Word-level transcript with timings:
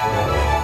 Música 0.00 0.59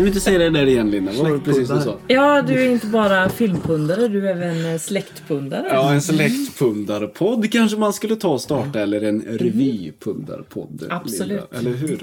Kan 0.00 0.04
du 0.04 0.08
inte 0.08 0.20
säga 0.20 0.38
det 0.38 0.50
där 0.50 0.66
igen 0.66 0.90
Linda? 0.90 1.12
Vad 1.12 1.22
var 1.30 1.32
det 1.32 1.40
precis 1.44 1.68
du 1.68 1.80
sa? 1.80 1.98
Ja, 2.08 2.42
du 2.42 2.62
är 2.62 2.68
inte 2.70 2.86
bara 2.86 3.28
filmpundare, 3.28 4.08
du 4.08 4.28
är 4.28 4.30
även 4.36 4.72
eh, 4.72 4.78
släktpundare. 4.78 5.66
Ja, 5.68 5.92
en 5.94 6.02
släktpundarpodd 6.02 7.52
kanske 7.52 7.76
man 7.78 7.92
skulle 7.92 8.16
ta 8.16 8.28
och 8.28 8.40
starta. 8.40 8.80
Eller 8.80 9.00
en 9.02 9.22
revypundarpodd. 9.22 10.86
Absolut. 10.90 11.28
Linda, 11.52 11.58
eller 11.58 11.70
hur? 11.76 12.02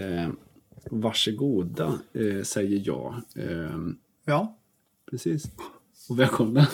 Eh, 0.00 0.28
varsågoda, 0.90 1.84
eh, 2.14 2.42
säger 2.42 2.82
jag. 2.84 3.14
Eh, 3.36 3.78
Ja. 4.26 4.56
precis. 5.10 5.44
Och 6.08 6.18
välkomna. 6.20 6.66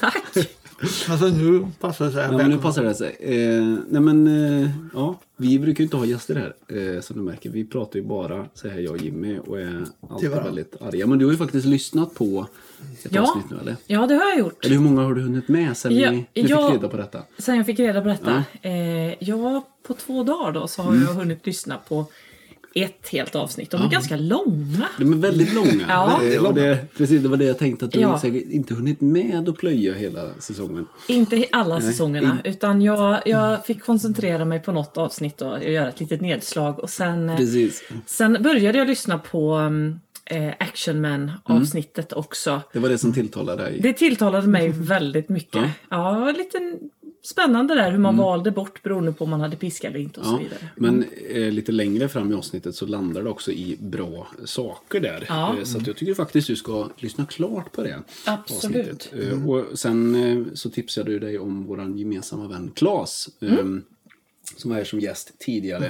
Tack! 0.00 0.22
Alltså 1.08 1.26
nu 1.28 1.66
passar 1.80 2.04
det 2.04 2.12
sig. 2.12 2.22
Ja, 2.30 2.36
men 2.36 2.50
nu 2.50 2.58
passar 2.58 2.82
det 2.84 2.94
sig. 2.94 3.16
Eh, 3.20 3.62
nej 3.88 4.00
men, 4.00 4.26
eh, 4.62 4.70
ja. 4.94 5.20
Vi 5.36 5.58
brukar 5.58 5.78
ju 5.78 5.84
inte 5.84 5.96
ha 5.96 6.04
gäster 6.04 6.34
här, 6.68 6.78
eh, 6.96 7.00
som 7.00 7.16
du 7.16 7.22
märker. 7.22 7.50
Vi 7.50 7.64
pratar 7.64 7.98
ju 7.98 8.04
bara, 8.04 8.46
så 8.54 8.68
här 8.68 8.78
jag 8.80 8.92
och 8.94 9.02
Jimmy, 9.02 9.38
och 9.38 9.60
är 9.60 9.84
alltid 10.10 10.30
varandra. 10.30 10.44
väldigt 10.50 10.82
arga. 10.82 11.06
Men 11.06 11.18
du 11.18 11.24
har 11.24 11.32
ju 11.32 11.38
faktiskt 11.38 11.66
lyssnat 11.66 12.14
på 12.14 12.46
ett 13.04 13.14
Ja. 13.14 13.22
avsnitt 13.22 13.44
nu, 13.50 13.56
eller? 13.60 13.76
Ja, 13.86 14.06
det 14.06 14.14
har 14.14 14.28
jag 14.28 14.38
gjort. 14.38 14.64
Eller 14.64 14.74
hur 14.76 14.82
många 14.82 15.02
har 15.02 15.14
du 15.14 15.20
hunnit 15.22 15.48
med 15.48 15.76
sen 15.76 15.96
Ja, 15.98 16.10
vi, 16.10 16.42
du 16.42 16.48
jag- 16.48 16.66
fick 16.72 16.76
reda 16.80 16.88
på 16.88 16.96
detta? 16.96 17.22
Sen 17.38 17.56
jag 17.56 17.66
fick 17.66 17.78
reda 17.78 18.00
på 18.02 18.08
detta. 18.08 18.44
Eh, 18.62 19.24
ja, 19.24 19.66
på 19.86 19.94
två 19.94 20.22
dagar 20.24 20.52
då 20.52 20.66
så 20.68 20.82
har 20.82 20.94
jag 20.94 21.14
hunnit 21.14 21.46
lyssna 21.46 21.76
på 21.88 22.06
ett 22.74 23.08
helt 23.08 23.34
avsnitt. 23.34 23.70
De 23.70 23.82
är 23.82 23.88
ganska 23.90 24.16
långa. 24.16 24.88
De 24.98 25.12
är 25.12 25.16
väldigt 25.16 25.54
långa. 25.54 25.84
Ja. 25.88 26.20
Eh, 26.24 26.44
och 26.46 26.54
det, 26.54 26.78
precis, 26.96 27.22
det 27.22 27.28
var 27.28 27.36
det 27.36 27.44
jag 27.44 27.58
tänkte 27.58 27.84
att 27.84 27.92
du 27.92 28.00
Ja. 28.00 28.18
säkert 28.18 28.50
inte 28.50 28.74
hunnit 28.74 29.00
med 29.00 29.48
att 29.48 29.56
plöja 29.56 29.94
hela 29.94 30.34
säsongen. 30.38 30.86
Inte 31.08 31.44
alla 31.52 31.80
säsongerna, 31.80 32.38
utan 32.44 32.82
jag, 32.82 33.22
jag 33.26 33.66
fick 33.66 33.82
koncentrera 33.84 34.44
mig 34.44 34.60
på 34.62 34.72
något 34.72 34.96
avsnitt 34.96 35.42
och 35.42 35.64
göra 35.64 35.88
ett 35.88 36.00
litet 36.00 36.20
nedslag. 36.20 36.78
Och 36.78 36.90
sen, 36.90 37.30
eh, 37.30 37.36
Precis. 37.36 37.82
sen 38.06 38.36
började 38.42 38.78
jag 38.78 38.86
lyssna 38.86 39.18
på 39.18 39.56
um, 39.56 40.00
eh, 40.24 40.48
Action 40.58 41.00
Man 41.00 41.32
avsnittet 41.44 42.12
också. 42.12 42.60
Det 42.72 42.78
var 42.78 42.88
det 42.88 42.98
som 42.98 43.12
tilltalade 43.12 43.62
dig. 43.62 43.80
Det 43.82 43.92
tilltalade 43.92 44.46
mig 44.46 44.68
väldigt 44.74 45.28
mycket. 45.28 45.64
Ja, 45.88 46.18
var 46.18 46.32
lite 46.32 46.58
spännande 47.22 47.74
där 47.74 47.90
hur 47.90 47.98
man 47.98 48.16
valde 48.16 48.50
bort 48.50 48.82
beroende 48.82 49.12
på 49.12 49.24
om 49.24 49.30
man 49.30 49.40
hade 49.40 49.56
piska 49.56 49.88
eller 49.88 49.98
inte 50.00 50.20
och 50.20 50.26
så 50.26 50.32
Ja, 50.32 50.38
vidare. 50.38 50.68
men 50.76 51.04
eh, 51.30 51.52
lite 51.52 51.72
längre 51.72 52.08
fram 52.08 52.32
i 52.32 52.34
avsnittet 52.34 52.74
så 52.74 52.86
landar 52.86 53.22
det 53.22 53.30
också 53.30 53.52
i 53.52 53.76
bra 53.80 54.28
saker 54.44 55.00
där. 55.00 55.24
Ja. 55.28 55.56
Eh, 55.58 55.64
så 55.64 55.78
jag 55.86 55.96
tycker 55.96 56.14
faktiskt 56.14 56.46
du 56.48 56.56
ska 56.56 56.88
lyssna 56.96 57.26
klart 57.26 57.72
på 57.72 57.82
det 57.82 58.02
Absolut. 58.24 58.86
avsnittet. 58.86 59.32
Eh, 59.32 59.48
och 59.48 59.78
sen 59.78 60.14
eh, 60.14 60.44
så 60.54 60.70
tipsade 60.70 61.10
du 61.10 61.18
dig 61.18 61.38
om 61.38 61.64
vår 61.66 61.98
gemensamma 61.98 62.48
vän 62.48 62.72
eh, 63.40 63.52
Mm. 63.58 63.82
Som 64.56 64.70
var 64.70 64.78
här 64.78 64.84
som 64.84 65.00
gäst 65.00 65.32
tidigare. 65.38 65.86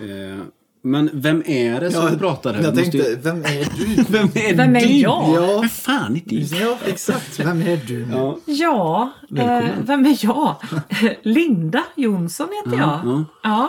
Eh, 0.00 0.40
men 0.90 1.10
vem 1.12 1.42
är 1.46 1.80
det 1.80 1.90
som 1.90 2.18
pratar 2.18 2.54
här? 2.54 2.62
Jag 2.62 2.76
måste 2.76 2.90
tänkte, 2.90 3.10
ju- 3.10 3.16
vem 3.22 3.44
är 3.44 3.68
du? 3.78 4.02
Vem 4.08 4.24
är 4.34 4.56
Vem 4.56 4.76
är 4.76 4.80
du? 4.80 4.86
jag? 4.86 5.24
Ja. 5.34 5.60
Vem 5.60 5.68
fan 5.68 6.16
är 6.16 6.22
du? 6.24 6.36
Ja, 6.40 6.76
exakt. 6.86 7.40
Vem 7.40 7.62
är 7.62 7.80
du? 7.86 8.06
Ja. 8.12 8.36
Ja, 8.44 9.10
eh, 9.38 9.64
vem 9.82 10.06
är 10.06 10.18
jag? 10.24 10.56
Linda 11.22 11.82
Jonsson 11.94 12.48
heter 12.64 12.78
jag. 12.78 13.24
ja. 13.42 13.68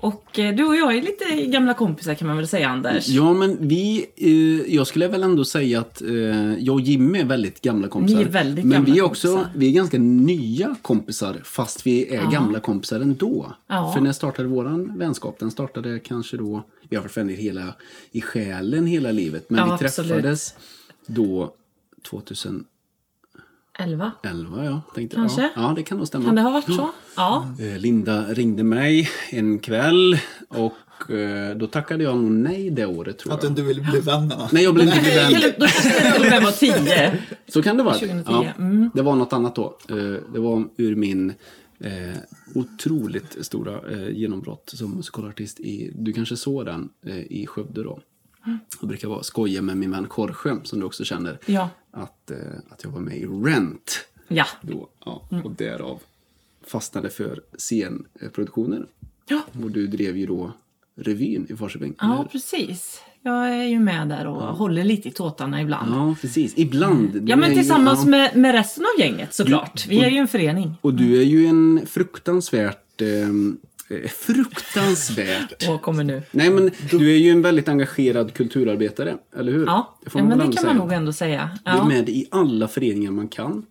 Och 0.00 0.38
eh, 0.38 0.54
du 0.54 0.64
och 0.64 0.76
jag 0.76 0.96
är 0.96 1.02
lite 1.02 1.46
gamla 1.46 1.74
kompisar 1.74 2.14
kan 2.14 2.28
man 2.28 2.36
väl 2.36 2.48
säga 2.48 2.68
Anders? 2.68 3.08
Ja 3.08 3.34
men 3.34 3.68
vi, 3.68 4.06
eh, 4.16 4.74
jag 4.74 4.86
skulle 4.86 5.08
väl 5.08 5.22
ändå 5.22 5.44
säga 5.44 5.80
att 5.80 6.02
eh, 6.02 6.58
jag 6.58 6.74
och 6.74 6.80
Jimmy 6.80 7.18
är 7.18 7.24
väldigt 7.24 7.60
gamla 7.60 7.88
kompisar. 7.88 8.18
Ni 8.18 8.24
är 8.24 8.28
väldigt 8.28 8.64
men 8.64 8.72
gamla 8.72 8.94
vi 8.94 8.98
är 8.98 9.04
också, 9.04 9.28
kompisar. 9.28 9.52
vi 9.54 9.68
är 9.68 9.72
ganska 9.72 9.98
nya 9.98 10.76
kompisar 10.82 11.40
fast 11.44 11.86
vi 11.86 12.14
är 12.14 12.22
ja. 12.22 12.30
gamla 12.30 12.60
kompisar 12.60 13.00
ändå. 13.00 13.52
Ja. 13.66 13.92
För 13.94 14.00
när 14.00 14.12
startade 14.12 14.48
vår 14.48 14.98
vänskap? 14.98 15.38
Den 15.38 15.50
startade 15.50 15.98
kanske 15.98 16.36
då, 16.36 16.62
vi 16.88 16.96
har 16.96 17.02
varit 17.02 17.16
vänner 17.16 17.34
hela, 17.34 17.74
i 18.10 18.20
själen 18.20 18.86
hela 18.86 19.12
livet 19.12 19.50
men 19.50 19.58
ja, 19.58 19.72
vi 19.72 19.88
träffades 19.88 20.54
absolut. 20.54 21.18
då 21.18 21.54
2000 22.10 22.64
11? 23.80 24.12
11 24.22 24.64
ja, 24.64 24.80
tänkte 24.94 25.16
Kanske? 25.16 25.50
Ja, 25.56 25.72
det 25.76 25.82
kan 25.82 25.98
nog 25.98 26.06
stämma. 26.06 26.24
Kan 26.24 26.34
det 26.34 26.42
ha 26.42 26.50
varit 26.50 26.74
så? 26.74 26.90
Ja. 27.16 27.46
Eh, 27.58 27.78
Linda 27.78 28.24
ringde 28.24 28.62
mig 28.62 29.08
en 29.30 29.58
kväll 29.58 30.18
och 30.48 31.10
eh, 31.10 31.56
då 31.56 31.66
tackade 31.66 32.04
jag 32.04 32.16
nog 32.16 32.30
nej 32.30 32.70
det 32.70 32.86
året 32.86 33.18
tror. 33.18 33.32
Att 33.32 33.40
du 33.40 33.46
inte 33.46 33.62
ville 33.62 33.82
bli 33.82 34.00
vän 34.00 34.32
Nej, 34.52 34.64
jag 34.64 34.74
blev 34.74 34.86
inte 34.86 35.00
vän. 35.00 35.52
Då 35.58 35.66
kanske 35.66 36.34
jag 36.34 36.40
var 36.40 36.50
10. 36.50 37.18
Så 37.48 37.62
kan 37.62 37.76
det 37.76 37.82
vara. 37.82 37.94
2010. 37.94 38.24
Ja, 38.32 38.44
mm. 38.58 38.90
Det 38.94 39.02
var 39.02 39.16
något 39.16 39.32
annat 39.32 39.54
då. 39.54 39.78
Eh, 39.88 39.96
det 40.32 40.40
var 40.40 40.64
ur 40.76 40.96
min 40.96 41.32
otroligt 42.54 43.46
stora 43.46 43.80
genombrott 44.10 44.72
som 44.76 44.90
musikalartist. 44.90 45.60
Du 45.94 46.12
kanske 46.12 46.36
såg 46.36 46.66
den 46.66 46.88
i 47.28 47.46
Skövde 47.46 47.82
då? 47.82 48.00
Jag 48.80 48.88
brukar 48.88 49.08
vara 49.08 49.22
skoja 49.22 49.62
med 49.62 49.76
min 49.76 49.90
vän 49.90 50.06
Korsjö, 50.06 50.56
som 50.64 50.80
du 50.80 50.86
också 50.86 51.04
känner, 51.04 51.38
Ja. 51.46 51.70
att, 51.90 52.30
eh, 52.30 52.36
att 52.70 52.84
jag 52.84 52.90
var 52.90 53.00
med 53.00 53.16
i 53.16 53.26
Rent. 53.26 54.04
Ja. 54.28 54.44
Då, 54.62 54.88
ja, 55.04 55.22
Och 55.44 55.50
därav 55.50 56.00
fastnade 56.66 57.10
för 57.10 57.40
scenproduktioner. 57.58 58.86
Ja. 59.26 59.40
Och 59.64 59.70
du 59.70 59.86
drev 59.86 60.16
ju 60.16 60.26
då 60.26 60.52
revyn 60.96 61.46
i 61.50 61.56
Falköping. 61.56 61.94
Ja, 62.00 62.28
precis. 62.32 63.00
Jag 63.22 63.48
är 63.54 63.64
ju 63.64 63.78
med 63.80 64.08
där 64.08 64.26
och 64.26 64.42
håller 64.56 64.84
lite 64.84 65.08
i 65.08 65.10
tåtarna 65.12 65.62
ibland. 65.62 65.94
ja, 65.94 66.14
precis. 66.20 66.52
Ibland. 66.56 67.28
Ja, 67.28 67.36
men 67.36 67.44
är 67.44 67.48
ju- 67.48 67.54
tillsammans 67.54 68.00
ja. 68.04 68.10
med, 68.10 68.36
med 68.36 68.52
resten 68.52 68.84
av 68.84 69.00
gänget 69.00 69.34
såklart. 69.34 69.86
Vi 69.88 70.00
är 70.00 70.10
ju 70.10 70.16
en 70.18 70.28
förening. 70.28 70.74
Och 70.80 70.94
du 70.94 71.20
är 71.20 71.24
ju 71.24 71.46
en 71.46 71.86
fruktansvärt... 71.86 73.00
Eh, 73.00 73.08
fruktansvärt... 74.08 75.68
Och 75.68 75.82
kommer 75.82 76.04
nu. 76.04 76.22
Nej 76.30 76.50
men 76.50 76.70
du 76.90 77.10
är 77.14 77.16
ju 77.16 77.30
en 77.30 77.42
väldigt 77.42 77.68
engagerad 77.68 78.34
kulturarbetare, 78.34 79.16
eller 79.36 79.52
hur? 79.52 79.66
Ja, 79.66 79.98
får 80.06 80.20
ja 80.20 80.24
man 80.26 80.38
men 80.38 80.50
det 80.50 80.56
kan 80.56 80.66
man 80.66 80.74
säga. 80.74 80.84
nog 80.84 80.92
ändå 80.92 81.12
säga. 81.12 81.50
Du 81.64 81.70
är 81.70 81.76
Ja. 81.76 81.84
med 81.84 82.08
i 82.08 82.28
alla 82.30 82.68
föreningar 82.68 83.10
man 83.10 83.28
kan. 83.28 83.66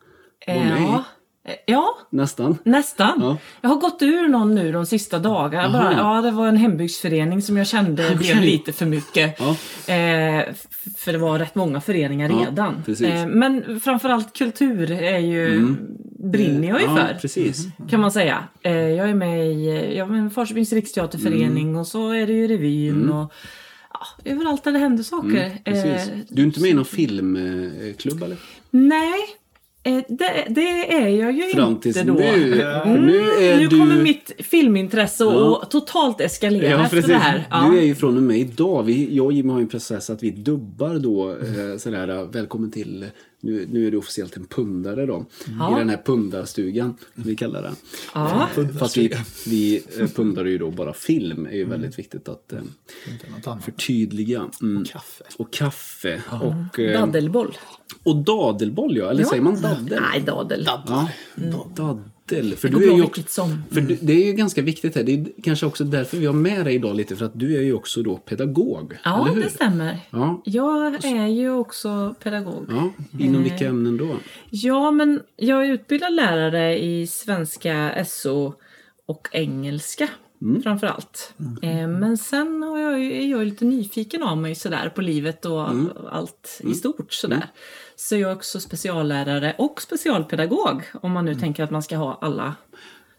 Med 0.47 0.81
ja. 0.81 1.03
I. 1.47 1.52
ja, 1.66 1.97
Nästan. 2.09 2.58
nästan. 2.63 3.19
Ja. 3.22 3.38
Jag 3.62 3.69
har 3.69 3.75
gått 3.75 4.02
ur 4.02 4.28
någon 4.28 4.56
nu 4.56 4.72
de 4.72 4.85
sista 4.85 5.19
dagarna. 5.19 5.69
Bara, 5.80 5.94
ja, 5.94 6.22
det 6.22 6.31
var 6.31 6.47
en 6.47 6.58
hembygdsförening 6.58 7.41
som 7.41 7.58
jag 7.58 7.68
kände 7.68 8.16
blev 8.16 8.41
lite 8.41 8.74
för 8.74 8.85
mycket. 8.85 9.40
Ja. 9.40 9.50
Eh, 9.94 10.44
för 10.97 11.12
det 11.12 11.18
var 11.18 11.40
rätt 11.40 11.56
många 11.56 11.81
föreningar 11.81 12.30
Ja, 12.30 12.46
redan. 12.50 12.84
Eh, 13.13 13.28
men 13.28 13.80
framförallt 13.80 14.38
kultur 14.38 14.91
är 14.91 15.19
ju, 15.19 15.75
brinner 16.19 16.68
jag 16.68 16.81
ju 16.81 16.85
Mm. 16.88 16.97
Ja, 16.97 17.08
för. 17.08 17.13
precis. 17.22 17.68
Kan 17.90 18.00
man 18.00 18.12
säga. 18.12 18.44
Eh, 18.62 18.72
jag 18.74 19.09
är 19.09 19.14
med 19.14 19.47
i 19.53 19.68
eh, 20.00 20.25
i 20.28 20.29
Falköpings 20.29 20.74
riksteaterförening 20.74 21.64
Mm. 21.68 21.75
och 21.79 21.88
så 21.88 22.12
är 22.12 22.28
det 22.28 22.34
ju 22.34 22.47
revyn 22.47 23.09
och 23.09 23.34
ja, 23.94 24.31
överallt 24.31 24.64
där 24.64 24.72
det 24.72 24.79
händer 24.79 25.03
saker. 25.03 25.58
Precis. 25.64 26.08
Eh, 26.09 26.18
Du 26.29 26.41
är 26.41 26.46
inte 26.46 26.59
med 26.62 26.69
i 26.69 26.74
någon 26.74 26.85
filmklubb 26.85 28.24
eller? 28.24 28.38
nej, 28.69 29.09
eh, 29.09 29.37
det, 30.08 30.46
det 30.50 30.94
är 30.96 31.08
jag 31.08 31.31
ju 31.31 31.42
Fram 31.42 31.72
inte 31.72 32.03
då. 32.03 32.14
nu. 32.14 32.62
Mm, 32.62 33.06
Nu 33.06 33.18
är 33.20 33.58
nu 33.59 33.68
du... 33.68 33.80
kommer 33.80 34.03
mitt 34.03 34.31
filmintresse 34.40 35.24
Ja. 35.24 35.59
att 35.64 35.72
totalt 35.72 36.22
eskalera 36.22 36.70
Ja, 36.72 36.84
efter 36.86 37.02
det 37.02 37.14
här. 37.14 37.48
Ja. 37.50 37.70
Du 37.72 37.78
är 37.78 37.84
ju 37.84 37.96
från 37.96 38.18
och 38.18 38.24
med 38.24 38.38
idag. 38.38 38.84
Vi, 38.84 39.16
jag 39.16 39.26
och 39.26 39.34
Jimmy 39.34 39.50
har 39.52 39.59
ju 39.59 39.64
en 39.64 39.70
process 39.70 40.09
att 40.09 40.23
vi 40.23 40.29
dubbar 40.32 40.96
då 41.00 41.29
eh, 41.32 41.78
sådär, 41.78 42.08
eh, 42.09 42.23
välkommen 42.32 42.72
till, 42.72 43.06
nu, 43.41 43.67
nu 43.72 43.87
är 43.87 43.91
du 43.91 43.97
officiellt 43.97 44.37
en 44.37 44.45
pundare 44.45 45.05
då. 45.05 45.25
Ja. 45.59 45.75
I 45.75 45.79
den 45.79 45.89
här 45.89 46.01
pundarstugan, 46.05 46.97
som 47.16 47.23
vi 47.23 47.35
kallar 47.35 47.61
det. 47.61 47.73
Ja. 48.13 48.49
Fast 48.79 48.97
vi, 48.97 49.13
vi 49.47 49.84
eh, 49.99 50.07
pundar 50.07 50.45
ju 50.45 50.57
då 50.57 50.72
bara 50.72 50.93
film, 50.93 51.45
är 51.45 51.51
ju 51.55 51.66
väldigt 51.66 51.99
viktigt 51.99 52.29
att 52.29 52.53
eh, 52.53 52.59
Inte 53.11 53.29
något 53.29 53.47
annat. 53.47 53.63
förtydliga. 53.66 54.49
Mm. 54.61 54.85
Kaffe. 54.85 55.23
Och 55.37 55.53
kaffe. 55.53 56.22
Och, 56.41 56.79
eh, 56.79 57.01
Daddelboll. 57.01 57.57
och 58.03 58.16
dadelboll 58.16 58.97
ja, 58.97 59.09
eller 59.09 59.22
Ja. 59.23 59.29
säger 59.29 59.43
man 59.43 59.61
daddel? 59.61 60.01
Nej, 60.11 60.22
dadel. 60.22 60.63
Ja, 60.67 61.09
daddel. 62.29 62.56
För 62.56 62.68
Det 62.68 62.74
går 62.74 62.79
du 62.79 62.85
är 62.85 62.90
bra 62.90 62.97
ju 62.97 63.02
vilket 63.03 63.29
som. 63.29 63.64
för 63.72 63.82
du, 63.82 63.97
det 64.02 64.14
är 64.14 64.26
ju 64.26 64.34
ganska 64.34 64.62
viktigt 64.62 64.96
här. 64.96 65.03
Det 65.03 65.14
är 65.14 65.26
kanske 65.44 65.66
också 65.66 65.84
därför 65.84 66.18
vi 66.18 66.26
har 66.26 66.34
med 66.34 66.66
dig 66.66 66.76
idag 66.76 66.96
lite. 66.96 67.16
För 67.16 67.26
att 67.26 67.40
du 67.40 67.58
är 67.58 67.62
ju 67.62 67.74
också 67.74 68.03
då 68.03 68.18
pedagog. 68.18 68.97
Ja, 69.03 69.28
det 69.35 69.50
stämmer. 69.50 69.97
Ja, 70.09 70.41
Jag 70.46 71.06
är 71.06 71.28
ju 71.28 71.52
också 71.52 72.16
pedagog. 72.24 72.66
ja. 72.70 72.94
Inom 73.20 73.44
vilka 73.44 73.68
ämnen 73.68 73.97
då? 73.97 74.16
Ja, 74.50 74.91
men 74.91 75.22
jag 75.35 75.66
är 75.66 75.70
utbildad 75.74 76.14
lärare 76.14 76.79
i 76.84 77.08
svenska, 77.08 78.06
SO 78.08 78.53
och 79.06 79.28
engelska. 79.32 80.08
framför 80.64 80.88
allt. 80.88 81.34
Eh, 81.62 81.88
men 81.88 82.18
sen 82.18 82.64
har 82.64 82.80
jag, 82.80 83.00
ju- 83.03 83.23
är 83.23 83.28
jag 83.28 83.46
lite 83.46 83.66
nyfiken 83.66 84.23
av 84.23 84.38
mig 84.38 84.56
sådär 84.56 84.90
på 84.96 85.02
livet 85.02 85.46
och 85.46 85.70
allt 86.12 86.62
i 86.64 86.73
stort 86.73 87.14
sådär. 87.14 87.46
Så 87.99 88.16
jag 88.16 88.32
är 88.32 88.35
också 88.35 88.59
speciallärare 88.59 89.55
och 89.58 89.82
specialpedagog 89.82 90.84
om 91.02 91.11
man 91.11 91.26
nu 91.26 91.35
tänker 91.35 91.64
att 91.64 91.72
man 91.72 91.84
ska 91.84 91.97
ha 91.97 92.17
alla 92.22 92.55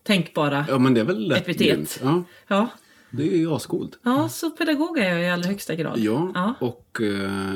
tänkbara 0.02 0.64
Ja, 0.68 0.78
men 0.78 0.94
det 0.94 1.00
är 1.00 1.04
väl 1.04 1.28
lätt 1.28 1.38
Epitet. 1.42 2.00
Ja, 2.02 2.24
Ja, 2.48 2.68
det 3.10 3.22
är 3.34 3.36
ju 3.36 3.52
ascoolt. 3.52 3.98
ja 4.02 4.28
så 4.28 4.50
pedagog 4.50 4.98
är 4.98 5.08
jag 5.14 5.22
i 5.22 5.28
allra 5.28 5.48
högsta 5.48 5.74
grad. 5.74 5.98
Ja, 5.98 6.32
Ja. 6.34 6.54
och 6.60 7.00
eh, 7.00 7.52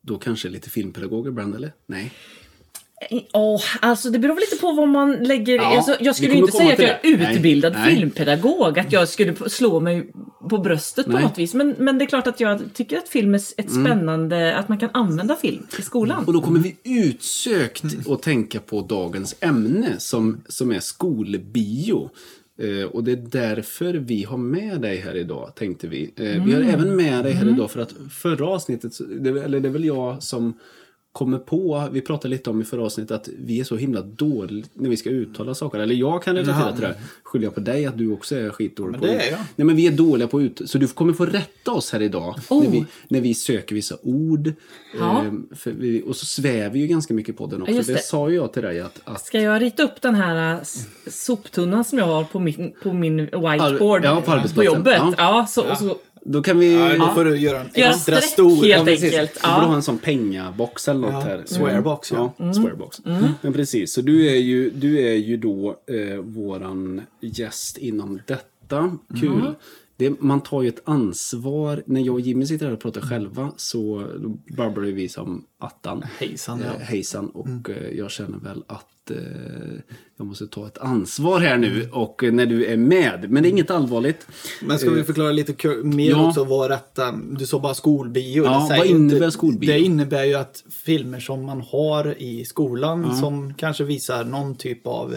då 0.00 0.18
kanske 0.18 0.48
lite 0.48 0.70
filmpedagog 0.70 1.26
ibland, 1.28 1.54
eller? 1.54 1.72
Nej. 1.86 2.12
Åh, 3.32 3.60
alltså 3.80 4.10
det 4.10 4.18
beror 4.18 4.40
lite 4.40 4.56
på 4.56 4.72
vad 4.72 4.88
man 4.88 5.12
lägger... 5.12 5.54
Ja, 5.56 5.76
alltså, 5.76 5.96
jag 6.00 6.16
skulle 6.16 6.34
inte 6.34 6.52
säga 6.52 6.72
att 6.72 6.78
jag 6.78 6.90
är. 6.90 7.18
Nej, 7.18 7.36
utbildad 7.36 7.72
nej. 7.72 7.96
filmpedagog, 7.96 8.78
att 8.78 8.92
jag 8.92 9.08
skulle 9.08 9.34
slå 9.46 9.80
mig 9.80 10.10
på 10.50 10.58
bröstet 10.58 11.06
på 11.06 11.12
Nej. 11.12 11.22
något 11.22 11.38
vis. 11.38 11.54
Men, 11.54 11.74
men 11.78 11.98
det 11.98 12.04
är 12.04 12.06
klart 12.06 12.26
att 12.26 12.40
jag 12.40 12.60
tycker 12.74 12.98
att 12.98 13.08
film 13.08 13.34
är 13.34 13.38
ett 13.38 13.70
Mm. 13.70 13.84
spännande, 13.84 14.56
att 14.56 14.68
man 14.68 14.78
kan 14.78 14.90
använda 14.92 15.36
film 15.36 15.66
i 15.78 15.82
skolan. 15.82 16.24
Och 16.24 16.32
då 16.32 16.40
kommer 16.40 16.60
vi 16.60 16.76
utsökt 16.84 17.84
att 18.08 18.22
tänka 18.22 18.60
på 18.60 18.80
dagens 18.80 19.36
ämne 19.40 19.94
som, 19.98 20.42
som 20.48 20.70
är 20.72 20.80
skolbio. 20.80 22.10
Eh, 22.62 22.84
och 22.86 23.04
det 23.04 23.12
är 23.12 23.16
därför 23.16 23.94
vi 23.94 24.22
har 24.22 24.36
med 24.38 24.80
dig 24.80 24.96
här 24.96 25.16
idag, 25.16 25.52
tänkte 25.56 25.86
vi. 25.86 26.10
Eh, 26.16 26.44
Vi 26.44 26.52
har 26.54 26.60
även 26.60 26.96
med 26.96 27.24
dig 27.24 27.32
här 27.32 27.48
idag 27.48 27.70
för 27.70 27.80
att 27.80 27.94
förra 28.12 28.46
avsnittet, 28.46 28.92
det, 29.20 29.30
eller 29.30 29.60
det 29.60 29.68
är 29.68 29.72
väl 29.72 29.84
jag 29.84 30.22
som 30.22 30.54
kommer 31.14 31.38
på, 31.38 31.88
vi 31.92 32.00
pratade 32.00 32.28
lite 32.28 32.50
om 32.50 32.60
i 32.60 32.64
förra 32.64 32.84
avsnittet 32.84 33.10
att 33.10 33.28
vi 33.38 33.60
är 33.60 33.64
så 33.64 33.76
himla 33.76 34.00
dåliga 34.00 34.66
när 34.74 34.90
vi 34.90 34.96
ska 34.96 35.10
uttala 35.10 35.54
saker. 35.54 35.78
Eller 35.78 35.94
jag 35.94 36.22
kan 36.22 36.36
relatera 36.36 36.72
till 36.72 36.80
det. 36.80 36.94
Skyller 37.22 37.44
jag 37.44 37.54
på 37.54 37.60
dig 37.60 37.86
att 37.86 37.98
du 37.98 38.12
också 38.12 38.36
är 38.36 38.50
skitdålig 38.50 38.90
Men 38.90 39.00
på 39.00 39.06
det 39.06 39.12
är 39.12 39.30
jag. 39.30 39.40
Nej 39.56 39.66
men 39.66 39.76
vi 39.76 39.86
är 39.86 39.92
dåliga 39.92 40.28
på 40.28 40.42
ut... 40.42 40.60
Så 40.66 40.78
du 40.78 40.88
kommer 40.88 41.12
få 41.12 41.26
rätta 41.26 41.72
oss 41.72 41.92
här 41.92 42.02
idag. 42.02 42.34
Oh. 42.48 42.62
När, 42.62 42.70
vi, 42.70 42.84
när 43.08 43.20
vi 43.20 43.34
söker 43.34 43.74
vissa 43.74 43.96
ord. 44.02 44.52
Ja. 44.98 45.20
Ehm, 45.20 45.48
för 45.56 45.70
vi, 45.70 46.02
och 46.06 46.16
så 46.16 46.26
svävar 46.26 46.70
vi 46.70 46.78
ju 46.78 46.86
ganska 46.86 47.14
mycket 47.14 47.36
på 47.36 47.46
den 47.46 47.62
också. 47.62 47.74
just 47.74 47.88
det. 47.88 47.94
det. 47.94 48.02
sa 48.02 48.30
ju 48.30 48.36
jag 48.36 48.52
till 48.52 48.62
dig 48.62 48.80
att... 48.80 49.00
att 49.04 49.26
Ska 49.26 49.40
jag 49.40 49.62
rita 49.62 49.82
upp 49.82 50.00
den 50.00 50.14
här 50.14 50.54
äh, 50.54 50.60
soptunnan 51.06 51.84
som 51.84 51.98
jag 51.98 52.06
har 52.06 52.24
på 52.24 52.38
min, 52.38 52.74
på 52.82 52.92
min 52.92 53.16
whiteboard 53.16 54.04
Ja, 54.04 54.20
på 54.20 54.32
arbetsplatsen. 54.32 54.74
jobbet? 54.74 54.98
Ja. 54.98 55.14
Ja, 55.18 55.46
så, 55.46 55.70
och 55.70 55.78
så 55.78 55.96
då 56.24 56.42
kan 56.42 56.58
vi... 56.58 56.74
Ja, 56.74 56.96
då 56.98 57.14
får 57.14 57.24
du 57.24 57.36
göra 57.36 57.60
en 57.60 57.66
extra 57.66 57.92
streck 57.96 58.24
stor. 58.24 58.64
helt 58.64 58.84
precis. 58.84 59.04
enkelt. 59.12 59.34
Du 59.34 59.40
får 59.40 59.48
ha 59.48 59.62
Ja. 59.68 59.74
en 59.74 59.82
sån 59.82 59.98
pengabox 59.98 60.88
eller 60.88 61.00
något 61.00 61.12
Ja, 61.12 61.20
här. 61.20 61.42
swearbox, 61.46 62.12
ja. 62.12 62.34
ja. 62.36 62.54
swearbox. 62.54 63.00
Men 63.40 63.52
precis, 63.52 63.92
så 63.92 64.00
du 64.00 64.26
är 64.30 64.36
ju, 64.36 64.70
du 64.70 65.00
är 65.00 65.14
ju 65.14 65.36
då 65.36 65.76
eh, 65.86 66.16
våran 66.18 67.00
gäst 67.20 67.78
inom 67.78 68.20
detta. 68.26 68.96
Kul. 69.20 69.54
Det, 69.96 70.20
man 70.20 70.40
tar 70.40 70.62
ju 70.62 70.68
ett 70.68 70.82
ansvar. 70.84 71.82
När 71.86 72.00
jag 72.00 72.14
och 72.14 72.20
Jimmy 72.20 72.46
sitter 72.46 72.66
här 72.66 72.72
och 72.72 72.80
pratar 72.80 73.00
själva 73.00 73.52
så 73.56 74.06
babblar 74.56 74.84
vi 74.84 75.08
som 75.08 75.44
attan. 75.58 76.02
Hejsan, 76.18 76.60
Eh, 76.60 76.66
ja. 76.66 76.84
hejsan. 76.84 77.28
Och 77.28 77.70
eh, 77.70 77.96
jag 77.98 78.10
känner 78.10 78.38
väl 78.38 78.64
att 78.66 78.86
eh, 79.10 79.16
jag 80.18 80.26
måste 80.26 80.46
ta 80.46 80.66
ett 80.66 80.78
ansvar 80.78 81.40
här 81.40 81.56
nu 81.56 81.88
och 81.92 82.24
eh, 82.24 82.32
när 82.32 82.46
du 82.46 82.66
är 82.66 82.76
med. 82.76 83.30
Men 83.30 83.42
det 83.42 83.48
är 83.48 83.50
inget 83.50 83.70
allvarligt. 83.70 84.26
Men 84.62 84.78
ska 84.78 84.90
vi 84.90 85.04
förklara 85.04 85.32
lite 85.32 85.68
mer 85.84 86.10
Ja. 86.10 86.28
också 86.28 86.44
vad 86.44 86.70
rätta... 86.70 87.12
Du 87.12 87.46
sa 87.46 87.58
bara 87.58 87.74
skolbio. 87.74 88.44
Ja, 88.44 88.66
vad 88.70 88.86
innebär 88.86 89.30
skolbio? 89.30 89.66
Det 89.66 89.78
innebär 89.80 90.24
ju 90.24 90.34
att 90.34 90.64
filmer 90.84 91.20
som 91.20 91.44
man 91.44 91.60
har 91.60 92.22
i 92.22 92.44
skolan 92.44 93.16
som 93.16 93.54
kanske 93.54 93.84
visar 93.84 94.24
någon 94.24 94.54
typ 94.56 94.86
av 94.86 95.16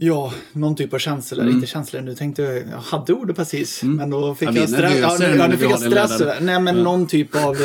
Ja, 0.00 0.32
någon 0.52 0.76
typ 0.76 0.94
av 0.94 0.98
känslor. 0.98 1.42
Mm. 1.42 1.54
Inte 1.54 1.66
känslor, 1.66 2.00
nu 2.00 2.14
tänkte 2.14 2.42
jag, 2.42 2.56
jag 2.56 2.78
hade 2.78 3.12
ordet 3.12 3.36
precis. 3.36 3.82
Men 3.82 4.10
då 4.10 4.34
fick 4.34 4.48
Ja, 4.48 4.52
är 4.52 4.56
jag 4.56 4.68
stress. 4.68 4.98
Ja, 5.00 5.16
nu, 5.20 5.36
ja, 5.36 5.46
nu 5.46 5.56
fick 5.56 5.70
jag 5.70 5.80
stress. 5.80 6.22
Nej, 6.40 6.60
men 6.60 6.76
någon 6.76 7.06
typ 7.06 7.36
av... 7.36 7.56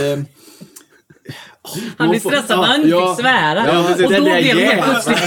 Han 1.97 2.09
blir 2.09 2.19
stressad 2.19 2.59
när 2.59 2.65
han 2.67 2.75
inte 2.75 2.89
ja. 2.89 3.15
fick 3.15 3.25
svära. 3.25 3.65
Ja, 3.67 3.79
och 3.91 3.97
Det 3.97 4.17
då 4.17 4.23
blev 4.23 4.55
det 4.55 4.83
plötsligt... 4.83 5.17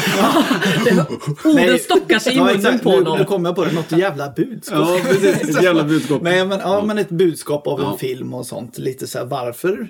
Orden 1.44 1.78
stockar 1.78 2.18
sig 2.18 2.36
i 2.36 2.40
munnen 2.40 2.78
på 2.78 2.90
honom. 2.90 3.18
nu 3.18 3.24
kom 3.24 3.44
jag 3.44 3.54
på 3.56 3.64
det, 3.64 3.72
något 3.72 3.92
jävla 3.92 4.30
budskap. 4.30 4.88
Ja, 4.88 4.98
precis. 5.08 5.56
Ett 5.56 5.62
jävla 5.62 5.84
budskap. 5.84 6.22
Nej, 6.22 6.46
men, 6.46 6.58
ja, 6.60 6.82
men 6.84 6.98
ett 6.98 7.08
budskap 7.08 7.66
av 7.66 7.80
Ja. 7.80 7.92
en 7.92 7.98
film 7.98 8.34
och 8.34 8.46
sånt. 8.46 8.78
Lite 8.78 9.06
så 9.06 9.18
här 9.18 9.24
varför 9.24 9.88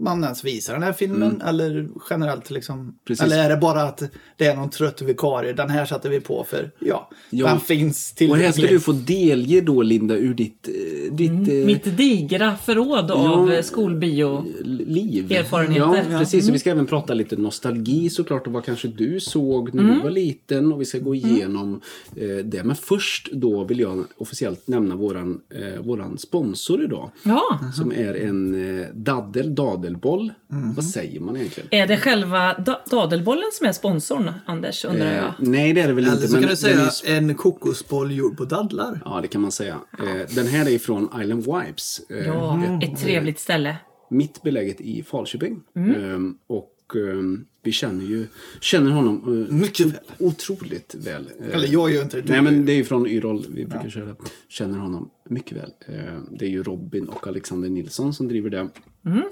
man 0.00 0.24
ens 0.24 0.44
visar 0.44 0.72
den 0.72 0.82
här 0.82 0.92
filmen. 0.92 1.42
Eller 1.46 1.88
generellt 2.10 2.50
liksom. 2.50 2.80
Mm. 2.80 2.94
Precis. 3.04 3.24
Eller 3.24 3.44
är 3.44 3.48
det 3.48 3.56
bara 3.56 3.82
att 3.82 4.02
det 4.36 4.46
är 4.46 4.56
någon 4.56 4.70
trött 4.70 5.02
vikarie. 5.02 5.52
Den 5.52 5.70
här 5.70 5.84
satte 5.86 6.08
vi 6.08 6.20
på 6.20 6.44
för, 6.50 6.70
ja, 6.78 7.10
Ja. 7.30 7.46
den 7.46 7.60
finns 7.60 8.10
Och 8.12 8.16
tillgänglig. 8.18 8.44
här 8.44 8.52
ska 8.52 8.66
du 8.66 8.80
få 8.80 8.92
delge 8.92 9.60
då 9.60 9.82
Linda 9.82 10.16
ur 10.16 10.34
ditt, 10.34 10.68
eh, 10.68 11.12
ditt 11.14 11.30
eh, 11.48 11.54
Mitt 11.66 11.96
digra 11.96 12.56
förråd 12.56 13.10
av 13.10 13.52
eh, 13.52 13.62
skolbio. 13.62 14.44
liv. 14.64 15.32
Erfarenheter. 15.32 16.06
Ja, 16.12 16.18
precis. 16.18 16.48
Och 16.48 16.54
vi 16.54 16.58
ska 16.58 16.70
även 16.70 16.86
prata 16.86 17.14
lite 17.14 17.36
nostalgi 17.36 18.10
såklart 18.10 18.46
och 18.46 18.52
vad 18.52 18.64
kanske 18.64 18.88
du 18.88 19.20
såg 19.20 19.74
när 19.74 19.82
du 19.94 20.00
var 20.00 20.10
liten 20.10 20.72
och 20.72 20.80
vi 20.80 20.84
ska 20.84 20.98
gå 20.98 21.14
igenom 21.14 21.80
eh, 22.16 22.36
det. 22.44 22.64
Men 22.64 22.76
först 22.76 23.28
då 23.32 23.64
vill 23.64 23.80
jag 23.80 24.04
officiellt 24.16 24.68
nämna 24.68 24.96
våran, 24.96 25.40
eh, 25.54 25.82
våran 25.82 26.18
sponsor 26.18 26.84
idag. 26.84 27.10
Ja, 27.22 27.58
Som 27.76 27.92
är 27.92 28.14
en 28.14 28.78
eh, 28.80 28.86
daddel, 28.94 29.54
dadelboll. 29.88 30.32
Vad 30.76 30.84
säger 30.84 31.20
man 31.20 31.36
egentligen? 31.36 31.68
är 31.72 31.86
det 31.86 31.96
själva 31.96 32.54
da- 32.58 32.80
dadelbollen 32.90 33.48
som 33.52 33.66
är 33.66 33.72
sponsorn, 33.72 34.30
Anders, 34.46 34.84
undrar 34.84 35.12
jag? 35.12 35.24
Eh, 35.24 35.32
nej, 35.38 35.72
det 35.72 35.80
är 35.80 35.86
det 35.88 35.92
väl 35.92 36.04
Eller 36.04 36.14
inte. 36.14 36.28
så 36.28 36.38
kan 36.40 36.48
du 36.48 36.56
säga 36.56 36.90
är 37.06 37.16
en 37.18 37.34
kokosboll 37.34 38.12
gjord 38.12 38.36
på 38.36 38.44
dadlar. 38.44 39.00
Ja, 39.04 39.18
det 39.22 39.28
kan 39.28 39.40
man 39.40 39.52
säga. 39.52 39.76
Eh, 39.98 40.34
den 40.34 40.46
här 40.46 40.66
är 40.66 40.70
ifrån 40.70 41.08
Island 41.22 41.40
Wipes. 41.46 42.00
Eh, 42.10 42.26
Ja, 42.26 42.62
ett 42.82 42.98
trevligt 43.00 43.38
ställe. 43.38 43.76
mitt 44.10 44.42
beläget 44.42 44.80
i 44.80 45.02
Falköping. 45.02 45.60
Mm. 45.76 46.04
Ehm, 46.14 46.34
och 46.46 46.74
ehm, 46.96 47.44
vi 47.62 47.72
känner 47.72 48.04
ju 48.04 48.26
känner 48.60 48.90
honom 48.90 49.46
Mycket 49.50 49.86
väl. 49.86 49.94
otroligt 50.18 50.94
väl. 50.98 51.30
Eller 51.52 51.68
jag 51.68 51.90
gör 51.92 52.02
inte 52.02 52.20
det. 52.20 52.32
Nej, 52.32 52.42
men 52.42 52.66
det 52.66 52.72
är 52.72 52.76
ju 52.76 52.84
från 52.84 53.06
Yrrol 53.06 53.44
vi 53.48 53.64
brukar 53.66 53.88
köra. 53.90 54.16
Känner 54.48 54.78
honom 54.78 55.10
mycket 55.30 55.56
väl. 55.58 55.70
Eh, 55.88 56.18
det 56.38 56.44
är 56.44 56.48
ju 56.50 56.62
Robin 56.62 57.08
och 57.08 57.26
Alexander 57.26 57.68
Nilsson 57.68 58.14
som 58.14 58.28
driver 58.28 58.50
det 58.50 58.68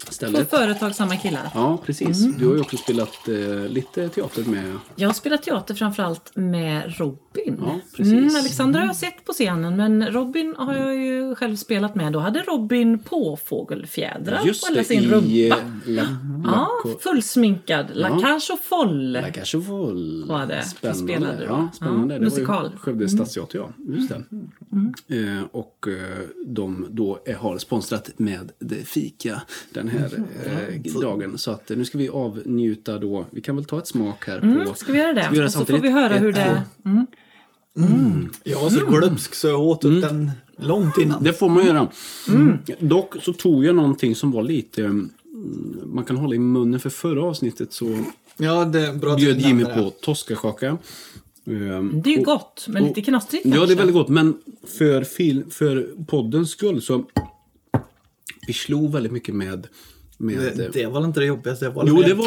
Två 0.04 0.12
stället. 0.12 0.50
företagsamma 0.50 1.16
killar. 1.16 1.50
Ja, 1.54 1.78
precis. 1.86 2.24
Mm. 2.24 2.38
Du 2.38 2.46
har 2.46 2.54
ju 2.54 2.60
också 2.60 2.76
spelat 2.76 3.28
eh, 3.28 3.68
lite 3.68 4.08
teater 4.08 4.44
med... 4.44 4.72
Jag 4.96 5.08
har 5.08 5.14
spelat 5.14 5.42
teater 5.42 5.74
framförallt 5.74 6.30
med 6.34 6.98
Robin. 6.98 7.60
Ja, 7.60 7.80
precis. 7.96 8.12
Mm, 8.12 8.36
Alexandra 8.36 8.80
har 8.80 8.86
jag 8.86 8.96
sett 8.96 9.24
på 9.24 9.32
scenen 9.32 9.76
men 9.76 10.06
Robin 10.06 10.54
har 10.58 10.74
jag 10.74 10.96
ju 10.96 11.34
själv 11.34 11.56
spelat 11.56 11.94
med. 11.94 12.12
Då 12.12 12.18
hade 12.18 12.40
Robin 12.40 12.98
påfågelfjädrar 12.98 14.38
på 14.38 14.68
hela 14.68 14.84
sin 14.84 15.02
i 15.02 15.06
rumpa. 15.06 15.56
eh, 16.00 16.04
Ja, 16.52 16.70
fullsminkad. 17.00 17.86
La 17.94 18.08
Cage 18.20 18.50
aux 18.50 18.60
Folles. 18.62 19.12
La 19.22 19.32
Cage 19.32 19.54
aux 19.54 19.66
Folles. 19.66 20.28
Var 20.28 20.46
det. 20.46 20.62
Spännande. 20.62 21.02
Spelade 21.02 21.38
du. 21.38 21.44
ja, 21.44 21.68
spännande. 21.74 22.14
Ja, 22.14 22.18
det 22.18 22.24
musikal. 22.24 22.62
var 22.62 22.70
ju 22.70 22.78
Skövde 22.78 23.08
stadsteater, 23.08 23.58
ja. 23.58 23.70
Just 23.88 24.12
det. 25.06 25.16
Eh, 25.16 25.42
och 25.52 25.88
eh, 25.88 26.28
de 26.46 26.86
då 26.90 27.18
är, 27.24 27.34
har 27.34 27.58
sponsrat 27.58 28.10
med 28.16 28.52
det 28.58 28.88
fika 28.88 29.42
den 29.70 29.88
här 29.88 30.24
eh, 30.44 31.00
dagen. 31.00 31.38
Så 31.38 31.50
att 31.50 31.70
eh, 31.70 31.76
nu 31.76 31.84
ska 31.84 31.98
vi 31.98 32.08
avnjuta 32.08 32.98
då. 32.98 33.26
Vi 33.30 33.40
kan 33.40 33.56
väl 33.56 33.64
ta 33.64 33.78
ett 33.78 33.88
smak 33.88 34.26
här. 34.26 34.64
på... 34.66 34.74
Ska 34.74 34.92
vi 34.92 34.98
göra 34.98 35.12
det? 35.12 35.28
göra 35.32 35.46
och 35.46 35.52
så 35.52 35.64
får 35.64 35.78
vi 35.78 35.90
höra 35.90 36.14
hur 36.14 36.32
det... 36.32 36.62
två. 36.82 37.06
Jag 38.44 38.60
var 38.60 38.70
så 38.70 38.86
glömsk 38.86 39.34
så 39.34 39.48
jag 39.48 39.60
åt 39.60 39.84
upp 39.84 40.02
den 40.02 40.30
långt 40.56 40.98
innan. 40.98 41.22
Det 41.24 41.32
får 41.32 41.48
man 41.48 41.66
göra. 41.66 41.88
Dock 42.78 43.14
så 43.22 43.32
tog 43.32 43.64
jag 43.64 43.74
någonting 43.74 44.14
som 44.14 44.32
var 44.32 44.42
lite... 44.42 45.08
mm, 45.52 45.82
Man 45.94 46.04
kan 46.04 46.16
hålla 46.16 46.34
i 46.34 46.38
munnen 46.38 46.80
för 46.80 46.90
förra 46.90 47.24
avsnittet 47.24 47.72
så 47.72 48.04
Ja, 48.36 48.64
det 48.64 48.80
är 48.86 48.92
bra 48.94 49.12
att 49.12 49.16
bjöd 49.18 49.40
Jimmy 49.40 49.64
på 49.64 49.90
toskakaka. 50.02 50.78
Ehm, 51.46 52.00
Det 52.04 52.10
är 52.10 52.12
ju 52.14 52.18
och- 52.18 52.24
gott, 52.24 52.66
men 52.68 52.84
lite 52.84 53.02
knastrigt 53.02 53.46
Ja, 53.46 53.50
det 53.50 53.56
är 53.56 53.58
kanske. 53.60 53.74
väldigt 53.76 53.94
gott. 53.94 54.08
Men 54.08 54.34
för, 54.78 55.04
fil, 55.04 55.44
för 55.50 55.88
poddens 56.06 56.50
skull 56.50 56.82
så... 56.82 57.04
Vi 58.46 58.52
slog 58.52 58.92
väldigt 58.92 59.12
mycket 59.12 59.34
med... 59.34 59.66
med 60.18 60.38
Det, 60.56 60.68
det 60.72 60.86
var 60.86 61.04
inte 61.04 61.20
det 61.20 61.26
jobbigaste. 61.26 61.64
Det 61.64 61.70
var 61.70 61.84
jo, 61.86 61.96
det. 62.02 62.08
det 62.08 62.14
var... 62.14 62.26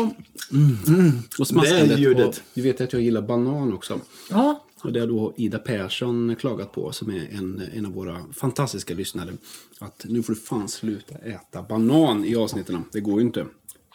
Mm. 0.52 1.12
Och 1.40 1.48
smaskandet. 1.48 1.88
Det 1.88 1.94
är 1.94 1.98
ljudet. 1.98 2.28
Och, 2.28 2.36
du 2.54 2.62
vet 2.62 2.82
att 2.82 2.94
jag 2.94 3.02
gillar 3.02 3.22
banan 3.22 3.74
också. 3.74 4.00
Ja, 4.30 4.66
Och 4.81 4.93
det 4.93 5.00
har 5.00 5.07
då 5.07 5.33
Ida 5.38 5.59
Persson 5.59 6.36
klagat 6.36 6.71
på, 6.71 6.91
som 6.91 7.09
är 7.09 7.27
en, 7.31 7.63
en 7.74 7.86
av 7.86 7.91
våra 7.91 8.25
fantastiska 8.33 8.93
lyssnare. 8.93 9.33
Att 9.79 10.05
nu 10.09 10.24
får 10.24 10.33
du 10.33 10.39
fan 10.39 10.69
sluta 10.69 11.15
äta 11.15 11.63
banan 11.63 12.25
i 12.25 12.36
avsnitten. 12.36 12.83
Det 12.91 13.00
går 13.00 13.19
ju 13.19 13.25
inte. 13.25 13.45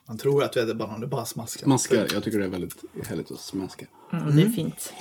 Man 0.06 0.18
tror 0.18 0.42
att 0.42 0.52
du 0.52 0.60
äter 0.60 0.74
banan, 0.74 1.00
du 1.00 1.06
bara 1.06 1.24
smaskar. 1.24 1.64
Smaskar, 1.64 2.08
jag 2.12 2.24
tycker 2.24 2.38
det 2.38 2.44
är 2.44 2.48
väldigt 2.48 2.84
härligt 3.04 3.30
att 3.30 3.40
smaska. 3.40 3.86
Mm, 4.23 4.37
det 4.37 4.42
är 4.42 4.49
fint. 4.49 4.92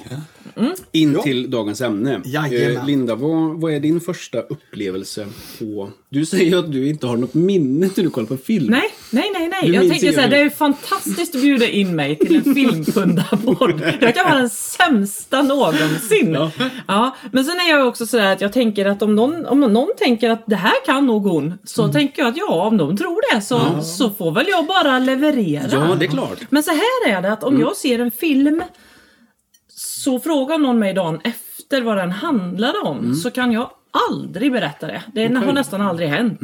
In 0.92 1.14
Ja. 1.14 1.22
till 1.22 1.52
dagens 1.52 1.82
ämne. 1.82 2.22
Jajamän. 2.26 2.78
Eh, 2.78 2.86
Linda, 2.86 3.16
vad, 3.16 3.62
vad 3.62 3.74
är 3.74 3.80
din 3.80 4.02
första 4.02 4.40
upplevelse 4.42 5.28
på... 5.60 5.90
Du 6.10 6.26
säger 6.26 6.58
att 6.58 6.72
du 6.72 6.88
inte 6.88 7.08
har 7.08 7.18
något 7.18 7.34
minne 7.34 7.90
när 7.98 8.04
du 8.04 8.10
kollar 8.10 8.28
på 8.28 8.38
film. 8.38 8.66
Nej, 8.70 8.90
Nej, 9.12 9.32
nej, 9.34 9.48
nej. 9.48 9.68
Du 9.68 9.74
jag 9.74 9.90
tänker 9.90 10.12
så 10.12 10.20
här, 10.20 10.30
det 10.30 10.38
är 10.38 10.50
fantastiskt 10.50 11.36
att 11.36 11.42
bjuda 11.42 11.68
in 11.68 11.96
mig 11.96 12.16
till 12.16 12.36
en 12.36 12.56
filmpundarpodd. 12.56 13.82
Jag 14.02 14.16
kan 14.16 14.26
vara 14.26 14.40
den 14.40 14.50
sämsta 14.50 15.42
någonsin. 15.42 16.34
Ja. 16.34 16.52
Ja. 16.88 17.16
men 17.32 17.46
sen 17.46 17.56
är 17.56 17.70
jag 17.70 17.88
också 17.88 18.06
så 18.06 18.20
att 18.20 18.42
jag 18.42 18.54
tänker 18.54 18.86
att 18.86 19.02
om 19.02 19.16
någon, 19.16 19.46
om 19.46 19.60
någon 19.60 19.90
tänker 19.98 20.30
att 20.30 20.44
det 20.48 20.56
här 20.56 20.86
kan 20.86 21.06
nog 21.06 21.24
hon, 21.24 21.54
så 21.64 21.88
tänker 21.88 22.22
jag 22.22 22.30
att 22.30 22.38
ja, 22.38 22.68
om 22.68 22.78
de 22.78 22.98
tror 22.98 23.36
det 23.36 23.42
så, 23.42 23.82
så 23.84 24.10
får 24.10 24.32
väl 24.32 24.46
jag 24.50 24.66
bara 24.68 25.00
leverera. 25.00 25.64
Ja, 25.72 25.96
det 26.00 26.06
är 26.06 26.10
klart. 26.10 26.40
Men 26.50 26.64
så 26.64 26.72
här 26.72 27.10
är 27.18 27.22
det 27.22 27.32
att 27.34 27.44
om 27.44 27.60
jag 27.60 27.76
ser 27.76 28.00
en 28.00 28.12
film 28.12 28.64
så 30.04 30.20
frågar 30.20 30.58
någon 30.58 30.80
mig 30.80 30.94
dagen 30.94 31.20
efter 31.24 31.82
vad 31.82 31.98
den 31.98 32.12
handlade 32.12 32.80
om 32.80 33.16
så 33.16 33.32
kan 33.32 33.52
jag 33.52 33.70
aldrig 34.12 34.52
berätta 34.52 34.88
det. 34.88 35.04
Det 35.14 35.26
Okej. 35.26 35.38
har 35.38 35.54
nästan 35.54 35.82
aldrig 35.82 36.10
hänt. 36.10 36.40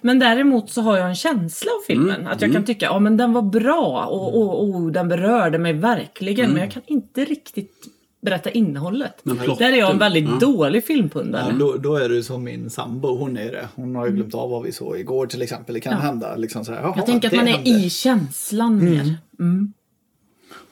Men 0.00 0.18
däremot 0.18 0.70
så 0.70 0.80
har 0.80 0.96
jag 0.98 1.08
en 1.08 1.14
känsla 1.14 1.70
av 1.70 1.84
filmen. 1.86 2.26
Att 2.26 2.42
jag 2.42 2.52
kan 2.52 2.64
tycka 2.64 2.86
ja 2.86 2.98
men 2.98 3.16
den 3.16 3.32
var 3.32 3.42
bra 3.42 4.06
och, 4.10 4.36
och, 4.42 4.64
och 4.64 4.92
den 4.92 5.08
berörde 5.08 5.58
mig 5.58 5.72
verkligen. 5.72 6.50
Men 6.50 6.60
jag 6.60 6.70
kan 6.70 6.82
inte 6.86 7.24
riktigt 7.24 7.86
berätta 8.22 8.50
innehållet. 8.50 9.20
Men 9.22 9.36
plotten, 9.36 9.66
Där 9.66 9.72
är 9.72 9.78
jag 9.78 9.90
en 9.90 9.98
väldigt 9.98 10.28
ja. 10.28 10.36
dålig 10.40 10.84
filmpundare. 10.84 11.44
Ja, 11.48 11.56
då, 11.58 11.76
då 11.76 11.96
är 11.96 12.08
du 12.08 12.22
som 12.22 12.44
min 12.44 12.70
sambo, 12.70 13.16
hon 13.16 13.36
är 13.36 13.52
det. 13.52 13.68
Hon 13.74 13.96
har 13.96 14.06
ju 14.06 14.12
glömt 14.12 14.34
av 14.34 14.50
vad 14.50 14.62
vi 14.62 14.72
såg 14.72 14.98
igår 14.98 15.26
till 15.26 15.42
exempel. 15.42 15.74
Det 15.74 15.80
kan 15.80 16.00
hända. 16.00 16.36
Liksom 16.36 16.64
så 16.64 16.72
här, 16.72 16.82
jag 16.96 17.06
tänker 17.06 17.28
att 17.28 17.34
man 17.34 17.48
är 17.48 17.52
hände. 17.52 17.70
i 17.70 17.90
känslan 17.90 18.84
mer. 18.84 19.14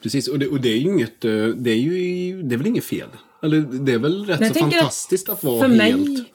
Precis, 0.01 0.27
och 0.27 0.39
det, 0.39 0.47
och 0.47 0.61
det 0.61 0.69
är 0.69 0.77
ju 0.77 0.89
inget, 0.89 1.25
eh, 1.25 1.47
det 1.47 1.71
är 1.71 1.75
ju, 1.75 2.41
det 2.43 2.55
är 2.55 2.57
väl 2.57 2.67
inget 2.67 2.85
fel? 2.85 3.07
Eller 3.43 3.59
det 3.59 3.93
är 3.93 3.99
väl 3.99 4.25
rätt 4.25 4.37
så 4.37 4.53
tänker 4.53 4.59
att 4.59 4.73
fantastiskt 4.73 5.29
att 5.29 5.43
vara 5.43 5.59
för 5.59 5.67
helt... 5.67 6.07
mig, 6.07 6.25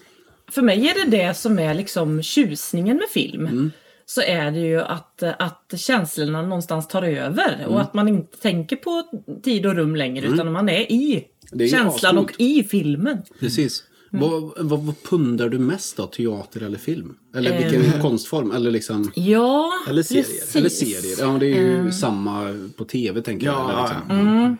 för 0.50 0.62
mig 0.62 0.88
är 0.88 1.04
det 1.04 1.16
det 1.16 1.34
som 1.34 1.58
är 1.58 1.74
liksom 1.74 2.22
tjusningen 2.22 2.96
med 2.96 3.08
film. 3.10 3.46
Mm. 3.46 3.70
Så 4.06 4.22
är 4.22 4.50
det 4.50 4.60
ju 4.60 4.80
att, 4.80 5.22
att 5.22 5.74
känslorna 5.76 6.42
någonstans 6.42 6.88
tar 6.88 7.02
över 7.02 7.54
Mm. 7.54 7.70
och 7.70 7.80
att 7.80 7.94
man 7.94 8.08
inte 8.08 8.36
tänker 8.36 8.76
på 8.76 9.02
tid 9.42 9.66
och 9.66 9.74
rum 9.74 9.96
längre 9.96 10.26
utan 10.26 10.52
man 10.52 10.68
är 10.68 10.92
i 10.92 11.24
är 11.52 11.68
känslan 11.68 12.18
och 12.18 12.32
i 12.38 12.64
filmen. 12.64 13.22
Precis. 13.40 13.84
Mm. 14.14 14.30
Vad, 14.30 14.52
vad, 14.58 14.80
vad 14.82 15.02
pundar 15.02 15.48
du 15.48 15.58
mest 15.58 15.96
då? 15.96 16.06
Teater 16.06 16.62
eller 16.62 16.78
film? 16.78 17.14
Eller 17.34 17.50
Eh. 17.50 17.70
vilken 17.72 18.00
konstform? 18.02 18.50
Eller 18.50 18.70
liksom... 18.70 19.10
Ja, 19.14 19.70
Eller 19.88 20.02
serier. 20.02 20.22
precis. 20.22 20.56
Eller 20.56 20.68
serier? 20.68 21.16
Ja, 21.32 21.38
det 21.38 21.46
är 21.46 21.84
ju 21.84 21.92
samma 21.92 22.54
på 22.76 22.84
tv 22.84 23.22
tänker 23.22 23.46
jag. 23.46 23.54
Ja, 23.54 23.70
Eller 23.70 23.82
liksom. 23.82 24.28
Mm. 24.28 24.56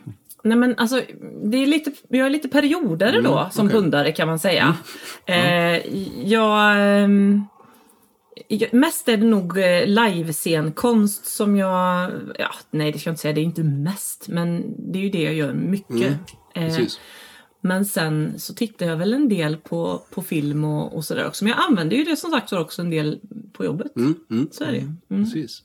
Nej 0.46 0.56
men 0.58 0.74
alltså, 0.78 1.00
det 1.44 1.56
är 1.62 1.66
lite, 1.66 1.92
jag 2.08 2.26
är 2.26 2.30
lite 2.30 2.48
perioder 2.48 3.08
Mm, 3.12 3.24
då 3.24 3.48
som 3.52 3.68
pundare 3.68 4.12
kan 4.12 4.28
man 4.28 4.38
säga. 4.38 4.76
Eh, 5.26 5.36
jag, 6.28 6.74
ehm, 7.02 7.42
jag, 8.48 8.74
mest 8.74 9.08
är 9.08 9.16
det 9.16 9.26
nog 9.26 9.58
eh, 9.58 9.86
livescenkonst 9.86 11.26
som 11.26 11.56
jag, 11.56 12.10
ja 12.38 12.50
nej 12.70 12.92
det 12.92 12.98
ska 12.98 13.08
jag 13.08 13.12
inte 13.12 13.22
säga, 13.22 13.34
det 13.34 13.40
är 13.40 13.42
inte 13.42 13.62
mest, 13.62 14.28
men 14.28 14.74
det 14.92 14.98
är 14.98 15.02
ju 15.02 15.10
det 15.10 15.22
jag 15.22 15.34
gör 15.34 15.52
mycket. 15.52 15.92
Eh, 16.00 16.12
Mm, 16.56 16.68
Precis. 16.68 17.00
Men 17.66 17.84
sen 17.84 18.34
så 18.38 18.54
tittar 18.54 18.86
jag 18.86 18.96
väl 18.96 19.12
en 19.14 19.28
del 19.28 19.56
på, 19.56 20.02
på 20.10 20.22
film 20.22 20.64
och, 20.64 20.96
och 20.96 21.04
sådär 21.04 21.26
också. 21.26 21.44
Men 21.44 21.50
jag 21.56 21.60
använder 21.68 21.96
ju 21.96 22.04
det 22.04 22.16
som 22.16 22.30
sagt 22.30 22.52
också 22.52 22.82
en 22.82 22.90
del 22.90 23.18
på 23.52 23.64
jobbet. 23.64 23.96
Mm, 23.96 24.14
mm, 24.30 24.48
Så 24.52 24.64
är 24.64 24.72
det 24.72 24.78
ju. 24.78 25.24
precis. 25.24 25.62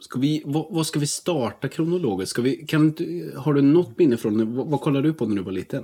Ska 0.00 0.18
vi, 0.18 0.42
vad, 0.46 0.66
vad 0.70 0.86
ska 0.86 1.00
vi 1.00 1.06
starta 1.06 1.68
kronologiskt? 1.68 2.30
Ska 2.30 2.42
vi, 2.42 2.56
kan 2.56 2.94
har 3.36 3.54
du 3.54 3.62
något 3.62 3.98
minne 3.98 4.16
från, 4.16 4.56
vad, 4.56 4.66
vad 4.66 4.80
kollade 4.80 5.08
du 5.08 5.12
på 5.14 5.26
när 5.26 5.36
du 5.36 5.42
var 5.42 5.52
liten? 5.52 5.82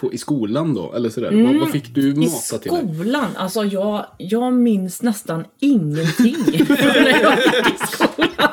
På, 0.00 0.12
I 0.12 0.18
skolan 0.18 0.74
då? 0.74 0.92
Eller 0.92 1.08
sådär? 1.08 1.44
Vad, 1.46 1.56
vad 1.60 1.70
fick 1.70 1.94
du 1.94 2.10
Mm. 2.10 2.22
I 2.22 2.26
mata 2.26 2.58
till 2.58 2.72
dig? 2.72 2.94
skolan, 2.94 3.26
alltså 3.36 3.64
jag, 3.64 4.06
jag 4.18 4.52
minns 4.52 5.02
nästan 5.02 5.44
ingenting 5.60 6.36
när 6.68 7.22
jag 7.22 7.38
gick 7.38 7.74
i 7.74 7.86
skolan. 7.86 8.49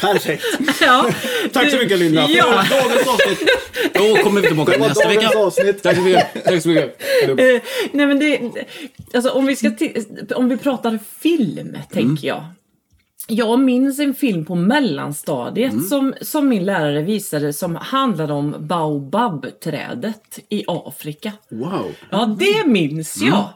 Perfekt! 0.00 0.44
Ja. 0.80 1.10
Tack 1.52 1.70
så 1.70 1.76
mycket 1.76 1.98
Linda! 1.98 2.26
Ja. 2.28 2.44
Dagens 2.44 3.08
avsnitt! 3.08 3.48
Då 3.94 4.16
kommer 4.16 4.40
vi 4.40 4.46
tillbaka 4.46 4.78
nästa 4.78 5.08
vecka. 5.08 5.30
avsnitt. 5.38 5.82
Tack 5.82 5.96
så 5.96 6.02
mycket! 6.02 6.44
Tack 6.44 6.62
så 6.62 6.68
mycket! 6.68 7.00
Eh, 7.22 7.62
nej 7.92 8.06
men 8.06 8.18
det, 8.18 8.40
alltså 9.14 9.30
om 9.30 9.46
vi 9.46 9.56
ska 9.56 9.70
om 10.34 10.48
vi 10.48 10.56
pratar 10.56 10.98
film, 11.20 11.78
tänker 11.92 12.28
jag. 12.28 12.44
Jag 13.28 13.60
minns 13.60 13.98
en 13.98 14.14
film 14.14 14.44
på 14.44 14.54
mellanstadiet 14.54 15.88
som, 15.88 16.14
som 16.20 16.48
min 16.48 16.64
lärare 16.64 17.02
visade 17.02 17.52
som 17.52 17.76
handlade 17.76 18.32
om 18.32 18.54
baobabträdet 18.58 20.38
i 20.48 20.64
Afrika. 20.66 21.32
Wow! 21.48 21.94
Ja, 22.10 22.36
det 22.38 22.66
minns 22.66 23.22
jag. 23.22 23.48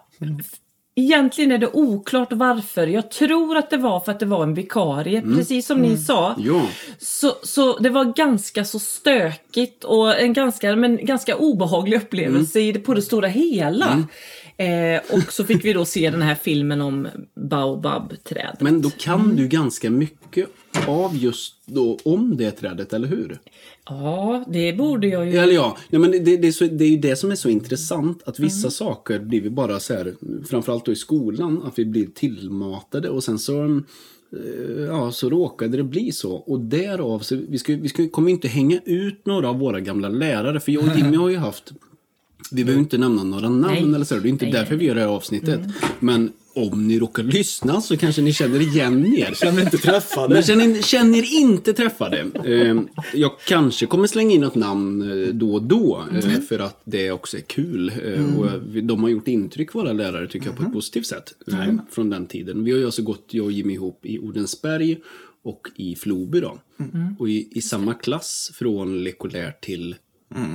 Egentligen 1.00 1.52
är 1.52 1.59
det 1.59 1.71
oklart 1.73 2.33
varför. 2.33 2.87
Jag 2.87 3.11
tror 3.11 3.57
att 3.57 3.71
det 3.71 3.76
var 3.76 4.00
för 4.00 4.12
att 4.12 4.21
det 4.21 4.26
var 4.26 4.42
en 4.42 4.54
vikarie, 4.54 5.23
precis 5.37 5.66
som 5.66 5.78
ni 5.78 5.97
sa. 5.97 6.37
Ja. 6.38 6.62
Så, 6.99 7.33
så 7.42 7.78
det 7.78 7.90
var 7.90 8.04
ganska 8.04 8.64
så 8.64 8.78
stökigt 8.78 9.85
och 9.85 10.21
en 10.21 10.33
ganska, 10.33 10.76
men 10.76 11.07
ganska 11.07 11.37
obehaglig 11.37 11.97
upplevelse 11.97 12.61
i 12.61 12.73
det, 12.73 12.78
på 12.78 12.95
det 12.95 13.02
stora 13.02 13.28
hela. 13.28 14.04
Eh, 14.57 15.00
och 15.11 15.33
så 15.33 15.45
fick 15.45 15.64
vi 15.64 15.73
då 15.73 15.85
se 15.85 16.11
den 16.11 16.23
här 16.23 16.35
filmen 16.35 16.80
om 16.80 17.09
baobabträdet. 17.35 18.61
Men 18.61 18.83
då 18.83 18.90
kan 18.90 19.37
du 19.37 19.49
ganska 19.49 19.90
mycket 19.90 20.49
av 20.87 21.17
just 21.17 21.55
då 21.67 21.99
om 22.05 22.37
det 22.37 22.50
trädet, 22.50 22.93
eller 22.93 23.09
hur? 23.09 23.39
Ja, 23.85 24.45
det 24.49 24.73
borde 24.73 25.07
jag 25.07 25.27
ju. 25.27 25.37
Eller 25.37 25.53
ja, 25.53 25.77
nej, 25.89 26.00
men 26.00 26.11
det, 26.11 26.37
det, 26.37 26.49
är 26.49 26.53
så, 26.53 26.65
det 26.65 26.85
är 26.85 26.89
ju 26.89 26.97
det 26.97 27.17
som 27.17 27.31
är 27.31 27.35
så 27.35 27.49
intressant 27.49 28.23
att 28.27 28.39
vissa 28.39 28.71
saker 28.71 29.19
blir 29.19 29.41
vi 29.41 29.50
bara 29.50 29.81
så 29.81 29.95
här, 29.95 30.15
framförallt 30.49 30.85
då 30.85 30.93
i 30.93 30.97
skolan, 30.97 31.62
att 31.67 31.79
vi 31.79 31.85
blir 31.85 32.07
tillmatade 32.07 33.09
och 33.09 33.25
sen 33.25 33.39
så 33.39 33.65
eh, 33.65 33.81
Ja, 34.89 35.12
så 35.12 35.31
råkade 35.31 35.77
det 35.77 35.85
bli 35.85 36.12
så. 36.12 36.33
Och 36.33 36.61
därav, 36.61 37.19
så 37.19 37.37
vi, 37.49 37.59
ska, 37.59 37.77
vi 37.77 37.89
ska, 37.89 38.09
kommer 38.09 38.31
inte 38.31 38.49
hänga 38.49 38.81
ut 38.85 39.27
några 39.27 39.49
av 39.49 39.59
våra 39.59 39.81
gamla 39.81 40.09
lärare. 40.09 40.61
För 40.61 40.73
jag 40.73 40.85
och 40.85 40.97
Jimmy 40.97 41.17
har 41.17 41.29
ju 41.29 41.37
haft, 41.37 41.73
vi 42.51 42.65
behöver 42.65 42.83
inte 42.83 42.99
nämna 42.99 43.23
några 43.25 43.49
namn 43.49 43.67
Nej. 43.67 43.95
eller 43.95 44.05
så. 44.05 44.15
Det 44.15 44.29
är 44.29 44.31
inte 44.31 44.45
Nej, 44.45 44.53
därför 44.55 44.77
vi 44.77 44.85
gör 44.85 44.95
det 44.95 45.01
här 45.01 45.09
avsnittet. 45.09 45.61
Men 46.01 46.33
om 46.55 46.89
ni 46.89 46.99
råkar 46.99 47.23
lyssna 47.23 47.81
så 47.81 47.97
kanske 47.97 48.23
ni 48.23 48.33
känner 48.33 48.61
igen 48.61 49.15
er. 49.15 49.35
Känner 49.35 49.63
inte 49.63 49.79
träffade. 49.79 50.35
Men 50.35 50.43
känner, 50.43 50.83
känner 50.83 51.35
inte 51.35 51.73
träffade. 51.73 52.27
Eh, 52.45 52.81
jag 53.15 53.31
kanske 53.49 53.87
kommer 53.87 54.07
slänga 54.07 54.31
in 54.35 54.41
något 54.41 54.55
namn 54.55 55.23
eh, 55.23 55.29
då 55.35 55.55
och 55.55 55.63
då. 55.63 56.05
Eh, 56.15 56.41
för 56.41 56.59
att 56.59 56.81
det 56.85 57.11
också 57.11 57.37
är 57.37 57.41
kul. 57.41 57.93
Eh, 58.05 58.39
och 58.39 58.47
jag- 58.47 58.85
de 58.85 59.03
har 59.03 59.11
gjort 59.11 59.29
intryck, 59.29 59.75
våra 59.75 59.93
lärare, 59.93 60.27
tycker 60.29 60.47
jag, 60.47 60.57
på 60.57 60.63
ett 60.63 60.73
positivt 60.73 61.07
sätt. 61.07 61.33
Från 61.91 62.11
den 62.11 62.27
tiden. 62.27 62.65
Vi 62.65 62.71
har 62.73 62.79
ju 62.79 62.85
alltså 62.85 63.03
gått, 63.03 63.27
jag 63.31 63.45
och 63.45 63.53
Jimmy, 63.53 63.73
ihop 63.75 64.07
i 64.07 64.19
Odensberg 64.19 64.99
och 65.45 65.67
i 65.77 65.97
Floby 65.97 66.41
då. 66.41 66.59
Och 67.19 67.29
i, 67.29 67.49
i 67.51 67.63
samma 67.63 67.95
klass 67.95 68.51
från 68.55 69.05
lekolär 69.05 69.53
till 69.63 69.95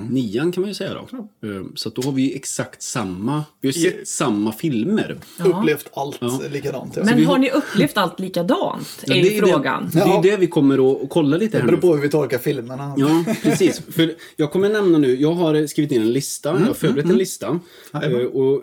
nian 0.09 0.51
kan 0.51 0.61
man 0.61 0.67
ju 0.69 0.73
säga 0.73 0.93
då. 0.93 1.17
Eh, 1.49 1.63
Så 1.75 1.89
då 1.89 2.01
har 2.01 2.11
vi 2.11 2.21
ju 2.29 2.35
exakt 2.35 2.81
samma, 2.83 3.43
vi 3.61 3.67
har 3.67 3.73
sett 3.73 4.07
samma 4.07 4.51
filmer. 4.51 5.17
Upplevt 5.45 5.89
allt 5.93 6.21
likadant. 6.51 6.93
Ja. 6.97 7.03
Men 7.03 7.17
har 7.25 7.31
har- 7.33 7.37
ni 7.39 7.49
upplevt 7.51 7.97
allt 7.97 8.19
likadant? 8.19 9.03
Ja, 9.05 9.15
är 9.15 9.21
det 9.21 9.27
ju 9.29 9.37
är 9.37 9.41
frågan. 9.41 9.89
Det, 9.93 9.99
det 9.99 10.05
är 10.05 10.21
det 10.31 10.37
vi 10.37 10.47
kommer 10.47 10.91
att, 10.91 11.09
kolla 11.09 11.37
lite 11.37 11.57
det 11.57 11.61
här 11.61 11.65
beror 11.67 11.77
nu. 11.77 11.81
på 11.81 11.95
hur 11.95 12.01
vi 12.01 12.09
tolkar 12.09 12.37
filmerna. 12.37 12.93
Ja, 12.97 13.25
precis. 13.43 13.81
För 13.91 14.15
jag 14.35 14.51
kommer 14.51 14.69
nämna 14.69 14.97
nu, 14.97 15.15
jag 15.21 15.33
har 15.33 15.67
skrivit 15.67 15.91
in 15.91 16.01
en 16.01 16.13
lista, 16.13 16.49
jag 16.59 16.67
har 16.67 16.73
förberett 16.73 17.05
en 17.09 17.17
lista. 17.17 17.59
Jajamän. 17.93 18.21
Eh, 18.21 18.27
och, 18.27 18.61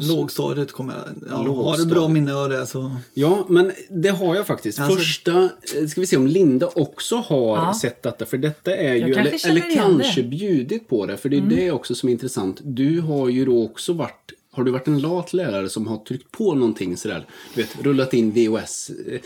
Lågstadiet 0.00 0.72
kommer 0.72 0.94
jag... 0.94 1.28
Ja, 1.30 1.36
har 1.36 1.76
du 1.76 1.86
bra 1.86 2.08
minne 2.08 2.34
av 2.34 2.48
det 2.48 2.66
så... 2.66 2.96
ja, 3.14 3.46
men 3.48 3.72
det 3.90 4.08
har 4.08 4.34
jag 4.36 4.46
faktiskt. 4.46 4.80
Alltså- 4.80 4.98
Första, 4.98 5.48
ska 5.88 6.00
vi 6.00 6.06
se 6.06 6.16
om 6.16 6.26
Linda 6.26 6.66
också 6.74 7.16
har 7.16 7.56
Ja. 7.56 7.74
sett 7.80 8.02
detta. 8.02 8.26
För 8.26 8.36
detta 8.38 8.76
är 8.76 8.94
Jag 8.94 9.08
ju, 9.08 9.14
kanske 9.14 9.28
eller, 9.30 9.38
känner 9.38 9.56
eller 9.56 9.70
igen 9.70 10.02
kanske 10.14 10.22
det. 10.22 10.28
bjudit 10.28 10.88
på 10.88 11.06
det. 11.06 11.16
För 11.16 11.28
det 11.28 11.36
är 11.36 11.40
det 11.40 11.70
också 11.70 11.94
som 11.94 12.08
är 12.08 12.12
intressant. 12.12 12.60
Du 12.64 13.00
har 13.00 13.28
ju 13.28 13.44
då 13.44 13.64
också 13.64 13.92
varit 13.92 14.32
har 14.54 14.64
du 14.64 14.70
varit 14.70 14.86
en 14.88 14.98
lat 15.00 15.32
lärare 15.32 15.68
som 15.68 15.86
har 15.86 15.96
tryckt 15.96 16.30
på 16.30 16.54
någonting 16.54 16.96
sådär? 16.96 17.26
Du 17.54 17.62
vet, 17.62 17.84
rullat 17.84 18.14
in 18.14 18.30
VHS, 18.32 18.90
eh, 19.12 19.20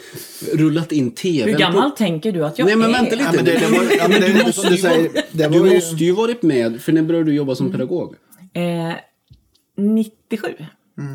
rullat 0.57 0.93
in 0.93 1.11
TV. 1.11 1.50
Hur 1.50 1.59
gammal 1.59 1.90
tänker 1.90 2.33
du 2.33 2.45
att 2.47 2.59
jag 2.59 2.66
Nej 2.66 2.76
men 2.76 2.90
är? 2.90 2.93
vänta 2.93 3.11
lite. 3.16 3.25
Ja, 3.25 3.33
men 3.37 3.45
det, 3.45 3.52
det 3.52 3.66
var, 3.66 3.85
ja, 3.99 4.09
men 4.09 4.21
det, 4.21 4.28
Du 4.38 4.45
måste 4.47 4.69
du 4.69 4.75
ju 4.75 4.81
säger, 4.81 5.09
vara- 5.09 5.23
det 5.33 5.49
Du 5.49 5.59
var 5.59 5.66
ju... 5.66 5.75
måste 5.75 6.05
ju 6.05 6.12
varit 6.12 6.43
med, 6.43 6.81
för 6.83 6.93
när 6.93 7.02
började 7.02 7.26
du 7.31 7.35
jobba 7.37 7.55
som 7.55 7.73
pedagog? 7.73 8.14
Eh, 8.52 8.95
97. 9.76 10.49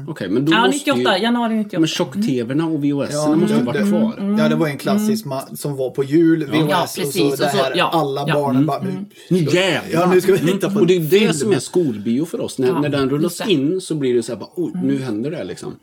Okej, 0.08 0.30
men 0.30 0.46
då 0.46 0.52
Ja, 0.52 0.66
måste 0.68 0.92
98. 0.94 1.18
ju... 1.18 1.24
Januari 1.24 1.56
98. 1.56 1.80
Men 1.80 1.88
tjock-tvn 1.88 2.62
och 2.62 2.84
VHS 2.86 3.10
Ja, 3.14 3.36
måste 3.36 3.56
ju 3.58 3.64
varit 3.64 3.90
kvar. 3.90 4.36
Ja, 4.40 4.50
det 4.50 4.56
var 4.56 4.68
en 4.68 4.78
klassisk 4.78 5.26
ma- 5.26 5.56
som 5.56 5.76
var 5.78 5.90
på 5.90 6.04
jul, 6.04 6.46
VHS 6.46 6.70
Ja, 6.70 6.84
och 6.84 6.90
så 6.90 7.02
precis, 7.02 7.32
och 7.32 7.38
så- 7.38 7.44
här, 7.46 7.74
ja, 7.76 7.90
alla 7.94 8.26
ja. 8.28 8.34
barnen 8.34 8.66
bara... 8.66 8.84
Nu 9.30 9.38
jävlar! 9.40 10.02
Ja, 10.02 10.12
nu 10.14 10.22
ska 10.22 10.32
vi 10.32 10.40
titta 10.40 10.70
på 10.72 10.80
Och 10.80 10.88
det 10.88 10.96
är 10.96 11.00
det 11.00 11.10
film. 11.10 11.34
som 11.34 11.52
är 11.52 11.60
skolbio 11.60 12.26
för 12.26 12.42
oss. 12.42 12.58
När, 12.60 12.68
Ja, 12.68 12.82
när 12.82 12.90
den 12.90 13.10
rullas. 13.10 13.42
Mm. 13.42 13.52
in 13.52 13.82
så 13.82 13.96
blir 13.96 14.14
det 14.14 14.24
så 14.24 14.32
här 14.32 14.40
bara, 14.40 14.50
oj, 14.56 14.72
nu 14.84 15.02
händer 15.02 15.32
det 15.32 15.44
liksom. 15.44 15.76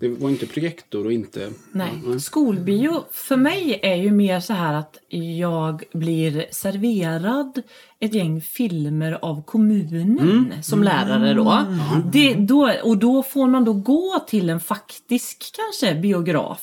Det 0.00 0.08
var 0.08 0.30
inte 0.30 0.46
projektor 0.46 1.04
och 1.06 1.12
inte... 1.12 1.50
Nej, 1.72 2.20
skolbio 2.20 3.02
för 3.12 3.36
mig 3.36 3.80
är 3.82 3.94
ju 3.96 4.10
mer 4.10 4.40
så 4.40 4.52
här 4.52 4.74
att 4.74 4.98
jag 5.38 5.82
blir 5.92 6.44
serverad 6.50 7.62
ett 8.02 8.14
gäng 8.14 8.40
filmer 8.40 9.18
av 9.22 9.42
kommunen 9.42 10.52
som 10.62 10.82
lärare 10.82 11.34
då. 11.34 11.64
Det, 12.12 12.34
då. 12.34 12.72
Och 12.82 12.98
då 12.98 13.22
får 13.22 13.46
man 13.46 13.64
då 13.64 13.72
gå 13.72 14.24
till 14.26 14.50
en 14.50 14.60
faktisk 14.60 15.52
kanske 15.56 16.00
biograf. 16.00 16.60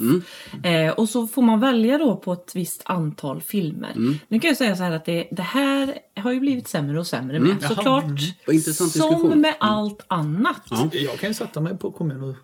Eh, 0.64 0.94
och 0.94 1.10
så 1.10 1.28
får 1.28 1.42
man 1.42 1.60
välja 1.60 1.98
då 1.98 2.16
på 2.16 2.34
ett 2.34 2.52
visst 2.56 2.82
antal 2.86 3.42
filmer. 3.42 3.94
Nu 4.28 4.40
kan 4.40 4.48
jag 4.48 4.58
säga 4.58 4.76
så 4.76 4.84
här 4.84 4.92
att 4.92 5.06
det, 5.06 5.28
det 5.32 5.42
här 5.42 5.94
har 6.16 6.32
ju 6.32 6.40
blivit 6.40 6.68
sämre 6.68 7.00
och 7.00 7.08
sämre 7.08 7.40
med. 7.40 7.64
Såklart, 7.68 8.04
Vad 8.48 8.56
intressant 8.56 8.92
som 8.92 9.42
med 9.42 9.56
allt 9.60 10.06
annat. 10.08 10.62
Ja. 10.70 10.90
Jag 10.92 11.20
kan 11.20 11.30
ju 11.30 11.34
sätta 11.34 11.62
mig 11.62 11.78
på 11.78 11.92
kommun 11.92 12.24
och 12.24 12.36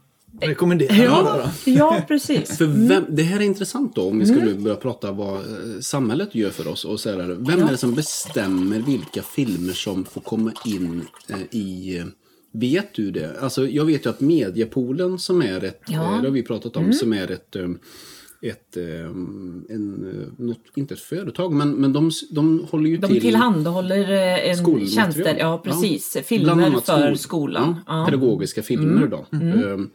rekommendera 0.41 0.95
Ja, 0.95 1.51
ja 1.65 2.01
precis. 2.07 2.57
För 2.57 2.65
vem, 2.87 3.03
det 3.09 3.23
här 3.23 3.39
är 3.39 3.43
intressant 3.43 3.95
då 3.95 4.01
om 4.09 4.19
vi 4.19 4.25
skulle 4.25 4.55
börja 4.55 4.75
prata 4.75 5.11
vad 5.11 5.35
eh, 5.35 5.79
samhället 5.79 6.35
gör 6.35 6.49
för 6.49 6.67
oss. 6.67 6.85
Och 6.85 6.99
så 6.99 7.09
här, 7.09 7.17
vem 7.39 7.63
är 7.63 7.71
det 7.71 7.77
som 7.77 7.93
bestämmer 7.93 8.79
vilka 8.79 9.21
filmer 9.21 9.73
som 9.73 10.05
får 10.05 10.21
komma 10.21 10.51
in 10.65 11.01
eh, 11.27 11.37
i... 11.59 11.97
eh, 11.97 12.05
Vet 12.57 12.93
du 12.93 13.11
det? 13.11 13.39
Alltså 13.41 13.67
jag 13.67 13.85
vet 13.85 14.05
ju 14.05 14.09
att 14.09 14.19
Mediapoolen 14.19 15.19
som 15.19 15.41
är 15.41 15.63
ett, 15.63 15.81
Ja. 15.87 15.99
det 16.01 16.27
har 16.27 16.29
vi 16.31 16.43
pratat 16.43 16.77
om, 16.77 16.93
som 16.93 17.13
är 17.13 17.31
ett, 17.31 17.55
ett, 18.41 18.77
en, 19.69 20.33
något, 20.37 20.57
inte 20.75 20.93
ett 20.93 20.99
företag, 20.99 21.53
men, 21.53 21.71
men 21.71 21.93
de, 21.93 22.11
de 22.31 22.65
håller 22.71 22.89
ju 22.89 22.97
De 22.97 23.07
till... 23.07 23.21
tillhandahåller 23.21 24.11
eh, 24.11 24.49
en 24.51 24.87
tjänster, 24.87 25.35
ja 25.39 25.61
precis. 25.63 26.13
Bland 26.13 26.25
Filmer 26.25 26.71
för 26.71 26.79
skol- 26.81 27.15
skolan. 27.15 27.75
Ja, 27.87 27.99
Ja. 27.99 28.05
Pedagogiska 28.05 28.63
filmer 28.63 29.07
då. 29.07 29.25
Ehm, 29.37 29.89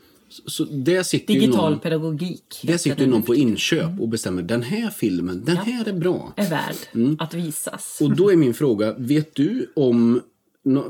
Så, 0.46 0.64
där 0.64 1.02
sitter 1.02 1.34
Digital 1.34 1.70
någon, 1.70 1.80
pedagogik. 1.80 2.60
heter 2.62 2.78
sitter 2.78 2.96
det 2.96 3.04
ju 3.04 3.10
någon 3.10 3.22
på 3.22 3.34
inköp 3.34 4.00
och 4.00 4.08
bestämmer 4.08 4.42
den 4.42 4.62
här 4.62 4.90
filmen, 4.90 5.44
den 5.44 5.56
här 5.56 5.88
är 5.88 5.92
bra. 5.92 6.32
Är 6.37 6.50
värd 6.50 6.75
Mm. 6.94 7.16
att 7.20 7.34
visas. 7.34 7.99
Och 8.00 8.16
då 8.16 8.32
är 8.32 8.37
min 8.37 8.54
fråga, 8.54 8.94
vet 8.99 9.34
du 9.34 9.72
om... 9.76 10.20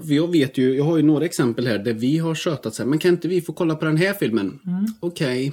jag 0.05 0.33
vet 0.33 0.59
ju, 0.59 0.75
jag 0.77 0.85
har 0.85 0.97
ju 0.97 1.03
några 1.03 1.25
exempel 1.25 1.67
här 1.67 1.79
där 1.79 1.93
vi 1.93 2.19
har 2.19 2.35
tjötat 2.35 2.75
så 2.75 2.83
här, 2.83 2.91
men 2.91 2.99
kan 2.99 3.11
inte 3.11 3.29
vi 3.29 3.41
få 3.41 3.53
kolla 3.53 3.75
på 3.75 3.85
den 3.85 3.97
här 3.97 4.13
filmen? 4.15 4.59
Mm. 4.67 4.87
Okej. 5.01 5.53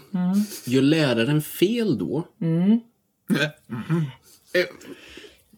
Gör 0.65 0.81
läraren 0.81 1.41
fel 1.41 1.97
då? 1.97 2.27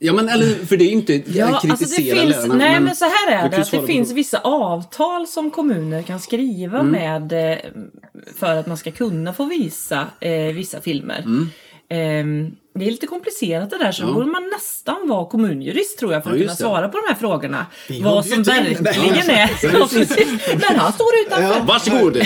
Eh, 0.01 0.07
Ja 0.07 0.13
men 0.13 0.29
eller, 0.29 0.65
för 0.65 0.77
det 0.77 0.83
är 0.83 0.85
ju 0.85 0.91
inte, 0.91 1.13
Ja, 1.25 1.45
alltså 1.47 1.85
det 1.97 2.03
finns, 2.03 2.29
lärarna. 2.35 2.53
nej 2.55 2.79
men 2.79 2.95
så 2.95 3.05
här 3.05 3.31
är 3.31 3.49
det, 3.49 3.57
att 3.57 3.71
det 3.71 3.87
finns 3.87 4.07
frågan. 4.09 4.15
vissa 4.15 4.39
avtal 4.39 5.27
som 5.27 5.51
kommuner 5.51 6.01
kan 6.01 6.19
skriva 6.19 6.79
Mm. 6.79 6.91
med 6.91 7.51
eh, 7.51 7.57
för 8.39 8.55
att 8.55 8.67
man 8.67 8.77
ska 8.77 8.91
kunna 8.91 9.33
få 9.33 9.45
visa 9.45 10.07
eh, 10.19 10.31
vissa 10.53 10.81
filmer. 10.81 11.19
Mm. 11.25 11.49
Ehm, 11.89 12.51
det 12.79 12.85
är 12.87 12.91
lite 12.91 13.07
komplicerat 13.07 13.69
det 13.69 13.77
där 13.77 13.91
så 13.91 14.05
då 14.05 14.13
borde 14.13 14.25
man 14.25 14.49
nästan 14.49 15.07
vara 15.07 15.25
kommunjurist 15.25 15.99
tror 15.99 16.13
jag 16.13 16.23
för 16.23 16.29
Ja, 16.29 16.35
att 16.35 16.39
kunna 16.41 16.51
det. 16.51 16.57
svara 16.57 16.89
på 16.89 16.97
de 16.97 17.03
här 17.07 17.15
frågorna. 17.15 17.65
Vi 17.89 18.01
Vad 18.01 18.25
som 18.25 18.43
verkligen 18.43 19.29
är. 19.29 19.49
Ja, 19.63 19.87
precis. 19.91 20.17
Men 20.69 20.79
han 20.79 20.93
står 20.93 21.07
utanför. 21.25 21.61
Varsågod! 21.65 22.17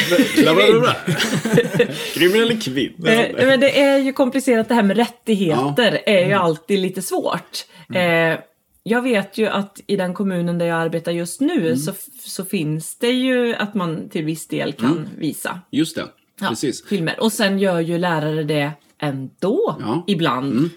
Kvinna 2.13 2.37
eller 2.37 2.61
kvinna? 2.61 3.11
Eh, 3.11 3.47
men 3.47 3.59
det 3.59 3.81
är 3.81 3.97
ju 3.97 4.13
komplicerat 4.13 4.67
det 4.69 4.75
här 4.75 4.83
med 4.83 4.97
rättigheter 4.97 5.99
är 6.05 6.25
ju 6.27 6.33
alltid 6.33 6.79
lite 6.79 7.01
svårt. 7.01 7.65
Eh, 7.95 8.39
jag 8.83 9.01
vet 9.01 9.37
ju 9.37 9.47
att 9.47 9.81
i 9.87 9.95
den 9.95 10.13
kommunen 10.13 10.57
där 10.57 10.65
jag 10.65 10.77
arbetar 10.81 11.11
just 11.11 11.41
nu 11.41 11.77
så, 11.77 11.93
så 12.23 12.45
finns 12.45 12.95
det 12.97 13.09
ju 13.11 13.55
att 13.55 13.73
man 13.73 14.09
till 14.09 14.25
viss 14.25 14.47
del 14.47 14.73
kan 14.73 15.09
visa 15.17 15.59
Just 15.71 15.95
det, 15.95 16.05
ja, 16.41 16.47
precis. 16.49 16.85
filmer. 16.85 17.19
Och 17.19 17.33
sen 17.33 17.59
gör 17.59 17.79
ju 17.79 17.97
lärare 17.97 18.43
det 18.43 18.71
ändå 19.03 19.75
Ja. 19.79 20.03
ibland. 20.07 20.69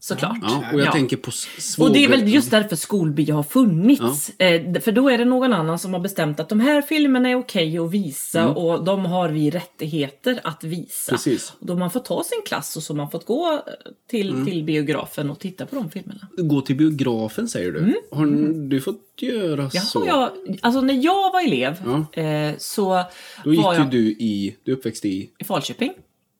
Såklart. 0.00 0.36
Ja, 0.42 0.62
och 0.72 0.80
jag 0.80 0.86
Ja. 0.86 0.92
tänker 0.92 1.16
på 1.16 1.30
svåger. 1.30 1.88
Och 1.90 1.94
det 1.96 2.04
är 2.04 2.08
väl 2.08 2.28
just 2.34 2.50
därför 2.50 2.76
skolbio 2.76 3.32
har 3.32 3.42
funnits. 3.42 4.30
Eh, 4.40 4.80
för 4.80 4.92
då 4.92 5.08
är 5.10 5.18
det 5.18 5.24
någon 5.24 5.52
annan 5.52 5.78
som 5.78 5.92
har 5.92 6.00
bestämt 6.00 6.40
att 6.40 6.48
de 6.48 6.60
här 6.60 6.82
filmerna 6.82 7.28
är 7.28 7.34
okej 7.34 7.78
att 7.78 7.90
visa 7.90 8.48
och 8.48 8.84
de 8.84 9.04
har 9.04 9.28
vi 9.28 9.50
rättigheter 9.50 10.40
att 10.44 10.64
visa. 10.64 11.10
Mm. 11.10 11.16
Precis. 11.16 11.52
Och 11.60 11.66
då 11.66 11.74
man 11.76 11.90
fått 11.90 12.04
ta 12.04 12.22
sin 12.24 12.42
klass 12.46 12.76
och 12.76 12.82
så 12.82 12.92
har 12.92 12.96
man 12.96 13.10
fått 13.10 13.26
gå 13.26 13.62
till, 14.10 14.30
Mm. 14.30 14.46
till 14.46 14.64
biografen 14.64 15.30
och 15.30 15.38
titta 15.38 15.66
på 15.66 15.74
de 15.76 15.90
filmerna. 15.90 16.28
Gå 16.36 16.60
till 16.60 16.76
biografen 16.76 17.48
säger 17.48 17.72
du. 17.72 17.94
Har 18.12 18.26
du 18.68 18.80
fått 18.80 19.00
göra 19.20 19.70
Ja, 19.72 19.80
så? 19.80 20.04
jag, 20.06 20.30
alltså 20.62 20.80
när 20.80 21.04
jag 21.04 21.32
var 21.32 21.46
elev 21.46 21.74
Ja. 22.14 22.22
eh, 22.22 22.54
så 22.58 23.04
Då 23.44 23.50
gick 23.52 23.62
var 23.62 23.74
jag 23.74 23.90
du 23.90 24.08
i, 24.10 24.56
du 24.64 24.72
uppväxte 24.72 25.08
i, 25.08 25.30
i 25.38 25.44
Falköping. 25.44 25.92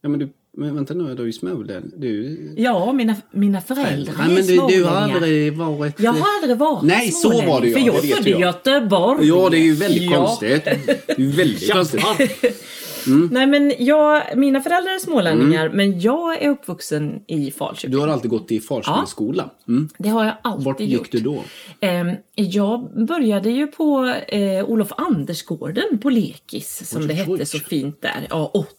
ja 0.02 0.08
men 0.08 0.18
du, 0.20 0.28
men 0.56 0.75
vänta 0.75 0.94
nu, 0.94 1.14
du 1.14 1.28
är 1.28 1.32
Småland. 1.32 1.92
Du, 1.96 2.38
Ja, 2.56 2.92
mina, 2.92 3.16
mina 3.30 3.60
föräldrar 3.60 4.14
Nej 4.19 4.30
är 4.30 4.34
men 4.34 4.47
du, 4.47 4.52
du 4.76 4.84
har 4.84 4.90
smålänningar. 4.90 5.14
aldrig 5.14 5.56
varit... 5.56 6.00
Jag 6.00 6.12
har 6.12 6.26
aldrig 6.42 6.58
varit 6.58 6.82
Nej, 6.84 7.10
så 7.12 7.28
var 7.28 7.36
det 7.60 7.73
smålänning, 7.73 7.86
ja, 7.86 7.92
För 7.92 8.08
jag 8.08 8.10
är 8.10 8.16
född 8.16 8.26
i 8.26 8.30
jag. 8.30 8.40
Göteborg. 8.40 9.28
Ja, 9.28 9.49
det 9.50 9.58
är 9.58 9.64
ju 9.64 9.75
väldigt 9.75 10.10
Ja. 10.10 10.16
konstigt. 10.26 10.64
Det 10.64 11.12
är 11.12 11.21
ju 11.21 11.30
väldigt 11.30 11.73
konstigt. 11.73 12.02
Nej 13.30 13.47
men 13.47 13.73
jag, 13.78 14.23
mina 14.36 14.60
föräldrar 14.60 14.92
är 14.95 14.99
smålänningar 14.99 15.69
men 15.75 16.00
jag 16.00 16.42
är 16.42 16.50
uppvuxen 16.50 17.21
i 17.26 17.50
Falköping. 17.50 17.90
Mm. 17.90 18.00
Du 18.00 18.06
har 18.06 18.12
alltid 18.14 18.30
gått 18.30 18.50
i 18.52 18.60
Falköpingsskola. 18.60 19.50
Mm. 19.69 19.88
Det 19.99 20.08
har 20.08 20.25
jag 20.25 20.34
alltid 20.42 20.64
Vart 20.64 20.80
gjort. 20.80 20.88
gick 20.90 21.12
du 21.12 21.21
då? 21.21 21.42
Ehm, 21.80 22.10
jag 22.34 23.06
började 23.06 23.50
ju 23.50 23.66
på 23.66 24.14
eh, 24.28 24.64
Olof 24.64 24.92
Andersgården 24.97 25.99
på 26.02 26.10
Lekis 26.10 26.88
som 26.90 27.06
det 27.06 27.14
hette 27.14 27.47
så 27.47 27.58
fint 27.58 28.02
där. 28.02 28.26
Ja, 28.30 28.50
80. 28.54 28.71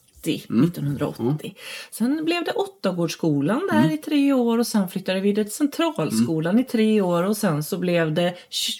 Mm. 0.50 0.64
1980. 0.66 1.56
Sen 1.92 2.26
blev 2.26 2.44
det 2.44 2.52
Åttagårdsskolan 2.52 3.62
där 3.72 3.80
Mm. 3.80 3.92
i 3.92 3.98
tre 3.98 4.34
år 4.34 4.58
och 4.58 4.68
sen 4.68 4.90
flyttade 4.90 5.20
vi 5.20 5.36
till 5.36 5.52
Centralskolan 5.52 6.60
i 6.60 6.64
tre 6.64 7.02
år 7.02 7.24
och 7.24 7.38
sen 7.38 7.64
så 7.64 7.78
blev 7.78 8.14
det 8.14 8.28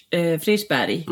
eh, 0.10 0.40
Fredriksberg 0.40 1.06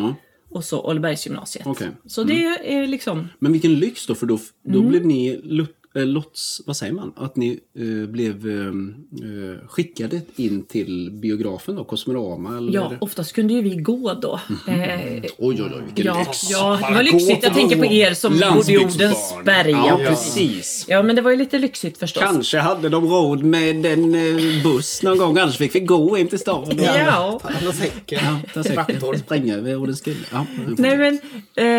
och 0.50 0.64
så 0.64 0.82
Ålbergsgymnasiet. 0.82 1.68
Okej. 1.68 1.88
Så 2.06 2.24
det 2.24 2.46
är 2.46 2.88
liksom 2.88 3.28
Men 3.40 3.52
vilken 3.52 3.74
lyx 3.80 4.08
då, 4.08 4.16
för 4.16 4.26
då, 4.26 4.40
då 4.64 4.78
Mm. 4.80 4.90
blev 4.90 5.06
ni 5.06 5.42
lut, 5.44 5.76
lots, 5.96 6.62
vad 6.66 6.78
säger 6.78 6.94
man? 6.94 7.14
Att 7.16 7.36
ni 7.36 7.60
eh, 7.80 8.10
blev 8.10 8.50
eh, 8.50 8.68
eh, 8.68 9.68
skickade 9.68 10.22
in 10.36 10.64
till 10.64 11.12
biografen 11.12 11.76
då, 11.76 11.84
Kosmorama 11.84 12.58
eller? 12.58 12.74
Ja, 12.74 12.92
oftast 13.02 13.34
kunde 13.34 13.54
ju 13.54 13.62
vi 13.62 13.76
gå 13.76 14.14
då. 14.14 14.40
Eh, 14.68 14.76
Oj, 15.14 15.32
oj, 15.38 15.62
oj, 15.62 15.72
vilken 15.86 16.06
ja, 16.06 16.20
lyx! 16.20 16.50
ja, 16.50 16.80
det 16.90 16.96
var 16.96 17.04
lyxigt. 17.04 17.44
Jag 17.44 17.54
tänker 17.54 17.76
på 17.76 17.86
er 17.86 18.14
som 18.14 18.34
bodde 18.34 18.72
i 18.72 18.76
Jordens 18.76 19.34
berg. 19.46 19.72
Ja, 19.72 20.00
precis. 20.08 20.86
ja, 20.88 21.04
men 21.04 21.16
det 21.16 21.22
var 21.22 21.32
ju 21.32 21.38
lite 21.38 21.60
lyxigt 21.60 21.98
förstås. 21.98 22.24
Kanske 22.24 22.60
hade 22.60 22.90
de 22.90 23.08
råd 23.08 23.44
med 23.44 23.86
en 23.86 24.16
eh, 24.16 24.64
buss 24.64 25.04
någon 25.04 25.18
gång, 25.18 25.38
annars 25.38 25.58
fick 25.58 25.76
vi 25.76 25.80
gå 25.80 26.18
in 26.18 26.28
till 26.28 26.40
stan. 26.40 26.72
Ja. 26.78 27.40
Alla 27.44 27.72
säcken. 27.72 28.20
Ja, 28.24 28.40
ta. 28.54 28.64
Traktorn. 28.64 29.20
Spränga 29.20 29.56
över 29.56 29.78
Ådens 29.78 30.00
skulle. 30.00 30.16
Ja. 30.32 30.46
Nej, 30.78 30.98
men, 30.98 31.20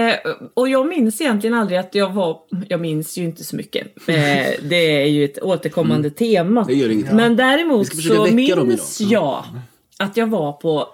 eh, 0.09 0.15
och 0.55 0.69
jag 0.69 0.87
minns 0.87 1.21
egentligen 1.21 1.55
aldrig 1.57 1.79
att 1.79 1.95
jag 1.95 2.13
var... 2.13 2.39
Jag 2.69 2.81
minns 2.81 3.19
ju 3.19 3.25
inte 3.25 3.45
så 3.45 3.57
mycket. 3.57 4.06
Eh, 4.09 4.55
det 4.63 5.03
är 5.03 5.07
ju 5.07 5.25
ett 5.25 5.43
återkommande 5.43 6.11
tema. 6.11 6.65
Det 6.65 6.75
gör 6.75 6.89
inget. 6.89 7.13
Men 7.15 7.37
däremot 7.37 8.03
så 8.03 8.27
minns 8.27 9.01
idag. 9.01 9.13
jag 9.13 9.45
att 9.99 10.17
jag 10.17 10.27
var 10.27 10.53
på 10.53 10.87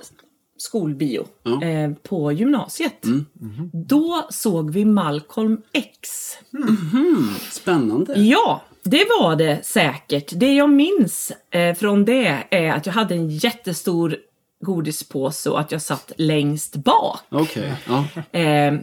skolbio 0.59 1.27
Ja. 1.43 1.63
eh, 1.63 1.91
på 1.93 2.33
gymnasiet. 2.33 3.05
Mm. 3.05 3.27
Då 3.73 4.27
såg 4.31 4.71
vi 4.71 4.85
Malcolm 4.85 5.63
X. 5.73 5.99
Spännande. 7.51 8.15
Ja, 8.21 8.63
det 8.83 9.05
var 9.21 9.37
det 9.37 9.67
säkert. 9.67 10.31
Det 10.35 10.55
jag 10.55 10.71
minns 10.71 11.33
eh, 11.51 11.75
från 11.75 12.05
det 12.05 12.39
är 12.51 12.73
att 12.73 12.87
jag 12.87 12.93
hade 12.93 13.15
en 13.15 13.29
jättestor 13.31 14.17
godispåse 14.65 15.51
och 15.51 15.61
att 15.61 15.73
jag 15.73 15.83
satt 15.83 16.13
längst 16.17 16.77
bak. 16.77 17.21
Okej. 17.29 17.73
Ja. 17.87 18.39
Eh, 18.41 18.75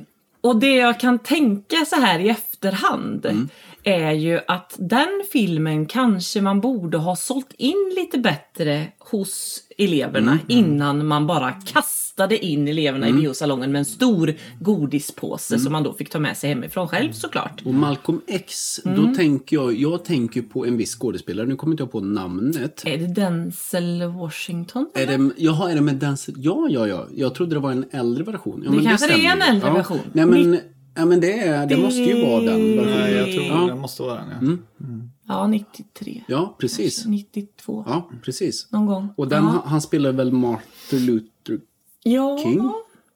och 0.42 0.60
det 0.60 0.76
jag 0.76 1.00
kan 1.00 1.20
tänka 1.20 1.76
så 1.88 1.96
här 1.96 2.20
i 2.20 2.30
efterhand 2.30 3.50
är 3.90 4.12
ju 4.12 4.40
att 4.48 4.76
den 4.80 5.22
filmen 5.32 5.86
kanske 5.86 6.42
man 6.42 6.62
borde 6.62 6.98
ha 6.98 7.16
sålt 7.16 7.54
in 7.58 7.94
lite 7.96 8.18
bättre 8.18 8.88
hos 9.00 9.60
eleverna 9.78 10.40
innan 10.48 11.08
man 11.08 11.28
bara 11.28 11.52
kastade 11.52 12.46
in 12.46 12.68
eleverna 12.68 13.10
i 13.10 13.14
biosalongen 13.14 13.72
med 13.72 13.80
en 13.80 13.86
stor 13.86 14.34
godispåse 14.60 15.60
som 15.60 15.72
man 15.72 15.84
då 15.84 15.94
fick 15.94 16.10
ta 16.10 16.20
med 16.20 16.38
sig 16.38 16.50
hemifrån 16.50 16.88
själv 16.88 17.12
såklart. 17.12 17.62
Och 17.66 17.74
Malcolm 17.74 18.22
X, 18.28 18.80
Mm. 18.86 19.06
då 19.06 19.16
tänker 19.16 19.56
jag, 19.56 19.74
jag 19.76 20.06
tänker 20.06 20.42
på 20.42 20.66
en 20.66 20.78
viss 20.78 20.96
skådespelare, 20.96 21.48
nu 21.48 21.56
kommer 21.56 21.74
inte 21.74 21.84
jag 21.84 21.92
på 21.92 22.00
namnet. 22.02 22.84
Är 22.86 22.98
det 22.98 23.08
Denzel 23.08 24.04
Washington? 24.04 24.90
Är 24.96 25.06
det, 25.08 25.30
jaha, 25.38 25.72
är 25.72 25.76
det 25.76 25.82
med 25.82 25.96
Denzel? 25.96 26.36
Ja, 26.38 26.68
ja, 26.70 26.88
ja. 26.88 27.08
Jag 27.16 27.36
trodde 27.36 27.56
det 27.56 27.60
var 27.60 27.72
en 27.72 27.86
äldre 27.92 28.24
version. 28.24 28.62
Ja, 28.66 28.70
Det 28.70 28.76
men 28.76 28.86
kanske 28.86 29.08
det 29.08 29.26
är 29.26 29.32
en 29.36 29.42
äldre 29.42 29.68
ja. 29.68 29.74
version. 29.74 30.00
Nej, 30.14 30.26
men, 30.26 30.60
ja, 31.00 31.06
men 31.06 31.20
det, 31.20 31.40
är, 31.40 31.60
det 31.68 31.76
Det- 31.76 31.82
måste 31.82 32.02
ju 32.02 32.26
vara 32.26 32.42
den 32.42 32.76
versionen. 32.78 33.00
Nej, 33.00 33.14
jag 33.14 33.32
tror 33.34 33.46
Ja. 33.46 33.66
det 33.68 33.76
måste 33.76 34.02
vara 34.04 34.16
den. 34.16 34.62
Ja. 34.78 34.86
Ja, 35.28 35.48
93. 35.48 36.24
Ja, 36.28 36.56
precis. 36.60 37.06
92. 37.06 37.84
Ja, 37.88 38.10
precis. 38.24 38.72
Någon 38.72 38.86
gång. 38.86 39.10
Och 39.18 39.28
den, 39.28 39.44
ja. 39.44 39.64
han, 39.66 39.82
spelar 39.82 40.12
väl 40.12 40.32
Martin 40.32 41.06
Luther 41.06 41.60
ja, 42.04 42.40
King? 42.44 42.72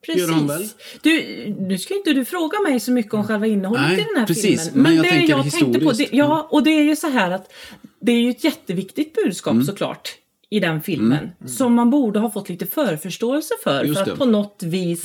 Precis. 0.06 0.22
Gör 0.22 0.34
han 0.34 0.48
väl? 0.48 0.68
Du, 1.02 1.24
nu 1.60 1.78
ska 1.78 1.96
inte 1.96 2.14
du 2.14 2.26
fråga 2.26 2.60
mig 2.60 2.80
så 2.80 2.92
mycket 2.92 3.14
om 3.14 3.24
själva 3.24 3.48
innehållet 3.48 3.82
Nej, 3.88 3.94
i 4.00 4.06
den 4.14 4.20
här 4.20 4.26
precis. 4.28 4.64
filmen. 4.70 4.84
Men 4.84 4.96
jag 4.96 5.06
det 5.06 5.10
tänker 5.10 5.30
jag 5.34 5.42
tänkte 5.52 5.66
på, 5.66 5.72
det, 5.72 5.80
historiskt. 5.90 6.14
ja, 6.14 6.48
och 6.52 6.64
det 6.64 6.70
är 6.70 6.84
ju 6.84 6.96
så 6.96 7.08
här 7.10 7.32
att 7.32 7.52
det 8.00 8.12
är 8.12 8.20
ju 8.22 8.30
ett 8.30 8.44
jätteviktigt 8.44 9.14
budskap 9.16 9.64
såklart 9.66 10.10
i 10.50 10.60
den 10.60 10.82
filmen. 10.82 11.30
Som 11.46 11.74
man 11.74 11.90
borde 11.90 12.20
ha 12.20 12.32
fått 12.32 12.50
lite 12.50 12.66
förförståelse 12.66 13.54
för. 13.64 13.84
Just 13.84 14.00
för 14.00 14.06
det. 14.06 14.12
att 14.12 14.18
på 14.20 14.26
något 14.26 14.64
vis 14.64 15.04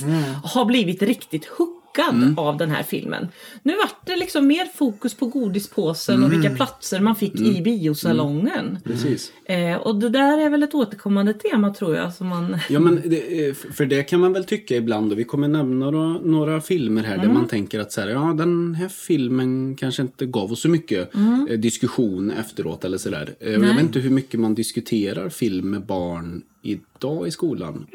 ha 0.55 0.65
blivit 0.65 1.03
riktigt 1.03 1.45
hookad 1.45 1.78
chockad 1.99 2.39
av 2.39 2.57
den 2.57 2.71
här 2.71 2.83
filmen. 2.83 3.29
Nu 3.63 3.77
vart 3.77 4.07
det 4.07 4.17
liksom 4.17 4.47
mer 4.47 4.67
fokus 4.75 5.15
på 5.15 5.27
godispåsen 5.27 6.25
och 6.25 6.33
vilka 6.33 6.51
platser 6.51 7.01
man 7.01 7.17
fick 7.17 7.41
i 7.41 7.63
biosalongen. 7.63 8.79
Precis. 8.85 9.33
Eh, 9.45 9.77
och 9.77 9.97
det 9.97 10.09
där 10.09 10.47
är 10.47 10.51
väl 10.51 10.63
ett 10.63 10.75
återkommande 10.75 11.35
tema 11.35 11.75
tror 11.75 11.97
jag. 11.97 12.15
Som 12.15 12.27
man... 12.27 12.57
Ja, 12.69 12.81
men 12.81 13.01
det, 13.05 13.49
eh, 13.49 13.55
för 13.55 13.87
det 13.87 14.03
kan 14.03 14.21
man 14.21 14.33
väl 14.33 14.45
tycka 14.45 14.77
ibland 14.77 15.13
och 15.13 15.19
vi 15.19 15.25
kommer 15.25 15.49
nämna 15.49 15.91
några, 15.91 16.19
några 16.19 16.61
filmer 16.61 17.03
här 17.03 17.19
där 17.19 17.29
man 17.29 17.49
tänker 17.49 17.81
att 17.81 17.93
så 17.93 18.01
här, 18.01 18.09
ja, 18.09 18.35
den 18.39 18.75
här 18.75 18.89
filmen 18.89 19.77
kanske 19.77 20.03
inte 20.03 20.27
gav 20.27 20.53
oss 20.53 20.61
så 20.61 20.69
mycket 20.69 21.15
eh, 21.15 21.59
diskussion 21.59 22.31
efteråt 22.31 22.85
eller 22.85 22.99
sådär. 22.99 23.35
Eh, 23.41 23.53
jag 23.53 23.61
vet 23.61 23.81
inte 23.81 23.99
hur 23.99 24.11
mycket 24.11 24.41
man 24.41 24.55
diskuterar 24.55 25.29
film 25.29 25.71
med 25.71 25.87
barn 25.87 26.43
idag 26.63 27.29
i 27.29 27.31
skolan. 27.31 27.87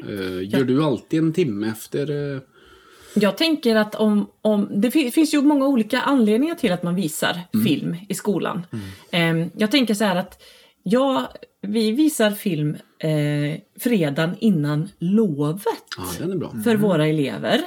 Gör 0.42 0.64
du 0.64 0.84
alltid 0.84 1.18
en 1.18 1.32
timme 1.32 1.68
efter? 1.68 2.40
Jag 3.14 3.36
tänker 3.38 3.76
att 3.76 3.94
om, 3.94 4.26
om 4.42 4.68
det 4.80 4.90
fi- 4.90 5.10
finns 5.10 5.34
ju 5.34 5.42
många 5.42 5.66
olika 5.66 6.00
anledningar 6.00 6.54
till 6.54 6.72
att 6.72 6.82
man 6.82 6.94
visar 6.94 7.40
film 7.64 7.96
i 8.08 8.14
skolan. 8.14 8.66
Eh, 9.10 9.46
jag 9.56 9.70
tänker 9.70 9.94
så 9.94 10.04
här 10.04 10.16
att 10.16 10.42
ja, 10.82 11.32
vi 11.62 11.90
visar 11.92 12.30
film 12.30 12.76
eh, 12.98 13.60
fredagen 13.80 14.36
innan 14.40 14.88
lovet 14.98 15.64
ja, 15.96 16.02
för 16.64 16.76
våra 16.76 17.06
elever. 17.06 17.60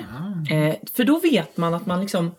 Eh, 0.52 0.76
för 0.94 1.04
då 1.04 1.20
vet 1.20 1.58
man 1.58 1.74
att 1.74 1.86
man 1.86 2.02
liksom 2.02 2.32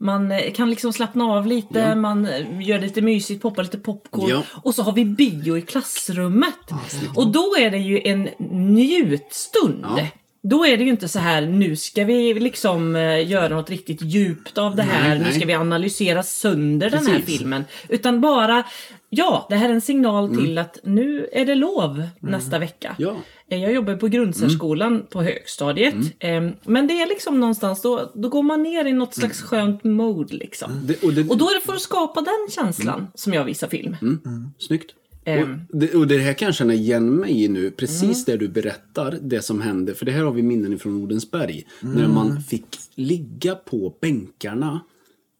man 0.00 0.32
eh, 0.32 0.52
kan 0.52 0.70
liksom 0.70 0.92
slappna 0.92 1.24
av 1.24 1.46
lite, 1.46 1.94
man 1.94 2.26
eh, 2.26 2.60
gör 2.68 2.78
lite 2.80 3.02
mysigt, 3.02 3.42
poppar 3.42 3.62
lite 3.62 3.78
popcorn 3.78 4.28
Ja. 4.30 4.42
och 4.62 4.74
så 4.74 4.82
har 4.82 4.92
vi 4.92 5.04
bio 5.04 5.58
i 5.58 5.62
klassrummet. 5.62 6.54
och 7.16 7.32
då 7.32 7.56
är 7.58 7.70
det 7.70 7.78
ju 7.78 8.00
en 8.04 8.28
njutstund. 8.50 9.84
Ja. 9.96 10.06
Då 10.48 10.66
är 10.66 10.76
det 10.76 10.84
ju 10.84 10.90
inte 10.90 11.08
så 11.08 11.18
här, 11.18 11.42
nu 11.46 11.76
ska 11.76 12.04
vi 12.04 12.34
liksom 12.34 12.96
eh, 12.96 13.30
göra 13.30 13.48
något 13.56 13.70
riktigt 13.70 14.02
djupt 14.02 14.58
av 14.58 14.76
det 14.76 14.82
här, 14.82 15.08
Nej, 15.08 15.18
nu 15.26 15.32
ska 15.32 15.46
vi 15.46 15.54
analysera 15.54 16.22
sönder 16.22 16.90
den 16.90 17.06
här 17.06 17.16
Precis. 17.20 17.38
filmen. 17.38 17.64
Utan 17.88 18.20
bara, 18.20 18.62
ja, 19.10 19.46
det 19.50 19.56
här 19.56 19.68
är 19.68 19.72
en 19.72 19.80
signal 19.80 20.24
Mm. 20.24 20.38
till 20.44 20.58
att 20.58 20.78
nu 20.82 21.28
är 21.32 21.46
det 21.46 21.54
lov 21.54 22.02
nästa 22.20 22.58
vecka. 22.58 22.94
Ja. 22.98 23.16
Eh, 23.50 23.62
Jag 23.62 23.72
jobbar 23.72 23.96
på 23.96 24.08
grundsärskolan 24.08 25.06
på 25.10 25.22
högstadiet. 25.22 25.94
Mm. 26.20 26.46
Eh, 26.48 26.52
Men 26.64 26.86
det 26.86 27.02
är 27.02 27.06
liksom 27.08 27.40
någonstans, 27.40 27.82
då, 27.82 28.12
då 28.14 28.28
går 28.28 28.42
man 28.42 28.62
ner 28.62 28.84
i 28.84 28.92
något 28.92 29.14
slags 29.14 29.42
skönt 29.42 29.84
mode 29.84 30.34
liksom. 30.36 30.70
Det, 30.86 31.02
och 31.02 31.12
det, 31.12 31.30
Och 31.30 31.36
då 31.38 31.44
är 31.50 31.54
det 31.60 31.66
för 31.66 31.74
att 31.74 31.80
skapa 31.80 32.20
den 32.20 32.48
känslan 32.50 33.06
som 33.14 33.32
jag 33.34 33.44
visar 33.44 33.68
film. 33.68 33.96
Snyggt. 34.58 34.90
Ehm. 35.24 35.60
Och 35.72 35.78
det, 35.78 35.94
och 35.94 36.06
det 36.06 36.18
här 36.18 36.32
kan 36.32 36.46
jag 36.46 36.54
känna 36.54 36.74
igen 36.74 37.16
mig 37.16 37.44
i 37.44 37.48
nu, 37.48 37.70
precis 37.70 38.02
Mm. 38.02 38.24
det 38.26 38.36
du 38.36 38.48
berättar, 38.48 39.18
det 39.22 39.42
som 39.42 39.60
hände. 39.60 39.94
För 39.94 40.06
det 40.06 40.12
här 40.12 40.22
har 40.22 40.32
vi 40.32 40.42
minnen 40.42 40.78
från 40.78 41.02
Odensberg. 41.02 41.66
Mm. 41.82 41.94
När 41.94 42.08
man 42.08 42.42
fick 42.42 42.66
ligga 42.94 43.54
på 43.54 43.94
bänkarna 44.00 44.80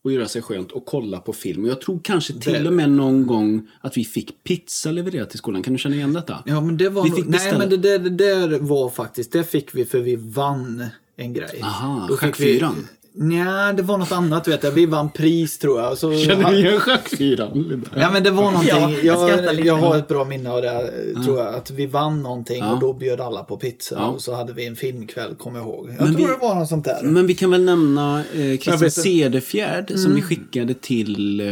och 0.04 0.12
göra 0.12 0.28
sig 0.28 0.42
skönt 0.42 0.72
och 0.72 0.86
kolla 0.86 1.20
på 1.20 1.32
film. 1.32 1.64
Och 1.64 1.70
jag 1.70 1.80
tror 1.80 2.00
kanske 2.04 2.32
till 2.32 2.66
och 2.66 2.72
med 2.72 2.90
någon 2.90 3.26
gång 3.26 3.70
att 3.80 3.96
vi 3.96 4.04
fick 4.04 4.44
pizza 4.44 4.90
levererat 4.90 5.30
till 5.30 5.38
skolan. 5.38 5.62
Kan 5.62 5.72
du 5.72 5.78
känna 5.78 5.96
igen 5.96 6.12
detta? 6.12 6.42
Ja, 6.46 6.60
men 6.60 6.76
det 6.76 6.88
var 6.88 7.04
Vi 7.04 7.10
fick 7.10 7.26
nej, 7.26 7.58
men 7.58 7.70
det 7.70 7.76
där, 7.76 7.98
det 7.98 8.10
där 8.10 8.58
var 8.58 8.90
faktiskt, 8.90 9.32
det 9.32 9.44
fick 9.44 9.74
vi 9.74 9.84
för 9.84 10.00
vi 10.00 10.16
vann 10.16 10.84
en 11.16 11.32
grej. 11.32 11.60
Aha, 11.62 12.08
schackfyran. 12.10 12.88
Nja, 13.16 13.72
det 13.72 13.82
var 13.82 13.98
något 13.98 14.12
annat 14.12 14.48
vet 14.48 14.64
jag. 14.64 14.70
Vi 14.70 14.86
vann 14.86 15.10
pris 15.10 15.58
tror 15.58 15.80
jag. 15.80 15.98
Så, 15.98 16.12
igen 16.12 16.80
schackfyran? 16.80 17.84
Ja 17.96 18.10
men 18.12 18.22
det 18.22 18.30
var 18.30 18.42
någonting. 18.50 18.70
Ja, 18.76 18.90
jag 19.02 19.66
jag, 19.66 19.76
har 19.76 19.96
ett 19.96 20.08
bra 20.08 20.24
minne 20.24 20.50
av 20.50 20.62
det 20.62 20.90
tror 21.24 21.38
jag. 21.38 21.54
Att 21.54 21.70
vi 21.70 21.86
vann 21.86 22.22
någonting 22.22 22.58
Ja. 22.58 22.72
och 22.72 22.80
då 22.80 22.92
bjöd 22.92 23.20
alla 23.20 23.42
på 23.44 23.56
pizza. 23.56 23.94
Ja. 23.98 24.06
Och 24.06 24.20
så 24.22 24.34
hade 24.34 24.52
vi 24.52 24.66
en 24.66 24.76
filmkväll 24.76 25.34
kommer 25.34 25.58
jag 25.58 25.68
ihåg. 25.68 25.88
Jag 25.98 26.04
Men 26.04 26.14
tror 26.14 26.26
vi- 26.26 26.32
det 26.32 26.38
var 26.40 26.54
något 26.54 26.68
sånt 26.68 26.84
där. 26.84 27.02
Men 27.02 27.26
vi 27.26 27.34
kan 27.34 27.50
väl 27.50 27.64
nämna 27.64 28.18
eh, 28.20 28.58
Christian. 28.58 28.90
Cederfjärd 28.90 29.92
som 29.98 30.14
vi 30.14 30.22
skickade 30.22 30.74
till 30.74 31.40
eh, 31.40 31.46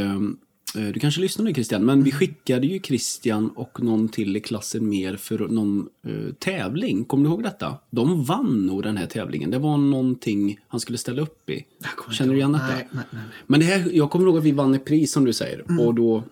du 0.74 1.00
kanske 1.00 1.20
lyssnar 1.20 1.44
nu 1.44 1.54
Christian, 1.54 1.84
men 1.84 2.02
vi 2.02 2.12
skickade 2.12 2.66
ju 2.66 2.80
Christian 2.80 3.48
och 3.50 3.82
någon 3.82 4.08
till 4.08 4.36
i 4.36 4.40
klassen 4.40 4.88
mer 4.88 5.16
för 5.16 5.38
någon 5.38 5.88
eh, 6.06 6.32
tävling. 6.38 7.04
Kommer 7.04 7.24
du 7.24 7.30
ihåg 7.30 7.42
detta? 7.42 7.74
De 7.90 8.24
vann 8.24 8.66
nog 8.66 8.82
den 8.82 8.96
här 8.96 9.06
tävlingen. 9.06 9.50
Det 9.50 9.58
var 9.58 9.76
någonting 9.78 10.58
han 10.68 10.80
skulle 10.80 10.98
ställa 10.98 11.22
upp 11.22 11.50
i. 11.50 11.64
Känner 12.10 12.32
du 12.32 12.38
igen 12.38 12.52
detta? 12.52 12.66
Nej, 12.66 12.88
nej, 12.92 13.04
nej. 13.10 13.22
Men 13.46 13.60
det 13.60 13.66
här, 13.66 13.90
jag 13.92 14.10
kommer 14.10 14.26
ihåg 14.26 14.38
att 14.38 14.44
vi 14.44 14.52
vann 14.52 14.74
ett 14.74 14.84
pris 14.84 15.12
som 15.12 15.24
du 15.24 15.32
säger. 15.32 15.80
Och 15.80 15.94
då 15.94 16.24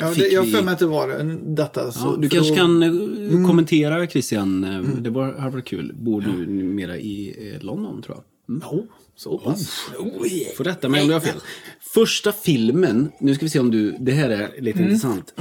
Ja, 0.00 0.14
det, 0.16 0.28
jag 0.28 0.42
vi... 0.42 0.50
har 0.52 0.58
för 0.58 0.64
mig 0.64 0.72
att 0.72 0.78
det 0.78 0.86
var 0.86 1.08
det- 1.08 1.38
detta. 1.54 1.92
Så, 1.92 2.06
Ja, 2.06 2.16
du 2.20 2.28
kanske 2.28 2.54
kan 2.56 2.82
eh, 2.82 3.46
kommentera 3.46 4.06
Christian. 4.06 4.64
eh, 4.64 4.80
Det 5.00 5.10
var, 5.10 5.32
hade 5.38 5.50
varit 5.52 5.64
kul. 5.64 5.94
Bor 6.00 6.20
nu 6.20 6.46
numera 6.46 6.96
i 6.98 7.34
eh, 7.54 7.64
London 7.64 8.02
tror 8.02 8.16
jag. 8.16 8.54
Mm. 8.56 8.68
Oh, 8.68 8.84
så 9.18 9.38
pass. 9.38 9.80
Oh, 9.98 10.26
yeah. 10.32 10.54
Får 10.56 10.64
rätta 10.64 10.88
mig 10.88 11.02
om 11.02 11.08
jag 11.08 11.14
har 11.16 11.20
fel. 11.26 11.40
Första 11.80 12.32
filmen, 12.32 13.12
nu 13.20 13.34
ska 13.34 13.44
vi 13.46 13.50
se 13.50 13.58
om 13.58 13.70
du, 13.70 13.96
det 14.00 14.12
här 14.12 14.30
är 14.30 14.60
lite 14.60 14.82
intressant. 14.82 15.34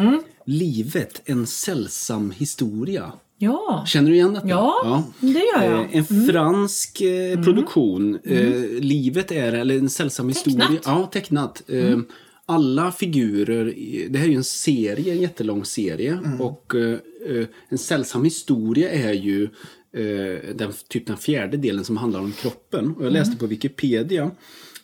Livet, 0.46 1.22
en 1.26 1.48
sällsam 1.48 2.32
historia. 2.32 3.12
Ja, 3.38 3.84
Känner 3.88 4.10
du 4.10 4.16
igen 4.16 4.34
detta? 4.34 4.48
Ja, 4.48 5.04
det 5.20 5.28
gör 5.28 5.64
jag. 5.72 5.80
Eh, 5.82 5.88
En 5.98 6.06
fransk 6.28 7.02
eh, 7.02 7.44
produktion. 7.44 8.20
Eh, 8.24 8.52
Livet 8.80 9.32
är, 9.32 9.54
eller 9.54 9.78
en 9.78 9.90
sällsam 9.90 10.28
historia. 10.28 10.60
Tecknat. 10.68 10.82
Ja, 10.86 11.10
tecknat. 11.14 11.64
Eh, 11.70 11.98
alla 12.46 12.92
figurer, 12.92 13.74
det 14.10 14.20
här 14.20 14.26
är 14.26 14.30
ju 14.30 14.36
en 14.36 14.44
serie, 14.44 15.14
en 15.14 15.22
jättelång 15.22 15.66
serie. 15.66 16.20
Och 16.40 16.76
eh, 16.76 17.46
en 17.70 17.78
sällsam 17.78 18.24
historia 18.24 18.90
är 18.92 19.14
ju 19.14 19.50
eh, 19.98 20.56
den, 20.56 20.74
typ 20.88 21.08
den 21.08 21.18
fjärde 21.18 21.58
delen 21.58 21.86
som 21.86 21.98
handlar 21.98 22.20
om 22.20 22.32
kroppen. 22.32 22.96
Och 22.96 23.06
jag 23.06 23.14
läste 23.14 23.38
på 23.38 23.48
Wikipedia. 23.48 24.32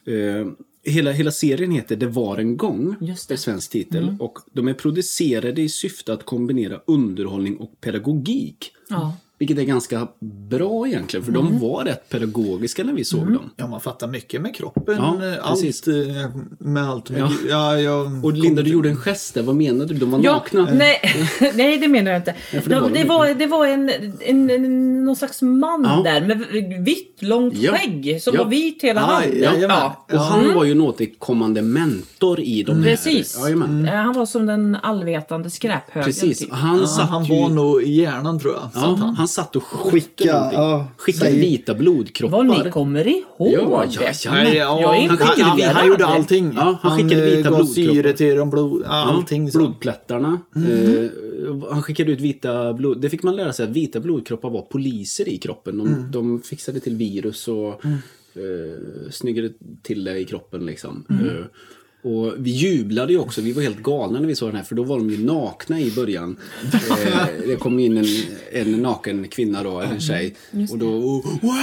Eh, 0.05 0.47
hela, 0.83 1.11
hela 1.11 1.31
serien 1.31 1.71
heter 1.71 1.95
Det 1.95 2.07
var 2.07 2.37
en 2.37 2.57
gång. 2.57 2.95
Just 3.01 3.29
det. 3.29 3.37
svensk 3.37 3.71
titel. 3.71 4.15
Och 4.19 4.37
de 4.51 4.67
är 4.67 4.73
producerade 4.73 5.61
i 5.61 5.69
syfte 5.69 6.13
att 6.13 6.25
kombinera 6.25 6.81
underhållning 6.87 7.57
och 7.57 7.81
pedagogik. 7.81 8.71
ja. 8.89 9.17
Vilket 9.43 9.57
är 9.57 9.63
ganska 9.63 10.07
bra 10.49 10.87
egentligen, 10.87 11.25
för 11.25 11.31
de 11.31 11.59
var 11.59 11.83
rätt 11.85 12.09
pedagogiska 12.09 12.83
när 12.83 12.93
vi 12.93 13.05
såg 13.05 13.33
dem. 13.33 13.49
Ja, 13.55 13.67
man 13.67 13.81
fattar 13.81 14.07
mycket 14.07 14.41
med 14.41 14.55
kroppen. 14.55 14.95
Ja, 14.97 15.27
eh, 15.27 15.47
allt 15.49 15.61
precis. 15.61 15.87
eh, 15.87 16.29
med 16.59 16.89
allt. 16.89 17.09
Med, 17.09 17.19
Ja. 17.21 17.29
ja. 17.49 17.79
jag, 17.79 18.25
Och 18.25 18.33
Linda, 18.33 18.61
du 18.61 18.69
gjorde 18.69 18.89
en 18.89 18.95
gest 18.95 19.33
där. 19.33 19.41
Vad 19.43 19.55
menade 19.55 19.93
du? 19.93 19.99
De 19.99 20.11
var 20.11 20.19
Ja, 20.23 20.33
nakna? 20.33 20.67
nej, 20.73 21.01
nej, 21.53 21.77
det 21.77 21.87
menar 21.87 22.11
jag 22.11 22.19
inte. 22.19 22.33
för 22.61 22.69
det 22.69 22.75
var 22.75 22.81
var 22.81 22.89
de 22.89 22.99
det, 23.03 23.07
var, 23.09 23.27
det 23.33 23.47
var 23.47 23.67
en, 23.67 23.91
en, 24.19 24.49
en, 24.49 25.05
någon 25.05 25.15
slags 25.15 25.41
man 25.41 25.83
Ja. 25.83 26.11
där 26.11 26.21
med 26.27 26.37
vitt, 26.85 27.17
långt 27.19 27.53
Ja. 27.57 27.71
skägg 27.77 28.21
som 28.21 28.35
Ja. 28.35 28.43
var 28.43 28.49
vit 28.49 28.83
hela 28.83 29.01
Ah, 29.01 29.05
handen. 29.05 29.39
jajamän. 29.41 29.69
Ja. 29.69 30.05
Och 30.13 30.19
han 30.19 30.53
var 30.55 30.63
ju 30.63 30.71
en 30.71 30.81
återkommande 30.81 31.61
mentor 31.61 32.39
i 32.39 32.63
de 32.63 32.83
Precis. 32.83 33.37
här. 33.37 33.43
Jajamän. 33.43 33.87
Eh, 33.87 33.93
Han 33.93 34.13
var 34.13 34.25
som 34.25 34.45
den 34.45 34.77
allvetande 34.83 35.49
skräphögen. 35.49 36.03
Precis. 36.03 36.39
Typ. 36.39 36.51
Han 36.51 36.79
Ja, 36.79 36.87
satt 36.87 37.09
han 37.09 37.25
ju... 37.25 37.41
var 37.41 37.49
nog 37.49 37.83
i 37.83 37.91
hjärnan 37.91 38.39
tror 38.39 38.53
jag. 38.53 38.69
Ja, 38.83 39.13
han 39.17 39.27
satt 39.33 39.55
och 39.55 39.63
Skicka, 39.63 39.91
skickade 39.91 40.53
ja, 40.53 40.87
Skickade 40.97 41.31
vita 41.31 41.73
blodkroppar. 41.73 42.37
Vad 42.37 42.65
ni 42.65 42.71
kommer 42.71 43.07
ihåg. 43.07 43.23
Ja, 43.37 43.85
ja, 43.91 44.11
ja. 44.23 44.31
Nej, 44.33 44.55
ja, 44.55 44.95
han, 45.09 45.17
han, 45.19 45.61
han 45.61 45.87
gjorde 45.87 46.05
allting. 46.05 46.53
Ja, 46.55 46.79
han 46.81 46.97
skickade 46.97 47.23
eh, 47.23 47.37
vita 47.37 47.49
gav 47.49 47.57
blodkroppar. 47.57 47.93
syre 47.93 48.13
till 48.13 48.35
de 48.35 48.49
blod... 48.49 48.83
Allting. 48.85 49.51
så. 49.51 49.57
Blodplättarna. 49.57 50.41
Eh, 50.55 51.09
han 51.69 51.81
skickade 51.83 52.11
ut 52.11 52.21
vita 52.21 52.73
blod... 52.73 53.01
Det 53.01 53.09
fick 53.09 53.23
man 53.23 53.35
lära 53.35 53.53
sig 53.53 53.63
att 53.63 53.71
vita 53.71 53.99
blodkroppar 53.99 54.49
var 54.49 54.61
poliser 54.61 55.29
i 55.29 55.37
kroppen. 55.37 55.77
De, 55.77 56.11
de 56.11 56.41
fixade 56.41 56.79
till 56.79 56.95
virus 56.95 57.47
och 57.47 57.85
eh, 57.85 59.09
snyggade 59.11 59.49
till 59.83 60.03
det 60.03 60.19
i 60.19 60.25
kroppen 60.25 60.65
liksom. 60.65 61.05
Eh, 61.09 61.45
och 62.03 62.33
vi 62.37 62.51
jublade 62.51 63.13
ju 63.13 63.19
också, 63.19 63.41
vi 63.41 63.51
var 63.51 63.61
helt 63.61 63.83
galna 63.83 64.19
när 64.19 64.27
vi 64.27 64.35
såg 64.35 64.49
den 64.49 64.55
här 64.55 64.63
för 64.63 64.75
då 64.75 64.83
var 64.83 64.97
de 64.97 65.09
ju 65.09 65.25
nakna 65.25 65.79
i 65.79 65.91
början. 65.91 66.37
Eh, 66.73 67.47
det 67.47 67.55
kom 67.55 67.79
in 67.79 67.97
en, 67.97 68.05
en 68.51 68.81
naken 68.81 69.27
kvinna 69.27 69.63
då, 69.63 69.79
eller 69.79 69.93
en 69.93 69.99
tjej. 69.99 70.35
Och 70.71 70.77
då, 70.77 70.87
oh, 70.87 71.25
wow! 71.41 71.53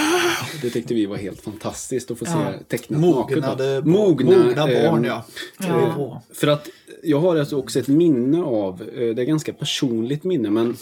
Det 0.62 0.70
tyckte 0.70 0.94
vi 0.94 1.07
var 1.07 1.16
helt 1.16 1.40
fantastiskt 1.40 2.11
att 2.11 2.18
få 2.18 2.24
se 2.24 2.33
tecknat 2.68 3.00
naket. 3.00 3.37
Mognade, 3.37 3.83
mogna, 3.85 4.38
mogna 4.38 4.70
eh, 4.70 4.90
barn 4.90 5.05
ja. 5.05 5.24
Ja. 5.59 5.94
ja. 5.98 6.22
för 6.33 6.46
att 6.46 6.68
jag 7.03 7.20
har 7.20 7.37
alltså 7.37 7.57
också 7.57 7.79
ett 7.79 7.88
minne 7.88 8.42
av, 8.42 8.83
eh, 8.83 9.14
det 9.14 9.22
är 9.22 9.26
ganska 9.26 9.53
personligt 9.53 10.24
minne, 10.24 10.50
men 10.50 10.70
eh, 10.70 10.76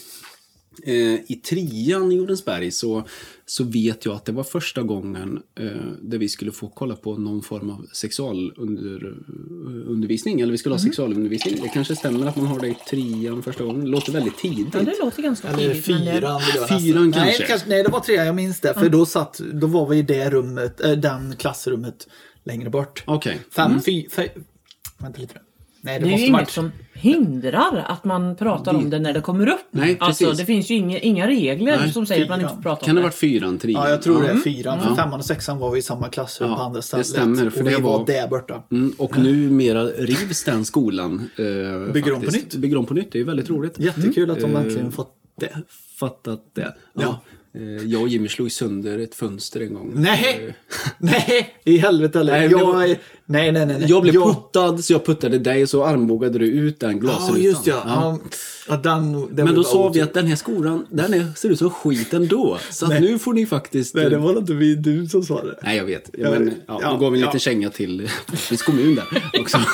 i 0.86 1.40
trean 1.48 2.12
i 2.12 2.14
Jordensberg 2.14 2.70
så, 2.70 3.04
så 3.46 3.64
vet 3.64 4.04
jag 4.04 4.14
att 4.14 4.24
det 4.24 4.32
var 4.32 4.44
första 4.44 4.82
gången 4.82 5.42
eh, 5.60 5.66
där 6.02 6.18
vi 6.18 6.28
skulle 6.28 6.52
få 6.52 6.68
kolla 6.68 6.96
på 6.96 7.16
någon 7.18 7.42
form 7.42 7.70
av 7.70 7.86
sexualundervisning. 7.92 10.40
Eller 10.40 10.52
vi 10.52 10.58
skulle 10.58 10.74
ha 10.74 10.80
sexualundervisning. 10.80 11.54
Det 11.62 11.68
kanske 11.68 11.96
stämmer 11.96 12.26
att 12.26 12.36
man 12.36 12.46
har 12.46 12.60
det 12.60 12.68
i 12.68 12.76
trean 12.90 13.42
första 13.42 13.64
gången. 13.64 13.80
Det 13.84 13.90
låter 13.90 14.12
väldigt 14.12 14.38
tidigt. 14.38 14.74
Ja, 14.74 14.80
det 14.82 14.94
låter 15.04 15.22
ganska 15.22 15.48
Eller 15.48 15.58
tidigt. 15.74 15.88
men 15.88 16.04
det- 16.04 16.12
fyran. 16.12 16.40
nästan- 16.60 16.80
Fyran 16.80 17.10
nej, 17.10 17.34
kanske. 17.38 17.54
det 17.66 17.70
Nej, 17.74 17.82
det 17.82 17.88
var 17.90 18.00
trean. 18.00 18.26
Jag 18.26 18.36
minns 18.36 18.60
det. 18.60 18.74
För 18.74 18.88
då, 18.88 19.06
satt, 19.06 19.40
då 19.52 19.66
var 19.66 19.88
vi 19.88 19.96
i 19.98 20.02
det 20.02 20.30
rummet, 20.30 20.84
äh, 20.84 20.92
den 20.92 21.36
klassrummet 21.36 22.08
längre 22.44 22.70
bort. 22.70 23.02
Okej. 23.06 23.38
Fem, 23.56 23.82
fy, 23.82 24.08
fy, 24.10 24.28
vänta 24.98 25.20
lite 25.20 25.34
nu. 25.34 25.40
Nej, 25.80 26.00
Det 26.00 26.06
är 26.06 26.10
ju 26.18 26.18
inget 26.26 26.32
varit- 26.32 26.50
som 26.50 26.72
hindrar 26.94 27.84
att 27.88 28.04
man 28.04 28.36
pratar 28.36 28.74
om 28.74 28.90
det 28.90 28.98
när 28.98 29.12
det 29.12 29.20
kommer 29.20 29.48
upp. 29.48 29.60
Nej, 29.70 29.96
alltså, 30.00 30.24
precis. 30.24 30.38
det 30.40 30.46
finns 30.46 30.70
ju 30.70 30.74
inga, 30.74 30.98
inga 30.98 31.26
regler 31.28 31.78
Nej, 31.78 31.92
som 31.92 32.06
säger 32.06 32.22
att 32.22 32.28
man 32.28 32.40
inte 32.40 32.54
får 32.54 32.62
prata 32.62 32.84
Kan 32.86 32.90
om 32.90 32.96
det 32.96 33.00
det. 33.00 33.02
ha 33.02 33.06
varit 33.08 33.14
fyran, 33.14 33.58
trean? 33.58 33.82
Ja, 33.84 33.90
jag 33.90 34.02
tror 34.02 34.20
det 34.22 34.26
är 34.26 34.30
Mm. 34.30 34.42
fyran. 34.42 34.80
För 34.80 34.94
femman 34.94 35.18
och 35.18 35.24
sexan 35.26 35.58
var 35.58 35.70
vi 35.70 35.78
i 35.78 35.82
samma 35.82 36.08
klassrum 36.08 36.50
Ja, 36.50 36.56
på 36.56 36.62
andra 36.62 36.76
det 36.78 36.82
stället. 36.82 37.06
stämmer, 37.06 37.50
för 37.50 37.58
och 37.60 37.64
det 37.70 37.76
vi 37.76 37.82
var 37.82 37.98
var- 37.98 38.06
där 38.06 38.28
borta. 38.28 38.62
Mm, 38.70 38.92
och 38.98 39.18
numera 39.18 39.84
rivs 39.84 40.44
den 40.44 40.64
skolan. 40.64 41.30
Eh, 41.36 41.92
Bygger 41.92 42.10
de 42.10 42.20
på 42.22 42.30
nytt? 42.30 42.54
Bygger 42.54 42.76
de 42.76 42.86
på 42.86 42.94
nytt, 42.94 43.12
det 43.12 43.20
är 43.20 43.24
väldigt 43.24 43.50
roligt. 43.50 43.78
Jättekul 43.78 44.30
att 44.30 44.40
de 44.40 44.56
Eh, 44.56 44.62
äntligen 44.62 44.92
fått 44.92 45.14
det. 45.40 45.56
Fattat 46.00 46.40
det. 46.54 46.74
Ja. 46.94 47.02
Ja. 47.02 47.20
Eh, 47.60 47.62
Jag 47.86 48.02
och 48.02 48.08
Jimmy 48.08 48.28
slog 48.28 48.52
sönder 48.52 48.98
ett 48.98 49.14
fönster 49.14 49.60
en 49.60 49.74
gång. 49.74 49.92
Nej! 49.94 50.44
Eh, 50.48 50.54
Nej! 50.98 51.54
I 51.64 51.78
helvete 51.78 52.20
eller? 52.20 52.32
Nej, 52.32 52.48
det 52.48 52.52
jag, 52.52 52.66
var- 52.72 52.96
nej, 53.28 53.52
nej, 53.52 53.66
nej, 53.66 53.78
nej. 53.78 53.90
Jag 53.90 54.02
blev 54.02 54.14
jag, 54.14 54.34
puttad 54.34 54.78
så 54.84 54.92
jag 54.92 55.06
puttade 55.06 55.38
dig 55.38 55.62
och 55.62 55.68
så 55.68 55.84
armbågade 55.84 56.38
du 56.38 56.46
ut 56.46 56.80
den 56.80 57.00
glasrutan. 57.00 57.42
Ja, 57.42 57.48
just 57.48 57.66
ja. 57.66 57.82
ja. 57.86 58.18
ja 58.68 58.76
den, 58.76 59.12
den 59.12 59.46
Men 59.46 59.54
då 59.54 59.64
sa 59.64 59.88
vi 59.88 60.00
att 60.00 60.14
den 60.14 60.26
här 60.26 60.36
skolan, 60.36 60.86
den 60.90 61.14
är, 61.14 61.26
ser 61.36 61.48
ut 61.48 61.58
som 61.58 61.70
skit 61.70 62.14
ändå. 62.14 62.58
Så 62.70 62.86
att 62.86 63.00
nu 63.00 63.18
får 63.18 63.32
ni 63.32 63.46
faktiskt... 63.46 63.94
Nej, 63.94 64.10
det 64.10 64.18
var 64.18 64.38
inte 64.38 64.54
vi, 64.54 64.74
du 64.74 65.06
som 65.06 65.22
sa 65.22 65.42
det. 65.44 65.58
Nej, 65.62 65.76
jag 65.76 65.84
vet. 65.84 66.10
Ja, 66.18 66.30
Men, 66.30 66.54
ja, 66.66 66.78
ja, 66.82 66.90
då 66.90 66.96
gav 66.96 67.12
vi 67.12 67.18
en 67.18 67.20
liten 67.20 67.30
ja. 67.32 67.38
känga 67.38 67.70
till 67.70 68.10
Viss 68.50 68.62
kommun 68.62 68.94
där 68.94 69.40
också. 69.40 69.58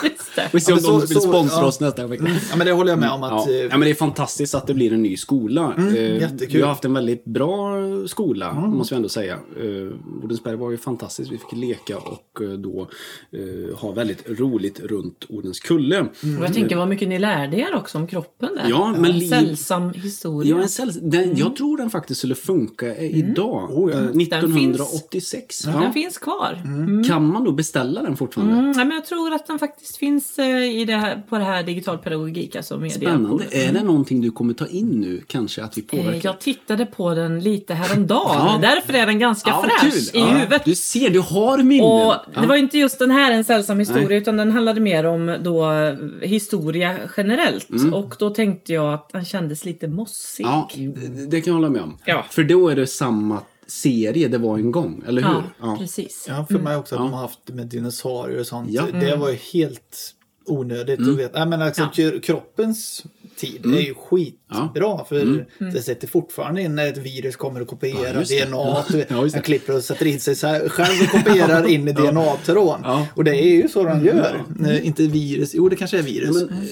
Vi 0.52 0.60
ser 0.60 0.72
om 0.72 0.78
de 0.78 0.82
så- 0.84 0.98
vill 0.98 1.08
så- 1.08 1.20
sponsra 1.20 1.60
ja. 1.60 1.64
oss 1.66 1.80
nästa 1.80 2.06
vecka. 2.06 2.24
Ja, 2.50 2.56
men 2.56 2.66
det 2.66 2.72
håller 2.72 2.92
jag 2.92 2.98
med 2.98 3.10
om 3.10 3.22
att... 3.22 3.46
Ja. 3.46 3.52
eh, 3.52 3.56
ja, 3.56 3.68
men 3.70 3.80
det 3.80 3.90
är 3.90 3.94
fantastiskt 3.94 4.54
att 4.54 4.66
det 4.66 4.74
blir 4.74 4.92
en 4.92 5.02
ny 5.02 5.16
skola. 5.16 5.74
Eh, 5.78 6.16
jättekul. 6.20 6.48
Vi 6.56 6.60
har 6.60 6.68
haft 6.68 6.84
en 6.84 6.94
väldigt 6.94 7.24
bra 7.24 7.74
skola, 8.06 8.52
måste 8.54 8.94
vi 8.94 8.96
ändå 8.96 9.08
säga. 9.08 9.34
Eh, 9.34 10.24
Odensberg 10.24 10.56
var 10.56 10.70
ju 10.70 10.76
fantastiskt. 10.76 11.32
Vi 11.32 11.38
fick 11.38 11.52
leka 11.52 11.98
och 11.98 12.40
eh, 12.42 12.48
då 12.48 12.88
eh, 13.32 13.43
ha 13.76 13.92
väldigt 13.92 14.30
roligt 14.40 14.80
runt 14.80 15.24
Odenskulle. 15.28 16.00
Och 16.00 16.44
jag 16.44 16.54
tänker 16.54 16.76
vad 16.76 16.88
mycket 16.88 17.08
ni 17.08 17.18
lärde 17.18 17.56
er 17.56 17.74
också 17.74 17.98
om 17.98 18.06
kroppen 18.06 18.48
där. 18.54 18.66
Ja, 18.68 18.94
men 18.98 19.18
liv- 19.18 19.28
Sällsam 19.30 19.90
historia. 19.90 20.56
Ja, 20.56 20.62
en 20.62 20.68
säll- 20.68 21.10
den, 21.10 21.36
Jag 21.36 21.56
tror 21.56 21.76
den 21.76 21.90
faktiskt 21.90 22.18
skulle 22.18 22.34
funka 22.34 22.94
eh, 22.94 23.16
idag. 23.18 23.70
Oh, 23.78 23.90
ja. 23.92 23.98
eh, 23.98 24.02
Den 24.04 24.20
1986. 24.20 25.58
Den 25.62 25.82
Ja. 25.82 25.92
finns 25.92 26.18
kvar. 26.18 26.62
Kan 27.08 27.26
man 27.26 27.44
då 27.44 27.52
beställa 27.52 28.02
den 28.02 28.16
fortfarande? 28.16 28.54
Mm, 28.54 28.70
nej, 28.70 28.84
men 28.84 28.94
jag 28.94 29.04
tror 29.06 29.32
att 29.34 29.46
den 29.46 29.58
faktiskt 29.58 29.96
finns 29.96 30.38
eh, 30.38 30.80
i 30.80 30.84
det 30.84 30.96
här, 30.96 31.22
på 31.28 31.38
det 31.38 31.44
här 31.44 31.62
digital 31.62 31.98
pedagogik, 31.98 32.56
alltså 32.56 32.76
media. 32.78 32.90
Spännande. 32.96 33.44
Är 33.50 33.72
det 33.72 33.82
någonting 33.82 34.20
du 34.20 34.30
kommer 34.30 34.54
ta 34.54 34.66
in 34.66 34.88
nu? 35.00 35.22
Kanske 35.26 35.62
att 35.64 35.78
vi 35.78 35.84
Eh, 35.92 35.98
påverkar? 36.04 36.28
Jag 36.28 36.40
tittade 36.40 36.86
på 36.86 37.14
den 37.14 37.40
lite 37.40 37.74
häromdagen. 37.74 38.36
Ja. 38.38 38.58
Därför 38.62 38.92
är 38.94 39.06
den 39.06 39.18
ganska 39.18 39.50
Ja, 39.50 39.62
fräsch 39.64 39.92
kul. 39.92 40.00
i 40.02 40.24
Ja. 40.24 40.26
huvudet. 40.26 40.62
Du 40.64 40.74
ser, 40.74 41.10
du 41.10 41.20
har 41.20 41.58
minnen. 41.62 41.84
Och 41.86 42.14
Ja. 42.34 42.40
det 42.40 42.46
var 42.46 42.56
inte 42.56 42.78
just 42.78 42.98
den 42.98 43.10
här 43.10 43.33
en 43.34 43.44
sällsam 43.44 43.78
historia 43.78 44.08
Nej. 44.08 44.18
utan 44.18 44.36
den 44.36 44.52
handlade 44.52 44.80
mer 44.80 45.04
om 45.04 45.38
då 45.42 45.72
eh, 45.72 45.94
historia 46.20 46.98
generellt. 47.16 47.70
Mm. 47.70 47.94
Och 47.94 48.14
då 48.18 48.30
tänkte 48.30 48.72
jag 48.72 48.94
att 48.94 49.08
den 49.12 49.24
kändes 49.24 49.64
lite 49.64 49.88
mossig. 49.88 50.44
Ja, 50.44 50.70
det, 50.74 51.26
det 51.26 51.40
kan 51.40 51.50
jag 51.50 51.54
hålla 51.54 51.70
med 51.70 51.82
om. 51.82 51.98
Ja. 52.04 52.24
För 52.30 52.44
då 52.44 52.68
är 52.68 52.76
det 52.76 52.86
samma 52.86 53.40
serie 53.66 54.28
det 54.28 54.38
var 54.38 54.58
en 54.58 54.72
gång, 54.72 55.04
eller 55.08 55.22
hur? 55.22 55.42
Ja, 55.60 55.76
precis. 55.80 56.24
Jag 56.28 56.34
har 56.34 56.44
för 56.44 56.58
mig 56.58 56.76
också 56.76 56.94
att 56.94 57.00
de 57.00 57.12
har 57.12 57.20
haft 57.20 57.48
med 57.48 57.66
dinosaurier 57.66 58.40
och 58.40 58.46
sånt. 58.46 58.70
Ja. 58.70 58.82
Det 58.92 59.16
var 59.16 59.30
ju 59.30 59.36
helt 59.52 60.14
onödigt 60.46 61.00
att 61.00 61.18
veta. 61.18 61.38
Nej, 61.38 61.48
men 61.48 61.62
alltså, 61.62 61.82
kro- 61.82 62.20
kroppens 62.20 63.04
tid 63.36 63.66
är 63.66 63.80
ju 63.80 63.94
skitbra. 63.94 65.04
För 65.04 65.46
det 65.72 65.82
sätter 65.82 66.08
fortfarande 66.08 66.62
in 66.62 66.74
när 66.74 66.86
ett 66.88 66.98
virus 66.98 67.36
kommer 67.36 67.60
och 67.60 67.68
kopierar 67.68 68.24
det. 68.28 68.44
DNA. 68.44 68.56
Ja. 68.56 68.84
Ja, 69.08 69.22
det. 69.22 69.32
Man 69.32 69.42
klipper 69.42 69.76
och 69.76 69.84
sätter 69.84 70.06
in 70.06 70.20
sig 70.20 70.36
så 70.36 70.46
här, 70.46 70.68
själv 70.68 71.00
och 71.02 71.08
kopierar 71.10 71.66
in 71.68 71.88
i 71.88 71.92
DNA-tråden. 71.92 72.80
Ja. 72.84 73.06
Och 73.14 73.24
det 73.24 73.36
är 73.36 73.54
ju 73.54 73.68
så 73.68 73.84
de 73.84 74.04
gör. 74.04 74.42
Nej, 74.56 74.82
Inte 74.84 75.06
virus. 75.06 75.54
Jo, 75.54 75.68
det 75.68 75.76
kanske 75.76 75.98
är 75.98 76.02
virus. 76.02 76.34
Men, 76.34 76.48
eh, 76.48 76.64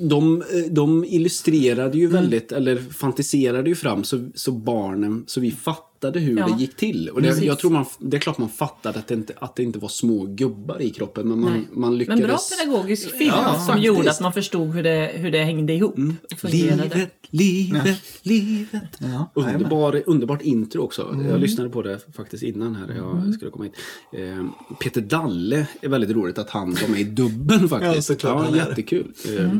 de, 0.00 0.42
eh, 0.42 0.58
de 0.70 1.04
illustrerade 1.04 1.98
ju 1.98 2.06
väldigt, 2.06 2.52
eller 2.52 2.76
fantiserade 2.76 3.68
ju 3.68 3.74
fram 3.74 4.04
så, 4.04 4.28
så 4.34 4.52
barnen, 4.52 5.24
så 5.26 5.40
vi 5.40 5.50
fattade 5.50 5.85
hur 6.04 6.38
Ja. 6.38 6.46
det 6.48 6.60
gick 6.60 6.76
till. 6.76 7.08
Och 7.08 7.22
det, 7.22 7.38
jag 7.44 7.58
tror 7.58 7.70
man, 7.70 7.84
det 7.98 8.16
är 8.16 8.20
klart 8.20 8.38
man 8.38 8.48
fattade 8.48 8.98
att 8.98 9.06
det 9.08 9.14
inte, 9.14 9.32
att 9.38 9.56
det 9.56 9.62
inte 9.62 9.78
var 9.78 9.88
små 9.88 10.24
gubbar 10.26 10.82
i 10.82 10.90
kroppen, 10.90 11.28
men 11.28 11.40
Nej. 11.40 11.50
man, 11.50 11.66
man 11.80 11.98
lyckades... 11.98 12.20
Men 12.20 12.28
bra 12.28 12.38
pedagogisk 12.64 13.10
film 13.10 13.30
Ja, 13.36 13.54
som 13.54 13.66
faktiskt. 13.66 13.86
gjorde 13.86 14.10
att 14.10 14.20
man 14.20 14.32
förstod 14.32 14.68
hur 14.74 14.82
det, 14.82 15.12
hur 15.14 15.30
det 15.30 15.44
hängde 15.44 15.72
ihop. 15.72 15.94
och 16.32 16.38
fungerade. 16.38 16.82
Livet, 16.82 17.12
livet, 17.30 18.02
livet. 18.22 18.82
Ja, 18.98 19.30
Underbar, 19.34 20.02
underbart 20.06 20.42
intro 20.42 20.82
också. 20.82 21.24
Jag 21.30 21.40
lyssnade 21.40 21.70
på 21.70 21.82
det 21.82 22.00
faktiskt 22.16 22.42
innan 22.42 22.76
här 22.76 22.94
jag 22.96 23.34
skulle 23.34 23.50
komma 23.50 23.64
hit. 23.64 23.74
Eh, 24.12 24.46
Peter 24.80 25.00
Dalle 25.00 25.66
är 25.80 25.88
väldigt 25.88 26.10
roligt 26.10 26.38
att 26.38 26.50
han 26.50 26.70
var 26.82 26.88
med 26.88 27.00
i 27.00 27.04
dubben 27.04 27.68
faktiskt. 27.68 28.22
Ja, 28.22 28.56
jättekul. 28.56 29.12
Eh, 29.38 29.50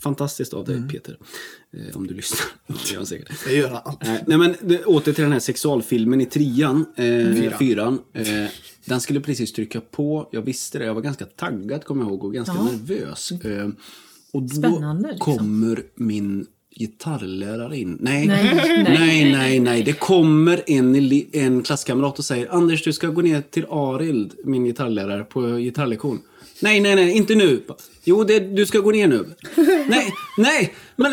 Fantastiskt 0.00 0.54
av 0.54 0.64
dig 0.64 0.82
Peter. 0.90 1.18
Eh, 1.72 1.96
om 1.96 2.06
du 2.06 2.14
lyssnar. 2.14 2.40
Det 2.66 2.90
gör 2.90 2.96
han 2.96 3.06
säkert. 3.06 3.44
Det 3.46 3.54
gör 3.54 3.68
han. 3.84 3.96
Eh, 4.00 4.22
nej 4.26 4.38
men 4.38 4.54
det, 4.60 4.84
åter 4.84 5.12
till 5.12 5.22
den 5.24 5.32
här 5.32 5.40
sexualfilmen 5.40 6.20
i 6.20 6.26
trean, 6.26 6.86
eh, 6.96 7.58
fyran. 7.58 7.98
Eh, 8.12 8.24
den 8.84 9.00
skulle 9.00 9.20
precis 9.20 9.52
trycka 9.52 9.80
på, 9.80 10.28
jag 10.32 10.42
visste 10.42 10.78
det, 10.78 10.84
jag 10.84 10.94
var 10.94 11.02
ganska 11.02 11.24
taggad 11.24 11.84
kommer 11.84 12.02
jag 12.04 12.10
ihåg 12.10 12.24
och 12.24 12.34
ganska 12.34 12.54
Ja. 12.54 12.64
nervös. 12.64 13.32
Eh, 13.32 13.68
och 14.32 14.42
då 14.42 14.48
Spännande, 14.48 15.12
liksom. 15.12 15.36
kommer 15.38 15.82
min 15.94 16.46
gitarrlärare 16.76 17.76
in. 17.78 17.98
Nej. 18.00 18.26
Nej, 18.26 18.44
nej, 18.54 18.82
nej, 18.84 18.84
nej, 18.84 19.32
nej, 19.32 19.60
nej, 19.60 19.82
Det 19.82 19.92
kommer 19.92 20.62
en, 20.66 21.12
en 21.32 21.62
klasskamrat 21.62 22.18
och 22.18 22.24
säger 22.24 22.48
Anders 22.54 22.84
du 22.84 22.92
ska 22.92 23.06
gå 23.08 23.20
ner 23.22 23.42
till 23.42 23.64
Arild, 23.70 24.34
min 24.44 24.64
gitarrlärare, 24.64 25.24
på 25.24 25.56
gitarrlektion. 25.56 26.20
Nej, 26.60 26.80
nej, 26.80 26.94
nej, 26.94 27.12
inte 27.12 27.34
nu. 27.34 27.62
Jo, 28.04 28.24
det, 28.24 28.38
du 28.40 28.66
ska 28.66 28.78
gå 28.78 28.90
ner 28.90 29.08
nu. 29.08 29.24
nej, 29.88 30.12
nej, 30.38 30.74
men, 30.96 31.10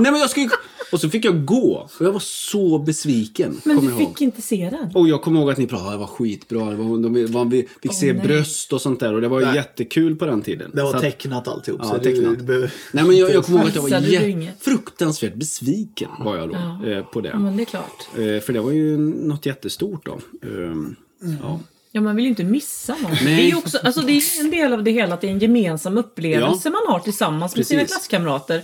nej, 0.00 0.12
men 0.12 0.16
jag 0.20 0.30
ska 0.30 0.40
ju... 0.40 0.48
Och 0.92 1.00
så 1.00 1.10
fick 1.10 1.24
jag 1.24 1.44
gå. 1.44 1.88
Och 1.98 2.06
jag 2.06 2.12
var 2.12 2.20
så 2.20 2.78
besviken. 2.78 3.60
Men 3.64 3.76
du 3.76 3.84
jag 3.84 4.00
ihåg. 4.00 4.08
fick 4.10 4.20
inte 4.20 4.42
se 4.42 4.68
den? 4.70 4.90
Och 4.94 5.08
jag 5.08 5.22
kommer 5.22 5.40
ihåg 5.40 5.50
att 5.50 5.58
ni 5.58 5.66
pratade, 5.66 5.90
det 5.90 5.96
var 5.96 6.06
skitbra. 6.06 6.70
Det 6.70 6.76
var, 6.76 6.84
de, 7.02 7.32
de, 7.32 7.50
vi 7.50 7.68
fick 7.82 7.94
se 7.94 8.12
nej. 8.12 8.22
bröst 8.26 8.72
och 8.72 8.80
sånt 8.82 9.00
där. 9.00 9.14
Och 9.14 9.20
det 9.20 9.28
var 9.28 9.40
ju 9.40 9.46
Nej. 9.46 9.54
jättekul 9.56 10.16
på 10.16 10.26
den 10.26 10.42
tiden. 10.42 10.70
Det 10.74 10.78
Så 10.80 10.84
var 10.86 10.94
att- 10.94 11.00
tecknat 11.00 11.48
alltihop. 11.48 11.80
Ja, 11.84 11.88
så 11.88 11.98
tecknat. 11.98 12.46
Du. 12.46 12.68
Nej 12.92 13.04
men 13.04 13.16
jag, 13.16 13.34
jag 13.34 13.44
kommer 13.44 13.58
ihåg 13.58 13.68
att 13.68 13.74
jag 13.74 13.82
var 13.82 14.60
fruktansvärt 14.64 15.34
besviken 15.34 16.10
var 16.18 16.36
jag 16.36 16.48
då 16.48 16.54
Ja. 16.54 16.90
eh, 16.90 17.04
på 17.04 17.20
det. 17.20 17.28
Ja, 17.28 17.38
men 17.38 17.56
det 17.56 17.62
är 17.62 17.64
klart. 17.64 18.08
Eh, 18.14 18.40
för 18.44 18.52
det 18.52 18.60
var 18.60 18.70
ju 18.72 18.96
något 18.98 19.46
jättestort 19.46 20.06
då. 20.06 20.20
Ehm, 20.42 20.96
ja. 21.42 21.60
Ja, 21.94 22.00
man 22.00 22.16
vill 22.16 22.24
ju 22.24 22.28
inte 22.28 22.44
missa 22.44 22.94
något. 23.02 23.20
Nej. 23.24 23.36
Det 23.36 23.50
är 23.50 23.56
också, 23.58 23.78
alltså 23.84 24.00
det 24.00 24.12
är 24.12 24.40
en 24.44 24.50
del 24.50 24.72
av 24.72 24.84
det 24.84 24.90
hela 24.90 25.14
att 25.14 25.20
det 25.20 25.26
är 25.26 25.30
en 25.30 25.38
gemensam 25.38 25.98
upplevelse 25.98 26.70
man 26.70 26.82
har 26.88 26.98
tillsammans 27.00 27.56
med 27.56 27.66
sina 27.66 27.80
Precis. 27.80 27.96
klasskamrater. 27.96 28.62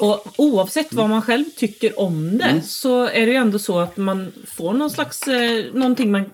Och 0.00 0.26
oavsett 0.36 0.92
vad 0.92 1.08
man 1.10 1.22
själv 1.22 1.44
tycker 1.56 2.00
om 2.00 2.38
det 2.38 2.44
Mm. 2.44 2.62
så 2.62 3.04
är 3.06 3.26
det 3.26 3.32
ju 3.32 3.34
ändå 3.34 3.58
så 3.58 3.78
att 3.78 3.96
man 3.96 4.32
får 4.46 4.72
någon 4.72 4.90
slags, 4.90 5.28
eh, 5.28 5.64
någonting 5.74 6.10
man, 6.10 6.24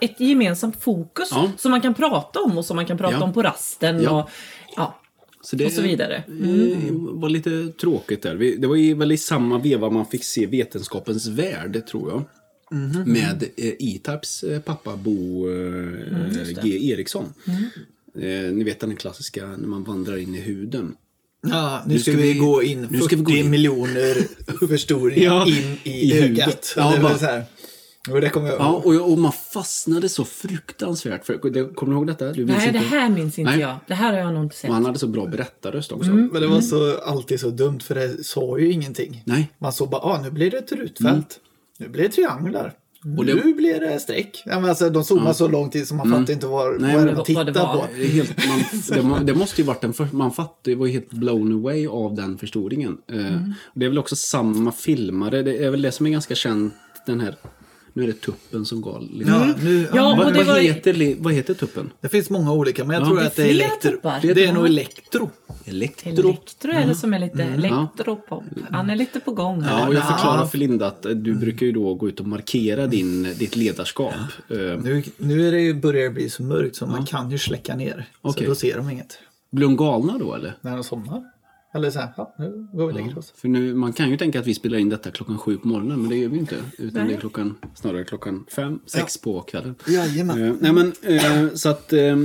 ett 0.00 0.20
gemensamt 0.20 0.82
fokus 0.82 1.28
Ja. 1.30 1.50
som 1.58 1.70
man 1.70 1.80
kan 1.80 1.94
prata 1.94 2.40
om 2.40 2.58
och 2.58 2.64
som 2.64 2.76
man 2.76 2.86
kan 2.86 2.98
prata 2.98 3.16
Ja. 3.18 3.24
om 3.24 3.32
på 3.32 3.42
rasten. 3.42 4.02
Ja. 4.02 4.22
Och, 4.22 4.30
ja. 4.76 5.00
Så 5.42 5.56
det 5.56 5.66
Och 5.66 5.72
så 5.72 5.82
vidare. 5.82 6.14
eh, 6.16 6.88
var 6.92 7.28
lite 7.28 7.68
tråkigt 7.80 8.22
där. 8.22 8.34
Det 8.58 8.66
var 8.66 8.76
ju 8.76 8.94
väl 8.94 9.12
i 9.12 9.16
samma 9.16 9.58
veva 9.58 9.90
man 9.90 10.06
fick 10.06 10.24
se 10.24 10.46
Vetenskapens 10.46 11.26
värld, 11.26 11.86
tror 11.86 12.10
jag. 12.10 12.22
Mhm. 12.70 13.02
Med 13.12 13.42
eh, 13.56 13.66
E-Types 13.78 14.42
eh, 14.42 14.60
pappa 14.60 14.96
Bo 14.96 15.46
Mm, 15.48 16.30
eh, 16.40 16.62
G 16.64 16.90
Eriksson. 16.92 17.24
Eh, 18.20 18.52
ni 18.52 18.64
vet 18.64 18.80
den 18.80 18.96
klassiska 18.96 19.46
när 19.46 19.68
man 19.68 19.84
vandrar 19.84 20.16
in 20.16 20.34
i 20.34 20.40
huden. 20.40 20.94
Ja, 21.46 21.82
nu 21.86 21.98
ska 21.98 22.12
vi 22.12 22.34
gå 22.34 22.62
in 22.62 22.80
nu 22.82 22.86
40 22.88 23.04
ska 23.04 23.16
vi 23.16 23.22
gå 23.22 23.30
in. 23.32 23.50
miljoner 23.50 24.16
förstoringar 24.68 25.24
Ja, 25.24 25.46
in 25.46 25.78
i, 25.82 25.90
i 25.90 26.12
ögat. 26.18 26.24
huvudet. 26.30 26.74
Ja, 26.76 26.90
Ja, 26.90 26.96
det 26.96 27.02
var 27.02 27.10
bara- 27.10 27.18
så 27.18 27.24
här. 27.24 27.44
Och 28.10 28.20
det 28.20 28.28
kommer 28.28 28.48
jag 28.48 28.60
Ja, 28.60 28.82
och, 28.84 28.94
jag- 28.94 29.10
och 29.10 29.18
man 29.18 29.32
fastnade 29.32 30.08
så 30.08 30.24
fruktansvärt. 30.24 31.26
För, 31.26 31.50
det, 31.50 31.64
kommer 31.74 31.92
du 31.92 31.98
ihåg 31.98 32.06
detta? 32.06 32.32
Du 32.32 32.44
minns 32.44 32.58
Nej, 32.58 32.72
det 32.72 32.78
inte? 32.78 32.88
här 32.90 33.08
minns 33.08 33.38
inte 33.38 33.50
Nej. 33.50 33.60
jag. 33.60 33.76
Det 33.86 33.94
här 33.94 34.12
har 34.12 34.18
jag 34.20 34.34
nog 34.34 34.44
inte 34.44 34.56
sett. 34.56 34.68
Och 34.70 34.74
han 34.74 34.84
hade 34.84 34.98
så 34.98 35.06
bra 35.06 35.26
berättarröst 35.26 35.92
också. 35.92 36.10
Men 36.10 36.40
det 36.42 36.46
var 36.46 36.60
så, 36.60 36.98
alltid 36.98 37.40
så 37.40 37.50
dumt 37.50 37.80
för 37.80 37.94
det 37.94 38.24
sa 38.24 38.58
ju 38.58 38.72
ingenting. 38.72 39.22
Nej. 39.26 39.52
Man 39.58 39.72
såg 39.72 39.90
bara, 39.90 40.00
ah, 40.00 40.22
nu 40.22 40.30
blir 40.30 40.50
det 40.50 40.56
ett 40.58 40.72
rutfält. 40.72 41.40
Nu 41.78 41.88
blir 41.88 42.02
det 42.02 42.08
trianglar. 42.08 42.72
Och 43.18 43.26
det- 43.26 43.34
Nu 43.34 43.54
blir 43.54 43.80
det 43.80 44.00
streck. 44.00 44.42
Ja, 44.46 44.60
men 44.60 44.68
alltså, 44.70 44.90
de 44.90 45.04
zoomade 45.04 45.34
så 45.34 45.48
lång 45.48 45.70
tid 45.70 45.88
så 45.88 45.94
man 45.94 46.10
fattade 46.10 46.32
inte 46.32 46.46
vad, 46.46 46.80
Nej, 46.80 46.94
vad 46.96 47.02
det 47.02 47.06
man 47.06 47.14
vad 47.16 47.26
tittar 47.26 47.44
det 47.44 47.52
var. 47.52 47.76
på. 47.76 47.84
Det, 47.98 48.04
helt, 48.06 48.34
man, 49.02 49.18
det, 49.18 49.32
det 49.32 49.38
måste 49.38 49.60
ju 49.60 49.66
varit 49.66 49.80
den 49.80 49.92
för, 49.92 50.08
man 50.12 50.32
fattade, 50.32 50.76
var 50.76 50.86
helt 50.86 51.10
blown 51.10 51.52
away 51.52 51.86
av 51.86 52.14
den 52.14 52.38
förstoringen. 52.38 52.98
Eh, 53.12 53.36
Det 53.74 53.84
är 53.84 53.88
väl 53.88 53.98
också 53.98 54.16
samma 54.16 54.72
filmare, 54.72 55.42
det 55.42 55.64
är 55.64 55.70
väl 55.70 55.82
det 55.82 55.92
som 55.92 56.06
är 56.06 56.10
ganska 56.10 56.34
känt, 56.34 56.74
den 57.06 57.20
här, 57.20 57.36
nu 57.96 58.02
är 58.02 58.06
det 58.06 58.12
tuppen 58.20 58.64
som 58.66 58.82
gal. 58.82 59.08
Lite. 59.12 59.30
Ja, 59.30 59.54
nu, 59.62 59.88
Ja, 59.94 60.10
och 60.12 60.16
vad, 60.18 60.26
det 60.32 60.38
vad, 60.38 60.46
var 60.46 60.58
heter, 60.60 61.16
vad 61.22 61.32
heter 61.32 61.54
tuppen? 61.54 61.90
Det 62.00 62.08
finns 62.08 62.30
många 62.30 62.52
olika, 62.52 62.84
men 62.84 62.94
jag 62.94 63.02
Ja, 63.02 63.06
tror 63.06 63.16
det 63.16 63.22
är 63.22 63.26
att 63.26 63.36
det 63.36 63.42
är 63.42 63.50
elektro. 63.50 63.90
tuppar. 63.90 64.20
Det 64.22 64.44
är 64.44 64.52
nog 64.52 64.66
elektro. 64.66 65.30
Elektro. 65.64 66.10
Elektro 66.10 66.70
är 66.72 66.86
det 66.86 66.94
som 66.94 67.14
är 67.14 67.18
lite 67.18 67.42
elektropop. 67.42 68.42
Han 68.70 68.90
är 68.90 68.96
lite 68.96 69.20
på 69.20 69.32
gång. 69.32 69.60
Ja, 69.62 69.66
här. 69.68 69.88
och 69.88 69.94
jag 69.94 70.02
Ja. 70.02 70.06
förklarar 70.06 70.46
för 70.46 70.58
Linda 70.58 70.86
att 70.86 71.06
eh, 71.06 71.12
du 71.12 71.34
brukar 71.34 71.66
ju 71.66 71.72
då 71.72 71.94
gå 71.94 72.08
ut 72.08 72.20
och 72.20 72.26
markera 72.26 72.86
din, 72.86 73.22
ditt 73.22 73.56
ledarskap. 73.56 74.14
Eh, 74.50 74.56
Nu, 74.58 75.02
nu 75.16 75.48
är 75.48 75.52
det, 75.52 75.60
ju- 75.60 75.74
börjar 75.74 76.04
det 76.04 76.10
bli 76.10 76.30
så 76.30 76.42
mörkt 76.42 76.76
så 76.76 76.86
man 76.86 77.06
kan 77.06 77.30
ju 77.30 77.38
släcka 77.38 77.76
ner. 77.76 78.08
Okej. 78.20 78.42
Så 78.44 78.48
då 78.50 78.54
ser 78.54 78.76
de 78.76 78.90
inget. 78.90 79.18
Blir 79.52 79.66
de 79.66 79.76
galna 79.76 80.18
då 80.18 80.34
eller? 80.34 80.56
När 80.60 80.74
de 80.74 80.84
somnar. 80.84 81.22
Eller 81.74 81.90
så 81.90 81.98
här, 81.98 82.08
ja, 82.16 82.34
nu 82.38 82.68
går 82.72 82.86
vi 82.86 82.92
och 82.92 82.96
lägger 82.96 83.18
oss. 83.18 83.32
För 83.36 83.48
nu, 83.48 83.74
man 83.74 83.92
kan 83.92 84.10
ju 84.10 84.16
tänka 84.16 84.40
att 84.40 84.46
vi 84.46 84.54
spelar 84.54 84.78
in 84.78 84.88
detta 84.88 85.10
klockan 85.10 85.38
sju 85.38 85.56
på 85.56 85.68
morgonen, 85.68 86.00
men 86.00 86.10
det 86.10 86.16
gör 86.16 86.28
vi 86.28 86.38
inte. 86.38 86.56
Utan 86.78 87.02
Nej. 87.02 87.08
det 87.08 87.14
är 87.14 87.20
klockan, 87.20 87.54
snarare 87.74 88.04
klockan 88.04 88.44
fem, 88.50 88.80
sex 88.86 89.18
på 89.18 89.40
kvällen. 89.40 89.74
Jajamän. 89.88 90.42
Eh, 90.44 90.54
nej 90.60 90.72
men, 90.72 90.92
eh, 91.02 91.54
så 91.54 91.68
att 91.68 91.92
eh, 91.92 92.16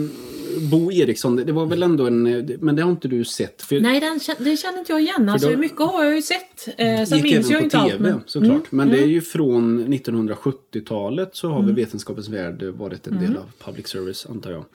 Bo 0.71 0.91
Eriksson, 0.91 1.35
det, 1.35 1.43
det 1.43 1.51
var 1.51 1.65
väl 1.65 1.83
ändå 1.83 2.07
en, 2.07 2.23
men 2.61 2.75
det 2.75 2.81
har 2.81 2.91
inte 2.91 3.07
du 3.07 3.25
sett? 3.25 3.61
För 3.61 3.79
Nej, 3.79 3.99
den, 3.99 4.19
det 4.39 4.57
känner 4.57 4.79
inte 4.79 4.91
jag 4.91 5.01
igen. 5.01 5.29
Alltså, 5.29 5.49
då- 5.49 5.57
mycket 5.57 5.79
har 5.79 6.03
jag 6.03 6.15
ju 6.15 6.21
sett. 6.21 6.67
Eh, 6.77 7.03
sen 7.05 7.21
minns 7.21 7.49
även 7.49 7.51
jag 7.51 7.59
på 7.59 7.63
inte 7.63 7.77
TV 7.77 7.91
allt. 7.91 7.99
Men... 7.99 8.21
såklart. 8.25 8.71
Men 8.71 8.89
det 8.89 9.03
är 9.03 9.07
ju 9.07 9.21
från 9.21 9.93
1970-talet 9.93 11.35
så 11.35 11.49
har 11.49 11.63
väl 11.63 11.75
Vetenskapens 11.75 12.29
Värld 12.29 12.63
varit 12.63 13.07
en 13.07 13.19
del 13.19 13.37
av 13.37 13.51
public 13.65 13.87
service 13.87 14.25
antar 14.29 14.51
jag. 14.51 14.65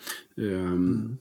Ehm, 0.41 1.17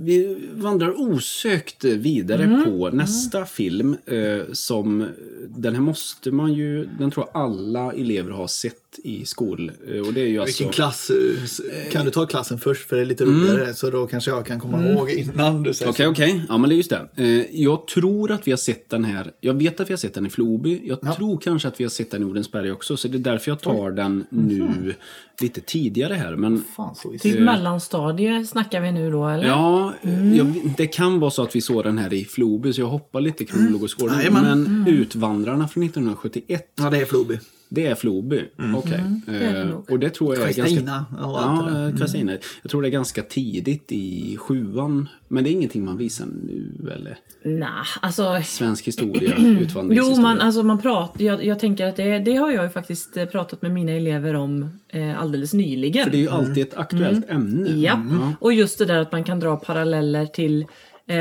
Vi 0.00 0.36
vandrar 0.52 1.00
osökt 1.00 1.84
vidare 1.84 2.62
på 2.64 2.90
nästa 2.90 3.44
film 3.44 3.96
eh, 4.06 4.52
som 4.52 5.08
den 5.48 5.74
här 5.74 5.82
måste 5.82 6.30
man 6.30 6.52
ju, 6.52 6.88
den 6.98 7.10
tror 7.10 7.26
jag 7.32 7.42
alla 7.42 7.92
elever 7.92 8.30
har 8.30 8.46
sett 8.46 8.81
i 9.04 9.24
skol. 9.24 9.72
Eh, 9.94 10.00
och 10.00 10.12
det 10.12 10.20
är 10.20 10.26
ju 10.26 10.38
alltså... 10.38 10.58
Vilken 10.62 10.72
klass? 10.72 11.10
eh, 11.10 11.44
s- 11.44 11.60
Kan 11.92 12.04
du 12.04 12.10
ta 12.10 12.26
klassen 12.26 12.58
först 12.58 12.88
för 12.88 12.96
det 12.96 13.02
är 13.02 13.06
lite 13.06 13.24
roligare 13.24 13.74
så 13.74 13.90
då 13.90 14.06
kanske 14.06 14.30
jag 14.30 14.46
kan 14.46 14.60
komma 14.60 14.86
ihåg 14.88 15.10
innan 15.10 15.62
du 15.62 15.74
säger 15.74 15.90
Okej, 15.92 16.06
okej. 16.06 16.42
Ja, 16.48 16.58
men 16.58 16.68
det 16.70 16.74
är 16.74 16.76
just 16.76 16.90
det. 16.90 17.08
Eh, 17.16 17.60
jag 17.62 17.86
tror 17.86 18.30
att 18.32 18.46
vi 18.46 18.52
har 18.52 18.56
sett 18.58 18.90
den 18.90 19.04
här. 19.04 19.30
Jag 19.40 19.54
vet 19.54 19.80
att 19.80 19.88
vi 19.90 19.92
har 19.92 19.98
sett 19.98 20.14
den 20.14 20.26
i 20.26 20.30
Floby. 20.30 20.80
Jag 20.84 21.16
tror 21.16 21.38
kanske 21.38 21.68
att 21.68 21.80
vi 21.80 21.84
har 21.84 21.90
sett 21.90 22.10
den 22.10 22.22
i 22.22 22.24
Odensberg 22.24 22.72
också. 22.72 22.96
Så 22.96 23.08
det 23.08 23.16
är 23.16 23.18
därför 23.18 23.50
jag 23.50 23.60
tar 23.60 23.90
den 23.90 24.24
nu 24.30 24.94
lite 25.40 25.60
tidigare 25.60 26.14
här. 26.14 26.36
Men 26.36 26.64
Fan 26.76 26.94
så 26.94 27.14
Typ 27.20 27.40
mellanstadie 27.40 28.44
snackar 28.46 28.80
vi 28.80 28.92
nu 28.92 29.10
då, 29.10 29.28
eller? 29.28 29.44
ja, 29.46 29.94
jag, 30.34 30.74
det 30.76 30.86
kan 30.86 31.20
vara 31.20 31.30
så 31.30 31.42
att 31.42 31.56
vi 31.56 31.60
såg 31.60 31.84
den 31.84 31.98
här 31.98 32.12
i 32.12 32.24
Floby. 32.24 32.72
Så 32.72 32.80
jag 32.80 32.86
hoppar 32.88 33.20
lite 33.20 33.42
i 33.42 33.46
kronologisk 33.46 34.02
ordning. 34.02 34.18
Jajamän. 34.18 34.62
Men 34.62 34.94
Utvandrarna 34.94 35.68
från 35.68 35.82
1971. 35.82 36.72
Ja, 36.78 36.90
det 36.90 36.98
är 36.98 37.04
Floby. 37.04 37.38
Det 37.74 37.86
är 37.86 37.94
Floby. 37.94 38.40
Okej. 38.76 39.00
det 39.26 39.32
är 39.36 39.52
det 39.52 39.60
Eh, 39.60 39.66
nog. 39.66 39.90
och 39.90 39.98
det 39.98 40.10
tror 40.10 40.34
jag 40.34 40.42
är 40.42 40.46
ganska... 40.46 40.62
Kristina 40.62 41.04
och 41.22 41.42
allt 41.42 41.66
det 41.66 41.72
där. 41.74 41.82
Ja, 41.82 41.88
eh, 41.88 41.96
Kristina. 41.96 42.32
Jag 42.62 42.70
tror 42.70 42.82
det 42.82 42.88
är 42.88 42.90
ganska 42.90 43.22
tidigt 43.22 43.92
i 43.92 44.36
sjuan. 44.40 45.08
Men 45.28 45.44
det 45.44 45.50
är 45.50 45.52
ingenting 45.52 45.84
man 45.84 45.96
visar 45.96 46.26
nu 46.26 46.92
eller? 46.96 47.18
Nah, 47.58 47.86
alltså... 48.00 48.40
Svensk 48.44 48.86
historia, 48.86 49.34
Jo, 49.38 49.46
utvandringshistoria. 49.60 50.22
man, 50.22 50.40
alltså 50.40 50.62
man 50.62 50.78
pratar, 50.78 51.24
jag, 51.24 51.44
jag 51.44 51.58
tänker 51.58 51.86
att 51.86 51.96
det, 51.96 52.18
det 52.18 52.34
har 52.36 52.50
jag 52.50 52.64
ju 52.64 52.70
faktiskt 52.70 53.16
eh, 53.16 53.24
pratat 53.24 53.62
med 53.62 53.70
mina 53.70 53.92
elever 53.92 54.34
om 54.34 54.70
eh, 54.88 55.20
alldeles 55.20 55.54
nyligen. 55.54 56.04
För 56.04 56.10
det 56.10 56.16
är 56.16 56.22
ju 56.22 56.28
alltid 56.28 56.58
ett 56.66 56.74
aktuellt 56.74 57.30
ämne. 57.30 57.68
Mm. 57.70 57.80
Ja, 57.82 58.00
Ja. 58.10 58.32
och 58.40 58.52
just 58.52 58.78
det 58.78 58.84
där 58.84 58.98
att 58.98 59.12
man 59.12 59.24
kan 59.24 59.40
dra 59.40 59.56
paralleller 59.56 60.26
till 60.26 60.66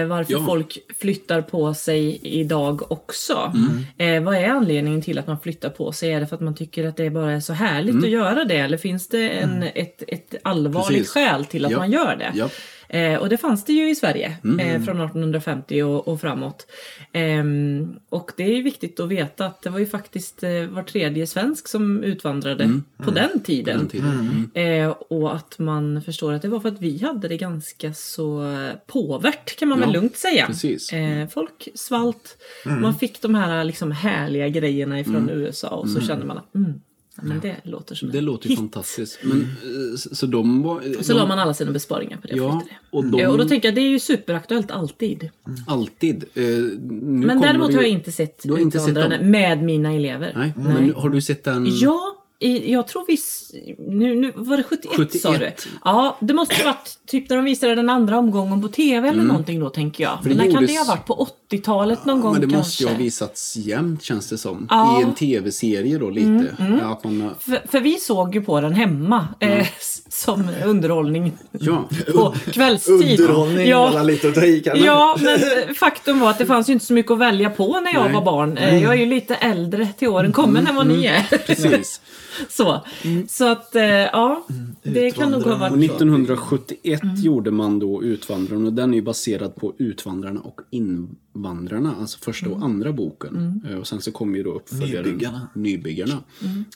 varför 0.08 0.34
Ja. 0.34 0.46
folk 0.46 0.78
flyttar 1.00 1.42
på 1.42 1.74
sig 1.74 2.20
idag 2.24 2.92
också. 2.92 3.54
Mm. 3.98 4.18
Eh, 4.18 4.24
vad 4.24 4.36
är 4.36 4.48
anledningen 4.50 5.02
till 5.02 5.20
att 5.20 5.28
man 5.28 5.40
flyttar 5.40 5.70
på 5.70 5.92
sig? 5.92 6.12
Är 6.14 6.20
det 6.20 6.28
för 6.28 6.36
att 6.36 6.42
man 6.42 6.56
tycker 6.56 6.88
att 6.88 6.98
det 6.98 7.10
bara 7.10 7.32
är 7.32 7.40
så 7.40 7.54
härligt 7.54 8.04
att 8.04 8.10
göra 8.10 8.44
det? 8.46 8.56
Eller 8.58 8.78
finns 8.78 9.08
det 9.08 9.30
en, 9.30 9.64
ett, 9.76 10.04
ett 10.08 10.36
allvarligt 10.44 10.90
Mm. 10.90 11.00
Precis. 11.00 11.14
skäl 11.14 11.46
till 11.46 11.66
att 11.66 11.72
Ja. 11.72 11.78
man 11.78 11.92
gör 11.92 12.16
det? 12.16 12.32
Ja. 12.36 12.50
Eh, 12.94 13.16
och 13.16 13.30
det 13.30 13.38
fanns 13.38 13.66
det 13.66 13.74
ju 13.74 13.90
i 13.90 13.96
Sverige 13.96 14.38
Mm. 14.44 14.60
eh, 14.60 14.82
från 14.86 15.02
1850 15.02 15.82
och, 15.84 16.08
och 16.08 16.22
framåt. 16.22 16.68
Ehm, 17.14 17.96
och 18.10 18.32
det 18.38 18.44
är 18.58 18.64
viktigt 18.64 19.00
att 19.00 19.10
veta 19.10 19.46
att 19.46 19.62
det 19.62 19.70
var 19.70 19.80
ju 19.80 19.86
faktiskt 19.86 20.44
eh, 20.44 20.66
var 20.70 20.84
tredje 20.84 21.28
svensk 21.28 21.68
som 21.68 22.04
utvandrade 22.04 22.82
på 22.98 23.12
den 23.12 23.40
tiden. 23.44 23.76
Mm. 23.76 23.88
Den 23.88 23.90
tiden. 23.90 24.52
Eh, 24.54 24.90
och 24.90 25.36
att 25.36 25.60
man 25.60 26.02
förstår 26.02 26.34
att 26.34 26.42
det 26.42 26.48
var 26.48 26.60
för 26.60 26.70
att 26.70 26.82
vi 26.82 27.04
hade 27.04 27.28
det 27.28 27.38
ganska 27.38 27.94
så 27.94 28.52
eh, 28.54 28.72
påvärt 28.88 29.56
kan 29.60 29.68
man 29.70 29.80
väl 29.80 29.90
Ja, 29.90 29.94
lugnt 29.94 30.18
säga. 30.18 30.50
Eh, 30.94 31.28
folk 31.30 31.68
svalt, 31.76 32.38
man 32.66 32.96
fick 32.96 33.22
de 33.22 33.36
här 33.36 33.64
liksom 33.64 33.92
härliga 33.92 34.48
grejerna 34.50 35.00
ifrån 35.00 35.30
USA 35.30 35.70
och 35.70 35.90
så 35.90 36.02
kände 36.02 36.26
man 36.26 36.38
att 36.38 36.56
mm, 36.56 36.82
ja, 37.16 37.24
men 37.24 37.40
det 37.40 37.56
låter 37.64 37.96
som 37.96 38.12
Det 38.12 38.22
låter 38.22 38.46
ju 38.46 38.50
hit. 38.50 38.60
fantastiskt. 38.60 39.20
Men, 39.24 39.42
eh, 39.42 39.98
så 39.98 40.26
de 40.26 40.62
var... 40.64 40.76
Och 41.00 41.06
så 41.06 41.14
de, 41.14 41.20
la 41.20 41.28
man 41.28 41.40
alla 41.40 41.54
sina 41.54 41.72
besparingar 41.72 42.18
på 42.18 42.28
det. 42.28 42.36
Ja, 42.36 42.44
och, 42.90 43.04
det. 43.06 43.12
och 43.12 43.18
de- 43.18 43.26
och 43.26 43.38
då 43.38 43.46
tänker 43.46 43.68
jag 43.68 43.76
det 43.76 43.82
är 43.82 43.90
ju 43.90 44.00
superaktuellt 44.00 44.72
alltid. 44.72 45.30
Alltid. 45.68 46.24
Eh, 46.34 46.44
Men 46.90 47.42
däremot 47.42 47.74
har 47.74 47.82
jag 47.82 47.90
inte 47.92 48.12
sett 48.12 48.44
Du 48.44 48.52
har 48.52 48.60
inte 48.60 48.80
sett 48.80 48.90
Utvandrarna 48.90 49.18
dem? 49.18 49.32
med 49.32 49.64
mina 49.64 49.94
elever. 49.94 50.34
Nej, 50.38 50.54
men 50.56 50.94
har 50.96 51.10
du 51.10 51.22
sett 51.22 51.44
den? 51.44 51.66
Ja, 51.70 52.18
i, 52.40 52.72
jag 52.74 52.88
tror 52.88 53.06
vi... 53.08 53.18
Nu, 53.96 54.16
nu 54.16 54.32
var 54.36 54.58
det 54.58 54.64
71, 54.64 55.22
sa 55.22 55.30
du? 55.32 55.38
71. 55.38 55.68
Ja, 55.84 56.18
det 56.22 56.34
måste 56.34 56.56
ha 56.56 56.64
varit 56.64 56.98
typ 57.08 57.30
när 57.30 57.36
de 57.36 57.46
visade 57.46 57.76
den 57.76 57.90
andra 57.90 58.18
omgången 58.18 58.62
på 58.62 58.68
TV 58.68 59.08
eller 59.10 59.24
någonting 59.24 59.60
då 59.60 59.70
tänker 59.70 60.04
jag. 60.04 60.12
Mm. 60.26 60.38
det 60.38 60.44
När 60.44 60.52
kan 60.52 60.62
gjordes- 60.62 60.68
det 60.74 60.78
ha 60.78 60.86
varit? 60.96 61.06
På 61.06 61.14
80-talet 61.52 62.06
någon 62.06 62.22
gång 62.22 62.32
Men 62.32 62.42
det 62.42 62.48
kanske? 62.48 62.58
måste 62.58 62.84
ju 62.84 62.90
ha 62.90 62.96
visats 62.98 63.56
jämt 63.56 64.04
känns 64.04 64.30
det 64.30 64.38
som. 64.38 64.68
Ja. 64.70 64.90
Mm, 64.90 65.02
I 65.02 65.04
en 65.10 65.16
tv-serie 65.16 65.98
då 65.98 66.10
lite. 66.10 66.46
Ja, 66.82 66.92
att 66.92 67.04
man, 67.04 67.22
har- 67.22 67.34
För, 67.40 67.68
för 67.72 67.80
vi 67.80 67.98
såg 67.98 68.36
ju 68.36 68.42
på 68.42 68.62
den 68.62 68.74
hemma 68.74 69.28
eh, 69.40 69.60
s- 69.78 70.02
som 70.10 70.48
underhållning 70.66 71.34
ja. 71.52 71.90
på 72.14 72.36
kvällstid. 72.52 73.20
Underhållning 73.20 73.68
Ja. 73.68 73.92
var 73.92 74.04
lite 74.04 74.28
att 74.28 74.36
ta 74.36 74.42
i 74.46 74.60
kanske. 74.60 74.86
Ja, 74.86 75.18
men 75.22 75.40
faktum 75.76 76.20
var 76.20 76.30
att 76.30 76.38
det 76.38 76.46
fanns 76.46 76.70
ju 76.70 76.74
inte 76.74 76.86
så 76.86 76.94
mycket 76.94 77.12
att 77.12 77.20
välja 77.20 77.50
på 77.50 77.80
när 77.80 77.94
jag 77.94 78.04
Nej. 78.04 78.14
var 78.14 78.22
barn. 78.22 78.58
Eh, 78.58 78.84
Jag 78.84 78.94
är 78.94 78.98
ju 78.98 79.06
lite 79.06 79.36
äldre 79.36 79.88
till 79.98 80.08
åren 80.08 80.32
kommen 80.32 80.68
än 80.68 80.76
vad 80.76 80.88
ni 80.88 81.06
är. 81.06 81.38
Precis. 81.38 82.02
Så, 82.50 82.86
så 83.30 83.52
att 83.52 83.76
eh, 83.76 83.84
ja, 83.86 84.48
det 84.84 85.12
kan 85.12 85.32
nog 85.32 85.42
ha 85.44 85.56
varit 85.58 85.72
så. 85.74 85.80
1971 85.80 87.02
gjorde 87.18 87.52
man 87.52 87.80
då 87.80 88.04
Utvandrarna 88.04 88.66
och 88.68 88.74
den 88.74 88.92
är 88.92 88.96
ju 88.96 89.02
baserad 89.02 89.56
på 89.56 89.74
Utvandrarna 89.78 90.40
och 90.42 90.62
Invandrarna, 90.70 91.96
alltså 92.00 92.18
första 92.20 92.50
och 92.50 92.64
andra 92.64 92.92
boken. 92.92 93.62
Eh, 93.70 93.78
Och 93.78 93.88
sen 93.88 94.02
så 94.02 94.12
kom 94.12 94.36
ju 94.36 94.44
då 94.44 94.52
uppföljaren 94.54 95.06
Nybyggarna. 95.06 95.48
Nybyggarna. 95.54 96.18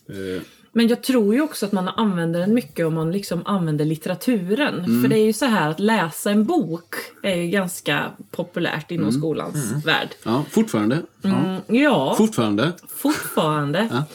Eh, 0.10 0.42
Men 0.72 0.88
jag 0.88 1.04
tror 1.04 1.36
ju 1.36 1.42
också 1.42 1.66
att 1.66 1.72
man 1.72 1.88
använder 1.88 2.40
den 2.40 2.54
mycket 2.54 2.86
om 2.86 2.94
man 2.94 3.12
liksom 3.12 3.42
använder 3.46 3.86
litteraturen. 3.86 4.80
Mm. 4.80 5.02
För 5.02 5.10
det 5.10 5.20
är 5.20 5.26
ju 5.26 5.34
så 5.34 5.46
här 5.46 5.70
att 5.70 5.80
läsa 5.80 6.32
en 6.32 6.46
bok 6.46 6.96
är 7.24 7.36
ju 7.36 7.48
ganska 7.48 8.12
populärt 8.32 8.92
inom 8.92 9.08
Mm. 9.10 9.20
skolans 9.22 9.86
värld. 9.86 10.10
Ja, 10.24 10.44
fortfarande. 10.50 11.02
Ja. 11.22 11.30
Mm, 11.30 11.62
ja, 11.68 12.16
Fortfarande. 12.18 12.72
fortfarande. 12.88 14.06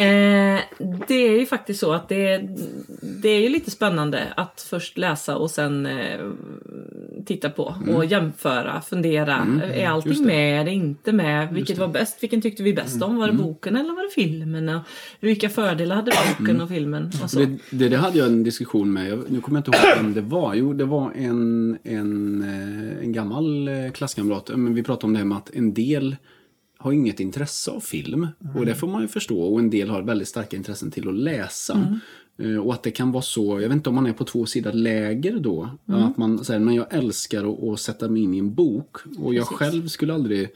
Eh, 0.00 0.60
det 1.08 1.14
är 1.14 1.38
ju 1.38 1.46
faktiskt 1.46 1.80
så 1.80 1.92
att 1.92 2.08
det, 2.08 2.48
det 3.22 3.28
är 3.28 3.40
ju 3.40 3.48
lite 3.48 3.70
spännande 3.70 4.22
att 4.36 4.66
först 4.70 4.98
läsa 4.98 5.36
och 5.36 5.50
sen 5.50 5.86
eh, 5.86 6.20
titta 7.26 7.50
på 7.50 7.74
och 7.94 8.04
jämföra, 8.04 8.80
fundera. 8.80 9.34
är 9.34 9.42
Mm. 9.42 9.60
just 9.70 9.88
allting 9.88 10.26
med? 10.26 10.60
Är 10.60 10.64
det 10.64 10.70
inte 10.70 11.12
med? 11.12 11.54
Vilket 11.54 11.78
var 11.78 11.88
bäst? 11.88 12.22
Vilken 12.22 12.40
tyckte 12.42 12.62
vi 12.62 12.74
bäst 12.74 13.02
om? 13.02 13.16
Var 13.16 13.26
det 13.26 13.32
boken 13.32 13.76
eller 13.76 13.94
var 13.94 14.02
det 14.02 14.10
filmen? 14.14 14.68
Och 14.68 14.82
vilka 15.20 15.48
fördelar 15.48 15.96
hade 15.96 16.12
boken 16.38 16.60
och 16.60 16.68
filmen? 16.68 17.10
Och 17.22 17.30
så. 17.30 17.38
Det, 17.38 17.58
det, 17.70 17.88
det 17.88 17.96
hade 17.96 18.18
jag 18.18 18.26
en 18.26 18.42
diskussion 18.42 18.92
med. 18.92 19.10
Jag, 19.10 19.24
nu 19.28 19.40
kommer 19.40 19.58
jag 19.58 19.68
inte 19.68 19.88
ihåg 19.88 19.96
vem 19.96 20.14
det 20.14 20.20
var. 20.20 20.54
Jo, 20.54 20.72
det 20.72 20.84
var 20.84 21.12
en, 21.16 21.78
en, 21.82 22.42
eh, 22.42 23.04
en 23.04 23.12
gammal 23.12 23.68
eh, 23.68 23.90
klasskamrat. 23.90 24.50
Men 24.56 24.74
vi 24.74 24.82
pratade 24.82 25.06
om 25.06 25.12
det 25.12 25.18
här 25.18 25.26
med 25.26 25.38
att 25.38 25.50
en 25.54 25.74
del 25.74 26.16
har 26.78 26.92
inget 26.92 27.20
intresse 27.20 27.70
av 27.70 27.80
film. 27.80 28.26
Och 28.54 28.66
det 28.66 28.74
får 28.74 28.88
man 28.88 29.02
ju 29.02 29.08
förstå. 29.08 29.40
Och 29.40 29.58
en 29.58 29.70
del 29.70 29.88
har 29.90 30.02
väldigt 30.02 30.28
starka 30.28 30.56
intressen 30.56 30.90
till 30.90 31.08
att 31.08 31.14
läsa. 31.14 31.74
Eh, 32.38 32.56
Och 32.56 32.74
att 32.74 32.82
det 32.82 32.90
kan 32.90 33.12
vara 33.12 33.22
så, 33.22 33.60
jag 33.60 33.68
vet 33.68 33.76
inte 33.76 33.88
om 33.88 33.94
man 33.94 34.06
är 34.06 34.12
på 34.12 34.24
två 34.24 34.46
sidor 34.46 34.72
läger 34.72 35.38
då. 35.38 35.70
Att 35.86 36.16
man 36.16 36.44
säger, 36.44 36.60
men 36.60 36.74
jag 36.74 36.94
älskar 36.94 37.52
att, 37.52 37.62
att 37.64 37.80
sätta 37.80 38.08
mig 38.08 38.22
in 38.22 38.34
i 38.34 38.38
en 38.38 38.54
bok. 38.54 38.96
Och 39.18 39.34
jag 39.34 39.46
själv 39.46 39.88
skulle 39.88 40.14
aldrig 40.14 40.48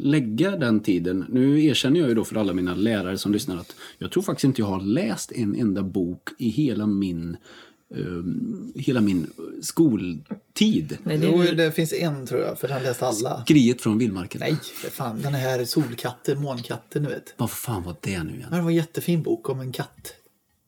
lägga 0.00 0.56
den 0.56 0.80
tiden. 0.80 1.24
Nu 1.28 1.64
erkänner 1.64 2.00
jag 2.00 2.08
ju 2.08 2.14
då 2.14 2.24
för 2.24 2.36
alla 2.36 2.52
mina 2.52 2.74
lärare 2.74 3.18
som 3.18 3.32
lyssnar 3.32 3.56
att 3.56 3.76
jag 3.98 4.10
tror 4.10 4.22
faktiskt 4.22 4.44
inte 4.44 4.60
jag 4.62 4.66
har 4.66 4.80
läst 4.80 5.32
en 5.32 5.54
enda 5.54 5.82
bok 5.82 6.28
i 6.38 6.48
hela 6.48 6.86
min, 6.86 7.36
hela 8.74 9.00
min 9.00 9.30
skoltid. 9.62 10.98
Nej, 11.04 11.18
det 11.18 11.26
är 11.26 11.30
Jo, 11.32 11.44
ju- 11.44 11.54
det 11.54 11.72
finns 11.72 11.92
en 11.92 12.26
tror 12.26 12.40
jag, 12.40 12.58
för 12.58 12.68
den 12.68 12.82
läste 12.82 13.06
alla. 13.06 13.42
Skriet 13.44 13.82
från 13.82 13.98
vildmarken. 13.98 14.40
Nej, 14.40 14.56
för 14.74 14.90
fan. 14.90 15.22
Den 15.22 15.34
här 15.34 15.64
Solkatten, 15.64 16.40
Månkatten, 16.42 17.02
du 17.02 17.08
vet. 17.08 17.34
Vad 17.36 17.50
fan 17.50 17.82
var 17.82 17.96
det 18.00 18.22
nu 18.22 18.34
igen? 18.36 18.48
Det 18.50 18.60
var 18.60 18.70
en 18.70 18.76
jättefin 18.76 19.22
bok 19.22 19.48
om 19.48 19.60
en 19.60 19.72
katt. 19.72 20.14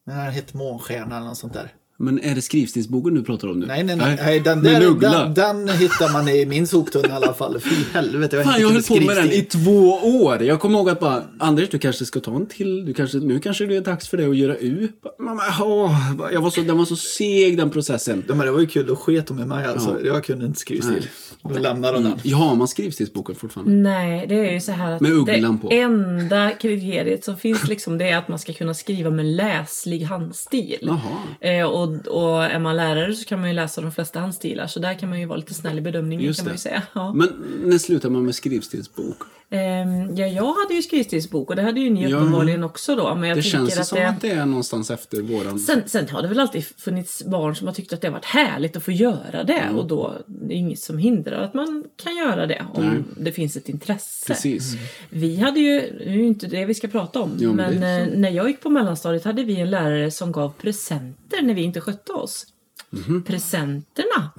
Den 0.06 0.14
här 0.14 0.30
hette 0.30 0.56
Månstjärna 0.56 1.16
eller 1.16 1.26
något 1.26 1.38
sånt 1.38 1.52
där. 1.52 1.72
Men 2.04 2.20
är 2.24 2.34
det 2.34 2.42
skrivstilsboken 2.42 3.14
du 3.14 3.22
pratar 3.22 3.48
om 3.48 3.60
nu? 3.60 3.66
Nej, 3.66 3.82
nej, 3.84 3.96
nej. 3.96 4.18
nej 4.22 4.40
den, 4.40 4.60
Med 4.60 4.82
en 4.82 4.98
där, 5.00 5.10
den, 5.34 5.66
den 5.66 5.68
hittar 5.68 6.12
man 6.12 6.28
i 6.28 6.46
min 6.46 6.66
soptunna 6.66 7.08
i 7.08 7.12
alla 7.12 7.34
fall. 7.34 7.60
Fy 7.60 7.76
helvete, 7.92 8.36
jag, 8.36 8.44
Fan, 8.44 8.60
jag 8.60 8.68
höll 8.68 8.82
på 8.82 9.00
med 9.00 9.16
den 9.16 9.32
i 9.32 9.42
två 9.42 9.88
år. 10.02 10.42
Jag 10.42 10.60
kommer 10.60 10.78
ihåg 10.78 10.90
att 10.90 11.00
bara, 11.00 11.22
Anders 11.38 11.68
du 11.68 11.78
kanske 11.78 12.04
ska 12.04 12.20
ta 12.20 12.36
en 12.36 12.46
till. 12.46 12.86
Du 12.86 12.94
kanske, 12.94 13.18
nu 13.18 13.38
kanske 13.38 13.66
det 13.66 13.76
är 13.76 13.80
dags 13.80 14.08
för 14.08 14.16
dig 14.16 14.26
att 14.26 14.36
göra 14.36 14.56
U. 14.56 14.88
Mamma, 15.18 15.42
åh, 15.60 15.96
jag 16.32 16.40
var 16.40 16.50
så, 16.50 16.60
den 16.60 16.78
var 16.78 16.84
så 16.84 16.96
seg 16.96 17.56
den 17.56 17.70
processen. 17.70 18.24
Ja, 18.28 18.34
men 18.34 18.46
det 18.46 18.52
var 18.52 18.60
ju 18.60 18.66
kul, 18.66 18.86
då 18.86 18.96
sket 18.96 19.26
de 19.26 19.40
i 19.40 19.44
mig 19.44 19.66
alltså. 19.66 20.04
Jag 20.04 20.24
kunde 20.24 20.46
inte 20.46 20.60
skrivstil. 20.60 21.06
Då 21.42 21.58
lämnade 21.58 21.94
de 21.94 22.04
den. 22.04 22.14
Ja, 22.22 22.36
har 22.36 22.56
man 22.56 22.68
skrivstilsboken 22.68 23.34
fortfarande? 23.34 23.72
Nej, 23.72 24.26
det 24.28 24.34
är 24.34 24.52
ju 24.52 24.60
så 24.60 24.72
här 24.72 24.92
att 24.92 25.00
Med 25.00 25.12
ugglan 25.12 25.56
det 25.56 25.68
på. 25.68 25.74
enda 25.74 26.50
kriteriet 26.50 27.24
som 27.24 27.36
finns 27.36 27.68
liksom 27.68 27.98
det 27.98 28.08
är 28.10 28.16
att 28.16 28.28
man 28.28 28.38
ska 28.38 28.52
kunna 28.52 28.74
skriva 28.74 29.10
med 29.10 29.26
läslig 29.26 30.02
handstil. 30.02 30.78
Jaha. 30.80 30.98
Eh, 31.40 31.66
och 31.66 31.93
Och, 32.06 32.34
och 32.34 32.44
är 32.44 32.58
man 32.58 32.76
lärare 32.76 33.14
så 33.14 33.24
kan 33.24 33.40
man 33.40 33.48
ju 33.48 33.54
läsa 33.54 33.80
de 33.80 33.92
flesta 33.92 34.20
handstilar 34.20 34.66
så 34.66 34.80
där 34.80 34.94
kan 34.94 35.08
man 35.08 35.20
ju 35.20 35.26
vara 35.26 35.36
lite 35.36 35.54
snäll 35.54 35.78
i 35.78 35.80
bedömningen 35.80 36.24
Just 36.26 36.38
kan 36.40 36.44
man 36.46 36.52
ju 36.52 36.56
det. 36.56 36.60
säga. 36.62 36.82
Ja. 36.92 37.12
Men 37.12 37.28
när 37.64 37.78
slutar 37.78 38.10
man 38.10 38.24
med 38.24 38.34
skrivstilsbok? 38.34 39.16
Ehm, 39.54 40.16
ja, 40.16 40.26
jag 40.26 40.52
hade 40.52 40.74
ju 40.74 40.82
skrivstilsbok 40.82 41.50
och 41.50 41.56
det 41.56 41.62
hade 41.62 41.80
ju 41.80 41.90
ni 41.90 42.10
Ja. 42.10 42.16
uppenbarligen 42.16 42.64
också 42.64 42.96
då. 42.96 43.14
Men 43.14 43.28
jag 43.28 43.38
Det 43.38 43.42
känns 43.42 43.78
att 43.78 43.86
som 43.86 43.98
det... 43.98 44.08
att 44.08 44.20
det 44.20 44.30
är 44.30 44.46
någonstans 44.46 44.90
efter 44.90 45.22
våran... 45.22 45.58
Sen, 45.58 45.82
sen 45.86 46.08
har 46.08 46.22
det 46.22 46.28
väl 46.28 46.40
alltid 46.40 46.64
funnits 46.78 47.24
barn 47.24 47.56
som 47.56 47.66
har 47.66 47.74
tyckt 47.74 47.92
att 47.92 48.00
det 48.00 48.06
har 48.08 48.12
varit 48.12 48.24
härligt 48.24 48.76
att 48.76 48.82
få 48.82 48.92
göra 48.92 49.44
det 49.44 49.52
Mm. 49.58 49.78
och 49.78 49.86
då 49.86 50.14
det 50.26 50.54
är 50.54 50.58
inget 50.58 50.80
som 50.80 50.98
hindrar 50.98 51.42
att 51.42 51.54
man 51.54 51.84
kan 52.02 52.16
göra 52.16 52.46
det 52.46 52.62
om 52.74 52.84
Nej. 52.86 53.02
det 53.16 53.32
finns 53.32 53.56
ett 53.56 53.68
intresse. 53.68 54.26
Precis. 54.26 54.72
Vi 55.10 55.36
hade 55.40 55.60
ju, 55.60 55.80
det 55.80 56.04
är 56.04 56.12
ju 56.14 56.26
inte 56.26 56.46
det 56.46 56.64
vi 56.64 56.74
ska 56.74 56.88
prata 56.88 57.20
om, 57.20 57.36
Ja, 57.40 57.48
men 57.52 57.56
men 57.56 57.80
det 57.80 57.86
är 57.86 58.00
eh, 58.00 58.06
när 58.18 58.30
jag 58.30 58.48
gick 58.48 58.60
på 58.60 58.70
mellanstadiet 58.70 59.24
hade 59.24 59.44
vi 59.44 59.60
en 59.60 59.70
lärare 59.70 60.10
som 60.10 60.32
gav 60.32 60.52
presenter 60.52 61.42
när 61.42 61.54
vi 61.54 61.62
inte 61.62 61.80
skötte 61.80 62.12
oss. 62.12 62.46
Mhm. 62.90 63.22
Presenterna. 63.22 64.30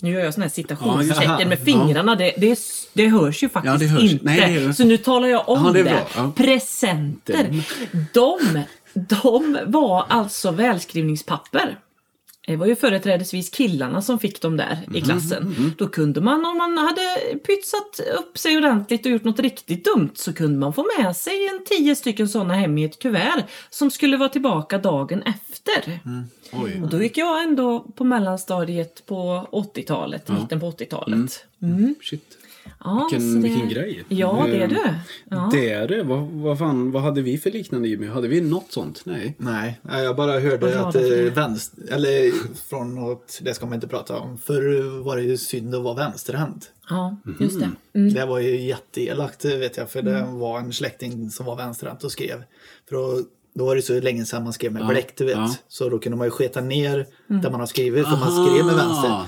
Nu 0.00 0.10
gör 0.10 0.20
jag 0.20 0.34
såna 0.34 0.46
här 0.46 0.50
citationstecken 0.50 1.36
Ja, 1.40 1.48
med 1.48 1.58
fingrarna. 1.58 2.14
Det, 2.14 2.32
det, 2.38 2.58
det 3.02 3.08
hörs 3.08 3.42
ju 3.42 3.48
faktiskt 3.48 3.82
Ja, 3.82 3.88
hörs. 3.88 4.12
inte. 4.12 4.24
Nej, 4.24 4.54
det 4.66 4.74
Så 4.74 4.84
nu 4.84 4.96
talar 4.96 5.28
jag 5.28 5.48
om 5.48 5.64
Ja, 5.66 5.72
det 5.72 5.82
det. 5.82 6.02
Ja. 6.16 6.32
Presenter. 6.36 7.62
De, 8.14 8.62
de 8.94 9.58
var 9.66 10.04
alltså 10.08 10.50
välskrivningspapper. 10.50 11.78
Det 12.46 12.56
var 12.56 12.66
ju 12.66 12.76
företrädesvis 12.76 13.50
killarna 13.50 14.02
som 14.02 14.18
fick 14.18 14.40
dem 14.42 14.56
där 14.56 14.78
Mhm, 14.86 14.96
i 14.96 15.00
klassen. 15.00 15.74
Då 15.78 15.86
kunde 15.88 16.20
man, 16.20 16.44
om 16.44 16.58
man 16.58 16.78
hade 16.78 17.16
pytsat 17.46 18.00
upp 18.18 18.38
sig 18.38 18.56
ordentligt 18.56 19.06
och 19.06 19.12
gjort 19.12 19.24
något 19.24 19.40
riktigt 19.40 19.84
dumt, 19.84 20.10
så 20.14 20.32
kunde 20.32 20.58
man 20.58 20.72
få 20.72 20.86
med 20.98 21.16
sig 21.16 21.46
en 21.48 21.64
tio 21.64 21.96
stycken 21.96 22.28
sådana 22.28 22.54
hem 22.54 22.78
i 22.78 22.84
ett 22.84 22.98
kuvert 22.98 23.42
som 23.70 23.90
skulle 23.90 24.16
vara 24.16 24.28
tillbaka 24.28 24.78
dagen 24.78 25.22
efter. 25.22 26.00
Oj. 26.52 26.80
Och 26.82 26.88
då 26.90 27.02
gick 27.02 27.16
jag 27.18 27.42
ändå 27.42 27.80
på 27.96 28.04
mellanstadiet 28.04 29.06
på 29.06 29.46
80-talet, 29.52 30.28
mitten 30.28 30.60
på 30.60 30.70
80-talet. 30.70 31.44
Mm. 31.62 31.94
Shit. 32.02 32.37
Ja, 32.84 33.08
Vilken, 33.10 33.28
så 33.32 33.36
det- 33.36 33.42
vilken 33.42 33.68
grej. 33.68 34.04
Ja, 34.08 34.44
det 34.46 34.56
är 34.56 34.62
Eh, 34.62 34.68
det. 34.68 34.94
Ja. 35.30 35.48
Det 35.52 35.70
är 35.70 35.88
det. 35.88 36.02
Vad, 36.02 36.22
vad, 36.28 36.58
fan, 36.58 36.90
vad 36.92 37.02
hade 37.02 37.22
vi 37.22 37.38
för 37.38 37.50
liknande 37.50 37.88
Jimmy? 37.88 38.06
Hade 38.06 38.28
vi 38.28 38.40
något 38.40 38.72
sånt? 38.72 39.00
Nej. 39.04 39.34
Nej, 39.38 39.78
jag 39.82 40.16
bara 40.16 40.40
hörde 40.40 40.80
att 40.80 40.94
eh, 40.94 41.02
vänster, 41.34 41.82
eller 41.92 42.32
från 42.68 42.94
något, 42.94 43.38
det 43.42 43.54
ska 43.54 43.66
man 43.66 43.74
inte 43.74 43.88
prata 43.88 44.16
om. 44.18 44.38
Förr 44.38 45.00
var 45.04 45.16
det 45.16 45.22
ju 45.22 45.36
synd 45.36 45.74
att 45.74 45.82
vara 45.82 45.94
vänsterhänt. 45.94 46.70
ja, 46.90 47.16
just 47.40 47.60
det. 47.60 47.70
Mm. 47.98 48.14
Det 48.14 48.26
var 48.26 48.38
ju 48.38 48.60
jätteelakt 48.60 49.44
vet 49.44 49.76
jag, 49.76 49.90
för 49.90 50.02
det 50.02 50.26
var 50.30 50.58
en 50.58 50.72
släkting 50.72 51.30
som 51.30 51.46
var 51.46 51.56
vänsterhänt 51.56 52.04
och 52.04 52.12
skrev. 52.12 52.42
För 52.88 52.96
då, 52.96 53.20
då 53.54 53.64
var 53.66 53.76
det 53.76 53.82
så 53.82 54.00
länge 54.00 54.24
sedan 54.24 54.44
man 54.44 54.52
skrev 54.52 54.72
med 54.72 54.86
bläck, 54.86 55.12
du 55.16 55.24
vet. 55.24 55.36
ja. 55.36 55.54
Så 55.68 55.88
då 55.88 55.98
kunde 55.98 56.18
man 56.18 56.26
ju 56.26 56.30
sketa 56.30 56.60
ner 56.60 57.06
Mm. 57.30 57.42
där 57.42 57.50
man 57.50 57.60
har 57.60 57.66
skrivit, 57.66 58.04
för 58.04 58.16
man 58.16 58.46
skrev 58.46 58.66
med 58.66 58.74
vänster. 58.76 59.22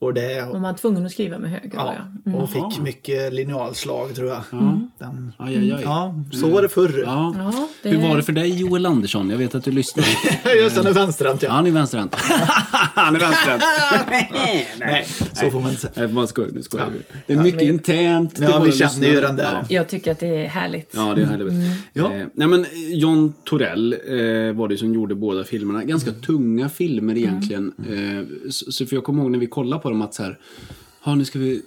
Och 0.00 0.14
det, 0.14 0.42
Och 0.42 0.52
man 0.52 0.62
var 0.62 0.72
tvungen 0.72 1.06
att 1.06 1.12
skriva 1.12 1.38
med 1.38 1.50
höger. 1.50 1.70
ja, 1.74 1.94
Ja. 2.24 2.34
och 2.34 2.50
fick 2.50 2.80
mycket 2.82 3.32
linealslag 3.34 4.14
tror 4.14 4.28
jag. 4.28 4.42
Mm. 4.52 4.90
Den, 4.98 5.32
Aj, 5.38 5.56
aj, 5.56 5.72
aj. 5.72 5.80
ja, 5.84 6.14
så 6.32 6.48
var 6.48 6.62
det 6.62 6.68
förr. 6.68 7.02
Ja. 7.06 7.34
Ja, 7.38 7.68
det- 7.82 7.88
Hur 7.88 8.08
var 8.08 8.16
det 8.16 8.22
för 8.22 8.32
dig 8.32 8.60
Joel 8.60 8.86
Andersson? 8.86 9.30
Jag 9.30 9.38
vet 9.38 9.54
att 9.54 9.64
du 9.64 9.70
lyssnar. 9.70 10.04
Just 10.62 10.76
den 10.76 10.86
är 10.86 10.92
vänsterhänt 10.92 11.42
Ja, 11.42 11.48
ja. 11.48 11.52
han 11.54 11.66
är 11.66 11.70
vänsterhänt. 11.70 12.14
han 12.94 13.16
är 13.16 13.20
vänsterhänt. 13.20 13.62
Nej, 14.80 15.06
så 15.32 15.50
får 15.50 15.60
man 15.60 15.68
inte 15.70 15.80
säga. 15.80 15.92
Nej, 15.96 16.08
man 16.08 16.28
skojar, 16.28 16.50
nu 16.54 16.62
skojar 16.62 16.88
vi. 16.92 16.98
Det 17.26 17.32
är 17.32 17.42
mycket 17.42 17.62
internt. 17.62 18.34
till 18.34 18.44
Ja, 18.44 18.50
våra 18.50 18.64
vi 18.64 18.72
känner 18.72 19.08
ju 19.08 19.20
den 19.20 19.36
där. 19.36 19.52
Ja. 19.52 19.66
Jag 19.68 19.88
tycker 19.88 20.12
att 20.12 20.18
det 20.20 20.44
är 20.44 20.48
härligt. 20.48 20.92
Ja, 20.96 21.14
det 21.14 21.22
är 21.22 21.26
härligt. 21.26 21.52
Ja. 21.92 22.12
Eh, 22.14 22.26
nej, 22.34 22.46
men 22.48 22.66
John 22.90 23.34
Torell 23.44 23.92
eh, 23.92 24.52
var 24.56 24.68
det 24.68 24.76
som 24.76 24.94
gjorde 24.94 25.14
båda 25.14 25.44
filmerna. 25.44 25.84
Ganska 25.84 26.12
tunga 26.12 26.68
filmer 26.68 27.16
egentligen. 27.16 27.72
Eh, 27.78 28.50
så, 28.50 28.72
så 28.72 28.86
för 28.86 28.96
jag 28.96 29.04
kommer 29.04 29.22
ihåg 29.22 29.30
när 29.30 29.38
vi 29.38 29.46
kollade 29.46 29.82
på 29.82 29.87
dem 29.90 30.02
att 30.02 30.14
så 30.14 30.22
här, 30.22 30.38
ja 31.04 31.14
nu 31.14 31.24
ska 31.24 31.38
vi, 31.38 31.62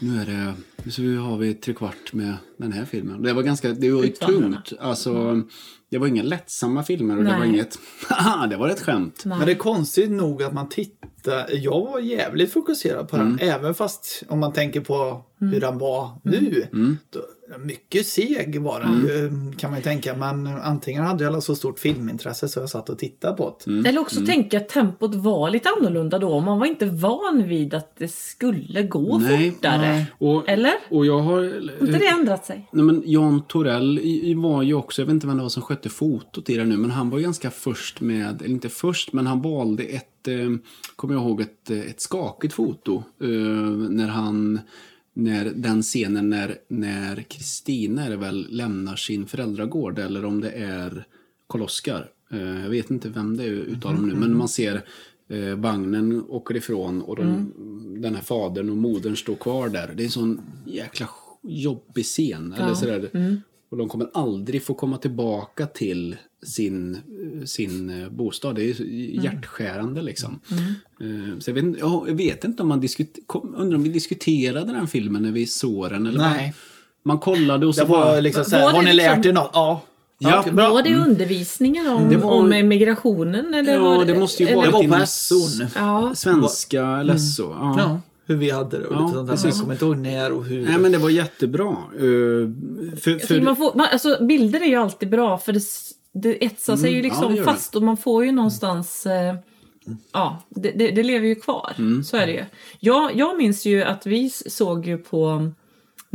nu 0.00 0.20
är 0.20 0.26
det, 0.26 0.54
nu 0.84 0.90
ska 0.90 1.02
vi, 1.02 1.16
har 1.16 1.36
vi 1.36 1.54
tre 1.54 1.74
kvart 1.74 2.12
med 2.12 2.34
den 2.56 2.72
här 2.72 2.84
filmen. 2.84 3.22
Det 3.22 3.32
var 3.32 3.42
ganska, 3.42 3.72
det 3.72 3.90
var 3.90 4.04
ju 4.04 4.08
tungt. 4.08 4.72
Alltså, 4.80 5.42
det 5.90 5.98
var 5.98 6.06
inga 6.06 6.22
lättsamma 6.22 6.82
filmer 6.82 7.16
och 7.16 7.24
det 7.24 7.30
var 7.30 7.38
Nej. 7.38 7.48
inget, 7.48 7.78
haha, 8.08 8.46
det 8.46 8.56
var 8.56 8.68
ett 8.68 8.80
skämt. 8.80 9.22
Nej. 9.24 9.38
Men 9.38 9.46
det 9.46 9.52
är 9.52 9.56
konstigt 9.56 10.10
nog 10.10 10.42
att 10.42 10.52
man 10.52 10.68
tittar. 10.68 11.46
Jag 11.50 11.80
var 11.80 12.00
jävligt 12.00 12.52
fokuserad 12.52 13.08
på 13.08 13.16
den. 13.16 13.38
Även 13.40 13.74
fast 13.74 14.22
om 14.28 14.40
man 14.40 14.52
tänker 14.52 14.80
på 14.80 15.24
hur 15.38 15.60
den 15.60 15.78
var 15.78 16.20
nu. 16.22 16.66
Då, 17.10 17.20
mycket 17.58 18.06
seg 18.06 18.60
var 18.60 18.80
den 18.80 19.00
ju 19.06 19.52
kan 19.58 19.70
man 19.70 19.78
ju 19.78 19.84
tänka. 19.84 20.16
Men 20.16 20.46
antingen 20.46 21.04
hade 21.04 21.24
jag 21.24 21.30
alla 21.30 21.40
så 21.40 21.56
stort 21.56 21.78
filmintresse 21.78 22.48
så 22.48 22.60
jag 22.60 22.70
satt 22.70 22.90
och 22.90 22.98
tittade 22.98 23.36
på 23.36 23.58
det. 23.64 23.88
Eller 23.88 24.00
också 24.00 24.26
tänka 24.26 24.56
att 24.56 24.68
tempot 24.68 25.14
var 25.14 25.50
lite 25.50 25.68
annorlunda 25.68 26.18
då. 26.18 26.40
Man 26.40 26.58
var 26.58 26.66
inte 26.66 26.86
van 26.86 27.44
vid 27.48 27.74
att 27.74 27.96
det 27.96 28.08
skulle 28.08 28.82
gå 28.82 29.18
Nej. 29.18 29.50
fortare. 29.50 30.06
Och, 30.18 30.48
Eller? 30.48 30.74
Och 30.90 31.06
jag 31.06 31.18
har... 31.18 31.36
Har 31.80 31.86
inte 31.86 31.98
det 31.98 32.08
ändrat 32.08 32.46
sig? 32.46 32.68
Nej, 32.72 32.84
men 32.84 33.02
Jan 33.06 33.42
Torell 33.46 34.00
var 34.36 34.62
ju 34.62 34.74
också, 34.74 35.02
jag 35.02 35.06
vet 35.06 35.14
inte 35.14 35.26
vem 35.26 35.36
det 35.36 35.42
var 35.42 35.50
som 35.50 35.62
skötte 35.62 35.88
fotot 35.88 36.50
i 36.50 36.56
det 36.56 36.64
nu, 36.64 36.76
men 36.76 36.90
han 36.90 37.10
var 37.10 37.18
ju 37.18 37.24
ganska 37.24 37.50
först 37.50 38.00
med, 38.00 38.42
eller 38.42 38.50
inte 38.50 38.68
först, 38.68 39.12
men 39.12 39.26
han 39.26 39.42
valde 39.42 39.82
ett, 39.82 40.28
eh, 40.28 40.50
kommer 40.96 41.14
jag 41.14 41.22
ihåg, 41.22 41.40
ett, 41.40 41.70
ett 41.70 42.00
skakigt 42.00 42.54
foto. 42.54 43.02
Eh, 43.20 43.28
när 43.90 44.08
han, 44.08 44.60
när 45.16 45.44
den 45.44 45.82
scenen 45.82 46.30
när, 46.30 46.58
när 46.68 47.22
Kristina 47.22 48.16
väl 48.16 48.46
lämnar 48.50 48.96
sin 48.96 49.26
föräldragård, 49.26 49.98
eller 49.98 50.24
om 50.24 50.40
det 50.40 50.50
är 50.50 51.06
Karl-Oskar. 51.48 52.10
Eh, 52.30 52.62
jag 52.62 52.70
vet 52.70 52.90
inte 52.90 53.08
vem 53.08 53.36
det 53.36 53.44
är 53.44 53.48
utav 53.48 53.94
dem 53.94 54.08
nu, 54.08 54.14
men 54.14 54.36
man 54.36 54.48
ser 54.48 54.82
eh, 55.28 55.54
vagnen 55.54 56.24
åker 56.28 56.56
ifrån 56.56 57.02
och 57.02 57.16
de, 57.16 57.52
den 58.02 58.14
här 58.14 58.22
fadern 58.22 58.70
och 58.70 58.76
modern 58.76 59.16
står 59.16 59.36
kvar 59.36 59.68
där. 59.68 59.92
Det 59.96 60.02
är 60.02 60.04
en 60.04 60.10
sån 60.10 60.40
jäkla 60.66 61.08
jobbig 61.42 62.04
scen. 62.04 62.52
Eller 62.52 62.74
sådär. 62.74 63.10
Och 63.76 63.78
de 63.80 63.88
kommer 63.88 64.08
aldrig 64.14 64.64
få 64.64 64.74
komma 64.74 64.98
tillbaka 64.98 65.66
till 65.66 66.16
sin, 66.46 66.98
sin 67.46 68.02
eh, 68.02 68.08
bostad. 68.08 68.54
Det 68.56 68.70
är 68.70 68.74
så 68.74 68.82
hjärtskärande 69.24 70.02
liksom. 70.02 70.40
Eh, 71.00 71.38
Så 71.38 71.50
jag 71.50 71.54
vet, 71.54 71.78
jag 71.80 72.14
vet 72.16 72.44
inte 72.44 72.62
om 72.62 72.68
man 72.68 72.80
diskuter, 72.80 73.22
kom- 73.26 73.54
undrar 73.56 73.76
om 73.76 73.82
vi 73.82 73.88
diskuterade 73.88 74.72
den 74.72 74.86
filmen 74.86 75.22
när 75.22 75.32
vi 75.32 75.46
såg 75.46 75.90
den. 75.90 76.06
Eller 76.06 76.18
Nej. 76.18 76.54
Man, 77.02 77.14
man 77.16 77.18
kollade 77.18 77.66
och 77.66 77.74
så 77.74 77.80
Det 77.84 77.88
var 77.90 78.04
bara... 78.04 78.20
liksom 78.20 78.44
så 78.44 78.50
Var 78.50 78.58
här, 78.58 78.66
det 78.68 78.76
har 78.76 78.82
ni 78.82 78.92
liksom- 78.92 79.16
lärt 79.16 79.26
er 79.26 79.32
något? 79.32 79.50
Ja. 79.52 79.82
Ja, 80.18 80.44
bra. 80.52 80.70
Var 80.70 80.82
det 80.82 80.94
undervisningen 80.96 81.86
om, 81.86 82.08
Det 82.08 82.16
var- 82.16 82.30
om 82.32 82.68
migrationen? 82.68 83.54
Eller 83.54 83.72
Ja, 83.74 83.80
var 83.80 84.04
det 84.04 84.18
måste 84.18 84.42
ju 84.42 84.48
eller- 84.48 84.62
Det 84.66 84.70
vara- 84.72 84.86
var 84.88 84.98
på 84.98 85.04
SO'n. 85.04 85.66
Ja, 85.74 86.12
Svenska 86.14 86.86
eller 86.86 87.16
så. 87.18 87.42
Ja. 87.42 87.74
Ja, 87.78 88.00
hur 88.26 88.36
vi 88.36 88.50
hade 88.50 88.78
det 88.78 88.86
och 88.86 88.94
Ja, 88.94 89.00
lite 89.00 89.14
sånt 89.14 89.26
där. 89.26 89.34
Precis. 89.34 89.50
Jag 89.50 89.60
kommer 89.60 89.74
inte 89.74 89.84
ihåg 89.84 89.96
när 89.96 90.32
och 90.32 90.44
hur. 90.44 90.64
Nej 90.64 90.78
men 90.78 90.92
det 90.92 90.98
var 90.98 91.10
jättebra. 91.10 91.68
Eh, 91.94 92.00
för, 93.00 93.26
för, 93.26 93.40
man 93.40 93.56
får, 93.56 93.74
man, 93.74 93.86
alltså, 93.92 94.24
bilder 94.24 94.60
är 94.60 94.66
ju 94.66 94.76
alltid 94.76 95.10
bra 95.10 95.38
för 95.38 95.52
det, 95.52 95.60
det 96.12 96.44
etsar 96.44 96.76
sig 96.76 96.90
ju 96.92 96.98
Mm, 96.98 97.06
ja, 97.06 97.14
liksom 97.14 97.34
det. 97.34 97.44
fast 97.44 97.76
och 97.76 97.82
man 97.82 97.96
får 97.96 98.24
ju 98.24 98.32
någonstans... 98.32 99.06
Eh, 99.06 99.34
ja, 100.12 100.42
det, 100.48 100.70
det, 100.70 100.90
det 100.90 101.02
lever 101.02 101.26
ju 101.26 101.34
kvar. 101.34 101.72
Mm. 101.78 102.04
Så 102.04 102.16
är 102.16 102.26
det 102.26 102.32
ju. 102.32 102.44
Jag, 102.80 103.16
jag 103.16 103.36
minns 103.36 103.66
ju 103.66 103.82
att 103.82 104.06
vi 104.06 104.30
såg 104.30 104.86
ju 104.86 104.98
på... 104.98 105.50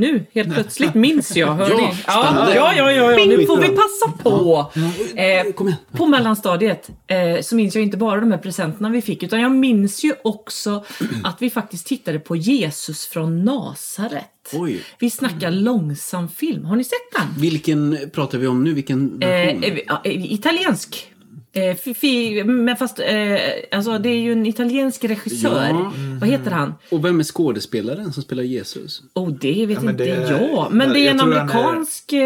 Nu, 0.01 0.25
helt 0.33 0.53
plötsligt 0.53 0.93
minns 0.93 1.35
jag. 1.35 1.53
Hör 1.53 1.69
Ja? 1.69 1.93
Ja, 2.07 2.53
ja, 2.55 2.73
ja, 2.75 2.91
ja, 2.91 3.11
ja, 3.11 3.25
nu 3.25 3.45
får 3.45 3.57
vi 3.57 3.67
passa 3.67 4.23
på. 4.23 4.71
Eh, 5.15 5.53
på 5.97 6.05
mellanstadiet 6.07 6.89
eh, 7.07 7.41
så 7.41 7.55
minns 7.55 7.75
jag 7.75 7.83
inte 7.83 7.97
bara 7.97 8.19
de 8.19 8.31
här 8.31 8.37
presenterna 8.37 8.89
vi 8.89 9.01
fick 9.01 9.23
utan 9.23 9.41
jag 9.41 9.51
minns 9.51 10.03
ju 10.03 10.13
också 10.23 10.83
att 11.23 11.37
vi 11.41 11.49
faktiskt 11.49 11.87
tittade 11.87 12.19
på 12.19 12.35
Jesus 12.35 13.05
från 13.07 13.45
Nasaret. 13.45 14.25
Oj. 14.53 14.81
Vi 14.99 15.09
snackar 15.09 15.51
långsam 15.51 16.29
film. 16.29 16.65
Har 16.65 16.75
ni 16.75 16.83
sett 16.83 17.11
den? 17.15 17.41
Vilken 17.41 17.97
pratar 18.13 18.37
vi 18.37 18.47
om 18.47 18.63
nu? 18.63 18.73
Vilken 18.73 19.21
Eh, 19.21 19.27
version? 19.29 19.63
eh, 19.63 19.79
ja, 19.87 20.01
eh, 20.03 20.33
italiensk. 20.33 21.10
Eh, 21.53 21.75
fi, 21.75 21.93
fi, 21.93 22.43
men 22.43 22.75
fast, 22.77 22.99
eh, 22.99 23.05
alltså 23.71 23.97
det 23.97 24.09
är 24.09 24.19
ju 24.19 24.31
en 24.31 24.45
italiensk 24.45 25.03
regissör. 25.03 25.67
Ja. 25.69 25.93
Vad 26.21 26.29
heter 26.29 26.51
han? 26.51 26.73
Och 26.89 27.05
vem 27.05 27.19
är 27.19 27.23
skådespelaren 27.23 28.13
som 28.13 28.23
spelar 28.23 28.43
Jesus? 28.43 29.01
Oh, 29.13 29.29
det 29.41 29.65
vet 29.65 29.81
men 29.81 29.89
inte 29.93 30.03
det 30.03 30.09
är- 30.11 30.31
jag. 30.31 30.67
Men 30.71 30.93
det 30.93 30.99
är 30.99 31.11
en 31.11 31.19
han 31.19 31.33
är- 31.33 31.37
amerikansk... 31.39 32.13
eh, 32.13 32.19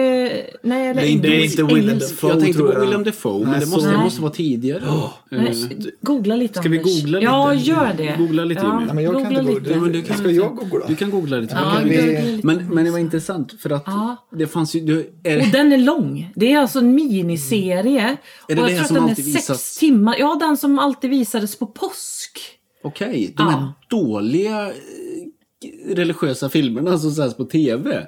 nej, 0.64 0.88
eller 0.88 0.94
Det 1.02 1.08
är 1.08 1.10
inte- 1.12 1.28
det 1.28 1.36
är 1.36 1.44
inte 1.46 1.64
Willem. 1.64 2.00
Dafoe. 2.00 2.30
jag 2.32 2.40
tänkte 2.40 2.58
tror 2.58 2.68
på 2.68 2.74
jag. 2.74 2.82
William 2.82 3.04
Defoe, 3.04 3.40
men 3.40 3.52
Nej, 3.52 3.60
det 3.60 3.66
måste, 3.66 3.92
det 3.92 3.98
måste 3.98 4.22
vara 4.22 4.32
tidigare. 4.32 4.84
Eh, 4.86 5.10
Nej, 5.30 5.54
googla 6.02 6.36
lite 6.36 6.60
Ska 6.60 6.70
vi 6.70 6.78
Anders. 6.80 7.02
googla 7.04 7.20
lite? 7.20 7.32
Ja, 7.32 7.54
gör 7.54 7.94
det. 7.98 8.16
Googla 8.18 8.46
lite, 8.46 8.62
ja. 8.62 8.80
Nej, 8.80 8.96
men 8.96 9.04
jag 9.04 9.14
kan 9.14 9.24
googla 9.24 9.40
inte 9.40 9.52
lite. 9.54 9.74
googla. 9.80 9.98
Ja, 10.00 10.04
kan- 10.08 10.18
Ska 10.18 10.32
jag 10.32 10.56
googla? 10.56 10.86
Du 10.88 10.96
kan 10.96 11.10
googla 11.12 11.38
lite. 11.38 11.56
Ja, 11.64 11.72
kan 11.80 11.90
vi- 11.90 11.96
googla 11.96 12.12
lite. 12.22 12.48
men, 12.48 12.68
men 12.76 12.86
det 12.86 12.92
var 12.92 13.00
intressant 13.00 13.62
för 13.62 13.70
att 13.70 13.84
Ja. 13.86 14.28
det 14.32 14.48
fanns 14.48 14.76
ju... 14.76 15.00
Och 15.00 15.52
den 15.52 15.72
är 15.74 15.78
lång. 15.78 16.32
Det 16.36 16.52
är 16.54 16.58
alltså 16.60 16.80
en 16.80 16.96
miniserie. 16.96 18.18
Är 18.48 18.56
det 18.56 18.62
det 18.68 18.84
som 18.88 19.15
alltid 19.20 19.34
sex 19.34 19.50
visas? 19.50 19.78
timmar. 19.78 20.16
Ja, 20.20 20.36
den 20.40 20.58
som 20.58 20.80
alltid 20.80 21.10
visades 21.10 21.60
på 21.60 21.66
påsk. 21.66 22.40
Okej, 22.84 23.34
de 23.38 23.44
här 23.48 23.52
Ja. 23.60 23.74
dåliga 23.90 24.68
eh, 24.68 25.96
religiösa 25.96 26.50
filmerna 26.50 26.98
som 26.98 27.12
säljs 27.12 27.34
på 27.36 27.44
TV. 27.46 28.08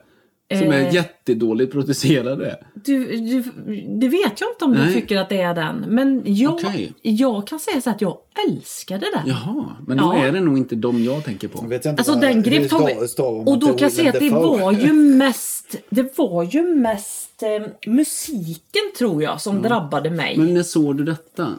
Som 0.52 0.58
är 0.72 0.88
Eh. 0.88 0.94
jättedåligt 0.94 1.72
producerade. 1.72 2.60
Du, 2.86 3.06
du, 3.18 3.42
det 4.00 4.08
vet 4.08 4.42
jag 4.42 4.50
inte 4.54 4.66
om 4.66 4.72
du 4.74 4.78
Nej. 4.80 4.94
tycker 4.94 5.18
att 5.18 5.30
det 5.30 5.42
är 5.42 5.54
den. 5.56 5.76
Men 5.88 6.22
jag, 6.26 6.54
Okej. 6.54 6.94
jag 7.02 7.48
kan 7.48 7.60
säga 7.60 7.82
så 7.82 7.90
att 7.90 8.02
jag 8.02 8.18
älskade 8.48 9.06
den. 9.14 9.24
Jaha, 9.28 9.66
men 9.88 9.98
då 9.98 10.04
Ja. 10.04 10.26
är 10.26 10.32
det 10.32 10.42
nog 10.42 10.58
inte 10.58 10.76
de 10.76 11.04
jag 11.04 11.24
tänker 11.26 11.48
på. 11.48 11.66
Vet 11.66 11.86
jag 11.86 11.92
inte 11.92 12.00
Alltså 12.02 12.14
vad- 12.14 12.22
den 12.22 12.44
grep 12.44 12.72
man 12.72 12.82
Och 13.48 13.60
då 13.60 13.68
kan 13.68 13.78
jag 13.80 13.92
säga 13.92 14.10
att 14.10 14.20
det 14.20 14.30
var 14.30 14.72
ju 14.72 14.94
mest, 14.94 15.76
det 15.90 16.18
var 16.18 16.44
ju 16.44 16.64
mest 16.76 17.27
eh, 17.44 17.92
musiken 17.92 18.92
tror 18.98 19.24
jag 19.24 19.42
som 19.42 19.62
drabbade 19.62 20.10
mig. 20.10 20.38
Men 20.38 20.54
när 20.54 20.64
såg 20.64 20.98
du 20.98 21.04
detta? 21.04 21.54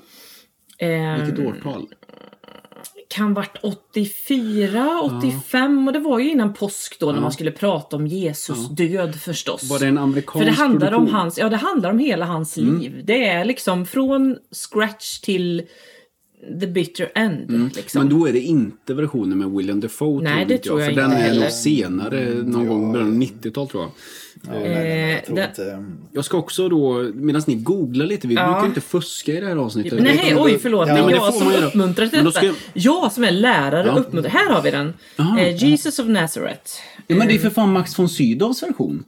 Eh, 0.78 1.24
Vilket 1.24 1.46
årtal? 1.46 1.86
kan 3.08 3.34
varit 3.34 3.56
84, 3.62 5.00
85 5.20 5.86
och 5.86 5.92
det 5.92 5.98
var 5.98 6.18
ju 6.18 6.30
innan 6.30 6.54
påsk 6.54 7.00
då 7.00 7.12
när 7.12 7.20
man 7.20 7.32
skulle 7.32 7.50
prata 7.50 7.96
om 7.96 8.06
Jesus 8.06 8.68
död 8.68 9.14
förstås. 9.14 9.70
Var 9.70 9.78
det 9.78 9.86
en 9.86 9.98
amerikansk 9.98 10.38
För 10.38 10.44
det 10.44 10.56
handlar 10.56 10.92
om? 10.92 11.02
Mm. 11.02 11.14
hans, 11.14 11.38
ja 11.38 11.48
det 11.48 11.56
handlar 11.56 11.90
om 11.90 11.98
hela 11.98 12.26
hans 12.26 12.56
liv. 12.56 13.02
Det 13.04 13.26
är 13.28 13.44
liksom 13.44 13.86
från 13.86 14.36
scratch 14.52 15.20
till 15.20 15.62
the 16.60 16.66
bitter 16.66 17.12
end. 17.14 17.72
Liksom. 17.76 18.00
Mm. 18.00 18.08
Men 18.12 18.20
då 18.20 18.28
är 18.28 18.32
det 18.32 18.40
inte 18.40 18.94
versionen 18.94 19.38
med 19.38 19.50
William 19.50 19.80
Dafoe 19.80 20.22
Nej, 20.22 20.32
tror 20.32 20.48
det 20.48 20.54
inte 20.54 20.68
tror 20.68 20.80
jag 20.80 20.94
För 20.94 21.02
inte 21.02 21.16
den 21.16 21.36
är 21.36 21.40
nog 21.40 21.50
senare, 21.50 22.34
någon 22.42 22.68
gång 22.68 22.90
i 22.90 22.92
början 22.92 23.08
av 23.08 23.14
90-tal 23.14 23.68
tror 23.68 23.82
jag. 23.82 23.90
Ja, 24.42 24.50
nej, 24.52 24.68
nej, 24.68 25.10
jag 25.12 25.24
tror 25.24 25.38
Eh, 25.38 25.44
inte... 25.48 25.84
Jag 26.12 26.24
ska 26.24 26.36
också 26.38 26.68
då, 26.68 27.10
medan 27.14 27.42
ni 27.46 27.54
googlar 27.54 28.06
lite, 28.06 28.26
vi 28.28 28.34
Ja. 28.34 28.52
brukar 28.52 28.66
inte 28.66 28.80
fuska 28.80 29.32
i 29.32 29.40
det 29.40 29.46
här 29.46 29.56
avsnittet. 29.56 30.02
Nej, 30.02 30.34
oj 30.38 30.58
förlåt. 30.62 30.88
Ja, 30.88 30.94
men 30.94 31.08
jag 31.10 31.34
som 31.34 31.52
uppmuntrar 31.52 32.06
till 32.06 32.18
detta. 32.18 32.30
ska 32.30 32.46
jag- 32.46 32.54
Jag 32.72 33.12
som 33.12 33.24
är 33.24 33.30
lärare 33.30 33.86
Ja. 33.86 33.92
uppmuntrar. 33.92 34.30
Här 34.32 34.50
har 34.54 34.62
vi 34.62 34.70
den. 34.70 34.94
Aha. 35.18 35.38
Eh, 35.38 35.56
Jesus 35.64 35.98
of 35.98 36.06
Nazareth. 36.06 36.70
Ja, 37.06 37.16
men 37.16 37.28
det 37.28 37.34
är 37.34 37.38
för 37.38 37.50
fan 37.50 37.72
Max 37.72 37.98
von 37.98 38.08
Sydows 38.08 38.62
version. 38.62 39.04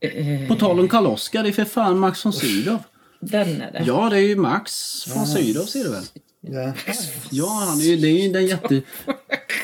Eh, 0.00 0.48
På 0.48 0.54
tal 0.54 0.80
om 0.80 0.88
Karl 0.88 1.06
Oskar, 1.06 1.42
det 1.42 1.48
är 1.48 1.52
för 1.52 1.64
fan 1.64 1.98
Max 1.98 2.24
von 2.24 2.32
Sydow. 2.32 2.78
den 3.20 3.62
är 3.62 3.72
det. 3.72 3.84
Ja, 3.86 4.08
det 4.10 4.16
är 4.16 4.20
ju 4.20 4.36
Max 4.36 4.72
von 5.16 5.26
Sydow 5.26 5.62
ser 5.64 5.84
du 5.84 5.90
väl? 5.90 6.02
Ja. 6.42 6.72
Ja, 7.30 7.64
han 7.68 7.80
är 7.80 7.84
ju, 7.84 7.96
det 7.96 8.08
är 8.08 8.22
ju 8.26 8.32
den 8.32 8.46
jätte... 8.46 8.82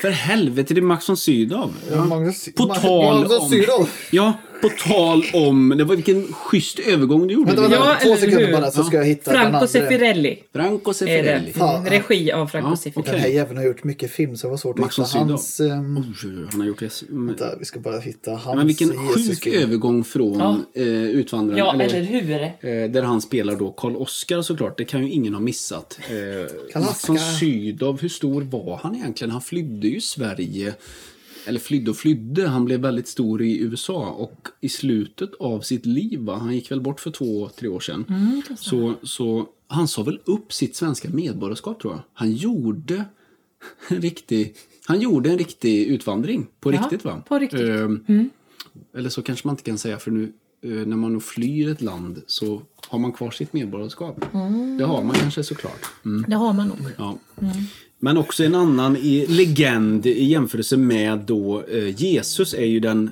För 0.01 0.09
helvete, 0.09 0.73
det 0.73 0.79
är 0.79 0.81
Max 0.81 1.09
von 1.09 1.17
Sydow. 1.17 1.73
Ja. 1.91 2.05
Magnus- 2.05 2.49
På 2.55 2.65
Magnus 2.67 2.81
tal 2.81 3.25
om... 3.41 3.49
Sydow. 3.49 3.89
Ja, 4.11 4.33
på 4.61 4.69
tal 4.69 5.23
om... 5.33 5.73
Det 5.77 5.83
var 5.83 5.95
vilken 5.95 6.33
schysst 6.33 6.79
övergång 6.79 7.27
du 7.27 7.33
gjorde. 7.33 7.45
Vänta, 7.47 7.61
vänta, 7.61 7.77
Ja, 7.77 7.97
två 8.01 8.07
eller 8.07 8.17
sekunder 8.17 8.45
hur? 8.45 8.53
bara 8.53 8.71
så 8.71 8.83
ska 8.83 8.97
jag 8.97 9.05
hitta 9.05 9.31
Franco. 9.31 9.67
Sefirelli 9.67 10.39
Franco 10.53 10.93
Sefirelli. 10.93 11.51
Fan. 11.53 11.75
Mm, 11.87 11.89
Regi 11.89 12.31
av 12.31 12.47
Franco 12.47 12.69
Ja, 12.69 12.75
Sefirelli. 12.75 13.11
Den 13.11 13.19
här 13.21 13.27
jäveln 13.29 13.57
har 13.57 13.65
gjort 13.65 13.83
mycket 13.83 14.11
film 14.11 14.35
så 14.35 14.47
det 14.47 14.51
var 14.51 14.57
svårt 14.57 14.75
att 14.75 14.79
Max 14.81 14.97
von 14.99 15.05
hitta 15.05 15.11
Sydow. 15.19 15.29
hans... 15.29 15.59
ehm, 15.59 15.97
Oj, 16.23 16.47
han 16.51 16.59
har 16.61 16.67
gjort 16.67 16.79
det. 16.79 17.01
Men, 17.09 17.27
vänta, 17.27 17.55
vi 17.59 17.65
ska 17.65 17.79
bara 17.79 17.99
hitta 17.99 18.31
hans 18.31 18.55
men 18.57 18.67
vilken 18.67 19.07
sjuk 19.07 19.47
övergång 19.47 20.03
från 20.03 20.39
Ja. 20.39 20.81
eh, 20.81 20.87
Utvandraren. 21.03 21.57
Ja, 21.59 21.73
eller- 21.73 21.85
eller 21.95 22.03
hur? 22.05 22.41
Eh, 22.41 22.91
där 22.91 23.01
han 23.03 23.21
spelar 23.21 23.55
då 23.55 23.71
Karl 23.71 23.95
Oskar 23.95 24.41
såklart. 24.41 24.77
Det 24.77 24.85
kan 24.85 25.03
ju 25.05 25.11
ingen 25.11 25.33
ha 25.33 25.41
missat. 25.41 25.99
Eh, 26.09 26.15
Karl 26.73 26.83
Max 26.83 27.09
von. 27.09 27.17
Sydow, 27.19 28.01
hur 28.01 28.09
stor 28.09 28.41
var 28.41 28.77
han 28.77 28.95
egentligen? 28.95 29.31
Han 29.31 29.41
flydde 29.41 29.87
ju 29.87 30.01
Sverige. 30.01 30.75
Eller 31.45 31.59
flydde 31.59 31.91
och 31.91 31.97
flydde. 31.97 32.47
Han 32.47 32.65
blev 32.65 32.79
väldigt 32.79 33.07
stor 33.07 33.41
i 33.41 33.59
USA. 33.59 34.09
Och 34.09 34.47
i 34.61 34.69
slutet 34.69 35.29
av 35.39 35.61
sitt 35.61 35.85
liv, 35.85 36.19
va? 36.19 36.35
han 36.35 36.55
gick 36.55 36.71
väl 36.71 36.81
bort 36.81 36.99
för 36.99 37.11
två, 37.11 37.49
tre 37.49 37.67
år 37.67 37.79
sedan. 37.79 38.05
Mm, 38.09 38.41
så, 38.57 38.93
så 39.03 39.47
han 39.67 39.87
sa 39.87 40.03
väl 40.03 40.19
upp 40.25 40.53
sitt 40.53 40.75
svenska 40.75 41.09
medborgarskap 41.09 41.81
tror 41.81 41.93
jag. 41.93 42.01
Han 42.13 42.31
gjorde 42.31 43.05
en 43.87 44.01
riktig, 44.01 44.55
han 44.85 45.01
gjorde 45.01 45.29
en 45.29 45.37
riktig 45.37 45.87
utvandring. 45.87 46.47
På 46.59 46.73
Ja, 46.73 46.81
riktigt 46.81 47.05
va? 47.05 47.23
på 47.27 47.39
riktigt. 47.39 47.59
Mm. 47.59 48.03
Ehm, 48.07 48.29
eller 48.93 49.09
så 49.09 49.21
kanske 49.21 49.47
man 49.47 49.53
inte 49.53 49.63
kan 49.63 49.77
säga 49.77 49.99
för 49.99 50.11
nu 50.11 50.33
när 50.61 50.95
man 50.97 51.21
flyr 51.21 51.69
ett 51.71 51.81
land 51.81 52.21
så 52.27 52.61
har 52.87 52.99
man 52.99 53.11
kvar 53.11 53.31
sitt 53.31 53.53
medborgarskap. 53.53 54.25
Det 54.77 54.83
har 54.85 55.03
man 55.03 55.15
kanske 55.15 55.43
såklart. 55.43 55.85
Mm, 56.05 56.25
Det 56.29 56.35
har 56.35 56.53
man 56.53 56.67
nog. 56.67 56.77
ja. 56.97 57.17
Men 58.01 58.17
också 58.17 58.43
en 58.43 58.55
annan 58.55 58.97
i, 58.97 59.25
legend 59.27 60.05
i 60.05 60.23
jämförelse 60.25 60.77
med 60.77 61.19
då 61.19 61.63
eh, 61.71 62.01
Jesus 62.01 62.53
är 62.53 62.65
ju 62.65 62.79
den 62.79 63.09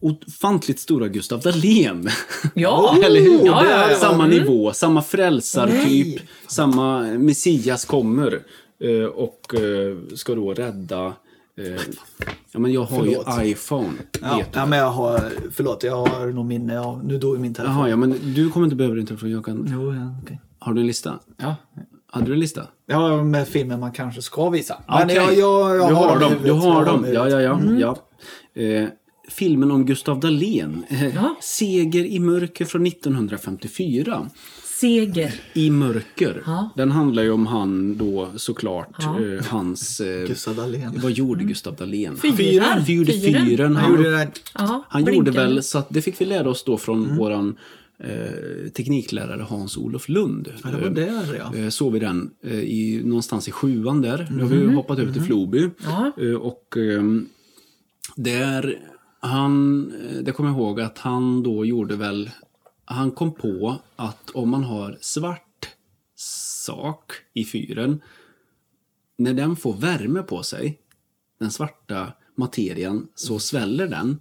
ofantligt 0.00 0.80
stora 0.80 1.08
Gustav 1.08 1.40
Dahlén. 1.40 2.08
Ja, 2.54 2.96
Eller 3.04 3.20
hur? 3.20 3.46
Ja, 3.46 3.64
ja, 3.70 3.90
ja. 3.90 3.96
Samma 3.96 4.24
Mm. 4.24 4.38
nivå, 4.38 4.72
samma 4.72 5.02
frälsartyp, 5.02 6.20
samma 6.48 7.00
Messias 7.02 7.84
kommer 7.84 8.40
eh, 8.80 9.04
och 9.04 9.54
eh, 9.54 9.96
ska 10.14 10.34
då 10.34 10.54
rädda 10.54 11.12
eh, 11.58 11.80
Ja 12.52 12.60
men 12.60 12.72
jag 12.72 12.80
har 12.84 12.98
Förlåt. 13.04 13.38
ju 13.44 13.50
iPhone. 13.50 13.92
Ja, 14.22 14.42
ja, 14.52 14.66
men 14.66 14.78
jag 14.78 14.90
har... 14.90 15.32
Förlåt, 15.52 15.82
jag 15.82 16.06
har 16.06 16.26
nog 16.26 16.44
minne 16.46 16.80
av... 16.80 17.04
Nu 17.04 17.18
dog 17.18 17.38
min 17.40 17.54
telefon. 17.54 17.76
Jaha, 17.76 17.88
ja 17.88 17.96
men 17.96 18.34
du 18.34 18.50
kommer 18.50 18.66
inte 18.66 18.76
behöva 18.76 18.94
din 18.96 19.06
telefon. 19.06 19.30
Jag 19.30 19.44
kan... 19.44 19.68
Jo, 19.72 19.94
ja, 19.94 20.14
okej. 20.22 20.40
Har 20.58 20.72
du 20.74 20.80
en 20.80 20.86
lista? 20.86 21.18
Ja. 21.36 21.54
Hade 22.10 22.26
du 22.26 22.32
en 22.32 22.40
lista? 22.40 22.66
Ja, 22.86 23.24
med 23.24 23.48
filmer 23.48 23.76
man 23.76 23.92
kanske 23.92 24.22
ska 24.22 24.50
visa. 24.50 24.76
Men 24.88 25.08
jag, 25.08 25.34
jag, 25.34 25.76
jag 25.76 25.88
du 25.90 25.94
har 25.94 26.16
i 26.16 26.20
dem. 26.20 26.28
huvudet. 26.32 26.44
Du 26.44 26.52
har 26.52 26.84
dem. 26.84 27.06
Ja, 27.12 27.28
ja, 27.28 27.40
ja. 27.40 27.60
ja. 27.78 27.96
Eh, 28.62 28.88
filmen 29.30 29.70
om 29.70 29.86
Gustav 29.86 30.20
Dahlén. 30.20 30.84
Eh, 30.88 31.14
Ja. 31.14 31.34
Seger 31.40 32.04
i 32.04 32.18
mörker 32.18 32.64
från 32.64 32.86
1954. 32.86 34.28
Seger. 34.80 35.34
I 35.52 35.70
mörker. 35.70 36.42
Ja. 36.46 36.70
Den 36.76 36.90
handlar 36.90 37.22
ju 37.22 37.30
om 37.30 37.46
han 37.46 37.96
då 37.98 38.28
såklart. 38.36 38.88
Ja. 38.98 39.20
Eh, 39.20 39.44
hans... 39.44 40.00
Eh, 40.00 40.26
Gustav 40.28 40.54
Dahlén. 40.56 41.00
vad 41.02 41.12
gjorde 41.12 41.44
Gustav 41.44 41.76
Dahlén? 41.76 42.16
Fyren. 42.16 42.64
Han 42.64 42.84
gjorde 42.84 43.12
Fyren. 43.12 43.46
fyren. 43.46 43.76
Han 43.76 43.84
Han, 43.84 43.90
gjorde 43.96 44.10
det. 44.10 44.30
Han 44.88 45.14
gjorde 45.14 45.30
väl, 45.30 45.62
så 45.62 45.78
att 45.78 45.86
det 45.90 46.02
fick 46.02 46.20
vi 46.20 46.24
lära 46.24 46.50
oss 46.50 46.64
då 46.64 46.78
från 46.78 47.16
våran 47.16 47.56
eh, 47.98 48.68
tekniklärare 48.76 49.42
Hans-Olof 49.42 50.08
Lund. 50.08 50.52
Ja, 50.64 50.70
det 50.70 50.76
var 50.88 50.90
där 50.90 51.36
ja. 51.38 51.58
Eh, 51.58 51.68
såg 51.68 51.92
vi 51.92 51.98
den 51.98 52.30
eh, 52.44 52.58
i, 52.58 53.02
någonstans 53.04 53.48
i 53.48 53.52
sjuan 53.52 54.02
där. 54.02 54.28
Nu 54.30 54.42
har 54.42 54.50
vi 54.50 54.56
ju 54.56 54.74
hoppat 54.74 54.98
över 54.98 55.12
till 55.12 55.22
Floby. 55.22 55.70
Ja. 55.84 56.12
Eh, 56.18 56.34
och 56.34 56.76
ehm, 56.76 57.26
där, 58.16 58.78
han, 59.20 59.86
eh, 60.10 60.18
det 60.22 60.32
kommer 60.32 60.50
jag 60.50 60.58
ihåg 60.58 60.80
att 60.80 60.98
han 60.98 61.42
då 61.42 61.64
gjorde 61.64 61.96
väl, 61.96 62.30
han 62.84 63.10
kom 63.10 63.34
på 63.34 63.76
att 63.96 64.30
om 64.30 64.48
man 64.48 64.64
har 64.64 64.98
svart 65.00 65.68
sak 66.16 67.12
i 67.34 67.44
fyren, 67.44 68.02
när 69.18 69.34
den 69.34 69.56
får 69.56 69.72
värme 69.74 70.22
på 70.22 70.42
sig, 70.42 70.78
den 71.40 71.50
svarta 71.50 72.12
materian, 72.36 73.08
så 73.14 73.38
sväller 73.38 73.86
den. 73.88 74.18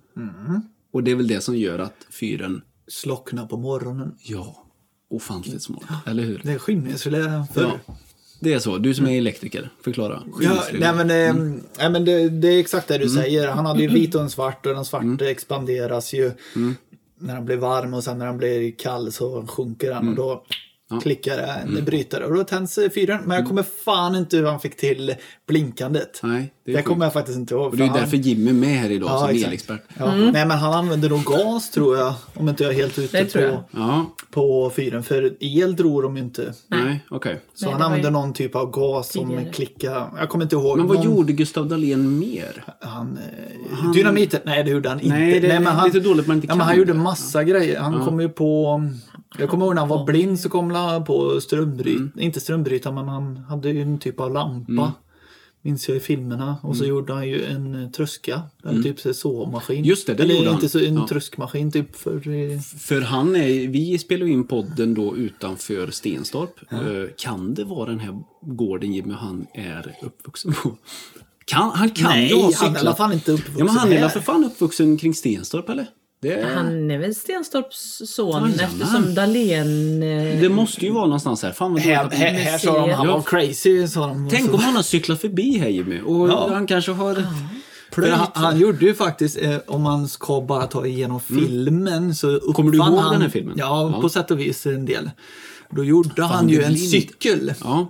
Och 0.91 1.03
det 1.03 1.11
är 1.11 1.16
väl 1.16 1.28
det 1.28 1.41
som 1.41 1.55
gör 1.57 1.80
att 1.80 2.05
fyren, 2.20 2.61
Slockna 2.88 3.47
på 3.47 3.57
morgonen. 3.57 4.16
ja, 4.24 4.66
ofantligt 5.09 5.64
smart. 5.64 5.84
Eller 6.05 6.24
hur? 6.24 6.41
Det 6.43 6.51
är 6.51 6.59
skimningsfilé 6.59 7.45
förr. 7.53 7.80
Ja. 7.88 7.95
Det 8.39 8.53
är 8.53 8.59
så. 8.59 8.78
Du 8.78 8.93
som 8.93 9.07
är 9.07 9.18
elektriker, 9.18 9.70
förklara. 9.82 10.24
Ja, 10.41 10.64
nej 10.74 10.93
men, 10.95 10.99
eh, 11.11 11.53
nej, 11.78 11.89
men 11.89 12.05
det, 12.05 12.30
det 12.30 12.47
är 12.47 12.59
exakt 12.59 12.88
det 12.88 12.97
du 12.97 13.03
Mm. 13.03 13.24
säger. 13.24 13.47
Han 13.47 13.66
hade 13.66 13.82
ju 13.82 13.88
vit 13.88 14.16
och 14.16 14.22
en 14.22 14.30
svart 14.30 14.66
och 14.66 14.74
den 14.76 14.86
svarta 14.86 15.30
expanderas 15.30 16.14
ju 16.14 16.32
när 17.18 17.36
den 17.36 17.45
blir 17.45 17.57
varm 17.57 17.93
och 17.93 18.03
sen 18.03 18.18
när 18.18 18.26
den 18.26 18.38
blir 18.38 18.72
kall 18.72 19.11
så 19.11 19.47
sjunker 19.47 19.89
den 19.89 20.09
och 20.09 20.16
då 20.16 20.43
klickar 21.01 21.37
det 21.37 21.43
en 21.77 21.85
brytare 21.85 22.25
och 22.25 22.35
då 22.35 22.43
tänds 22.43 22.77
eh, 22.77 22.89
fyren. 22.89 23.19
Men 23.25 23.37
jag 23.37 23.47
kommer 23.47 23.63
fan 23.85 24.15
inte 24.15 24.37
hur 24.37 24.45
han 24.45 24.59
fick 24.59 24.77
till 24.77 25.15
blinkandet. 25.47 26.19
Nej, 26.23 26.53
det 26.65 26.71
Det, 26.71 26.77
är 26.77 26.81
kommer 26.83 27.05
jag 27.05 27.13
faktiskt 27.13 27.37
inte 27.37 27.53
ihåg. 27.53 27.65
Och 27.71 27.77
det 27.77 27.83
är 27.83 27.87
han- 27.87 27.99
därför 27.99 28.17
Jimmy 28.17 28.49
är 28.49 28.53
med 28.53 28.69
här 28.77 28.91
idag 28.91 29.09
Ja, 29.09 29.19
som 29.19 29.29
exakt. 29.29 29.47
elexpert. 29.47 29.81
Ja. 29.97 30.15
Nej 30.15 30.45
men 30.45 30.51
han 30.51 30.73
använde 30.73 31.09
nog 31.09 31.23
gas 31.23 31.69
tror 31.71 31.97
jag. 31.97 32.13
Om 32.33 32.49
inte 32.49 32.63
jag 32.63 32.71
är 32.73 32.77
helt 32.77 32.99
ute 32.99 33.25
på, 33.25 33.63
Ja, 33.71 34.05
på 34.31 34.71
fyren. 34.75 35.03
För 35.03 35.33
el 35.39 35.75
drog 35.75 36.03
de 36.03 36.17
ju 36.17 36.23
inte. 36.23 36.53
nej, 36.67 37.05
okej. 37.09 37.39
Så 37.55 37.65
Nej, 37.65 37.73
han 37.73 37.81
använde 37.81 38.07
ju 38.07 38.11
någon 38.11 38.33
typ 38.33 38.55
av 38.55 38.71
gas 38.71 39.11
som 39.11 39.45
klickade. 39.53 40.05
Jag 40.19 40.29
kommer 40.29 40.45
inte 40.45 40.55
ihåg. 40.55 40.77
Men 40.77 40.87
vad 40.87 40.95
någon, 40.97 41.05
gjorde 41.05 41.33
Gustav 41.33 41.67
Dahlén 41.67 42.19
mer? 42.19 42.63
Han, 42.81 43.17
eh, 43.83 43.91
Dynamiten? 43.91 44.41
Nej 44.45 44.63
det 44.63 44.69
gjorde 44.71 44.89
han 44.89 44.99
inte. 44.99 45.17
Nej, 45.17 45.39
det 45.39 45.47
är 45.51 45.59
men 45.59 45.73
han, 45.75 45.85
lite 45.85 45.99
dåligt 45.99 46.27
man 46.27 46.35
inte 46.35 46.47
ja, 46.47 46.53
men 46.55 46.59
kan 46.59 46.67
han 46.67 46.77
gjorde 46.77 46.93
massa 46.93 47.43
grejer. 47.43 47.79
Han 47.79 48.05
kom 48.05 48.19
ju 48.21 48.29
på... 48.29 48.81
Jag 49.39 49.49
kommer 49.49 49.65
ihåg 49.65 49.73
när 49.75 49.81
han 49.81 49.89
var 49.89 50.05
blind 50.05 50.39
så 50.39 50.49
kom 50.49 50.71
han 50.71 51.03
på 51.03 51.41
strömbryt. 51.41 51.97
Mm. 51.97 52.11
Inte 52.19 52.39
strömbrytare 52.39 52.93
men 52.93 53.07
han 53.07 53.38
hade 53.38 53.69
ju 53.69 53.81
en 53.81 53.99
typ 53.99 54.19
av 54.19 54.34
lampa. 54.34 54.93
Minns 55.65 55.88
jag 55.88 55.97
i 55.97 55.99
filmerna. 55.99 56.57
Och 56.61 56.69
Mm. 56.69 56.75
så 56.77 56.86
gjorde 56.86 57.13
han 57.13 57.27
ju 57.29 57.45
en 57.45 57.84
eh, 57.84 57.89
tröska. 57.89 58.41
Eller 58.65 58.84
typ 58.84 58.99
så 58.99 59.13
såmaskin. 59.13 59.84
Just 59.86 60.07
det, 60.07 60.13
det 60.13 60.23
Eller 60.23 60.36
gjorde 60.36 60.47
han. 60.47 60.55
inte 60.55 60.69
så, 60.69 60.79
en 60.79 60.95
Ja. 60.95 61.07
tröskmaskin 61.07 61.71
typ 61.71 61.95
för... 61.95 62.15
eh, 62.29 62.59
För 62.59 63.01
han 63.01 63.36
är, 63.36 63.67
vi 63.67 63.97
spelar 63.99 64.25
in 64.27 64.47
podden 64.47 64.93
då 64.93 65.17
utanför 65.17 65.91
Stenstorp. 65.91 66.71
Eh, 66.71 66.79
Kan 67.17 67.53
det 67.53 67.63
vara 67.63 67.89
den 67.89 67.99
här 67.99 68.19
gården 68.41 68.93
Jimmy 68.93 69.13
han 69.13 69.45
är 69.53 69.95
uppvuxen 70.01 70.53
på? 70.63 70.77
Kan, 71.45 71.69
han 71.71 71.89
kan 71.89 72.09
Nej, 72.09 72.29
ju 72.29 72.36
ha 72.36 72.41
han 72.41 72.49
är 72.49 72.53
cyklat. 72.55 72.75
i 72.75 72.79
alla 72.79 72.95
fall 72.95 73.13
inte 73.13 73.31
uppvuxen 73.31 73.55
Ja, 73.59 73.65
men 73.65 73.75
han 73.75 73.88
är 73.88 73.93
här. 73.93 74.01
väl 74.01 74.09
för 74.09 74.19
fan 74.19 74.43
uppvuxen 74.45 74.97
kring 74.97 75.13
Stenstorp 75.13 75.69
eller? 75.69 75.88
Det, 76.24 76.45
Han 76.55 76.91
är 76.91 76.97
väl 76.97 77.15
Stenstorps 77.15 78.01
son 78.05 78.32
Jajamän. 78.32 78.59
eftersom 78.59 79.15
Dahlén... 79.15 80.03
eh, 80.03 80.41
det 80.41 80.49
måste 80.49 80.86
ju 80.86 80.91
vara 80.91 81.05
någonstans 81.05 81.43
här. 81.43 81.51
Fan 81.51 81.74
vad 81.74 81.82
Här, 81.82 82.57
sa 82.57 82.74
de 82.88 82.91
han 82.93 83.07
Ja. 83.07 83.13
var 83.13 83.21
crazy. 83.21 83.88
Sa 83.88 84.07
de. 84.07 84.30
Tänk 84.32 84.53
om 84.53 84.59
han 84.59 84.76
har 84.76 84.84
cyklat 84.84 85.21
förbi 85.21 85.57
här 85.57 85.67
Jimmy 85.67 86.01
och 86.01 86.30
Ja. 86.30 86.49
han 86.53 86.67
kanske 86.67 86.91
har 86.91 87.26
För 87.91 88.09
han, 88.09 88.28
han 88.34 88.59
gjorde 88.59 88.86
ju 88.86 88.93
faktiskt, 88.93 89.38
eh, 89.41 89.55
om 89.67 89.82
man 89.82 90.07
ska 90.07 90.41
bara 90.41 90.67
ta 90.67 90.86
igenom 90.86 91.19
filmen, 91.19 92.15
så 92.15 92.28
uppfann 92.28 92.41
Mm. 92.43 92.53
Kommer 92.53 92.71
du 92.71 92.78
ihåg 92.78 92.99
han, 93.03 93.13
den 93.13 93.21
här 93.21 93.30
filmen? 93.30 93.55
Ja, 93.57 93.91
Ja. 93.95 94.01
på 94.01 94.09
sätt 94.09 94.32
och 94.32 94.39
vis 94.39 94.65
en 94.65 94.86
del. 94.86 95.11
Då 95.69 95.84
gjorde 95.84 96.24
han 96.24 96.49
ju 96.49 96.61
en 96.63 96.74
blind. 96.74 96.89
cykel. 96.89 97.53
Ja. 97.63 97.88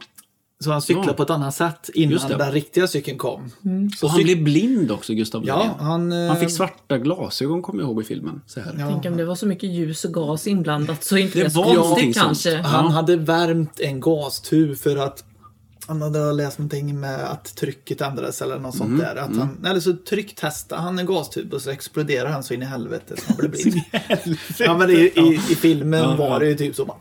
Så 0.64 0.72
han 0.72 0.82
cyklade 0.82 1.08
Ja. 1.08 1.14
på 1.14 1.24
ett 1.24 1.30
annat 1.30 1.56
sätt 1.56 1.90
innan 1.94 2.30
den 2.30 2.52
riktiga 2.52 2.88
cykeln 2.88 3.18
kom. 3.18 3.50
Så 3.98 4.06
Och 4.06 4.12
han 4.12 4.20
cyk- 4.20 4.24
blev 4.24 4.44
blind 4.44 4.92
också, 4.92 5.14
Gustav 5.14 5.44
Ja, 5.46 5.76
han, 5.80 6.12
eh, 6.12 6.28
han 6.28 6.38
fick 6.38 6.52
svarta 6.52 6.98
glasögon, 6.98 7.62
kommer 7.62 7.84
jag 7.84 7.90
ihåg 7.90 8.02
i 8.02 8.06
filmen. 8.06 8.42
Så 8.48 8.60
här. 8.60 8.76
Ja. 8.80 8.88
Tänk 8.90 9.06
om 9.06 9.18
det 9.18 9.26
var 9.26 9.36
så 9.36 9.46
mycket 9.46 9.70
ljus 9.70 10.06
och 10.06 10.14
gas 10.14 10.48
inblandat 10.48 11.04
så 11.04 11.18
inte 11.18 11.38
Det 11.40 11.44
det, 11.44 11.56
var 11.56 11.76
konstigt 11.76 12.16
kanske. 12.18 12.52
sånt. 12.52 12.66
Han 12.66 12.86
Ja. 12.86 12.92
hade 12.92 13.16
värmt 13.16 13.80
en 13.80 14.02
gastub 14.02 14.78
för 14.78 14.98
att 14.98 15.24
han 15.88 16.02
hade 16.02 16.34
läst 16.34 16.58
någonting 16.60 17.00
med 17.00 17.20
att 17.32 17.56
trycket 17.56 18.02
ändrades 18.02 18.42
eller 18.42 18.60
något 18.60 18.76
Mm, 18.76 18.88
sånt 18.88 19.00
där. 19.02 19.16
Att 19.16 19.36
han, 19.38 19.66
eller 19.66 19.80
så 19.80 19.94
trycktestade 20.10 20.82
han 20.82 21.00
en 21.00 21.06
gastub 21.06 21.54
och 21.54 21.62
så 21.62 21.70
exploderade 21.70 22.30
han 22.30 22.44
så 22.44 22.54
in 22.54 22.62
i 22.62 22.66
helvete 22.66 23.16
så 23.18 23.24
han 23.28 23.38
blev 23.38 23.52
blind. 23.52 23.82
ja, 24.60 24.78
men 24.78 24.90
i, 24.90 24.94
i, 24.94 25.40
i 25.52 25.56
filmen 25.56 26.00
Ja, 26.00 26.16
var 26.16 26.28
ja. 26.30 26.40
det 26.40 26.46
ju 26.46 26.56
typ 26.56 26.76
så 26.76 26.86
bara, 26.86 26.98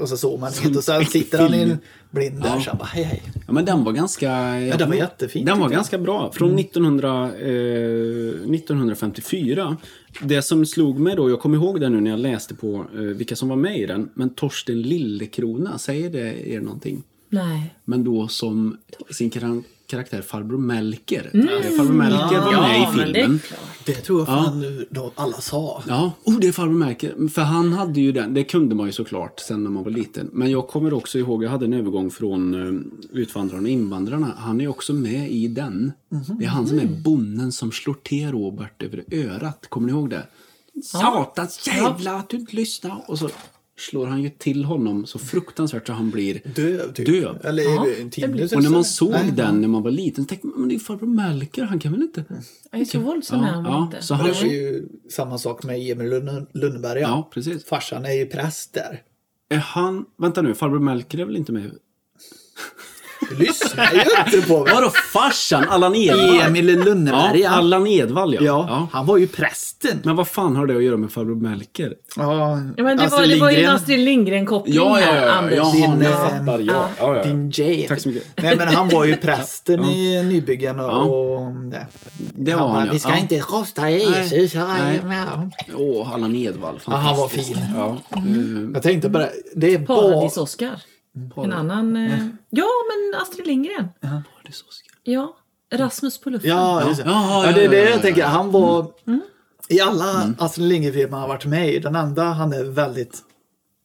och 0.00 0.08
så 0.08 0.16
såg 0.16 0.40
man 0.40 0.52
inget 0.64 0.76
och 0.76 0.84
sen 0.84 1.06
sitter 1.06 1.38
han 1.38 1.54
i 1.54 1.60
en 1.62 1.78
blind 2.10 2.42
där 2.42 2.48
Ja. 2.48 2.60
så 2.60 2.76
bara 2.76 2.84
hej 2.84 3.04
hej. 3.04 3.22
Ja, 3.46 3.52
men 3.52 3.64
den 3.64 3.84
var 3.84 3.92
ganska... 3.92 4.60
Ja, 4.60 4.76
den 4.76 4.88
var 4.88 4.96
jättefin, 4.96 5.44
Den 5.44 5.58
var 5.58 5.64
jag. 5.66 5.72
ganska 5.72 5.98
bra. 5.98 6.32
Från 6.32 6.58
1900, 6.58 7.24
eh, 7.24 8.50
1954. 8.54 9.76
Det 10.22 10.42
som 10.42 10.66
slog 10.66 10.98
mig 10.98 11.16
då, 11.16 11.30
jag 11.30 11.40
kommer 11.40 11.56
ihåg 11.56 11.80
det 11.80 11.88
nu 11.88 12.00
när 12.00 12.10
jag 12.10 12.20
läste 12.20 12.54
på 12.54 12.86
eh, 12.94 13.00
vilka 13.00 13.36
som 13.36 13.48
var 13.48 13.56
med 13.56 13.78
i 13.78 13.86
den, 13.86 14.08
men 14.14 14.30
Torsten 14.34 14.82
Lillekrona, 14.82 15.78
säger 15.78 16.10
det 16.10 16.48
er 16.54 16.60
någonting? 16.60 17.02
Nej. 17.28 17.74
Men 17.84 18.04
då 18.04 18.28
som 18.28 18.76
sin 19.10 19.30
karaktär 19.88 20.22
farbror 20.22 20.58
Melker. 20.58 21.30
Eh, 21.34 21.76
Farbror 21.76 21.92
Melker 21.92 22.40
var 22.40 22.52
Ja, 22.52 22.60
med 22.60 22.80
i 22.80 23.12
det 23.12 23.20
filmen. 23.20 23.38
klart. 23.38 23.60
Det 23.86 23.94
tror 23.94 24.18
jag 24.20 24.26
fan 24.26 24.60
nu 24.60 24.86
då 24.90 25.12
alla 25.14 25.40
sa. 25.40 25.82
Ja, 25.88 26.12
oh, 26.24 26.38
det 26.38 26.48
är 26.48 26.52
farbror 26.52 26.74
Melker. 26.74 27.28
För 27.28 27.42
han 27.42 27.72
hade 27.72 28.00
ju 28.00 28.12
den, 28.12 28.34
det 28.34 28.44
kunde 28.44 28.74
man 28.74 28.86
ju 28.86 28.92
såklart 28.92 29.40
sen 29.40 29.64
när 29.64 29.70
man 29.70 29.84
var 29.84 29.90
liten. 29.90 30.30
Men 30.32 30.50
jag 30.50 30.68
kommer 30.68 30.92
också 30.94 31.18
ihåg, 31.18 31.44
jag 31.44 31.50
hade 31.50 31.64
en 31.64 31.72
övergång 31.72 32.10
från 32.10 32.54
uh, 32.54 32.80
Utvandrarna 33.12 33.62
och 33.62 33.68
invandrarna. 33.68 34.32
Han 34.36 34.60
är 34.60 34.68
också 34.68 34.92
med 34.92 35.30
i 35.30 35.48
den. 35.48 35.92
Det 36.38 36.44
är 36.44 36.48
han 36.48 36.66
som 36.66 36.78
är 36.78 36.86
bonden 36.86 37.52
som 37.52 37.72
slår 37.72 37.94
till 38.02 38.30
Robert 38.30 38.82
över 38.82 39.04
örat. 39.12 39.66
Kommer 39.68 39.86
ni 39.86 39.92
ihåg 39.92 40.10
det? 40.10 40.22
Satans 40.84 41.66
jävla 41.66 42.16
att 42.16 42.28
du 42.28 42.36
inte 42.36 42.56
lyssnar! 42.56 43.04
Och 43.06 43.18
så 43.18 43.28
slår 43.78 44.06
han 44.06 44.22
ju 44.22 44.30
till 44.30 44.64
honom 44.64 45.06
så 45.06 45.18
fruktansvärt 45.18 45.86
så 45.86 45.92
han 45.92 46.10
blir 46.10 46.40
Döv 46.54 46.92
typ. 46.92 47.06
Döv. 47.06 47.46
Eller 47.46 47.62
Ja, 47.62 47.86
en 48.00 48.10
timme. 48.10 48.36
det 48.36 48.52
Och 48.56 48.62
när 48.62 48.70
man 48.70 48.84
såg 48.84 49.10
Nej. 49.10 49.32
den 49.36 49.60
när 49.60 49.68
man 49.68 49.82
var 49.82 49.90
liten 49.90 50.24
så 50.24 50.28
tänkte 50.28 50.46
man, 50.46 50.60
men 50.60 50.68
det 50.68 50.74
är 50.74 50.78
farbror 50.78 51.06
Melker, 51.08 51.62
han 51.62 51.78
kan 51.78 51.92
väl 51.92 52.02
inte... 52.02 52.24
Jag 52.70 52.80
är 52.80 52.84
så 52.84 52.98
våldsam 52.98 53.40
han 53.40 53.64
ja, 53.64 53.82
inte. 53.84 54.02
så 54.02 54.14
Det 54.14 54.20
han... 54.20 54.28
var 54.32 54.44
ju 54.44 54.88
samma 55.10 55.38
sak 55.38 55.64
med 55.64 55.76
Emil 55.90 56.08
Lund- 56.12 56.46
Lönneberga. 56.54 57.00
Ja, 57.02 57.30
precis. 57.34 57.64
Farsan 57.64 58.04
är 58.04 58.12
ju 58.12 58.26
präst 58.26 58.74
där. 58.74 59.02
Är 59.48 59.56
han... 59.58 60.04
Vänta 60.18 60.42
nu, 60.42 60.54
farbror 60.54 60.78
Melker 60.80 61.18
är 61.18 61.24
väl 61.24 61.36
inte 61.36 61.52
med? 61.52 61.70
Du 63.30 63.36
lyssnar 63.36 63.92
ju 63.92 64.00
inte 64.36 64.48
på 64.48 64.64
mig. 64.64 64.74
Vadå 64.74 64.90
farsan? 65.12 65.64
Allan 65.68 65.94
Edwall? 65.94 66.40
Emil 66.40 66.66
Lönneberga. 66.84 67.36
Ja, 67.36 67.50
Allan 67.50 67.86
Edwall 67.86 68.34
ja. 68.34 68.40
Ja, 68.42 68.88
han 68.92 69.06
var 69.06 69.16
ju 69.16 69.26
prästen. 69.26 70.00
Men 70.04 70.16
vad 70.16 70.28
fan 70.28 70.56
har 70.56 70.66
det 70.66 70.76
att 70.76 70.82
göra 70.82 70.96
med 70.96 71.12
farbror 71.12 71.34
Melker? 71.36 71.94
Ja, 72.16 72.58
Ja, 72.76 72.82
men 72.84 72.96
det, 72.96 73.04
Astrid 73.04 73.10
var, 73.10 73.26
det 73.26 73.40
var 73.40 73.50
ju 73.50 73.64
en 73.64 73.70
Astrid 73.76 73.98
Lindgren-koppling 73.98 74.80
här, 74.80 75.28
Anders. 75.28 75.56
Jaha, 75.56 75.72
Din, 75.72 76.02
jag 76.02 76.12
eh, 76.12 76.18
fattar. 76.18 76.58
Ja, 76.58 76.88
ja, 77.00 77.16
ja. 77.16 77.22
Din 77.24 77.50
Jade. 77.54 77.88
Tack 77.88 78.00
så 78.00 78.08
mycket. 78.08 78.42
Nej, 78.42 78.56
men 78.56 78.68
han 78.68 78.88
var 78.88 79.04
ju 79.04 79.16
prästen 79.22 79.84
i 79.84 80.22
Nybyggen 80.22 80.80
och... 80.80 80.86
Ja. 80.90 80.98
och 81.02 81.52
det. 81.54 81.86
Det 82.34 82.54
var 82.54 82.68
han, 82.68 82.86
ja. 82.86 82.92
Vi 82.92 82.98
ska 82.98 83.08
Ja. 83.10 83.16
inte 83.18 83.38
rosta 83.38 83.90
Jesus. 83.90 84.54
Nej. 84.54 85.00
Ja. 85.04 85.50
Åh, 85.76 86.14
Allan 86.14 86.34
Edwall. 86.36 86.80
Ja, 86.86 86.96
han 86.96 87.16
var 87.16 87.28
fin. 87.28 87.58
Ja. 87.76 87.96
Jag 88.74 88.82
tänkte 88.82 89.10
på 89.10 89.18
det. 89.18 89.30
Det 89.54 89.74
är 89.74 89.78
bara... 89.78 90.30
Paradis-Oscar. 91.34 91.44
En 91.44 91.52
annan... 91.70 91.96
Eh, 91.96 92.26
ja, 92.50 92.66
men 92.88 93.20
Astrid 93.22 93.46
Lindgren. 93.46 93.88
Paradis-Oscar. 94.00 94.92
Ja. 95.02 95.36
Rasmus 95.74 96.20
på 96.20 96.30
luften. 96.30 96.50
Ja, 96.50 96.88
just 96.88 97.04
det. 97.04 97.10
Ja, 97.10 97.42
det 97.54 97.60
är 97.60 97.64
ja, 97.64 97.70
det 97.70 97.76
ja, 97.76 97.84
ja, 97.84 97.90
jag 97.90 98.02
tänker. 98.02 98.24
Han 98.24 98.50
var... 98.50 98.86
Mm. 99.06 99.20
I 99.68 99.80
alla 99.80 100.32
Astrid 100.38 100.68
Lindgren-filmer 100.68 101.12
han 101.12 101.20
har 101.20 101.28
varit 101.28 101.46
med 101.46 101.74
i, 101.74 101.78
den 101.78 101.96
enda 101.96 102.22
han 102.24 102.52
är 102.52 102.64
väldigt 102.64 103.18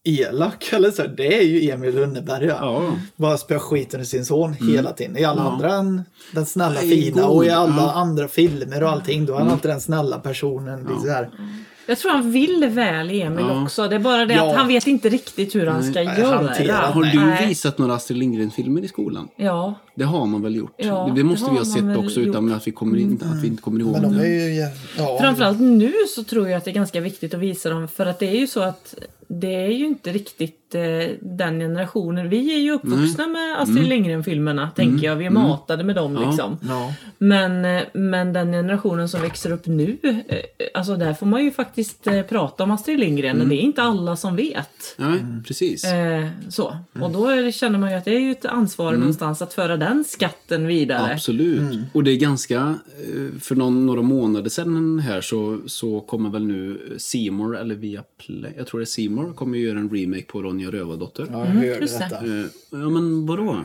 elak, 0.04 0.70
eller 0.74 0.92
så, 0.92 1.08
det 1.08 1.38
är 1.38 1.42
ju 1.44 1.70
Emil 1.72 1.96
Lönneberga. 1.96 2.58
Ja. 2.62 2.92
Bara 3.16 3.38
spöar 3.38 3.60
skiten 3.60 4.00
ur 4.00 4.04
sin 4.06 4.26
son 4.26 4.54
hela 4.54 4.94
tiden. 4.94 5.18
I 5.18 5.24
alla 5.26 5.42
Ja. 5.42 5.52
andra 5.52 5.74
en, 5.74 6.04
den 6.34 6.46
snälla 6.46 6.80
fina 6.80 7.22
god. 7.22 7.32
och 7.38 7.46
i 7.46 7.50
alla 7.50 7.76
Ja. 7.82 7.92
andra 7.92 8.28
filmer 8.28 8.84
och 8.84 8.90
allting 8.90 9.26
då 9.26 9.34
är 9.34 9.40
han 9.40 9.50
alltid 9.50 9.72
den 9.72 9.82
snälla 9.82 10.20
personen. 10.20 10.80
Liksom 10.80 11.02
så 11.02 11.10
här. 11.10 11.30
Jag 11.86 11.98
tror 11.98 12.12
han 12.12 12.32
vill 12.32 12.66
väl 12.70 13.10
Emil 13.22 13.46
Ja. 13.50 13.64
också. 13.64 13.88
Det 13.88 13.96
är 13.96 14.00
bara 14.00 14.26
det 14.26 14.34
Ja. 14.34 14.50
att 14.50 14.56
han 14.58 14.68
vet 14.68 14.88
inte 14.88 15.10
riktigt 15.10 15.56
hur 15.56 15.68
han 15.68 15.84
ska 15.84 16.04
Nej, 16.04 16.20
göra. 16.20 16.36
hantera. 16.36 16.76
Har 16.76 17.04
du 17.04 17.20
Nej. 17.26 17.48
visat 17.48 17.78
några 17.78 17.94
Astrid 17.94 18.18
Lindgren-filmer 18.20 18.82
i 18.82 18.88
skolan? 18.88 19.28
Ja. 19.36 19.74
Det 19.96 20.04
har 20.04 20.26
man 20.26 20.42
väl 20.42 20.56
gjort? 20.56 20.74
Ja, 20.78 21.06
det, 21.16 21.22
det 21.22 21.24
måste 21.24 21.46
det 21.46 21.52
vi 21.52 21.58
ha 21.58 21.66
sett 21.66 21.98
också 21.98 22.20
utan 22.20 22.54
att 22.54 22.68
vi, 22.68 22.72
kommer 22.72 22.98
in, 22.98 23.20
att 23.24 23.44
vi 23.44 23.48
inte 23.48 23.62
kommer 23.62 23.80
ihåg 23.80 23.92
Men 23.92 24.02
de 24.02 24.18
det. 24.18 24.28
är 24.28 24.50
ju... 24.50 24.68
Ja, 24.98 25.18
Framförallt 25.22 25.60
nu 25.60 25.94
så 26.16 26.24
tror 26.24 26.50
jag 26.50 26.58
att 26.58 26.66
det 26.66 26.72
är 26.72 26.76
ganska 26.76 27.02
viktigt 27.02 27.34
att 27.34 27.40
visa 27.40 27.70
dem 27.70 27.88
för 27.88 28.06
att 28.06 28.20
det 28.20 28.28
är 28.28 28.40
ju 28.40 28.48
så 28.48 28.62
att 28.62 28.96
det 29.28 29.56
är 29.56 29.68
ju 29.70 29.86
inte 29.86 30.12
riktigt 30.12 30.76
eh, 30.76 30.82
den 31.22 31.60
generationen. 31.60 32.30
Vi 32.30 32.56
är 32.56 32.60
ju 32.60 32.72
uppvuxna 32.72 33.28
med 33.28 33.62
Astrid 33.62 33.88
Lindgren-filmerna 33.88 34.70
tänker 34.76 35.08
jag. 35.08 35.16
Vi 35.16 35.26
är 35.26 35.30
matade 35.30 35.84
med 35.84 35.96
dem 35.96 36.14
Ja. 36.22 36.28
liksom. 36.30 36.58
ja. 36.70 36.94
Men, 37.18 37.66
eh, 37.66 37.84
men 37.94 38.34
den 38.34 38.52
generationen 38.52 39.10
som 39.10 39.22
växer 39.22 39.52
upp 39.52 39.68
nu, 39.68 39.98
eh, 40.28 40.38
alltså 40.74 40.96
där 40.96 41.14
får 41.14 41.26
man 41.26 41.44
ju 41.44 41.52
faktiskt 41.52 42.08
eh, 42.08 42.22
prata 42.22 42.64
om 42.64 42.72
Astrid 42.72 43.00
Lindgren. 43.00 43.36
Mm. 43.36 43.50
Det 43.50 43.56
är 43.56 43.60
inte 43.62 43.82
alla 43.84 44.16
som 44.16 44.36
vet. 44.36 44.96
Nej, 44.98 45.20
precis. 45.48 45.84
Eh, 45.86 46.28
så. 46.50 46.78
Och 47.02 47.12
då 47.12 47.28
är 47.28 47.52
känner 47.52 47.80
man 47.80 47.92
ju 47.92 47.98
att 47.98 48.06
det 48.06 48.16
är 48.16 48.20
ju 48.20 48.32
ett 48.32 48.46
ansvar 48.46 48.88
Mm. 48.88 49.00
någonstans 49.00 49.42
att 49.42 49.54
föra 49.54 49.78
den 49.88 50.04
skatten 50.04 50.68
vidare. 50.68 51.14
Absolut. 51.14 51.80
Och 51.94 52.04
det 52.04 52.12
är 52.12 52.18
ganska, 52.18 52.58
eh, 52.58 53.40
för 53.40 53.56
någon, 53.56 53.86
några 53.86 54.02
månader 54.02 54.50
sedan 54.50 55.00
här 55.00 55.22
så, 55.22 55.60
så 55.66 56.02
kommer 56.02 56.30
väl 56.30 56.46
nu 56.46 56.96
Seymour 56.98 57.58
eller 57.58 57.76
via 57.76 58.04
Play, 58.26 58.54
jag 58.58 58.68
tror 58.68 58.80
det 58.80 58.84
är 58.84 58.86
Seymour 58.86 59.34
kommer 59.34 59.58
ju 59.58 59.68
göra 59.68 59.80
en 59.80 59.90
remake 59.90 60.26
på 60.26 60.42
Ronja 60.42 60.72
Rövardotter. 60.72 61.28
ja, 61.32 61.40
jag 61.40 61.46
hörde 61.46 61.80
det. 61.80 61.80
detta. 61.80 62.16
Eh, 62.26 62.46
Ja 62.72 62.90
men 62.90 63.26
vadå? 63.26 63.64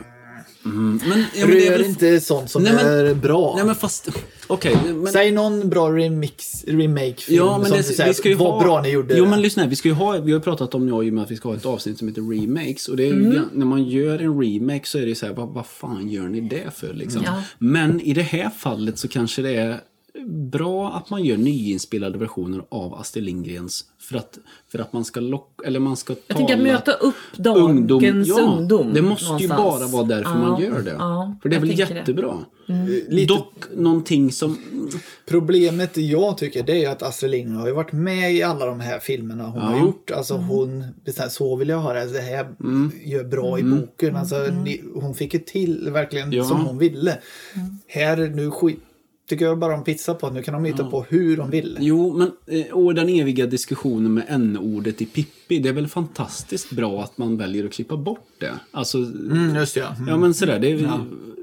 Mm. 0.65 0.99
Men, 1.09 1.19
ja, 1.35 1.45
men 1.47 1.49
det 1.55 1.67
är 1.67 1.71
Rör 1.71 1.77
väl... 1.77 1.87
inte 1.87 2.19
sånt 2.19 2.49
som 2.51 2.63
Nej, 2.63 2.73
men- 2.73 2.85
är 2.85 3.13
bra. 3.13 3.53
Nej 3.55 3.65
men 3.65 3.75
fast, 3.75 4.09
okej. 4.47 4.77
men... 4.95 5.07
Säg 5.13 5.31
någon 5.31 5.69
bra 5.69 5.89
remix, 5.97 6.63
remake-film 6.67 7.37
Ja, 7.37 7.57
men 7.57 7.67
som 7.67 7.77
det, 7.77 7.83
du 7.87 7.93
säger, 7.93 8.09
vi 8.09 8.13
ska 8.13 8.29
ju 8.29 8.35
vad 8.35 8.51
ha... 8.53 8.59
bra 8.63 8.81
ni 8.81 8.89
gjorde. 8.89 9.17
Jo, 9.17 9.25
men 9.25 9.41
lyssna 9.41 9.63
här, 9.63 9.69
vi 9.69 9.75
ska 9.75 9.87
ju 9.87 9.93
ha... 9.93 10.11
Vi 10.11 10.31
har 10.31 10.39
ju 10.39 10.39
pratat 10.39 10.75
om 10.75 10.87
jag 10.87 11.05
i 11.05 11.09
och 11.09 11.13
med 11.13 11.23
att 11.23 11.31
vi 11.31 11.35
ska 11.35 11.49
ha 11.49 11.55
ett 11.55 11.65
avsnitt 11.65 11.97
som 11.97 12.07
heter 12.07 12.21
Remakes. 12.21 12.87
Och 12.87 12.97
det 12.97 13.07
är 13.07 13.13
Mm. 13.13 13.41
när 13.53 13.65
man 13.65 13.83
gör 13.83 14.19
en 14.19 14.41
remake 14.43 14.85
så 14.87 14.97
är 14.97 15.01
det 15.01 15.07
ju 15.09 15.15
så 15.15 15.25
här, 15.25 15.33
vad, 15.33 15.49
vad 15.49 15.65
fan 15.65 16.09
gör 16.09 16.27
ni 16.27 16.41
det 16.41 16.75
för 16.75 16.93
liksom? 16.93 17.21
Ja. 17.25 17.43
Men 17.57 18.01
i 18.01 18.13
det 18.13 18.21
här 18.21 18.49
fallet 18.49 18.97
så 18.99 19.07
kanske 19.07 19.41
det 19.41 19.55
är 19.55 19.79
bra 20.27 20.91
att 20.93 21.09
man 21.09 21.23
gör 21.23 21.37
nyinspelade 21.37 22.17
versioner 22.17 22.61
av 22.69 22.93
Astrid 22.93 23.23
Lindgrens 23.23 23.85
för 23.99 24.17
att, 24.17 24.39
för 24.71 24.79
att 24.79 24.93
man 24.93 25.05
ska 25.05 25.19
locka, 25.19 25.67
eller 25.67 25.79
man 25.79 25.97
ska 25.97 26.15
Jag 26.27 26.37
tänker 26.37 26.53
att 26.53 26.59
tala 26.59 26.71
möta 26.73 26.91
upp 26.91 27.15
dagens 27.37 28.29
ungdom. 28.39 28.93
det 28.93 29.01
måste 29.01 29.25
ju 29.43 29.47
någonstans. 29.47 29.61
bara 29.61 29.87
vara 29.87 30.03
därför 30.03 30.37
man 30.37 30.61
gör 30.61 30.81
det. 30.81 30.95
Ja, 30.99 31.35
för 31.41 31.49
det 31.49 31.55
är 31.55 31.59
väl 31.59 31.69
tänker 31.69 31.93
det. 31.93 31.99
jättebra. 31.99 32.37
Lite 33.07 33.33
Dock 33.33 33.53
någonting 33.75 34.31
som... 34.31 34.57
Problemet 35.25 35.97
jag 35.97 36.37
tycker 36.37 36.63
det 36.63 36.85
är 36.85 36.89
att 36.89 37.03
Astrid 37.03 37.31
Lindgren 37.31 37.57
har 37.59 37.67
ju 37.67 37.73
varit 37.73 37.91
med 37.91 38.33
i 38.33 38.43
alla 38.43 38.65
de 38.65 38.79
här 38.79 38.99
filmerna 38.99 39.47
hon 39.47 39.61
har 39.61 39.79
gjort. 39.79 40.11
Alltså 40.11 40.33
hon 40.35 40.83
bestämde 41.05 41.29
så 41.31 41.55
vill 41.55 41.69
jag 41.69 41.77
ha 41.79 41.93
det. 41.93 42.05
Det 42.05 42.19
här 42.21 42.47
Mm. 42.59 42.91
gör 43.05 43.23
bra 43.23 43.59
i 43.59 43.63
boken. 43.63 44.15
Alltså, 44.15 44.35
ni, 44.63 44.81
hon 44.93 45.13
fick 45.15 45.33
ju 45.33 45.39
till 45.39 45.89
verkligen 45.91 46.31
Ja. 46.31 46.43
som 46.43 46.65
hon 46.65 46.77
ville. 46.77 47.17
Här 47.87 48.17
nu 48.17 48.51
skit, 48.51 48.79
tycker 49.29 49.45
jag 49.45 49.59
bara 49.59 49.73
om 49.75 49.83
pizza 49.83 50.13
på. 50.13 50.29
Nu 50.29 50.43
kan 50.43 50.53
de 50.53 50.65
hitta 50.65 50.89
på 50.89 51.03
hur 51.09 51.37
de 51.37 51.49
vill. 51.49 51.77
Jo, 51.79 52.13
men 52.17 52.31
eh, 52.59 52.71
och 52.73 52.95
den 52.95 53.09
eviga 53.09 53.45
diskussionen 53.45 54.13
med 54.13 54.23
n-ordet 54.27 55.01
i 55.01 55.05
Pippi. 55.05 55.59
Det 55.59 55.69
är 55.69 55.73
väl 55.73 55.87
fantastiskt 55.87 56.71
bra 56.71 57.03
att 57.03 57.17
man 57.17 57.37
väljer 57.37 57.65
att 57.65 57.73
klippa 57.73 57.97
bort 57.97 58.27
det. 58.39 58.53
Alltså, 58.71 58.97
Mm, 58.97 59.55
just 59.55 59.73
det, 59.73 59.79
ja. 59.79 59.95
Mm. 59.95 60.07
ja 60.07 60.17
men 60.17 60.33
sådär. 60.33 60.59
Det 60.59 60.71
är, 60.71 60.99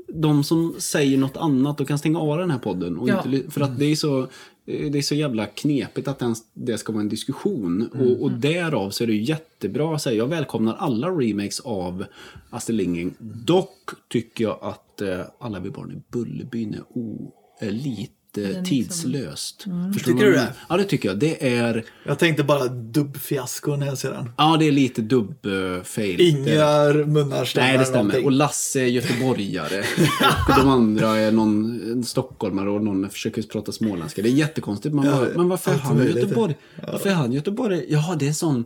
De 0.09 0.45
som 0.45 0.75
säger 0.79 1.19
något 1.19 1.37
annat, 1.37 1.81
och 1.81 1.89
kan 1.89 1.99
stänga 1.99 2.19
av 2.21 2.39
den 2.39 2.51
här 2.51 2.59
podden. 2.59 2.99
Och 2.99 3.09
Ja. 3.09 3.25
inte, 3.27 3.51
för 3.51 3.61
att 3.61 3.79
det 3.79 3.85
är 3.85 3.97
så... 3.97 4.21
eh, 4.67 4.91
Det 4.91 4.99
är 4.99 5.03
så 5.03 5.15
jävla 5.15 5.47
knepigt 5.47 6.09
att 6.09 6.23
ens, 6.23 6.39
det 6.55 6.79
ska 6.79 6.93
vara 6.93 7.01
en 7.03 7.09
diskussion. 7.09 7.89
Mm. 7.95 8.07
Och, 8.09 8.23
och 8.23 8.31
därav 8.33 8.91
så 8.91 9.05
är 9.05 9.09
det 9.09 9.17
jättebra 9.17 9.95
att 9.95 10.03
säga. 10.03 10.17
Jag 10.17 10.27
välkomnar 10.27 10.75
alla 10.79 11.09
remakes 11.11 11.61
av 11.61 12.05
Astrid 12.51 12.77
Lindgren. 12.77 13.15
Dock 13.45 13.91
tycker 14.09 14.45
jag 14.45 14.59
att 14.63 15.01
eh, 15.03 15.21
Alla 15.39 15.61
vi 15.61 15.71
barn 15.71 15.93
i 15.93 16.03
Bullerbyn 16.13 16.75
är, 16.75 16.83
o, 16.89 17.33
är 17.45 17.46
lite 17.61 18.13
lite 18.37 18.63
tidslöst. 18.63 19.67
Förstår 19.95 20.13
Tycker 20.13 20.25
du 20.25 20.35
jag 20.35 20.45
det? 20.45 20.53
Ja, 20.69 20.77
det 20.77 20.85
tycker 20.85 21.09
jag. 21.09 21.19
Det 21.19 21.57
är, 21.57 21.85
Jag 22.05 22.19
tänkte 22.19 22.45
bara 22.45 22.69
dubbfiasko 22.69 23.77
när 23.77 23.87
jag 23.87 23.99
ser 23.99 24.11
den. 24.11 24.31
ja, 24.37 24.57
det 24.59 24.65
är 24.69 24.73
lite 24.73 25.03
dubb-fail. 25.03 26.21
Inga 26.21 26.93
munnar 27.07 27.45
stämmer. 27.45 27.69
Nej, 27.69 27.79
det 27.79 27.85
stämmer. 27.85 28.03
någonting. 28.03 28.25
Och 28.25 28.33
Lasse 28.33 28.81
är 28.81 28.87
göteborgare. 28.87 29.79
och 30.49 30.55
de 30.57 30.69
andra 30.69 31.17
är 31.17 31.33
någon 31.33 31.81
en 31.93 32.05
stockholmare 32.05 32.71
och 32.71 32.85
någon 32.85 33.11
försöker 33.11 33.43
prata 33.43 33.73
småländska. 33.73 34.23
Det 34.23 34.29
är 34.29 34.33
jättekonstigt. 34.33 34.95
Man 34.95 35.05
bara, 35.05 35.29
men 35.37 35.49
varför 35.49 35.73
är 35.73 35.79
han 35.79 35.97
möjligt. 35.97 36.17
Göteborg? 36.17 36.57
Varför 36.93 37.11
är 37.11 37.15
han 37.15 37.33
Göteborg? 37.33 37.85
Ja, 37.89 38.17
det 38.19 38.25
är 38.25 38.29
en 38.29 38.35
sån... 38.35 38.65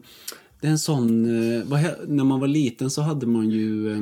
Det 0.61 0.67
är 0.67 0.71
en 0.71 0.79
sån... 0.79 1.25
eh, 1.25 1.91
när 2.07 2.25
man 2.25 2.41
var 2.41 2.49
liten 2.49 2.91
så 2.91 3.03
hade 3.03 3.27
man 3.27 3.51
ju... 3.51 3.97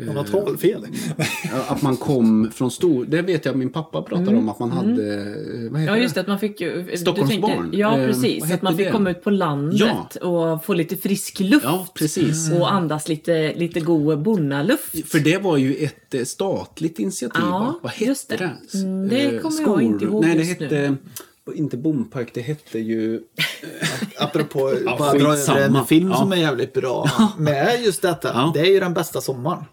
Man 0.00 0.16
har 0.16 0.24
talfel. 0.24 0.86
Ja, 1.16 1.24
Att 1.68 1.82
man 1.82 1.96
kom 1.96 2.50
från 2.54 2.70
stor... 2.70 3.04
Det 3.04 3.22
vet 3.22 3.44
jag 3.44 3.56
min 3.56 3.70
pappa 3.72 4.02
pratade 4.02 4.36
om 4.36 4.48
att 4.48 4.58
man 4.58 4.70
hade... 4.70 5.14
eh, 5.14 5.70
Vad 5.70 5.80
heter 5.80 5.94
Ja, 5.96 5.98
just 6.02 6.14
det? 6.14 6.20
Att 6.20 6.26
man 6.26 6.38
fick 6.38 6.62
Stockholmsbarn. 6.98 7.62
tänker- 7.62 7.78
Ja, 7.78 7.98
Eh, 7.98 8.06
precis. 8.06 8.52
att 8.52 8.62
man 8.62 8.76
fick 8.76 8.86
det? 8.86 8.92
komma 8.92 9.10
ut 9.10 9.22
på 9.24 9.30
landet 9.30 10.16
och 10.22 10.64
få 10.64 10.74
lite 10.74 10.96
frisk 10.96 11.40
luft. 11.40 11.64
Ja, 11.64 11.86
precis. 11.94 12.52
Och 12.52 12.72
andas 12.72 13.08
lite, 13.08 13.54
lite 13.54 13.80
god 13.80 14.22
bonnaluft. 14.22 15.08
För 15.08 15.18
det 15.18 15.38
var 15.42 15.56
ju 15.56 15.74
ett 15.74 16.14
eh, 16.14 16.24
statligt 16.24 16.98
initiativ, 16.98 17.42
Ja, 17.44 17.58
va? 17.58 17.74
Vad 17.82 17.92
hette 17.92 18.04
just 18.04 18.28
det. 18.28 18.36
det? 18.72 18.78
Mm, 18.78 19.08
det 19.08 19.42
kommer 19.42 19.60
jag 19.66 19.82
inte 19.82 20.04
ihåg 20.04 20.24
Nej, 20.24 20.36
det 20.36 20.42
just 20.44 20.60
nu. 20.60 20.66
hette... 20.66 20.96
Inte 21.54 21.76
Bompark, 21.76 22.34
det 22.34 22.40
hette 22.40 22.78
ju... 22.78 23.20
Apropå 24.18 24.72
Ja, 24.84 24.96
bara 24.98 25.12
dra 25.12 25.36
över 25.36 25.78
en 25.78 25.84
film 25.86 26.08
Ja. 26.10 26.16
som 26.16 26.32
är 26.32 26.36
jävligt 26.36 26.72
bra 26.72 27.10
med 27.38 27.80
just 27.84 28.02
detta. 28.02 28.28
Ja. 28.34 28.50
Det 28.54 28.60
är 28.60 28.64
ju 28.72 28.80
Den 28.80 28.94
bästa 28.94 29.20
sommaren. 29.20 29.64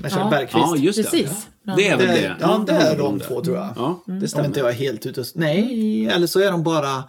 Med 0.00 0.10
Kjell 0.10 0.20
Ja. 0.20 0.30
Bergqvist. 0.30 0.54
Ja, 0.54 0.76
just 0.76 0.96
det. 0.96 1.02
Precis. 1.02 1.46
Det 1.76 1.88
är 1.88 1.96
väl 1.96 2.06
det, 2.06 2.36
ja, 2.40 2.64
det 2.66 2.72
är 2.72 2.96
de 2.98 3.02
om 3.06 3.20
två 3.20 3.40
tror 3.44 3.56
jag. 3.56 3.68
Ja, 3.76 4.02
det 4.06 4.12
Om 4.12 4.28
stämmer. 4.28 4.46
inte 4.46 4.60
jag 4.60 4.68
är 4.68 4.72
helt 4.74 5.06
ute. 5.06 5.24
Nej, 5.34 6.06
eller 6.12 6.26
så 6.26 6.40
är 6.40 6.50
de 6.50 6.62
bara 6.62 7.04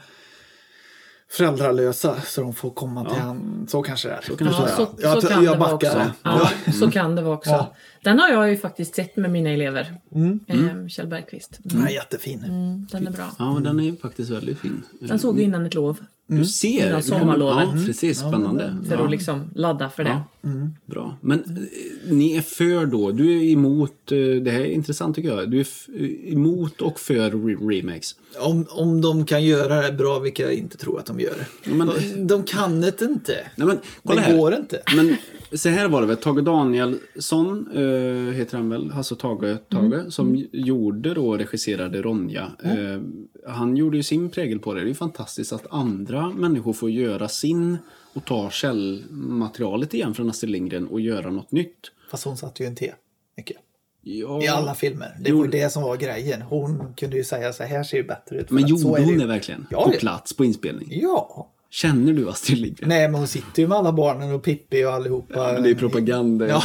föräldralösa 1.32 2.22
så 2.22 2.42
de 2.42 2.54
får 2.54 2.70
komma 2.72 3.10
till 3.10 3.20
han. 3.22 3.68
Så 3.70 3.82
kanske 3.84 4.08
det 4.08 4.14
är. 4.16 4.22
Så 4.22 4.36
kanske 4.38 4.62
Ja, 4.62 4.66
det 4.66 4.72
är. 4.72 4.76
så, 4.76 4.82
jag, 5.02 5.22
så 5.22 5.28
jag, 5.28 5.32
kan 5.34 5.44
jag 5.44 5.54
det 5.56 5.60
vara 5.60 5.74
också. 5.74 6.12
Ja, 6.24 6.50
så 6.80 6.92
kan 6.92 7.16
det 7.16 7.22
vara 7.22 7.36
också. 7.36 7.50
Ja. 7.50 7.76
Den 8.04 8.20
har 8.20 8.30
jag 8.30 8.50
ju 8.50 8.58
faktiskt 8.58 8.96
sett 8.96 9.16
med 9.16 9.32
mina 9.32 9.50
elever. 9.50 9.96
Mm. 10.16 10.40
Eh, 10.48 10.88
Kjell 10.88 11.08
Bergqvist. 11.08 11.58
Den 11.64 11.84
är 11.88 11.90
jättefin. 11.92 12.44
Mm, 12.44 12.88
den 12.92 13.08
är 13.08 13.12
bra. 13.12 13.30
Ja, 13.40 13.54
men 13.54 13.64
den 13.64 13.80
är 13.80 13.84
ju 13.84 13.96
faktiskt 13.98 14.30
väldigt 14.32 14.60
fin. 14.60 14.84
Den 15.00 15.20
såg 15.20 15.36
vi 15.36 15.44
innan 15.44 15.66
ett 15.66 15.74
lov. 15.74 15.98
Du 16.28 16.46
ser. 16.46 16.88
Innan 16.88 17.04
sommarlovet. 17.04 17.68
Ja, 17.76 17.86
precis. 17.86 18.20
Spännande. 18.20 18.76
För 18.90 18.96
ja. 18.98 19.04
att 19.06 19.12
liksom 19.12 19.42
ladda 19.56 19.90
för 19.90 20.04
det. 20.04 20.10
Ja. 20.42 20.50
Bra. 20.86 21.18
Men 21.22 21.40
eh, 21.40 22.14
ni 22.14 22.36
är 22.38 22.42
för 22.42 22.86
då, 22.86 23.12
du 23.12 23.32
är 23.40 23.44
emot, 23.52 24.12
eh, 24.12 24.18
det 24.18 24.52
här 24.52 24.60
är 24.60 24.66
intressant 24.66 25.16
tycker 25.16 25.30
jag, 25.30 25.52
du 25.52 25.58
är 25.58 25.62
f- 25.62 25.88
emot 26.26 26.82
och 26.82 27.00
för 27.00 27.14
re- 27.32 27.70
remakes. 27.70 28.16
Om, 28.40 28.66
om 28.70 29.02
de 29.02 29.26
kan 29.26 29.44
göra 29.44 29.82
det 29.82 29.92
bra, 29.92 30.20
vilket 30.20 30.46
jag 30.46 30.54
inte 30.54 30.78
tror 30.78 31.00
att 31.00 31.06
de 31.06 31.20
gör. 31.20 31.46
men- 31.64 31.88
de, 31.88 32.28
de 32.28 32.44
kan 32.44 32.82
det 32.82 33.02
inte. 33.02 33.38
Nej, 33.56 33.68
men, 33.68 33.80
kolla 34.04 34.22
Det 34.22 34.28
här. 34.28 34.38
går 34.38 34.56
inte. 34.56 34.82
Men 34.96 35.16
så 35.56 35.70
här 35.70 35.90
var 35.90 36.02
det 36.02 36.08
väl, 36.08 36.18
Tage 36.18 36.44
Danielsson 36.44 37.72
uh, 37.78 38.32
heter 38.32 38.58
han 38.58 38.70
väl, 38.70 38.92
Hasse 38.92 39.16
Tage, 39.16 39.58
Tage 39.70 40.14
som 40.14 40.48
gjorde 40.52 41.14
då, 41.14 41.38
regisserade 41.38 42.02
Ronja. 42.02 42.52
Eh, 42.64 43.02
han 43.48 43.78
gjorde 43.78 43.98
ju 43.98 44.04
sin 44.04 44.30
prägel 44.30 44.60
på 44.60 44.74
det. 44.74 44.80
Det 44.80 44.86
är 44.86 44.88
ju 44.88 44.94
fantastiskt 44.94 45.54
att 45.54 45.68
andra 45.70 46.30
människor 46.30 46.74
får 46.74 46.90
göra 46.90 47.28
sin 47.28 47.78
och 48.14 48.26
ta 48.26 48.50
källmaterialet 48.50 49.94
igen 49.94 50.14
från 50.14 50.30
Astrid 50.30 50.52
Lindgren 50.52 50.88
och 50.88 51.02
göra 51.02 51.32
något 51.32 51.52
nytt. 51.52 51.80
Fast 52.12 52.24
hon 52.26 52.38
satte 52.38 52.64
ju 52.64 52.68
en 52.68 52.76
T. 52.76 52.94
Mycket. 53.38 53.58
Ja, 54.02 54.44
I 54.44 54.48
alla 54.48 54.76
filmer. 54.76 55.18
Det 55.20 55.32
var 55.32 55.46
ju 55.46 55.52
det 55.52 55.70
som 55.70 55.84
var 55.84 55.98
grejen. 55.98 56.42
Hon 56.42 56.94
kunde 56.98 57.18
ju 57.18 57.24
säga 57.24 57.54
så 57.54 57.64
här 57.64 57.84
ser 57.84 57.98
det 57.98 58.04
bättre 58.04 58.38
ut. 58.38 58.52
Men 58.52 58.68
gjorde 58.68 58.84
hon 58.84 59.10
ju. 59.10 59.18
det 59.18 59.26
verkligen? 59.26 59.68
Ja, 59.70 59.86
på 59.86 59.92
plats, 59.92 60.34
på 60.34 60.46
inspelning? 60.46 60.88
Ja. 60.92 61.53
Känner 61.74 62.14
du 62.14 62.30
Astrid 62.30 62.58
Lindgren? 62.58 62.90
Nej, 62.90 63.08
men 63.08 63.16
hon 63.20 63.28
sitter 63.28 63.62
ju 63.62 63.68
med 63.68 63.78
alla 63.78 63.92
barnen 63.94 64.32
och 64.32 64.44
Pippi 64.44 64.86
och 64.86 64.92
allihopa. 64.94 65.34
Ja, 65.38 65.54
men 65.54 65.64
det 65.64 65.70
är 65.70 65.76
propaganda. 65.76 66.48
Ja, 66.48 66.64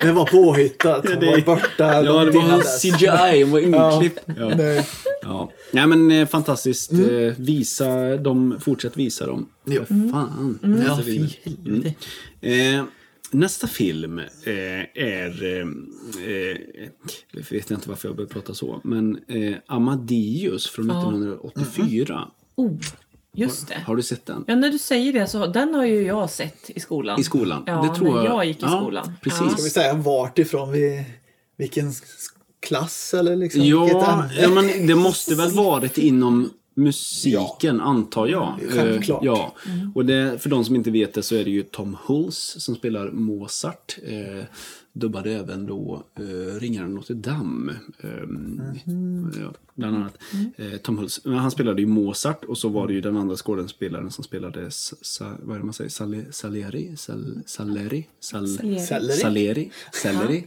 det 0.00 0.12
var 0.12 0.26
påhittat. 0.26 1.08
Hon 1.08 1.26
var 1.26 1.40
borta 1.44 2.04
Ja, 2.04 2.24
det 2.24 2.30
var. 2.30 2.78
CGI, 2.80 3.42
hon 3.42 3.52
var 3.52 3.60
inklippt. 3.60 4.24
Ja. 4.38 4.48
Nej. 4.56 4.86
Ja. 5.22 5.52
Nej 5.70 5.86
men 5.86 6.10
eh, 6.10 6.26
fantastiskt. 6.28 6.92
Eh, 6.92 6.98
visa 7.36 8.16
dem, 8.16 8.56
fortsätt 8.60 8.96
visa 8.96 9.26
dem. 9.26 9.48
Ja. 9.64 9.84
Fan. 9.84 10.58
Ja, 10.62 10.90
Alltså, 10.90 11.04
fy 11.04 11.28
helvete. 11.42 11.94
Eh, 12.40 12.84
nästa 13.30 13.66
film 13.66 14.18
eh, 14.18 15.02
är... 15.04 15.44
Eh, 15.44 15.66
jag 17.32 17.44
vet 17.50 17.70
inte 17.70 17.88
varför 17.88 18.08
jag 18.08 18.16
börjar 18.16 18.28
prata 18.28 18.54
så. 18.54 18.80
Men 18.84 19.18
eh, 19.28 19.54
Amadeus 19.66 20.66
från 20.70 20.90
1984. 20.90 22.28
Oh, 22.56 22.72
just 23.34 23.68
det. 23.68 23.82
Har 23.86 23.96
du 23.96 24.02
sett 24.02 24.26
den? 24.26 24.44
Ja, 24.46 24.54
när 24.54 24.70
du 24.70 24.78
säger 24.78 25.12
det 25.12 25.26
så, 25.26 25.46
den 25.46 25.74
har 25.74 25.84
ju 25.84 26.02
jag 26.02 26.30
sett 26.30 26.70
i 26.70 26.80
skolan. 26.80 27.20
I 27.20 27.24
skolan? 27.24 27.62
Ja, 27.66 27.82
det 27.88 27.94
tror 27.98 28.14
när 28.14 28.24
jag. 28.24 28.34
jag 28.34 28.44
gick 28.44 28.56
i 28.56 28.60
Ja, 28.62 28.80
skolan. 28.80 29.12
Precis. 29.22 29.40
Ja. 29.40 29.48
Ska 29.50 29.62
vi 29.62 29.70
säga 29.70 29.94
vart 29.94 30.38
ifrån 30.38 30.72
vi... 30.72 31.04
Vilken 31.56 31.92
klass 32.66 33.14
eller 33.14 33.36
liksom? 33.36 33.62
Ja, 33.64 34.24
ja 34.40 34.48
men 34.48 34.86
det 34.86 34.94
måste 34.94 35.34
väl 35.34 35.50
varit 35.50 35.98
inom 35.98 36.50
musiken, 36.76 37.80
antar 37.80 38.26
jag. 38.26 38.54
Självklart. 38.70 39.22
Eh, 39.22 39.26
Ja. 39.26 39.54
Och 39.94 40.04
det, 40.06 40.38
för 40.42 40.50
de 40.50 40.64
som 40.64 40.76
inte 40.76 40.90
vet 40.90 41.14
det 41.14 41.22
så 41.22 41.34
är 41.34 41.44
det 41.44 41.50
ju 41.50 41.62
Tom 41.62 41.96
Hulce 42.06 42.60
som 42.60 42.74
spelar 42.76 43.10
Mozart. 43.10 43.96
Eh, 44.06 44.44
dubbade 44.94 45.32
även 45.32 45.66
då 45.66 46.06
eh, 46.18 46.60
Ringaren 46.60 46.94
Notre 46.94 47.14
Dame. 47.14 47.72
Eh, 47.98 48.10
ja, 49.40 49.54
bland 49.74 49.96
annat. 49.96 50.18
Eh, 50.56 50.76
Tom 50.76 50.98
Hulce. 50.98 51.30
Han 51.30 51.50
spelade 51.50 51.80
ju 51.82 51.86
Mozart 51.86 52.44
och 52.44 52.58
så 52.58 52.68
var 52.68 52.86
det 52.86 52.92
ju 52.94 53.00
den 53.00 53.16
andra 53.16 53.36
skådespelaren 53.36 54.10
som 54.10 54.24
spelade 54.24 54.66
sa, 54.70 55.36
vad 55.42 55.54
är 55.56 55.60
det 55.60 55.64
man 55.64 55.74
säger? 55.74 55.90
Sale, 55.90 56.24
Salieri? 56.32 56.96
Sal, 56.96 57.42
Saleri? 57.46 58.08
Sal, 58.20 58.48
Salieri. 58.48 58.78
Selleri? 59.18 59.18
Saleri? 59.20 59.70
Saleri? 59.92 60.46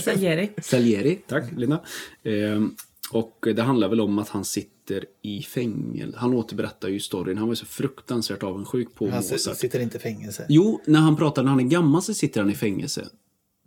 Salieri. 0.00 0.50
Salieri, 0.62 1.16
tack 1.28 1.44
Linda. 1.56 1.80
Ehm, 2.22 2.74
och 3.12 3.46
det 3.54 3.62
handlar 3.62 3.88
väl 3.88 4.00
om 4.00 4.18
att 4.18 4.28
han 4.28 4.44
sitter 4.44 5.04
i 5.22 5.42
fängelse. 5.42 6.18
Han 6.18 6.34
återberättar 6.34 6.88
ju 6.88 7.00
storyn. 7.00 7.38
Han 7.38 7.48
var 7.48 7.54
så 7.54 7.66
fruktansvärt 7.66 8.42
avundsjuk 8.42 8.94
på 8.94 9.10
Han 9.10 9.16
Mozart. 9.30 9.56
sitter 9.56 9.80
inte 9.80 9.96
i 9.96 10.00
fängelse. 10.00 10.46
Jo, 10.48 10.80
när 10.86 11.00
han 11.00 11.16
pratar 11.16 11.42
när 11.42 11.50
han 11.50 11.60
är 11.60 11.64
gammal 11.64 12.02
så 12.02 12.14
sitter 12.14 12.40
han 12.40 12.50
i 12.50 12.54
fängelse. 12.54 13.08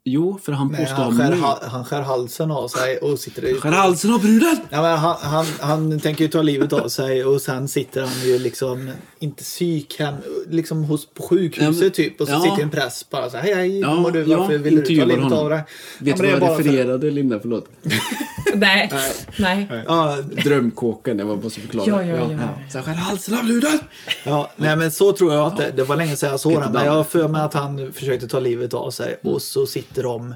Jo, 0.10 0.40
för 0.44 0.52
han 0.52 0.68
Nej, 0.72 0.82
påstår 0.86 0.96
han, 1.04 1.14
ha 1.14 1.28
skär, 1.30 1.36
ha- 1.36 1.60
han 1.68 1.86
skär 1.86 2.02
halsen 2.02 2.52
av 2.52 2.68
sig 2.68 2.98
och 2.98 3.20
sitter 3.20 3.46
i... 3.46 3.54
Skär 3.54 3.72
halsen 3.72 4.14
av 4.14 4.20
bruden! 4.22 4.58
Ja, 4.70 4.82
men 4.82 4.98
han, 4.98 5.16
han, 5.22 5.46
han 5.60 6.00
tänker 6.00 6.24
ju 6.24 6.28
ta 6.30 6.42
livet 6.42 6.74
av 6.74 6.90
sig 6.90 7.26
och 7.26 7.42
sen 7.42 7.68
sitter 7.68 8.02
han 8.02 8.22
ju 8.26 8.40
liksom, 8.40 8.90
inte 9.20 9.44
psykhem, 9.44 10.16
liksom 10.50 10.84
hos, 10.84 11.06
på 11.14 11.24
sjukhuset 11.24 11.84
Ja, 11.84 11.90
typ 11.90 12.22
och 12.22 12.28
så 12.28 12.34
ja. 12.34 12.40
sitter 12.42 12.64
en 12.64 12.70
präst 12.70 13.10
bara 13.10 13.30
så 13.30 13.38
här, 13.38 13.44
hej 13.44 13.54
hej, 13.54 13.80
Ja, 13.80 13.90
hur 13.90 13.98
mår 14.02 14.12
du, 14.12 14.24
varför 14.24 14.54
ja, 14.54 14.60
vill 14.60 14.76
du 14.76 14.82
ta 14.82 14.90
livet 15.06 15.24
honom. 15.24 15.34
av 15.40 15.50
dig? 15.50 15.62
Vet 16.00 16.08
ja, 16.08 16.16
du 16.16 16.22
men 16.22 16.22
det 16.22 16.28
är 16.28 16.40
vad 16.40 16.50
jag 16.50 16.58
bara 16.58 16.58
för- 16.58 16.64
refererade, 16.64 17.12
Linda? 17.12 17.40
Förlåt. 17.40 17.66
Nej. 18.56 18.92
Nej. 19.38 19.68
Ja, 19.88 20.18
Drömkåken, 20.44 21.20
jag 21.20 21.44
måste 21.44 21.62
förklara. 21.62 21.88
Ja, 21.88 22.04
ja, 22.04 22.32
ja. 22.32 22.50
Så 22.72 22.80
skär 22.86 22.94
halsen 22.94 23.38
av 23.38 23.44
bruden! 23.46 23.80
ja, 24.26 24.52
nej 24.56 24.76
men 24.76 24.92
så 24.92 25.12
tror 25.12 25.34
jag 25.34 25.48
att 25.48 25.58
det, 25.58 25.72
det 25.76 25.84
var 25.84 25.96
länge 25.96 26.16
sedan 26.16 26.30
jag 26.32 26.40
såg 26.40 26.54
den, 26.62 26.72
men 26.72 26.86
jag 26.86 26.92
har 26.92 27.04
för 27.04 27.28
mig 27.28 27.42
att 27.42 27.54
han 27.54 27.94
försökte 27.94 28.28
ta 28.28 28.40
livet 28.40 28.74
av 28.74 28.92
sig 28.92 29.20
och 29.24 29.42
så 29.42 29.66
sitter 29.66 29.97
de 30.04 30.36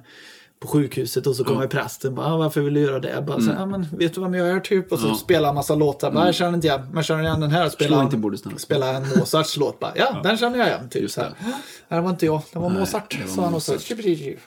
på 0.60 0.68
sjukhuset 0.68 1.28
och 1.28 1.36
så 1.36 1.44
kommer 1.44 1.68
prästen 1.68 2.16
bara, 2.16 2.34
ah, 2.34 2.38
varför 2.38 2.62
vill 2.62 2.74
du 2.74 2.80
göra 2.80 3.00
det? 3.00 3.24
Bara, 3.28 3.40
så, 3.40 3.46
här, 3.52 3.60
ja, 3.60 3.66
men, 3.66 3.88
vet 3.98 4.16
du 4.16 4.22
vem 4.22 4.34
jag 4.34 4.50
är 4.50 4.60
typ? 4.60 4.92
Och 4.92 5.00
så 5.00 5.06
Mm. 5.06 5.16
Ja. 5.16 5.20
spelar 5.24 5.46
han 5.48 5.56
massa 5.56 5.76
låtar. 5.76 6.12
Bara, 6.12 6.26
jag 6.26 6.36
känner 6.36 6.54
inte 6.54 6.68
igen, 6.68 6.82
men 6.94 7.04
känner 7.04 7.24
igen 7.24 7.40
den 7.40 7.52
här? 7.52 8.18
Bordet 8.18 8.40
snälla. 8.40 8.58
spelar 8.58 8.94
en 8.94 9.04
Mozarts 9.20 9.58
låt. 9.58 9.80
Bara, 9.80 9.92
ja, 9.96 10.20
den 10.24 10.38
känner 10.38 10.58
jag 10.58 10.68
igen. 10.68 10.90
Typ, 10.90 11.12
så 11.12 11.22
här. 11.22 11.30
det. 11.90 11.96
Det 11.96 12.02
var 12.02 12.10
inte 12.10 12.26
jag, 12.26 12.42
det 12.54 12.60
var 12.60 12.70
Nej, 12.70 12.80
Mozart. 12.80 13.18
det 13.20 13.26
var 13.28 13.36
sa 13.36 13.44
han 13.44 13.54
och 13.54 13.64
så. 13.64 13.72
Mozart. 13.72 13.88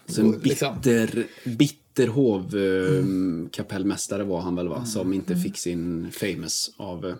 Så, 0.06 0.20
en 0.20 0.40
liksom. 0.42 0.74
bitter, 0.80 1.24
bitter 1.44 2.08
hovkapellmästare 2.08 4.24
var 4.24 4.40
han 4.40 4.56
väl 4.56 4.68
va? 4.68 4.84
Som 4.84 5.12
inte 5.12 5.36
fick 5.36 5.58
sin 5.58 6.10
famous 6.12 6.70
av... 6.76 7.14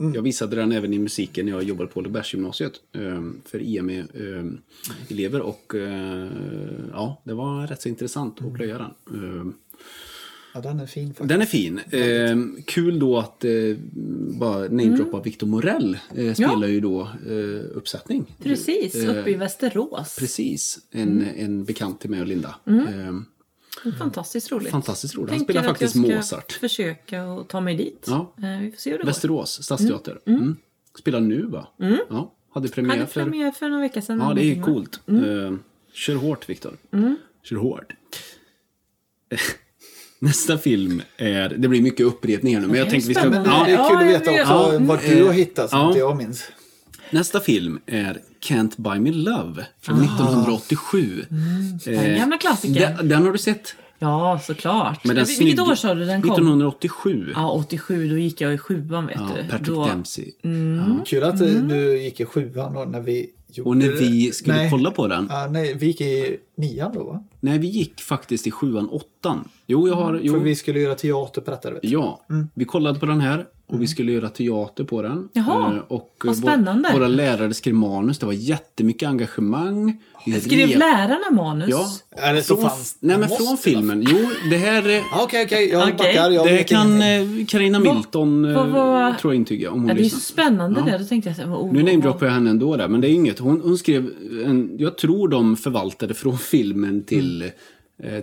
eh, 0.00 0.10
Jag 0.14 0.22
visade 0.22 0.56
den 0.56 0.72
även 0.72 0.92
i 0.94 0.98
musiken 0.98 1.46
när 1.46 1.52
jag 1.52 1.62
jobbade 1.62 1.90
på 1.90 2.00
Lebergsgymnasiet 2.00 2.72
eh, 2.94 3.22
för 3.44 3.62
IME-elever 3.62 5.40
och 5.40 5.74
eh, 5.74 6.28
ja, 6.92 7.22
det 7.24 7.34
var 7.34 7.66
rätt 7.66 7.82
så 7.82 7.88
intressant 7.88 8.38
att 8.42 8.54
plöja 8.54 8.78
den. 8.78 8.90
Eh, 9.22 9.52
Ja, 10.54 10.60
den 10.60 10.80
är 10.80 10.86
fin 10.86 11.08
faktiskt. 11.08 11.28
Den 11.28 11.40
är 11.40 11.46
fin. 11.46 11.78
Eh, 11.90 12.62
kul 12.66 12.98
då 12.98 13.18
att 13.18 13.44
eh, 13.44 13.50
bara 14.40 14.58
namedroppa 14.58 15.20
Victor 15.22 15.46
Morell 15.46 15.98
eh, 16.14 16.34
spelar 16.34 16.68
ju 16.68 16.80
då 16.80 17.00
eh, 17.26 17.76
uppsättning. 17.76 18.36
Precis, 18.42 18.94
Eh, 18.94 19.10
uppe 19.20 19.30
i 19.30 19.34
Västerås. 19.34 20.16
Precis, 20.18 20.78
en, 20.90 21.22
en 21.36 21.64
bekant 21.64 22.00
till 22.00 22.10
mig 22.10 22.20
och 22.20 22.26
Linda. 22.26 22.54
Eh, 22.66 23.14
Fantastiskt 23.98 24.52
roligt. 24.52 24.70
Fantastiskt 24.70 25.14
roligt. 25.16 25.30
Han 25.30 25.38
Tänker 25.38 25.52
spelar 25.52 25.60
att 25.60 25.66
faktiskt 25.78 25.94
jag 25.94 26.04
ska 26.04 26.14
Mozart. 26.16 26.52
försöka 26.52 27.24
och 27.24 27.48
ta 27.48 27.60
mig 27.60 27.76
dit. 27.76 28.04
Ja. 28.06 28.32
Eh, 28.42 28.60
Vi 28.60 28.70
får 28.70 28.78
se 28.78 28.90
hur 28.90 28.98
det 28.98 29.02
går. 29.02 29.06
Västerås 29.06 29.62
stadsteater. 29.62 30.20
Mm. 30.26 30.56
Spelar 30.98 31.20
nu 31.20 31.42
va? 31.42 31.68
Ja, 32.10 32.34
hade 32.54 32.68
premiär 32.68 32.94
Hade 32.96 33.06
för... 33.06 33.22
premiär 33.24 33.50
för 33.50 33.68
några 33.68 33.82
veckor 33.82 34.00
sedan. 34.00 34.18
Ja, 34.20 34.34
det 34.34 34.42
är 34.52 34.62
coolt. 34.62 35.00
Eh, 35.06 35.14
kör 35.92 36.14
hårt 36.14 36.48
Viktor. 36.50 36.76
Kör 37.42 37.56
hårt. 37.56 37.92
Nästa 40.20 40.58
film 40.58 41.02
är, 41.16 41.48
det 41.48 41.68
blir 41.68 41.82
mycket 41.82 42.06
upprepning 42.06 42.54
här 42.54 42.60
nu, 42.60 42.66
men 42.68 42.78
jag 42.78 42.90
tänkte 42.90 43.08
vi 43.08 43.14
ska... 43.14 43.24
Ja, 43.24 43.30
det 43.30 43.38
är 43.40 43.64
kul 43.64 43.74
Ja, 43.74 44.00
att 44.00 44.06
veta 44.06 44.30
också 44.42 44.70
vet. 44.78 44.88
vart 44.88 45.02
du 45.02 45.24
har 45.24 45.32
hittat 45.32 45.70
som 45.70 45.78
Ja. 45.78 45.86
inte 45.88 45.98
jag 45.98 46.16
minns. 46.16 46.44
Nästa 47.10 47.40
film 47.40 47.78
är 47.86 48.18
Can't 48.40 48.72
Buy 48.76 49.00
Me 49.00 49.12
Love 49.12 49.66
från 49.80 50.00
1987. 50.02 51.24
Den 51.84 51.94
Eh, 51.94 52.18
gamla 52.18 52.38
klassikern. 52.38 52.96
den, 52.96 53.08
den 53.08 53.24
har 53.24 53.32
du 53.32 53.38
sett? 53.38 53.74
Ja, 53.98 54.40
såklart. 54.46 55.04
Med 55.04 55.16
den 55.16 55.24
Vil- 55.24 55.28
Vilket 55.38 55.56
snygga- 55.58 55.62
år 55.72 55.74
sa 55.74 55.94
du 55.94 56.04
den 56.04 56.22
kom? 56.22 56.30
1987. 56.30 57.32
Ja, 57.34 57.50
87. 57.50 58.08
Då 58.08 58.16
gick 58.18 58.40
jag 58.40 58.54
i 58.54 58.58
sjuan, 58.58 59.06
vet 59.06 59.16
Ja, 59.16 59.30
du. 59.42 59.48
Patrick 59.50 59.66
då... 59.68 59.86
Dempsey. 59.86 60.32
Kul 61.06 61.22
att 61.24 61.40
eh, 61.40 61.46
du 61.48 62.02
gick 62.02 62.20
i 62.20 62.24
sjuan 62.24 62.74
då 62.74 62.84
när 62.84 63.00
vi 63.00 63.26
gjorde 63.52 63.70
Och 63.70 63.76
när 63.76 63.88
vi 63.88 64.32
skulle 64.32 64.56
nej. 64.56 64.70
kolla 64.70 64.90
på 64.90 65.06
den, 65.06 65.26
Ja, 65.30 65.48
nej, 65.50 65.74
vi 65.74 65.86
gick 65.86 66.00
i 66.00 66.36
nian 66.56 66.92
då 66.94 67.04
va? 67.04 67.24
nej 67.40 67.58
vi 67.58 67.66
gick 67.66 68.00
faktiskt 68.00 68.46
i 68.46 68.50
sjuan, 68.50 68.88
åttan. 68.88 69.48
Jo, 69.66 69.88
jag 69.88 69.94
har, 69.94 70.20
jo, 70.22 70.32
För 70.32 70.40
vi 70.40 70.54
skulle 70.56 70.80
göra 70.80 70.94
teater 70.94 71.40
på 71.40 71.50
detta. 71.50 71.70
Vet 71.70 71.82
du. 71.82 71.88
ja. 71.88 72.26
Vi 72.54 72.64
kollade 72.64 72.98
på 73.00 73.06
den 73.06 73.20
här 73.20 73.44
och 73.68 73.82
vi 73.82 73.86
skulle 73.86 74.12
göra 74.12 74.28
teater 74.28 74.84
på 74.84 75.02
den. 75.02 75.28
Jaha, 75.32 75.74
Eh, 75.74 75.82
och 75.88 76.14
vad 76.24 76.36
spännande. 76.36 76.90
Våra 76.92 77.08
lärare 77.08 77.54
skrev 77.54 77.74
manus, 77.74 78.18
det 78.18 78.26
var 78.26 78.32
jättemycket 78.32 79.08
engagemang. 79.08 79.96
Skrev 80.40 80.68
rep- 80.68 80.78
lärarna 80.78 81.30
manus? 81.42 81.68
Ja. 81.70 81.86
Eller 82.28 82.40
så 82.40 82.54
Från, 82.56 82.70
fanns 82.70 82.96
nej 83.00 83.18
men 83.18 83.28
från 83.28 83.56
filmen. 83.56 84.06
Jo, 84.10 84.18
det 84.50 84.56
här... 84.56 84.88
eh, 84.96 85.02
Okej, 85.24 85.44
okej, 85.44 85.68
jag 85.68 85.82
Okej. 85.82 85.94
backar. 85.98 86.30
Jag 86.30 86.46
Det 86.46 86.64
kan 86.64 87.02
eh, 87.02 87.46
Carina 87.48 87.78
Milton 87.78 88.44
eh, 88.44 88.54
vad- 88.56 88.68
vad- 88.68 89.18
tror 89.18 89.32
jag 89.32 89.36
intyga 89.40 89.70
om 89.70 89.80
hon 89.80 89.88
Ja, 89.88 89.94
det 89.94 90.00
är 90.04 90.08
så 90.08 90.20
spännande 90.20 90.80
Ja. 90.86 90.92
det. 90.92 90.98
Då 90.98 91.04
tänkte 91.04 91.34
jag. 91.38 91.52
Oh, 91.62 91.72
Nu 91.72 91.82
namedroppar 91.82 92.26
jag 92.26 92.32
henne 92.32 92.50
ändå 92.50 92.76
där, 92.76 92.88
men 92.88 93.00
det 93.00 93.08
är 93.08 93.12
inget. 93.12 93.38
Hon, 93.38 93.60
hon 93.64 93.78
skrev, 93.78 94.10
en, 94.46 94.70
jag 94.78 94.98
tror 94.98 95.28
de 95.28 95.56
förvaltade 95.56 96.14
från 96.14 96.38
filmen 96.38 97.04
till, 97.04 97.42
eh, 97.42 97.48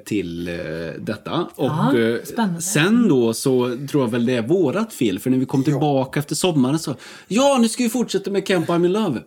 till 0.05 0.47
eh, 0.47 0.55
detta. 0.99 1.47
Och 1.55 1.65
Ja, 1.65 1.97
eh, 1.99 2.59
sen 2.59 3.07
då 3.07 3.33
så 3.33 3.77
tror 3.89 4.03
jag 4.03 4.11
väl 4.11 4.25
det 4.25 4.33
är 4.33 4.41
vårat 4.47 4.93
fel, 4.93 5.19
för 5.19 5.29
när 5.29 5.37
vi 5.37 5.45
kom 5.45 5.63
tillbaka 5.63 6.19
efter 6.19 6.35
sommaren 6.35 6.79
så, 6.79 6.95
ja 7.27 7.57
nu 7.61 7.69
ska 7.69 7.83
vi 7.83 7.89
fortsätta 7.89 8.31
med 8.31 8.47
Camp 8.47 8.69
I'm 8.69 8.85
in 8.85 8.91
Love. 8.91 9.19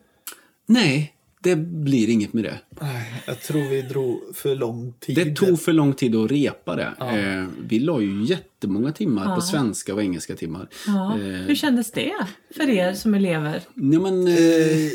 Nej, 0.66 1.14
det 1.42 1.56
blir 1.56 2.08
inget 2.10 2.32
med 2.32 2.44
det. 2.44 2.58
Nej, 2.80 3.22
jag 3.26 3.40
tror 3.42 3.68
vi 3.70 3.82
drog 3.82 4.20
för 4.34 4.54
lång 4.56 4.92
tid. 5.00 5.16
Det 5.16 5.34
tog 5.36 5.60
för 5.60 5.72
lång 5.72 5.92
tid 5.94 6.16
att 6.16 6.30
repa 6.30 6.76
det. 6.76 6.92
Eh, 7.00 7.46
vi 7.68 7.78
la 7.78 8.00
ju 8.00 8.24
jättemånga 8.24 8.92
timmar 8.92 9.34
på 9.36 9.40
svenska 9.40 9.94
och 9.94 10.02
engelska 10.02 10.34
timmar. 10.34 10.68
Ja. 10.86 11.14
Eh, 11.14 11.20
Hur 11.26 11.54
kändes 11.54 11.92
det 11.92 12.12
för 12.56 12.68
er 12.68 12.92
som 12.94 13.14
elever? 13.14 13.60
nej, 13.74 13.98
men, 13.98 14.26
eh, 14.26 14.34
Eh, 14.34 14.90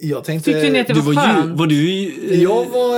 jag 0.00 0.24
tänkte... 0.24 0.52
Tyckte 0.52 0.70
ni 0.70 0.80
att 0.80 0.86
det 0.86 0.92
du 0.92 1.00
var 1.00 1.12
var, 1.14 1.26
ju, 1.26 1.34
skönt? 1.42 1.58
var 1.58 1.66
du 1.66 2.04
eh, 2.30 2.42
Jag 2.42 2.64
var... 2.66 2.96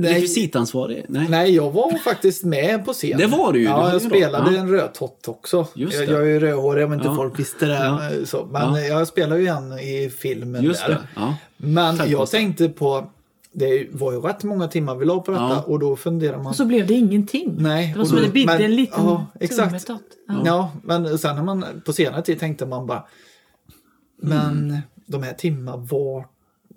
Nej, 0.00 0.14
rekvisitansvarig? 0.14 1.04
Nej. 1.08 1.26
nej, 1.28 1.54
jag 1.54 1.70
var 1.70 1.98
faktiskt 1.98 2.44
med 2.44 2.84
på 2.84 2.92
scen. 2.92 3.18
Det 3.18 3.26
var 3.26 3.52
du 3.52 3.58
ju, 3.58 3.64
Ja, 3.64 3.92
jag 3.92 4.02
ju 4.02 4.08
spelade 4.08 4.58
en 4.58 4.68
rödtott 4.70 5.28
också. 5.28 5.66
Just 5.74 5.98
jag, 5.98 6.08
det. 6.08 6.12
jag 6.12 6.22
är 6.22 6.26
ju 6.26 6.40
rödhårig 6.40 6.84
om 6.86 6.92
inte 6.92 7.06
Ja. 7.06 7.14
folk 7.14 7.38
visste 7.38 7.66
det. 7.66 7.74
Ja. 7.74 8.00
Så. 8.24 8.46
Men 8.52 8.86
jag 8.86 9.08
spelar 9.08 9.36
ju 9.36 9.46
en 9.46 9.72
i 9.72 10.10
filmen 10.18 10.62
Just 10.64 10.86
där. 10.86 10.88
det. 10.94 10.98
Ja. 11.16 11.34
Men 11.56 11.98
Tack, 11.98 12.08
jag 12.08 12.30
tänkte 12.30 12.68
på... 12.68 13.10
Det 13.52 13.86
var 13.92 14.12
ju 14.12 14.20
rätt 14.20 14.44
många 14.44 14.68
timmar 14.68 14.94
vi 14.96 15.04
la 15.06 15.20
på 15.20 15.30
detta 15.32 15.44
Ja. 15.44 15.62
och 15.66 15.78
då 15.78 15.96
funderar 15.96 16.36
man... 16.36 16.46
Och 16.46 16.56
så 16.56 16.64
blev 16.64 16.86
det 16.86 16.94
ingenting. 16.94 17.54
Nej, 17.58 17.90
det 17.92 17.98
var 17.98 18.06
som 18.06 18.16
att 18.18 18.24
det 18.24 18.30
bidde 18.30 18.52
en 18.64 18.76
liten 18.76 19.04
ja, 19.04 19.26
exakt. 19.40 19.88
Ja. 19.88 19.98
Ja. 20.44 20.72
men 20.84 21.18
sen 21.18 21.36
när 21.36 21.42
man 21.42 21.64
på 21.84 21.92
senare 21.92 22.22
tid 22.22 22.40
tänkte 22.40 22.66
man 22.66 22.86
bara 22.86 23.04
Men 24.22 24.78
de 25.10 25.22
här 25.22 25.34
timmarna 25.34 25.76
var 25.76 26.26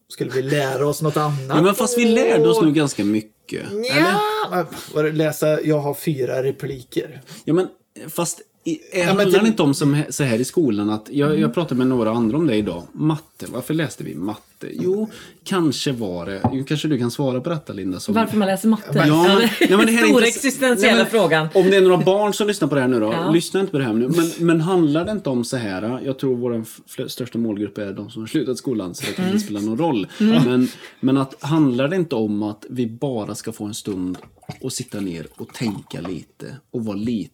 skulle 0.07 0.31
vi 0.31 0.41
lära 0.41 0.87
oss 0.87 1.01
något 1.01 1.17
annat? 1.17 1.39
Ja, 1.49 1.61
men 1.61 1.75
fast 1.75 1.97
vi 1.97 2.05
lärde 2.05 2.49
oss 2.49 2.61
nog 2.61 2.73
ganska 2.73 3.03
mycket. 3.03 3.63
Ja, 3.89 4.65
läsa, 5.01 5.61
jag 5.61 5.79
har 5.79 5.93
fyra 5.93 6.43
repliker. 6.43 7.21
Ja, 7.45 7.53
men 7.53 7.67
fast 8.09 8.41
i, 8.65 8.79
men 8.93 9.07
handlar 9.07 9.25
det- 9.25 9.39
det 9.39 9.47
inte 9.47 9.63
om 9.63 9.73
som, 9.73 10.03
så 10.09 10.23
här 10.23 10.39
i 10.39 10.45
skolan 10.45 10.89
att 10.89 11.09
jag, 11.11 11.39
jag 11.39 11.53
pratade 11.53 11.77
med 11.77 11.87
några 11.87 12.11
andra 12.11 12.37
om 12.37 12.47
det 12.47 12.55
idag. 12.55 12.83
Matte, 12.91 13.45
varför 13.53 13.73
läste 13.73 14.03
vi 14.03 14.15
matte? 14.15 14.67
Jo, 14.71 15.09
kanske 15.43 15.91
var 15.91 16.25
det, 16.25 16.41
jo, 16.53 16.63
kanske 16.67 16.87
du 16.87 16.97
kan 16.97 17.11
svara 17.11 17.41
på 17.41 17.49
detta 17.49 17.73
Linda. 17.73 17.99
Som, 17.99 18.13
Varför 18.15 18.37
man 18.37 18.47
läser 18.47 18.67
matte? 18.69 18.83
Ja, 18.93 19.05
Ja, 19.07 19.23
men- 19.27 19.37
det 19.37 19.49
ja, 19.69 19.77
men 19.77 19.85
det 19.85 19.91
här 19.91 20.03
är 20.03 20.07
stora 20.07 20.25
inte- 20.25 20.27
existentiella 20.37 20.95
Nej, 20.95 21.03
men- 21.03 21.11
frågan. 21.21 21.47
Om 21.53 21.69
det 21.69 21.77
är 21.77 21.81
några 21.81 21.97
barn 21.97 22.33
som 22.33 22.47
lyssnar 22.47 22.67
på 22.67 22.75
det 22.75 22.81
här 22.81 22.87
nu 22.87 22.99
då, 22.99 23.13
Ja. 23.13 23.31
lyssna 23.31 23.59
inte 23.59 23.71
på 23.71 23.77
det 23.77 23.83
här 23.83 23.93
nu. 23.93 24.07
Men, 24.07 24.31
men 24.47 24.61
handlar 24.61 25.05
det 25.05 25.11
inte 25.11 25.29
om 25.29 25.43
så 25.45 25.57
här, 25.57 25.99
jag 26.05 26.19
tror 26.19 26.35
vår 26.35 26.63
största 27.07 27.37
målgrupp 27.37 27.77
är 27.77 27.93
de 27.93 28.09
som 28.09 28.21
har 28.21 28.27
slutat 28.27 28.57
skolan 28.57 28.95
så 28.95 29.05
det 29.05 29.11
kan 29.13 29.25
Mm. 29.25 29.35
inte 29.35 29.45
spela 29.45 29.59
någon 29.61 29.77
roll. 29.77 30.07
Men, 30.17 30.67
men 30.99 31.17
att 31.17 31.43
handlar 31.43 31.87
det 31.87 31.95
inte 31.95 32.15
om 32.15 32.43
att 32.43 32.65
vi 32.69 32.87
bara 32.87 33.35
ska 33.35 33.51
få 33.51 33.65
en 33.65 33.73
stund 33.73 34.17
och 34.61 34.73
sitta 34.73 34.99
ner 34.99 35.27
och 35.35 35.53
tänka 35.53 36.01
lite 36.01 36.57
och 36.71 36.85
vara 36.85 36.95
lite, 36.97 37.29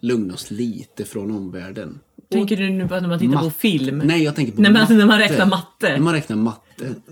lugna 0.00 0.34
oss 0.34 0.50
lite 0.50 1.04
från 1.04 1.30
omvärlden. 1.30 2.00
Tänker 2.32 2.56
du 2.56 2.70
nu 2.70 2.88
på 2.88 3.00
när 3.00 3.08
man 3.08 3.18
tittar 3.18 3.38
på 3.38 3.44
Matte. 3.44 3.58
film? 3.58 3.98
Nej, 4.04 4.22
jag 4.22 4.36
tänker 4.36 4.52
på 4.52 4.60
När 4.62 4.70
man- 4.70 4.80
matte. 4.80 4.94
när 4.94 5.06
man 5.06 5.18
räknar 5.18 5.46
matte. 5.46 5.88
När 5.92 5.98
man 5.98 6.14
räknar 6.14 6.36
matte. 6.36 6.60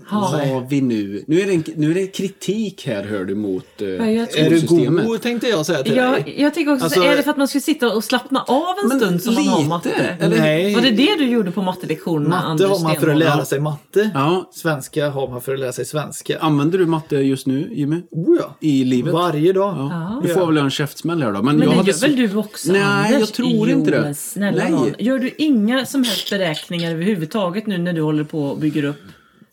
Har 0.05 0.69
vi 0.69 0.81
nu... 0.81 1.23
Nu 1.27 1.41
är, 1.41 1.45
det 1.45 1.53
en, 1.53 1.63
nu 1.75 1.91
är 1.91 1.95
det 1.95 2.07
kritik 2.07 2.87
här, 2.87 3.03
hör 3.03 3.25
du, 3.25 3.35
mot 3.35 3.81
eh, 3.81 3.87
jag 3.87 4.37
Är 4.37 4.49
du 4.49 4.67
god 4.67 5.21
tänkte 5.21 5.47
jag 5.47 5.65
säga 5.65 5.83
till 5.83 5.95
dig. 5.95 6.03
Jag, 6.03 6.39
jag 6.39 6.53
tänker 6.53 6.73
också, 6.73 6.85
Alltså- 6.85 7.03
är 7.03 7.17
det 7.17 7.23
för 7.23 7.31
att 7.31 7.37
man 7.37 7.47
ska 7.47 7.59
sitta 7.59 7.95
och 7.95 8.03
slappna 8.03 8.41
av 8.41 8.75
en 8.83 8.99
stund 8.99 9.21
som 9.21 9.33
man 9.33 9.47
har 9.47 9.57
lite, 9.57 9.69
matte? 9.69 10.17
eller? 10.19 10.39
Nej. 10.39 10.75
Var 10.75 10.81
det 10.81 10.91
det 10.91 11.15
du 11.17 11.25
gjorde 11.29 11.51
på 11.51 11.61
mattelektionerna, 11.61 12.35
Matte 12.35 12.47
Anders 12.47 12.69
har 12.69 12.79
man 12.79 12.95
för 12.95 13.09
att 13.09 13.17
lära 13.17 13.45
sig 13.45 13.59
matte. 13.59 14.11
Ja. 14.13 14.49
Svenska 14.53 15.09
har 15.09 15.27
man 15.29 15.41
för 15.41 15.53
att 15.53 15.59
lära 15.59 15.71
sig 15.71 15.85
svenska. 15.85 16.39
Använder 16.39 16.77
du 16.77 16.85
matte 16.85 17.15
just 17.15 17.47
nu, 17.47 17.69
Jimmy? 17.71 18.01
Oh, 18.11 18.37
ja. 18.39 18.55
I 18.59 18.83
livet? 18.83 19.13
Varje 19.13 19.53
dag. 19.53 19.75
Ja. 19.77 20.21
Du 20.23 20.33
får 20.33 20.47
väl 20.47 20.57
en 20.57 20.69
käftsmäll 20.69 21.23
här 21.23 21.31
då. 21.31 21.41
Men, 21.41 21.55
Men 21.55 21.67
jag 21.67 21.71
det 21.71 21.77
hade 21.77 21.91
gör 21.91 21.99
väl 21.99 22.15
du 22.15 22.37
också 22.37 22.71
Nej, 22.71 22.81
Anders? 22.81 23.19
jag 23.19 23.33
tror 23.33 23.69
jo, 23.69 23.79
inte 23.79 23.91
det. 23.91 24.01
Men 24.01 24.15
snälla 24.15 24.63
Nej. 24.63 24.71
nån. 24.71 24.93
Gör 24.99 25.19
du 25.19 25.31
inga 25.37 25.85
som 25.85 26.03
helst 26.03 26.29
beräkningar 26.29 26.91
överhuvudtaget 26.91 27.67
nu 27.67 27.77
när 27.77 27.93
du 27.93 28.01
håller 28.01 28.23
på 28.23 28.43
och 28.43 28.57
bygger 28.57 28.83
upp 28.83 29.01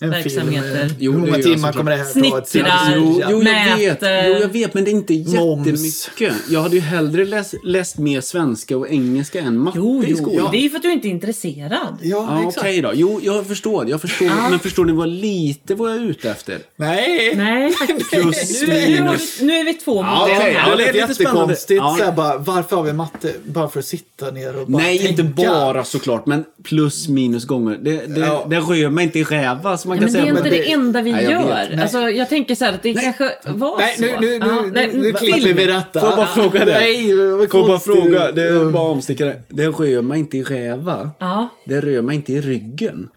En 0.00 0.10
verksamheter? 0.10 0.80
Film, 0.88 0.94
Jo, 0.98 1.12
hur 1.12 1.18
många 1.18 1.38
timmar 1.38 1.72
kommer 1.72 1.90
det 1.90 1.96
här 1.96 2.04
ta? 2.04 2.10
Semester? 2.10 2.92
Jo, 2.96 3.22
jo, 3.30 3.42
jag 3.42 3.76
vet. 3.76 3.98
Jo, 4.02 4.08
jag 4.40 4.48
vet, 4.48 4.74
men 4.74 4.84
det 4.84 4.90
är 4.90 4.92
inte 4.92 5.12
Moms. 5.40 5.66
jättemycket. 5.66 6.50
Jag 6.50 6.60
hade 6.62 6.74
ju 6.76 6.80
hellre 6.82 7.24
läst, 7.24 7.54
läst 7.64 7.98
mer 7.98 8.20
svenska 8.20 8.76
och 8.76 8.88
engelska 8.90 9.40
än 9.40 9.58
matte 9.58 9.78
Jo, 9.78 10.02
i 10.04 10.06
jo, 10.10 10.16
skolan. 10.16 10.48
det 10.50 10.56
är 10.58 10.60
ju 10.60 10.70
för 10.70 10.76
att 10.76 10.82
du 10.82 10.92
inte 10.92 11.08
är 11.08 11.10
intresserad. 11.10 11.72
Ja, 11.72 11.88
Ja, 12.02 12.38
exakt. 12.48 12.58
okej 12.58 12.80
då. 12.82 12.90
Jo, 12.94 13.20
jag 13.22 13.46
förstår. 13.46 13.88
Jag 13.90 14.00
förstår. 14.00 14.50
Men 14.50 14.58
förstår 14.58 14.84
ni 14.84 14.92
vad 14.92 15.08
lite 15.08 15.74
vad 15.74 15.90
jag 15.90 15.96
är 15.96 16.02
ute 16.04 16.30
efter? 16.30 16.58
Nej! 16.76 17.32
Nej, 17.36 17.72
faktiskt 17.72 18.10
Plus, 18.12 18.62
nu, 18.62 18.66
nu, 18.68 18.86
minus. 19.00 19.40
vi, 19.40 19.46
nu 19.46 19.52
är 19.56 19.64
vi 19.64 19.74
två 19.74 19.94
mot 19.94 20.04
Ja, 20.04 20.28
här. 20.32 20.48
Ja, 20.50 20.76
det 20.76 20.82
är 20.82 20.86
lite 20.86 20.98
jättekonstigt. 20.98 21.60
spännande. 21.60 21.90
Ja. 21.92 21.96
Så 21.98 22.04
här, 22.04 22.12
bara, 22.12 22.38
varför 22.38 22.76
har 22.76 22.82
vi 22.82 22.92
matte? 22.92 23.32
Bara 23.44 23.68
för 23.68 23.78
att 23.78 23.84
sitta 23.86 24.30
ner 24.30 24.60
och 24.60 24.66
bara 24.66 24.82
Nej, 24.82 24.98
tänka. 24.98 25.10
inte 25.22 25.42
bara 25.46 25.84
såklart, 25.84 26.26
men 26.26 26.44
plus 26.64 27.08
minus 27.08 27.44
gånger. 27.44 27.78
Det, 27.82 28.06
det, 28.06 28.20
Ja. 28.20 28.46
det 28.50 28.56
rör 28.56 28.90
mig 28.90 29.04
inte 29.04 29.18
i 29.18 29.24
räva, 29.24 29.78
man 29.88 29.98
Nej, 29.98 30.06
kan 30.12 30.24
men 30.24 30.24
det 30.24 30.30
säga. 30.30 30.32
är 30.34 30.38
inte 30.38 30.50
det, 30.50 30.62
det- 30.64 30.72
enda 30.72 31.02
vi 31.02 31.12
Nej, 31.12 31.24
jag 31.24 31.32
gör. 31.32 31.80
Alltså, 31.82 31.98
jag 32.10 32.28
tänker 32.28 32.54
så 32.54 32.64
här 32.64 32.72
att 32.72 32.82
det 32.82 32.94
kanske 32.94 33.30
var 33.46 33.78
Nej, 33.78 33.96
så. 33.96 34.02
nu, 34.02 34.16
nu, 34.20 34.34
Ja, 34.36 34.60
nu, 34.62 34.70
nej, 34.70 34.90
nu 34.94 35.12
klipper 35.12 35.52
vi 35.54 35.66
detta. 35.66 36.00
Får 36.00 36.08
jag 36.08 36.16
bara 36.16 36.26
fråga 36.26 36.64
det? 36.64 36.72
Nej, 36.72 37.10
Får 37.50 37.60
jag 37.60 37.66
bara 37.68 37.78
fråga, 37.80 38.32
det 38.32 38.42
är 38.42 38.70
bara 38.70 38.88
omstickare. 38.88 39.42
Det 39.48 39.66
rör 39.66 40.02
mig 40.02 40.18
inte 40.18 40.38
i 40.38 40.42
räva. 40.42 41.10
Ja. 41.18 41.48
Det 41.66 41.80
rör 41.80 42.02
mig 42.02 42.16
inte 42.16 42.32
i 42.32 42.40
ryggen. 42.40 43.08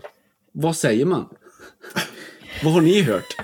Vad 0.54 0.76
säger 0.76 1.06
man? 1.06 1.26
Vad 2.64 2.74
har 2.74 2.82
ni 2.82 3.02
hört? 3.02 3.36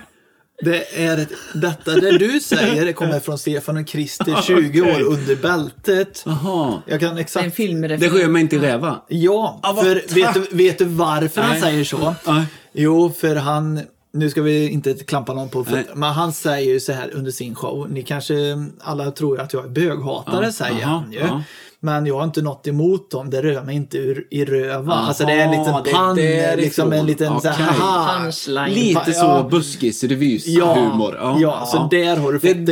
Det 0.64 1.04
är 1.06 1.18
ett, 1.18 1.30
detta 1.54 1.92
det 1.96 2.18
du 2.18 2.40
säger 2.40 2.86
det 2.86 2.94
kommer 2.94 3.20
från 3.20 3.38
Stefan 3.38 3.78
och 3.78 3.88
Christer 3.90 4.42
20 4.42 4.82
år 4.82 5.02
under 5.02 5.36
bältet. 5.36 6.24
Jaha. 6.26 6.82
Jag 6.88 7.00
kan 7.00 7.10
Det 7.10 7.12
är 7.12 7.12
en 7.12 7.18
exakt... 7.18 7.46
Det 7.46 7.52
filmreferens. 7.52 8.14
rör 8.14 8.28
mig 8.28 8.42
inte 8.42 8.56
i 8.56 8.60
räva. 8.60 9.02
Ja, 9.08 9.60
vad 9.64 9.86
för 9.86 9.96
tack. 9.96 10.18
vet 10.18 10.34
du, 10.34 10.58
vet 10.58 10.78
du 10.78 10.86
varför 10.86 11.42
han 11.42 11.52
Nej. 11.52 11.62
säger 11.62 11.84
så? 11.84 12.16
Nej. 12.28 12.44
Jo, 12.80 13.10
för 13.10 13.36
han... 13.36 13.82
Nu 14.12 14.30
ska 14.30 14.42
vi 14.42 14.70
inte 14.70 14.94
klampa 14.94 15.34
någon 15.34 15.50
på 15.50 15.60
Nej. 15.62 15.68
fötterna, 15.68 15.96
men 15.96 16.14
han 16.14 16.34
säger 16.34 16.74
ju 16.74 16.80
så 16.80 16.92
här 16.92 17.12
under 17.14 17.32
sin 17.32 17.56
show. 17.56 17.90
Ni 17.90 18.04
kanske 18.04 18.36
alla 18.80 19.12
tror 19.12 19.40
att 19.40 19.54
jag 19.54 19.66
är 19.66 19.70
böghatare, 19.70 20.46
Ja, 20.46 20.52
säger 20.52 20.84
aha, 20.86 20.98
han 20.98 21.12
ju. 21.12 21.20
ja. 21.20 21.44
Men 21.80 22.06
jag 22.06 22.16
har 22.18 22.24
inte 22.24 22.42
något 22.42 22.68
emot 22.68 23.12
dem, 23.12 23.30
det 23.30 23.42
rör 23.42 23.64
mig 23.64 23.76
inte 23.76 23.98
ur, 23.98 24.28
i 24.32 24.46
röva. 24.46 24.94
Aha, 24.94 25.08
alltså 25.08 25.26
det 25.26 25.32
är 25.32 25.46
en 25.46 25.52
liten 25.52 25.74
därifrån. 25.84 26.60
liksom 26.64 26.94
en 26.94 27.06
liten 27.06 27.42
så 27.42 27.48
här, 27.48 27.54
Okej. 27.70 27.80
haha. 27.80 28.20
Punchline. 28.24 28.74
Lite 28.74 29.14
så 29.14 29.26
Ja. 29.26 29.48
buskis-revys-humor. 29.52 31.16
Ja, 31.20 31.38
ja, 31.42 31.66
så 31.72 31.88
där 31.92 32.16
har 32.18 32.32
du 32.34 32.40
fått 32.40 32.50
det 32.50 32.64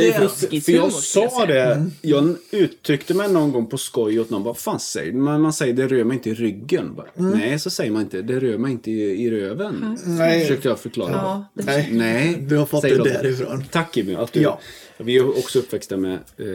det, 0.50 0.62
för 0.64 0.72
jag 0.72 0.92
sa 0.92 1.46
det, 1.46 1.86
jag 2.02 2.36
uttryckte 2.50 3.14
mig 3.14 3.28
någon 3.32 3.52
gång 3.52 3.66
på 3.66 3.78
skoj 3.78 4.20
åt 4.20 4.30
någon, 4.30 4.42
vad 4.42 4.56
fan 4.58 4.80
säger 4.80 5.12
du? 5.12 5.18
Men 5.18 5.40
man 5.40 5.52
säger 5.52 5.74
det 5.74 5.86
rör 5.86 6.04
mig 6.04 6.16
inte 6.16 6.30
i 6.30 6.34
ryggen. 6.34 6.94
Bara, 6.94 7.06
Nej, 7.14 7.58
så 7.58 7.70
säger 7.70 7.90
man 7.90 8.02
inte, 8.02 8.22
det 8.22 8.40
rör 8.40 8.58
mig 8.58 8.72
inte 8.72 8.90
i, 8.90 9.24
i 9.24 9.30
röven. 9.30 9.98
Nej. 10.04 10.40
Försökte 10.40 10.68
jag 10.68 10.78
förklara. 10.78 11.12
Ja, 11.12 11.44
det 11.54 11.64
Nej, 11.64 11.88
Nej, 11.92 12.36
du 12.48 12.56
har 12.56 12.66
fått 12.66 12.80
säger 12.80 12.98
det 12.98 13.04
de. 13.04 13.10
därifrån. 13.10 13.64
Tack 13.70 13.96
Jimmy. 13.96 14.14
Att 14.14 14.32
du, 14.32 14.40
Ja. 14.40 14.58
Vi 14.98 15.16
är 15.16 15.28
också 15.38 15.58
uppväxta 15.58 15.96
med 15.96 16.12
eh, 16.14 16.46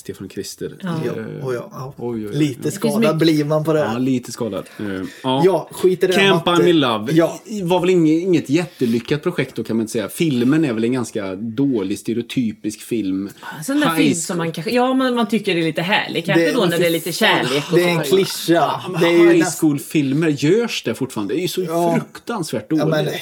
Stefan 0.00 0.28
Krister. 0.28 0.76
Ja. 0.82 0.88
Ja, 1.06 1.12
Eh, 1.12 1.26
ja, 1.42 1.52
ja. 1.72 1.94
oj, 1.98 2.20
oj, 2.20 2.28
oj. 2.28 2.36
Lite 2.36 2.70
skadad 2.70 3.18
blir 3.18 3.44
man 3.44 3.64
på 3.64 3.72
det. 3.72 3.78
Ja, 3.80 3.98
lite 3.98 4.32
skadad. 4.32 4.64
Eh, 4.78 4.86
ja. 5.22 5.42
Ja, 5.44 5.68
skit 5.72 6.04
i 6.04 6.06
det 6.06 6.12
Camp. 6.12 6.46
I'm 6.46 6.68
in 6.68 6.80
Love 6.80 7.12
Ja. 7.12 7.40
var 7.62 7.80
väl 7.80 7.90
inget, 7.90 8.22
inget 8.22 8.50
jättelyckat 8.50 9.22
projekt 9.22 9.56
då 9.56 9.64
kan 9.64 9.76
man 9.76 9.82
inte 9.82 9.92
säga. 9.92 10.08
Filmen 10.08 10.64
är 10.64 10.72
väl 10.72 10.84
en 10.84 10.92
ganska 10.92 11.34
dålig 11.36 11.98
stereotypisk 11.98 12.80
film. 12.80 13.30
Sån 13.64 13.80
där 13.80 13.86
High 13.86 13.96
film 13.96 14.14
som 14.14 14.38
man 14.38 14.52
kanske, 14.52 14.70
ja 14.72 14.94
men 14.94 15.14
man 15.14 15.28
tycker 15.28 15.54
det 15.54 15.60
är 15.60 15.64
lite 15.64 15.82
härlig. 15.82 16.24
Kanske 16.24 16.44
Det- 16.44 16.52
då 16.52 16.64
när 16.64 16.78
det 16.78 16.86
är 16.86 16.90
lite 16.90 17.12
kärlek 17.12 17.64
och 17.70 17.76
Det 17.78 17.84
är 17.84 17.88
en 17.98 18.02
klyscha. 18.04 18.52
Ja, 18.52 18.82
high 19.00 19.46
school-filmer 19.60 20.28
görs 20.28 20.82
det 20.84 20.94
fortfarande. 20.94 21.34
Det 21.34 21.40
är 21.40 21.42
ju 21.42 21.48
så 21.48 21.62
Ja. 21.62 21.94
fruktansvärt 22.00 22.66
Ja, 22.70 22.76
dåligt. 22.76 22.90
men, 23.04 23.14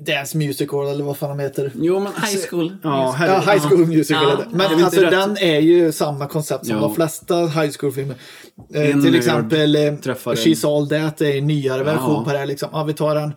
Dance 0.00 0.36
Musical 0.38 0.86
eller 0.88 1.04
vad 1.04 1.16
fan 1.16 1.28
de 1.36 1.42
heter. 1.42 1.72
Jo, 1.74 1.98
men 2.00 2.12
High 2.12 2.40
school. 2.50 2.76
Ja, 2.82 3.10
här, 3.18 3.28
Ja, 3.28 3.52
High 3.52 3.68
School 3.68 3.86
Musical 3.86 4.24
Ja. 4.38 4.44
Men 4.50 4.84
alltså 4.84 5.00
den 5.00 5.36
är 5.38 5.58
ju 5.60 5.92
samma 5.92 6.26
koncept 6.26 6.66
som 6.66 6.74
Ja. 6.76 6.80
de 6.82 6.94
flesta 6.94 7.36
High 7.46 7.70
School-filmer. 7.80 8.16
Eh, 8.74 8.90
En 8.90 9.02
till 9.04 9.14
exempel 9.14 9.76
eh, 9.76 9.82
en- 9.82 9.98
She's 9.98 10.76
All 10.76 10.88
That 10.88 11.20
är 11.20 11.38
en 11.38 11.46
nyare 11.46 11.82
version 11.82 12.14
Ja. 12.14 12.24
på 12.24 12.32
det 12.32 12.38
här. 12.38 12.46
Liksom. 12.46 12.68
Ja, 12.72 12.84
vi 12.84 12.92
tar 12.94 13.14
den 13.14 13.32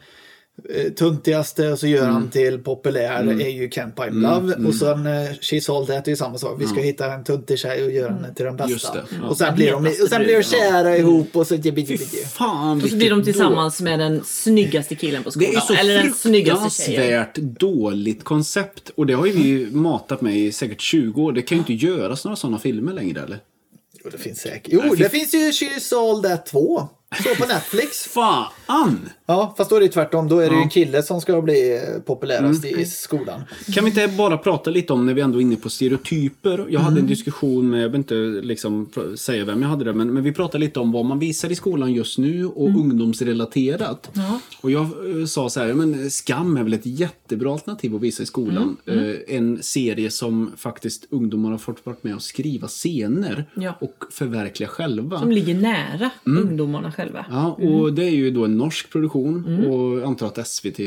eh, 0.69 0.91
tuntigaste 0.93 1.67
och 1.71 1.79
så 1.79 1.87
gör 1.87 2.01
Mm. 2.01 2.13
han 2.13 2.29
till 2.29 2.59
populär 2.59 3.41
är 3.41 3.49
ju 3.49 3.69
Camp 3.69 3.99
I'm 3.99 4.11
Love. 4.21 4.67
Och 4.67 4.75
sen 4.75 5.05
eh, 5.05 5.11
She's 5.41 5.77
All 5.77 5.87
That 5.87 6.07
är 6.07 6.11
ju 6.11 6.15
samma 6.17 6.37
sak. 6.37 6.55
Vi 6.61 6.67
ska 6.67 6.79
hitta 6.81 7.13
en 7.13 7.23
tuntig 7.23 7.59
tjej 7.59 7.83
och 7.85 7.91
göra 7.91 8.13
henne 8.13 8.33
till 8.33 8.45
den 8.45 8.69
Just 8.69 8.71
bästa. 8.93 8.93
det, 8.93 9.03
ja. 9.21 9.27
Och 9.29 9.37
sen 9.37 9.55
blir 9.55 9.71
de, 9.71 9.85
och 9.87 10.09
sen 10.09 10.23
blir 10.23 10.37
de 10.37 10.43
kära 10.43 10.97
ihop 10.97 11.35
och 11.35 11.47
så... 11.47 11.57
Fy 11.61 11.97
fan 12.25 12.81
Och 12.83 12.89
så 12.89 12.95
blir 12.95 13.09
de 13.09 13.23
tillsammans 13.23 13.81
med 13.81 13.99
den 13.99 14.21
snyggaste 14.25 14.95
killen 14.95 15.23
på 15.23 15.29
Det 15.29 15.33
skolan. 15.33 15.55
är 15.55 15.59
så 15.59 15.73
Eller 15.73 16.03
den 16.03 16.13
snyggaste 16.13 16.83
tjejen. 16.83 17.01
fruktansvärt 17.25 17.59
dåligt 17.59 18.23
koncept. 18.23 18.91
Och 18.95 19.05
det 19.05 19.13
har 19.13 19.25
ju 19.25 19.31
vi 19.31 19.71
matat 19.71 20.21
med 20.21 20.37
i 20.37 20.51
säkert 20.51 20.81
20 20.81 21.21
år. 21.23 21.31
Det 21.31 21.41
kan 21.41 21.57
ju 21.57 21.59
inte 21.59 21.85
göras 21.87 22.25
några 22.25 22.35
sådana 22.35 22.59
filmer 22.59 22.93
längre 22.93 23.21
eller? 23.21 23.39
Jo, 24.03 24.09
det 24.11 24.17
finns 24.17 24.39
säkert. 24.39 24.73
Jo, 24.73 24.95
det 24.97 25.09
finns 25.09 25.33
ju 25.33 25.37
She's 25.51 25.95
All 25.95 26.23
That 26.23 26.45
2. 26.45 26.87
Så 27.23 27.35
på 27.35 27.47
Netflix. 27.47 28.03
Fan! 28.03 29.09
Ja, 29.31 29.53
fast 29.57 29.69
då 29.69 29.75
är 29.75 29.79
det 29.79 29.87
tvärtom. 29.87 30.27
Då 30.29 30.39
är 30.39 30.49
det 30.49 30.55
ju 30.55 30.61
en 30.61 30.69
kille 30.69 31.03
som 31.03 31.21
ska 31.21 31.41
bli 31.41 31.79
populärast 32.05 32.65
i 32.65 32.85
skolan. 32.85 33.41
Kan 33.73 33.83
vi 33.83 33.89
inte 33.89 34.07
bara 34.17 34.37
prata 34.37 34.69
lite 34.69 34.93
om 34.93 35.05
när 35.05 35.13
vi 35.13 35.21
ändå 35.21 35.37
är 35.37 35.41
inne 35.41 35.55
på 35.55 35.69
stereotyper? 35.69 36.65
Jag 36.69 36.79
hade 36.79 36.99
en 36.99 37.07
diskussion 37.07 37.69
med, 37.69 37.83
jag 37.83 37.89
vill 37.89 37.97
inte 37.97 38.13
liksom 38.43 38.89
säga 39.15 39.45
vem 39.45 39.61
jag 39.61 39.69
hade 39.69 39.83
det, 39.85 39.93
men, 39.93 40.13
men 40.13 40.23
vi 40.23 40.31
pratade 40.31 40.57
lite 40.65 40.79
om 40.79 40.91
vad 40.91 41.05
man 41.05 41.19
visar 41.19 41.51
i 41.51 41.55
skolan 41.55 41.93
just 41.93 42.17
nu 42.17 42.45
och 42.45 42.67
ungdomsrelaterat. 42.69 44.11
Och 44.61 44.71
jag 44.71 44.81
eh, 45.19 45.25
sa 45.25 45.49
så 45.49 45.59
här, 45.59 45.73
men 45.73 46.11
Skam 46.11 46.57
är 46.57 46.63
väl 46.63 46.73
ett 46.73 46.85
jättebra 46.85 47.51
alternativ 47.51 47.95
att 47.95 48.01
visa 48.01 48.23
i 48.23 48.25
skolan. 48.25 48.77
Eh, 48.85 49.35
en 49.35 49.59
serie 49.63 50.11
som 50.11 50.51
faktiskt 50.57 51.05
ungdomar 51.09 51.51
har 51.51 51.57
fått 51.57 51.85
varit 51.85 52.03
med 52.03 52.15
och 52.15 52.21
skriva 52.21 52.67
scener 52.67 53.45
Ja. 53.53 53.77
och 53.81 54.03
förverkliga 54.11 54.69
själva. 54.69 55.19
Som 55.19 55.31
ligger 55.31 55.53
nära 55.55 56.09
Mm. 56.27 56.47
ungdomarna 56.49 56.91
själva. 56.91 57.25
Ja, 57.29 57.51
och 57.51 57.93
det 57.93 58.03
är 58.03 58.09
ju 58.09 58.31
då 58.31 58.45
en 58.45 58.57
norsk 58.57 58.89
produktion 58.91 59.20
och 59.27 59.99
jag 59.99 60.03
antar 60.03 60.27
att 60.27 60.47
SVT 60.47 60.79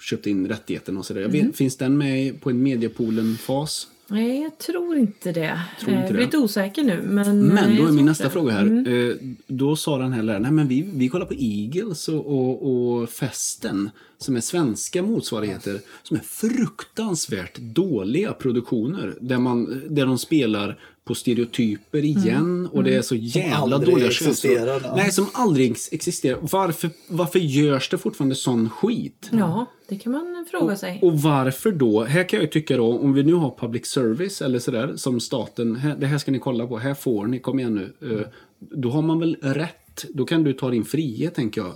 köpte 0.00 0.30
in 0.30 0.48
rättigheten 0.48 0.96
och 0.96 1.06
sådär. 1.06 1.20
Jag 1.20 1.28
vet, 1.28 1.56
Finns 1.56 1.76
den 1.76 1.98
med 1.98 2.40
på 2.40 2.50
en 2.50 2.62
Mediapoolen-fas? 2.62 3.88
Nej, 4.08 4.42
jag 4.42 4.58
tror 4.58 4.96
inte 4.96 5.32
det. 5.32 5.60
Tror 5.80 5.92
inte 5.92 5.92
Eh, 5.92 6.00
Jag 6.00 6.10
är 6.10 6.14
det. 6.14 6.20
lite 6.24 6.38
osäker 6.38 6.82
nu. 6.84 7.02
Men, 7.02 7.46
Men 7.46 7.58
eh, 7.58 7.76
då 7.76 7.82
jag 7.82 7.88
är 7.88 7.92
min 7.92 8.04
nästa 8.04 8.24
det. 8.24 8.30
fråga 8.30 8.52
här. 8.52 8.88
Eh, 9.10 9.14
Då 9.46 9.76
sa 9.76 9.98
den 9.98 10.12
här 10.12 10.22
läraren, 10.22 10.42
nej 10.42 10.52
men 10.52 10.68
vi, 10.68 10.88
vi 10.94 11.08
kollar 11.08 11.26
på 11.26 11.34
Eagles 11.34 12.08
och, 12.08 12.26
och, 12.26 12.66
och 13.00 13.10
Festen, 13.10 13.90
som 14.18 14.36
är 14.36 14.40
svenska 14.40 15.02
motsvarigheter, 15.02 15.80
som 16.02 16.16
är 16.16 16.20
fruktansvärt 16.20 17.56
dåliga 17.58 18.32
produktioner. 18.32 19.14
Där, 19.20 19.38
man, 19.38 19.82
där 19.88 20.06
de 20.06 20.18
spelar 20.18 20.78
på 21.04 21.14
stereotyper 21.14 22.04
igen 22.04 22.68
och 22.72 22.84
det 22.84 22.94
är 22.94 23.02
så 23.02 23.14
jävla 23.14 23.56
aldrig 23.56 23.94
dåliga 23.94 24.10
ja. 24.44 24.92
Nej, 24.96 25.12
som 25.12 25.26
aldrig 25.32 25.70
ex- 25.70 25.88
existerar. 25.92 26.38
Varför, 26.42 26.90
varför 27.08 27.38
görs 27.38 27.88
det 27.88 27.98
fortfarande 27.98 28.34
sån 28.34 28.70
skit? 28.70 29.28
Ja, 29.32 29.66
det 29.88 29.96
kan 29.96 30.12
man 30.12 30.46
fråga 30.50 30.76
sig. 30.76 30.98
Och 31.02 31.22
varför 31.22 31.72
då? 31.72 32.04
Här 32.04 32.28
kan 32.28 32.40
jag 32.40 32.52
tycka 32.52 32.76
då, 32.76 32.98
om 32.98 33.12
vi 33.12 33.22
nu 33.22 33.34
har 33.34 33.54
public 33.58 33.86
service 33.86 34.42
eller 34.42 34.58
sådär 34.58 34.92
som 34.96 35.20
staten, 35.20 35.76
här, 35.76 35.96
det 35.96 36.06
här 36.06 36.18
ska 36.18 36.30
ni 36.32 36.38
kolla 36.38 36.66
på, 36.66 36.78
här 36.78 36.94
får 36.94 37.26
ni, 37.26 37.38
kom 37.38 37.58
igen 37.58 37.74
nu. 38.00 38.12
Eh, 38.20 38.26
då 38.58 38.90
har 38.90 39.02
man 39.02 39.20
väl 39.20 39.36
rätt, 39.42 40.04
då 40.14 40.24
kan 40.24 40.44
du 40.44 40.52
ta 40.52 40.70
din 40.70 40.84
frihet 40.84 41.34
tänker 41.34 41.60
jag. 41.60 41.72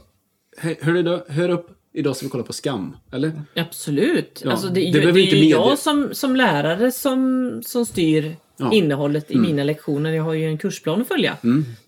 Hör, 0.57 0.77
hör, 0.81 1.03
du, 1.03 1.25
hör 1.29 1.49
upp, 1.49 1.67
idag 1.95 2.17
ska 2.17 2.27
vi 2.27 2.31
kolla 2.31 2.45
på 2.45 2.53
Skam, 2.53 2.97
eller? 3.13 3.43
Absolut. 3.57 4.43
Ja, 4.45 4.51
alltså 4.51 4.67
det, 4.69 4.75
det 4.75 4.81
ju- 4.81 4.93
det 5.13 5.21
är 5.21 5.35
ju 5.35 5.45
jag 5.49 5.79
som, 5.79 6.09
som 6.13 6.37
lärare 6.37 6.93
som, 6.93 7.63
som 7.67 7.87
styr 7.87 8.37
Ja. 8.59 8.65
Mm. 8.67 8.79
innehållet 8.85 9.31
i 9.31 9.37
mina 9.39 9.65
lektioner. 9.65 10.13
Jag 10.13 10.25
har 10.25 10.35
ju 10.35 10.45
en 10.45 10.59
kursplan 10.59 11.01
att 11.01 11.09
följa. 11.09 11.37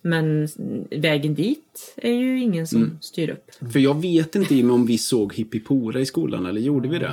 Men 0.02 0.48
vägen 0.90 1.34
dit 1.34 1.94
är 1.96 2.12
ju 2.12 2.40
ingen 2.42 2.66
som 2.66 2.78
Mm. 2.82 2.98
styr 3.00 3.30
upp. 3.30 3.72
För 3.72 3.78
jag 3.80 4.00
vet 4.02 4.34
inte 4.36 4.54
Jimmy, 4.54 4.72
om 4.72 4.86
vi 4.86 4.98
såg 4.98 5.34
Hippipora 5.34 6.00
i 6.00 6.06
skolan, 6.06 6.46
eller 6.46 6.60
gjorde 6.60 6.88
vi 6.88 6.98
det? 6.98 7.10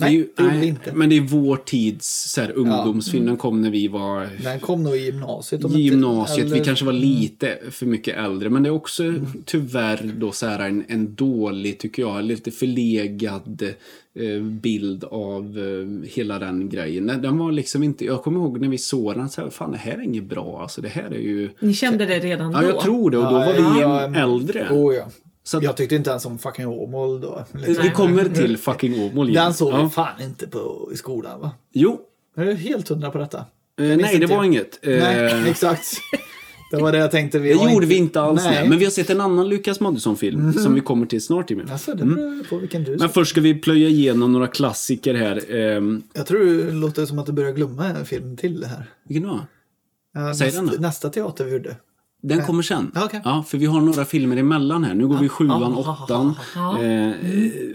Det 0.00 0.04
är 0.04 0.08
nej, 0.10 0.14
ju- 0.14 0.28
det 0.36 0.58
vi 0.60 0.66
inte. 0.66 0.92
Men 0.92 1.08
det 1.08 1.16
är 1.16 1.20
vår 1.20 1.56
tids 1.56 2.32
så 2.32 2.40
här, 2.40 2.52
ungdomsfilm, 2.52 3.26
den 3.26 3.36
kom 3.36 3.62
när 3.62 3.70
vi 3.70 3.88
var 3.88 4.28
Den 4.42 4.60
kom 4.60 4.82
nog 4.82 4.96
i 4.96 4.98
gymnasiet. 5.04 5.64
om 5.64 5.70
I 5.70 5.74
inte- 5.74 5.94
gymnasiet, 5.94 6.50
vi 6.50 6.60
kanske 6.60 6.84
var 6.84 6.92
lite 6.92 7.58
för 7.70 7.86
mycket 7.86 8.16
äldre. 8.18 8.50
Men 8.50 8.62
det 8.62 8.68
är 8.68 8.70
också 8.72 9.14
tyvärr 9.44 10.10
då 10.18 10.32
så 10.32 10.46
här 10.46 10.58
en, 10.68 10.84
en 10.88 11.14
dålig, 11.14 11.78
tycker 11.78 12.02
jag, 12.02 12.24
lite 12.24 12.50
förlegad 12.50 13.64
bild 14.42 15.04
av 15.04 15.58
eh, 15.58 16.08
hela 16.10 16.38
den 16.38 16.68
grejen. 16.68 17.04
Nej, 17.06 17.16
Den 17.16 17.38
var 17.38 17.52
liksom 17.52 17.82
inte, 17.82 18.04
jag 18.04 18.22
kommer 18.22 18.40
ihåg 18.40 18.60
när 18.60 18.68
vi 18.68 18.78
såg 18.78 19.14
den, 19.14 19.28
så 19.28 19.40
här, 19.40 19.50
fan 19.50 19.72
det 19.72 19.78
här 19.78 19.92
är 19.92 20.02
inget 20.02 20.24
bra. 20.24 20.58
Alltså 20.62 20.80
det 20.80 20.88
här 20.88 21.10
är 21.10 21.18
ju... 21.18 21.50
Ni 21.60 21.74
kände 21.74 22.06
det 22.06 22.18
redan 22.18 22.52
Ja, 22.52 22.60
då? 22.60 22.66
jag 22.68 22.80
tror 22.80 23.10
det. 23.10 23.18
Och 23.18 23.24
då 23.24 23.30
var 23.32 23.52
vi 23.52 23.80
Ja, 23.80 24.02
ja, 24.14 24.20
äldre. 24.22 24.68
Oh, 24.70 24.94
ja. 24.94 25.04
Så 25.42 25.56
att- 25.56 25.62
Jag 25.62 25.76
tyckte 25.76 25.94
inte 25.96 26.10
ens 26.10 26.26
om 26.26 26.38
fucking 26.38 26.66
Åmål 26.66 27.20
då. 27.20 27.44
Liksom. 27.54 27.76
Vi 27.84 27.90
kommer 27.90 28.24
till 28.24 28.56
fucking 28.58 29.00
Åmål 29.04 29.28
igen. 29.28 29.44
Den 29.44 29.54
såg 29.54 29.72
Ja. 29.72 29.82
vi 29.82 29.90
fan 29.90 30.22
inte 30.22 30.46
på, 30.46 30.90
i 30.92 30.96
skolan 30.96 31.40
va? 31.40 31.50
Jo, 31.72 32.00
Är 32.36 32.44
du 32.44 32.54
helt 32.54 32.88
hundra 32.88 33.10
på 33.10 33.18
detta? 33.18 33.38
eh, 33.38 33.44
nej 33.96 34.18
det 34.18 34.26
var 34.26 34.36
jag. 34.36 34.46
inget. 34.46 34.86
Eh, 34.86 34.90
Nej, 34.98 35.44
exakt. 35.50 35.86
Det 36.70 36.76
var 36.76 36.92
det 36.92 36.98
jag 36.98 37.10
tänkte. 37.10 37.38
Vi 37.38 37.48
Det 37.54 37.72
gjorde 37.72 37.86
vi 37.86 37.96
inte 37.96 38.20
alls. 38.20 38.44
Nej. 38.44 38.54
Nej. 38.60 38.68
Men 38.68 38.78
vi 38.78 38.84
har 38.84 38.90
sett 38.92 39.10
en 39.10 39.20
annan 39.20 39.48
Lukas 39.48 39.80
Moodysson-film 39.80 40.52
som 40.52 40.74
vi 40.74 40.80
kommer 40.80 41.06
till 41.06 41.22
snart 41.22 41.50
Jimmy. 41.50 41.62
Alltså, 41.70 41.94
det 41.94 42.04
beror 42.04 42.44
på 42.48 42.56
vilken 42.58 42.84
du 42.84 42.96
Men 43.00 43.08
först 43.08 43.30
ska 43.30 43.40
vi 43.40 43.54
plöja 43.54 43.88
igenom 43.88 44.32
några 44.32 44.46
klassiker 44.46 45.14
här. 45.14 45.54
Ehm, 45.56 46.02
Jag 46.12 46.26
tror 46.26 46.44
det 46.66 46.72
låter 46.72 47.06
som 47.06 47.18
att 47.18 47.26
du 47.26 47.32
börjar 47.32 47.52
glömma 47.52 47.86
en 47.86 48.06
film 48.06 48.36
till 48.36 48.60
det 48.60 48.66
här. 48.66 48.84
vilken 49.08 49.28
då? 49.28 49.40
Ja, 50.14 50.34
Säg 50.34 50.46
nästa, 50.46 50.62
den 50.62 50.70
då. 50.74 50.80
nästa 50.80 51.10
teater 51.10 51.44
vi 51.44 51.52
gjorde. 51.52 51.76
Den 52.22 52.42
kommer 52.46 52.62
sen. 52.62 52.92
Ja, 52.94 53.04
okej. 53.04 53.20
Ja, 53.24 53.44
för 53.48 53.58
vi 53.58 53.66
har 53.66 53.80
några 53.80 54.04
filmer 54.04 54.36
emellan 54.36 54.84
här. 54.84 54.94
Nu 54.94 55.06
går 55.06 55.16
vi 55.16 55.28
sjuan, 55.28 55.74
åttan. 55.74 56.34
Eh, 56.56 57.10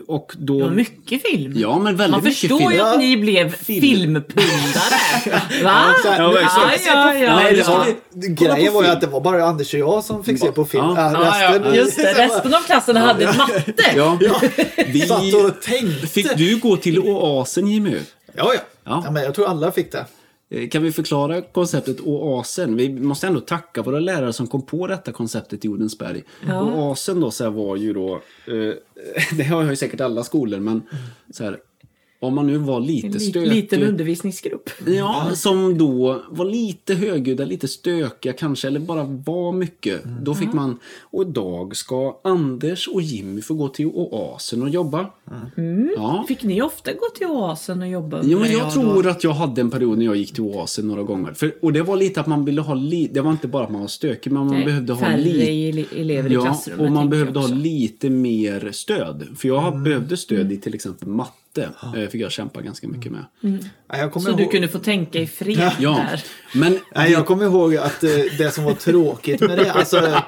och 0.07 0.35
då... 0.37 0.57
Det 0.57 0.63
var 0.63 0.71
mycket 0.71 1.21
film. 1.21 1.53
Ja, 1.55 1.79
men 1.79 1.95
väldigt 1.95 2.11
Man 2.11 2.23
mycket 2.23 2.39
förstår 2.39 2.57
film. 2.59 2.71
ju 2.71 2.79
att 2.79 2.97
ni 2.99 3.17
blev 3.17 3.49
Film. 3.55 3.81
filmpundare. 3.81 5.63
Va? 5.63 5.95
Ja. 6.05 6.11
Ja, 6.17 6.71
ja, 6.85 7.13
ja. 7.13 7.35
Nej, 7.35 7.53
det 8.13 8.35
kolla 8.35 8.55
grejen 8.55 8.73
var 8.73 8.83
ju 8.83 8.89
att 8.89 9.01
det 9.01 9.07
var 9.07 9.21
bara 9.21 9.45
Anders 9.45 9.73
och 9.73 9.79
jag 9.79 10.03
som 10.03 10.23
fick 10.23 10.39
se 10.39 10.51
på 10.51 10.65
film. 10.65 10.83
Ja. 10.83 11.11
Ja, 11.13 11.41
Ja, 11.41 11.49
resten, 11.53 11.75
just 11.75 11.97
det. 11.97 12.13
Resten 12.13 12.53
av 12.53 12.59
klassen 12.59 12.95
hade 12.95 13.25
matte. 13.25 13.73
Ja. 13.95 14.17
Vi... 14.87 15.01
satt 15.01 15.33
och 15.33 15.61
tänkte. 15.61 16.07
Fick 16.07 16.37
du 16.37 16.57
gå 16.59 16.77
till 16.77 16.99
Oasen, 16.99 17.67
Jimmy? 17.67 17.91
Ja, 17.91 18.53
ja. 18.53 18.59
Ja. 18.85 19.01
ja. 19.05 19.11
men 19.11 19.23
jag 19.23 19.35
tror 19.35 19.47
alla 19.47 19.71
fick 19.71 19.91
det. 19.91 20.05
Eh, 20.53 20.69
Kan 20.69 20.83
vi 20.83 20.91
förklara 20.91 21.41
konceptet 21.41 21.99
Oasen? 22.01 22.75
Vi 22.75 22.89
måste 22.89 23.27
ändå 23.27 23.39
tacka 23.39 23.81
våra 23.81 23.99
lärare 23.99 24.33
som 24.33 24.47
kom 24.47 24.65
på 24.65 24.87
detta 24.87 25.11
konceptet 25.11 25.65
i 25.65 25.69
Odensberg. 25.69 26.23
Oasen 26.77 27.19
då 27.19 27.31
så 27.31 27.49
var 27.49 27.75
ju 27.75 27.93
då, 27.93 28.15
eh, 28.47 28.73
det 29.37 29.43
har 29.43 29.63
ju 29.63 29.75
säkert 29.75 30.01
alla 30.01 30.23
skolor, 30.23 30.59
men 30.59 30.81
så 31.31 31.43
här, 31.43 31.59
om 32.23 32.35
man 32.35 32.47
nu 32.47 32.57
var 32.57 32.79
lite 32.79 33.07
En 33.07 33.13
li- 33.13 33.19
stökig. 33.19 33.51
liten 33.51 33.83
undervisningsgrupp. 33.83 34.69
Ja, 34.87 35.29
som 35.35 35.77
då 35.77 36.21
var 36.29 36.45
lite 36.45 36.93
högljudda, 36.95 37.45
lite 37.45 37.67
stökiga 37.67 38.33
kanske, 38.33 38.67
eller 38.67 38.79
bara 38.79 39.03
var 39.03 39.51
mycket. 39.51 40.01
Då 40.21 40.35
fick 40.35 40.53
man, 40.53 40.79
och 41.01 41.21
idag 41.23 41.75
ska 41.75 42.19
Anders 42.23 42.87
och 42.87 43.01
Jimmy 43.01 43.41
få 43.41 43.53
gå 43.53 43.67
till 43.67 43.85
Oasen 43.85 44.61
och 44.61 44.69
jobba. 44.69 45.09
Ja. 45.97 46.25
Fick 46.27 46.43
ni 46.43 46.61
ofta 46.61 46.91
gå 46.93 47.05
till 47.17 47.27
Oasen 47.27 47.81
och 47.81 47.87
jobba? 47.87 48.21
Jo, 48.23 48.39
men 48.39 48.51
Ja, 48.51 48.57
jag 48.57 48.73
tror 48.73 49.07
att 49.07 49.23
jag 49.23 49.31
hade 49.31 49.61
en 49.61 49.69
period 49.69 49.97
när 49.97 50.05
jag 50.05 50.15
gick 50.15 50.33
till 50.33 50.43
Oasen 50.43 50.87
några 50.87 51.03
gånger. 51.03 51.33
För, 51.33 51.53
och 51.61 51.73
det 51.73 51.81
var 51.81 51.97
lite 51.97 52.19
att 52.21 52.27
man 52.27 52.45
ville 52.45 52.61
ha 52.61 52.73
lite, 52.73 53.13
det 53.13 53.21
var 53.21 53.31
inte 53.31 53.47
bara 53.47 53.63
att 53.63 53.71
man 53.71 53.81
var 53.81 53.87
stökig, 53.87 54.31
men 54.31 54.45
man 54.45 54.55
Nej, 54.55 54.65
behövde 54.65 54.93
ha 54.93 55.15
lite 55.15 55.45
ele- 55.51 55.99
elever 56.01 56.29
i 56.31 56.33
Ja, 56.33 56.41
klassrummet. 56.41 56.85
och 56.85 56.91
man 56.91 57.01
jag 57.01 57.09
behövde 57.09 57.39
ha 57.39 57.47
lite 57.47 58.09
mer 58.09 58.69
stöd. 58.73 59.27
För 59.37 59.47
jag 59.47 59.67
Mm. 59.67 59.83
behövde 59.83 60.17
stöd 60.17 60.51
i 60.51 60.57
till 60.57 60.73
exempel 60.75 61.07
matte. 61.07 61.31
Eh, 61.57 62.07
fick 62.09 62.21
jag 62.21 62.31
kämpa 62.31 62.61
ganska 62.61 62.87
mycket 62.87 63.11
med. 63.11 63.25
Ja, 63.87 63.97
jag 63.97 64.11
kommer 64.11 64.29
Så 64.31 64.37
du 64.37 64.43
ihåg... 64.43 64.51
kunde 64.51 64.67
få 64.67 64.79
tänka 64.79 65.19
i 65.19 65.27
fred 65.27 65.71
Ja, 65.79 66.05
där. 66.11 66.23
men 66.53 66.79
Nej, 66.95 67.11
jag 67.11 67.25
kommer 67.25 67.45
ihåg 67.45 67.75
att 67.77 68.03
eh, 68.03 68.09
det 68.37 68.53
som 68.53 68.63
var 68.63 68.73
tråkigt 68.73 69.39
med 69.41 69.57
det, 69.57 69.71
alltså, 69.71 70.21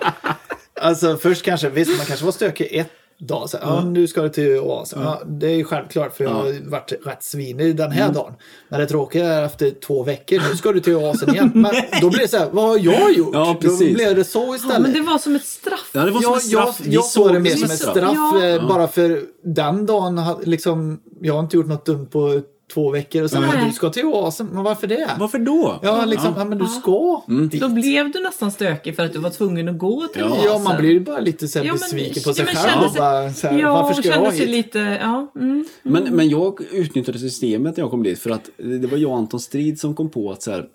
alltså 0.82 1.18
först 1.18 1.44
kanske, 1.46 1.70
visst 1.70 1.98
man 1.98 2.06
kanske 2.06 2.26
var 2.26 2.32
stökig 2.32 2.68
ett 2.72 2.92
dag. 3.20 3.49
Så, 3.49 3.57
ja, 3.61 3.82
nu 3.86 4.07
ska 4.07 4.22
du 4.22 4.30
till 4.30 4.59
oasen. 4.59 5.01
Ja, 5.01 5.22
det 5.26 5.47
är 5.47 5.55
ju 5.55 5.63
självklart 5.63 6.18
för 6.18 6.24
jag 6.24 6.32
har 6.32 6.70
varit 6.70 6.91
rätt 7.05 7.24
svinig 7.24 7.76
den 7.76 7.91
här 7.91 8.01
Mm. 8.03 8.13
dagen. 8.16 8.34
Men 8.70 8.80
det 8.80 8.86
tråkiga 8.88 9.26
är 9.34 9.45
efter 9.45 9.72
två 9.72 10.03
veckor, 10.03 10.41
nu 10.49 10.57
ska 10.57 10.72
du 10.72 10.80
till 10.80 10.95
oasen 10.95 11.30
igen. 11.30 11.51
Men 11.55 11.76
då 12.01 12.09
blir 12.09 12.20
det 12.20 12.28
så 12.28 12.38
här, 12.38 12.49
vad 12.51 12.66
har 12.66 12.78
jag 12.78 13.13
gjort? 13.13 13.30
Ja, 13.34 13.45
Då 13.45 13.70
precis. 13.70 13.93
blev 13.93 14.16
det 14.16 14.24
så 14.24 14.39
Ja, 14.47 14.55
istället. 14.55 14.82
men 14.82 14.93
det 14.93 15.01
var 15.01 15.18
som 15.18 15.36
ett 15.36 15.45
straff. 15.45 15.89
Ja, 15.93 16.01
det 16.05 16.11
var 16.11 16.22
som 16.22 16.32
jag, 16.32 16.38
ett 16.38 16.43
straff. 16.43 16.76
jag, 16.80 16.86
Vi 16.89 16.95
jag 16.95 17.05
såg 17.05 17.34
det 17.34 17.39
mer 17.39 17.55
som 17.55 17.63
ett 17.72 17.80
straff 17.80 18.13
Ja. 18.16 18.43
eh, 18.45 18.68
bara 18.68 18.88
för 18.88 19.22
den 19.43 19.86
dagen. 19.86 20.22
Liksom, 20.43 20.99
jag 21.22 21.34
har 21.34 21.39
inte 21.39 21.57
gjort 21.57 21.68
något 21.68 21.86
dumt 21.86 22.05
på 22.05 22.41
två 22.74 22.91
veckor 22.91 23.24
och 23.24 23.30
sen 23.32 23.41
Nej. 23.41 23.66
du 23.68 23.72
ska 23.74 23.89
till 23.89 24.05
oasen. 24.05 24.47
Men 24.47 24.63
varför 24.63 24.88
det? 24.88 25.11
Varför 25.20 25.39
då? 25.39 25.80
Ja, 25.84 26.05
liksom, 26.05 26.34
ja. 26.38 26.45
men 26.45 26.57
du 26.57 26.66
ska 26.68 27.22
dit. 27.51 27.61
Då 27.61 27.70
blev 27.70 28.11
du 28.11 28.24
nästan 28.24 28.51
stökig 28.51 28.95
för 28.95 29.05
att 29.05 29.13
du 29.13 29.20
var 29.20 29.30
tvungen 29.30 29.70
att 29.70 29.78
gå 29.78 30.07
till 30.07 30.22
Ja. 30.22 30.30
oasen. 30.30 30.45
Ja, 30.45 30.59
man 30.59 30.78
blir 30.78 30.91
ju 30.91 30.99
bara 30.99 31.20
lite 31.20 31.47
så 31.47 31.59
här 31.59 31.66
Ja, 31.66 31.74
men- 31.74 31.80
besviken 31.80 32.24
på 32.24 32.30
ja, 32.30 32.34
sig 32.34 32.45
men 32.45 32.55
själv. 32.55 32.89
sig- 32.89 32.99
bara, 32.99 33.34
så 33.34 33.47
här, 33.47 33.59
Ja, 33.59 33.74
varför 33.74 33.89
och 33.99 34.05
ska 34.05 34.09
jag 34.24 34.32
hit? 34.32 34.49
lite... 34.49 34.80
Ja, 34.80 35.32
mm. 35.36 35.66
Men, 35.84 36.03
men 36.16 36.30
jag 36.30 36.61
utnyttjade 36.72 37.20
systemet 37.20 37.78
när 37.78 37.84
jag 37.84 37.91
kom 37.91 38.03
dit 38.03 38.20
för 38.20 38.30
att 38.30 38.49
det 38.57 38.88
var 38.88 38.97
jag 38.97 39.11
och 39.11 39.18
Anton 39.18 39.39
Strid 39.39 39.80
som 39.80 39.95
kom 39.95 40.09
på 40.09 40.32
att 40.32 40.41
så 40.43 40.51
här, 40.51 40.66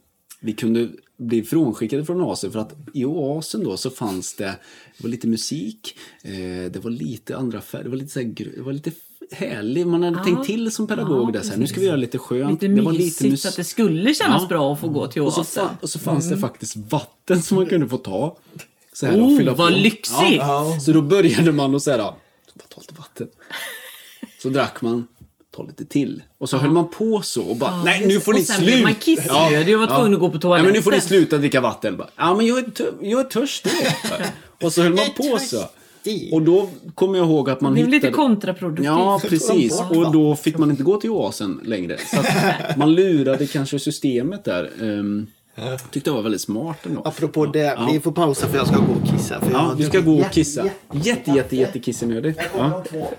vi 0.41 0.53
kunde 0.53 0.89
bli 1.17 1.43
frånskickade 1.43 2.05
från 2.05 2.21
oasen 2.21 2.53
för 2.53 2.59
att 2.59 2.75
i 2.95 3.05
oasen 3.05 3.65
då 3.65 3.77
så 3.77 3.91
fanns 3.91 4.35
det, 4.35 4.45
det 4.45 5.03
var 5.03 5.11
lite 5.11 5.27
musik, 5.27 5.97
eh, 6.25 6.71
det 6.73 6.81
var 6.85 6.91
lite 6.91 7.37
andra 7.37 7.61
färger, 7.61 7.85
det 7.85 7.91
var 7.91 7.97
lite 7.97 8.13
så 8.13 8.21
här, 8.21 8.35
det 8.57 8.63
var 8.63 8.73
lite 8.73 8.91
härligt, 9.33 9.87
man 9.87 10.03
hade 10.03 10.17
Ja. 10.19 10.25
tänkt 10.25 10.47
till 10.47 10.71
som 10.73 10.87
pedagog 10.87 11.29
Ja, 11.29 11.33
där 11.33 11.43
så 11.43 11.51
här, 11.51 11.57
nu 11.59 11.67
ska 11.67 11.81
vi 11.81 11.87
göra 11.87 11.97
lite 11.97 12.19
skönt. 12.19 12.51
Lite 12.63 12.75
det 12.75 12.83
var 12.83 12.93
mysigt 12.93 13.21
lite 13.21 13.33
mus- 13.35 13.47
att 13.49 13.57
det 13.57 13.65
skulle 13.65 14.15
kännas 14.15 14.43
Ja. 14.43 14.49
bra 14.49 14.73
att 14.73 14.81
få 14.81 14.89
gå 14.89 15.07
till 15.07 15.23
och 15.23 15.33
så, 15.33 15.41
oasen. 15.41 15.69
och 15.81 15.91
så 15.91 15.99
fanns 15.99 16.29
det 16.31 16.39
faktiskt 16.39 16.77
vatten 16.77 17.43
som 17.43 17.57
man 17.57 17.67
kunde 17.67 17.89
få 17.89 17.97
ta. 17.97 18.37
Så 18.93 19.07
här, 19.07 19.19
Oh, 19.21 19.33
och 19.33 19.39
fylla 19.39 19.55
vad 19.55 19.73
på. 19.73 19.79
lyxigt! 19.79 20.37
Ja. 20.39 20.79
Så 20.81 20.93
då 20.93 21.03
började 21.03 21.53
man 21.53 21.75
och 21.75 21.83
så 21.83 21.91
här, 21.91 21.99
ta 21.99 22.15
lite 22.81 22.95
vatten. 22.99 23.29
Så 24.43 24.49
drack 24.49 24.83
man, 24.83 25.07
ta 25.57 25.63
lite 25.63 25.85
till. 25.85 26.23
Och 26.39 26.49
så 26.51 26.57
höll 26.57 26.71
man 26.71 26.89
på 26.91 27.23
så 27.23 27.43
och 27.43 27.57
bara, 27.57 27.83
nej 27.85 28.07
nu 28.07 28.21
får 28.21 28.33
Och 28.33 28.39
ni 28.39 28.45
sen 28.45 28.61
blev 28.61 28.73
sluta. 28.73 28.83
man 28.89 28.95
kissnödig 28.95 29.75
och 29.75 29.81
var 29.89 29.97
tvungen 29.97 30.15
att 30.15 30.21
gå 30.21 30.31
på 30.31 30.39
Ja, 30.57 30.63
men 30.63 30.73
nu 30.73 30.73
får 30.73 30.77
ni 30.77 30.83
toaletten. 30.83 31.09
sluta 31.09 31.39
dricka 31.39 31.61
vatten. 31.61 31.97
Bara, 31.97 32.09
ja 32.17 32.35
men 32.35 32.47
jag 32.47 32.59
är, 32.59 32.73
jag 33.01 33.21
är 33.21 33.25
törstig. 33.25 33.73
och 34.63 34.73
så 34.73 34.83
höll 34.83 34.95
man 34.95 35.07
på 35.17 35.39
så. 35.39 35.65
Törstig. 36.05 36.35
Och 36.35 36.43
då 36.43 36.69
kommer 36.95 37.19
jag 37.19 37.27
ihåg 37.27 37.51
att 37.51 37.61
man 37.61 37.73
Det 37.73 37.75
blev 37.75 37.89
lite 37.89 38.07
hittade... 38.07 38.23
kontraproduktivt. 38.29 38.87
Ja, 38.87 39.21
precis. 39.29 39.81
Och 39.91 40.13
då 40.13 40.37
fick 40.37 40.59
man 40.59 40.71
inte 40.71 40.83
gå 40.83 40.97
till 40.97 41.11
oasen 41.11 41.61
längre. 41.65 41.99
Så 41.99 42.21
att 42.21 42.77
man 42.77 42.95
lurade 42.95 43.47
kanske 43.47 43.79
systemet 43.79 44.45
där. 44.45 44.71
Um, 44.81 45.27
tyckte 45.91 46.11
jag 46.11 46.15
var 46.15 46.23
väldigt 46.23 46.41
smart 46.41 46.87
ändå. 46.87 47.03
Apropå 47.05 47.47
det, 47.47 47.79
vi 47.93 48.01
får 48.01 48.13
pausa 48.13 48.47
för 48.49 48.57
jag 48.57 48.67
ska 48.67 48.77
gå 48.77 48.93
och 48.93 49.09
kissa. 49.09 49.41
För 49.41 49.51
Ja, 49.53 49.75
du 49.79 49.85
ska 49.85 50.01
gå 50.01 50.19
och 50.21 50.31
kissa. 50.33 50.65
jätte- 50.65 51.09
Jätte, 51.09 51.31
jätte, 51.31 51.57
jätte 51.57 51.79
kissenödig. 51.81 52.35
Jag 52.39 52.51
kommer 52.53 52.69
Ja. 52.93 53.11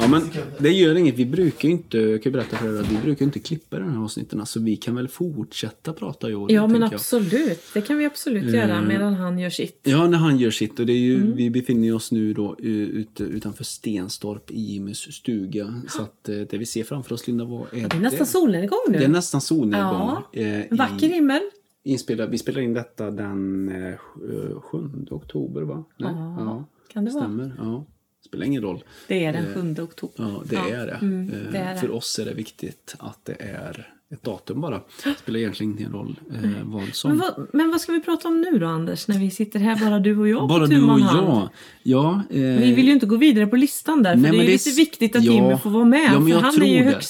ja, 0.00 0.08
men 0.08 0.22
det 0.58 0.70
gör 0.72 0.94
inget. 0.94 1.14
Vi 1.14 1.26
brukar 1.26 1.68
ju 1.68 1.74
inte, 1.74 1.98
jag 1.98 2.22
kan 2.22 2.32
berätta 2.32 2.56
för 2.56 2.76
er 2.76 2.80
att 2.80 2.88
vi 2.92 2.96
brukar 2.96 3.24
inte 3.24 3.38
klippa 3.38 3.78
de 3.78 3.92
här 3.92 4.04
avsnitten. 4.04 4.46
Så 4.46 4.60
vi 4.60 4.76
kan 4.76 4.94
väl 4.96 5.08
fortsätta 5.08 5.92
prata 5.92 6.26
och 6.26 6.48
du, 6.48 6.54
Ja, 6.54 6.66
men 6.66 6.80
tänker 6.80 6.94
jag. 6.94 6.94
absolut. 6.94 7.60
Det 7.74 7.80
kan 7.80 7.98
vi 7.98 8.04
absolut 8.06 8.54
göra 8.54 8.82
medan 8.82 9.14
han 9.14 9.38
gör 9.38 9.50
sitt. 9.50 9.80
Ja, 9.82 10.06
när 10.06 10.18
han 10.18 10.38
gör 10.38 10.50
sitt. 10.50 10.78
Och 10.80 10.86
det 10.86 10.92
är 10.92 10.96
ju, 10.96 11.14
Mm. 11.16 11.36
Vi 11.36 11.50
befinner 11.50 11.94
oss 11.94 12.12
nu 12.12 12.32
då 12.34 12.56
eh, 12.62 12.66
ute 12.70 13.22
utanför 13.24 13.64
Stenstorp 13.64 14.50
i 14.50 14.60
Jimmys 14.60 14.98
stuga. 15.14 15.82
Så 15.88 16.02
att 16.02 16.28
eh, 16.28 16.34
det 16.50 16.58
vi 16.58 16.66
ser 16.66 16.84
framför 16.84 17.14
oss, 17.14 17.26
Linda, 17.26 17.44
vad 17.44 17.60
är 17.60 17.80
det? 17.80 17.88
Det 17.88 17.96
är 17.96 18.00
nästan 18.00 18.26
solnedgång 18.26 18.78
nu. 18.88 18.98
Det 18.98 19.04
är 19.04 19.08
nästan 19.08 19.40
solnedgång. 19.40 20.16
Ja. 20.32 20.40
eh, 20.40 20.60
En 20.70 20.76
vacker 20.76 21.06
i- 21.06 21.12
himmel. 21.12 21.40
Inspelad, 21.84 22.30
vi 22.30 22.38
spelar 22.38 22.60
in 22.60 22.74
detta 22.74 23.10
den 23.10 23.68
eh, 23.68 24.60
7 24.60 24.78
oktober, 25.10 25.62
va? 25.62 25.84
Nej? 25.96 26.12
Ja, 26.14 26.64
kan 26.92 27.04
det 27.04 27.10
vara. 27.10 27.24
Stämmer. 27.24 27.52
Ja. 27.58 27.86
Spelar 28.26 28.46
ingen 28.46 28.62
roll. 28.62 28.84
Det 29.08 29.24
är 29.24 29.32
den 29.32 29.74
7 29.76 29.82
oktober. 29.82 30.14
Ja, 30.16 30.42
det 30.44 30.56
är 30.56 30.86
det. 30.86 30.98
Mm, 31.02 31.30
Eh, 31.30 31.52
det 31.52 31.58
är 31.58 31.74
det. 31.74 31.80
För 31.80 31.90
oss 31.90 32.18
är 32.18 32.24
det 32.24 32.34
viktigt 32.34 32.94
att 32.98 33.24
det 33.24 33.36
är 33.42 33.94
ett 34.10 34.22
datum 34.22 34.60
bara. 34.60 34.80
Det 35.04 35.14
spelar 35.18 35.38
egentligen 35.38 35.78
ingen 35.78 35.92
roll 35.92 36.20
eh, 36.34 36.50
vad 36.64 36.94
som... 36.94 37.10
Men 37.10 37.18
vad, 37.18 37.46
men 37.52 37.70
vad 37.70 37.80
ska 37.80 37.92
vi 37.92 38.00
prata 38.00 38.28
om 38.28 38.40
nu 38.40 38.58
då, 38.58 38.66
Anders? 38.66 39.08
När 39.08 39.18
vi 39.18 39.30
sitter 39.30 39.58
här, 39.58 39.76
bara 39.90 39.98
du 39.98 40.18
och 40.18 40.28
jag 40.28 40.48
Bara 40.48 40.66
du 40.66 40.90
och 40.90 41.00
jag. 41.00 41.48
Ja, 41.82 42.22
eh, 42.30 42.40
Vi 42.40 42.74
vill 42.74 42.86
ju 42.86 42.92
inte 42.92 43.06
gå 43.06 43.16
vidare 43.16 43.46
på 43.46 43.56
listan 43.56 44.02
där, 44.02 44.12
för 44.14 44.20
Nej, 44.20 44.30
det 44.30 44.36
är 44.36 44.42
ju 44.42 44.56
det 44.56 44.76
viktigt 44.76 45.16
att 45.16 45.24
ja. 45.24 45.32
Jimmy 45.32 45.56
får 45.56 45.70
vara 45.70 45.84
med. 45.84 46.12
Ja, 46.14 46.20
för 46.20 46.40
han 46.40 46.62
är 46.62 46.78
ju 46.78 46.84
det. 46.84 47.00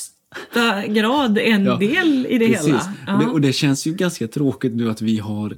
Grad 0.88 1.38
en 1.38 1.64
Ja, 1.64 1.76
del 1.76 2.26
i 2.30 2.38
det 2.38 2.46
Precis. 2.48 2.66
hela. 2.66 2.78
Och, 3.12 3.18
det, 3.18 3.24
Ja. 3.24 3.30
och 3.30 3.40
det 3.40 3.52
känns 3.52 3.86
ju 3.86 3.94
ganska 3.94 4.28
tråkigt 4.28 4.74
nu 4.74 4.90
att 4.90 5.02
vi 5.02 5.18
har 5.18 5.56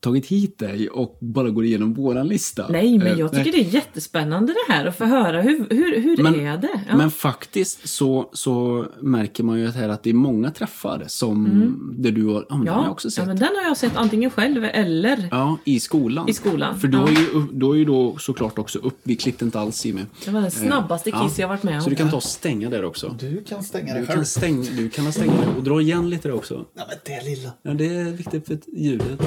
tagit 0.00 0.26
hit 0.26 0.58
dig 0.58 0.88
och 0.88 1.18
bara 1.20 1.50
går 1.50 1.64
igenom 1.64 1.94
våran 1.94 2.28
lista. 2.28 2.66
Nej, 2.68 2.98
men 2.98 3.06
Eh, 3.06 3.18
jag 3.18 3.32
tycker 3.32 3.52
det 3.52 3.58
är 3.60 3.74
jättespännande 3.74 4.52
det 4.66 4.72
här 4.72 4.86
att 4.86 4.98
få 4.98 5.04
höra. 5.04 5.42
Hur, 5.42 5.66
hur, 5.70 6.00
hur 6.02 6.22
Men- 6.22 6.34
är 6.40 6.56
det? 6.58 6.80
Ja. 6.88 6.96
Men 6.96 7.10
faktiskt 7.10 7.88
så, 7.88 8.30
så 8.32 8.86
märker 9.00 9.44
man 9.44 9.58
ju 9.58 9.66
att, 9.68 9.74
här 9.74 9.88
att 9.88 10.02
det 10.02 10.10
är 10.10 10.14
många 10.14 10.50
träffar 10.50 11.04
som 11.06 11.94
där 11.98 12.10
du 12.10 12.24
har, 12.26 12.46
ja, 12.48 12.56
men 12.56 12.64
den 12.66 12.74
har 12.74 12.82
jag 12.82 12.92
också 12.92 13.06
ja, 13.08 13.10
sett. 13.10 13.26
men 13.26 13.36
den 13.38 13.48
har 13.56 13.62
jag 13.68 13.76
sett 13.76 13.96
antingen 13.96 14.30
själv 14.30 14.64
eller 14.64 15.28
Ja, 15.30 15.58
i 15.64 15.80
skolan. 15.80 16.28
i 16.28 16.32
skolan. 16.32 16.80
För 16.80 16.88
då 16.88 16.98
ja. 16.98 17.08
är 17.08 17.12
ju, 17.12 17.46
då 17.52 17.72
är 17.72 17.76
ju 17.78 17.84
då 17.84 18.16
såklart 18.18 18.58
också 18.58 18.78
upp, 18.78 18.98
vi 19.02 19.16
klippte 19.16 19.44
inte 19.44 19.60
alls 19.60 19.84
Jimmy. 19.86 20.02
Det 20.24 20.30
var 20.30 20.40
den 20.40 20.50
snabbaste 20.50 21.10
Ja. 21.10 21.22
kiss 21.28 21.38
jag 21.38 21.48
varit 21.48 21.62
med 21.62 21.74
om. 21.74 21.80
Så 21.82 21.90
du 21.90 21.96
kan 21.96 22.10
ta 22.10 22.16
och 22.16 22.22
stänga 22.22 22.70
där 22.70 22.84
också. 22.84 23.16
Du 23.20 23.44
kan 23.48 23.62
stänga 23.62 23.94
Du 23.94 24.00
det 24.00 24.06
kan, 24.06 24.14
själv. 24.16 24.24
stänga, 24.24 24.64
du 24.76 24.90
kan 24.90 25.12
stänga 25.12 25.32
det 25.32 25.46
och 25.56 25.62
dra 25.62 25.80
igen 25.80 26.10
lite 26.10 26.28
där 26.28 26.34
också. 26.34 26.54
Nej, 26.74 26.84
men 26.88 26.96
det 27.04 27.30
lilla. 27.30 27.50
Ja, 27.62 27.70
det 27.74 27.86
är 27.86 28.04
viktigt 28.12 28.46
för 28.46 28.58
ljudet. 28.76 29.20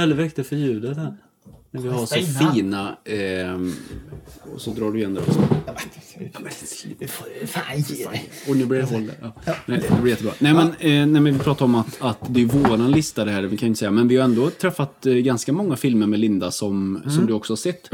Väldigt 0.00 0.18
viktigt 0.18 0.46
för 0.46 0.56
ljudet 0.56 0.96
här. 0.96 1.16
När 1.72 1.80
vi 1.82 1.88
har 1.88 2.06
så 2.06 2.14
fina... 2.54 2.96
ehm, 3.04 3.74
och 4.54 4.60
så 4.60 4.70
drar 4.70 4.90
du 4.90 4.98
igen 4.98 5.14
där 5.14 5.22
också. 5.28 5.40
Ja, 5.66 5.72
men, 6.40 6.52
Du 6.98 7.06
får 7.08 7.46
fan 7.46 7.78
ge 7.88 8.08
dig. 8.08 8.30
Och 8.48 8.56
nu 8.56 8.66
blir 8.66 8.78
det 8.78 8.84
håll 8.84 9.06
där. 9.06 9.32
Ja. 9.44 9.54
Nej, 9.66 9.82
det 9.88 10.02
blir 10.02 10.10
jättebra. 10.12 10.32
Nej 10.38 10.54
men, 10.54 10.66
eh, 10.66 10.72
nej, 10.80 11.06
men 11.06 11.24
vi 11.24 11.38
pratar 11.38 11.64
om 11.64 11.74
att, 11.74 11.96
att 12.00 12.18
det 12.28 12.40
är 12.42 12.44
våran 12.46 12.90
lista 12.90 13.24
det 13.24 13.30
här, 13.30 13.42
vi 13.42 13.56
kan 13.56 13.66
ju 13.66 13.68
inte 13.68 13.78
säga. 13.78 13.90
Men 13.90 14.08
vi 14.08 14.16
har 14.16 14.24
ändå 14.24 14.50
träffat 14.50 15.06
eh, 15.06 15.12
ganska 15.14 15.52
många 15.52 15.76
filmer 15.76 16.06
med 16.06 16.18
Linda 16.20 16.50
som, 16.50 16.96
Mm. 16.96 17.10
som 17.10 17.26
du 17.26 17.32
också 17.32 17.52
har 17.52 17.56
sett. 17.56 17.90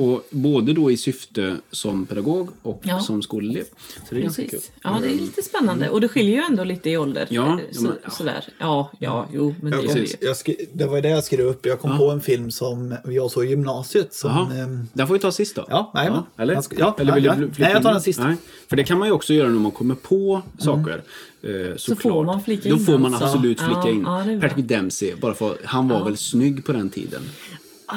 Och 0.00 0.26
både 0.30 0.72
då 0.72 0.90
i 0.90 0.96
syfte 0.96 1.56
som 1.70 2.06
pedagog 2.06 2.48
och 2.62 2.80
Ja. 2.84 3.00
som 3.00 3.22
skolelev. 3.22 3.64
Så 4.08 4.14
det 4.14 4.16
är 4.20 4.22
ganska 4.22 4.42
kul. 4.42 4.50
Precis. 4.50 4.72
Ja, 4.82 4.98
det 5.02 5.08
är 5.08 5.14
lite 5.14 5.42
spännande. 5.42 5.88
Och 5.90 6.00
det 6.00 6.08
skiljer 6.08 6.36
ju 6.36 6.42
ändå 6.42 6.64
lite 6.64 6.90
i 6.90 6.96
ålder. 6.96 7.26
Ja, 7.30 7.58
ja, 7.68 7.74
så, 7.76 7.82
men- 7.82 7.92
ja. 8.04 8.10
Sådär. 8.10 8.44
Ja, 8.58 8.90
ja, 8.98 9.28
jo, 9.32 9.54
men 9.62 9.70
det 9.70 9.82
gör 9.82 9.94
det 9.94 10.00
ju. 10.00 10.06
jag 10.20 10.36
skri, 10.36 10.66
det 10.72 10.86
var 10.86 11.00
det 11.00 11.08
jag 11.08 11.24
skrev 11.24 11.46
upp. 11.46 11.66
Jag 11.66 11.80
kom 11.80 11.98
på 11.98 12.10
en 12.10 12.20
film 12.20 12.50
som 12.50 12.94
jag 13.12 13.30
såg 13.30 13.44
i 13.44 13.48
gymnasiet. 13.48 14.14
Som, 14.14 14.30
Jaha. 14.30 14.62
ehm, 14.62 14.88
Den 14.92 15.06
får 15.06 15.14
vi 15.14 15.20
ta 15.20 15.32
sist 15.32 15.56
då. 15.56 15.66
Ja, 15.68 15.90
nej, 15.94 16.10
men- 16.10 16.22
Eller? 16.36 16.54
jag 16.54 16.64
ska- 16.64 16.76
ja, 16.78 16.96
Eller 16.98 17.14
vill 17.14 17.24
ja, 17.24 17.34
du 17.34 17.42
ja. 17.42 17.48
flika 17.48 17.62
Nej, 17.62 17.72
jag 17.72 17.82
tar 17.82 17.90
in? 17.90 17.94
den 17.94 18.02
sist. 18.02 18.20
Nej. 18.20 18.36
För 18.68 18.76
det 18.76 18.84
kan 18.84 18.98
man 18.98 19.08
ju 19.08 19.12
också 19.14 19.34
göra 19.34 19.48
när 19.48 19.60
man 19.60 19.70
kommer 19.70 19.94
på 19.94 20.42
saker. 20.58 21.02
Eh, 21.42 21.72
Så 21.72 21.78
såklart. 21.78 22.02
får 22.12 22.24
man 22.24 22.42
flika 22.42 22.68
Då 22.68 22.76
in 22.76 22.84
får 22.86 22.98
man 22.98 23.14
alltså. 23.14 23.28
absolut 23.28 23.60
flika 23.60 23.80
Ja, 23.84 23.90
in. 23.90 24.02
ja, 24.06 24.24
bra. 24.38 24.48
Patrick 24.48 24.66
Dempsey, 24.68 25.14
bara 25.16 25.34
för, 25.34 25.56
han 25.64 25.88
var 25.88 26.04
väl 26.04 26.16
snygg 26.16 26.64
på 26.66 26.72
den 26.72 26.90
tiden? 26.90 27.22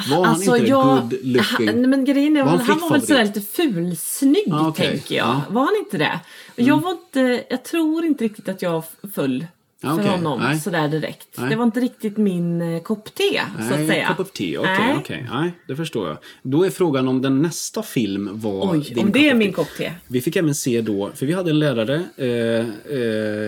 Var 0.10 0.16
han 0.16 0.26
Alltså, 0.26 0.56
inte 0.58 0.70
jag- 0.70 1.00
good 1.02 1.14
looking? 1.24 1.68
Han, 1.68 1.90
men 1.90 2.06
grejen 2.06 2.38
är, 2.38 2.44
Var 2.44 2.50
han 2.50 2.60
han, 2.60 2.80
var 2.80 2.90
väl 2.92 3.02
sådär 3.08 3.24
lite 3.26 3.42
fulsnygg, 3.42 4.50
Ah, 4.52 4.68
okej. 4.68 4.88
tänker 4.90 5.16
jag. 5.16 5.28
Ja. 5.28 5.42
Var 5.50 5.62
han 5.66 5.76
inte 5.86 5.98
det? 5.98 6.20
Jag 6.56 6.82
var 6.82 6.92
inte, 6.92 7.44
jag 7.50 7.64
tror 7.64 8.06
inte 8.06 8.24
riktigt 8.24 8.50
att 8.50 8.62
jag 8.62 8.84
föll 9.14 9.46
Ah, 9.46 9.63
för 9.88 9.94
okej. 10.02 10.08
honom 10.08 10.40
Nej. 10.40 10.60
sådär 10.60 10.88
direkt. 10.88 11.28
Nej. 11.38 11.50
Det 11.50 11.56
var 11.56 11.64
inte 11.64 11.80
riktigt 11.80 12.18
min 12.18 12.62
eh, 12.62 12.82
kopp 12.82 13.16
te, 13.16 13.42
så 13.58 13.74
att 13.74 13.80
Nej, 13.80 13.88
säga. 13.88 14.16
of 14.20 14.32
tea. 14.32 14.60
Okej, 14.60 14.76
Nej. 14.80 14.96
okej. 15.00 15.28
Nej, 15.32 15.52
det 15.68 15.76
förstår 15.76 16.08
jag. 16.08 16.18
Då 16.42 16.64
är 16.66 16.70
frågan 16.70 17.08
om 17.08 17.22
den 17.22 17.42
nästa 17.42 17.84
film 17.84 18.30
var 18.34 18.72
Oj, 18.74 18.80
din 18.96 19.06
om 19.06 19.12
det 19.12 19.30
är 19.30 19.34
min 19.36 19.54
kopp 19.54 19.68
te. 19.78 19.92
Vi 20.08 20.22
fick 20.22 20.36
även 20.36 20.56
se 20.56 20.82
då, 20.82 21.12
för 21.16 21.26
vi 21.26 21.34
hade 21.34 21.50
en 21.50 21.60
lärare, 21.60 21.96
eh, 22.18 22.28
eh, 22.28 22.64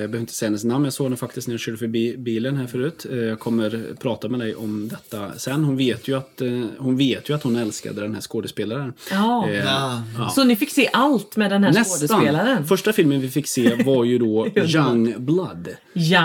jag 0.06 0.10
behöver 0.10 0.20
inte 0.20 0.34
säga 0.34 0.48
hennes 0.48 0.64
namn, 0.64 0.84
jag 0.86 0.94
såg 0.94 1.06
henne 1.06 1.18
faktiskt 1.18 1.48
när 1.48 1.54
jag 1.54 1.60
körde 1.62 1.78
förbi 1.78 2.18
bilen 2.18 2.58
här 2.58 2.68
förut. 2.68 3.06
Eh, 3.12 3.18
jag 3.18 3.40
kommer 3.40 3.96
prata 4.02 4.28
med 4.30 4.40
dig 4.40 4.56
om 4.56 4.88
detta 4.88 5.32
sen. 5.38 5.64
Hon 5.64 5.78
vet 5.78 6.08
ju 6.08 6.18
att, 6.18 6.42
eh, 6.42 6.48
hon, 6.78 6.98
vet 6.98 7.30
ju 7.30 7.34
att 7.36 7.44
hon 7.44 7.56
älskade 7.56 8.02
den 8.02 8.14
här 8.14 8.22
skådespelaren. 8.22 8.94
Ja. 9.12 9.50
Eh, 9.50 9.56
Ja. 9.66 10.02
ja. 10.18 10.30
Så 10.30 10.44
ni 10.44 10.56
fick 10.56 10.70
se 10.72 10.90
allt 10.94 11.36
med 11.36 11.52
den 11.52 11.64
här 11.64 11.84
skådespelaren? 11.84 12.46
Nästan. 12.48 12.66
Första 12.68 12.94
filmen 12.94 13.22
vi 13.22 13.30
fick 13.30 13.48
se 13.48 13.84
var 13.84 14.04
ju 14.04 14.18
då 14.18 14.48
Young 14.56 15.14
Blood. 15.18 15.68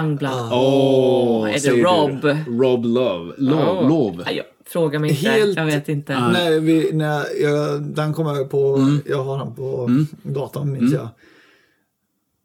Youngblood. 0.05 0.49
Åh, 0.53 1.49
är 1.49 1.53
det 1.53 1.61
säger 1.61 1.77
du. 1.77 1.83
Rob? 1.83 2.37
Rob 2.63 2.85
Love. 2.85 3.33
Love. 3.39 3.89
Love. 3.89 4.23
Nej, 4.25 4.37
jag, 4.37 4.47
fråga 4.73 4.99
mig 4.99 5.11
inte. 5.11 5.29
Helt- 5.31 5.57
Jag 5.57 5.67
vet 5.67 5.89
inte. 5.89 6.13
när 6.15 6.61
vi, 6.61 6.93
när 6.93 7.25
jag, 7.43 7.83
den 7.83 8.15
kommer 8.15 8.35
jag 8.35 8.51
på, 8.51 8.75
Mm. 8.77 9.01
jag 9.07 9.25
har 9.25 9.39
den 9.39 9.55
på 9.55 9.91
datorn 10.23 10.73
minns 10.73 10.93
jag. 10.93 11.09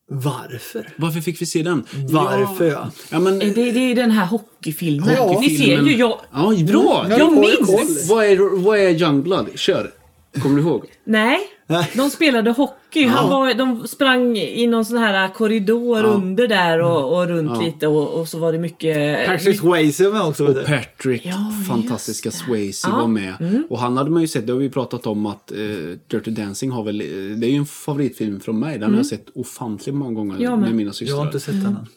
Varför? 0.07 0.89
Varför 0.97 1.21
fick 1.21 1.41
vi 1.41 1.45
se 1.45 1.63
den? 1.63 1.83
Varför 2.09 2.65
ja? 2.65 2.91
Ja, 3.11 3.19
men, 3.19 3.39
Det, 3.39 3.49
det 3.53 3.79
är 3.91 3.95
den 3.95 4.11
här 4.11 4.25
hockeyfilmen. 4.25 5.09
Ja, 5.15 5.37
Ni 5.41 5.49
ser 5.57 5.81
ju, 5.81 5.95
jag... 5.97 6.19
Ja, 6.33 6.53
bra! 6.67 7.05
Ja, 7.09 7.17
Jag 7.17 7.33
ju 7.35 7.39
minns. 7.39 8.09
Vad 8.09 8.25
är, 8.25 8.63
vad 8.63 8.77
är 8.79 8.89
Youngblood? 9.01 9.47
Kör! 9.55 9.91
Kommer 10.41 10.55
du 10.55 10.61
ihåg? 10.61 10.85
Nej, 11.03 11.39
De 11.95 12.09
spelade 12.09 12.51
hockey. 12.51 13.05
Han 13.07 13.29
var, 13.29 13.53
de 13.53 13.87
sprang 13.87 14.37
i 14.37 14.67
någon 14.67 14.85
sån 14.85 14.97
här 14.97 15.27
korridor 15.33 16.03
under 16.03 16.47
där 16.47 16.81
och, 16.81 17.17
och 17.17 17.27
runt 17.27 17.63
lite 17.63 17.87
och, 17.87 18.19
och 18.19 18.27
så 18.27 18.39
var 18.39 18.51
det 18.53 18.59
mycket... 18.59 19.25
Patrick 19.27 19.59
Swayze 19.59 20.09
var 20.09 20.27
också 20.27 20.45
du. 20.47 20.63
Patrick, 20.63 21.25
Ja, 21.25 21.51
fantastiska. 21.67 22.31
Swayze 22.31 22.87
Ja. 22.91 22.95
var 22.95 23.07
med. 23.07 23.63
Och 23.69 23.79
han 23.79 23.97
hade 23.97 24.09
man 24.09 24.21
ju 24.21 24.27
sett, 24.27 24.47
det 24.47 24.53
har 24.53 24.59
vi 24.59 24.69
pratat 24.69 25.07
om 25.07 25.25
att 25.25 25.51
eh, 25.51 25.57
Dirty 26.07 26.31
Dancing 26.31 26.71
har 26.71 26.83
väl, 26.83 26.97
det 27.39 27.47
är 27.47 27.51
ju 27.51 27.57
en 27.57 27.65
favoritfilm 27.65 28.39
från 28.39 28.59
mig. 28.59 28.79
Den 28.79 28.89
har 28.89 28.97
jag 28.97 29.05
sett 29.05 29.25
ofantligt 29.35 29.95
många 29.95 30.13
gånger 30.13 30.35
Ja, 30.39 30.55
med 30.55 30.75
mina 30.75 30.87
Jag 30.87 30.95
systrar. 30.95 31.17
har 31.17 31.25
inte 31.25 31.39
sett 31.39 31.53
den 31.63 31.65
än. 31.65 31.87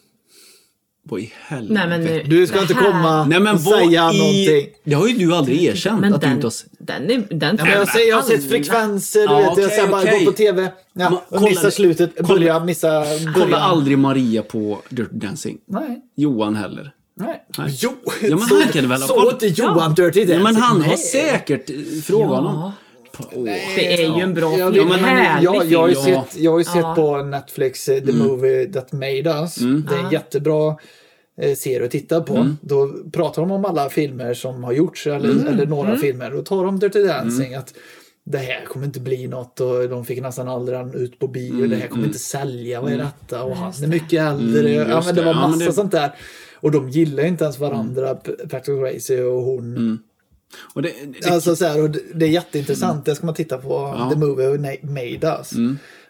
Vad 1.03 1.19
i 1.21 1.31
helvete? 1.47 1.73
Nej, 1.73 1.87
men, 1.87 2.01
nu- 2.03 2.23
Du 2.23 2.47
ska 2.47 2.61
inte 2.61 2.73
här- 2.73 2.83
komma 2.91 3.25
Nej 3.25 3.39
men 3.39 3.55
och 3.55 3.61
säga 3.61 4.11
i... 4.13 4.17
någonting. 4.17 4.73
Det 4.83 4.93
har 4.93 5.07
ju 5.07 5.13
du 5.13 5.35
aldrig 5.35 5.63
erkänt 5.63 6.01
Men 6.01 6.13
att 6.13 6.21
du 6.21 6.27
den, 6.27 6.35
inte 6.35 6.45
har 6.47 6.51
sett. 6.51 6.69
den, 6.79 7.11
är, 7.11 7.23
den 7.35 7.55
Ja, 7.59 7.63
men 7.65 7.73
jag, 7.73 7.89
ser, 7.89 8.09
jag 8.09 8.15
har 8.15 8.23
sett 8.23 8.49
frekvenser, 8.49 9.19
du 9.19 9.25
Ja, 9.33 9.37
vet. 9.37 9.45
jag 9.45 9.53
okej, 9.65 9.69
ser 9.69 9.87
bara 9.87 10.01
okej. 10.01 10.25
gå 10.25 10.31
på 10.31 10.37
TV. 10.37 10.71
Ja, 10.93 11.09
och 11.09 11.23
kolla- 11.29 11.49
missa 11.49 11.71
slutet, 11.71 12.27
börja, 12.27 12.59
missa 12.63 13.03
Kolla 13.33 13.45
början. 13.45 13.61
aldrig 13.61 13.97
Maria 13.97 14.41
på 14.41 14.79
Dirty 14.89 15.09
Dancing. 15.17 15.57
Nej. 15.67 16.01
Johan 16.15 16.55
heller. 16.55 16.91
Nej. 17.15 17.43
Nej. 17.57 17.77
Jo, 17.81 17.91
Ja, 18.21 18.29
men 18.29 18.39
så, 18.39 18.59
han 18.59 18.71
kan 18.71 18.89
väl 18.89 19.01
ha 19.01 19.07
så 19.07 19.31
inte 19.31 19.47
Johan 19.47 19.93
Dirty 19.93 20.19
Dancing. 20.19 20.37
Ja, 20.37 20.43
men 20.43 20.55
han 20.55 20.81
har 20.81 20.87
Nej. 20.87 20.97
säkert 20.97 21.69
frågat 22.05 22.29
Ja. 22.29 22.35
honom. 22.35 22.71
Åh. 23.35 23.43
Det 23.75 23.93
är 24.03 24.17
ju 24.17 24.23
en 24.23 24.33
bra 24.33 24.57
Jag, 24.57 24.73
film. 24.73 24.83
en 24.85 24.89
men 24.91 24.99
härlig 24.99 25.47
jag, 25.47 25.65
jag, 25.65 25.79
har 25.79 25.87
ju 25.89 25.95
film. 25.95 26.13
Ja. 26.13 26.25
sett, 26.29 26.39
jag 26.41 26.51
har 26.51 26.59
ju 26.59 26.63
sett 26.65 26.75
Ja. 26.75 26.95
på 26.95 27.17
Netflix 27.23 27.87
eh, 27.89 28.03
The 28.03 28.11
Movie 28.13 28.65
That 28.73 28.91
Made 28.91 29.29
Us. 29.41 29.55
Det 29.55 29.65
är 29.65 29.99
en 29.99 30.03
Ja. 30.03 30.11
jättebra 30.11 30.75
eh, 31.41 31.55
serie 31.55 31.85
att 31.85 31.91
titta 31.91 32.21
på. 32.21 32.47
Då 32.61 32.93
pratar 33.13 33.41
de 33.41 33.51
om 33.51 33.65
alla 33.65 33.89
filmer 33.89 34.33
som 34.33 34.63
har 34.63 34.71
gjorts 34.73 35.07
eller, 35.07 35.47
eller 35.53 35.65
några 35.65 35.97
filmer. 35.97 36.31
Då 36.31 36.41
tar 36.41 36.65
de 36.65 36.79
Dirty 36.79 37.03
Dancing. 37.03 37.53
Att 37.53 37.73
det 38.25 38.37
här 38.37 38.65
kommer 38.65 38.85
inte 38.85 38.99
bli 38.99 39.27
något 39.27 39.59
och 39.59 39.89
de 39.89 40.05
fick 40.05 40.21
nästan 40.21 40.47
aldrig 40.47 40.95
ut 40.95 41.19
på 41.19 41.27
bio. 41.27 41.67
Det 41.67 41.75
här 41.75 41.87
kommer 41.87 42.05
inte 42.05 42.19
sälja. 42.19 42.81
Vad 42.81 42.91
är 42.91 42.97
detta? 42.97 43.43
Och 43.43 43.55
han 43.55 43.73
är 43.83 43.87
mycket 43.87 44.21
äldre. 44.21 44.73
Mm, 44.75 44.89
ja, 44.89 45.01
men 45.05 45.15
det 45.15 45.21
var 45.21 45.33
Ja, 45.33 45.47
massa 45.47 45.65
det- 45.65 45.73
sånt 45.73 45.91
där. 45.91 46.11
Och 46.61 46.71
de 46.71 46.89
gillar 46.89 47.23
inte 47.25 47.43
ens 47.43 47.59
varandra, 47.59 48.15
Patrick 48.49 48.65
Swayze 48.65 49.23
och 49.23 49.41
hon. 49.41 49.99
Och 50.73 50.81
det, 50.81 50.93
det, 51.21 51.29
Alltså 51.29 51.55
så 51.55 51.65
här, 51.65 51.83
och 51.83 51.89
det, 51.89 52.25
är 52.25 52.29
jätteintressant. 52.29 53.05
Det 53.05 53.15
ska 53.15 53.25
man 53.25 53.35
titta 53.35 53.57
på. 53.57 54.07
The 54.13 54.19
Movie 54.19 54.79
Made 54.83 55.37
Us. 55.37 55.51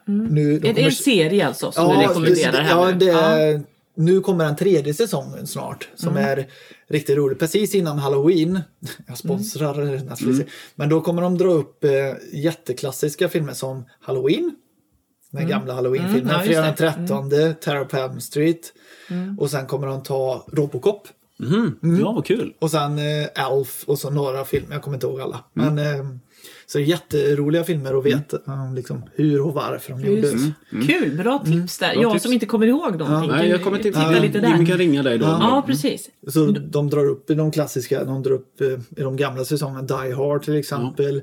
Nu, 0.06 0.60
de 0.60 0.70
Är 0.70 0.74
det 0.74 0.74
kommer- 0.74 0.86
en 0.86 0.92
serie 0.92 1.48
alltså 1.48 1.72
som 1.72 1.88
du 1.88 1.96
rekommenderar 2.08 2.52
det, 2.52 2.58
här 2.58 2.70
ja, 2.70 2.86
nu? 2.92 2.98
det, 2.98 3.06
Ja. 3.06 3.60
Nu 3.96 4.22
kommer 4.22 4.46
den 4.46 4.56
tredje 4.56 4.94
säsongen 4.94 5.48
snart 5.48 5.90
som 5.96 6.10
Mm. 6.18 6.24
är 6.26 6.48
riktigt 6.90 7.18
rolig. 7.18 7.40
Precis 7.40 7.76
innan 7.76 8.00
Halloween. 8.00 8.60
Jag 9.08 9.18
sponsrar 9.18 9.86
Netflix. 10.06 10.22
Mm. 10.38 10.48
Men 10.76 10.90
då 10.90 11.02
kommer 11.02 11.22
de 11.22 11.38
dra 11.38 11.48
upp 11.52 11.84
eh, 11.84 11.92
jätteklassiska 12.34 13.30
filmer 13.30 13.54
som 13.54 13.86
Halloween. 14.02 14.56
Den 15.32 15.48
gamla 15.48 15.74
Halloween-filmen. 15.74 16.36
Mm, 16.36 16.36
ja, 16.36 16.42
Fredag 16.46 16.62
den 16.62 16.76
det. 16.78 16.88
Mm. 16.88 17.30
13, 17.30 17.56
Terror 17.62 17.86
på 17.86 17.98
Elm 17.98 18.20
Street. 18.22 18.74
Och 19.38 19.52
sen 19.52 19.66
kommer 19.66 19.88
de 19.88 20.04
ta 20.04 20.46
Robocop. 20.52 21.08
Mhm. 21.40 22.00
Ja, 22.02 22.12
vad 22.12 22.26
kul. 22.26 22.54
Och 22.60 22.72
sen 22.72 22.98
eh, 22.98 23.46
Alf 23.46 23.84
och 23.88 24.00
så 24.00 24.10
några 24.10 24.46
filmer, 24.46 24.72
jag 24.72 24.82
kommer 24.82 24.98
inte 24.98 25.08
ihåg 25.08 25.22
alla. 25.22 25.44
Mm. 25.56 25.76
Men, 25.76 26.00
eh, 26.00 26.06
så 26.66 26.78
det 26.78 26.84
är 26.84 26.86
jätteroliga 26.86 27.64
filmer 27.64 27.96
och 27.96 28.06
veta 28.06 28.38
eh, 28.48 28.74
liksom, 28.74 29.04
hur 29.16 29.42
och 29.42 29.54
varför 29.54 29.92
de 29.92 30.02
gjordes. 30.02 30.34
Just. 30.34 30.88
Kul, 30.88 31.18
bra 31.18 31.44
tips 31.46 31.78
där. 31.78 31.94
jag 31.96 32.12
tips. 32.12 32.24
som 32.24 32.34
inte 32.34 32.46
kommer 32.46 32.68
ihåg 32.68 32.98
någonting. 32.98 33.32
Nej, 33.32 33.50
jag 33.50 33.64
kommer 33.64 33.78
till 33.78 33.94
titta 33.94 34.10
lite 34.10 34.40
där. 34.40 34.50
Jimmy 34.50 34.66
kan 34.66 34.78
ringa 34.78 35.04
dig 35.04 35.18
då. 35.18 35.26
Ja, 35.26 35.64
precis. 35.68 36.10
Så 36.28 36.46
de 36.52 36.90
drar 36.90 37.06
upp 37.06 37.30
i 37.30 37.34
de 37.34 37.52
klassiska, 37.52 38.04
de 38.04 38.24
drar 38.24 38.32
upp 38.32 38.62
eh, 38.62 38.68
i 38.68 39.02
de 39.02 39.16
gamla 39.16 39.46
säsongerna, 39.46 39.82
Die 39.82 40.14
Hard 40.14 40.44
till 40.44 40.56
exempel. 40.56 41.22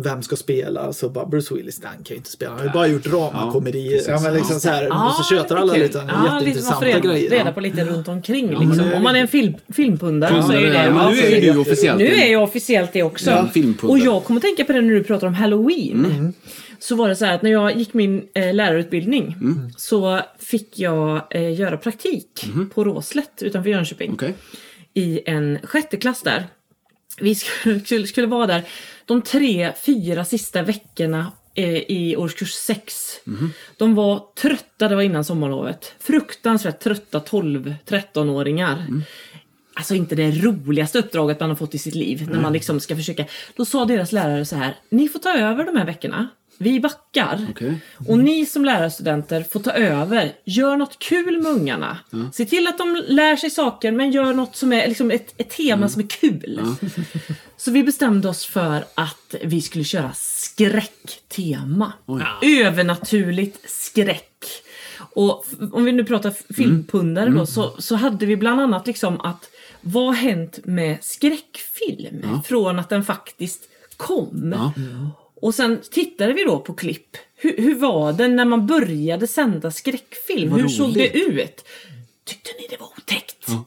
Vem 0.00 0.22
ska 0.22 0.36
spela? 0.36 0.92
Så 0.92 1.08
bara 1.08 1.26
Bruce 1.26 1.54
Willis, 1.54 1.80
han 1.84 1.92
kan 1.92 2.04
ju 2.08 2.14
inte 2.16 2.30
spela. 2.30 2.50
Han 2.50 2.58
har 2.58 2.66
ju 2.66 2.72
bara 2.72 2.86
gjort 2.86 3.04
dramakomedier. 3.04 4.02
Ja, 4.08 4.20
men 4.20 4.34
liksom 4.34 4.60
så 4.60 4.68
här, 4.68 5.06
och 5.06 5.12
så 5.12 5.22
tjötar 5.34 5.56
alla 5.56 5.74
kul. 5.74 5.82
lite 5.82 5.98
Ja, 5.98 6.04
lite 6.04 6.16
man 6.18 6.34
jätteintressanta 6.34 6.78
får 6.78 6.84
reda, 6.86 6.98
grejer. 7.00 7.30
reda 7.30 7.44
Ja. 7.44 7.52
på 7.52 7.60
lite 7.60 7.84
runt 7.84 8.08
omkring. 8.08 8.46
liksom. 8.48 8.92
Om 8.94 9.02
man 9.02 9.16
är 9.16 9.20
en 9.20 9.28
film, 9.28 9.54
filmpundare 9.76 10.42
så 10.42 10.52
är 10.52 10.60
ju 10.60 10.66
det... 10.66 10.84
Ja, 10.84 10.90
men 10.92 11.14
nu 11.14 11.20
är 11.20 11.40
ju 11.40 11.52
du 11.52 11.58
officiellt 11.58 11.98
Nu 11.98 12.06
är 12.06 12.32
jag 12.32 12.42
officiellt 12.42 12.92
det 12.92 13.02
också. 13.02 13.30
Ja, 13.30 13.48
filmpundare. 13.54 13.98
och 14.00 14.06
jag 14.06 14.24
kommer 14.24 14.40
tänka 14.40 14.64
på 14.64 14.72
det 14.72 14.80
när 14.80 14.94
du 14.94 15.04
pratar 15.04 15.26
om 15.26 15.34
Halloween. 15.34 16.04
Mm. 16.04 16.32
Så 16.78 16.96
var 16.96 17.08
det 17.08 17.16
så 17.16 17.24
här 17.24 17.34
att 17.34 17.42
när 17.42 17.50
jag 17.50 17.76
gick 17.76 17.94
min 17.94 18.22
eh, 18.34 18.54
lärarutbildning 18.54 19.36
Mm. 19.40 19.70
så 19.76 20.20
fick 20.38 20.78
jag 20.78 21.22
eh, 21.30 21.54
göra 21.60 21.76
praktik 21.76 22.46
på 22.74 22.84
Råslätt 22.84 23.42
utanför 23.42 23.70
Jönköping. 23.70 24.12
Okej. 24.12 24.34
I 24.94 25.20
en 25.26 25.58
sjätte 25.62 25.96
klass 25.96 26.22
där. 26.22 26.46
Vi 27.20 27.34
skulle, 27.34 28.06
skulle 28.06 28.26
vara 28.26 28.46
där 28.46 28.62
de 29.08 29.22
tre, 29.22 29.72
fyra 29.82 30.24
sista 30.24 30.62
veckorna 30.62 31.32
eh, 31.54 31.76
i 31.76 32.16
årskurs 32.16 32.52
6. 32.52 33.20
De 33.76 33.94
var 33.94 34.24
trötta, 34.36 34.88
det 34.88 34.94
var 34.94 35.02
innan 35.02 35.24
sommarlovet. 35.24 35.94
Fruktansvärt 35.98 36.80
trötta 36.80 37.18
12-13-åringar. 37.18 38.84
Alltså 39.74 39.94
inte 39.94 40.14
det 40.14 40.30
roligaste 40.30 40.98
uppdraget 40.98 41.40
man 41.40 41.48
har 41.48 41.56
fått 41.56 41.74
i 41.74 41.78
sitt 41.78 41.94
liv. 41.94 42.28
När 42.30 42.40
man 42.40 42.52
liksom 42.52 42.80
ska 42.80 42.96
försöka. 42.96 43.24
Då 43.56 43.64
sa 43.64 43.84
deras 43.84 44.12
lärare 44.12 44.44
så 44.44 44.56
här. 44.56 44.76
Ni 44.88 45.08
får 45.08 45.18
ta 45.18 45.38
över 45.38 45.64
de 45.64 45.76
här 45.76 45.86
veckorna. 45.86 46.28
Vi 46.58 46.80
backar. 46.80 47.46
Okej. 47.50 47.80
Och 48.08 48.18
ni 48.18 48.46
som 48.46 48.64
lärarstudenter 48.64 49.42
får 49.42 49.60
ta 49.60 49.70
över. 49.70 50.32
Gör 50.44 50.76
något 50.76 50.98
kul 50.98 51.42
med 51.42 51.52
ungarna. 51.52 51.98
Se 52.32 52.44
till 52.44 52.66
att 52.66 52.78
de 52.78 53.02
lär 53.08 53.36
sig 53.36 53.50
saker 53.50 53.92
men 53.92 54.10
gör 54.10 54.32
något 54.32 54.56
som 54.56 54.72
är 54.72 54.88
liksom 54.88 55.10
ett, 55.10 55.34
ett 55.36 55.50
tema 55.50 55.88
som 55.88 56.02
är 56.02 56.06
kul. 56.06 56.60
Så 57.56 57.70
vi 57.70 57.82
bestämde 57.82 58.28
oss 58.28 58.46
för 58.46 58.84
att 58.94 59.34
vi 59.42 59.62
skulle 59.62 59.84
köra 59.84 60.12
skräcktema. 60.14 61.92
Övernaturligt 62.42 63.70
skräck. 63.70 64.44
Och 64.98 65.44
om 65.72 65.84
vi 65.84 65.92
nu 65.92 66.04
pratar 66.04 66.54
filmpundare 66.54 67.30
då 67.30 67.46
så, 67.46 67.74
så 67.78 67.94
hade 67.96 68.26
vi 68.26 68.36
bland 68.36 68.60
annat 68.60 68.86
liksom 68.86 69.20
att 69.20 69.50
vad 69.80 70.06
har 70.06 70.12
hänt 70.12 70.58
med 70.64 70.98
skräckfilm 71.02 72.40
från 72.44 72.78
att 72.78 72.88
den 72.88 73.04
faktiskt 73.04 73.62
kom? 73.96 74.54
Ja. 74.56 74.72
Och 75.42 75.54
sen 75.54 75.80
tittade 75.90 76.32
vi 76.32 76.44
då 76.44 76.58
på 76.60 76.74
klipp. 76.74 77.16
Hur, 77.36 77.56
hur 77.56 77.74
var 77.74 78.12
det 78.12 78.28
när 78.28 78.44
man 78.44 78.66
började 78.66 79.26
sända 79.26 79.70
skräckfilm? 79.70 80.50
Vad 80.50 80.60
Hur 80.60 80.68
såg 80.68 80.94
det 80.94 81.08
roligt. 81.08 81.38
ut? 81.38 81.64
Tyckte 82.24 82.50
ni 82.60 82.66
det 82.70 82.76
var 82.80 82.86
otäckt? 82.86 83.44
Ja, 83.46 83.64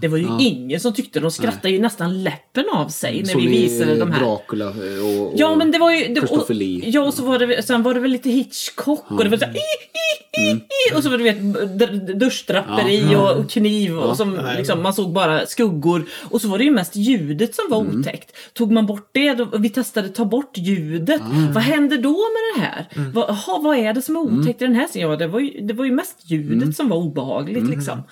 det 0.00 0.08
var 0.08 0.18
ju 0.18 0.28
ingen 0.40 0.80
som 0.80 0.92
tyckte 0.94 1.20
De 1.20 1.30
skrattade 1.30 1.70
ju 1.70 1.80
nästan 1.80 2.22
läppen 2.22 2.64
av 2.72 2.88
sig 2.88 3.22
när 3.22 3.32
Såg 3.32 3.40
vi 3.42 3.48
ni 3.48 3.62
visade 3.62 3.96
de 3.96 4.12
här. 4.12 4.20
Dracula 4.20 4.64
eh, 4.64 5.20
och, 5.20 5.26
och 5.26 5.32
Ja 5.36 5.54
men 5.56 5.70
det 5.70 5.78
var 5.78 5.90
ju... 5.90 6.14
Det, 6.14 6.20
och, 6.20 6.28
Christopher 6.28 6.54
Lee. 6.54 6.82
ja 6.90 7.00
och 7.00 7.14
så 7.14 7.24
var 7.24 7.38
det, 7.38 7.62
sen 7.62 7.82
var 7.82 7.94
det 7.94 8.00
väl 8.00 8.10
lite 8.10 8.30
Hitchcock 8.30 9.04
och 9.10 9.24
det 9.24 9.30
var 9.30 9.36
så 9.38 9.44
här, 9.44 9.54
i, 9.54 9.56
i, 9.56 10.40
i, 10.46 10.50
i, 10.50 10.96
och 10.96 11.02
så 11.02 11.10
var 11.10 11.18
det 11.18 11.32
du 11.32 11.32
vet 11.32 11.78
d- 11.78 12.12
duschdraperi 12.14 13.16
och, 13.16 13.36
och 13.36 13.50
kniv 13.50 13.98
och 13.98 14.16
som 14.16 14.40
liksom, 14.56 14.82
man 14.82 14.94
såg 14.94 15.12
bara 15.12 15.46
skuggor. 15.46 16.04
Och 16.30 16.40
så 16.40 16.48
var 16.48 16.58
det 16.58 16.64
ju 16.64 16.70
mest 16.70 16.96
ljudet 16.96 17.54
som 17.54 17.64
var 17.70 17.78
otäckt. 17.78 18.32
Tog 18.52 18.72
man 18.72 18.86
bort 18.86 19.08
det, 19.12 19.34
då, 19.34 19.48
vi 19.58 19.70
testade 19.70 20.08
ta 20.08 20.24
bort 20.24 20.58
ljudet. 20.58 21.22
Vad 21.54 21.62
händer 21.62 21.98
då 21.98 22.10
med 22.12 22.42
det 22.56 22.60
här? 22.66 22.86
Vad, 23.14 23.30
aha, 23.30 23.60
vad 23.62 23.78
är 23.78 23.92
det 23.92 24.02
som 24.02 24.16
är 24.16 24.20
otäckt 24.20 24.62
i 24.62 24.64
den 24.64 24.74
här 24.74 24.86
scenen? 24.86 25.10
Ja 25.10 25.16
det 25.16 25.26
var 25.26 25.40
ju, 25.40 25.60
det 25.60 25.74
var 25.74 25.84
ju 25.84 25.92
mest 25.92 26.30
ljudet 26.30 26.76
som 26.76 26.88
var 26.88 26.96
obehagligt 26.96 27.68
liksom. 27.70 28.02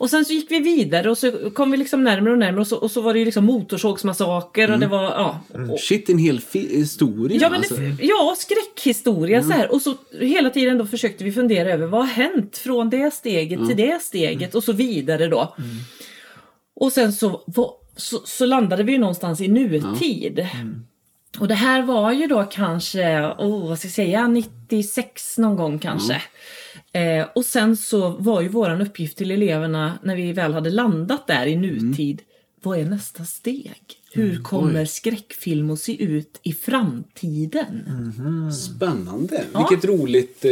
Och 0.00 0.10
sen 0.10 0.24
så 0.24 0.32
gick 0.32 0.50
vi 0.50 0.60
vidare 0.60 1.10
och 1.10 1.18
så 1.18 1.50
kom 1.50 1.70
vi 1.70 1.76
liksom 1.76 2.04
närmare 2.04 2.32
och 2.32 2.38
närmare 2.38 2.60
och 2.60 2.66
så, 2.66 2.76
och 2.76 2.90
så 2.90 3.00
var 3.00 3.12
det 3.12 3.18
ju 3.18 3.24
liksom 3.24 3.44
motorsågsmassaker 3.44 4.70
och 4.70 4.78
det 4.78 4.86
var, 4.86 5.02
ja. 5.02 5.40
Och, 5.70 5.80
Shit, 5.80 6.08
en 6.08 6.18
hel 6.18 6.40
historia. 6.52 7.38
Ja, 7.40 7.50
men 7.50 7.58
alltså. 7.58 7.74
det, 7.74 7.96
ja, 8.00 8.36
skräckhistoria 8.38 9.42
så 9.42 9.50
här. 9.50 9.72
Och 9.72 9.82
så 9.82 9.94
hela 10.20 10.50
tiden 10.50 10.78
då 10.78 10.86
försökte 10.86 11.24
vi 11.24 11.32
fundera 11.32 11.70
över 11.70 11.86
vad 11.86 12.00
har 12.00 12.14
hänt 12.14 12.58
från 12.58 12.90
det 12.90 13.14
steget 13.14 13.66
till 13.66 13.76
det 13.76 14.02
steget 14.02 14.54
och 14.54 14.64
så 14.64 14.72
vidare 14.72 15.26
då. 15.26 15.54
Och 16.76 16.92
sen 16.92 17.12
så, 17.12 17.40
så, 17.96 18.18
så 18.24 18.46
landade 18.46 18.82
vi 18.82 18.92
ju 18.92 18.98
någonstans 18.98 19.40
i 19.40 19.48
nutid. 19.48 20.46
Och 21.38 21.48
det 21.48 21.54
här 21.54 21.82
var 21.82 22.12
ju 22.12 22.26
då 22.26 22.44
kanske, 22.44 23.20
oh, 23.38 23.68
vad 23.68 23.78
ska 23.78 23.86
jag 23.86 23.94
säga, 23.94 24.28
96 24.28 25.38
någon 25.38 25.56
gång 25.56 25.78
kanske. 25.78 26.22
Eh, 26.92 27.26
och 27.34 27.44
sen 27.44 27.76
så 27.76 28.08
var 28.08 28.40
ju 28.40 28.48
våran 28.48 28.80
uppgift 28.80 29.18
till 29.18 29.30
eleverna 29.30 29.98
när 30.02 30.16
vi 30.16 30.32
väl 30.32 30.54
hade 30.54 30.70
landat 30.70 31.26
där 31.26 31.46
i 31.46 31.56
nutid. 31.56 32.22
Vad 32.62 32.78
är 32.78 32.84
nästa 32.84 33.24
steg? 33.24 33.99
Hur 34.12 34.42
kommer 34.42 34.84
skräckfilm 34.84 35.70
att 35.70 35.78
se 35.80 36.02
ut 36.04 36.40
i 36.42 36.52
framtiden? 36.52 37.82
Spännande. 38.52 39.44
Vilket 39.58 39.84
roligt. 39.90 40.44
Eh, 40.44 40.50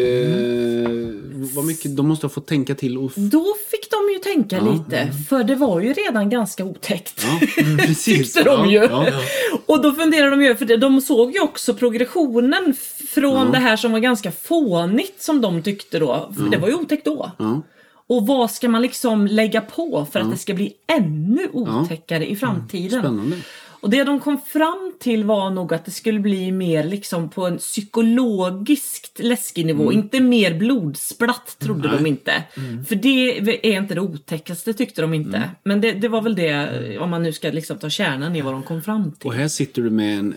vad 1.55 1.65
mycket, 1.65 1.97
de 1.97 2.09
måste 2.09 2.27
ha 2.27 2.31
fått 2.31 2.47
tänka 2.47 2.75
till. 2.75 2.99
Och, 2.99 3.13
Då 3.17 3.45
fick 3.71 3.91
de 3.91 3.97
ju 4.15 4.19
tänka 4.35 4.61
lite, 4.73 5.13
för 5.29 5.45
det 5.45 5.55
var 5.55 5.81
ju 5.81 5.93
redan 5.93 6.31
ganska 6.31 6.65
otäckt. 6.65 7.27
ja, 7.27 7.47
precis. 7.87 8.05
Tyckte 8.35 8.43
de 8.51 8.51
ja, 8.61 8.67
ju. 8.71 8.89
Ja, 8.91 9.07
ja. 9.09 9.21
Och 9.67 9.83
då 9.83 9.93
funderade 9.93 10.31
de 10.31 10.43
ju, 10.43 10.55
för 10.57 10.65
det- 10.65 10.77
de 10.77 11.01
såg 11.01 11.33
ju 11.35 11.41
också 11.41 11.75
progressionen 11.75 12.75
från 13.15 13.53
det 13.53 13.59
här 13.59 13.77
som 13.77 13.93
var 13.93 13.99
ganska 13.99 14.31
fånigt 14.33 15.23
som 15.23 15.41
de 15.41 15.63
tyckte 15.63 15.99
då. 15.99 16.33
För 16.37 16.51
det 16.51 16.57
var 16.59 16.69
ju 16.69 16.75
otäckt 16.75 17.05
då. 17.05 17.31
Ja. 17.39 17.63
Och 18.09 18.27
vad 18.27 18.51
ska 18.51 18.69
man 18.69 18.83
liksom 18.83 19.27
lägga 19.27 19.61
på 19.61 20.07
för 20.13 20.21
att 20.21 20.31
det 20.31 20.37
ska 20.37 20.55
bli 20.55 20.73
ännu 20.87 21.49
otäckare 21.53 22.31
i 22.31 22.37
framtiden? 22.37 23.01
Spännande. 23.01 23.37
Och 23.81 23.91
det 23.91 24.05
de 24.05 24.21
kom 24.21 24.41
fram 24.41 24.95
till 25.01 25.25
var 25.25 25.51
nog 25.51 25.75
att 25.75 25.85
det 25.85 25.91
skulle 25.91 26.21
bli 26.21 26.53
mer 26.53 26.85
liksom 26.85 27.31
på 27.31 27.47
en 27.47 27.59
psykologiskt 27.59 29.19
läskig 29.19 29.67
nivå. 29.67 29.83
Mm. 29.83 29.99
Inte 29.99 30.21
mer 30.21 30.55
blodsplatt 30.55 31.57
trodde 31.59 31.89
de 31.89 32.07
inte. 32.07 32.45
Mm. 32.57 32.85
För 32.85 32.95
det 32.95 33.39
är 33.73 33.79
inte 33.79 33.95
det 33.95 34.01
otäckaste 34.01 34.75
tyckte 34.75 35.03
de 35.03 35.15
inte. 35.15 35.51
Men 35.65 35.81
det, 35.81 35.93
det 35.93 36.09
var 36.09 36.23
väl 36.23 36.35
det, 36.35 36.99
om 36.99 37.11
man 37.11 37.23
nu 37.23 37.33
ska 37.33 37.51
liksom 37.51 37.79
ta 37.79 37.91
kärnan 37.91 38.37
i 38.37 38.41
vad 38.41 38.53
de 38.53 38.63
kom 38.63 38.83
fram 38.83 39.13
till. 39.13 39.29
Och 39.29 39.35
här 39.35 39.49
sitter 39.49 39.83
du 39.83 39.91
med 39.91 40.19
en... 40.19 40.35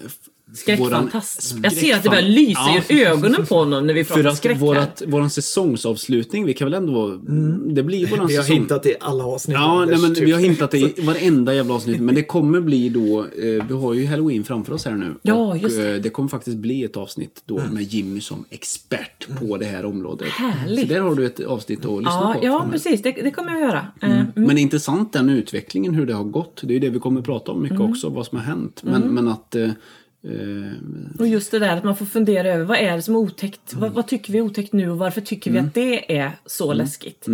Skräckfantast. 0.53 1.51
våran- 1.53 1.63
Jag 1.63 1.73
ser 1.73 1.95
att 1.95 2.03
det 2.03 2.09
börjar 2.09 2.21
lysa 2.23 2.69
i 2.89 3.03
ögonen 3.05 3.45
på 3.45 3.55
honom 3.55 3.87
när 3.87 3.93
vi 3.93 4.03
För 4.03 4.15
pratar 4.15 4.29
att 4.29 4.37
skräck 4.37 4.53
här. 4.57 4.61
vårat, 4.61 5.01
våran 5.07 5.29
säsongsavslutning, 5.29 6.45
vi 6.45 6.53
kan 6.53 6.65
väl 6.65 6.73
ändå... 6.73 7.07
Det 7.73 7.83
blir 7.83 8.07
våran 8.07 8.27
Vi 8.27 8.35
har 8.35 8.43
säsong. 8.43 8.57
hintat 8.57 8.85
i 8.85 8.95
alla 8.99 9.23
avsnitt. 9.25 9.53
Ja, 9.59 9.85
nej, 9.85 9.97
men 10.01 10.15
typ. 10.15 10.27
vi 10.27 10.31
har 10.31 10.39
hintat 10.39 10.73
i 10.73 10.93
varenda 11.01 11.53
jävla 11.53 11.73
avsnitt. 11.73 11.99
Men 12.01 12.15
det 12.15 12.23
kommer 12.23 12.61
bli 12.61 12.89
då, 12.89 13.19
eh, 13.21 13.65
vi 13.67 13.73
har 13.73 13.93
ju 13.93 14.05
Halloween 14.05 14.43
framför 14.43 14.73
oss 14.73 14.85
här 14.85 14.91
nu. 14.95 15.13
Ja, 15.21 15.33
och 15.35 15.57
just 15.57 15.77
det. 15.77 15.95
eh, 15.95 16.01
det 16.01 16.09
kommer 16.09 16.29
faktiskt 16.29 16.57
bli 16.57 16.83
ett 16.83 16.97
avsnitt 16.97 17.41
då 17.45 17.61
med 17.71 17.83
Jimmy 17.83 18.21
som 18.21 18.45
expert 18.49 19.27
på 19.39 19.57
det 19.57 19.65
här 19.65 19.85
området. 19.85 20.27
Härligt. 20.29 20.87
Så 20.87 20.93
där 20.93 20.99
har 21.01 21.15
du 21.15 21.25
ett 21.25 21.39
avsnitt 21.39 21.79
att 21.85 21.91
lyssna 21.91 22.03
Ja, 22.05 22.35
på. 22.39 22.45
ja 22.45 22.67
precis. 22.71 23.01
Det, 23.01 23.11
det 23.11 23.31
kommer 23.31 23.51
jag 23.51 23.61
göra. 23.61 23.87
Eh, 24.01 24.09
Men 24.35 24.47
det 24.47 24.59
är 24.59 24.61
intressant 24.61 25.13
den 25.13 25.29
utvecklingen, 25.29 25.93
hur 25.93 26.05
det 26.05 26.13
har 26.13 26.23
gått. 26.23 26.61
Det 26.63 26.67
är 26.71 26.73
ju 26.73 26.79
det 26.79 26.89
vi 26.89 26.99
kommer 26.99 27.19
att 27.19 27.25
prata 27.25 27.51
om 27.51 27.61
mycket 27.61 27.77
Mm. 27.77 27.91
också, 27.91 28.09
vad 28.09 28.25
som 28.25 28.37
har 28.37 28.45
hänt. 28.45 28.81
Men, 28.83 29.01
men 29.01 29.27
att... 29.27 29.55
Eh, 29.55 29.69
Och 31.19 31.27
just 31.27 31.51
det 31.51 31.59
där 31.59 31.77
att 31.77 31.83
man 31.83 31.95
får 31.95 32.05
fundera 32.05 32.47
över 32.53 32.65
vad 32.65 32.77
är 32.77 32.95
det 32.95 33.01
som 33.01 33.15
är 33.15 33.19
otäckt? 33.19 33.73
Vad, 33.73 33.91
vad 33.91 34.07
tycker 34.07 34.33
vi 34.33 34.39
är 34.39 34.43
otäckt 34.43 34.73
nu 34.73 34.89
och 34.89 34.97
varför 34.97 35.21
tycker 35.21 35.51
vi 35.51 35.59
att 35.59 35.73
det 35.73 36.17
är 36.17 36.31
så 36.45 36.73
läskigt? 36.73 37.27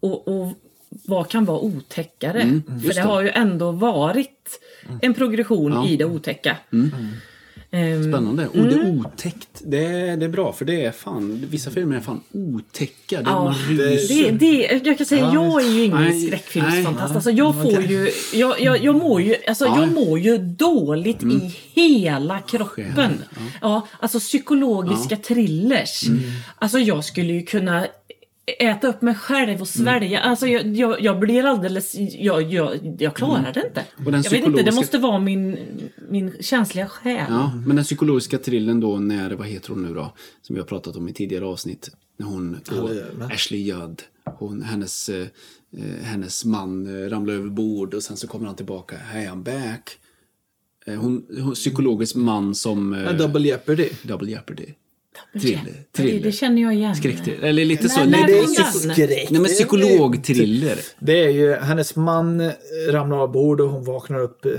Och, 0.00 0.28
och 0.28 0.52
vad 0.90 1.28
kan 1.28 1.44
vara 1.44 1.58
otäckare? 1.60 2.40
För 2.66 2.72
just 2.72 2.88
det 2.88 2.94
det. 2.94 3.00
har 3.00 3.22
ju 3.22 3.28
ändå 3.28 3.72
varit 3.72 4.60
en 5.02 5.14
progression 5.14 5.72
Ja. 5.72 5.88
i 5.88 5.96
det 5.96 6.04
otäcka. 6.04 6.56
Ehm, 7.70 8.02
Spännande. 8.12 8.48
Och 8.48 8.56
det 8.56 8.74
är 8.74 8.98
otäckt. 9.00 9.48
Det 9.64 9.84
är, 9.86 10.16
det 10.16 10.24
är 10.24 10.28
bra, 10.28 10.52
för 10.52 10.64
det 10.64 10.84
är 10.84 10.92
fan... 10.92 11.46
Vissa 11.50 11.70
filmer 11.70 11.96
är 11.96 12.00
fan 12.00 12.20
otäcka. 12.32 13.22
Det 13.22 13.30
är 13.30 13.34
Ja, 13.34 13.54
det, 13.78 14.30
det, 14.30 14.80
jag 14.84 14.96
kan 14.98 15.06
säga, 15.06 15.30
jag 15.34 15.62
är 15.62 15.68
ju 15.68 15.84
ingen 15.84 16.00
Nej, 16.00 16.26
skräckfilmsfantast. 16.26 17.14
Alltså, 17.14 17.30
jag 17.30 17.62
får 17.62 17.82
ju, 17.82 18.10
jag, 18.34 18.60
jag, 18.60 18.84
jag 18.84 18.94
mår 18.96 19.20
ju, 19.22 19.34
alltså, 19.48 19.64
Ja. 19.66 19.80
jag 19.80 19.92
mår 19.92 20.18
ju 20.18 20.38
dåligt 20.38 21.22
i 21.22 21.54
hela 21.74 22.38
kroppen. 22.38 22.94
Själen, 22.94 23.22
Ja. 23.60 23.86
alltså 24.00 24.18
psykologiska 24.20 25.16
thrillers. 25.16 26.02
Alltså 26.58 26.78
jag 26.78 27.04
skulle 27.04 27.32
ju 27.32 27.42
kunna 27.42 27.86
äta 28.58 28.88
upp 28.88 29.02
mig 29.02 29.14
själv 29.14 29.60
och 29.60 29.68
svälja. 29.68 30.20
Alltså 30.20 30.46
jag, 30.46 30.66
jag, 30.76 31.00
jag 31.00 31.18
blir 31.18 31.44
alldeles... 31.44 31.94
Jag, 31.94 32.42
jag, 32.42 32.96
jag 32.98 33.14
klarar 33.14 33.52
det 33.52 33.66
inte. 33.66 33.84
Och 34.06 34.12
den 34.12 34.22
jag 34.22 34.30
vet 34.30 34.46
inte, 34.46 34.50
det 34.50 34.70
psykologiska- 34.70 34.74
måste 34.74 34.98
vara 34.98 35.18
min, 35.18 35.58
min 36.08 36.32
känsliga 36.40 36.88
själ. 36.88 37.26
Ja, 37.28 37.52
men 37.66 37.76
den 37.76 37.84
psykologiska 37.84 38.38
trillen 38.38 38.80
då 38.80 38.98
när, 38.98 39.30
vad 39.30 39.46
heter 39.46 39.68
hon 39.68 39.82
nu 39.82 39.94
då? 39.94 40.12
Som 40.42 40.54
vi 40.54 40.60
har 40.60 40.66
pratat 40.66 40.96
om 40.96 41.08
i 41.08 41.12
tidigare 41.12 41.44
avsnitt. 41.44 41.90
När 42.16 42.26
hon, 42.26 42.60
jävlar. 42.70 43.32
Ashley 43.32 43.60
Judd, 43.60 44.02
hon, 44.24 44.62
hennes, 44.62 45.08
eh, 45.08 45.26
eh, 45.76 46.04
hennes 46.04 46.44
man 46.44 47.02
eh, 47.04 47.08
ramlar 47.08 47.34
över 47.34 47.50
bord 47.50 47.94
och 47.94 48.02
sen 48.02 48.16
så 48.16 48.26
kommer 48.26 48.46
han 48.46 48.56
tillbaka. 48.56 48.96
Hey 48.96 49.26
I'm 49.26 49.42
back. 49.42 49.98
Eh, 50.86 50.94
hon, 50.94 51.26
hon, 51.40 51.54
psykologisk 51.54 52.14
man 52.16 52.54
som... 52.54 52.94
Eh, 52.94 53.12
Double 53.16 53.48
Jeopardy. 53.48 53.88
Double 54.02 54.30
Jeopardy. 54.30 54.66
Det, 55.32 55.38
Thriller. 55.40 55.62
det 55.64 56.02
thriller. 56.02 56.30
känner 56.30 56.62
jag 56.62 56.74
igen. 56.74 56.94
Skräcktriller. 56.96 57.48
Eller 57.48 57.64
lite 57.64 57.88
så. 57.88 58.04
Nej, 58.04 58.24
Det 58.26 58.38
är 58.38 58.42
inte 58.42 58.62
skräck. 58.64 59.30
nej 59.30 59.40
men 59.40 59.44
psykologthriller. 59.44 60.76
Det 60.98 61.24
är 61.24 61.28
ju 61.30 61.54
hennes 61.54 61.96
man 61.96 62.40
eh, 62.40 62.50
ramlar 62.90 63.18
av 63.18 63.32
bord 63.32 63.60
och 63.60 63.68
hon 63.70 63.84
vaknar 63.84 64.18
upp 64.20 64.44
eh, 64.46 64.52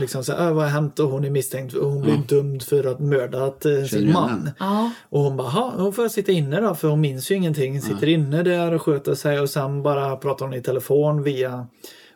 liksom 0.00 0.24
så 0.24 0.32
här, 0.32 0.46
"Äh, 0.48 0.54
vad 0.54 0.64
har 0.64 0.70
hänt 0.70 0.98
och 0.98 1.08
hon 1.10 1.24
är 1.24 1.30
misstänkt 1.30 1.74
och 1.74 1.90
hon 1.90 2.02
blir 2.02 2.18
dömd 2.28 2.62
för 2.62 2.84
att 2.84 3.00
mördat 3.00 3.64
eh, 3.66 3.84
sin 3.84 4.12
man. 4.12 4.50
Ja. 4.58 4.90
Och 5.08 5.20
hon 5.20 5.36
bara, 5.36 5.48
"Ha, 5.48 5.74
då 5.78 5.92
får 5.92 6.04
jag 6.04 6.10
sitta 6.12 6.32
inne 6.32 6.60
då 6.60 6.74
för 6.74 6.88
hon 6.88 7.00
minns 7.00 7.30
ju 7.30 7.34
ingenting. 7.34 7.82
Sitter 7.82 8.08
inne 8.08 8.42
där 8.42 8.72
och 8.74 8.82
sköter 8.82 9.14
sig 9.14 9.40
och 9.40 9.50
sen 9.50 9.82
bara 9.82 10.16
pratar 10.16 10.46
hon 10.46 10.54
i 10.54 10.62
telefon 10.62 11.22
via 11.22 11.66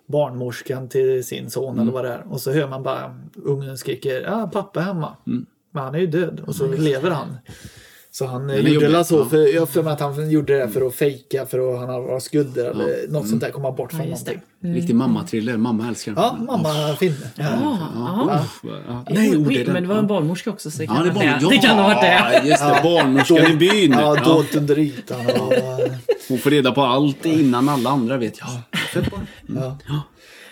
barnmorskan 0.07 0.89
till 0.89 1.25
sin 1.25 1.51
son 1.51 1.69
Mm. 1.75 1.81
eller 1.83 1.93
vad 1.93 2.05
det 2.05 2.11
är. 2.11 2.33
Och 2.33 2.41
så 2.41 2.53
hör 2.53 2.69
man 2.69 2.83
bara 2.83 3.17
ungen 3.45 3.79
skriker, 3.79 4.21
ja 4.23 4.51
pappa 4.53 4.81
är 4.81 4.85
hemma. 4.85 5.17
Mm. 5.27 5.47
Men 5.75 5.83
han 5.85 5.95
är 5.95 5.99
ju 5.99 6.07
död 6.07 6.41
och 6.47 6.55
så 6.55 6.67
lever 6.67 7.11
han. 7.11 7.37
Så 8.15 8.27
han 8.27 8.51
eh, 8.51 8.57
gjorde 8.69 8.89
väl 8.89 9.05
så, 9.05 9.19
ja. 9.19 9.25
för 9.25 9.55
jag 9.55 9.69
för 9.69 9.83
mig 9.83 9.93
att 9.93 10.01
han 10.01 10.31
gjorde 10.31 10.59
det 10.59 10.69
för 10.69 10.87
att 10.87 10.95
fejka 10.95 11.47
för 11.47 11.73
att 11.75 11.81
han 11.81 11.89
har 11.89 12.21
skulder 12.21 12.65
eller 12.71 13.09
något 13.09 13.29
sånt 13.29 13.41
där, 13.41 13.51
komma 13.51 13.73
bort 13.73 13.93
från 13.93 14.01
det. 14.01 14.07
någonting. 14.09 14.41
Riktig 14.61 14.95
mammathriller. 14.95 15.57
Mamma 15.57 15.89
älskar 15.89 16.13
den 16.13 16.23
Ja, 16.25 16.31
filmen. 16.37 16.47
mamma-film. 16.47 17.15
Ja, 17.37 17.45
Ja, 17.63 17.79
ja. 17.95 18.45
ja. 18.89 19.05
Nej, 19.11 19.37
oh, 19.37 19.73
men 19.73 19.83
det 19.83 19.89
var 19.89 19.97
en 19.97 20.07
barnmorska 20.07 20.51
också 20.51 20.71
så 20.71 20.79
det 20.79 20.87
kan 20.87 20.97
Ja, 20.97 21.03
det, 21.03 21.11
barn... 21.11 21.25
det. 21.41 21.49
Det 21.51 21.59
kan 21.59 21.77
ha 21.79 21.83
varit 21.83 22.01
det. 22.01 22.13
Ja, 22.33 22.43
just 22.45 22.63
det. 22.63 22.81
Barnmorskan 22.83 23.53
i 23.53 23.57
byn. 23.57 23.93
Ja, 23.93 24.17
Ja. 24.17 24.25
dolt 24.25 24.55
under 24.57 24.79
ytan. 24.79 25.27
Och, 25.27 25.53
Hon 26.29 26.39
får 26.39 26.51
reda 26.51 26.73
på 26.73 26.83
allt 26.83 27.27
innan 27.27 27.69
alla 27.69 27.91
andra 27.91 28.17
vet. 28.17 28.39
Ja, 28.41 28.47
barn. 29.11 29.27
ja. 29.89 30.03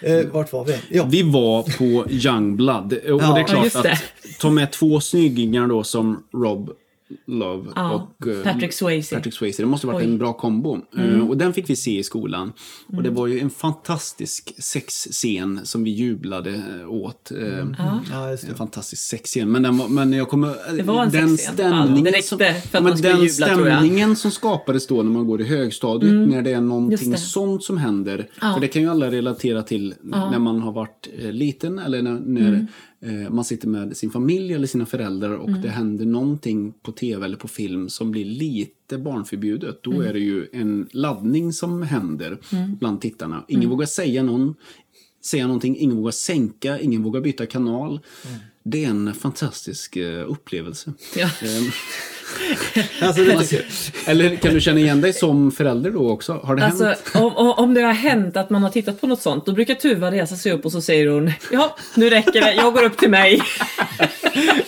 Eh, 0.03 0.27
vart 0.33 0.53
var 0.53 0.65
vi? 0.65 0.75
Ja. 0.91 1.05
Vi 1.11 1.23
var 1.23 1.63
på 1.63 2.11
Youngblood. 2.11 2.93
Och 2.93 3.23
Ja, 3.23 3.35
det 3.35 3.41
är 3.41 3.45
klart 3.45 3.75
att 3.87 4.03
ta 4.41 4.51
med 4.51 4.71
två 4.73 5.01
snyggingar 5.01 5.67
då 5.67 5.83
som 5.85 6.23
Rob 6.35 6.71
Love 7.27 7.71
Ja, 7.77 7.93
och 8.21 8.27
eh, 8.29 8.43
Patrick 8.43 8.73
Swayze. 8.73 9.17
Patrick 9.17 9.35
Swayze. 9.35 9.63
Det 9.63 9.67
måste 9.67 9.87
ha 9.87 9.93
varit 9.93 10.01
Oj. 10.03 10.05
Mm. 10.05 10.15
en 10.15 10.19
bra 10.19 10.33
kombo. 10.33 10.79
Eh, 10.99 11.29
Och 11.29 11.37
den 11.37 11.53
fick 11.53 11.71
vi 11.71 11.77
se 11.77 11.99
i 11.99 12.03
skolan. 12.03 12.53
Och 12.97 13.03
det 13.03 13.11
var 13.11 13.27
ju 13.27 13.41
en 13.41 13.51
fantastisk 13.51 14.55
sexscen 14.59 15.61
som 15.65 15.85
vi 15.85 15.91
jublade 15.91 16.51
eh, 16.81 16.91
åt. 16.91 17.31
Eh, 17.31 17.67
Ja, 18.11 18.31
just 18.31 18.45
En 18.45 18.55
fantastisk 18.55 19.03
sexscen. 19.03 19.53
Men, 19.53 19.63
den 19.63 19.79
var, 19.79 19.89
men 19.89 20.13
jag 20.13 20.29
kommer... 20.29 20.77
Det 20.77 20.83
var 20.83 21.03
en 21.05 21.11
den 21.11 21.37
sexscen. 21.39 21.73
Ja, 21.73 22.03
det 22.05 22.11
räckte 22.11 22.29
som, 22.29 22.85
men 22.85 22.85
den 23.03 23.17
jubla, 23.17 23.29
stämningen 23.29 24.17
som 24.17 24.31
skapades 24.31 24.87
då 24.87 25.03
när 25.03 25.11
man 25.11 25.27
går 25.27 25.41
i 25.41 25.45
högstadiet. 25.45 26.29
När 26.29 26.43
det 26.43 26.53
är 26.53 26.61
någonting 26.61 27.11
det. 27.11 27.19
sånt 27.19 27.65
som 27.65 27.79
händer. 27.79 28.29
Ja. 28.41 28.55
För 28.55 28.61
det 28.61 28.69
kan 28.69 28.83
ju 28.83 28.89
alla 28.91 29.11
relatera 29.11 29.63
till 29.63 29.95
när 30.03 30.39
man 30.39 30.61
har 30.61 30.73
varit 30.73 31.09
liten 31.31 31.79
eller 31.79 32.03
när, 32.03 32.13
när 32.21 32.41
Mm. 32.51 32.67
Eh, 33.03 33.31
man 33.31 33.45
sitter 33.45 33.69
med 33.69 33.97
sin 33.97 34.11
familj 34.11 34.53
eller 34.55 34.67
sina 34.67 34.87
föräldrar 34.87 35.31
och 35.31 35.49
Mm. 35.49 35.63
det 35.63 35.69
händer 35.69 36.07
någonting 36.07 36.73
på 36.83 36.93
tv 36.93 37.25
eller 37.25 37.37
på 37.37 37.49
film 37.49 37.89
som 37.89 38.11
blir 38.11 38.25
lite 38.25 38.99
barnförbjudet. 38.99 39.83
Då 39.83 39.93
Mm. 39.93 40.07
är 40.07 40.13
det 40.13 40.21
ju 40.21 40.47
en 40.53 40.89
laddning 40.93 41.53
som 41.53 41.83
händer 41.83 42.39
bland 42.81 43.01
tittarna. 43.01 43.45
Ingen 43.49 43.71
vågar 43.71 43.87
säga 43.87 44.23
någon 44.23 44.55
säga 45.25 45.47
någonting, 45.47 45.77
ingen 45.77 45.97
vågar 45.97 46.11
sänka, 46.13 46.81
ingen 46.81 47.03
vågar 47.03 47.21
byta 47.21 47.47
kanal. 47.47 48.01
Det 48.63 48.85
är 48.85 48.89
en 48.91 49.15
fantastisk 49.15 49.97
eh, 49.97 50.31
upplevelse. 50.31 50.93
Ja. 51.17 51.31
Alltså, 53.03 53.23
det. 53.25 53.63
Eller 54.07 54.37
kan 54.37 54.55
du 54.55 54.61
känna 54.61 54.81
igen 54.81 55.01
dig 55.01 55.13
som 55.13 55.53
förälder 55.53 55.91
då 55.91 56.11
också? 56.11 56.33
Har 56.45 56.57
det 56.57 56.65
Alltså, 56.65 56.85
hänt? 56.85 57.01
om, 57.15 57.33
om 57.57 57.75
det 57.75 57.81
har 57.81 57.93
hänt 57.93 58.37
att 58.37 58.51
man 58.51 58.63
har 58.63 58.71
tittat 58.71 59.01
på 59.01 59.07
något 59.07 59.23
sånt, 59.23 59.47
då 59.47 59.53
brukar 59.53 59.75
Tuva 59.75 60.11
resa 60.11 60.37
sig 60.37 60.53
upp 60.53 60.65
och 60.65 60.73
så 60.73 60.81
säger 60.83 61.07
hon 61.07 61.33
Ja, 61.53 61.77
nu 61.97 62.11
räcker 62.11 62.33
det, 62.41 62.55
jag 62.55 62.73
går 62.75 62.83
upp 62.85 62.97
till 62.99 63.11
mig. 63.11 63.43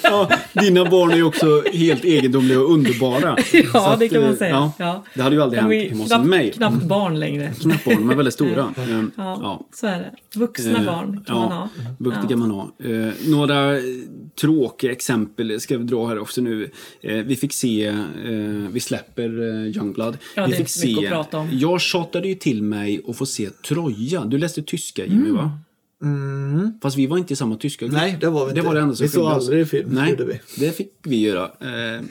Ja, 0.02 0.30
dina 0.52 0.84
barn 0.90 1.10
är 1.10 1.16
ju 1.16 1.22
också 1.22 1.62
helt 1.72 2.05
egendomliga 2.05 2.60
och 2.60 2.70
underbara. 2.72 3.36
Ja, 3.52 3.64
Så 3.90 3.97
det 3.98 4.05
att, 4.06 4.12
kan 4.12 4.20
man 4.22 4.30
eh, 4.30 4.36
säga. 4.36 4.51
Ja, 4.51 4.72
Ja. 4.78 5.05
Det 5.14 5.22
hade 5.22 5.36
ju 5.36 5.43
aldrig 5.43 5.62
hänt 5.62 5.72
är 5.74 5.89
hemma 5.89 6.02
hos 6.18 6.26
mig. 6.26 6.52
knappt 6.52 6.82
barn 6.82 7.20
längre. 7.20 7.52
Knappt 7.60 7.84
barn, 7.84 8.06
men 8.06 8.16
väldigt 8.16 8.34
stora. 8.34 8.74
Ehm, 8.76 9.10
Ja, 9.16 9.39
ja. 9.43 9.66
så 9.74 9.86
är 9.86 9.98
det. 9.98 10.39
Vuxna 10.39 10.78
Eh, 10.78 10.84
barn 10.86 11.24
kan 11.26 11.36
ja, 11.36 11.43
man 11.48 11.52
ha. 11.52 11.68
Vuxna 11.98 12.28
kan 12.28 12.39
man 12.39 12.51
ha. 12.51 12.70
Eh, 12.84 13.12
några 13.26 13.76
eh, 13.76 13.82
tråkiga 14.40 14.93
exempel 14.93 15.60
ska 15.60 15.78
vi 15.78 15.84
dra 15.84 16.06
här 16.06 16.18
också 16.18 16.40
nu. 16.40 16.70
Eh, 17.02 17.14
vi 17.14 17.36
fick 17.36 17.51
se, 17.52 17.86
eh, 17.86 17.94
vi 18.72 18.80
släpper 18.80 19.42
eh, 19.42 19.76
Youngblood. 19.76 20.18
Ja, 20.36 20.46
vi 20.46 20.52
det 20.52 20.58
är 20.58 20.64
fick 20.64 20.84
mycket 20.84 21.04
att 21.04 21.10
prata 21.10 21.38
om. 21.38 21.48
Jag 21.52 21.80
tjatade 21.80 22.28
ju 22.28 22.34
till 22.34 22.62
mig 22.62 23.00
att 23.08 23.16
få 23.16 23.26
se 23.26 23.50
Troja. 23.50 24.24
Du 24.24 24.38
läste 24.38 24.62
tyska 24.62 25.06
Jimmy 25.06 25.30
va? 25.30 25.58
Mm. 26.02 26.72
Fast 26.82 26.96
vi 26.96 27.06
var 27.06 27.18
inte 27.18 27.32
i 27.32 27.36
samma 27.36 27.56
tyska 27.56 27.84
grupp. 27.86 27.94
Nej, 27.94 28.16
det 28.20 28.30
var 28.30 28.46
vi 28.46 28.52
Det 28.52 28.58
inte. 28.58 28.68
var 28.68 28.74
det 28.74 28.80
enda 28.80 28.94
som 28.94 29.04
Vi 29.04 29.08
såg 29.08 29.26
aldrig 29.26 29.68
film, 29.68 29.88
Nej, 29.92 30.16
det 30.58 30.76
fick 30.76 30.92
vi 31.02 31.20
göra. 31.20 31.44
Eh, 31.44 32.02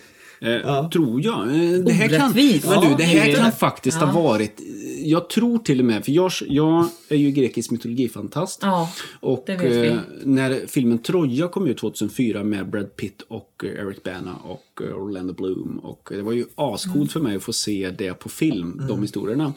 eh, 0.42 0.50
Ja. 0.52 0.90
Tror 0.94 1.22
jag. 1.26 1.42
Eh, 1.48 1.72
Det 1.80 1.92
här 1.94 2.08
kan, 2.08 2.32
men 2.32 2.90
du, 2.90 2.96
det 2.98 3.04
här 3.04 3.36
kan 3.36 3.52
faktiskt 3.52 3.98
Ja. 4.02 4.06
ha 4.08 4.22
varit... 4.24 4.62
Jag 5.04 5.30
tror 5.30 5.58
till 5.60 5.80
och 5.80 5.86
med, 5.86 6.06
för 6.06 6.12
jag, 6.12 6.32
jag 6.48 6.90
är 7.10 7.16
ju 7.16 7.32
grekisk 7.32 7.72
mytologifantast. 7.72 8.60
Ja, 8.62 8.92
Och 9.20 9.44
det 9.48 9.56
vet 9.58 9.72
vi. 9.72 9.88
eh, 9.88 9.98
när 10.24 10.68
filmen 10.68 11.00
Troja 11.00 11.48
kom 11.48 11.68
ut 11.68 11.78
2004 11.78 12.44
med 12.44 12.70
Brad 12.70 12.96
Pitt 12.96 13.22
och 13.28 13.64
eh, 13.66 13.86
Eric 13.86 14.04
Bana 14.04 14.36
och 14.36 14.82
eh, 14.82 14.96
Orlando 14.96 15.34
Bloom. 15.34 15.80
Och 15.84 16.10
det 16.12 16.22
var 16.22 16.32
ju 16.32 16.46
ascoolt 16.56 16.96
Mm. 16.96 17.08
för 17.08 17.20
mig 17.20 17.36
att 17.36 17.44
få 17.44 17.54
se 17.54 17.90
det 17.98 18.14
på 18.14 18.30
film, 18.30 18.82
de 18.90 19.02
historierna. 19.02 19.54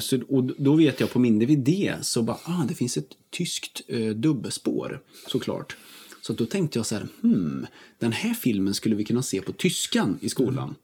Så, 0.00 0.18
och 0.28 0.44
då 0.44 0.74
vet 0.74 1.00
jag 1.00 1.12
på 1.12 1.18
min 1.18 1.38
DVD 1.38 1.94
så 2.02 2.22
bara, 2.22 2.36
ah, 2.44 2.64
det 2.68 2.74
finns 2.74 2.96
ett 2.96 3.08
tyskt 3.36 3.80
eh, 3.88 4.06
dubbelspår 4.08 5.00
såklart. 5.28 5.76
Så 6.30 6.34
då 6.36 6.46
tänkte 6.46 6.78
jag 6.78 6.86
så 6.86 6.94
här, 6.94 7.06
hmm, 7.22 7.66
den 7.98 8.12
här 8.12 8.34
filmen 8.34 8.74
skulle 8.74 8.96
vi 8.96 9.04
kunna 9.04 9.22
se 9.22 9.40
på 9.40 9.52
tyskan 9.52 10.18
i 10.20 10.28
skolan. 10.28 10.74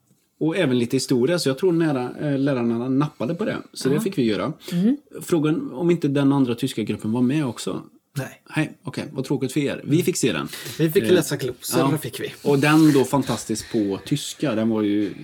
Och 0.40 0.56
även 0.56 0.78
lite 0.78 0.97
historia, 0.97 1.39
så 1.39 1.48
jag 1.48 1.59
tror 1.59 1.73
nära, 1.73 2.10
eh, 2.20 2.39
lärarna 2.39 2.89
nappade 2.89 3.35
på 3.35 3.44
det. 3.44 3.59
Så 3.73 3.89
det 3.89 4.01
fick 4.01 4.18
vi 4.18 4.23
göra. 4.23 4.52
Mm. 4.73 4.97
Frågan 5.23 5.70
om 5.73 5.90
inte 5.90 6.09
den 6.09 6.32
andra 6.32 6.55
tyska 6.55 6.82
gruppen 6.82 7.12
var 7.12 7.23
med 7.23 7.47
också. 7.47 7.82
Nej. 8.19 8.43
Nej, 8.57 8.79
okej. 8.85 9.05
Vad 9.13 9.25
tråkigt 9.25 9.53
för 9.53 9.61
er. 9.61 9.81
Vi 9.85 10.03
fick 10.03 10.17
se 10.17 10.33
den. 10.33 10.49
Vi 10.79 10.91
fick 10.91 11.03
Eh, 11.05 11.13
läsa 11.13 11.37
glosor, 11.37 11.81
ja. 11.93 11.99
fick 11.99 12.21
vi. 12.21 12.33
Och 12.43 12.59
den 12.59 12.93
då 12.93 13.05
fantastisk 13.05 13.73
på 13.73 13.99
tyska. 14.07 14.55
Den 14.55 14.69
var 14.69 14.83
ju 14.83 15.15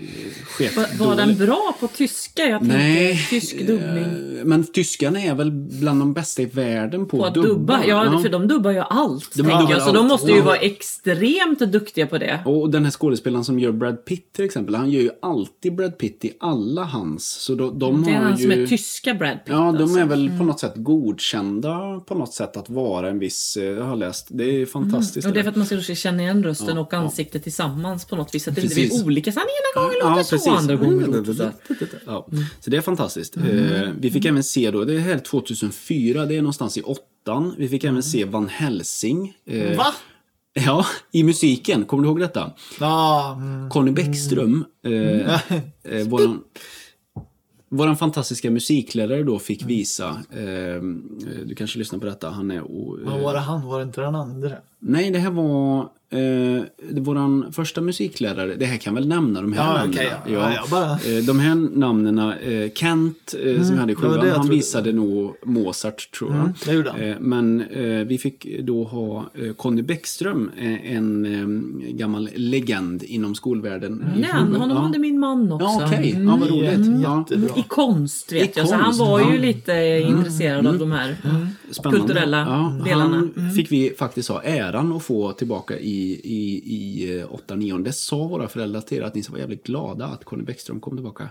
chef 0.45 0.77
Var, 0.77 1.07
var 1.07 1.17
den 1.17 1.37
bra 1.39 1.77
på 1.81 1.89
tyska? 1.89 2.43
Jag 2.43 2.61
tänkte 2.61 2.77
Nej. 2.79 3.27
tysk 3.31 3.59
dubbning. 3.67 4.39
Eh, 4.39 4.45
Men 4.45 4.65
tyskan 4.65 5.17
är 5.17 5.35
väl 5.35 5.51
bland 5.53 6.01
de 6.01 6.13
bästa 6.13 6.43
i 6.43 6.45
världen 6.45 7.07
på, 7.07 7.19
På 7.19 7.25
att 7.25 7.35
dubba? 7.35 7.85
Ja, 7.87 8.21
för 8.23 8.29
de 8.29 8.49
dubbar 8.49 8.71
ju 8.71 8.79
allt. 8.79 9.35
De 9.35 9.43
tänker 9.43 9.59
dubbar 9.59 9.71
jag. 9.73 9.81
Så 9.83 9.89
allt. 9.89 9.95
de 9.95 10.07
måste 10.09 10.31
ju 10.31 10.37
Ja. 10.39 10.45
vara 10.45 10.57
extremt 10.57 11.59
duktiga 11.59 12.07
på 12.07 12.19
det. 12.19 12.41
Och 12.45 12.71
den 12.71 12.85
här 12.85 12.91
skådespelaren 12.93 13.45
som 13.45 13.59
gör 13.59 13.73
Brad 13.73 14.05
Pitt 14.05 14.33
till 14.33 14.45
exempel, 14.45 14.75
han 14.75 14.91
gör 14.91 15.01
ju 15.03 15.11
alltid 15.23 15.75
Brad 15.77 15.99
Pitt 15.99 16.25
i 16.25 16.33
alla 16.41 16.85
hans. 16.85 17.25
Så 17.25 17.55
de, 17.55 17.79
de 17.79 18.03
Det 18.05 18.11
är 18.11 18.15
har 18.15 18.23
han 18.23 18.37
ju... 18.37 18.43
som 18.43 18.53
är 18.63 18.67
tyska 18.67 19.15
Brad 19.15 19.33
Pitt. 19.45 19.53
Ja, 19.55 19.55
de 19.73 19.83
alltså. 19.83 19.99
är 19.99 20.05
väl 20.05 20.31
på 20.39 20.45
något 20.45 20.61
sätt 20.61 20.73
godkända 20.77 22.01
på 22.07 22.15
något 22.15 22.35
sätt 22.35 22.57
att 22.57 22.71
vara 22.71 22.82
en 23.05 23.19
viss, 23.19 23.57
eh, 23.57 23.65
jag 23.65 23.85
har 23.85 23.97
läst, 23.97 24.27
det 24.31 24.45
är 24.45 24.67
fantastiskt. 24.67 25.27
Och 25.27 25.33
det 25.35 25.41
är 25.41 25.43
för 25.43 25.51
att 25.51 25.57
man 25.57 25.67
ska 25.67 25.95
känna 25.95 26.23
igen 26.23 26.43
rösten 26.45 26.79
och 26.79 26.95
ansiktet 26.95 27.43
tillsammans 27.43 28.05
på 28.05 28.17
något 28.17 28.35
vis. 28.35 28.49
Att 28.49 28.55
det 28.55 28.63
inte 28.63 28.75
blir 28.75 29.05
olika. 29.05 29.33
Så 29.33 29.41
han 29.41 29.47
ena 29.49 29.83
gången 29.83 30.17
låter 30.19 30.39
så, 30.39 30.51
andra 30.51 30.77
gången 30.77 31.11
låter 31.11 31.33
så. 31.35 31.51
Ja, 32.07 32.27
så 32.61 32.71
det 32.71 32.77
är 32.77 32.81
fantastiskt. 32.81 33.37
Eh, 33.37 33.43
vi 33.43 33.59
Mm. 33.83 34.11
fick 34.13 34.25
även 34.25 34.45
se 34.45 34.71
då, 34.71 34.85
det 34.85 34.95
är 34.95 34.99
här 34.99 35.19
2004, 35.19 36.27
det 36.27 36.35
är 36.37 36.43
någonstans 36.43 36.77
i 36.79 36.83
åttan. 36.83 37.55
Vi 37.59 37.69
fick 37.69 37.85
även 37.85 38.03
se 38.03 38.25
Van 38.25 38.49
Helsing. 38.49 39.33
Eh, 39.47 39.77
Va? 39.77 39.87
Ja, 40.55 40.87
i 41.13 41.23
musiken. 41.25 41.85
Kommer 41.85 42.03
du 42.03 42.09
ihåg 42.09 42.21
detta? 42.21 42.53
Ja, 42.81 43.35
mm. 43.41 43.71
Conny 43.71 43.91
Bäckström, 43.91 44.65
eh, 44.87 45.35
eh, 45.99 46.09
våran, 46.09 46.41
våran 47.73 47.97
fantastiska 47.97 48.51
musiklärare 48.51 49.23
då 49.23 49.39
fick 49.39 49.65
visa, 49.65 50.09
eh, 50.31 50.83
du 51.45 51.55
kanske 51.57 51.79
lyssnar 51.79 51.99
på 51.99 52.07
detta, 52.07 52.31
han 52.31 52.51
är... 52.51 52.63
O, 52.63 52.99
vad 53.05 53.21
var 53.21 53.35
det 53.35 53.41
han? 53.41 53.67
Var 53.67 53.79
det 53.79 53.85
inte 53.85 54.01
den 54.01 54.15
andra? 54.15 54.53
Nej, 54.79 55.11
det 55.11 55.19
här 55.19 55.31
var 55.31 55.89
eh, 56.13 56.63
det 56.91 57.01
våran 57.01 57.53
första 57.53 57.81
musiklärare. 57.81 58.55
Det 58.55 58.65
här 58.67 58.77
kan 58.77 58.95
jag 58.95 59.01
väl 59.01 59.09
nämna, 59.09 59.43
de 59.43 59.53
här 59.53 59.61
Ja, 59.65 59.73
namnen. 59.73 59.91
okej, 59.91 60.09
ja. 60.27 60.33
Ja, 60.33 60.53
jag 60.55 60.69
bara- 60.71 60.93
Eh, 60.93 61.25
de 61.27 61.41
här 61.41 61.55
namnen, 61.79 62.19
eh, 62.19 62.71
Kent 62.75 63.35
eh, 63.45 63.63
som 63.63 63.75
jag 63.75 63.81
hade 63.81 63.93
i 63.93 63.95
det 63.95 64.01
sjuan, 64.01 64.21
det 64.21 64.27
jag 64.27 64.35
han 64.37 64.49
visade 64.49 64.93
nog 64.93 65.35
Mozart 65.45 66.11
tror 66.19 66.31
jag. 66.31 66.41
Mm, 66.41 66.53
det 66.85 66.91
han. 66.91 67.01
Eh, 67.01 67.17
men 67.21 67.61
eh, 67.61 68.07
vi 68.07 68.19
fick 68.19 68.47
då 68.61 68.85
ha 68.85 69.31
eh, 69.35 69.53
Conny 69.53 69.83
Bäckström, 69.83 70.51
eh, 70.59 70.93
en 70.97 71.25
eh, 71.27 71.93
gammal 71.93 72.29
legend 72.35 73.03
inom 73.03 73.35
skolvärlden. 73.35 74.05
han, 74.31 74.47
sjuan. 74.47 74.61
honom 74.61 74.77
ja. 74.77 74.83
hade 74.83 74.99
min 74.99 75.19
man 75.21 75.53
också. 75.53 75.67
Ja, 75.67 75.87
okej. 75.87 76.11
Mm. 76.13 76.29
Ja, 76.29 76.37
vad 76.41 76.49
roligt. 76.51 76.63
Jätte- 76.71 77.01
Ja. 77.03 77.25
I 77.61 77.65
konst 77.69 78.33
vet 78.33 78.43
I 78.43 78.53
jag, 78.61 78.69
så 78.69 78.75
han 78.75 78.85
konst, 78.85 79.01
var 79.01 79.19
ju 79.19 79.25
ja. 79.25 79.31
Mm. 79.31 79.43
lite 79.43 80.05
intresserad 80.09 80.67
av 80.67 80.79
de 80.79 80.93
här 80.93 81.17
kulturella 81.83 82.39
ja, 82.39 82.85
delarna. 82.85 83.17
Mm. 83.17 83.33
Han 83.37 83.51
fick 83.53 83.73
vi 83.73 83.95
faktiskt 83.99 84.29
ha 84.29 84.43
äran 84.43 84.93
att 84.93 85.03
få 85.03 85.33
tillbaka 85.33 85.79
i, 85.79 86.02
i, 86.11 86.63
i 86.67 87.19
eh, 87.21 87.33
8 87.35 87.55
9 87.57 87.79
Det 87.79 87.93
sa 87.93 88.27
våra 88.27 88.49
föräldrar 88.49 88.81
till 88.81 88.99
er 88.99 89.03
att 89.03 89.15
ni 89.15 89.23
vara 89.31 89.41
jävligt 89.41 89.67
glada 89.67 90.07
att 90.07 90.25
Conny 90.25 90.43
Bäckström 90.43 90.81
kom 90.81 90.97
tillbaka. 90.97 91.31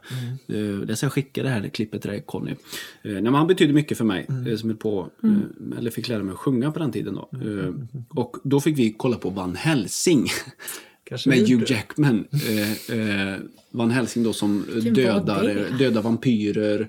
Mm. 0.49 0.73
Eh, 0.79 0.79
Det 0.87 0.95
ska 0.95 1.05
jag 1.05 1.13
skicka 1.13 1.43
det 1.43 1.49
här 1.49 1.69
klippet 1.69 2.01
till 2.01 2.11
dig 2.11 2.23
Conny. 2.25 2.51
Eh, 2.51 3.11
nej, 3.11 3.33
han 3.33 3.47
betydde 3.47 3.73
mycket 3.73 3.97
för 3.97 4.05
mig. 4.05 4.25
Mm. 4.29 4.47
eh, 4.47 4.57
Som 4.57 4.77
på, 4.77 5.09
eh, 5.23 5.77
eller 5.77 5.91
fick 5.91 6.07
lära 6.07 6.23
mig 6.23 6.31
att 6.33 6.39
sjunga 6.39 6.71
på 6.71 6.79
den 6.79 6.91
tiden. 6.91 7.13
Då. 7.15 7.29
Eh, 7.33 7.73
Och 8.09 8.37
då 8.43 8.59
fick 8.61 8.77
vi 8.79 8.93
kolla 8.97 9.17
på 9.17 9.29
Van 9.29 9.55
Helsing. 9.55 10.27
Kanske 11.03 11.29
Med 11.29 11.39
Hugh. 11.39 11.63
Jackman. 11.71 12.25
Eh, 12.31 12.97
eh, 12.99 13.35
Van 13.71 13.91
Helsing 13.91 14.23
då 14.23 14.33
som 14.33 14.65
var 14.73 14.91
dödar, 14.91 15.77
dödar 15.79 16.01
vampyrer. 16.01 16.87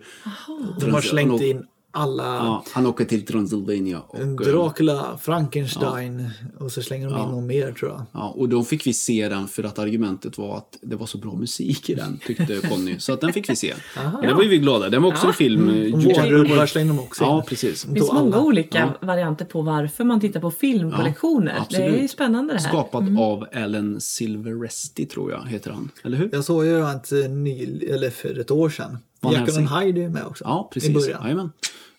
De 0.80 0.90
har 0.92 1.00
slängt 1.00 1.42
in 1.42 1.66
alla 1.94 2.24
Ja, 2.24 2.64
han 2.72 2.86
åker 2.86 3.04
till 3.04 3.26
Transylvania. 3.26 4.00
Och, 4.00 4.18
Dracula, 4.36 5.18
Frankenstein 5.22 6.30
och 6.58 6.72
så 6.72 6.82
slänger 6.82 7.10
de 7.10 7.22
in 7.22 7.28
någon 7.28 7.46
mer 7.46 7.72
tror 7.72 7.90
jag. 7.90 8.02
Ja, 8.12 8.34
och 8.36 8.48
då 8.48 8.64
fick 8.64 8.86
vi 8.86 8.92
se 8.92 9.28
den 9.28 9.48
för 9.48 9.64
att 9.64 9.78
argumentet 9.78 10.38
var 10.38 10.56
att 10.56 10.78
det 10.82 10.96
var 10.96 11.06
så 11.06 11.18
bra 11.18 11.34
musik 11.34 11.90
i 11.90 11.94
den, 11.94 12.18
tyckte 12.26 12.60
Conny. 12.68 12.98
Så 12.98 13.12
att 13.12 13.20
den 13.20 13.32
fick 13.32 13.50
vi 13.50 13.56
se. 13.56 13.74
och 14.20 14.26
det 14.26 14.34
var 14.34 14.42
ju 14.42 14.48
vi 14.48 14.58
glada. 14.58 14.88
Den 14.88 15.02
var 15.02 15.08
också 15.08 15.26
en 15.26 15.32
film. 15.32 15.68
eh, 15.68 15.94
Och 15.94 16.02
Vårrullar 16.02 16.66
slängde 16.66 16.92
de 16.92 16.98
också 16.98 17.24
in. 17.24 17.30
Ja, 17.30 17.44
precis. 17.48 17.82
Det 17.82 17.94
finns 17.94 18.06
Då 18.08 18.12
alla. 18.12 18.24
många 18.24 18.40
olika 18.40 18.94
varianter 19.00 19.44
på 19.44 19.62
varför 19.62 20.04
man 20.04 20.20
tittar 20.20 20.40
på 20.40 20.50
film 20.50 20.90
på 20.90 20.96
Ja, 20.98 21.04
lektioner. 21.04 21.52
Det 21.54 21.60
absolut. 21.60 21.96
är 21.96 22.02
ju 22.02 22.08
spännande 22.08 22.52
det 22.52 22.60
här. 22.60 22.68
Skapat 22.68 23.02
av 23.18 23.46
Alan 23.54 24.00
Silveresti, 24.00 25.06
tror 25.06 25.30
jag, 25.30 25.46
heter 25.46 25.70
han. 25.70 25.90
Eller 26.04 26.16
hur? 26.16 26.28
Jag 26.32 26.44
såg 26.44 26.64
ju 26.64 26.82
att 26.84 27.12
eh, 27.12 27.18
ny, 27.18 27.78
eller 27.90 28.10
för 28.10 28.38
ett 28.40 28.50
år 28.50 28.70
sedan. 28.70 28.98
Jekyll 29.22 29.56
and 29.56 29.68
Hyde 29.68 30.04
är 30.04 30.08
med 30.08 30.24
också. 30.24 30.44
Ja, 30.44 30.68
I 30.70 30.74
precis. 30.74 30.94
början. 30.94 31.22
Jajamän. 31.22 31.50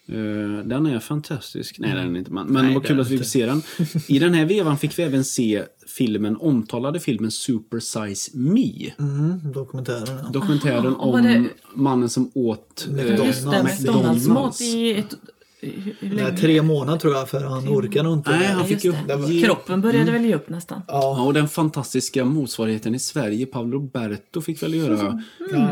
Eh, 0.07 0.65
den 0.65 0.85
är 0.85 0.99
fantastisk. 0.99 1.79
Nej, 1.79 1.95
den 1.95 2.15
är 2.15 2.19
inte. 2.19 2.31
Men, 2.31 2.47
men 2.47 2.65
Nej, 2.65 2.73
vad 2.73 2.85
kul 2.85 2.99
att 2.99 3.09
vi 3.09 3.17
fick 3.17 3.27
se 3.27 3.45
den. 3.45 3.61
I 4.07 4.19
den 4.19 4.33
här 4.33 4.45
vevan 4.45 4.77
fick 4.77 4.99
vi 4.99 5.03
även 5.03 5.23
se 5.23 5.63
filmen, 5.87 6.37
omtalade 6.37 6.99
filmen 6.99 7.31
Super 7.31 7.79
Size 7.79 8.31
Me. 8.37 8.91
Mm, 8.99 9.51
dokumentären. 9.53 10.19
Ja. 10.23 10.29
Dokumentären 10.29 10.85
Aha, 10.85 10.95
om 10.95 11.49
mannen 11.75 12.09
som 12.09 12.31
åt 12.33 12.87
McDonald's. 12.89 13.25
Just 13.25 13.43
det, 13.43 13.49
McDonald's. 13.49 13.81
McDonalds-mat 13.81 14.61
i 14.61 14.91
ett... 14.91 15.15
Hur, 15.63 15.95
hur 15.99 16.15
Nej, 16.15 16.23
länge? 16.25 16.37
tre 16.37 16.61
månader 16.61 16.99
tror 16.99 17.13
jag 17.13 17.29
för 17.29 17.41
han 17.41 17.67
orkar 17.67 18.03
nog 18.03 18.13
inte. 18.13 18.31
Nej, 18.31 18.47
han 18.47 18.65
fick 18.67 18.83
ju 18.83 18.93
det. 19.07 19.31
ge- 19.33 19.45
Kroppen 19.45 19.81
började 19.81 20.11
väl 20.11 20.25
ge 20.25 20.35
upp 20.35 20.49
nästan. 20.49 20.81
Ja, 20.87 20.93
Ja, 21.17 21.23
och 21.23 21.33
den 21.33 21.47
fantastiska 21.47 22.25
motsvarigheten 22.25 22.95
i 22.95 22.99
Sverige, 22.99 23.45
Paolo 23.45 23.71
Roberto 23.77 24.41
fick 24.41 24.63
väl 24.63 24.73
göra 24.73 25.21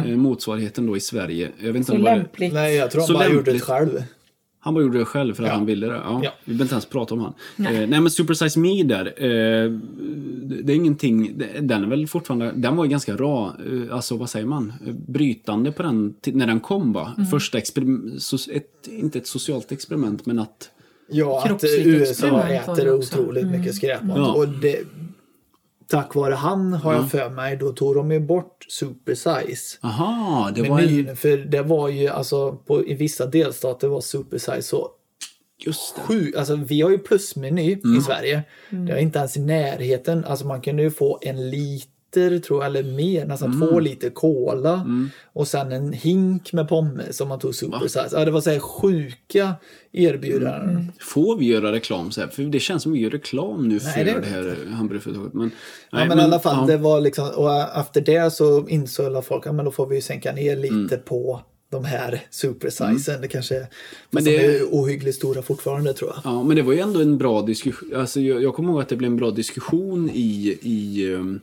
eh, 0.06 0.08
motsvarigheten 0.18 0.86
då 0.88 0.98
i 0.98 1.00
Sverige. 1.00 1.52
Jag 1.60 1.68
vet 1.68 1.76
inte 1.76 1.88
Så 1.88 1.94
om 1.94 1.98
det 1.98 2.04
var 2.04 2.12
det. 2.12 2.18
lämpligt. 2.18 2.54
nej 2.54 2.76
jag 2.76 2.92
tror 2.92 3.02
han 3.08 3.14
bara 3.14 3.24
gjorde 3.24 3.36
det 3.38 3.52
lämpligt. 3.52 3.64
själv. 3.64 4.04
Han 4.64 4.74
bara 4.74 4.84
gjorde 4.84 4.98
det 5.00 5.06
själv 5.06 5.34
för 5.34 5.44
att 5.44 5.50
Ja. 5.50 5.54
han 5.56 5.66
ville 5.66 5.88
det. 5.88 5.94
Ja. 5.94 6.22
Ja. 6.24 6.32
Vi 6.46 6.52
behöver 6.54 6.64
inte 6.66 6.74
ens 6.74 6.86
prata 6.86 7.14
om 7.14 7.20
han. 7.20 7.34
Nej, 7.56 7.84
eh, 7.84 7.90
nej 7.90 8.02
men 8.02 8.12
Super 8.12 8.34
Size 8.34 8.60
Me 8.60 8.84
där. 8.84 9.06
Eh, 9.06 9.72
det 10.64 10.74
är 10.74 10.76
ingenting, 10.76 11.42
den 11.62 11.84
är 11.84 11.88
väl 11.88 12.08
fortfarande, 12.08 12.52
den 12.56 12.76
var 12.76 12.86
ju 12.86 12.92
ganska 12.92 13.16
ra, 13.18 13.46
eh, 13.48 13.96
alltså 13.96 14.18
vad 14.18 14.30
säger 14.30 14.46
man, 14.46 14.74
Eh, 14.88 14.94
brytande 15.08 15.72
på 15.72 15.84
den, 15.84 16.14
när 16.26 16.48
den 16.48 16.60
kom 16.60 16.94
va. 16.94 17.12
Första 17.32 17.58
experiment, 17.58 18.22
so, 18.22 18.38
ett, 18.52 18.88
inte 18.88 19.18
ett 19.20 19.28
socialt 19.28 19.72
experiment 19.72 20.26
men 20.26 20.40
att 20.40 20.70
Ja, 21.14 21.44
att 21.50 21.64
USA 21.86 22.42
äter 22.44 22.94
otroligt 22.94 23.48
mycket 23.48 23.76
skräpmat. 23.76 24.18
Ja. 24.18 24.34
Och 24.34 24.48
det, 24.48 24.80
tack 25.92 26.16
vare 26.16 26.34
han 26.34 26.74
har 26.74 26.94
jag 26.94 27.12
för 27.12 27.30
mig, 27.30 27.58
då 27.58 27.72
tog 27.74 27.96
de 27.96 28.12
ju 28.12 28.20
bort 28.20 28.66
super 28.70 29.16
size. 29.16 29.78
aha, 29.82 30.52
det 30.56 30.62
var 30.70 30.80
en, 30.80 30.86
Menyn, 30.86 31.16
för 31.16 31.38
det 31.38 31.62
var 31.62 31.90
ju 31.90 32.08
alltså 32.08 32.52
på, 32.56 32.88
i 32.88 32.94
vissa 32.94 33.26
delstater 33.26 33.88
var 33.88 34.02
super 34.02 34.38
size 34.38 34.62
så 34.62 34.90
just 35.66 35.96
det. 35.96 36.02
sju, 36.02 36.34
alltså 36.38 36.56
vi 36.56 36.82
har 36.82 36.90
ju 36.90 36.98
plusmeny 36.98 37.74
Mm. 37.84 37.98
i 37.98 38.02
Sverige. 38.02 38.44
Det 38.70 38.92
är 38.92 38.98
inte 38.98 39.20
ens 39.20 39.38
i 39.38 39.40
närheten, 39.40 40.26
alltså 40.26 40.48
man 40.48 40.62
kunde 40.62 40.84
ju 40.84 40.92
få 40.92 41.20
en 41.22 41.50
liter 42.16 42.40
tror 42.40 42.64
jag, 42.64 42.66
eller 42.78 42.84
mer, 42.96 43.26
nästan 43.26 43.54
Mm. 43.54 43.68
två 43.70 43.80
liter 43.80 44.10
cola 44.10 44.86
och 45.34 45.48
sen 45.48 45.72
en 45.72 45.94
hink 45.94 46.54
med 46.54 46.68
pommes 46.70 47.22
om 47.22 47.28
man 47.28 47.40
tog 47.40 47.56
super 47.56 47.80
size. 47.88 48.10
Ja, 48.12 48.26
det 48.26 48.32
var 48.32 48.42
så 48.42 48.50
här 48.50 48.60
sjuka 48.60 49.54
erbjudanden. 49.92 50.92
Får 51.00 51.38
vi 51.38 51.46
göra 51.46 51.72
reklam 51.72 52.12
så 52.12 52.22
här? 52.22 52.28
För 52.28 52.44
det 52.44 52.60
känns 52.60 52.84
som 52.84 52.92
vi 52.92 53.00
gör 53.00 53.10
reklam 53.10 53.68
nu 53.68 53.80
för 53.80 53.88
Nej, 53.88 54.06
det 54.06 54.12
det, 54.12 54.20
vi 54.20 54.28
här 54.28 54.56
hamburgerföretaget. 54.72 55.34
Men, 55.34 55.52
Ja, 55.92 55.98
nej, 55.98 56.08
men, 56.08 56.20
i 56.20 56.22
alla 56.22 56.40
fall, 56.40 56.56
ja. 56.70 56.76
det 56.76 56.78
var 56.78 57.02
liksom, 57.02 57.30
och 57.36 57.78
efter 57.80 58.02
det 58.02 58.34
så 58.34 58.68
insåg 58.68 59.06
alla 59.06 59.22
folk 59.22 59.48
att 59.48 59.56
men 59.56 59.66
då 59.66 59.72
får 59.72 59.88
vi 59.88 59.96
ju 59.96 60.02
sänka 60.02 60.32
ner 60.32 60.56
lite 60.58 60.76
Mm. 60.96 61.00
på 61.06 61.42
de 61.72 61.86
här 61.86 62.22
supersizen. 62.30 63.22
Det 63.22 63.28
kanske 63.28 63.56
men 63.60 63.68
Men 64.10 64.24
de 64.24 64.38
det- 64.38 64.46
är 64.58 64.64
ohyggligt 64.72 65.18
stora 65.18 65.42
fortfarande 65.42 65.94
tror 65.94 66.12
jag. 66.16 66.22
Ja, 66.34 66.44
men 66.44 66.56
det 66.56 66.62
var 66.62 66.74
ju 66.74 66.80
ändå 66.80 67.02
en 67.02 67.18
bra 67.18 67.42
diskussion. 67.42 67.96
Alltså, 67.96 68.20
jag, 68.20 68.44
jag 68.44 68.54
kommer 68.56 68.70
ihåg 68.74 68.82
att 68.82 68.90
det 68.90 68.96
blev 68.96 69.12
en 69.12 69.18
bra 69.18 69.32
diskussion 69.32 70.10
i, 70.14 70.58
i, 70.62 71.14
ehm, 71.14 71.40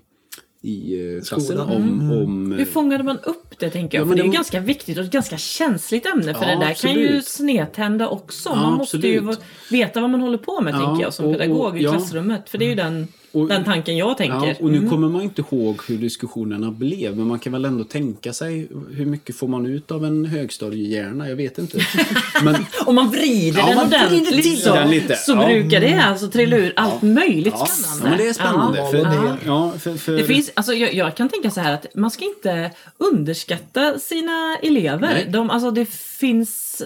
i 0.62 1.00
eh, 1.16 1.22
klassen 1.22 1.40
Skolan. 1.56 1.68
om... 1.70 2.12
om 2.22 2.52
Hur 2.52 2.64
fångade 2.64 3.04
man 3.04 3.18
upp 3.18 3.58
det 3.58 3.70
tänker 3.70 3.98
jag? 3.98 4.02
Ja, 4.02 4.04
för 4.04 4.08
men 4.08 4.16
det 4.16 4.22
är 4.22 4.24
ju 4.24 4.28
var- 4.30 4.34
ganska 4.34 4.60
viktigt 4.60 4.98
och 4.98 5.04
ett 5.04 5.10
ganska 5.10 5.38
känsligt 5.38 6.06
ämne 6.06 6.34
för 6.34 6.44
Ja, 6.44 6.58
det 6.58 6.64
där 6.66 6.74
kan 6.74 6.92
ju 6.94 7.04
absolut. 7.06 7.26
snedtända 7.26 8.08
också. 8.08 8.48
Ja, 8.48 8.56
man 8.56 8.72
måste 8.72 8.96
ju 8.96 9.18
absolut. 9.18 9.38
v- 9.38 9.76
veta 9.76 10.00
vad 10.00 10.10
man 10.10 10.20
håller 10.20 10.38
på 10.38 10.60
med 10.60 10.74
Ja, 10.74 10.78
tänker 10.86 11.02
jag 11.02 11.14
som 11.14 11.24
och- 11.26 11.30
och- 11.32 11.38
pedagog 11.38 11.80
i 11.80 11.84
ja. 11.84 11.90
klassrummet. 11.92 12.48
För 12.50 12.58
det 12.58 12.64
är 12.64 12.68
ju 12.68 12.74
den, 12.74 13.08
Och- 13.42 13.48
den 13.48 13.64
tanken 13.64 13.96
jag 13.96 14.16
tänker. 14.16 14.46
Ja, 14.48 14.54
och 14.60 14.70
nu 14.70 14.76
Mm. 14.78 14.90
kommer 14.90 15.08
man 15.08 15.22
inte 15.22 15.42
ihåg 15.50 15.80
hur 15.88 15.98
diskussionerna 15.98 16.70
blev, 16.70 17.16
men 17.16 17.26
man 17.26 17.38
kan 17.38 17.52
väl 17.52 17.64
ändå 17.64 17.84
tänka 17.84 18.32
sig 18.32 18.68
hur 18.90 19.06
mycket 19.06 19.36
får 19.36 19.48
man 19.48 19.66
ut 19.66 19.90
av 19.90 20.04
en 20.04 20.24
högstadiehjärna? 20.24 21.28
Jag 21.28 21.36
vet 21.36 21.58
inte. 21.58 21.78
Men, 22.44 22.56
Om 22.86 22.94
man 22.94 23.10
vrider 23.10 23.58
Ja, 23.58 23.66
den 23.66 23.76
man 23.76 23.86
ordentligt 23.86 24.32
vrider 24.32 24.56
så, 24.56 24.74
den 24.74 24.90
lite. 24.90 25.16
så 25.16 25.32
Ja. 25.32 25.46
brukar 25.46 25.80
det 25.80 25.94
alltså 26.04 26.28
trilla 26.30 26.56
ur 26.56 26.72
allt 26.76 27.02
möjligt 27.02 27.54
ja, 27.58 27.66
spännande. 27.66 28.04
ja, 28.04 28.08
men 28.10 28.18
det 28.18 28.28
är 28.28 28.32
spännande. 28.32 28.78
Ja, 28.78 28.90
för, 28.90 28.98
ja. 28.98 29.36
ja, 29.46 29.72
för, 29.78 29.94
för, 29.94 30.12
Det 30.16 30.24
finns, 30.24 30.50
alltså 30.54 30.72
jag, 30.72 30.94
jag 30.94 31.16
kan 31.16 31.28
tänka 31.28 31.50
så 31.50 31.60
här 31.60 31.74
att 31.74 31.86
man 31.94 32.10
ska 32.10 32.24
inte 32.24 32.70
underskatta 32.98 33.98
sina 33.98 34.56
elever. 34.62 34.98
Nej. 35.14 35.26
De, 35.30 35.50
alltså 35.50 35.70
det 35.70 35.86
finns 35.90 36.82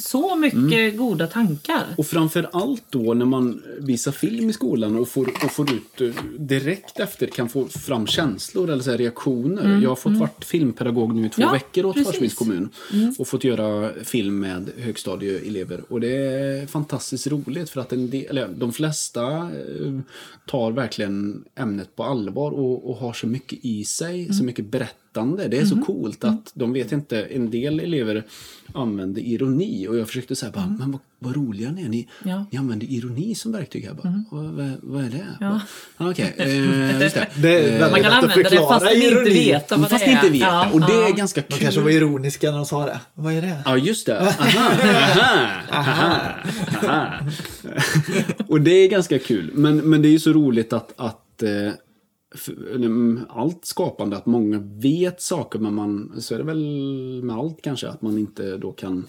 så 0.00 0.36
mycket 0.36 0.96
goda 0.96 1.26
tankar. 1.26 1.86
Och 1.98 2.06
framför 2.06 2.48
allt 2.52 2.84
då 2.90 3.14
när 3.14 3.26
man 3.26 3.62
visar 3.78 4.12
film 4.12 4.50
i 4.50 4.52
skolan 4.52 4.96
och 4.96 5.08
får, 5.08 5.28
och 5.44 5.50
får 5.50 5.72
ut 5.72 6.00
eh, 6.00 6.24
direkt 6.38 7.00
efter 7.00 7.26
kan 7.26 7.48
få 7.48 7.68
fram 7.68 8.06
känslor 8.06 8.70
eller 8.70 8.82
så 8.82 8.90
reaktioner. 8.92 9.80
Jag 9.82 9.88
har 9.88 9.96
fått 9.96 10.16
varit 10.16 10.44
filmpedagog 10.44 11.14
nu 11.14 11.26
i 11.26 11.28
två 11.28 11.42
Ja, 11.42 11.52
veckor 11.52 11.84
åt. 11.84 11.94
Falköpings 12.04 12.34
kommun 12.34 12.68
och 13.18 13.28
fått 13.28 13.44
göra 13.44 13.90
film 14.04 14.40
med 14.40 14.70
högstadieelever. 14.78 15.84
Och 15.88 16.00
det 16.00 16.16
är 16.16 16.66
fantastiskt 16.66 17.26
roligt 17.26 17.70
för 17.70 17.80
att 17.80 17.92
en 17.92 18.10
del, 18.10 18.24
eller 18.30 18.48
de 18.48 18.72
flesta 18.72 19.26
eh, 19.32 20.00
tar 20.46 20.70
verkligen 20.70 21.44
ämnet 21.56 21.96
på 21.96 22.04
allvar 22.04 22.50
och, 22.50 22.90
och 22.90 22.96
har 22.96 23.12
så 23.12 23.26
mycket 23.26 23.58
i 23.62 23.84
sig, 23.84 24.34
så 24.34 24.44
mycket 24.44 24.64
berättande. 25.12 25.48
Det 25.48 25.58
är 25.58 25.64
så 25.64 25.76
coolt 25.76 26.24
att 26.24 26.50
de 26.54 26.72
vet 26.72 26.92
inte, 26.92 27.22
en 27.22 27.50
del 27.50 27.80
elever 27.80 28.24
använder 28.74 29.22
ironi 29.22 29.88
och 29.88 29.98
jag 29.98 30.06
försökte 30.08 30.36
säga 30.36 30.52
bara, 30.52 30.66
men 30.78 30.90
vad, 30.92 31.00
vad 31.18 31.36
roliga 31.36 31.70
ni 31.70 31.82
är, 31.84 31.88
ni, 31.88 32.08
Ja. 32.24 32.44
ni 32.50 32.58
använder 32.58 32.86
ironi 32.86 33.34
som 33.34 33.52
verktyg 33.52 33.84
här. 33.84 33.92
Bara, 33.94 34.24
vad, 34.30 34.44
vad, 34.44 34.70
vad 34.82 35.04
är 35.04 35.10
det? 35.10 35.26
Ja. 35.40 35.60
Okej, 35.98 36.34
eh, 36.38 37.00
just 37.02 37.14
det. 37.14 37.26
Det 37.42 37.48
är 37.68 37.84
Eh, 37.84 37.90
Man 37.90 38.02
kan 38.02 38.12
använda 38.12 38.50
det 38.50 38.56
fast 38.56 38.86
ni 38.86 39.04
inte 39.08 39.24
vet 39.30 39.70
vad 39.70 39.88
Fast 39.90 40.04
det 40.04 40.06
ni 40.06 40.12
är. 40.12 40.16
inte 40.16 40.30
vet 40.30 40.40
Ja, 40.40 40.70
och 40.72 40.80
det 40.80 40.92
är 40.92 41.12
ganska 41.16 41.40
De 41.40 41.46
kul. 41.54 41.58
kanske 41.62 41.80
var 41.80 41.90
ironiska 41.90 42.50
när 42.50 42.56
de 42.56 42.66
sa 42.66 42.86
det. 42.86 43.00
Vad 43.14 43.32
är 43.34 43.42
det? 43.42 43.62
Ja, 43.64 43.76
just 43.76 44.06
det. 44.06 44.20
Aha, 44.40 44.72
aha, 45.00 45.50
aha, 45.70 46.34
aha. 46.88 47.14
Och 48.48 48.60
det 48.60 48.70
är 48.70 48.88
ganska 48.88 49.18
kul. 49.18 49.50
Men, 49.54 49.76
men 49.76 50.02
det 50.02 50.08
är 50.08 50.10
ju 50.10 50.18
så 50.18 50.32
roligt 50.32 50.72
att, 50.72 50.92
att 50.96 51.42
eh, 51.42 51.50
mm, 51.50 51.72
allt 53.28 53.64
skapande, 53.64 54.16
att 54.16 54.26
många 54.26 54.58
vet 54.58 55.20
saker, 55.22 55.58
men 55.58 55.74
man, 55.74 56.12
så 56.18 56.34
är 56.34 56.38
det 56.38 56.44
väl 56.44 56.64
med 57.24 57.36
allt 57.36 57.62
kanske, 57.62 57.88
att 57.88 58.02
man 58.02 58.18
inte 58.18 58.56
då 58.56 58.72
kan 58.72 59.06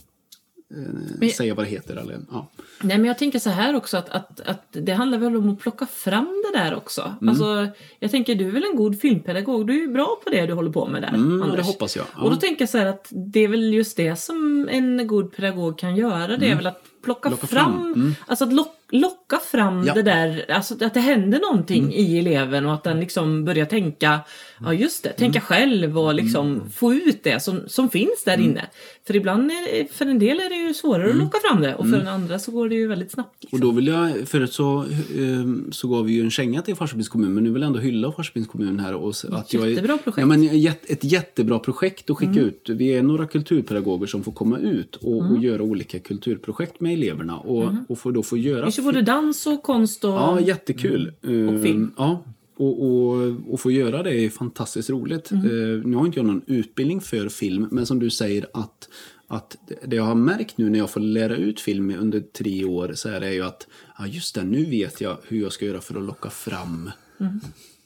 eh, 0.76 0.78
Men- 1.20 1.30
säga 1.30 1.54
vad 1.56 1.66
det 1.66 1.70
heter. 1.70 1.96
Eller, 1.96 2.20
ja. 2.32 2.48
Nej, 2.82 2.98
men 2.98 3.06
jag 3.06 3.18
tänker 3.18 3.40
så 3.40 3.50
här 3.50 3.76
också 3.76 3.98
att, 3.98 4.10
att, 4.10 4.40
att 4.40 4.66
det 4.72 4.92
handlar 4.94 5.18
väl 5.18 5.36
om 5.36 5.50
att 5.50 5.60
plocka 5.60 5.86
fram 5.86 6.44
det 6.52 6.60
där 6.60 6.76
också. 6.76 7.14
Mm. 7.22 7.30
Alltså, 7.30 7.68
jag 8.00 8.12
tänker, 8.12 8.36
du 8.36 8.48
är 8.48 8.52
väl 8.52 8.64
en 8.72 8.76
god 8.76 9.00
filmpedagog? 9.02 9.68
Du 9.68 9.74
är 9.74 9.80
ju 9.80 9.88
bra 9.88 10.20
på 10.24 10.30
det 10.30 10.46
du 10.46 10.54
håller 10.54 10.72
på 10.72 10.88
med 10.88 11.02
där, 11.02 11.10
Mm, 11.10 11.42
Anders. 11.42 11.56
det 11.58 11.64
hoppas 11.64 11.96
jag. 11.96 12.06
Ja. 12.16 12.24
Och 12.24 12.30
då 12.30 12.36
tänker 12.36 12.62
jag 12.62 12.70
så 12.70 12.78
här 12.78 12.86
att 12.86 13.08
det 13.12 13.40
är 13.40 13.48
väl 13.48 13.74
just 13.74 13.98
det 13.98 14.16
som 14.16 14.68
en 14.72 15.08
god 15.08 15.36
pedagog 15.36 15.78
kan 15.78 15.96
göra. 15.96 16.38
Det 16.38 16.50
är 16.52 16.56
väl 16.56 16.68
att 16.68 16.84
plocka 17.04 17.28
Mm. 17.30 17.38
Locka 17.38 17.48
fram, 17.48 17.74
fram, 17.74 17.94
mm. 17.94 18.16
alltså 18.28 18.46
att 18.46 18.54
lock, 18.54 18.76
locka 18.92 19.38
fram 19.52 19.84
Ja. 19.86 19.92
Mm. 19.94 19.96
det 19.96 20.12
där, 20.12 20.46
alltså 20.52 20.74
att 20.86 20.94
det 20.94 21.00
händer 21.00 21.40
någonting 21.40 21.94
i 21.94 22.20
eleven 22.20 22.66
och 22.66 22.74
att 22.74 22.84
den 22.84 23.00
liksom 23.00 23.46
börjar 23.46 23.66
tänka, 23.66 24.20
ja 24.66 24.74
just 24.74 25.04
det, 25.04 25.10
tänka 25.10 25.40
Mm. 25.40 25.46
själv 25.46 25.98
och 26.00 26.14
liksom 26.16 26.62
få 26.74 26.94
ut 26.94 27.24
det 27.24 27.40
som, 27.44 27.62
som 27.68 27.90
finns 27.90 28.24
där 28.26 28.40
inne. 28.40 28.66
För 29.08 29.16
ibland, 29.16 29.52
är, 29.52 29.94
för 29.94 30.06
en 30.06 30.20
del 30.20 30.40
är 30.40 30.50
det 30.50 30.56
ju 30.68 30.74
svårare 30.74 31.10
att 31.10 31.16
locka 31.16 31.38
fram 31.50 31.62
det 31.62 31.76
och 31.76 31.90
för 31.90 31.98
en 32.00 32.08
andra 32.08 32.40
så 32.40 32.52
går 32.52 32.70
det 32.70 32.76
ju 32.76 32.88
väldigt 32.88 33.12
snabbt. 33.12 33.44
Mm. 33.44 33.48
Och 33.52 33.54
Liksom. 33.54 33.70
då 33.70 33.72
vill 33.76 33.88
jag, 34.18 34.28
förut 34.28 34.54
så, 34.54 34.80
eh, 34.80 35.72
så 35.72 35.88
gav 35.88 36.06
vi 36.06 36.14
ju 36.14 36.22
en 36.22 36.32
känga 36.32 36.62
till 36.62 36.76
Falköpings 36.76 37.10
kommun, 37.10 37.34
men 37.34 37.44
nu 37.44 37.50
vill 37.52 37.62
jag 37.62 37.68
ändå 37.68 37.80
hylla 37.80 38.12
Falköpings 38.12 38.48
kommun 38.48 38.80
här. 38.80 38.94
Och 38.96 39.14
att 39.32 39.54
jag 39.54 39.64
är- 39.64 39.68
Jättebra 39.68 39.98
projekt. 39.98 40.18
Ja, 40.20 40.26
men 40.26 40.44
ett 40.88 41.04
jättebra 41.04 41.60
projekt 41.60 42.10
att 42.10 42.18
skicka 42.18 42.40
ut. 42.40 42.70
Vi 42.70 42.88
är 42.94 43.04
några 43.04 43.28
kulturpedagoger 43.28 44.08
som 44.08 44.24
får 44.24 44.32
komma 44.32 44.58
ut 44.58 44.96
och, 44.96 45.32
och 45.32 45.44
göra 45.44 45.62
olika 45.64 46.00
kulturprojekt 46.00 46.80
med 46.80 46.94
eleverna 46.94 47.38
och, 47.38 47.72
och 47.90 48.00
får 48.00 48.12
då 48.12 48.24
få 48.24 48.38
göra... 48.38 48.66
Ju 48.82 48.86
både 48.86 49.02
dans 49.02 49.48
och 49.48 49.64
konst 49.64 50.04
och... 50.04 50.12
Ja, 50.12 50.40
jättekul. 50.40 51.08
Och 51.22 51.62
film. 51.64 51.84
Eh, 51.84 51.90
Ja. 51.98 52.24
Och, 52.56 52.86
och, 52.86 53.34
och 53.50 53.60
få 53.60 53.72
göra 53.72 54.04
det 54.04 54.16
är 54.16 54.30
fantastiskt 54.30 54.90
roligt. 54.90 55.32
Mm. 55.32 55.46
Eh, 55.46 55.86
nu 55.88 55.96
har 55.98 56.06
inte 56.06 56.20
jag 56.20 56.26
någon 56.26 56.42
utbildning 56.48 57.02
för 57.02 57.30
film, 57.30 57.68
men 57.72 57.86
som 57.86 58.00
du 58.00 58.10
säger 58.10 58.46
att, 58.54 58.90
att 59.28 59.58
det 59.86 59.96
jag 59.96 60.04
har 60.04 60.16
märkt 60.16 60.58
nu 60.58 60.70
när 60.70 60.80
jag 60.80 60.90
får 60.90 61.00
lära 61.02 61.36
ut 61.36 61.60
film 61.60 61.96
under 62.00 62.20
tre 62.20 62.66
år 62.66 62.92
så 62.96 63.10
är 63.10 63.20
det 63.20 63.34
ju 63.34 63.42
att 63.44 63.68
ja, 63.98 64.08
just 64.08 64.36
det, 64.36 64.44
nu 64.44 64.66
vet 64.66 65.02
jag 65.02 65.18
hur 65.28 65.42
jag 65.42 65.52
ska 65.54 65.66
göra 65.66 65.82
för 65.82 65.96
att 65.96 66.04
locka 66.04 66.30
fram. 66.30 66.92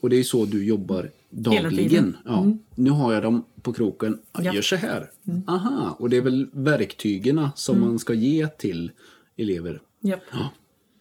Och 0.02 0.10
det 0.10 0.16
är 0.16 0.24
så 0.24 0.46
du 0.46 0.66
jobbar 0.66 1.10
dagligen. 1.30 2.04
Mm. 2.04 2.16
Ja. 2.26 2.58
Nu 2.76 2.90
har 2.90 3.14
jag 3.14 3.24
dem 3.24 3.46
på 3.62 3.74
kroken. 3.74 4.20
Ja, 4.34 4.44
Ja. 4.44 4.54
Gör 4.54 4.62
så 4.62 4.76
här. 4.76 5.10
Aha, 5.48 5.96
och 6.00 6.10
det 6.10 6.18
är 6.18 6.22
väl 6.22 6.48
verktygen 6.54 7.48
som 7.56 7.82
man 7.82 8.00
ska 8.00 8.14
ge 8.14 8.48
till 8.48 8.92
elever. 9.38 9.82
Japp. 10.02 10.22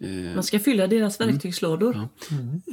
Eh, 0.05 0.35
Man 0.35 0.45
ska 0.45 0.59
fylla 0.59 0.87
deras 0.87 1.21
verktygslådor. 1.21 2.09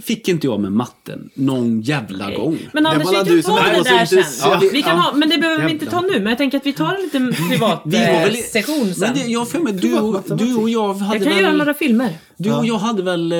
Fick 0.03 0.27
inte 0.27 0.47
jag 0.47 0.59
med 0.59 0.71
matten 0.71 1.29
någon 1.33 1.81
jävla 1.81 2.35
gång. 2.35 2.57
Men 2.73 2.85
Anders, 2.85 3.07
vi 3.11 3.15
kan 3.15 3.25
du 3.25 3.41
som 3.43 3.57
ta 3.57 3.63
det 3.63 3.83
där 3.83 4.05
sen. 4.05 4.23
Ja, 4.41 4.61
vi- 4.73 4.81
kan 4.81 4.95
ja. 4.97 5.01
ha, 5.01 5.13
men 5.15 5.29
det 5.29 5.37
behöver 5.37 5.65
vi 5.65 5.71
inte 5.71 5.85
ta 5.85 6.01
nu. 6.01 6.09
Men 6.19 6.25
jag 6.25 6.37
tänker 6.37 6.57
att 6.57 6.65
vi 6.65 6.73
tar 6.73 6.95
en 6.95 7.01
liten 7.01 7.33
privat 7.49 7.81
Vi 7.85 7.97
har 7.97 8.05
eh, 8.13 8.19
väl- 8.23 8.35
session 8.35 8.93
sen. 8.93 8.99
Men 8.99 9.13
det, 9.13 9.31
jag 9.31 9.49
för 9.49 9.59
mig, 9.59 9.73
du, 9.73 9.99
och- 9.99 10.37
du 10.37 10.55
och 10.55 10.69
jag 10.69 10.93
hade 10.93 11.15
jag 11.17 11.23
kan 11.23 11.33
väl... 11.33 11.43
göra 11.43 11.53
några 11.53 11.73
filmer. 11.73 12.17
Du 12.37 12.53
och 12.53 12.65
jag 12.65 12.77
hade 12.77 13.03
väl... 13.03 13.31
Eh, 13.31 13.37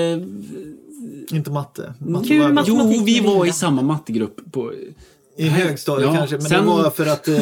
Inte 1.38 1.52
matte. 1.52 1.94
matte 2.00 2.28
Kul 2.28 2.64
jo, 2.68 3.04
vi 3.06 3.20
var 3.20 3.46
i 3.46 3.52
samma 3.52 3.82
mattegrupp 3.82 4.52
på... 4.52 4.74
I 5.38 5.48
högstadiet 5.48 6.08
Ja, 6.08 6.16
kanske, 6.18 6.36
men 6.36 6.46
sen- 6.46 6.66
det 6.66 6.72
var 6.72 6.90
för 6.90 7.06
att 7.06 7.28
eh, 7.28 7.36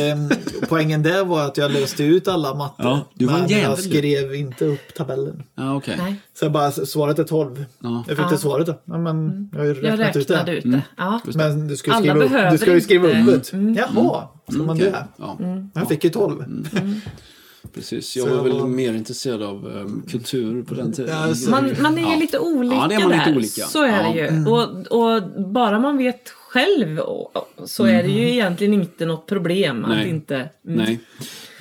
poängen 0.70 1.04
där 1.04 1.26
var 1.26 1.46
att 1.46 1.58
jag 1.58 1.72
löste 1.72 2.04
ut 2.04 2.28
alla 2.28 2.54
matte. 2.56 2.74
Ja, 2.78 3.02
du 3.14 3.26
var 3.26 3.34
en 3.34 3.42
men 3.42 3.50
jag 3.62 3.80
skrev 3.80 4.36
inte 4.36 4.66
upp 4.66 4.94
tabellen. 4.98 5.44
Ja. 5.56 5.82
Nej, 5.88 6.16
Så 6.40 6.46
jag 6.46 6.52
bara, 6.52 6.72
svaret 6.72 7.20
är 7.20 7.24
12. 7.24 7.66
Ja. 7.80 8.04
Jag 8.08 8.18
fick 8.18 8.26
Ja. 8.26 8.30
det 8.32 8.38
svaret 8.38 8.68
då. 8.68 8.82
Ja, 8.86 8.98
men 8.98 9.50
jag 9.52 9.60
har 9.60 9.66
ju 9.66 9.74
jag 9.74 10.00
räknat 10.00 10.16
ut 10.16 10.28
det. 10.28 10.34
räknade 10.34 10.58
ut 10.58 10.64
det. 10.64 10.82
Ja. 10.98 11.20
Men 11.36 11.68
du 11.68 11.78
ska 11.78 11.90
ju 11.92 11.96
Alla 11.96 12.02
skriva 12.04 12.26
upp, 12.26 12.32
behöver 12.32 12.52
du 12.52 12.58
ska 12.58 12.74
ju 12.74 12.82
skriva 12.82 13.12
inte- 13.20 13.32
upp 13.32 13.44
det. 13.52 13.58
Jaha, 13.96 14.28
ska 14.52 14.64
man 14.64 14.76
Okej. 14.76 14.92
det? 14.92 15.06
Ja, 15.18 15.38
Jag 15.74 15.88
fick 15.90 16.04
ju 16.04 16.10
12. 16.10 16.70
precis. 17.76 18.16
Jag 18.16 18.28
var 18.28 18.44
väl 18.44 18.66
mer 18.68 18.94
intresserad 18.94 19.44
av 19.44 19.66
um, 19.66 20.04
kultur 20.10 20.64
på 20.64 20.74
den 20.74 20.94
tiden. 20.94 21.16
Man, 21.50 21.76
man 21.82 21.98
är 21.98 22.02
Ja. 22.02 22.16
lite 22.20 22.40
olika 22.40 22.76
Ja, 22.76 22.88
det 22.88 22.96
är 22.96 23.00
man 23.00 23.10
lite 23.12 23.26
där. 23.30 23.36
olika. 23.36 23.62
Så 23.66 23.84
är 23.84 24.04
Ja. 24.04 24.12
det 24.14 24.20
ju. 24.20 24.46
Och, 24.46 24.70
och 25.08 25.24
bara 25.54 25.80
man 25.80 25.98
vet 25.98 26.22
själv 26.50 27.00
så 27.66 27.86
är 27.86 28.04
det 28.04 28.10
ju 28.10 28.30
egentligen 28.30 28.74
inte 28.74 29.06
något 29.06 29.26
problem 29.28 29.86
att 29.86 29.90
Nej. 29.90 30.10
inte... 30.10 30.36
Mm. 30.36 30.50
Nej. 30.86 31.00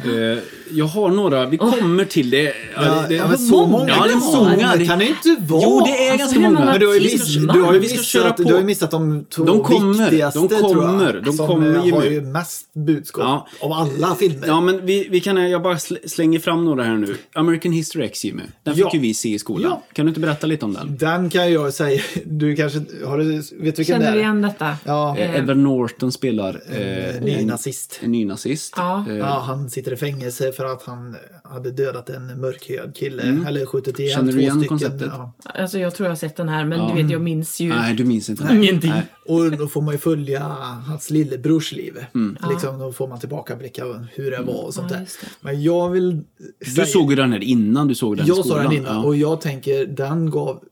Eh, 0.05 0.39
jag 0.71 0.85
har 0.85 1.09
några, 1.11 1.47
vi 1.47 1.57
kommer 1.59 2.05
till 2.05 2.31
det. 2.31 2.55
Ja, 2.77 3.05
det, 3.09 3.15
ja, 3.15 3.37
så 3.37 3.67
många, 3.67 3.89
Ja, 3.89 4.05
det 4.07 4.13
är 4.13 4.19
så 4.21 4.45
många. 4.45 4.77
Det- 4.77 4.87
kan 4.87 4.99
det 4.99 5.07
inte 5.09 5.37
vara. 5.41 5.63
Jo, 5.65 5.83
det 5.87 5.91
är 5.91 6.13
Alltså, 6.13 6.19
ganska 6.19 6.41
hur 6.41 6.51
många. 6.51 6.65
Men 6.65 6.81
du 6.81 6.87
har 6.87 6.95
ju, 6.95 7.01
miss, 7.01 7.35
du 7.37 7.61
har 7.61 7.75
ju 7.75 7.81
missat, 7.81 8.37
på. 8.37 8.43
du 8.43 8.55
har 8.55 8.63
missat 8.63 8.91
de 8.91 9.25
två 9.25 9.45
De 9.45 9.63
kommer, 9.65 9.99
viktigaste 10.05 10.39
de 10.39 10.49
tror 10.49 10.75
kommer, 10.75 11.15
jag. 11.15 11.25
de 11.25 11.33
som 11.33 11.47
kommer 11.47 11.77
eh, 11.79 11.87
ju 11.87 11.93
har 11.93 12.01
nu. 12.01 12.13
ju 12.13 12.21
mest 12.21 12.75
budskap 12.75 13.25
Ja. 13.61 13.67
av 13.67 13.73
alla 13.73 14.15
filmer. 14.15 14.47
Ja, 14.47 14.61
men 14.61 14.87
vi, 14.87 15.09
vi 15.11 15.21
kan, 15.21 15.51
jag 15.51 15.63
bara 15.63 15.75
sl- 15.75 16.09
slänger 16.09 16.39
fram 16.39 16.65
några 16.65 16.83
här 16.85 16.95
nu. 16.97 17.17
American 17.35 17.73
History 17.73 18.05
X, 18.05 18.25
Jimmy. 18.25 18.43
Den 18.63 18.75
fick 18.75 18.85
Ja. 18.85 18.91
ju 18.93 18.99
vi 18.99 19.15
se 19.15 19.29
i 19.35 19.39
skolan. 19.39 19.71
Ja. 19.71 19.83
Kan 19.93 20.07
du 20.07 20.11
inte 20.11 20.21
berätta 20.21 20.47
lite 20.47 20.65
om 20.65 20.75
den? 20.75 20.97
Den 20.97 21.31
kan 21.31 21.53
jag 21.53 21.75
säga, 21.75 22.03
du 22.25 22.57
kanske, 22.57 22.81
har 23.07 23.19
du, 23.19 23.25
vet 23.37 23.49
du 23.51 23.61
vilken 23.61 23.85
Känner 23.85 23.99
det 24.07 24.11
du 24.13 24.19
är? 24.19 24.23
igen 24.23 24.43
detta? 24.43 24.77
Ja, 24.85 25.19
Eh, 25.19 25.37
Edward 25.37 25.57
Norton 25.57 26.13
spelar 26.13 26.63
eh, 26.69 27.21
ny 27.23 27.31
en, 27.33 27.47
nazist. 27.47 28.01
en 28.03 28.13
ny 28.13 28.25
nazist. 28.25 28.75
Ja. 28.77 29.05
Eh, 29.09 29.17
Ja, 29.17 29.43
han 29.47 29.71
sitter 29.71 29.93
i 29.93 29.97
fängelse 29.97 30.53
för 30.53 30.65
att 30.65 30.83
han 30.83 31.17
hade 31.45 31.71
dödat 31.71 32.11
en 32.11 32.41
mörkhyad 32.41 32.95
kille. 32.97 33.23
Eller 33.49 33.67
skjutit 33.67 33.99
ihjäl 33.99 34.13
Mm. 34.19 34.27
Känner 34.27 34.33
du 34.33 34.41
igen 34.41 34.53
stycken. 34.57 34.69
konceptet? 34.69 35.09
Ja. 35.17 35.33
Alltså 35.45 35.79
jag 35.79 35.95
tror 35.95 36.07
jag 36.07 36.11
har 36.11 36.17
sett 36.17 36.37
den 36.37 36.49
här 36.49 36.65
men 36.65 36.89
du 36.97 37.03
vet 37.03 37.11
jag 37.13 37.21
minns 37.23 37.61
ju 37.61 37.69
Nej, 37.69 37.95
du 37.95 38.05
minns 38.05 38.29
inte. 38.29 38.49
ingenting. 38.53 38.91
Nej. 38.91 39.03
Och 39.27 39.51
då 39.59 39.67
får 39.69 39.83
man 39.83 39.95
ju 39.95 39.99
följa 39.99 40.41
hans 40.87 41.11
lillebrors 41.11 41.73
liv. 41.73 41.95
Mm. 42.15 42.37
Liksom, 42.51 42.79
då 42.79 42.93
får 42.93 43.09
man 43.09 43.21
tillbakablicka 43.21 43.85
hur 44.15 44.31
det 44.31 44.43
var 44.43 44.65
och 44.65 44.75
sånt 44.75 44.91
Ja, 44.91 44.97
där. 44.97 45.07
Men 45.41 45.63
jag 45.63 45.91
vill 45.91 46.23
Du 46.65 46.71
säga- 46.71 46.87
såg 46.87 47.11
ju 47.11 47.17
den 47.17 47.33
här 47.33 47.43
innan 47.45 47.89
du 47.89 47.95
såg 47.95 48.17
den 48.17 48.27
Jag 48.27 48.37
såg 48.47 48.59
den 48.59 48.73
innan 48.73 48.97
Ja. 48.97 49.05
och 49.05 49.17
jag 49.17 49.41
tänker 49.41 49.87
den 49.87 50.31
gav 50.31 50.63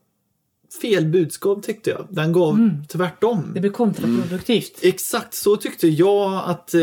fel 0.81 1.05
budskap 1.05 1.63
tyckte 1.63 1.89
jag. 1.89 2.07
Den 2.09 2.31
gav 2.31 2.53
Mm. 2.55 2.71
tvärtom. 2.87 3.43
Det 3.53 3.59
blir 3.59 3.71
kontraproduktivt. 3.71 4.79
Exakt 4.81 5.33
så 5.33 5.55
tyckte 5.55 5.87
jag 5.87 6.41
att... 6.45 6.73
Eh, 6.73 6.81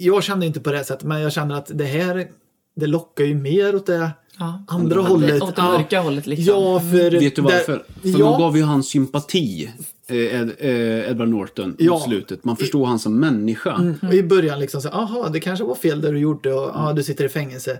jag 0.00 0.22
kände 0.24 0.46
inte 0.46 0.60
på 0.60 0.72
det 0.72 0.84
sättet, 0.84 1.04
men 1.04 1.20
jag 1.20 1.32
kände 1.32 1.56
att 1.56 1.70
det 1.74 1.84
här 1.84 2.28
det 2.76 2.86
lockar 2.86 3.24
ju 3.24 3.34
mer 3.34 3.74
åt 3.76 3.86
det 3.86 4.10
Ja. 4.38 4.64
andra 4.68 5.00
Åt 5.00 5.06
det- 5.06 5.10
hållet. 5.12 5.42
Åt 5.42 5.56
det 5.56 5.62
Ja. 5.62 5.72
mörka 5.78 6.00
hållet 6.00 6.26
liksom. 6.26 6.54
Ja, 6.54 6.80
för... 6.80 7.10
Vet 7.10 7.36
du 7.36 7.42
varför? 7.42 7.84
där- 8.02 8.12
För 8.12 8.18
ja, 8.20 8.30
man 8.30 8.40
gav 8.40 8.56
ju 8.56 8.62
han 8.62 8.82
sympati, 8.82 9.70
eh, 10.06 10.16
Ed, 10.16 10.52
eh, 10.58 11.10
Edward 11.10 11.28
Norton, 11.28 11.76
Ja. 11.78 11.92
mot 11.92 12.02
slutet. 12.02 12.44
Man 12.44 12.56
förstår 12.56 12.86
han 12.86 12.98
som 12.98 13.20
människa. 13.20 13.74
Mm. 13.74 13.94
Och 14.08 14.14
i 14.14 14.22
början 14.22 14.60
liksom 14.60 14.80
så, 14.80 14.88
aha, 14.88 15.28
det 15.28 15.40
kanske 15.40 15.64
var 15.64 15.74
fel 15.74 16.00
det 16.00 16.10
du 16.10 16.18
gjorde 16.18 16.52
och 16.54 16.70
ja, 16.74 16.92
du 16.96 17.02
sitter 17.02 17.24
i 17.24 17.28
fängelse. 17.28 17.78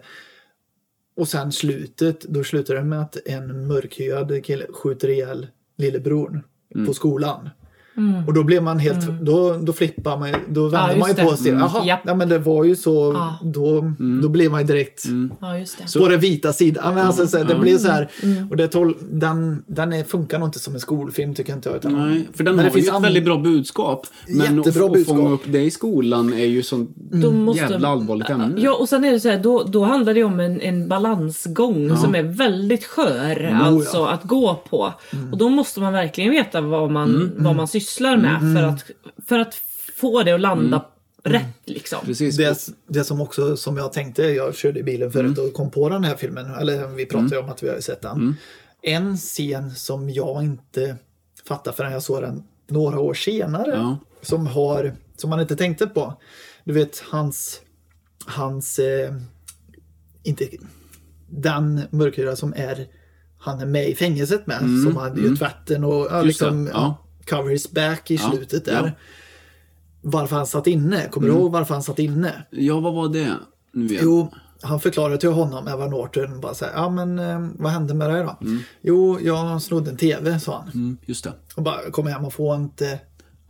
Och 1.19 1.29
sen 1.29 1.53
slutet, 1.53 2.21
då 2.21 2.45
slutar 2.45 2.75
det 2.75 2.85
med 2.85 3.01
att 3.01 3.17
en 3.27 3.67
mörkhyad 3.67 4.45
kille 4.45 4.67
skjuter 4.73 5.09
ihjäl 5.09 5.47
lillebror 5.77 6.43
Mm. 6.75 6.87
på 6.87 6.95
skolan. 6.95 7.49
Och 8.27 8.35
då 8.35 8.43
blev 8.45 8.63
man 8.63 8.79
helt, 8.79 9.07
då, 9.21 9.57
då 9.63 9.73
flippar 9.73 10.17
man 10.19 10.31
då 10.49 10.69
vände 10.69 10.79
Mm. 10.79 10.97
just 10.97 11.01
man 11.01 11.09
ju 11.09 11.15
det. 11.15 11.31
på 11.31 11.37
sig. 11.37 11.51
Mm. 11.51 11.61
Jaha, 11.63 11.85
Japp. 11.87 12.01
ja, 12.07 12.15
men 12.15 12.29
det 12.29 12.39
var 12.39 12.65
ju 12.65 12.77
så, 12.77 13.13
Ja. 13.15 13.39
då, 13.43 13.93
då 14.23 14.29
blev 14.29 14.51
man 14.51 14.61
ju 14.61 14.67
direkt 14.67 15.05
Ja, 15.41 15.59
just 15.59 15.79
det. 15.93 15.99
på 15.99 16.09
den 16.09 16.21
vita 16.21 16.53
sidan. 16.53 16.95
Men 16.95 17.07
alltså, 17.07 17.27
så, 17.27 17.45
det 17.45 17.55
blir 17.55 17.79
så 17.79 17.89
här, 17.89 18.09
Mm. 18.23 18.49
och 18.51 18.57
det 18.57 18.69
tol, 18.69 18.95
den, 19.11 19.63
den 19.67 19.93
är, 19.93 20.05
funkar 20.05 20.39
nog 20.39 20.49
inte 20.49 20.59
som 20.59 20.75
en 20.75 20.81
skolfilm 20.81 21.35
tycker 21.35 21.53
inte 21.53 21.69
jag. 21.69 21.77
Utan, 21.77 21.93
Nej, 22.11 22.29
för 22.35 22.45
den 22.45 22.57
Men 22.57 22.65
det 22.65 22.71
har 22.71 22.77
ju 22.77 22.83
finns 22.83 22.89
ett 22.89 22.95
an- 22.95 23.03
väldigt 23.03 23.25
bra 23.25 23.39
budskap. 23.39 24.07
Men 24.29 24.59
att, 24.59 24.65
budskap. 24.65 25.07
fånga 25.07 25.31
upp 25.31 25.43
det 25.47 25.61
i 25.63 25.71
skolan 25.71 26.33
är 26.33 26.45
ju 26.47 26.63
sånt 26.63 26.91
Då 26.97 27.31
måste- 27.33 27.63
jävla 27.73 27.89
allvarligt 27.89 28.31
ämne. 28.31 28.55
Ja, 28.61 28.75
och 28.75 28.89
sen 28.89 29.05
är 29.05 29.13
det 29.13 29.21
så 29.21 29.29
här, 29.29 29.39
då, 29.39 29.63
då 29.63 29.85
handlar 29.85 30.15
det 30.15 30.25
om 30.25 30.41
en, 30.41 30.61
en 30.61 30.89
balansgång 30.89 31.97
som 31.97 32.15
är 32.15 32.23
väldigt 32.23 32.85
skör 32.85 33.59
alltså 33.63 34.05
att 34.05 34.23
gå 34.25 34.55
på. 34.71 34.93
Och 35.33 35.39
då 35.39 35.49
måste 35.49 35.81
man 35.81 35.93
verkligen 35.93 36.31
veta 36.31 36.61
vad 36.61 36.91
man, 36.91 37.33
vad 37.37 37.57
man 37.57 37.69
sysslar 37.69 37.88
med 38.01 38.55
för, 38.57 38.63
att, 38.63 38.85
för 39.27 39.39
att 39.39 39.55
få 39.97 40.23
det 40.23 40.33
att 40.33 40.41
landa 40.41 40.85
rätt 41.23 41.45
liksom. 41.65 41.99
Precis. 42.05 42.37
Det, 42.37 42.69
det 42.87 43.05
som 43.05 43.21
också 43.21 43.57
som 43.57 43.77
jag 43.77 43.93
tänkte, 43.93 44.23
jag 44.23 44.55
körde 44.55 44.81
i 44.81 44.83
bilen 44.83 45.13
förut 45.13 45.39
och 45.39 45.53
kom 45.53 45.71
på 45.71 45.89
den 45.89 46.05
här 46.05 46.17
filmen, 46.17 46.55
eller 46.55 46.87
vi 46.89 47.07
pratade 47.07 47.35
ju 47.37 47.43
om 47.43 47.49
att 47.49 47.63
vi 47.63 47.69
har 47.69 47.77
ju 47.77 47.83
sett 47.83 48.03
den. 48.03 48.37
En 48.83 49.17
scen 49.17 49.71
som 49.75 50.11
jag 50.11 50.43
inte 50.45 50.97
fattade 51.49 51.77
förrän 51.77 51.93
jag 51.93 52.03
såg 52.03 52.23
den 52.23 52.43
några 52.69 53.01
år 53.01 53.15
senare, 53.15 53.71
Ja. 53.75 53.99
som, 54.23 54.47
har, 54.47 54.93
som 55.17 55.31
man 55.31 55.41
inte 55.41 55.57
tänkte 55.57 55.87
på. 55.87 56.15
Du 56.65 56.73
vet 56.73 56.99
hans, 57.11 57.61
hans 58.27 58.79
eh, 58.79 59.15
inte, 60.23 60.49
den 61.31 61.81
mörkhyra 61.91 62.37
som 62.37 62.55
är 62.57 62.87
han 63.41 63.61
är 63.61 63.67
med 63.67 63.89
i 63.89 63.95
fängelset 63.95 64.47
med, 64.47 64.59
som 64.59 64.97
hade 64.97 65.21
ju 65.21 65.37
tvätten 65.37 65.85
och 65.85 66.11
Mm, 66.13 66.27
liksom 66.27 66.71
ja. 66.73 66.97
Cover 67.31 67.51
his 67.51 67.71
back 67.71 68.11
i 68.11 68.15
Ja, 68.17 68.31
slutet 68.31 68.65
där. 68.65 68.73
ja. 68.73 68.79
Mm. 68.79 68.91
Varför 70.03 70.37
han 70.37 70.47
satt 70.47 70.67
inne, 70.67 71.09
kommer 71.09 71.29
du 71.29 71.35
ihåg 71.35 71.53
varför 71.53 71.75
han 71.75 71.83
satt 71.83 71.99
inne? 71.99 72.33
Ja, 72.51 72.81
vad 72.81 72.95
var 72.95 73.09
det? 73.09 73.35
Jo, 73.73 74.33
han 74.63 74.81
förklarade 74.81 75.19
till 75.19 75.29
honom, 75.29 75.69
Evan 75.69 75.91
Norton, 75.91 76.41
bara 76.41 76.55
så 76.55 76.65
här, 76.65 76.73
ja 76.73 76.91
men 76.91 77.19
eh, 77.19 77.49
vad 77.59 77.73
hände 77.73 77.95
med 77.95 78.11
dig 78.11 78.23
då? 78.23 78.37
Jo, 78.81 79.19
jag 79.21 79.63
snodde 79.63 79.91
en 79.91 79.97
TV, 79.97 80.41
sa 80.41 80.59
han. 80.59 80.69
Mm, 80.75 80.99
just 81.07 81.25
det. 81.25 81.33
Och 81.57 81.63
bara, 81.63 81.91
kom 81.91 82.07
hem 82.07 82.25
och 82.25 82.33
få 82.33 82.55
inte 82.55 82.99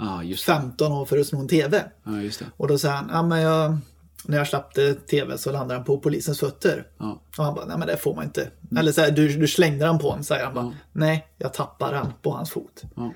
Ja, 0.01 0.23
just 0.23 0.47
det. 0.47 0.53
15 0.53 0.93
år 0.93 1.05
för 1.05 1.19
att 1.19 1.27
sno 1.27 1.41
en 1.41 1.49
TV. 1.49 1.85
Ja, 2.05 2.21
just 2.23 2.39
det. 2.39 2.45
Och 2.57 2.69
då 2.69 2.79
sa 2.79 2.89
han, 2.91 3.09
ja 3.13 3.23
men 3.23 3.41
jag, 3.41 3.79
när 4.25 4.39
jag 4.39 4.49
släppte 4.49 4.95
TV 4.95 5.39
så 5.39 5.53
landade 5.53 5.75
han 5.75 5.85
på 5.85 5.99
polisens 5.99 6.41
fötter. 6.41 6.87
Ja. 6.99 7.21
Och 7.39 7.45
han 7.45 7.55
bara, 7.55 7.65
nej 7.65 7.79
men 7.79 7.89
det 7.89 7.97
får 7.97 8.15
man 8.15 8.25
inte. 8.25 8.51
Eller 8.79 8.93
så 8.93 9.01
här, 9.01 9.11
du, 9.11 9.29
du 9.37 9.49
slängde 9.49 9.85
den 9.85 9.99
på 9.99 10.09
honom, 10.11 10.25
säger 10.25 10.45
han 10.45 10.55
bara. 10.55 10.73
Nej, 10.93 11.27
jag 11.39 11.53
tappade 11.55 11.97
den 11.97 12.07
på 12.23 12.31
hans 12.31 12.51
fot. 12.51 12.83
Ja. 12.97 13.13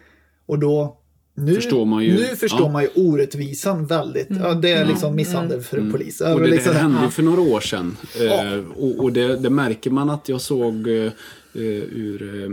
Och 0.52 0.58
då 0.58 0.98
nu 1.34 1.54
Förstår 1.54 1.84
man 1.84 2.04
ju- 2.04 2.12
nu 2.14 2.36
förstår 2.36 2.60
ja. 2.66 2.72
man 2.72 2.82
ju 2.82 2.88
orättvisan 2.94 3.86
väldigt. 3.86 4.26
Ja, 4.30 4.54
det 4.54 4.70
är 4.72 4.86
liksom 4.86 5.16
misshandel 5.16 5.60
för 5.60 5.78
en 5.78 5.92
polis. 5.92 6.20
Och 6.20 6.40
det 6.40 6.46
liksom, 6.46 6.72
där 6.72 6.80
hände 6.80 6.98
ju 7.04 7.10
för 7.10 7.22
några 7.22 7.40
år 7.40 7.60
sedan. 7.60 7.96
Ja. 8.20 8.44
Eh, 8.54 8.60
och 8.76 8.98
och 9.04 9.12
det, 9.12 9.36
det 9.36 9.50
märker 9.50 9.90
man 9.90 10.10
att 10.10 10.28
jag 10.28 10.40
såg 10.40 10.88
eh, 10.88 11.12
ur, 11.54 12.22
eh, 12.44 12.50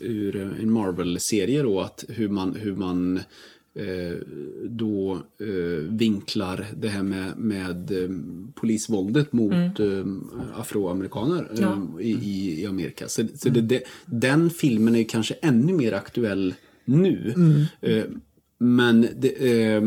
ur 0.00 0.36
en 0.62 0.70
Marvel-serie 0.72 1.62
då, 1.62 1.80
att 1.80 2.04
hur 2.08 2.28
man, 2.28 2.54
hur 2.54 2.76
man 2.76 3.16
eh, 3.74 4.16
då 4.64 5.18
eh, 5.40 5.48
vinklar 5.88 6.66
det 6.76 6.88
här 6.88 7.02
med, 7.02 7.38
med 7.38 7.90
eh, 8.04 8.10
polisvåldet 8.54 9.32
mot 9.32 9.52
eh, 9.80 10.04
afroamerikaner 10.56 11.48
Ja. 11.60 11.86
i, 12.00 12.10
i, 12.10 12.62
i 12.62 12.66
Amerika. 12.66 13.08
Så, 13.08 13.22
så 13.34 13.48
det, 13.48 13.60
det, 13.60 13.82
den 14.06 14.50
filmen 14.50 14.96
är 14.96 15.04
kanske 15.04 15.34
ännu 15.34 15.72
mer 15.72 15.92
aktuell 15.92 16.54
nu. 16.90 17.34
Eh, 17.80 18.04
men 18.58 19.08
det, 19.16 19.28
eh, 19.72 19.82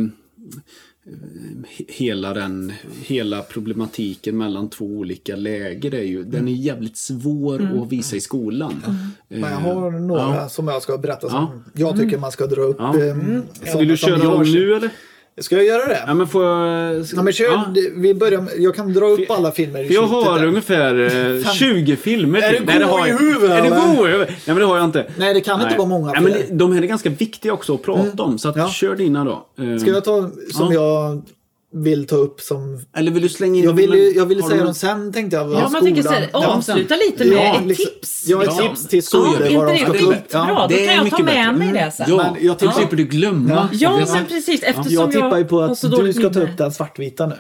he- 1.78 1.86
hela 1.88 2.34
den 2.34 2.74
hela 3.06 3.42
problematiken 3.42 4.38
mellan 4.38 4.70
två 4.70 4.86
olika 4.86 5.36
läger 5.36 5.94
är 5.94 6.04
ju, 6.04 6.24
den 6.24 6.48
är 6.48 6.52
jävligt 6.52 6.98
svår 6.98 7.62
att 7.84 7.92
visa 7.92 8.16
i 8.16 8.20
skolan. 8.22 8.74
Men 9.28 9.40
jag 9.42 9.52
Eh, 9.52 9.58
har 9.60 9.92
några 9.92 10.22
ja. 10.36 10.50
som 10.50 10.68
jag 10.68 10.82
ska 10.82 10.98
berätta 10.98 11.30
som 11.30 11.48
Ja. 11.74 11.88
jag 11.88 12.00
tycker 12.00 12.18
man 12.18 12.32
ska 12.32 12.48
dra 12.48 12.62
upp. 12.62 12.76
Ja. 12.80 13.00
eh, 13.00 13.16
som- 13.72 13.80
Vill 13.80 13.88
du 13.88 13.98
köra 13.98 14.18
dem 14.18 14.44
nu 14.44 14.74
eller? 14.74 14.90
Ska 15.42 15.56
jag 15.56 15.66
göra 15.66 15.86
det? 15.88 16.04
Ja 16.08 16.14
men 16.14 16.28
får 16.28 16.46
jag... 16.46 17.06
Ja, 17.16 17.22
men 17.22 17.34
kör, 17.34 17.46
Ja. 17.46 17.74
vi 17.96 18.14
börjar 18.14 18.46
jag 18.58 18.76
kan 18.76 18.94
dra 18.94 19.06
upp 19.06 19.32
alla 19.32 19.52
filmer 19.52 19.84
i 19.84 19.88
För 19.88 19.94
jag 19.94 20.02
har 20.04 20.40
där. 20.40 20.46
ungefär 20.48 21.00
eh, 21.46 21.52
20 21.54 21.96
filmer 21.96 22.40
Är 22.42 22.50
till. 22.52 22.60
du 22.60 22.66
Nej, 22.66 22.80
det 22.80 22.86
god 22.86 23.08
i 23.08 23.12
huvudet, 23.12 23.52
Är 23.52 23.58
eller? 23.66 23.70
god 23.98 24.08
i 24.08 24.12
huvudet? 24.12 24.30
Nej 24.30 24.38
men 24.46 24.56
det 24.56 24.66
har 24.66 24.78
jag 24.78 24.86
inte. 24.86 25.06
Nej, 25.18 25.34
det 25.34 25.42
kan 25.42 25.62
inte 25.62 25.78
vara 25.78 25.88
många 25.88 26.12
Ja, 26.16 26.22
men 26.22 26.32
det- 26.32 26.46
de 26.52 26.72
här 26.74 26.82
är 26.82 26.86
ganska 26.88 27.10
viktiga 27.10 27.54
också 27.54 27.74
att 27.76 27.82
prata 27.84 28.24
om. 28.24 28.40
Så 28.40 28.50
att 28.50 28.56
Ja. 28.58 28.70
kör 28.70 28.96
dina 28.96 29.26
då. 29.26 29.46
Eh, 29.64 29.78
Ska 29.78 29.92
jag 29.92 30.04
ta 30.04 30.30
som 30.52 30.74
jag 30.74 31.22
vill 31.74 32.08
ta 32.08 32.16
upp 32.16 32.42
som... 32.42 32.80
Eller 32.98 33.12
vill 33.12 33.24
du 33.24 33.30
slänga 33.30 33.58
in 33.60 33.64
Jag 33.64 33.74
ville, 33.74 33.98
dem? 33.98 34.14
jag 34.16 34.26
ville 34.26 34.42
Har 34.42 34.50
säga 34.50 34.60
du- 34.62 34.66
dem 34.66 34.74
sen 34.74 35.14
tänkte 35.14 35.38
jag. 35.38 35.52
Ja, 35.54 35.70
man 35.70 35.84
tänker 35.84 36.04
så 36.04 36.10
här, 36.10 36.30
Ja, 36.34 36.48
avsluta 36.48 36.96
lite 36.96 37.26
med 37.26 37.38
Ja, 37.38 37.60
ett 37.60 37.66
liksom- 37.68 37.86
tips. 37.86 38.24
Ja, 38.28 38.42
ett 38.44 38.48
liksom. 38.48 38.68
tips 38.70 38.88
till 38.88 39.04
skolor. 39.04 39.26
de 39.40 39.50
inte 39.50 39.78
ska 39.78 39.92
det 39.94 40.00
skitbra? 40.00 40.18
Ja. 40.32 40.68
Då 40.70 40.76
kan 40.76 40.86
jag 40.86 41.10
ta 41.10 41.18
med 41.18 41.26
bättre. 41.26 41.52
mig 41.52 41.74
det 41.74 41.92
sen. 41.92 42.06
Ja, 42.10 42.18
Men 42.34 42.46
jag 42.46 42.60
tippar- 42.60 42.74
slipper 42.74 42.96
du 42.98 43.04
glömma. 43.04 43.70
Ja, 43.74 44.06
men 44.14 44.26
precis. 44.26 44.64
Eftersom 44.64 44.92
Jag 44.94 45.12
tippar 45.12 45.38
ju 45.38 45.46
på 45.46 45.62
att 45.62 45.82
du 45.82 46.14
ska 46.14 46.30
ta 46.30 46.40
upp 46.42 46.58
den 46.58 46.72
svartvita 46.72 47.26
nu. 47.26 47.36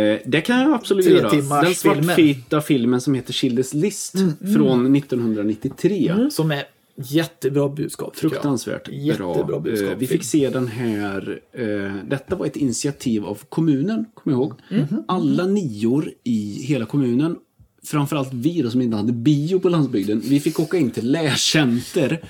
Eh, 0.00 0.18
det 0.26 0.40
kan 0.40 0.60
jag 0.60 0.74
absolut 0.74 1.04
Tre 1.06 1.14
göra. 1.14 1.22
Den 1.30 1.30
filmen. 1.42 1.74
svartvita 1.74 2.60
filmen 2.60 3.00
som 3.00 3.14
heter 3.14 3.32
Schindler's 3.32 3.76
list 3.76 4.14
från 4.54 4.96
1993. 4.96 6.14
Som 6.30 6.50
är 6.50 6.64
jättebra 6.96 7.68
budskap. 7.68 8.16
Fruktansvärt 8.16 8.88
Jättebra 8.88 9.44
bra. 9.44 9.60
budskap, 9.60 9.90
Eh, 9.92 9.98
vi 9.98 10.06
film. 10.06 10.18
fick 10.20 10.28
se 10.28 10.50
den 10.50 10.68
här. 10.68 11.40
Eh, 11.52 11.94
detta 12.08 12.36
var 12.36 12.46
ett 12.46 12.56
initiativ 12.56 13.24
av 13.24 13.38
kommunen, 13.48 14.04
kommer 14.14 14.36
jag 14.36 14.40
ihåg. 14.42 14.52
Mhm. 14.70 15.04
Alla 15.08 15.46
nior 15.46 16.12
i 16.24 16.62
hela 16.62 16.86
kommunen, 16.86 17.36
framförallt 17.84 18.32
vi 18.32 18.62
då 18.62 18.70
som 18.70 18.80
inte 18.82 18.96
hade 18.96 19.12
bio 19.12 19.58
på 19.60 19.68
landsbygden, 19.68 20.20
vi 20.24 20.40
fick 20.40 20.60
åka 20.60 20.76
in 20.78 20.90
till 20.90 21.10
lärcenter 21.10 22.20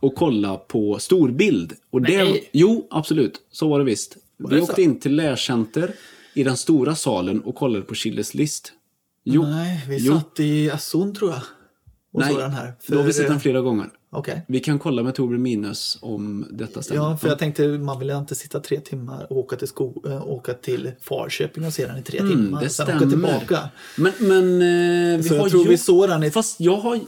och 0.00 0.14
kolla 0.14 0.56
på 0.56 0.98
storbild. 0.98 1.72
Och 1.90 2.02
det, 2.02 2.24
Nej. 2.24 2.48
jo, 2.52 2.86
absolut. 2.90 3.40
Så 3.52 3.68
var 3.68 3.78
det 3.78 3.84
visst. 3.84 4.16
vi 4.36 4.44
det 4.56 4.60
åkte 4.62 4.74
så? 4.74 4.80
in 4.80 4.98
till 5.00 5.14
lärcenter 5.16 5.92
i 6.34 6.44
den 6.44 6.56
stora 6.56 6.94
salen 6.94 7.40
och 7.40 7.54
kollade 7.54 7.82
på 7.84 7.94
Schindler's 7.94 8.36
list. 8.36 8.72
Jo, 9.24 9.42
Nej, 9.42 9.80
vi 9.88 9.96
jo. 9.96 10.12
satt 10.14 10.40
i 10.40 10.70
SO'n 10.70 11.14
tror 11.14 11.30
jag. 11.30 11.40
Och 12.12 12.20
Nej, 12.20 12.34
den 12.34 12.50
här. 12.50 12.72
då 12.86 12.96
har 12.96 13.02
vi 13.04 13.12
För, 13.12 13.18
sett 13.20 13.28
den 13.28 13.40
flera 13.40 13.60
gånger. 13.60 13.86
Okej. 14.10 14.42
Vi 14.48 14.60
kan 14.60 14.78
kolla 14.78 15.02
med 15.02 15.14
Torbjörn 15.14 15.42
Minus 15.42 15.98
om 16.00 16.46
detta 16.50 16.82
stämmer. 16.82 17.02
Ja, 17.02 17.16
för 17.16 17.28
jag 17.28 17.38
tänkte 17.38 17.66
man 17.68 17.98
vill 17.98 18.10
inte 18.10 18.34
sitta 18.34 18.60
tre 18.60 18.80
timmar 18.80 19.26
och 19.32 19.38
åka 19.38 19.56
till, 19.56 19.68
sko- 19.68 20.02
äh, 20.06 20.26
åka 20.28 20.54
till 20.54 20.90
Farköping 21.00 21.66
och 21.66 21.72
se 21.72 21.86
den 21.86 21.98
i 21.98 22.02
tre 22.02 22.18
timmar. 22.18 22.32
Mm, 22.34 22.50
det 22.50 22.56
och 22.56 22.62
sen 22.62 22.70
stämmer. 22.86 22.96
åka 22.96 23.10
tillbaka. 23.10 23.68
Men, 23.96 24.12
men 24.18 24.62
eh, 25.12 25.16
vi 25.16 25.22
Så 25.22 25.34
har 25.34 25.40
jag 25.40 25.50
tror 25.50 25.62
gjort... 25.62 25.70
vi 25.72 25.78
såg 25.78 26.08
den 26.08 26.22
i... 26.22 26.30
Fast 26.30 26.60
jag 26.60 26.76
har, 26.76 27.00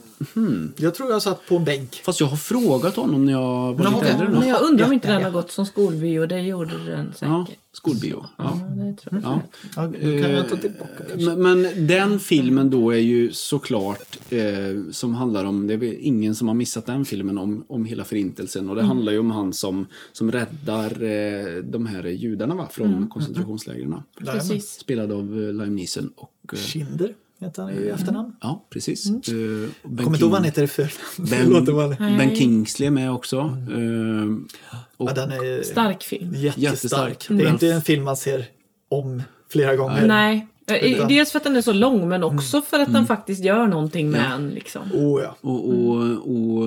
Jag 0.77 0.95
tror 0.95 1.11
jag 1.11 1.23
satt 1.23 1.47
på 1.49 1.57
en 1.57 1.65
bänk. 1.65 2.01
fast 2.05 2.21
jag 2.21 2.27
har 2.27 2.37
frågat 2.37 2.97
honom 2.97 3.25
när 3.25 3.33
jag 3.33 3.75
var 3.75 3.85
Men 3.85 3.93
lite 3.93 4.09
äldre. 4.09 4.29
Men 4.29 4.49
jag 4.49 4.63
undrar 4.63 4.87
om 4.87 4.93
inte 4.93 5.09
Ja, 5.09 5.13
den 5.15 5.23
ja. 5.23 5.29
har 5.29 5.33
gått 5.33 5.51
som 5.51 5.67
skolbio. 5.67 6.27
Det 6.27 6.41
gjorde 6.41 6.85
den 6.91 7.13
Ja, 7.21 7.45
säkert. 7.47 7.61
Skolbio. 7.73 8.27
Ja. 8.39 8.61
Ja, 8.61 8.85
det 8.85 8.97
tror 8.97 9.23
jag. 9.23 9.33
Ja. 9.33 9.43
Kanske. 9.75 11.37
Men, 11.37 11.63
men 11.63 11.87
den 11.87 12.21
filmen 12.21 12.71
då 12.71 12.91
är 12.91 12.99
ju 12.99 13.33
såklart 13.33 14.19
eh, 14.31 14.91
som 14.91 15.15
handlar 15.15 15.45
om, 15.45 15.67
det 15.67 15.75
är 15.75 15.83
ingen 16.01 16.35
som 16.35 16.49
har 16.49 16.55
missat 16.55 16.87
den 16.87 17.05
filmen 17.05 17.39
om, 17.39 17.65
om 17.69 17.85
hela 17.85 18.05
förintelsen 18.05 18.71
och 18.71 18.77
det 18.77 18.83
handlar 18.83 19.13
ju 19.13 19.19
om 19.19 19.31
han 19.31 19.53
som, 19.53 19.87
som 20.13 20.33
räddar 20.33 21.03
eh, 21.03 21.63
de 21.63 21.87
här 21.87 22.07
judarna 22.07 22.55
va, 22.55 22.69
från 22.71 23.09
koncentrationslägren. 23.09 23.95
Precis. 24.19 24.71
Spelad 24.71 25.13
av 25.13 25.21
eh, 25.21 25.53
Liam 25.53 25.77
Neeson 25.77 26.13
och 26.17 26.53
eh, 26.53 26.59
Kinder 26.59 27.15
heter 27.41 27.63
han 27.63 27.73
i 27.73 27.89
efternamn. 27.89 28.33
ja, 28.41 28.67
precis. 28.71 29.11
Och 29.11 29.15
Ben 29.27 29.71
Kommer 29.83 30.09
inte 30.17 30.21
ihåg 30.21 30.31
vad 30.31 30.33
han 30.41 30.45
heter 30.45 30.63
i 30.63 30.67
förnamn. 30.67 32.19
Ben, 32.19 32.37
Kingsley 32.37 32.87
är 32.87 32.91
med 32.91 33.13
också. 33.13 33.37
Eh, 33.39 34.57
och 34.97 35.11
Ja, 35.11 35.15
den 35.15 35.31
är 35.33 35.63
Stark 35.63 36.03
film. 36.03 36.35
jättestark. 36.35 36.59
Jättestark. 36.63 37.27
Det 37.29 37.35
är 37.35 37.41
Mm. 37.41 37.53
inte 37.53 37.69
en 37.69 37.83
film 37.83 38.05
man 38.05 38.17
ser 38.17 38.45
om 38.89 39.23
flera 39.51 39.77
gånger. 39.77 40.07
Nej. 40.07 40.47
Eh, 40.67 40.93
Utan- 40.93 41.09
Dels 41.09 41.31
för 41.33 41.39
att 41.39 41.45
den 41.45 41.57
är 41.57 41.61
så 41.63 41.73
lång 41.73 42.09
men 42.09 42.23
också 42.25 42.63
för 42.63 42.79
att 42.81 42.93
den 42.93 43.07
faktiskt 43.07 43.45
gör 43.45 43.67
någonting 43.67 44.11
med 44.11 44.33
en. 44.33 44.49
Liksom. 44.49 44.83
Oh, 44.93 45.23
ja. 45.23 45.37
Och, 45.41 45.69
och, 45.69 45.97
och 46.31 46.67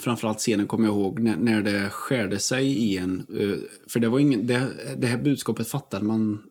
framförallt 0.00 0.38
scenen 0.38 0.66
kommer 0.66 0.88
jag 0.88 0.94
ihåg 0.96 1.20
när, 1.20 1.36
när 1.36 1.62
det 1.62 1.88
skärde 1.90 2.38
sig 2.38 2.66
i 2.66 2.98
en. 2.98 3.22
för 3.88 4.00
det 4.00 4.08
var 4.08 4.18
ingen, 4.18 4.46
det, 4.46 4.66
det 4.98 5.06
här 5.06 5.18
budskapet 5.18 5.68
fattade 5.68 6.04
man 6.04 6.42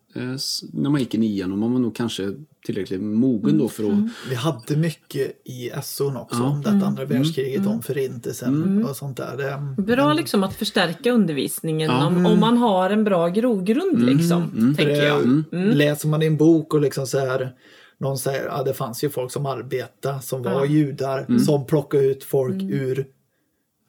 när 0.74 0.90
man 0.90 1.00
gick 1.00 1.16
i 1.16 1.18
nian 1.18 1.52
och 1.52 1.58
man 1.58 1.74
var 1.74 1.80
nog 1.80 1.96
kanske 1.96 2.34
tillräckligt 2.66 3.02
mogen 3.02 3.58
då 3.58 3.68
för 3.70 3.84
att... 3.84 4.30
Vi 4.30 4.36
hade 4.36 4.78
mycket 4.78 5.42
i 5.46 5.72
SO'n 5.76 6.22
också 6.22 6.38
Ja. 6.40 6.50
om 6.50 6.62
detta 6.62 6.86
andra 6.86 7.06
världskriget, 7.06 7.68
om 7.68 7.82
förintelsen 7.82 8.86
och 8.90 8.96
sånt 8.96 9.18
där. 9.18 9.38
Det, 9.78 9.82
Bra 9.84 10.14
liksom 10.14 10.44
att 10.44 10.54
förstärka 10.54 11.12
undervisningen 11.12 11.90
Ja. 11.92 12.08
om, 12.08 12.26
om 12.26 12.40
man 12.40 12.58
har 12.58 12.90
en 12.90 13.04
bra 13.04 13.28
grogrund 13.28 14.06
liksom. 14.06 14.74
Tänker 14.78 15.04
jag. 15.06 15.44
Läser 15.76 16.08
man 16.08 16.22
i 16.22 16.26
en 16.26 16.38
bok 16.38 16.74
och 16.74 16.82
liksom 16.82 17.08
så 17.08 17.20
här 17.20 17.54
någon 17.98 18.18
säger 18.18 18.48
att 18.48 18.66
det 18.66 18.74
fanns 18.74 19.04
ju 19.04 19.10
folk 19.10 19.32
som 19.32 19.46
arbetade 19.46 20.22
som 20.22 20.44
var 20.44 20.52
Ja. 20.52 20.66
judar 20.66 21.38
som 21.40 21.66
plockade 21.66 22.04
ut 22.06 22.24
folk 22.24 22.62
ur 22.62 23.06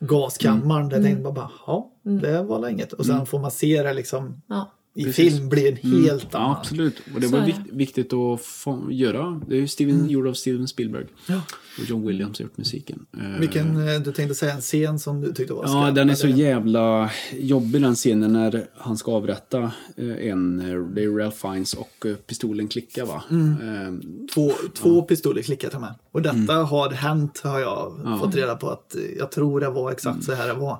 gaskammaren. 0.01 0.89
Där 0.89 1.03
tänkte 1.03 1.23
man 1.23 1.35
bara, 1.35 1.51
ja, 1.67 1.93
det 2.03 2.43
var 2.43 2.69
inget. 2.69 2.93
Och 2.93 3.07
sen 3.07 3.27
får 3.27 3.39
man 3.39 3.51
se 3.51 3.83
det 3.83 3.93
liksom 3.93 4.43
Ja. 4.49 4.73
I 4.95 5.05
Precis. 5.05 5.33
film 5.35 5.49
blir 5.49 5.69
en 5.69 6.03
helt 6.03 6.27
Ja, 6.33 6.39
annan. 6.39 6.57
absolut. 6.57 6.97
Och 7.15 7.21
det 7.21 7.29
Så 7.29 7.37
var 7.37 7.47
det. 7.47 7.55
viktigt 7.73 8.13
att 8.13 8.41
få 8.41 8.89
göra. 8.91 9.41
Det 9.49 9.55
är 9.57 9.61
ju 9.61 9.69
Steven, 9.69 10.09
gjort 10.09 10.27
av 10.27 10.35
Steven 10.35 10.69
Spielberg. 10.69 11.07
Ja. 11.27 11.41
Och 11.79 11.85
John 11.85 12.07
Williams 12.07 12.39
har 12.39 12.43
gjort 12.45 12.57
musiken. 12.59 13.07
Eh, 13.21 13.41
Vilken, 13.41 13.89
eh, 13.89 14.01
du 14.01 14.13
tänkte 14.13 14.35
säga 14.35 14.53
en 14.55 14.61
scen 14.61 14.99
som 14.99 15.21
du 15.21 15.33
tyckte 15.33 15.55
var 15.55 15.65
Ja, 15.67 15.91
den 15.91 16.11
är 16.11 16.15
så 16.15 16.29
jävla 16.29 17.11
jobbig 17.39 17.83
den 17.83 17.95
scenen 17.95 18.33
när 18.33 18.67
han 18.77 18.97
ska 18.97 19.13
avrätta 19.13 19.59
eh, 19.97 20.27
en, 20.29 20.57
det 20.95 21.03
är 21.05 21.19
Ralph 21.19 21.37
Fiennes 21.37 21.75
och 21.75 22.07
pistolen 22.27 22.69
klickar 22.69 23.07
va? 23.07 23.23
Eh, 23.31 23.95
Två, 24.35 24.53
två 24.75 25.03
pistoler 25.03 25.43
klickar 25.43 25.69
till 25.69 25.79
mig. 25.79 25.93
Och 26.13 26.23
detta 26.23 26.53
Mm. 26.55 26.65
har 26.67 26.91
hänt 26.91 27.41
har 27.45 27.61
jag 27.61 27.93
fått 28.21 28.35
reda 28.35 28.55
på 28.57 28.71
att 28.71 28.97
jag 29.19 29.31
tror 29.31 29.61
det 29.61 29.71
var 29.71 29.91
exakt 29.93 30.25
så 30.25 30.33
här 30.33 30.49
det 30.49 30.55
var. 30.55 30.79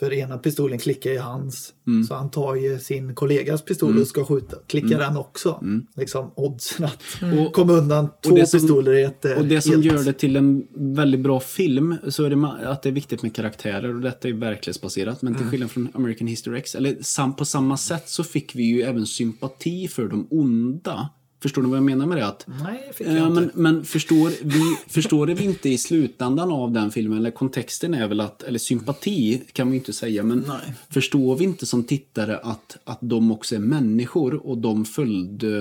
Mm. 0.00 0.10
För 0.10 0.12
ena 0.16 0.38
pistolen 0.38 0.78
klickar 0.78 1.10
i 1.10 1.16
hans. 1.16 1.72
Så 2.08 2.14
han 2.14 2.30
tar 2.30 2.54
ju 2.54 2.78
sin 2.78 3.14
kollegas 3.14 3.62
pistol 3.64 3.88
Mm. 3.90 4.02
och 4.02 4.08
ska 4.08 4.24
skjuta. 4.24 4.56
Klickar 4.66 4.98
den 4.98 5.16
också. 5.16 5.64
Liksom 5.96 6.30
oddsen 6.36 6.84
att 6.84 7.52
komma 7.52 7.72
undan 7.72 8.08
två 8.26 8.34
det 8.34 8.46
som- 8.46 8.60
pistoler 8.60 8.92
i 8.92 9.02
ett 9.02 9.24
eh, 9.24 9.32
Och 9.32 9.44
det 9.44 9.60
som 9.60 9.72
helt- 9.72 9.84
gör 9.84 10.04
det 10.04 10.12
till 10.12 10.36
en 10.36 10.66
väldigt 10.74 11.20
bra 11.20 11.40
film 11.40 11.94
så 12.08 12.24
är 12.24 12.30
det 12.30 12.68
att 12.70 12.82
det 12.82 12.88
är 12.88 12.92
viktigt 12.92 13.22
med 13.22 13.34
karaktärer 13.34 13.94
och 13.94 14.00
detta 14.00 14.28
är 14.28 14.32
verklighetsbaserat. 14.32 15.22
Men 15.22 15.34
till 15.34 15.46
skillnad 15.46 15.70
från 15.70 15.88
American 15.94 16.26
History 16.28 16.58
X, 16.58 16.74
eller 16.74 16.96
sam, 17.02 17.36
på 17.36 17.44
samma 17.44 17.76
sätt 17.76 18.08
så 18.08 18.24
fick 18.24 18.54
vi 18.54 18.62
ju 18.62 18.82
även 18.82 19.06
sympati 19.06 19.88
för 19.88 20.08
de 20.08 20.26
onda. 20.30 21.08
Förstår 21.42 21.62
ni 21.62 21.68
vad 21.68 21.76
jag 21.76 21.84
menar 21.84 22.06
med 22.06 22.18
det? 22.18 22.26
Att, 22.26 22.46
Nej, 22.62 22.90
fick 22.94 23.06
jag 23.06 23.16
Ja, 23.16 23.26
inte. 23.26 23.40
men, 23.40 23.50
men 23.54 23.84
förstår, 23.84 24.32
vi, 24.44 24.76
förstår 24.88 25.26
det 25.26 25.34
vi 25.34 25.44
inte 25.44 25.68
i 25.68 25.78
slutändan 25.78 26.52
av 26.52 26.72
den 26.72 26.90
filmen, 26.90 27.18
eller 27.18 27.30
kontexten 27.30 27.94
är 27.94 28.08
väl 28.08 28.20
att, 28.20 28.42
eller 28.42 28.58
sympati 28.58 29.42
kan 29.52 29.70
vi 29.70 29.76
inte 29.76 29.92
säga, 29.92 30.22
men 30.22 30.44
Nej. 30.48 30.74
förstår 30.90 31.36
vi 31.36 31.44
inte 31.44 31.66
som 31.66 31.84
tittare 31.84 32.36
att, 32.38 32.76
att 32.84 32.98
de 33.00 33.32
också 33.32 33.54
är 33.54 33.58
människor 33.58 34.46
och 34.46 34.58
de 34.58 34.84
följde 34.84 35.56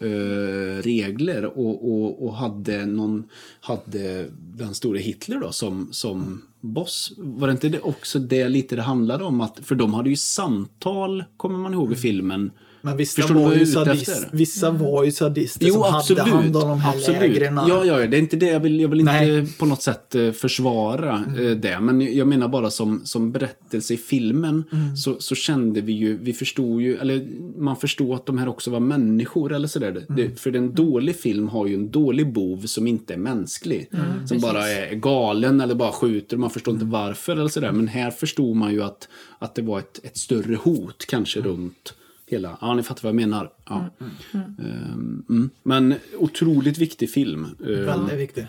eh, 0.00 0.82
regler 0.82 1.44
och, 1.44 1.92
och, 1.92 2.26
och 2.26 2.34
hade 2.36 2.86
någon, 2.86 3.24
hade 3.60 4.26
den 4.56 4.74
store 4.74 4.98
Hitler 4.98 5.40
då 5.40 5.52
som, 5.52 5.88
som 5.92 6.42
boss. 6.60 7.12
Var 7.16 7.46
det 7.48 7.52
inte 7.52 7.68
det 7.68 7.80
också 7.80 8.18
det 8.18 8.48
lite 8.48 8.76
det 8.76 8.82
handlade 8.82 9.24
om? 9.24 9.40
Att, 9.40 9.58
för 9.62 9.74
de 9.74 9.94
hade 9.94 10.10
ju 10.10 10.16
samtal, 10.16 11.24
kommer 11.36 11.58
man 11.58 11.74
ihåg 11.74 11.92
i 11.92 11.96
filmen. 11.96 12.50
Men 12.82 12.96
vissa 12.96 13.22
Förstår 13.22 13.34
var, 13.34 13.54
ju 13.54 13.66
sadist, 13.66 14.26
vissa 14.32 14.70
var 14.70 15.04
ju 15.04 15.12
sadister 15.12 15.66
Jo, 15.66 15.74
som 15.74 15.82
absolut. 15.94 16.18
hade 16.22 16.30
hand 16.30 16.56
om 16.56 16.68
de 16.68 16.80
här 16.80 16.94
absolut. 16.96 17.20
lägren. 17.20 17.60
Ja, 17.68 17.84
ja, 17.84 18.06
det 18.06 18.16
är 18.16 18.20
inte 18.20 18.36
det. 18.36 18.46
Jag 18.46 18.60
vill, 18.60 18.80
jag 18.80 18.88
vill 18.88 19.00
inte 19.00 19.46
på 19.58 19.66
något 19.66 19.82
sätt 19.82 20.14
eh, 20.14 20.30
försvara 20.32 21.24
Mm. 21.28 21.46
eh, 21.46 21.56
det. 21.56 21.80
Men 21.80 22.16
jag 22.16 22.26
menar 22.28 22.48
bara 22.48 22.70
som, 22.70 23.00
som 23.04 23.32
berättelse 23.32 23.94
i 23.94 23.96
filmen 23.96 24.64
Mm. 24.72 24.96
så, 24.96 25.16
så 25.18 25.34
kände 25.34 25.80
vi 25.80 25.92
ju, 25.92 26.18
vi 26.18 26.32
förstod 26.32 26.80
ju, 26.82 26.96
eller 26.96 27.26
man 27.60 27.76
förstod 27.76 28.14
att 28.14 28.26
de 28.26 28.38
här 28.38 28.48
också 28.48 28.70
var 28.70 28.80
människor 28.80 29.52
eller 29.52 29.68
sådär. 29.68 30.04
Mm. 30.08 30.36
För 30.36 30.56
en 30.56 30.74
dålig 30.74 31.16
film 31.16 31.48
har 31.48 31.66
ju 31.66 31.74
en 31.74 31.90
dålig 31.90 32.32
bov 32.32 32.66
som 32.66 32.86
inte 32.86 33.14
är 33.14 33.18
mänsklig. 33.18 33.90
som 34.26 34.40
bara 34.40 34.68
är 34.68 34.94
galen 34.94 35.60
eller 35.60 35.74
bara 35.74 35.92
skjuter 35.92 36.36
och 36.36 36.40
man 36.40 36.50
förstår 36.50 36.74
inte 36.74 36.86
varför 36.86 37.32
eller 37.32 37.48
sådär. 37.48 37.72
Men 37.72 37.88
här 37.88 38.10
förstod 38.10 38.56
man 38.56 38.72
ju 38.72 38.82
att, 38.82 39.08
att 39.38 39.54
det 39.54 39.62
var 39.62 39.78
ett, 39.78 40.00
ett 40.02 40.16
större 40.16 40.54
hot 40.56 41.04
kanske 41.08 41.40
runt 41.40 41.94
hela, 42.28 42.58
ja 42.60 42.74
ni 42.74 42.82
fattar 42.82 43.02
vad 43.02 43.08
jag 43.08 43.14
menar. 43.28 43.50
Ja. 43.68 43.84
Ehm, 44.32 45.24
mm. 45.28 45.50
Men 45.62 45.94
otroligt 46.18 46.78
viktig 46.78 47.10
film. 47.10 47.44
Ehm, 47.44 47.84
Väldigt 47.84 48.18
viktigt. 48.18 48.46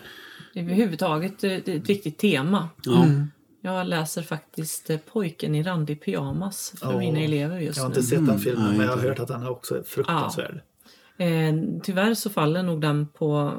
Överhuvudtaget 0.54 1.44
eh, 1.44 1.50
det 1.64 1.68
är 1.68 1.76
ett 1.76 1.88
viktigt 1.90 2.18
tema. 2.18 2.68
ja. 2.84 3.06
Jag 3.62 3.86
läser 3.86 4.22
faktiskt 4.22 4.90
eh, 4.90 4.98
Pojken 5.12 5.54
i 5.54 5.62
randig 5.62 6.04
pyjamas 6.04 6.74
för 6.80 6.88
Åh, 6.94 6.98
mina 6.98 7.20
elever 7.20 7.58
just 7.60 7.76
Jag 7.76 7.84
har 7.84 7.90
nu. 7.90 7.96
inte 7.96 8.08
sett 8.08 8.26
den 8.26 8.38
filmen 8.38 8.64
nej, 8.68 8.76
men 8.78 8.86
jag 8.86 8.96
har 8.96 9.02
hört 9.02 9.18
att 9.18 9.28
den 9.28 9.42
är 9.42 9.50
också 9.50 9.82
fruktansvärd. 9.86 10.60
Eh, 11.20 11.54
tyvärr 11.82 12.14
så 12.14 12.30
faller 12.30 12.62
nog 12.62 12.80
den 12.80 13.06
på... 13.06 13.52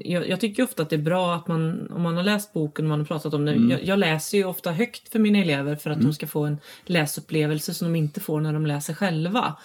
Jag, 0.00 0.28
jag 0.28 0.40
tycker 0.40 0.62
ofta 0.62 0.82
att 0.82 0.90
det 0.90 0.96
är 0.96 1.02
bra 1.02 1.34
att 1.34 1.48
man, 1.48 1.90
om 1.92 2.02
man 2.02 2.16
har 2.16 2.22
läst 2.24 2.52
boken 2.52 2.84
och 2.84 2.88
man 2.88 2.98
har 2.98 3.06
pratat 3.06 3.34
om 3.34 3.44
den. 3.44 3.54
Jag, 3.70 3.84
jag 3.84 3.98
läser 3.98 4.38
ju 4.38 4.44
ofta 4.44 4.72
högt 4.72 5.08
för 5.12 5.18
mina 5.18 5.38
elever 5.38 5.76
för 5.76 5.90
att 5.90 6.00
de 6.00 6.12
ska 6.12 6.26
få 6.26 6.44
en 6.44 6.58
läsupplevelse 6.86 7.74
som 7.74 7.88
de 7.92 7.98
inte 7.98 8.20
får 8.20 8.40
när 8.40 8.52
de 8.52 8.66
läser 8.66 8.94
själva. 8.94 9.56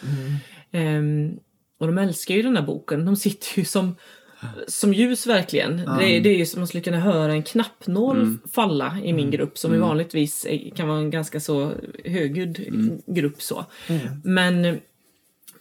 Ehm, 0.72 1.32
och 1.80 1.88
de 1.88 1.98
älskar 1.98 2.36
ju 2.36 2.42
den 2.42 2.56
här 2.58 2.64
boken. 2.66 3.06
De 3.06 3.16
sitter 3.16 3.60
ju 3.60 3.66
som, 3.66 3.96
som 4.68 4.94
ljus 4.94 5.28
verkligen. 5.28 5.78
Det, 5.78 5.84
är- 6.18 6.22
det 6.22 6.30
är 6.30 6.38
ju 6.38 6.46
som 6.46 6.58
att 6.58 6.62
man 6.62 6.68
skulle 6.68 6.84
kunna 6.84 7.00
höra 7.00 7.32
en 7.32 7.44
knappnål 7.44 8.18
falla 8.54 8.98
i 9.04 9.14
min 9.14 9.32
grupp 9.32 9.58
som 9.58 9.72
vanligtvis 9.80 10.46
är, 10.50 10.76
kan 10.76 10.88
vara 10.88 11.00
en 11.00 11.10
ganska 11.12 11.40
så 11.40 11.72
högljudd 12.06 12.60
grupp. 13.08 13.42
så. 13.42 13.66
Men 14.24 14.80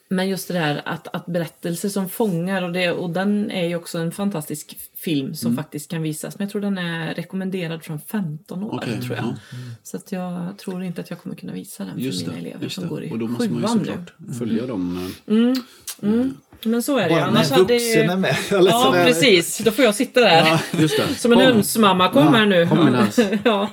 men 0.09 0.29
just 0.29 0.49
det 0.49 0.55
där 0.55 0.83
att, 0.85 1.15
att 1.15 1.27
berättelser 1.27 1.89
som 1.89 2.09
fångar 2.09 2.63
och, 2.63 2.73
det, 2.73 2.91
och 2.93 3.11
den 3.11 3.51
är 3.51 3.67
ju 3.69 3.77
också 3.77 3.99
en 3.99 4.13
fantastisk 4.13 4.79
film 4.97 5.35
som 5.35 5.57
faktiskt 5.57 5.91
kan 5.91 6.03
visas. 6.03 6.39
Men 6.39 6.45
jag 6.45 6.53
tror 6.53 6.61
den 6.63 6.79
är 6.79 7.15
rekommenderad 7.15 7.85
från 7.85 8.01
15 8.01 8.63
år. 8.65 8.75
Okej, 8.75 9.01
tror 9.01 9.17
jag. 9.17 9.25
ja. 9.25 9.35
Så 9.83 9.97
att 9.97 10.13
jag 10.13 10.59
tror 10.59 10.83
inte 10.83 11.01
att 11.01 11.11
jag 11.11 11.19
kommer 11.23 11.37
kunna 11.37 11.53
visa 11.53 11.85
den 11.85 11.99
Just 11.99 12.25
för 12.25 12.31
mina 12.31 12.43
det. 12.43 12.49
elever 12.49 12.63
Just 12.65 12.75
som 12.75 12.85
det. 12.85 12.91
går 12.91 13.05
i 13.05 13.11
Och 13.13 13.19
då 13.19 13.27
måste 13.27 13.49
man 13.51 13.61
ju 13.63 13.67
sjuan 13.67 13.79
nu. 13.79 13.85
såklart 13.85 14.39
följa 14.39 14.67
dem. 14.67 15.13
eh, 15.27 16.27
Men 16.65 16.83
så 16.83 16.99
är 16.99 17.09
det 17.09 17.15
ju. 17.15 17.21
Bara 17.21 17.25
Annars 17.25 17.51
hade 17.51 17.63
vuxen 17.63 18.11
är 18.11 18.15
ju... 18.15 18.17
med. 18.21 18.37
Eller 18.51 18.71
Ja, 18.71 18.83
sådär. 18.85 19.05
precis. 19.05 19.59
Då 19.59 19.71
får 19.71 19.85
jag 19.85 19.95
sitta 19.95 20.21
där. 20.21 20.37
Ja, 20.47 20.61
just 20.81 20.97
det. 20.97 21.15
Som 21.19 21.33
en 21.33 21.39
Kom. 21.39 21.47
önsmamma. 21.47 22.09
Kom 22.09 22.35
här 22.35 22.47
nu. 22.47 22.67
kom 22.67 22.97
ja. 23.45 23.71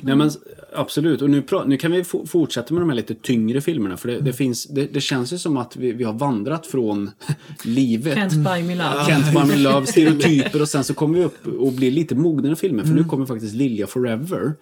Nej 0.00 0.16
men 0.16 0.30
absolut, 0.74 1.22
och 1.22 1.30
nu, 1.30 1.42
nu 1.66 1.76
kan 1.76 1.92
vi 1.92 2.04
fortsätta 2.26 2.74
med 2.74 2.82
de 2.82 2.88
här 2.88 2.96
lite 2.96 3.14
tyngre 3.14 3.60
filmerna. 3.60 3.96
För 3.96 4.08
det, 4.08 4.20
det, 4.20 4.32
finns, 4.32 4.64
det, 4.66 4.86
det 4.94 5.00
känns 5.00 5.32
ju 5.32 5.38
som 5.38 5.56
att 5.56 5.76
vi, 5.76 5.92
vi 5.92 6.04
har 6.04 6.12
vandrat 6.12 6.66
från 6.66 7.10
livet. 7.64 8.18
Can't 8.18 8.44
buy 8.54 8.62
me 8.62 8.74
love. 8.74 9.04
Kent 9.06 9.26
By 9.32 9.54
Me 9.54 9.56
Love, 9.56 9.86
stereotyper 9.86 10.62
och 10.62 10.68
sen 10.68 10.84
så 10.84 10.94
kommer 10.94 11.18
vi 11.18 11.24
upp 11.24 11.46
och 11.46 11.72
blir 11.72 11.90
lite 11.90 12.14
mognare 12.14 12.56
filmer. 12.56 12.84
För 12.84 12.94
nu 12.94 13.04
kommer 13.04 13.26
faktiskt 13.26 13.54
Lilja 13.54 13.86
Forever. 13.86 14.52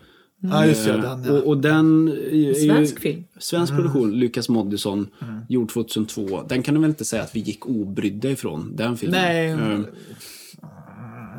Ja, 0.40 0.66
just 0.66 0.84
det. 0.84 0.92
Eh, 0.92 1.00
Den, 1.00 1.24
ja. 1.24 1.32
och, 1.32 1.46
och 1.46 1.58
den 1.58 2.08
är 2.08 2.34
ju, 2.36 2.54
Svensk 2.54 3.00
film. 3.00 3.24
Svensk 3.38 3.72
produktion, 3.74 4.12
Lukas 4.12 4.48
Moodysson, 4.48 5.08
gjord 5.48 5.68
2002. 5.72 6.42
Den 6.48 6.62
kan 6.62 6.74
du 6.74 6.80
väl 6.80 6.90
inte 6.90 7.04
säga 7.04 7.22
att 7.22 7.36
vi 7.36 7.40
gick 7.40 7.66
obrydda 7.66 8.30
ifrån, 8.30 8.76
den 8.76 8.96
filmen? 8.96 9.20
Nej. 9.20 9.48
Eh, 9.50 9.80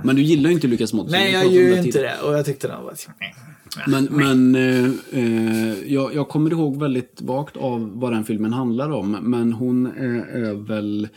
Men 0.03 0.15
du 0.15 0.21
gillar 0.21 0.49
ju 0.49 0.53
inte 0.55 0.67
Lukas 0.67 0.93
Moodysson. 0.93 1.19
Nej, 1.19 1.31
jag 1.31 1.51
gör 1.51 1.69
inte 1.77 1.83
tidigare. 1.83 2.15
det. 2.21 2.27
Och 2.27 2.33
jag 2.33 2.45
tyckte 2.45 2.67
den 2.67 2.83
var... 2.83 2.93
Men, 3.87 4.03
men 4.11 4.55
eh, 4.55 4.91
eh, 5.11 5.93
jag, 5.93 6.15
jag 6.15 6.29
kommer 6.29 6.51
ihåg 6.51 6.79
väldigt 6.79 7.21
vagt 7.21 7.57
av 7.57 7.91
vad 7.99 8.11
den 8.13 8.23
filmen 8.23 8.53
handlar 8.53 8.89
om. 8.89 9.11
Men 9.11 9.53
hon 9.53 9.85
är, 9.85 10.43
är 10.43 10.53
väl 10.67 11.07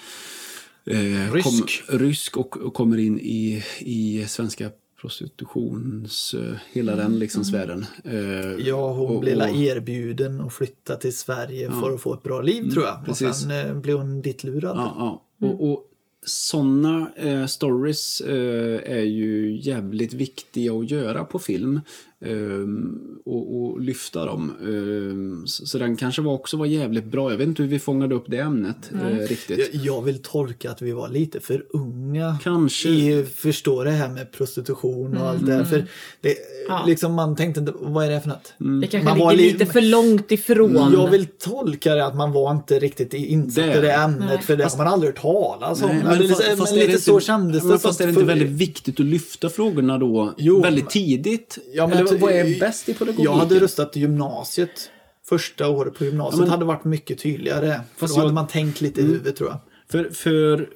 eh, 0.91 1.33
Rysk. 1.33 1.45
Kom, 1.89 1.99
rysk 1.99 2.37
och, 2.37 2.57
och 2.57 2.75
kommer 2.75 2.99
in 2.99 3.19
i, 3.21 3.63
i 3.79 4.25
svenska 4.29 4.71
prostitutions... 5.05 6.35
Eh, 6.35 6.57
hela 6.73 6.97
den 6.97 7.19
liksom 7.19 7.45
sfären. 7.45 7.87
Eh, 8.05 8.67
Ja, 8.67 8.93
hon 8.93 9.15
och- 9.17 9.21
blev 9.21 9.39
och- 9.41 9.57
erbjuden 9.57 10.41
att 10.41 10.53
flytta 10.53 10.97
till 10.97 11.17
Sverige 11.17 11.71
för 11.71 11.95
att 11.95 12.01
få 12.01 12.15
ett 12.15 12.23
bra 12.23 12.43
liv 12.43 12.71
tror 12.71 12.85
jag. 12.85 12.99
Och 13.01 13.05
precis. 13.07 13.37
sen 13.37 13.51
eh, 13.51 13.75
blev 13.75 13.97
hon 13.97 14.23
dittlurad. 14.23 14.77
Ja, 14.77 14.95
ja. 15.39 15.49
Och, 15.49 15.71
och 15.73 15.85
sådana 16.27 17.11
eh, 17.17 17.47
stories 17.47 18.21
eh, 18.21 18.93
är 18.93 19.05
ju 19.05 19.61
jävligt 19.61 20.15
viktiga 20.15 20.73
att 20.73 20.91
göra 20.91 21.25
på 21.25 21.39
film. 21.39 21.81
Ehm, 22.27 22.99
och, 23.27 23.57
och 23.61 23.81
lyfta 23.81 24.25
dem. 24.25 24.53
Ehm, 24.63 25.47
så, 25.47 25.79
den 25.79 25.97
kanske 25.97 26.23
var 26.23 26.33
också 26.33 26.57
var 26.57 26.67
jävligt 26.67 27.05
bra. 27.05 27.31
Jag 27.31 27.39
vet 27.39 27.49
inte 27.49 27.63
hur 27.63 27.71
vi 27.71 27.79
fångade 27.79 28.15
upp 28.15 28.25
det 28.29 28.39
ämnet 28.39 28.91
eh, 28.95 29.19
riktigt. 29.29 29.59
Jag, 29.59 29.85
jag 29.85 30.03
vill 30.03 30.19
tolka 30.23 30.71
att 30.71 30.83
vi 30.83 30.93
var 30.93 31.09
lite 31.09 31.41
för 31.41 31.65
unga. 31.71 32.37
Kanske. 32.43 32.89
I 32.89 33.25
förstå 33.25 33.85
det 33.85 33.91
här 33.91 34.09
med 34.09 34.33
prostitution 34.33 35.17
och 35.17 35.29
allt 35.29 35.47
det 35.47 35.53
här. 35.55 35.65
För 35.65 35.85
det, 36.21 36.35
Ja. 36.69 36.85
liksom 36.87 37.15
man 37.15 37.37
tänkte 37.37 37.61
inte, 37.61 37.73
vad 37.81 38.07
är 38.07 38.11
det 38.11 38.21
för 38.21 38.29
något? 38.29 38.55
Det 38.81 38.87
kanske 38.87 39.09
Man 39.09 39.19
var 39.19 39.33
ligger 39.33 39.53
li- 39.53 39.59
lite 39.59 39.73
för 39.73 39.81
långt 39.81 40.33
ifrån. 40.33 40.93
Jag 40.93 41.11
vill 41.11 41.27
tolka 41.27 41.95
det 41.95 42.07
att 42.07 42.17
man 42.17 42.33
var 42.33 42.51
inte 42.51 42.79
riktigt 42.79 43.15
insatt 43.15 43.65
Det- 43.65 43.79
i 43.79 43.81
det 43.81 43.93
ämnet 43.93 44.29
Nej. 44.29 44.43
för 44.43 44.57
det 44.57 44.65
har 44.65 44.79
man 44.79 44.87
aldrig 44.87 45.13
hört 45.13 45.23
talas 45.23 45.83
om. 45.83 45.89
Men, 46.05 46.19
lite- 46.19 46.35
fast, 46.35 46.59
fast 46.59 46.73
men 46.73 46.81
lite 46.81 46.91
inte, 46.93 47.03
så 47.03 47.21
kändes 47.21 47.63
det. 47.63 47.69
Men 47.69 47.79
fast 47.79 48.01
är 48.01 48.05
det 48.05 48.09
inte 48.11 48.21
för- 48.21 48.27
väldigt 48.27 48.49
viktigt 48.51 49.01
att 49.01 49.07
lyfta 49.07 49.49
frågorna 49.49 49.99
då 49.99 50.35
Jo, 50.39 50.63
väldigt 50.63 50.85
men- 50.85 50.91
tidigt? 50.91 51.59
Ja, 51.75 51.87
det- 52.15 52.21
vad 52.21 52.33
är 52.33 52.61
bäst 52.61 52.89
i 52.89 52.95
pedagogiken? 52.95 53.25
Jag 53.25 53.33
hade 53.39 53.61
röstat 53.61 53.97
gymnasiet. 53.97 54.91
Första 55.29 55.69
året 55.69 55.95
på 55.95 56.05
gymnasiet 56.05 56.35
Ja, 56.39 56.41
men- 56.41 56.51
hade 56.51 56.65
varit 56.65 56.85
mycket 56.85 57.19
tydligare. 57.19 57.81
För 57.97 58.07
då 58.07 58.13
hade 58.13 58.21
jag- 58.21 58.25
Mm. 58.25 58.35
man 58.35 58.47
tänkt 58.47 58.81
lite 58.81 59.01
i 59.01 59.05
huvudet 59.05 59.37
tror 59.37 59.49
jag. 59.51 59.59
För, 59.89 60.11
för 60.11 60.61
eh, 60.61 60.67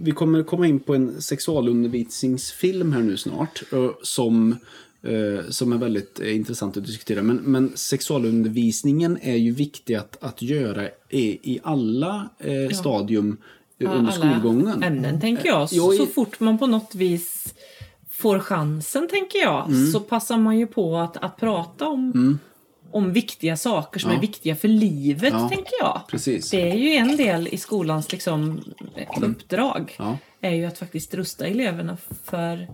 vi 0.00 0.10
kommer 0.12 0.42
komma 0.42 0.66
in 0.66 0.80
på 0.80 0.94
en 0.94 1.22
sexualundervisningsfilm 1.88 2.92
här 2.92 3.02
nu 3.02 3.16
snart. 3.16 3.62
eh, 3.72 3.90
Som, 4.02 4.56
eh, 5.02 5.50
som 5.50 5.72
är 5.72 5.76
väldigt 5.76 6.18
intressant 6.20 6.76
att 6.76 6.86
diskutera. 6.86 7.22
Men, 7.22 7.36
men 7.36 7.72
sexualundervisningen 7.74 9.18
är 9.22 9.36
ju 9.36 9.50
viktig 9.52 9.94
att, 9.94 10.16
att 10.20 10.42
göra 10.42 10.88
i, 11.10 11.52
i 11.54 11.60
alla 11.62 12.28
eh, 12.38 12.70
stadium 12.76 13.36
eh, 13.78 13.90
under 13.92 13.98
alla 13.98 14.12
skolgången. 14.12 14.82
ämnen 14.82 15.20
tänker 15.20 15.46
jag. 15.48 15.68
Så, 15.70 15.76
Jo, 15.76 15.94
i- 15.94 15.96
så 15.96 16.06
fort 16.06 16.40
man 16.40 16.58
på 16.58 16.66
något 16.66 16.94
vis 16.94 17.54
får 18.14 18.38
chansen, 18.38 19.08
tänker 19.08 19.38
jag, 19.38 19.66
Mm. 19.68 19.92
så 19.92 20.00
passar 20.00 20.36
man 20.38 20.58
ju 20.58 20.66
på 20.66 20.96
att, 20.98 21.16
att 21.16 21.36
prata 21.36 21.88
om, 21.88 22.38
om 22.90 23.12
viktiga 23.12 23.56
saker 23.56 24.00
som 24.00 24.10
är 24.10 24.20
viktiga 24.20 24.56
för 24.56 24.68
livet, 24.68 25.32
Ja. 25.32 25.48
tänker 25.48 25.72
jag. 25.80 26.00
Precis. 26.08 26.50
Det 26.50 26.70
är 26.70 26.76
ju 26.76 26.94
en 26.94 27.16
del 27.16 27.48
i 27.48 27.56
skolans 27.58 28.12
liksom, 28.12 28.60
uppdrag. 29.22 29.96
Mm. 29.98 30.10
Ja. 30.10 30.18
Är 30.44 30.54
ju 30.54 30.64
att 30.64 30.78
faktiskt 30.78 31.14
rusta 31.14 31.46
eleverna 31.46 31.96
för, 32.24 32.66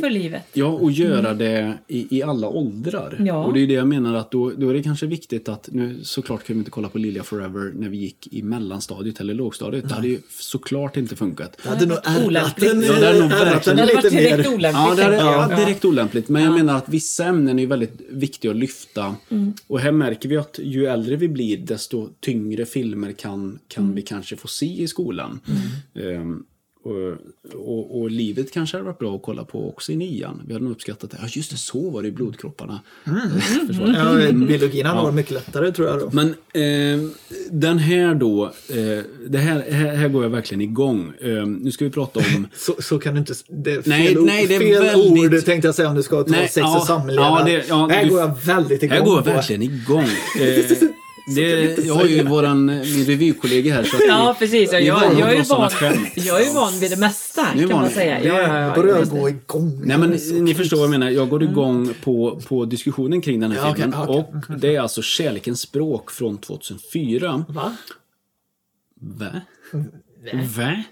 för 0.00 0.10
livet. 0.10 0.42
Ja, 0.52 0.66
och 0.66 0.90
göra 0.92 1.34
det 1.34 1.78
i, 1.88 2.16
i 2.18 2.22
alla 2.22 2.48
åldrar. 2.48 3.16
Ja. 3.26 3.44
Och 3.44 3.54
det 3.54 3.60
är 3.60 3.66
det 3.66 3.72
jag 3.74 3.88
menar 3.88 4.14
att 4.14 4.30
då, 4.30 4.50
då 4.56 4.68
är 4.70 4.74
det 4.74 4.82
kanske 4.82 5.06
viktigt 5.06 5.48
att, 5.48 5.68
nu 5.72 5.98
såklart 6.02 6.44
kan 6.44 6.54
vi 6.56 6.58
inte 6.58 6.70
kolla 6.70 6.88
på 6.88 6.98
Lilja 6.98 7.22
Forever 7.22 7.72
när 7.74 7.88
vi 7.88 7.96
gick 7.96 8.28
i 8.32 8.42
mellanstadiet 8.42 9.20
eller 9.20 9.34
lågstadiet. 9.34 9.88
Det 9.88 9.94
hade 9.94 10.08
ju 10.08 10.18
såklart 10.40 10.96
inte 10.96 11.16
funkat. 11.16 11.56
Det 11.62 11.68
hade 11.68 11.86
nog 11.86 11.98
ärrat 12.04 12.26
Olämpligt. 12.26 12.70
den, 12.70 12.82
Ja, 12.82 12.92
det 13.00 13.06
hade 13.06 13.20
nog 13.20 13.32
ärrat 13.32 13.46
verkligen- 13.46 13.76
den 13.76 13.76
Det 13.76 13.82
hade 13.82 13.94
varit 13.94 14.04
lite 14.12 14.16
direkt 14.24 14.48
mer. 14.48 14.54
olämpligt. 14.56 14.98
Ja, 15.04 15.10
det 15.10 15.16
jag. 15.16 15.52
ja, 15.52 15.56
direkt 15.56 15.84
olämpligt. 15.84 16.28
Men 16.28 16.42
jag 16.42 16.52
menar 16.54 16.76
att 16.76 16.88
vissa 16.88 17.24
ämnen 17.24 17.58
är 17.58 17.66
väldigt 17.66 18.00
viktiga 18.10 18.50
att 18.50 18.56
lyfta. 18.56 19.14
Och 19.66 19.80
här 19.80 19.92
märker 19.92 20.28
vi 20.28 20.36
att 20.36 20.58
ju 20.62 20.86
äldre 20.86 21.16
vi 21.16 21.28
blir, 21.28 21.56
desto 21.58 22.08
tyngre 22.20 22.66
filmer 22.66 23.12
kan, 23.12 23.58
kan 23.68 23.94
vi 23.94 24.02
kanske 24.02 24.36
få 24.36 24.48
se 24.48 24.82
i 24.82 24.88
skolan. 24.88 25.40
Ehm, 25.94 26.44
och, 26.88 27.16
och, 27.54 28.00
och 28.00 28.10
livet 28.10 28.52
kanske 28.52 28.76
hade 28.76 28.84
varit 28.86 28.98
bra 28.98 29.16
att 29.16 29.22
kolla 29.22 29.44
på 29.44 29.68
också 29.68 29.92
i 29.92 29.96
nian. 29.96 30.42
Vi 30.46 30.52
hade 30.52 30.64
nog 30.64 30.72
uppskattat 30.72 31.10
det. 31.10 31.16
Ja, 31.22 31.28
just 31.30 31.50
det, 31.50 31.56
så 31.56 31.90
var 31.90 32.02
det 32.02 32.08
i 32.08 32.12
blodkropparna. 32.12 32.80
Försvaret. 33.66 33.96
Ja, 33.96 34.32
biologin 34.46 34.86
hade 34.86 35.02
varit 35.02 35.14
mycket 35.14 35.32
lättare 35.32 35.72
tror 35.72 35.88
jag 35.88 35.98
då. 36.00 36.10
Men 36.12 36.28
eh, 36.28 37.08
den 37.50 37.78
här 37.78 38.14
då, 38.14 38.44
eh, 38.44 39.04
det 39.28 39.38
här, 39.38 39.64
här, 39.70 39.94
här 39.96 40.08
går 40.08 40.22
jag 40.22 40.30
verkligen 40.30 40.60
igång. 40.60 41.12
Eh, 41.20 41.46
nu 41.46 41.70
ska 41.72 41.84
vi 41.84 41.90
prata 41.90 42.20
om 42.20 42.46
Så, 42.56 42.74
så 42.82 42.98
kan 42.98 43.14
du 43.14 43.20
inte... 43.20 43.34
Det 43.48 43.70
är 43.72 43.82
fel, 43.82 43.90
Nej, 43.90 44.18
ord, 44.18 44.26
nej, 44.26 44.46
det 44.46 44.54
är 44.54 44.58
fel 44.60 44.82
väldigt- 44.82 45.34
ord 45.40 45.44
tänkte 45.44 45.68
jag 45.68 45.74
säga 45.74 45.88
om 45.88 45.94
du 45.96 46.02
ska 46.02 46.22
ta 46.22 46.30
Nej, 46.30 46.40
sex 46.48 46.56
ja, 46.56 46.78
och 46.80 46.86
samlevnad. 46.86 47.40
ja, 47.40 47.44
det- 47.44 47.64
ja, 47.68 47.88
här 47.92 48.04
du- 48.04 48.10
går 48.10 48.20
jag 48.20 48.38
väldigt 48.44 48.82
igång 48.82 48.96
Här 48.98 49.04
går 49.04 49.16
jag 49.16 49.24
verkligen 49.24 49.62
igång. 49.62 50.04
Eh, 50.40 50.88
det, 51.34 51.78
jag 51.86 51.94
har 51.94 52.04
ju 52.04 52.22
våran, 52.24 52.66
min 52.66 53.04
revykollega 53.04 53.74
här. 53.74 53.82
Så 53.84 53.96
att 53.96 54.02
Ja, 54.08 54.36
precis. 54.38 54.72
Jag, 54.72 54.94
vana 54.94 55.04
jag, 55.20 55.32
är 55.34 55.44
van, 55.48 55.70
jag 56.14 56.42
är 56.46 56.54
van 56.54 56.78
vid 56.80 56.90
det 56.90 56.96
mesta, 56.96 57.46
kan 57.46 57.68
man 57.68 57.90
säga. 57.90 58.24
Ja, 58.24 58.40
ja, 58.40 58.60
ja, 58.60 58.74
börjar 58.74 58.96
jag 58.98 59.08
det. 59.08 59.18
gå 59.20 59.28
igång. 59.28 59.80
Nej 59.84 59.98
men 59.98 60.10
ni 60.44 60.54
förstår 60.54 60.76
vad 60.76 60.84
jag 60.84 60.90
menar. 60.90 61.10
Jag 61.10 61.28
går 61.28 61.42
igång 61.42 61.94
på, 62.04 62.40
på 62.48 62.64
diskussionen 62.64 63.20
kring 63.20 63.40
den 63.40 63.52
här 63.52 63.68
Ja, 63.68 63.74
filmen. 63.74 63.94
okej. 64.08 64.24
Och 64.48 64.58
det 64.60 64.76
är 64.76 64.80
alltså 64.80 65.02
Kärlekens 65.02 65.60
språk 65.60 66.10
från 66.10 66.38
2004. 66.38 67.44
Va? 67.48 67.76
Va? 69.00 69.30
Va? 69.72 69.80
Va? 70.56 70.82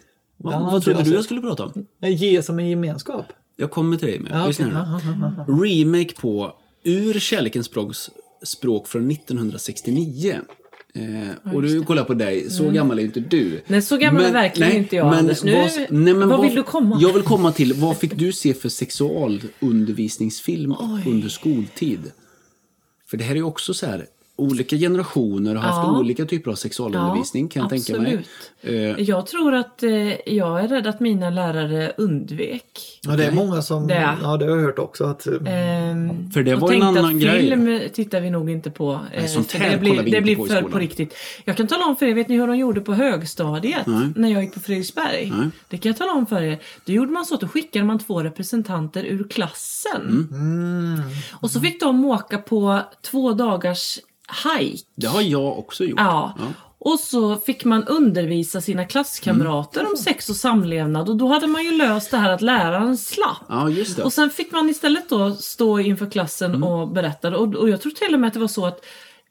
Ja, 0.44 0.50
Vad 0.72 0.82
trodde 0.82 0.98
alltså- 0.98 1.10
du 1.10 1.16
jag 1.16 1.24
skulle 1.24 1.40
prata 1.40 1.64
om? 1.64 1.86
Nej, 2.00 2.12
Ge 2.14 2.42
som 2.42 2.58
en 2.58 2.68
gemenskap. 2.68 3.26
Jag 3.56 3.70
kommer 3.70 3.96
till 3.96 4.08
dig 4.08 4.18
med. 4.18 4.32
Ja, 4.34 4.52
ja. 4.58 5.44
remake 5.48 6.14
på 6.20 6.52
Ur 6.82 7.18
kärlekens 7.18 7.66
språks 7.66 8.10
språk 8.42 8.88
från 8.88 9.10
1969. 9.10 10.40
Eh, 10.94 11.52
och 11.54 11.62
du 11.62 11.84
kollar 11.84 12.04
på 12.04 12.14
dig, 12.14 12.50
så 12.50 12.70
gammal 12.70 12.98
är 12.98 13.02
inte 13.02 13.20
du. 13.20 13.46
Mm. 13.46 13.60
Nej, 13.66 13.82
så 13.82 13.96
gammal 13.96 14.24
är 14.24 14.32
verkligen 14.32 14.76
inte 14.76 14.96
jag, 14.96 15.14
Anders. 15.14 15.42
Nu- 15.42 15.54
vad, 15.54 15.70
nej, 15.90 16.14
men 16.14 16.28
vad 16.28 16.42
vill 16.42 16.54
du 16.54 16.62
komma? 16.62 16.98
Jag 17.00 17.12
vill 17.12 17.22
komma 17.22 17.52
till, 17.52 17.72
vad 17.74 17.96
fick 17.96 18.14
du 18.14 18.32
se 18.32 18.54
för 18.54 18.68
sexualundervisningsfilm 18.68 20.74
Oj. 20.80 21.02
under 21.12 21.28
skoltid? 21.28 22.12
För 23.06 23.16
det 23.16 23.24
här 23.24 23.32
är 23.32 23.36
ju 23.36 23.42
också 23.42 23.74
så 23.74 23.86
här, 23.86 24.06
olika 24.36 24.76
generationer 24.76 25.54
har 25.54 25.62
haft 25.62 25.86
Ja. 25.88 25.98
olika 25.98 26.24
typer 26.24 26.50
av 26.50 26.54
sexualundervisning 26.54 27.48
kan 27.48 27.60
jag 27.62 27.70
tänka 27.70 28.00
mig. 28.02 28.24
Eh, 28.62 28.74
Jag 29.00 29.26
tror 29.26 29.54
att 29.54 29.82
eh, 29.82 30.30
jag 30.34 30.60
är 30.64 30.68
rädd 30.68 30.86
att 30.86 31.00
mina 31.00 31.30
lärare 31.30 31.92
undvek. 31.96 33.00
Ja, 33.02 33.16
det 33.16 33.24
är 33.24 33.32
många 33.32 33.62
som... 33.62 33.86
Det. 33.86 34.16
Ja, 34.22 34.36
det 34.36 34.44
har 34.44 34.56
jag 34.56 34.62
hört 34.64 34.78
också. 34.78 35.04
Att, 35.04 35.26
Ehm, 35.26 36.30
För 36.30 36.42
det 36.42 36.54
var 36.56 36.72
en 36.72 36.82
annan 36.82 37.04
att 37.04 37.12
grej. 37.22 37.40
film 37.40 37.80
tittar 37.94 38.20
vi 38.20 38.30
nog 38.30 38.50
inte 38.50 38.70
på. 38.70 39.00
eh, 39.12 39.26
sånt 39.26 39.52
för 39.52 39.58
här 39.58 39.70
det 39.70 39.78
blir, 39.78 39.90
vi 39.92 39.96
det 39.98 40.06
inte 40.08 40.20
blir 40.20 40.36
på 40.36 40.46
för 40.46 40.54
skolan. 40.54 40.72
på 40.72 40.78
riktigt. 40.78 41.14
Jag 41.44 41.56
kan 41.56 41.66
tala 41.66 41.84
om 41.84 41.96
för 41.96 42.06
er, 42.06 42.14
vet 42.14 42.28
ni 42.28 42.36
hur 42.36 42.46
de 42.46 42.56
gjorde 42.56 42.80
på 42.80 42.94
högstadiet? 42.94 43.86
Nej. 43.86 44.08
När 44.16 44.28
jag 44.28 44.42
gick 44.44 44.54
på 44.54 44.60
Fredriksberg. 44.60 45.32
Nej. 45.36 45.48
Det 45.68 45.78
kan 45.78 45.90
jag 45.90 45.96
tala 45.98 46.12
om 46.12 46.26
för 46.26 46.42
er. 46.42 46.58
Då 46.84 46.92
gjorde 46.92 47.12
man 47.12 47.24
så 47.24 47.34
att 47.34 47.40
då 47.40 47.48
skickade 47.48 47.84
man 47.84 47.98
två 47.98 48.22
representanter 48.22 49.04
ur 49.04 49.28
klassen. 49.28 50.28
Mm. 50.30 51.00
Och 51.40 51.50
så 51.50 51.60
fick 51.60 51.80
de 51.80 52.04
åka 52.04 52.38
på 52.38 52.80
två 53.10 53.32
dagars 53.32 53.98
hike. 54.44 54.84
det 54.96 55.06
har 55.06 55.22
jag 55.22 55.58
också 55.58 55.84
gjort. 55.84 56.00
Ja. 56.00 56.34
Och 56.78 57.00
så 57.00 57.36
fick 57.36 57.64
man 57.64 57.84
undervisa 57.84 58.60
sina 58.60 58.84
klasskamrater 58.84 59.80
Mm. 59.80 59.92
om 59.92 59.96
sex 59.98 60.30
och 60.30 60.36
samlevnad 60.36 61.08
och 61.08 61.16
då 61.16 61.28
hade 61.28 61.46
man 61.46 61.64
ju 61.64 61.70
löst 61.72 62.10
det 62.10 62.16
här 62.16 62.30
att 62.30 62.42
läraren 62.42 62.96
slapp. 62.96 63.42
Ja, 63.48 63.68
just 63.70 63.96
det. 63.96 64.02
Och 64.02 64.12
sen 64.12 64.30
fick 64.30 64.52
man 64.52 64.68
istället 64.70 65.08
då 65.08 65.32
stå 65.34 65.80
inför 65.80 66.10
klassen 66.10 66.50
Mm. 66.54 66.62
och 66.68 66.88
berätta. 66.88 67.36
Och, 67.38 67.54
och 67.54 67.68
jag 67.70 67.80
tror 67.80 67.92
till 67.92 68.14
och 68.14 68.20
med 68.20 68.28
att 68.28 68.34
det 68.34 68.40
var 68.40 68.48
så 68.48 68.66
att 68.66 68.84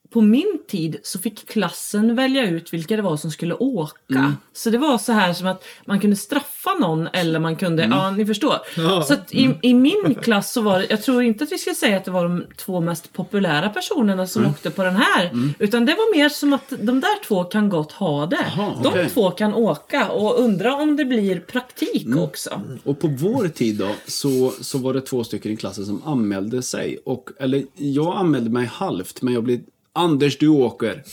på 0.10 0.22
min 0.22 0.60
tid 0.68 0.98
så 1.04 1.20
fick 1.20 1.48
klassen 1.50 2.16
välja 2.16 2.50
ut 2.50 2.74
vilka 2.74 2.96
det 2.96 3.02
var 3.02 3.18
som 3.18 3.32
skulle 3.32 3.54
åka. 3.54 3.94
Mm. 4.10 4.32
Så 4.54 4.70
det 4.70 4.78
var 4.78 4.98
så 4.98 5.12
här 5.12 5.34
som 5.34 5.48
att 5.48 5.64
man 5.86 6.00
kunde 6.00 6.16
straffa 6.16 6.74
någon 6.80 7.08
eller 7.14 7.40
man 7.40 7.56
kunde, 7.56 7.84
Mm. 7.84 7.98
ja 7.98 8.12
ni 8.12 8.26
förstår. 8.26 8.56
Ja. 8.78 9.04
Så 9.04 9.14
att 9.14 9.34
i, 9.34 9.56
i 9.62 9.74
min 9.74 10.16
klass 10.22 10.54
så 10.54 10.62
var 10.62 10.80
det, 10.80 10.86
jag 10.90 11.02
tror 11.04 11.24
inte 11.24 11.44
att 11.44 11.52
vi 11.52 11.58
ska 11.58 11.74
säga 11.74 11.98
att 11.98 12.06
det 12.06 12.12
var 12.12 12.24
de 12.24 12.44
två 12.58 12.82
mest 12.82 13.14
populära 13.14 13.70
personerna 13.70 14.28
som 14.28 14.46
åkte 14.46 14.70
på 14.72 14.84
den 14.84 14.96
här. 14.96 15.32
Utan 15.60 15.86
det 15.86 15.94
var 15.94 16.18
mer 16.18 16.30
som 16.30 16.54
att 16.54 16.70
de 16.70 17.00
där 17.00 17.24
två 17.28 17.44
kan 17.44 17.70
gott 17.70 17.92
ha 17.92 18.26
det. 18.26 18.46
Jaha, 18.58 18.74
de 18.84 19.10
två 19.10 19.32
kan 19.32 19.54
åka 19.54 20.10
och 20.10 20.40
undra 20.40 20.76
om 20.76 20.96
det 20.96 21.06
blir 21.06 21.40
praktik 21.40 22.06
Mm. 22.06 22.20
också. 22.20 22.62
Och 22.84 23.00
på 23.00 23.08
vår 23.08 23.48
tid 23.48 23.76
då, 23.76 23.90
så, 24.08 24.54
så 24.62 24.78
var 24.78 24.94
det 24.94 25.02
två 25.02 25.24
stycken 25.24 25.52
i 25.52 25.58
klassen 25.58 25.86
som 25.86 26.02
anmälde 26.06 26.62
sig. 26.62 26.98
Och, 27.06 27.30
eller 27.40 27.64
jag 27.76 28.18
anmälde 28.18 28.50
mig 28.50 28.66
halvt, 28.66 29.22
men 29.22 29.34
jag 29.34 29.44
blev 29.44 29.60
Anders, 29.96 30.38
du 30.38 30.48
åker. 30.48 31.04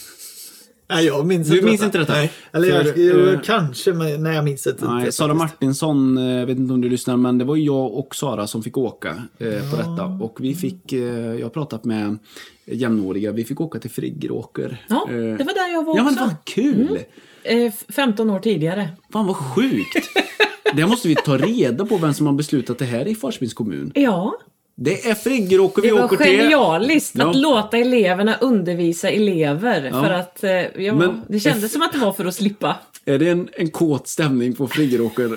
nej, 0.91 1.07
jag 1.07 1.27
minns 1.27 1.49
Du 1.49 1.55
inte 1.55 1.67
minns 1.67 1.83
inte 1.83 1.99
detta? 1.99 2.13
Nej. 2.13 2.33
Eller 2.53 2.69
jag, 2.69 2.87
För, 2.95 3.01
jag, 3.01 3.35
eh, 3.35 3.41
kanske, 3.45 3.93
men 3.93 4.23
nej, 4.23 4.35
jag 4.35 4.45
minns 4.45 4.67
inte. 4.67 4.85
Nej, 4.89 5.05
det, 5.07 5.13
Sara. 5.13 5.35
Martinsson, 5.35 6.19
eh, 6.19 6.25
jag 6.25 6.47
vet 6.47 6.59
inte 6.59 6.75
om 6.75 6.81
du 6.81 6.89
lyssnar, 6.89 7.17
men 7.17 7.39
det 7.39 7.45
var 7.45 7.57
jag 7.57 7.93
och 7.93 8.15
Sara 8.15 8.47
som 8.47 8.63
fick 8.63 8.77
åka 8.79 9.09
eh, 9.39 9.71
på 9.71 9.77
detta. 9.77 10.05
Och 10.21 10.37
vi 10.41 10.55
fick, 10.55 10.93
eh, 10.93 11.01
jag 11.35 11.43
har 11.45 11.51
pratat 11.51 11.85
med 11.85 12.19
jämnåriga, 12.67 13.33
vi 13.33 13.45
fick 13.45 13.61
åka 13.61 13.79
till 13.79 13.91
Friggeråker. 13.91 14.87
Ja, 14.89 15.07
Eh, 15.11 15.15
det 15.17 15.45
var 15.45 15.55
där 15.55 15.73
jag 15.73 15.85
var 15.85 15.97
Ja 15.97 16.05
men 16.05 16.13
också. 16.15 16.25
vad 16.25 16.45
kul! 16.45 16.99
Eh, 17.43 17.59
f- 17.63 17.85
15 17.89 18.31
år 18.31 18.39
tidigare. 18.41 18.89
Fan 19.13 19.27
vad 19.27 19.37
sjukt! 19.37 19.97
Det 20.77 20.87
måste 20.87 21.09
vi 21.09 21.15
ta 21.15 21.37
reda 21.39 21.87
på 21.87 21.97
vem 21.97 22.15
som 22.15 22.27
har 22.27 22.33
beslutat 22.33 22.79
det 22.79 22.85
här 22.85 23.09
i 23.09 23.15
Falköpings 23.15 23.55
kommun. 23.55 23.93
Ja, 23.95 24.35
Det 24.75 25.07
är 25.11 25.15
Friggeråker 25.15 25.83
vi 25.83 25.89
det 25.89 25.95
var 25.95 26.05
åker 26.05 26.17
till. 26.17 26.27
genialiskt 26.37 27.15
Ja. 27.19 27.31
att 27.31 27.37
låta 27.37 27.77
eleverna 27.79 28.37
undervisa 28.41 29.11
elever. 29.11 29.91
Ja. 29.93 30.03
För 30.03 30.11
att 30.11 30.45
eh, 30.45 30.51
ja, 30.85 30.95
Men- 30.95 31.23
det 31.29 31.41
kändes 31.41 31.73
som 31.73 31.83
att 31.83 31.93
det 31.93 31.99
var 31.99 32.13
för 32.13 32.25
att 32.25 32.35
slippa. 32.35 32.77
Är 33.05 33.19
det 33.19 33.29
en, 33.29 33.49
en 33.53 33.71
kåt 33.71 34.09
stämning 34.09 34.55
på 34.55 34.69
Friggeråker? 34.69 35.31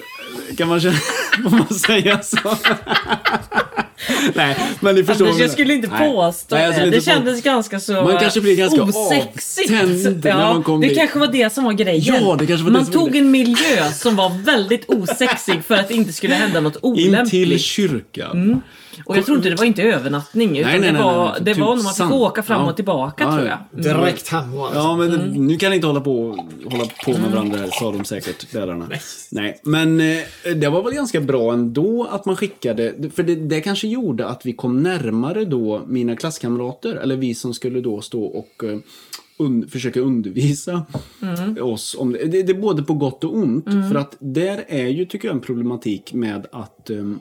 Kan 0.58 0.68
man 0.68 0.82
känna... 0.82 0.96
Man 1.52 1.68
säga 1.74 2.22
så? 2.24 2.38
Nej, 4.34 4.58
men 4.80 4.96
ni 4.96 5.04
förstår. 5.04 5.26
Anders, 5.26 5.38
vad 5.40 5.44
jag 5.46 5.52
skulle 5.52 5.74
inte 5.74 5.88
påstå 5.88 6.56
Nej, 6.56 6.68
det. 6.68 6.74
skulle 6.74 6.90
Det 6.92 6.96
inte 6.98 7.10
på- 7.10 7.16
kändes 7.16 7.44
ganska 7.44 7.80
så 7.80 7.94
Man 7.94 8.18
kanske 8.20 8.42
blir 8.42 8.56
ganska 8.56 8.84
osexigt. 8.84 9.72
avtänd 9.72 10.24
när 10.24 10.30
ja, 10.32 10.54
man 10.54 10.64
kom 10.64 10.82
det 10.82 10.88
dit. 10.88 10.98
kanske 10.98 11.20
var 11.20 11.28
det 11.28 11.54
som 11.54 11.64
var 11.64 11.74
grejen. 11.74 12.16
Ja, 12.24 12.36
det 12.40 12.46
kanske 12.48 12.64
var 12.64 12.72
det 12.72 12.78
man 12.78 12.86
var 12.86 12.94
tog 12.94 13.12
det. 13.12 13.18
en 13.18 13.32
miljö 13.32 13.92
som 13.94 14.16
var 14.16 14.44
väldigt 14.44 14.90
osexig 14.90 15.64
för 15.68 15.76
att 15.76 15.88
det 15.88 15.94
inte 15.94 16.14
skulle 16.14 16.36
hända 16.36 16.60
något 16.60 16.76
In 16.84 17.08
olämpligt. 17.10 17.32
till 17.32 17.60
kyrkan. 17.60 18.62
Och 19.06 19.18
jag 19.18 19.26
tror 19.26 19.38
inte 19.38 19.50
det 19.50 19.56
var 19.56 19.66
inte 19.66 19.84
övernattning 19.84 20.58
utan 20.58 20.72
Nej, 20.72 20.80
nej, 20.80 20.88
det 20.92 20.94
nej, 20.94 21.04
var, 21.04 21.26
nej, 21.26 21.34
det 21.42 21.54
typ 21.54 21.64
var 21.64 21.76
när 21.76 21.84
man 21.84 21.94
fick 21.94 22.12
åka 22.12 22.44
fram 22.44 22.62
Ja. 22.62 22.70
och 22.70 22.76
tillbaka 22.76 23.24
Ja, 23.24 23.32
tror 23.36 23.48
ja. 23.48 23.58
jag. 23.72 23.84
Direkt 23.84 24.28
hem 24.28 24.60
alltså. 24.60 24.78
Ja, 24.80 24.96
men 24.98 25.14
Mm. 25.14 25.48
nu 25.48 25.58
kan 25.58 25.70
ni 25.70 25.76
inte 25.76 25.88
hålla 25.88 26.02
på, 26.02 26.12
hålla 26.66 26.84
på 27.06 27.12
med 27.12 27.32
varandra, 27.32 27.60
sa 27.72 27.92
de 27.92 28.06
säkert, 28.06 28.54
lärarna. 28.54 28.90
Nej. 29.32 29.60
men 29.64 30.02
eh, 30.02 30.18
det 30.56 30.70
var 30.70 30.84
väl 30.84 30.94
ganska 30.94 31.22
bra 31.22 31.54
ändå 31.54 32.08
att 32.12 32.26
man 32.26 32.36
skickade, 32.36 32.94
för 33.16 33.24
det, 33.24 33.36
det 33.36 33.62
kanske 33.62 33.88
gjorde 33.88 34.28
att 34.28 34.46
vi 34.46 34.54
kom 34.54 34.84
närmare 34.84 35.46
då 35.46 35.82
mina 35.88 36.16
klasskamrater, 36.16 36.96
eller 36.96 37.16
vi 37.16 37.36
som 37.36 37.54
skulle 37.54 37.82
då 37.82 38.02
stå 38.02 38.24
och 38.24 38.64
eh, 38.64 38.78
un, 39.40 39.68
försöka 39.70 40.00
undervisa 40.00 40.86
Mm. 41.22 41.64
oss 41.64 41.96
om 42.00 42.12
det. 42.14 42.26
det. 42.26 42.44
Det 42.44 42.52
är 42.54 42.62
både 42.62 42.84
på 42.84 42.94
gott 42.94 43.24
och 43.24 43.36
ont, 43.36 43.66
för 43.66 43.96
att 43.96 44.16
där 44.20 44.64
är 44.68 44.88
ju, 44.88 45.06
tycker 45.06 45.28
jag, 45.28 45.36
en 45.36 45.42
problematik 45.42 46.14
med 46.14 46.48
att 46.52 46.90
ehm, 46.90 47.20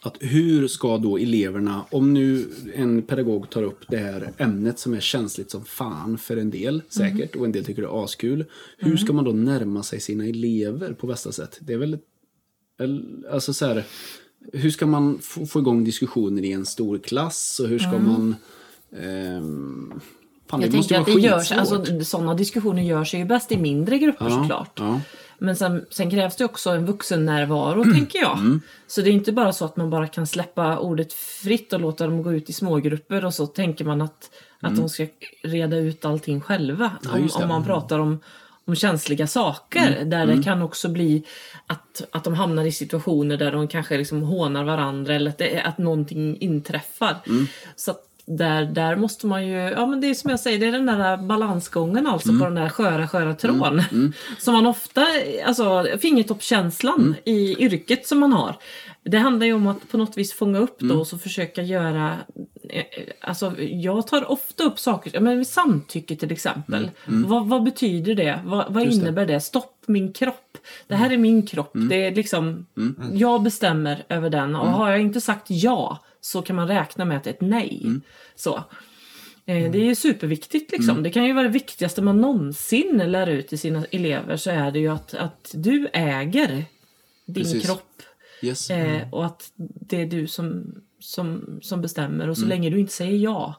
att 0.00 0.16
hur 0.20 0.68
ska 0.68 0.98
då 0.98 1.18
eleverna, 1.18 1.84
om 1.90 2.14
nu 2.14 2.50
en 2.74 3.02
pedagog 3.02 3.50
tar 3.50 3.62
upp 3.62 3.84
det 3.88 3.96
här 3.96 4.32
ämnet 4.38 4.78
som 4.78 4.94
är 4.94 5.00
känsligt 5.00 5.50
som 5.50 5.64
fan 5.64 6.18
för 6.18 6.36
en 6.36 6.50
del 6.50 6.82
säkert 6.88 7.36
och 7.36 7.44
en 7.44 7.52
del 7.52 7.64
tycker 7.64 7.82
det 7.82 7.88
är 7.88 8.04
askul. 8.04 8.44
Hur 8.78 8.96
ska 8.96 9.12
man 9.12 9.24
då 9.24 9.32
närma 9.32 9.82
sig 9.82 10.00
sina 10.00 10.26
elever 10.26 10.92
på 10.92 11.06
bästa 11.06 11.32
sätt? 11.32 11.58
Det 11.60 11.72
är 11.72 11.78
väl, 11.78 11.98
alltså 13.32 13.52
så 13.54 13.66
här, 13.66 13.84
hur 14.52 14.70
ska 14.70 14.86
man 14.86 15.18
få, 15.18 15.46
få 15.46 15.58
igång 15.58 15.84
diskussioner 15.84 16.42
i 16.42 16.52
en 16.52 16.66
stor 16.66 16.98
klass 16.98 17.60
och 17.62 17.68
hur 17.68 17.78
ska 17.78 17.98
man 17.98 18.36
ehm, 18.96 19.92
Fan, 20.50 20.60
Jag 20.60 20.70
tänker 20.70 21.00
att 21.00 21.06
det 21.06 21.12
görs, 21.12 21.48
skitsvårt. 21.48 21.58
alltså 21.58 22.04
sådana 22.04 22.34
diskussioner 22.34 22.82
gör 22.82 23.04
sig 23.04 23.20
ju 23.20 23.26
bäst 23.26 23.52
i 23.52 23.56
mindre 23.56 23.98
grupper 23.98 24.24
Ja, 24.24 24.30
såklart. 24.42 24.72
ja. 24.78 25.00
Men 25.38 25.56
sen, 25.56 25.86
sen 25.90 26.10
krävs 26.10 26.36
det 26.36 26.44
också 26.44 26.70
en 26.70 26.86
vuxennärvaro, 26.86 27.84
tänker 27.94 28.18
jag. 28.18 28.38
Så 28.86 29.00
det 29.00 29.10
är 29.10 29.12
inte 29.12 29.32
bara 29.32 29.52
så 29.52 29.64
att 29.64 29.76
man 29.76 29.90
bara 29.90 30.06
kan 30.06 30.26
släppa 30.26 30.78
ordet 30.78 31.12
fritt 31.12 31.72
och 31.72 31.80
låta 31.80 32.06
dem 32.06 32.22
gå 32.22 32.32
ut 32.32 32.50
i 32.50 32.52
smågrupper 32.52 33.24
och 33.24 33.34
så 33.34 33.46
tänker 33.46 33.84
man 33.84 34.02
att, 34.02 34.30
att 34.60 34.76
de 34.76 34.88
ska 34.88 35.06
reda 35.42 35.76
ut 35.76 36.04
allting 36.04 36.40
själva. 36.40 36.90
om, 37.12 37.22
just 37.22 37.36
det. 37.36 37.42
om 37.42 37.48
man 37.48 37.64
pratar 37.64 37.98
om, 37.98 38.20
om 38.64 38.74
känsliga 38.74 39.26
saker. 39.26 40.04
Där 40.04 40.26
det 40.26 40.42
kan 40.42 40.62
också 40.62 40.88
bli 40.88 41.24
att, 41.66 42.04
att 42.12 42.24
de 42.24 42.34
hamnar 42.34 42.64
i 42.64 42.72
situationer 42.72 43.36
där 43.36 43.52
de 43.52 43.68
kanske 43.68 43.98
liksom 43.98 44.22
hånar 44.22 44.64
varandra 44.64 45.14
eller 45.14 45.30
att, 45.30 45.38
det, 45.38 45.60
att 45.60 45.78
någonting 45.78 46.36
inträffar. 46.40 47.16
Så 47.76 47.90
att 47.90 48.13
där, 48.26 48.64
där 48.64 48.96
måste 48.96 49.26
man 49.26 49.46
ju, 49.46 49.56
ja 49.56 49.86
men 49.86 50.00
det 50.00 50.06
är 50.06 50.14
som 50.14 50.30
jag 50.30 50.40
säger, 50.40 50.58
det 50.58 50.66
är 50.66 50.72
den 50.72 50.86
där 50.86 51.16
balansgången 51.16 52.06
alltså 52.06 52.28
på 52.38 52.44
den 52.44 52.54
där 52.54 52.68
sköra, 52.68 53.08
sköra 53.08 53.34
trån. 53.34 53.82
Som 54.38 54.54
man 54.54 54.66
ofta, 54.66 55.06
alltså 55.46 55.86
fingertoppskänslan 56.00 57.16
i 57.24 57.64
yrket 57.64 58.06
som 58.06 58.18
man 58.18 58.32
har. 58.32 58.56
Det 59.02 59.18
handlar 59.18 59.46
ju 59.46 59.52
om 59.52 59.66
att 59.66 59.90
på 59.90 59.98
något 59.98 60.18
vis 60.18 60.32
fånga 60.32 60.58
upp 60.58 60.78
då 60.78 60.98
och 61.00 61.06
så 61.06 61.18
försöka 61.18 61.62
göra 61.62 62.16
eh, 62.68 62.84
Alltså 63.20 63.52
jag 63.58 64.06
tar 64.06 64.30
ofta 64.30 64.64
upp 64.64 64.78
saker, 64.78 65.20
men 65.20 65.44
samtycke 65.44 66.16
till 66.16 66.32
exempel. 66.32 66.90
Vad, 67.06 67.46
vad 67.46 67.62
betyder 67.62 68.14
det? 68.14 68.40
Vad, 68.44 68.72
vad 68.72 68.84
Just 68.84 69.00
det. 69.00 69.02
innebär 69.02 69.26
det? 69.26 69.40
Stopp 69.40 69.82
min 69.86 70.12
kropp. 70.12 70.58
Det 70.86 70.94
här 70.94 71.10
är 71.12 71.16
min 71.16 71.46
kropp. 71.46 71.70
Det 71.74 72.06
är 72.06 72.14
liksom, 72.14 72.66
jag 73.12 73.42
bestämmer 73.42 74.04
över 74.08 74.30
den 74.30 74.56
och 74.56 74.68
har 74.68 74.90
jag 74.90 75.00
inte 75.00 75.20
sagt 75.20 75.46
ja 75.48 75.98
så 76.24 76.42
kan 76.42 76.56
man 76.56 76.68
räkna 76.68 77.04
med 77.04 77.16
att 77.16 77.24
det 77.24 77.30
är 77.30 77.34
ett 77.34 77.40
nej. 77.40 78.00
Så. 78.34 78.56
Eh, 79.46 79.70
Det 79.70 79.78
är 79.78 79.84
ju 79.84 79.94
superviktigt 79.94 80.72
liksom. 80.72 81.02
Det 81.02 81.10
kan 81.10 81.24
ju 81.24 81.32
vara 81.32 81.44
det 81.44 81.50
viktigaste 81.52 82.02
man 82.02 82.20
någonsin 82.20 83.02
lär 83.06 83.26
ut 83.26 83.48
till 83.48 83.58
sina 83.58 83.84
elever 83.90 84.36
så 84.36 84.50
är 84.50 84.70
det 84.70 84.78
ju 84.78 84.88
att, 84.88 85.14
att 85.14 85.50
du 85.54 85.88
äger 85.92 86.64
din 87.26 87.44
Precis. 87.44 87.66
kropp. 87.66 88.02
Yes. 88.42 88.70
Eh, 88.70 89.10
och 89.12 89.26
att 89.26 89.52
det 89.56 90.02
är 90.02 90.06
du 90.06 90.26
som, 90.26 90.74
som, 90.98 91.58
som 91.62 91.80
bestämmer 91.80 92.28
och 92.28 92.38
så 92.38 92.46
länge 92.46 92.70
du 92.70 92.80
inte 92.80 92.92
säger 92.92 93.16
ja 93.18 93.54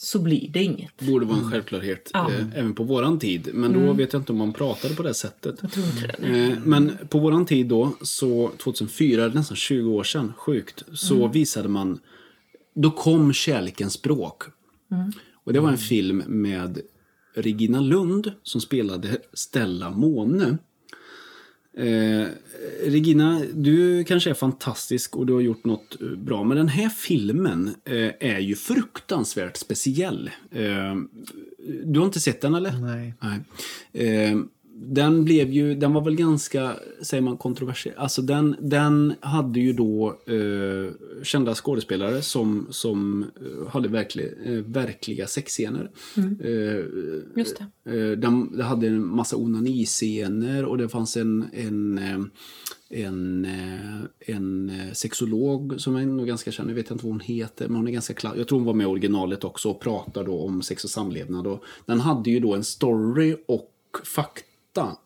så 0.00 0.18
blir 0.18 0.48
det 0.48 0.62
inget. 0.62 1.00
Borde 1.00 1.26
vara 1.26 1.38
en 1.38 1.50
självklarhet 1.50 2.10
Ja. 2.14 2.30
eh, 2.32 2.44
även 2.58 2.74
på 2.74 2.82
våran 2.84 3.18
tid. 3.18 3.48
Men 3.54 3.72
då 3.72 3.92
vet 3.92 4.12
jag 4.12 4.20
inte 4.20 4.32
om 4.32 4.38
man 4.38 4.52
pratade 4.52 4.94
på 4.94 5.02
det 5.02 5.14
sättet. 5.14 5.58
Jag 5.62 5.72
tror 5.72 5.86
inte 5.86 6.06
det. 6.18 6.28
Eh, 6.52 6.58
Men 6.64 6.92
på 7.08 7.18
våran 7.18 7.46
tid 7.46 7.66
då, 7.66 7.92
så 8.02 8.50
2004, 8.58 9.28
nästan 9.28 9.56
20 9.56 9.90
år 9.90 10.02
sedan, 10.04 10.32
sjukt, 10.36 10.82
så 10.92 11.28
visade 11.28 11.68
man, 11.68 11.98
då 12.74 12.90
kom 12.90 13.32
Kärlekens 13.32 13.92
språk. 13.92 14.42
Och 15.44 15.52
det 15.52 15.60
var 15.60 15.70
en 15.70 15.78
film 15.78 16.22
med 16.26 16.80
Regina 17.34 17.80
Lund 17.80 18.32
som 18.42 18.60
spelade 18.60 19.18
Stella 19.32 19.90
Måne. 19.90 20.58
Eh, 21.78 22.26
Regina, 22.84 23.42
du 23.54 24.04
kanske 24.04 24.30
är 24.30 24.34
fantastisk 24.34 25.16
och 25.16 25.26
du 25.26 25.32
har 25.32 25.40
gjort 25.40 25.64
något 25.64 26.02
eh, 26.02 26.08
bra. 26.08 26.44
Men 26.44 26.56
den 26.56 26.68
här 26.68 26.88
filmen 26.88 27.74
eh, 27.84 28.10
är 28.20 28.38
ju 28.38 28.54
fruktansvärt 28.54 29.56
speciell. 29.56 30.30
Eh, 30.50 30.96
du 31.84 31.98
har 31.98 32.06
inte 32.06 32.20
sett 32.20 32.40
den 32.40 32.54
eller? 32.54 32.72
Nej. 32.72 33.14
Nej. 33.20 33.40
Den 34.80 35.24
blev 35.24 35.50
ju, 35.50 35.74
den 35.74 35.92
var 35.92 36.04
väl 36.04 36.16
ganska, 36.16 36.76
säger 37.02 37.22
man 37.22 37.36
kontroversiell. 37.36 37.94
Alltså 37.98 38.22
den, 38.22 38.56
den 38.60 39.14
hade 39.20 39.60
ju 39.60 39.72
då 39.72 40.08
eh, 40.26 40.92
kända 41.22 41.54
skådespelare 41.54 42.22
som, 42.22 42.66
som 42.70 43.22
eh, 43.22 43.68
hade 43.68 43.88
verklig, 43.88 44.32
eh, 44.44 44.52
verkliga 44.52 45.26
sexscener. 45.26 45.90
Eh, 46.16 46.84
Just 47.36 47.62
det. 47.84 47.96
Eh, 47.96 48.18
Den, 48.18 48.60
hade 48.60 48.86
en 48.86 49.06
massa 49.06 49.36
onaniscener 49.36 50.64
och 50.64 50.78
det 50.78 50.88
fanns 50.88 51.16
en, 51.16 51.44
en, 51.52 51.98
eh, 51.98 52.20
en, 52.90 53.46
en 54.20 54.72
sexolog 54.92 55.80
som 55.80 55.96
är 55.96 56.06
nog 56.06 56.26
ganska 56.26 56.50
känd, 56.52 56.70
jag 56.70 56.74
vet 56.74 56.90
inte 56.90 57.04
vad 57.04 57.12
hon 57.12 57.20
heter, 57.20 57.68
men 57.68 57.76
hon 57.76 57.88
är 57.88 57.92
ganska 57.92 58.14
klar. 58.14 58.34
Jag 58.36 58.48
tror 58.48 58.58
hon 58.58 58.66
var 58.66 58.74
med 58.74 58.84
i 58.84 58.88
originalet 58.88 59.44
också 59.44 59.70
och 59.70 59.80
pratar 59.80 60.24
då 60.24 60.40
om 60.40 60.62
sex 60.62 60.84
och 60.84 60.90
samlevnad. 60.90 61.46
Och 61.46 61.64
den 61.86 62.00
hade 62.00 62.30
ju 62.30 62.40
då 62.40 62.54
en 62.54 62.64
story 62.64 63.36
och 63.48 63.70
fakta 64.14 64.47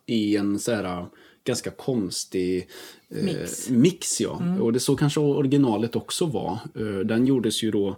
i 0.07 0.37
en 0.37 0.59
så 0.59 0.73
här 0.73 1.07
ganska 1.45 1.71
konstig 1.71 2.69
eh, 3.09 3.25
Mix. 3.25 3.71
mix 3.71 4.21
ja. 4.21 4.43
Och 4.61 4.73
det 4.73 4.81
så 4.81 4.97
kanske 4.97 5.21
originalet 5.21 5.97
också 5.97 6.27
var. 6.27 6.59
Eh, 6.75 6.99
Den 6.99 7.27
gjordes 7.27 7.63
ju 7.63 7.71
då 7.71 7.89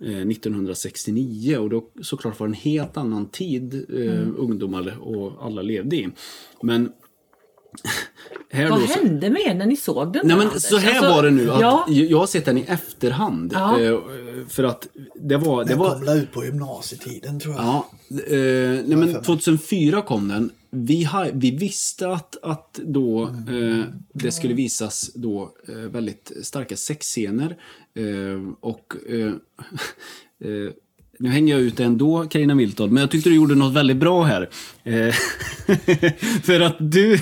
eh, 0.00 0.20
1969 0.20 1.56
och 1.56 1.70
då 1.70 1.90
såklart 2.02 2.40
var 2.40 2.46
det 2.46 2.50
en 2.50 2.54
helt 2.54 2.96
annan 2.96 3.26
tid 3.26 3.74
eh, 3.74 4.28
ungdomar 4.36 4.98
och 5.00 5.46
alla 5.46 5.62
levde 5.62 5.96
i. 5.96 6.08
Men 6.62 6.92
Vad 8.52 8.80
då 8.80 8.86
så, 8.86 8.92
hände 8.94 9.30
med 9.30 9.42
er 9.42 9.54
när 9.54 9.66
ni 9.66 9.76
såg 9.76 10.12
den? 10.12 10.26
Nej 10.26 10.36
men 10.36 10.46
Anders? 10.46 10.62
så 10.62 10.76
här 10.76 10.90
Alltså, 10.96 11.10
var 11.12 11.22
det 11.22 11.30
nu, 11.30 11.50
att 11.50 11.60
Ja, 11.60 11.86
jag 11.88 12.18
har 12.18 12.26
sett 12.26 12.44
den 12.44 12.58
i 12.58 12.64
efterhand. 12.68 13.52
Ja. 13.54 13.80
Eh, 13.80 13.98
För 14.48 14.64
att 14.64 14.88
det 15.14 15.36
var... 15.36 15.64
Det 15.64 15.68
Den 15.70 15.78
var 15.78 15.90
kom 15.90 16.04
väl 16.04 16.18
ut 16.18 16.32
på 16.32 16.44
gymnasietiden 16.44 17.40
tror 17.40 17.54
jag. 17.54 17.64
Ja, 17.64 17.88
eh, 18.10 18.38
nej 18.86 18.96
men 18.96 19.22
2004 19.22 20.02
kom 20.02 20.28
den. 20.28 20.50
Vi, 20.70 21.04
ha, 21.04 21.26
vi 21.32 21.50
visste 21.50 22.08
att, 22.08 22.36
att 22.42 22.80
då 22.84 23.22
eh, 23.28 23.84
det 24.12 24.32
skulle 24.32 24.54
visas 24.54 25.10
då 25.14 25.50
eh, 25.68 25.74
väldigt 25.74 26.32
starka 26.42 26.76
sexscener. 26.76 27.56
Eh, 27.94 28.52
och 28.60 28.94
eh, 29.08 29.32
nu 31.18 31.28
hänger 31.28 31.54
jag 31.54 31.62
ut 31.62 31.80
ändå, 31.80 32.24
Carina 32.30 32.54
Milton, 32.54 32.94
men 32.94 33.00
jag 33.00 33.10
tyckte 33.10 33.28
du 33.28 33.36
gjorde 33.36 33.54
något 33.54 33.72
väldigt 33.72 33.96
bra 33.96 34.22
här. 34.22 34.48
Eh, 34.84 35.14
för 36.42 36.60
att 36.60 36.76
du, 36.78 37.18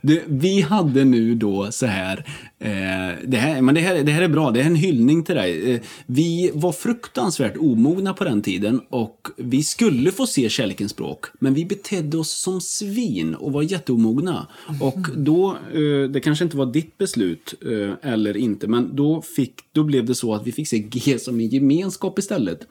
du, 0.00 0.22
vi 0.26 0.60
hade 0.60 1.04
nu 1.04 1.34
då 1.34 1.72
så 1.72 1.86
här, 1.86 2.24
eh, 2.58 3.18
det, 3.24 3.36
här, 3.36 3.62
men 3.62 3.74
det, 3.74 3.80
här, 3.80 4.02
det 4.02 4.12
här 4.12 4.22
är 4.22 4.28
bra, 4.28 4.50
det 4.50 4.60
är 4.60 4.64
en 4.64 4.74
hyllning 4.74 5.24
till 5.24 5.34
dig. 5.34 5.74
Eh, 5.74 5.80
vi 6.06 6.50
var 6.54 6.72
fruktansvärt 6.72 7.56
omogna 7.56 8.14
på 8.14 8.24
den 8.24 8.42
tiden 8.42 8.80
och 8.90 9.28
vi 9.36 9.62
skulle 9.62 10.12
få 10.12 10.26
se 10.26 10.48
kärlekens 10.48 10.92
språk, 10.92 11.26
men 11.38 11.54
vi 11.54 11.64
betedde 11.64 12.18
oss 12.18 12.30
som 12.30 12.60
svin 12.60 13.34
och 13.34 13.52
var 13.52 13.62
jätteomogna. 13.62 14.46
Och 14.80 15.06
då, 15.16 15.56
eh, 15.74 16.10
det 16.10 16.20
kanske 16.20 16.44
inte 16.44 16.56
var 16.56 16.66
ditt 16.66 16.98
beslut 16.98 17.54
eh, 17.64 18.10
eller 18.12 18.36
inte, 18.36 18.68
men 18.68 18.96
då, 18.96 19.22
fick, 19.22 19.54
då 19.72 19.84
blev 19.84 20.04
det 20.04 20.14
så 20.14 20.34
att 20.34 20.46
vi 20.46 20.52
fick 20.52 20.68
se 20.68 20.78
G 20.78 21.18
som 21.18 21.40
en 21.40 21.48
gemenskap 21.48 22.18
istället. 22.18 22.66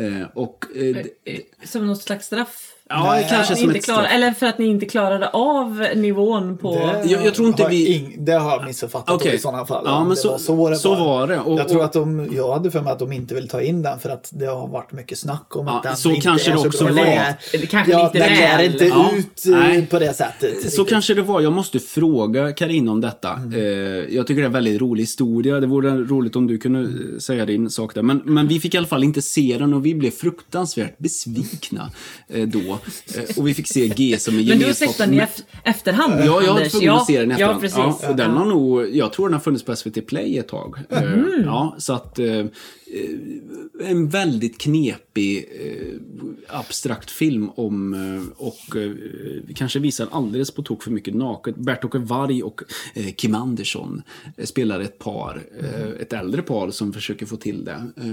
Eh, 0.00 0.26
och, 0.34 0.76
eh, 0.76 1.06
eh, 1.24 1.40
Som 1.64 1.86
något 1.86 2.02
slags 2.02 2.26
straff? 2.26 2.74
Ja, 2.90 3.12
Nej, 3.12 3.26
kanske 3.30 3.56
som 3.56 3.64
inte 3.64 3.78
ett 3.78 3.84
straff. 3.84 4.06
eller 4.14 4.30
för 4.32 4.46
att 4.46 4.58
ni 4.58 4.66
inte 4.66 4.86
klarade 4.86 5.28
av 5.28 5.86
nivån 5.96 6.58
på... 6.58 6.74
Det 6.74 7.10
Jag- 7.10 7.26
jag 7.26 7.34
tror 7.34 7.48
inte 7.48 7.62
har 7.62 7.70
vi- 7.70 7.98
ing- 7.98 8.14
det 8.24 8.32
har 8.32 8.50
jag 8.50 8.64
missuppfattat 8.64 9.14
Okej. 9.14 9.34
i 9.34 9.38
sådana 9.38 9.66
fall. 9.66 9.82
Ja, 9.86 10.00
men 10.00 10.10
det 10.10 10.16
så- 10.16 10.30
var 10.30 10.38
så, 10.38 10.68
det 10.70 10.76
så 10.76 10.94
var 10.94 11.26
det. 11.26 11.38
Och- 11.38 11.58
jag 11.60 11.68
tror 11.68 11.84
att 11.84 11.92
de, 11.92 12.28
jag 12.36 12.52
hade 12.52 12.70
för 12.70 12.80
mig 12.82 12.92
att 12.92 12.98
de 12.98 13.12
inte 13.12 13.34
vill 13.34 13.48
ta 13.48 13.62
in 13.62 13.82
den 13.82 13.98
för 13.98 14.08
att 14.10 14.28
det 14.32 14.46
har 14.46 14.68
varit 14.68 14.92
mycket 14.92 15.18
snack 15.18 15.56
om 15.56 15.66
Ja, 15.66 15.76
att 15.76 15.82
den 15.82 15.96
så 15.96 16.08
inte 16.10 16.20
kanske 16.20 16.50
är 16.50 16.54
det 16.54 16.60
så 16.60 16.66
också 16.68 16.84
bra. 16.84 16.94
var. 16.94 17.00
är- 17.02 17.34
Det 17.52 17.66
kanske 17.66 17.92
ja, 17.92 18.10
lite 18.14 18.18
den 18.28 18.38
lär 18.38 18.62
inte 18.64 18.84
Ja, 18.84 19.10
ut 19.16 19.46
eh, 19.46 19.50
nej. 19.52 19.86
på 19.86 19.98
det 19.98 20.16
sättet. 20.16 20.40
Så 20.62 20.66
riktigt. 20.68 20.88
kanske 20.88 21.14
det 21.14 21.22
var. 21.22 21.40
Jag 21.40 21.52
måste 21.52 21.78
fråga 21.78 22.52
Karina 22.52 22.92
om 22.92 23.00
detta. 23.00 23.32
Mm. 23.32 23.52
Eh, 23.54 23.60
jag 24.14 24.26
tycker 24.26 24.40
det 24.40 24.44
är 24.44 24.46
en 24.46 24.52
väldigt 24.52 24.80
rolig 24.80 25.02
historia. 25.02 25.60
Det 25.60 25.66
vore 25.66 25.90
roligt 25.90 26.36
om 26.36 26.46
du 26.46 26.58
kunde 26.58 26.80
eh, 26.80 27.18
säga 27.18 27.46
din 27.46 27.70
sak 27.70 27.94
där. 27.94 28.02
Men, 28.02 28.22
men 28.24 28.48
vi 28.48 28.60
fick 28.60 28.74
i 28.74 28.78
alla 28.78 28.86
fall 28.86 29.04
inte 29.04 29.22
se 29.22 29.56
den 29.58 29.74
och 29.74 29.86
vi 29.86 29.94
blev 29.94 30.10
fruktansvärt 30.10 30.98
besvikna 30.98 31.90
då. 32.46 32.78
Eh, 33.16 33.38
och 33.38 33.48
vi 33.48 33.54
fick 33.54 33.68
se 33.68 33.88
G 33.88 34.16
som 34.18 34.34
en 34.34 34.36
Men 34.38 34.46
du 34.46 34.52
har 34.52 34.60
gemenskap. 34.60 34.88
sett 34.88 34.98
den 34.98 35.14
i 35.14 35.20
ef- 35.20 35.42
efterhand, 35.64 36.14
Ja, 36.18 36.24
jag 36.24 36.40
var 36.40 36.48
Anders. 36.48 36.72
tvungen 36.72 36.90
att 36.90 37.06
se 37.06 37.20
den 37.20 37.30
i 37.30 37.34
Ja, 37.34 37.34
efterhand. 37.34 37.60
precis. 37.60 38.02
Ja, 38.02 38.08
och 38.10 38.16
den 38.16 38.30
har 38.30 38.44
nog, 38.44 38.96
jag 38.96 39.12
tror 39.12 39.26
den 39.28 39.32
har 39.32 39.40
funnits 39.40 39.64
på 39.64 39.76
SVT 39.76 40.00
Play 40.06 40.38
ett 40.38 40.48
tag. 40.48 40.78
Eh, 40.90 41.02
Mm. 41.02 41.42
Ja, 41.44 41.74
så 41.78 41.92
att 41.92 42.18
eh, 42.18 42.26
eh, 42.26 42.44
en 43.84 44.08
väldigt 44.08 44.58
knepig 44.60 45.48
eh, 45.60 46.56
abstrakt 46.58 47.10
film 47.10 47.50
om 47.54 47.94
eh, 47.94 48.32
och 48.46 48.76
eh, 48.76 48.90
kanske 49.54 49.78
visar 49.78 50.08
alldeles 50.12 50.50
på 50.50 50.62
tok 50.62 50.82
för 50.82 50.90
mycket 50.90 51.14
naket. 51.14 51.56
Bert-Åke 51.56 51.98
Varg 51.98 52.42
och 52.42 52.60
eh, 52.94 53.12
Kim 53.16 53.34
Andersson 53.34 54.02
eh, 54.36 54.44
spelar 54.44 54.80
ett 54.80 54.98
par, 54.98 55.42
eh, 55.60 56.02
ett 56.02 56.12
äldre 56.12 56.42
par 56.42 56.70
som 56.70 56.92
försöker 56.92 57.26
få 57.26 57.36
till 57.36 57.64
det. 57.64 57.72
Eh, 57.96 58.06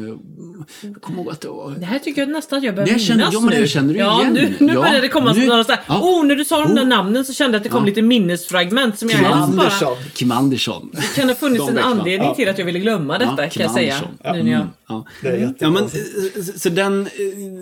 jag 0.82 1.02
kommer 1.02 1.20
ihåg 1.24 1.30
att 1.32 1.42
det 1.42 1.48
var... 1.48 1.72
Det 1.72 1.86
här 1.86 2.00
tycker 2.00 2.22
jag 2.22 2.30
nästan 2.30 2.58
att 2.58 2.64
jag 2.66 2.76
börjar 2.76 2.98
känner- 2.98 3.18
minnas 3.18 3.34
ja, 3.34 3.40
men 3.40 3.62
det 3.62 3.68
känner 3.68 3.94
du 3.94 4.00
ja, 4.00 4.22
igen. 4.22 4.34
Nu, 4.34 4.56
nu 4.66 4.74
Ja, 4.74 4.82
börjar 4.82 5.02
det 5.02 5.08
komma 5.10 5.34
nu- 5.34 5.48
några 5.48 5.64
så 5.64 5.72
här, 5.72 5.82
ja. 5.88 6.02
Oh, 6.02 6.26
när 6.26 6.36
du 6.36 6.46
sa 6.46 6.64
de 6.64 6.76
där 6.76 6.84
Oh. 6.84 6.88
namnen 6.88 7.26
så 7.26 7.34
kände 7.34 7.56
jag 7.56 7.60
att 7.60 7.64
det 7.64 7.70
kom 7.70 7.86
lite 7.86 8.02
minnesfragment 8.02 9.00
som 9.00 9.10
jag 9.10 9.20
Kim 9.20 9.30
bara... 9.30 9.36
Andersson. 9.40 9.96
Kim 10.14 10.32
Andersson. 10.32 10.90
Det 10.94 11.16
kan 11.22 11.28
ha 11.30 11.36
funnits 11.36 11.66
De 11.68 11.72
en 11.78 11.84
anledning 11.84 12.28
Ja. 12.28 12.36
till 12.36 12.50
att 12.50 12.58
jag 12.58 12.66
ville 12.66 12.80
glömma 12.80 13.18
detta 13.18 13.44
Ja, 13.44 13.50
kan 13.50 13.64
jag 13.64 13.72
säga. 13.72 13.96
Nu 14.24 14.44
när 14.44 14.52
jag... 14.52 14.67
um, 14.68 14.77
Ja. 14.90 15.06
Det 15.22 15.28
är 15.28 15.34
Ja, 15.60 15.70
men, 15.70 15.84
jättekonstigt. 15.84 16.38
eh, 16.50 16.56
så 16.56 16.70
den, 16.70 17.02
eh, 17.02 17.10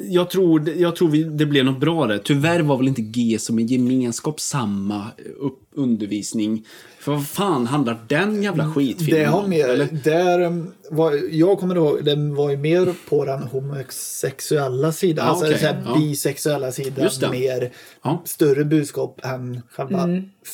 jag 0.09 0.29
tror, 0.29 0.69
jag 0.69 0.95
tror 0.95 1.09
vi, 1.09 1.23
det 1.23 1.45
blev 1.45 1.65
något 1.65 1.79
bra 1.79 2.07
där. 2.07 2.17
Tyvärr 2.17 2.59
var 2.59 2.77
väl 2.77 2.87
inte 2.87 3.01
G 3.01 3.37
som 3.39 3.59
en 3.59 3.67
gemenskap 3.67 4.39
samma 4.39 4.95
eh, 4.95 5.45
upp, 5.45 5.59
undervisning. 5.75 6.65
För 6.99 7.11
vad 7.11 7.27
fan 7.27 7.67
handlar 7.67 7.99
den 8.07 8.43
jävla 8.43 8.73
skitfilmen 8.73 9.19
Det 9.19 9.25
har 9.25 9.43
om? 9.43 9.49
mer, 9.49 9.67
Eller? 9.69 9.87
där, 10.03 10.63
var, 10.91 11.19
jag 11.31 11.59
kommer 11.59 11.75
ihåg, 11.75 12.05
den 12.05 12.35
var 12.35 12.49
ju 12.49 12.57
mer 12.57 12.93
på 13.09 13.25
den 13.25 13.41
homosexuella 13.43 14.91
sidan. 14.91 15.25
Ja, 15.25 15.31
alltså 15.31 15.45
så 15.57 15.65
här, 15.65 15.83
Ja. 15.85 15.95
bisexuella 15.97 16.71
sidan. 16.71 17.03
Just 17.03 17.21
det. 17.21 17.29
Mer 17.29 17.71
Ja. 18.03 18.21
större 18.25 18.63
budskap 18.65 19.19
än 19.23 19.61
själva 19.71 20.07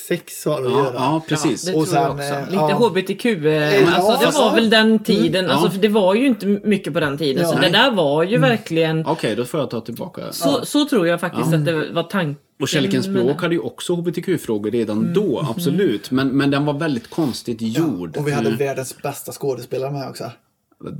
sex 0.07 0.45
har 0.45 0.57
att 0.65 0.71
Ja, 0.71 0.77
göra. 0.77 0.93
ja, 0.95 1.23
precis. 1.27 1.61
Det 1.61 1.73
Och 1.73 1.87
sen, 1.87 2.11
också. 2.11 2.23
eh, 2.23 2.39
Lite 2.45 2.55
ja. 2.55 2.73
HBTQ. 2.89 3.25
eh, 3.25 3.81
Ja, 3.81 3.91
Alltså, 3.95 4.25
det 4.25 4.37
var 4.39 4.55
väl 4.55 4.69
den 4.69 4.99
tiden. 4.99 5.45
ja. 5.45 5.51
Alltså, 5.51 5.69
för 5.71 5.79
det 5.81 5.87
var 5.89 6.15
ju 6.15 6.27
inte 6.27 6.45
mycket 6.63 6.93
på 6.93 6.99
den 6.99 7.17
tiden. 7.17 7.43
Ja. 7.43 7.49
så 7.49 7.55
det 7.55 7.61
Nej. 7.61 7.71
där 7.71 7.91
var 7.91 8.23
ju 8.23 8.37
verkligen... 8.37 9.05
Okej, 9.05 9.35
då 9.35 9.45
får 9.45 9.59
jag 9.59 9.69
ta 9.69 9.81
tillbaka. 9.81 10.31
Så, 10.31 10.65
så 10.65 10.85
tror 10.85 11.07
jag 11.07 11.19
faktiskt 11.19 11.53
att 11.53 11.65
det 11.65 11.91
var 11.91 12.03
tanken. 12.03 12.37
Och 12.61 12.67
Kälkens 12.67 13.07
med 13.07 13.21
språk 13.21 13.37
det. 13.37 13.41
hade 13.41 13.55
ju 13.55 13.61
också 13.61 13.95
hbtq-frågor 13.95 14.71
redan 14.71 15.13
då, 15.13 15.45
absolut. 15.49 16.11
Men, 16.11 16.27
men 16.27 16.51
den 16.51 16.65
var 16.65 16.73
väldigt 16.73 17.09
konstigt 17.09 17.57
gjord. 17.61 18.17
Och 18.17 18.27
vi 18.27 18.31
hade 18.31 18.47
Mm. 18.47 18.59
världens 18.59 19.01
bästa 19.01 19.31
skådespelare 19.31 19.91
med 19.91 20.09
också. 20.09 20.31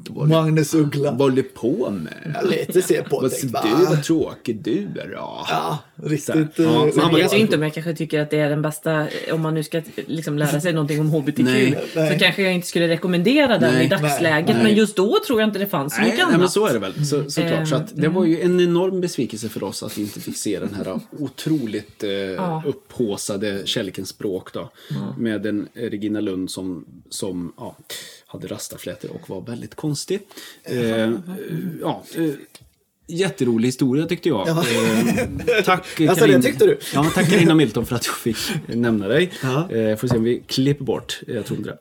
Var 0.10 0.28
det- 0.28 0.34
Magnus 0.34 0.74
Uggla. 0.74 1.12
Vad 1.12 1.20
håller 1.20 1.36
du 1.36 1.44
på 1.44 1.90
med? 1.90 2.36
Ja, 2.36 2.41
lite 2.49 2.82
se 2.82 3.03
på 3.03 3.20
Vad 3.20 3.91
du, 3.91 4.02
tråkig 4.03 4.64
du 4.64 4.78
är 5.02 5.08
då. 5.08 5.45
Ja, 5.49 5.78
riktigt. 6.03 6.26
Så. 6.56 6.62
Ja, 6.62 6.64
eh, 6.64 6.66
men 6.66 6.74
han 6.82 6.91
Jag 6.95 7.12
var 7.12 7.20
vet 7.20 7.34
ju 7.34 7.38
inte 7.38 7.56
om 7.56 7.64
jag 7.64 7.74
kanske 7.74 7.94
tycker 7.95 8.20
att 8.22 8.30
det 8.30 8.40
är 8.40 8.49
den 8.49 8.62
bästa, 8.62 9.08
om 9.32 9.41
man 9.41 9.53
nu 9.53 9.64
ska 9.64 9.82
liksom 10.08 10.38
lära 10.38 10.62
sig 10.62 10.74
någonting 10.74 10.99
om 10.99 11.10
HBTQ, 11.10 11.40
Nej. 11.44 11.84
Nej. 11.95 12.14
så 12.14 12.20
kanske 12.20 12.41
jag 12.44 12.53
inte 12.53 12.68
skulle 12.68 12.88
rekommendera 12.88 13.58
den 13.58 13.74
Nej. 13.74 13.86
i 13.86 13.90
dagsläget. 13.90 14.56
Nej. 14.56 14.64
Men 14.64 14.76
just 14.76 14.95
då 14.95 15.18
tror 15.28 15.40
jag 15.41 15.49
inte 15.49 15.60
det 15.60 15.68
fanns 15.68 15.94
Nej, 15.98 16.06
mycket 16.06 16.18
nej, 16.18 16.26
annat. 16.28 16.40
men 16.40 16.49
så 16.49 16.66
är 16.68 16.74
det 16.74 16.80
väl. 16.80 17.06
Så, 17.06 17.30
såklart. 17.30 17.68
Så 17.68 17.76
att 17.76 17.88
det 17.95 18.02
Mm. 18.06 18.14
var 18.14 18.26
ju 18.26 18.41
en 18.41 18.60
enorm 18.62 19.02
besvikelse 19.02 19.49
för 19.49 19.64
oss 19.64 19.84
att 19.84 19.98
vi 19.98 20.02
inte 20.02 20.20
fick 20.20 20.38
se 20.38 20.60
den 20.60 20.74
här 20.74 20.99
otroligt 21.20 22.03
eh, 22.03 22.10
Ja. 22.12 22.64
upphåsade 22.66 23.62
Kälkens 23.66 24.10
språk 24.10 24.53
då. 24.53 24.72
Med 25.18 25.45
en 25.45 25.68
Regina 25.74 26.20
Lund 26.20 26.52
som, 26.52 26.86
som 27.10 27.53
ja, 27.58 27.76
hade 28.32 28.48
rastaflätor 28.48 29.12
och 29.12 29.30
var 29.30 29.41
väldigt 29.41 29.76
konstig. 29.76 30.20
Eh, 30.64 31.12
ja, 31.82 32.03
eh, 32.16 32.34
jätterolig 33.08 33.68
historia 33.68 34.06
tyckte 34.06 34.30
jag. 34.30 34.48
Ja. 34.48 34.64
Eh, 35.58 35.64
tack 35.66 36.02
Alltså, 36.10 36.28
det 36.28 36.41
tyckte 36.41 36.66
du? 36.66 36.80
Ja, 36.94 37.12
tack 37.16 37.30
Carina 37.30 37.56
Milton 37.56 37.86
för 37.86 37.95
att 37.95 38.06
jag 38.06 38.16
fick 38.16 38.38
nämna 38.68 39.08
dig. 39.08 39.32
Ja. 39.44 39.72
Eh, 39.72 39.98
får 39.98 40.08
se 40.08 40.18
om 40.18 40.24
vi 40.24 40.44
klipper 40.48 40.86
bort. 40.86 41.22
Jag 41.28 41.45
tror 41.45 41.58
inte 41.58 41.70
det. 41.70 41.78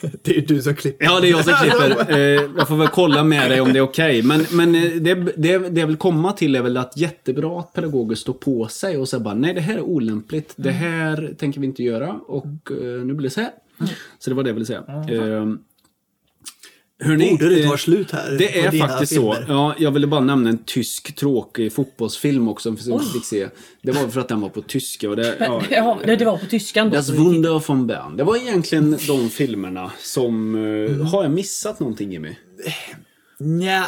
Det 0.22 0.36
är 0.36 0.40
du 0.40 0.62
som 0.62 0.74
klipper. 0.74 1.04
Ja, 1.04 1.20
det 1.20 1.28
är 1.28 1.30
jag 1.30 1.44
som 1.44 1.54
klipper. 1.62 2.12
Eh, 2.18 2.18
jag 2.56 2.68
får 2.68 2.76
väl 2.76 2.88
kolla 2.88 3.24
med 3.24 3.50
dig 3.50 3.60
om 3.60 3.72
det 3.72 3.78
är 3.78 3.82
okej. 3.82 4.22
Men, 4.22 4.46
men 4.52 4.74
eh, 4.74 4.82
det, 4.82 5.14
det, 5.14 5.58
det 5.58 5.80
jag 5.80 5.86
vill 5.86 5.96
komma 5.96 6.32
till 6.32 6.56
är 6.56 6.62
väl 6.62 6.76
att 6.76 6.96
jättebra 6.96 7.60
att 7.60 7.72
pedagoger 7.72 8.14
står 8.14 8.32
på 8.32 8.68
sig 8.68 8.96
och 8.96 9.08
säger 9.08 9.24
bara 9.24 9.34
nej, 9.34 9.54
det 9.54 9.60
här 9.60 9.74
är 9.74 9.80
olämpligt. 9.80 10.52
Det 10.56 10.70
här 10.70 11.34
tänker 11.38 11.60
vi 11.60 11.66
inte 11.66 11.82
göra 11.82 12.20
och 12.26 12.70
eh, 12.70 13.04
nu 13.04 13.14
blir 13.14 13.28
det 13.28 13.34
så 13.34 13.40
här. 13.40 13.50
Så 14.18 14.30
det 14.30 14.36
var 14.36 14.42
det 14.42 14.48
jag 14.50 14.54
ville 14.54 14.66
säga. 14.66 14.78
Eh, 14.88 15.46
hörni, 17.00 17.30
Borde 17.30 17.48
det 17.48 17.62
eh, 17.64 17.70
ta 17.70 17.76
slut 17.76 18.10
här? 18.10 18.36
det 18.38 18.58
är 18.60 18.70
faktiskt 18.78 19.12
filmer? 19.12 19.34
så. 19.34 19.52
Ja, 19.52 19.74
jag 19.78 19.90
ville 19.90 20.06
bara 20.06 20.20
nämna 20.20 20.50
en 20.50 20.58
tysk 20.64 21.14
tråkig 21.16 21.72
fotbollsfilm 21.72 22.48
också 22.48 22.76
som 22.76 22.98
vi 22.98 23.04
fick 23.04 23.24
se. 23.24 23.48
Det 23.82 23.92
var 23.92 24.08
för 24.08 24.20
att 24.20 24.28
den 24.28 24.40
var 24.40 24.48
på 24.48 24.62
tyska. 24.62 25.10
Och 25.10 25.16
det, 25.16 25.36
ja, 25.40 25.62
Ja, 25.70 25.98
det 26.16 26.24
var 26.24 26.38
på 26.38 26.46
tyskan 26.46 26.90
då. 26.90 26.96
Das 26.96 27.08
Wunder 27.10 27.62
von 27.68 27.86
Bern. 27.86 28.16
Det 28.16 28.24
var 28.24 28.36
egentligen 28.36 28.98
de 29.06 29.30
filmerna 29.30 29.92
som... 29.98 30.54
eh, 30.54 31.06
Har 31.06 31.22
jag 31.22 31.32
missat 31.32 31.80
någonting 31.80 32.12
Jimmy? 32.12 32.34
Nja, 33.40 33.86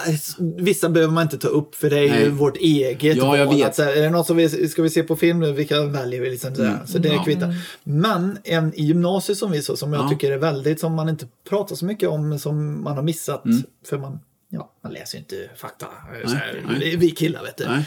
vissa 0.58 0.88
behöver 0.88 1.14
man 1.14 1.22
inte 1.22 1.38
ta 1.38 1.48
upp 1.48 1.74
för 1.74 1.90
det 1.90 1.98
är 1.98 2.08
Nej. 2.08 2.22
ju 2.24 2.30
vårt 2.30 2.56
eget 2.56 3.16
Ja, 3.16 3.36
jag 3.36 3.54
vet. 3.54 3.66
Att, 3.68 3.74
så 3.76 3.82
här, 3.82 3.92
är 3.92 4.02
det 4.02 4.10
något 4.10 4.26
som 4.26 4.36
vi, 4.36 4.68
ska 4.68 4.82
vi 4.82 4.90
se 4.90 5.02
på 5.02 5.16
film 5.16 5.40
nu, 5.40 5.52
vilka 5.52 5.82
väljer 5.86 6.20
vi? 6.20 6.30
Liksom, 6.30 6.54
sådär. 6.54 6.78
Så 6.86 6.98
det 6.98 7.08
Ja. 7.08 7.24
kvittar. 7.24 7.54
Men 7.84 8.38
en 8.44 8.74
i 8.74 8.82
gymnasiet 8.84 9.38
som 9.38 9.50
vi 9.50 9.62
så, 9.62 9.76
som 9.76 9.92
jag 9.92 10.04
Ja. 10.04 10.08
tycker 10.08 10.32
är 10.32 10.38
väldigt, 10.38 10.80
som 10.80 10.94
man 10.94 11.08
inte 11.08 11.26
pratar 11.48 11.76
så 11.76 11.84
mycket 11.84 12.08
om, 12.08 12.38
som 12.38 12.82
man 12.82 12.96
har 12.96 13.02
missat. 13.02 13.42
För 13.88 13.98
man, 13.98 14.18
ja, 14.52 14.72
man 14.84 14.92
läser 14.92 15.18
ju 15.18 15.20
inte 15.20 15.50
fakta. 15.56 15.86
Här, 16.26 16.60
Mm. 16.64 16.78
nej. 16.78 16.96
Vi 16.96 17.10
killar 17.10 17.42
vet 17.42 17.56
du. 17.56 17.64
Nej. 17.68 17.84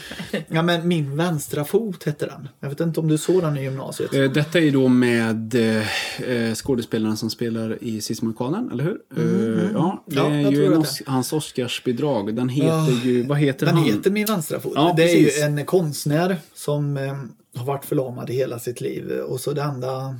Ja, 0.48 0.62
men 0.62 0.88
Min 0.88 1.16
vänstra 1.16 1.64
fot 1.64 2.04
hette 2.04 2.26
den. 2.26 2.48
Jag 2.60 2.68
vet 2.68 2.80
inte 2.80 3.00
om 3.00 3.08
du 3.08 3.18
såg 3.18 3.42
den 3.42 3.56
i 3.56 3.62
gymnasiet. 3.62 4.14
Eh, 4.14 4.24
Detta 4.30 4.58
är 4.58 4.62
ju 4.62 4.70
då 4.70 4.88
med 4.88 5.54
eh, 5.54 6.30
eh, 6.30 6.54
skådespelaren 6.54 7.16
som 7.16 7.30
spelar 7.30 7.78
i 7.84 8.00
Sismonkanen, 8.00 8.70
eller 8.72 8.84
hur? 8.84 8.98
Eh, 9.16 9.70
Ja, 9.72 10.04
det 10.06 10.20
Mm, 10.20 10.40
Ja, 10.42 10.48
är 10.48 10.52
ju 10.52 10.76
Os- 10.76 11.02
hans 11.06 11.32
Oscarsbidrag. 11.32 12.34
Den 12.36 12.48
heter 12.48 12.68
Ja. 12.68 12.90
ju... 13.04 13.22
Vad 13.26 13.38
heter 13.38 13.66
Den 13.66 13.74
han? 13.74 13.84
heter 13.84 14.10
Min 14.10 14.26
vänstra 14.26 14.60
fot. 14.60 14.72
Ja, 14.74 14.94
det 14.96 15.10
är 15.10 15.16
ju 15.16 15.42
en 15.42 15.66
konstnär 15.66 16.36
som 16.54 16.96
eh, 16.96 17.14
har 17.56 17.66
varit 17.66 17.84
förlamad 17.84 18.30
i 18.30 18.32
hela 18.34 18.58
sitt 18.58 18.80
liv. 18.80 19.10
Och 19.10 19.40
så 19.40 19.52
det 19.52 19.62
enda 19.62 20.16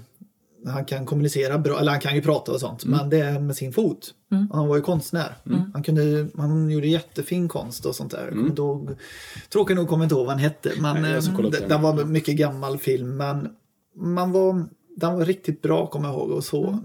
han 0.67 0.85
kan 0.85 1.07
kommunicera 1.07 1.59
bra, 1.59 1.81
eller 1.81 1.91
han 1.93 2.01
kan 2.01 2.15
ju 2.15 2.23
prata 2.23 2.53
och 2.53 2.61
sånt, 2.61 2.85
Mm. 2.85 2.99
men 2.99 3.11
det 3.11 3.19
är 3.19 3.41
med 3.41 3.57
sin 3.57 3.73
fot. 3.73 4.15
Han 4.53 4.69
var 4.69 4.77
ju 4.77 4.83
konstnär. 4.83 5.37
Han, 5.75 5.83
kunde, 5.83 6.27
han 6.37 6.71
gjorde 6.71 6.87
jättefin 6.87 7.49
konst 7.49 7.87
och 7.87 7.95
sånt 7.95 8.11
där. 8.11 8.47
Inte 8.47 8.63
ihåg, 8.63 8.91
tråkigt 9.53 9.77
nog 9.77 9.89
kommer 9.89 10.05
jag 10.05 10.07
inte 10.07 10.15
ihåg 10.15 10.27
vad 10.27 10.35
han 10.35 10.43
hette, 10.45 10.73
men 10.81 11.03
Nej, 11.03 11.15
eh, 11.15 11.23
den. 11.51 11.69
den 11.69 11.83
var 11.83 12.05
mycket 12.05 12.37
gammal 12.37 12.79
film. 12.79 13.17
Men 13.17 13.49
man 13.97 14.33
var, 14.33 14.65
den 14.97 15.15
var 15.19 15.25
riktigt 15.25 15.63
bra 15.63 15.87
kommer 15.87 16.09
jag 16.09 16.17
ihåg. 16.19 16.31
Och 16.31 16.45
så, 16.45 16.79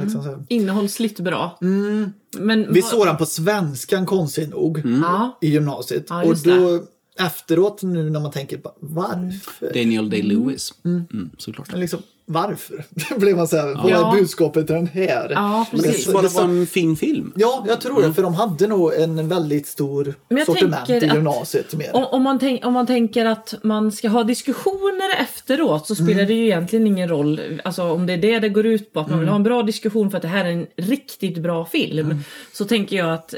liksom 0.00 0.22
så. 0.22 0.44
Innehållsligt 0.48 1.20
bra. 1.20 1.56
Men 1.60 2.12
Mm. 2.38 2.72
Vi 2.74 2.80
vad- 2.80 2.90
såg 2.90 3.06
den 3.06 3.16
på 3.16 3.26
svenskan 3.26 4.06
konstigt 4.06 4.50
nog 4.50 4.82
i 5.40 5.48
gymnasiet. 5.48 6.06
Ja, 6.08 6.24
och 6.24 6.36
då 6.44 6.80
efteråt 7.18 7.82
nu 7.82 8.10
när 8.10 8.20
man 8.20 8.30
tänker 8.30 8.58
på 8.58 8.72
varför? 8.80 9.72
Daniel 9.74 10.10
Day-Lewis. 10.10 10.74
Mm, 10.84 11.30
såklart. 11.38 11.70
Men 11.70 11.80
liksom, 11.80 12.00
varför? 12.26 12.84
Det 13.08 13.18
blir 13.20 13.34
man 13.34 13.48
så 13.48 13.56
här, 13.56 13.74
vad 13.82 13.90
Ja. 13.90 14.12
är 14.14 14.20
budskapet 14.20 14.66
till 14.66 14.74
den 14.76 14.86
här? 14.86 15.30
Ja, 15.34 15.66
det 15.72 15.76
precis. 15.82 16.08
är 16.08 16.12
bara 16.12 16.28
var 16.28 16.42
en 16.42 16.66
fin 16.66 16.96
film. 16.96 17.32
Ja, 17.36 17.64
jag 17.68 17.80
tror 17.80 18.02
det. 18.02 18.14
För 18.14 18.22
de 18.22 18.34
hade 18.34 18.66
nog 18.66 18.94
en 18.94 19.28
väldigt 19.28 19.66
stor 19.66 20.14
sortiment 20.46 20.90
i 20.90 20.96
att- 20.96 21.14
gymnasiet. 21.14 21.74
Mer. 21.74 21.96
Om, 21.96 22.04
om, 22.04 22.22
man 22.22 22.38
tänk, 22.38 22.66
om 22.66 22.72
man 22.72 22.86
tänker 22.86 23.24
att 23.24 23.54
man 23.62 23.92
ska 23.92 24.08
ha 24.08 24.24
diskussioner 24.24 25.20
efteråt 25.22 25.86
så 25.86 25.94
spelar 25.94 26.12
Mm. 26.12 26.26
det 26.26 26.34
ju 26.34 26.44
egentligen 26.44 26.86
ingen 26.86 27.08
roll. 27.08 27.40
Alltså 27.64 27.82
om 27.82 28.06
det 28.06 28.12
är 28.12 28.16
det 28.18 28.38
det 28.38 28.48
går 28.48 28.66
ut 28.66 28.92
på, 28.92 29.00
att 29.00 29.08
man 29.10 29.18
vill 29.18 29.28
Mm. 29.28 29.32
ha 29.32 29.36
en 29.36 29.42
bra 29.42 29.62
diskussion 29.62 30.10
för 30.10 30.16
att 30.18 30.22
det 30.22 30.28
här 30.28 30.44
är 30.44 30.50
en 30.50 30.66
riktigt 30.76 31.38
bra 31.38 31.64
film. 31.64 32.14
Så 32.52 32.64
tänker 32.64 32.96
jag 32.96 33.12
att, 33.14 33.34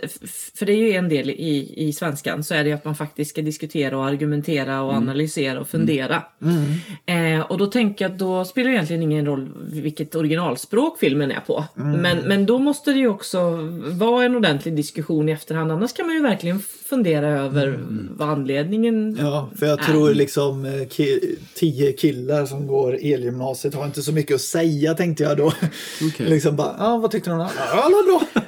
för 0.54 0.66
det 0.66 0.72
är 0.72 0.76
ju 0.76 0.92
en 0.92 1.08
del 1.08 1.30
i, 1.30 1.72
i 1.76 1.92
svenskan, 1.92 2.44
så 2.44 2.54
är 2.54 2.64
det 2.64 2.70
ju 2.70 2.74
att 2.74 2.84
man 2.84 2.94
faktiskt 2.94 3.30
ska 3.30 3.42
diskutera 3.42 3.98
och 3.98 4.04
argumentera 4.06 4.82
och 4.82 4.92
Mm. 4.92 5.02
analysera 5.08 5.60
och 5.60 5.68
fundera. 5.68 6.22
Eh, 7.06 7.40
och 7.40 7.58
då 7.58 7.66
tänker 7.66 8.04
jag 8.04 8.12
att 8.12 8.18
då 8.18 8.44
spelar 8.44 8.70
det 8.70 8.77
egentligen 8.78 9.02
ingen 9.02 9.26
roll 9.26 9.48
vilket 9.72 10.14
originalspråk 10.14 10.98
filmen 10.98 11.30
är 11.30 11.40
på. 11.40 11.64
Mm. 11.76 11.92
Men, 12.00 12.18
men 12.18 12.46
då 12.46 12.58
måste 12.58 12.92
det 12.92 12.98
ju 12.98 13.08
också 13.08 13.40
vara 13.90 14.24
en 14.24 14.36
ordentlig 14.36 14.76
diskussion 14.76 15.28
i 15.28 15.32
efterhand. 15.32 15.72
Annars 15.72 15.92
kan 15.92 16.06
man 16.06 16.14
ju 16.16 16.22
verkligen 16.22 16.60
fundera 16.88 17.28
över 17.28 17.78
vad 18.16 18.28
anledningen 18.28 18.88
Mm. 19.08 19.26
Ja, 19.26 19.50
för 19.58 19.66
jag 19.66 19.78
är. 19.80 19.84
tror 19.84 20.14
liksom 20.14 20.64
eh, 20.64 20.70
ki- 20.70 21.36
tio 21.54 21.92
killar 21.92 22.46
som 22.46 22.66
går 22.66 22.94
elgymnasiet 22.94 23.74
har 23.74 23.84
inte 23.86 24.02
så 24.02 24.12
mycket 24.12 24.34
att 24.34 24.40
säga 24.40 24.94
tänkte 24.94 25.22
jag 25.22 25.36
då. 25.36 25.46
Okej. 26.02 26.26
liksom 26.30 26.56
bara, 26.56 26.74
ja 26.78 26.96
vad 26.98 27.10
tyckte 27.10 27.30
du? 27.30 27.34
om 27.34 27.38
den? 27.38 27.48
Ja, 27.72 27.88
bra. 28.06 28.46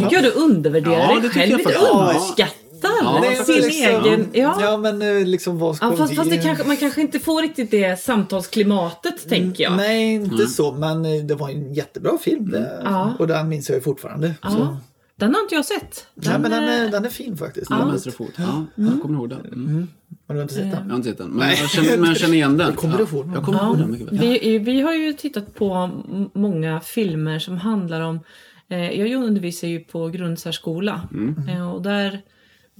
Tycker 0.00 0.14
jag 0.16 0.24
du 0.24 0.30
undervärderar 0.30 0.94
Ja, 0.94 1.14
det 1.14 1.20
dig 1.20 1.30
tycker 1.30 1.40
själv 1.40 1.50
jag 1.50 1.58
lite. 1.58 1.70
faktiskt. 1.74 2.38
Ja. 2.82 2.88
Underskattar 2.88 3.14
Ja, 3.14 3.20
Det 3.20 3.36
är 3.36 3.44
sin 3.44 3.54
liksom- 3.54 4.04
egen... 4.12 4.28
Ja. 4.32 4.58
Ja, 4.60 4.76
men 4.76 5.02
eh, 5.02 5.26
liksom 5.26 5.58
vad 5.58 5.76
ska 5.76 5.86
Ja, 5.86 5.96
fast, 5.96 6.12
vi- 6.12 6.16
fast 6.16 6.30
det 6.30 6.38
kanske, 6.38 6.64
man 6.66 6.76
kanske 6.76 7.00
inte 7.00 7.18
får 7.18 7.42
riktigt 7.42 7.70
det 7.70 8.00
samtalsklimatet, 8.00 9.28
tänker 9.28 9.64
jag. 9.64 9.76
Nej, 9.76 10.14
inte 10.14 10.46
så. 10.46 10.72
Men 10.72 11.04
eh, 11.04 11.22
det 11.24 11.34
var 11.34 11.48
en 11.50 11.74
jättebra 11.74 12.18
film. 12.20 12.50
det. 12.50 12.82
Ja. 12.84 13.14
Och 13.18 13.26
den 13.26 13.48
minns 13.48 13.68
jag 13.68 13.76
ju 13.76 13.82
fortfarande. 13.82 14.34
Ja. 14.42 14.50
Så. 14.50 14.76
Den 15.16 15.34
har 15.34 15.42
inte 15.42 15.54
jag 15.54 15.64
sett. 15.64 16.06
Nej, 16.14 16.38
men 16.38 16.50
den 16.50 16.64
är, 16.64 16.84
eh, 16.84 16.90
den 16.90 17.04
är 17.04 17.08
fin 17.08 17.36
faktiskt. 17.36 17.68
Den 17.70 17.88
vänstra 17.88 18.12
fot. 18.12 18.32
Ja, 18.36 18.64
jag 18.74 19.02
kommer 19.02 19.18
ihåg 19.18 19.28
den. 19.28 19.40
Mm. 19.46 19.88
Har 20.28 20.34
du 20.34 20.42
inte 20.42 20.54
sett 20.54 20.62
den? 20.72 20.82
Jag 20.84 20.90
har 20.90 20.96
inte 20.96 21.08
sett 21.08 21.18
den, 21.18 21.30
men 21.30 21.48
jag 21.48 21.70
känner, 21.70 21.96
men 21.98 22.08
jag 22.08 22.16
känner 22.16 22.34
igen 22.34 22.56
den. 22.56 22.72
Kommer 22.76 22.96
du 22.98 23.02
ihåg 23.02 23.10
ja, 23.12 23.22
den? 23.24 23.32
jag 23.34 23.44
kommer 23.44 23.64
ihåg 23.64 23.78
den 23.78 23.90
mycket 23.90 24.06
väl. 24.12 24.18
Vi, 24.18 24.58
vi 24.58 24.80
har 24.80 24.94
ju 24.94 25.12
tittat 25.12 25.54
på 25.54 25.90
många 26.34 26.80
filmer 26.80 27.38
som 27.38 27.56
handlar 27.58 28.00
om... 28.00 28.20
Eh, 28.68 29.00
jag 29.00 29.22
undervisar 29.24 29.68
ju 29.68 29.80
på 29.80 30.08
grundsärskola 30.08 31.08
eh, 31.48 31.70
och 31.74 31.82
där 31.82 32.22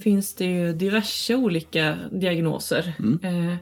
finns 0.01 0.35
det 0.35 0.45
ju 0.45 0.73
diverse 0.73 1.35
olika 1.35 1.99
diagnoser. 2.13 2.95
Eh, 3.23 3.57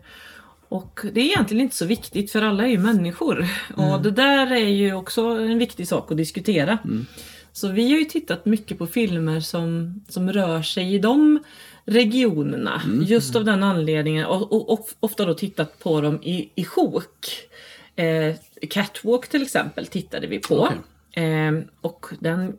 och 0.69 1.01
det 1.13 1.21
är 1.21 1.25
egentligen 1.25 1.63
inte 1.63 1.77
så 1.77 1.87
viktigt 1.87 2.33
för 2.33 2.43
alla 2.43 2.65
är 2.65 2.69
ju 2.69 2.79
människor. 2.79 3.47
Och 3.77 4.03
det 4.03 4.11
där 4.11 4.53
är 4.53 4.69
ju 4.69 4.95
också 4.95 5.23
en 5.23 5.59
viktig 5.59 5.89
sak 5.89 6.11
att 6.11 6.17
diskutera. 6.17 6.79
Så 7.53 7.69
vi 7.69 7.93
har 7.93 7.99
ju 7.99 8.05
tittat 8.05 8.47
mycket 8.47 8.79
på 8.79 8.87
filmer 8.87 9.41
som, 9.41 10.01
som 10.09 10.33
rör 10.33 10.63
sig 10.63 10.95
i 10.95 10.99
de 10.99 11.39
regionerna. 11.85 12.83
Just 13.03 13.37
av 13.37 13.45
den 13.45 13.63
anledningen. 13.63 14.27
Och, 14.27 14.53
och, 14.53 14.73
och 14.73 14.89
ofta 15.01 15.25
då 15.25 15.35
tittat 15.35 15.79
på 15.79 16.01
dem 16.01 16.23
i, 16.23 16.51
i 16.55 16.65
sjok. 16.65 17.27
Eh, 17.97 18.35
Catwalk 18.71 19.29
till 19.29 19.43
exempel 19.43 19.87
tittade 19.87 20.27
vi 20.27 20.39
på. 20.39 20.57
Okej. 20.57 21.25
Eh, 21.25 21.53
och 21.81 22.07
den 22.21 22.57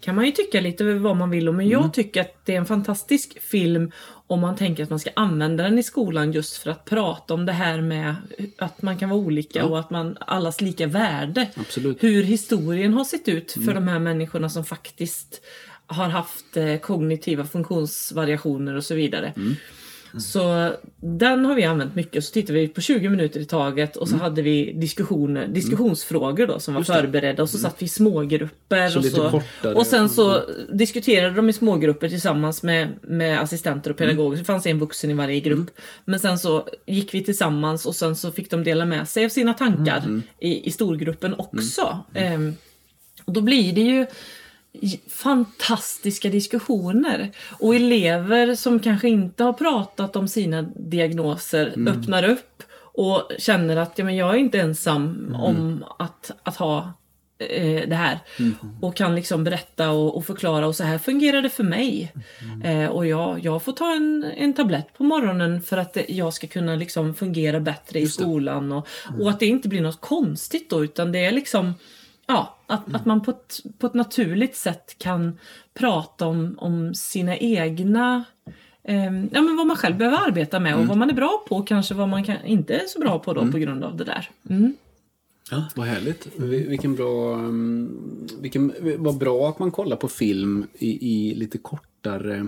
kan 0.00 0.14
man 0.14 0.24
ju 0.26 0.30
tycka 0.32 0.60
lite 0.60 0.84
vad 0.94 1.16
man 1.16 1.30
vill 1.30 1.48
om, 1.48 1.56
men 1.56 1.66
Mm. 1.66 1.80
jag 1.80 1.92
tycker 1.94 2.20
att 2.20 2.34
det 2.44 2.52
är 2.54 2.58
en 2.58 2.66
fantastisk 2.66 3.42
film 3.42 3.92
om 4.26 4.40
man 4.40 4.56
tänker 4.56 4.82
att 4.82 4.90
man 4.90 4.98
ska 4.98 5.10
använda 5.16 5.64
den 5.64 5.78
i 5.78 5.82
skolan 5.82 6.32
just 6.32 6.56
för 6.56 6.70
att 6.70 6.84
prata 6.84 7.34
om 7.34 7.46
det 7.46 7.52
här 7.52 7.80
med 7.80 8.14
att 8.58 8.82
man 8.82 8.98
kan 8.98 9.08
vara 9.08 9.20
olika 9.20 9.64
och 9.64 9.78
att 9.80 9.90
man 9.90 10.16
allas 10.20 10.60
lika 10.60 10.86
värde. 10.86 11.48
Absolut. 11.56 12.02
Hur 12.02 12.22
historien 12.22 12.92
har 12.94 13.04
sett 13.04 13.28
ut 13.28 13.56
Mm. 13.56 13.66
för 13.66 13.74
de 13.74 13.88
här 13.88 13.98
människorna 13.98 14.48
som 14.48 14.64
faktiskt 14.64 15.40
har 15.86 16.08
haft 16.08 16.56
eh, 16.56 16.76
kognitiva 16.76 17.44
funktionsvariationer 17.44 18.74
och 18.76 18.84
så 18.84 18.94
vidare. 18.94 19.32
Mm. 19.36 19.56
Så 20.18 20.72
den 21.00 21.44
har 21.44 21.54
vi 21.54 21.64
använt 21.64 21.94
mycket. 21.94 22.24
Så 22.24 22.32
tittade 22.32 22.58
vi 22.58 22.68
på 22.68 22.80
20 22.80 23.08
minuter 23.08 23.40
i 23.40 23.44
taget 23.44 23.96
och 23.96 24.08
så 24.08 24.16
hade 24.16 24.42
vi 24.42 24.72
diskussioner, 24.72 25.46
diskussionsfrågor 25.48 26.46
då 26.46 26.58
som 26.60 26.74
var 26.74 26.80
Mm. 26.80 26.90
Mm. 26.92 27.02
förberedda 27.02 27.42
och 27.42 27.50
så 27.50 27.58
satt 27.58 27.76
vi 27.82 27.84
i 27.86 27.88
smågrupper. 27.88 28.88
Så 28.88 28.98
och, 28.98 29.04
så, 29.04 29.30
kortare. 29.30 29.74
och 29.74 29.86
sen 29.86 30.08
så 30.08 30.42
diskuterade 30.72 31.34
de 31.34 31.48
i 31.48 31.52
smågrupper 31.52 32.08
tillsammans 32.08 32.62
med, 32.62 32.88
med 33.02 33.40
assistenter 33.40 33.90
och 33.90 34.00
Mm. 34.00 34.10
pedagoger. 34.16 34.38
Det 34.38 34.44
fanns 34.44 34.66
en 34.66 34.78
vuxen 34.78 35.10
i 35.10 35.14
varje 35.14 35.40
grupp. 35.40 35.70
Men 36.04 36.20
sen 36.20 36.38
så 36.38 36.68
gick 36.86 37.14
vi 37.14 37.24
tillsammans 37.24 37.86
och 37.86 37.94
sen 37.96 38.16
så 38.16 38.32
fick 38.32 38.50
de 38.50 38.64
dela 38.64 38.84
med 38.84 39.08
sig 39.08 39.24
av 39.24 39.28
sina 39.28 39.54
tankar 39.54 39.98
Mm. 39.98 40.22
i, 40.38 40.68
i 40.68 40.70
storgruppen 40.70 41.34
också. 41.38 41.98
Ehm, 42.14 42.54
och 43.24 43.32
då 43.32 43.40
blir 43.40 43.72
det 43.72 43.80
ju 43.80 44.06
fantastiska 45.08 46.28
diskussioner. 46.28 47.30
Och 47.58 47.74
elever 47.74 48.54
som 48.54 48.80
kanske 48.80 49.08
inte 49.08 49.44
har 49.44 49.52
pratat 49.52 50.16
om 50.16 50.28
sina 50.28 50.62
diagnoser 50.62 51.74
öppnar 51.88 52.22
upp 52.24 52.62
och 52.92 53.30
känner 53.38 53.76
att 53.76 53.98
ja, 53.98 54.04
men 54.04 54.16
jag 54.16 54.34
är 54.34 54.38
inte 54.38 54.60
ensam 54.60 55.36
om 55.38 55.84
att, 55.98 56.30
att 56.42 56.56
ha 56.56 56.92
eh, 57.38 57.88
det 57.88 57.94
här. 57.94 58.18
Och 58.80 58.96
kan 58.96 59.14
liksom 59.14 59.44
berätta 59.44 59.90
och, 59.90 60.16
och 60.16 60.26
förklara 60.26 60.66
och 60.66 60.76
så 60.76 60.84
här 60.84 60.98
fungerar 60.98 61.42
det 61.42 61.50
för 61.50 61.64
mig. 61.64 62.12
Eh, 62.64 62.86
och 62.86 63.06
jag, 63.06 63.40
jag 63.44 63.62
får 63.62 63.72
ta 63.72 63.94
en, 63.94 64.24
en 64.36 64.52
tablett 64.52 64.98
på 64.98 65.04
morgonen 65.04 65.62
för 65.62 65.76
att 65.76 65.96
jag 66.08 66.34
ska 66.34 66.46
kunna 66.46 66.76
liksom 66.76 67.14
fungera 67.14 67.60
bättre 67.60 68.00
i 68.00 68.06
skolan. 68.06 68.72
Och, 68.72 68.88
och 69.20 69.30
att 69.30 69.40
det 69.40 69.46
inte 69.46 69.68
blir 69.68 69.80
något 69.80 70.00
konstigt 70.00 70.70
då 70.70 70.84
utan 70.84 71.12
det 71.12 71.24
är 71.24 71.32
liksom 71.32 71.74
Ja, 72.30 72.56
att, 72.66 72.94
att 72.94 73.06
man 73.06 73.22
på 73.22 73.30
ett, 73.30 73.60
på 73.78 73.86
ett 73.86 73.94
naturligt 73.94 74.56
sätt 74.56 74.96
kan 74.98 75.38
prata 75.74 76.26
om, 76.26 76.54
om 76.58 76.94
sina 76.94 77.36
egna 77.36 78.24
eh, 78.82 79.04
ja, 79.32 79.40
men 79.42 79.56
vad 79.56 79.66
man 79.66 79.76
själv 79.76 79.96
behöver 79.96 80.18
arbeta 80.28 80.60
med 80.60 80.76
och 80.76 80.86
vad 80.86 80.96
man 80.96 81.10
är 81.10 81.14
bra 81.14 81.44
på 81.48 81.56
och 81.56 81.68
kanske 81.68 81.94
vad 81.94 82.08
man 82.08 82.24
kan, 82.24 82.36
inte 82.44 82.74
är 82.74 82.86
så 82.86 82.98
bra 83.00 83.18
på 83.18 83.32
då 83.32 83.52
på 83.52 83.58
grund 83.58 83.84
av 83.84 83.96
det 83.96 84.04
där. 84.04 84.30
Mm. 84.50 84.74
Ja, 85.50 85.64
vad 85.76 85.86
härligt. 85.86 86.28
Vi- 86.36 86.68
Vilken 86.68 86.94
bra... 86.96 87.34
um, 87.34 88.28
Vilken, 88.40 88.72
vad 88.98 89.18
bra 89.18 89.48
att 89.48 89.58
man 89.58 89.70
kollar 89.70 89.96
på 89.96 90.08
film 90.08 90.66
i, 90.78 91.10
i 91.30 91.34
lite 91.34 91.58
kortare, 91.58 92.46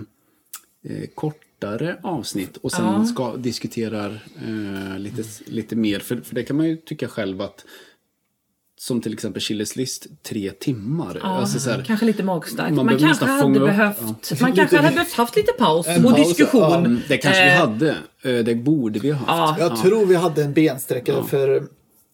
eh, 0.83 1.07
kortare 1.15 1.97
avsnitt 2.03 2.57
och 2.57 2.71
sen 2.71 2.85
Ja. 2.85 3.05
ska, 3.05 3.35
diskuterar 3.35 4.23
eh, 4.47 4.99
lite, 4.99 5.23
lite 5.51 5.75
mer. 5.75 5.99
För, 5.99 6.17
för 6.17 6.35
det 6.35 6.43
kan 6.43 6.57
man 6.57 6.65
ju 6.67 6.75
tycka 6.77 7.07
själv 7.07 7.41
att 7.41 7.65
som 8.87 9.01
till 9.01 9.13
exempel 9.13 9.41
Chilles 9.41 9.75
list, 9.75 10.07
tre 10.29 10.51
timmar. 10.51 11.19
Ja, 11.23 11.27
Alltså 11.39 11.59
så 11.59 11.69
här, 11.69 11.83
kanske 11.87 12.05
lite 12.05 12.23
magstarkt. 12.23 12.75
man 12.75 12.85
Man, 12.85 12.99
kanske 12.99 13.25
hade 13.25 13.59
behövt, 13.59 14.41
man 14.41 14.53
kanske 14.53 14.77
hade 14.77 14.89
behövt 14.93 15.13
haft 15.13 15.35
lite 15.35 15.51
paus 15.51 15.87
En 15.87 16.05
och 16.05 16.11
paus, 16.15 16.27
diskussion. 16.27 16.61
ja. 16.61 16.95
det 17.07 17.17
kanske 17.17 17.43
vi 17.43 17.49
Eh, 17.49 17.55
hade. 17.57 17.89
Eh, 18.21 18.43
Det 18.45 18.55
borde 18.55 18.99
vi 18.99 19.11
ha 19.11 19.25
haft. 19.35 19.59
Ja. 19.61 19.67
Jag 19.69 19.81
tror 19.81 20.05
vi 20.05 20.15
hade 20.15 20.43
en 20.43 20.53
bensträckare 20.53 21.23
för 21.23 21.63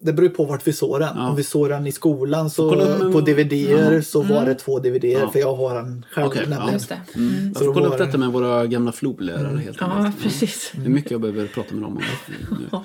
det 0.02 0.14
beror 0.14 0.30
på 0.30 0.46
vart 0.46 0.68
vi 0.68 0.74
såg 0.74 1.00
den. 1.00 1.18
Om 1.18 1.36
vi 1.36 1.44
såg 1.44 1.70
den 1.70 1.88
i 1.88 1.92
skolan 1.92 2.50
så 2.50 2.76
med- 2.76 3.14
på 3.14 3.22
DVD 3.22 4.04
så 4.06 4.22
var 4.22 4.46
det 4.46 4.56
två 4.56 4.80
DVD 4.80 5.32
för 5.32 5.40
jag 5.40 5.56
har 5.56 5.76
den 5.76 6.06
själv 6.12 6.32
ja. 6.36 6.42
nämligen. 6.42 6.74
Just 6.74 6.90
det. 6.90 7.00
Mm. 7.16 7.30
Mm. 7.30 7.48
Jag 7.48 7.58
Så 7.58 7.64
får 7.66 7.74
kolla 7.74 7.88
upp 7.88 7.98
det- 7.98 8.06
detta 8.06 8.18
med 8.18 8.30
våra 8.30 8.66
gamla 8.68 8.92
floblärare 8.92 9.58
helt 9.58 9.78
Ja, 9.80 9.86
enkelt. 9.92 10.24
precis. 10.24 10.72
Det 10.76 10.86
är 10.86 10.90
mycket 10.90 11.12
jag 11.12 11.22
behöver 11.22 11.48
prata 11.48 11.74
med 11.74 11.84
dem 11.84 11.98
om. 11.98 12.04
nu. 12.30 12.48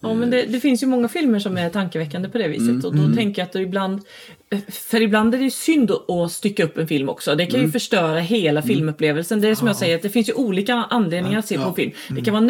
Ja, 0.00 0.14
men 0.14 0.30
det, 0.30 0.42
det 0.42 0.60
finns 0.60 0.82
ju 0.82 0.86
många 0.86 1.08
filmer 1.08 1.38
som 1.38 1.56
är 1.56 1.70
tankeväckande 1.70 2.28
på 2.28 2.38
det 2.38 2.48
viset. 2.48 2.68
Mm, 2.68 2.84
Och 2.84 2.94
då 2.96 3.14
tänker 3.16 3.42
jag 3.42 3.48
att 3.48 3.54
ibland... 3.54 4.00
För 4.70 5.02
ibland 5.02 5.34
är 5.34 5.38
det 5.38 5.44
ju 5.44 5.50
synd 5.50 5.90
att 6.08 6.32
sticka 6.32 6.64
upp 6.64 6.78
en 6.78 6.88
film 6.88 7.08
också. 7.08 7.34
Det 7.34 7.46
kan 7.46 7.54
Mm. 7.54 7.66
ju 7.66 7.72
förstöra 7.72 8.18
hela 8.18 8.62
filmupplevelsen. 8.62 9.40
Det 9.40 9.48
är 9.48 9.54
som 9.54 9.66
jag 9.66 9.76
säger, 9.76 9.96
att 9.96 10.02
det 10.02 10.08
finns 10.08 10.28
ju 10.28 10.32
olika 10.32 10.74
anledningar 10.74 11.38
att 11.38 11.46
se 11.46 11.58
på 11.58 11.68
en 11.68 11.74
film. 11.74 11.92
Det 12.10 12.20
kan 12.20 12.34
vara 12.34 12.44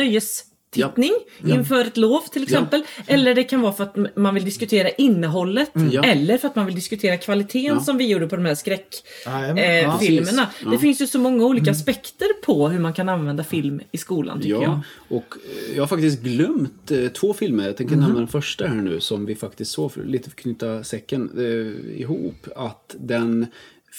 nöjestittning 0.74 1.12
inför 1.44 1.84
ett 1.84 1.96
lov 1.96 2.20
till 2.20 2.42
exempel. 2.42 2.82
Eller 3.06 3.34
det 3.34 3.44
kan 3.44 3.60
vara 3.60 3.72
för 3.72 3.84
att 3.84 4.16
man 4.16 4.34
vill 4.34 4.44
diskutera 4.44 4.88
innehållet. 4.90 5.70
Ja. 5.92 6.04
Eller 6.04 6.38
för 6.38 6.48
att 6.48 6.56
man 6.56 6.66
vill 6.66 6.74
diskutera 6.74 7.16
kvaliteten 7.16 7.80
som 7.80 7.96
vi 7.98 8.06
gjorde 8.06 8.28
på 8.28 8.36
de 8.36 8.44
här 8.44 8.54
skräckfilmerna. 8.54 9.62
Eh, 9.62 10.36
Ja. 10.36 10.46
Ja. 10.64 10.70
Det 10.70 10.78
finns 10.78 11.00
ju 11.00 11.06
så 11.06 11.18
många 11.18 11.44
olika 11.44 11.70
aspekter 11.70 12.26
på 12.42 12.68
hur 12.68 12.78
man 12.78 12.92
kan 12.92 13.08
använda 13.08 13.44
film 13.44 13.80
i 13.92 13.98
skolan 13.98 14.38
tycker 14.40 14.54
jag. 14.54 14.62
Ja, 14.62 14.82
och 15.08 15.34
eh, 15.68 15.76
jag 15.76 15.82
har 15.82 15.88
faktiskt 15.88 16.22
glömt 16.22 16.90
eh, 16.90 17.08
två 17.08 17.34
filmer. 17.34 17.66
Jag 17.66 17.76
tänker 17.76 17.96
nämna 17.96 18.18
den 18.18 18.28
första 18.28 18.66
här 18.66 18.74
nu 18.74 19.00
som 19.00 19.26
vi 19.26 19.34
faktiskt 19.34 19.70
såg, 19.70 19.92
för, 19.92 20.04
lite 20.04 20.24
för 20.24 20.30
att 20.30 20.36
knyta 20.36 20.84
säcken 20.84 21.30
eh, 21.38 22.00
ihop. 22.00 22.46
Att 22.56 22.94
den 22.98 23.46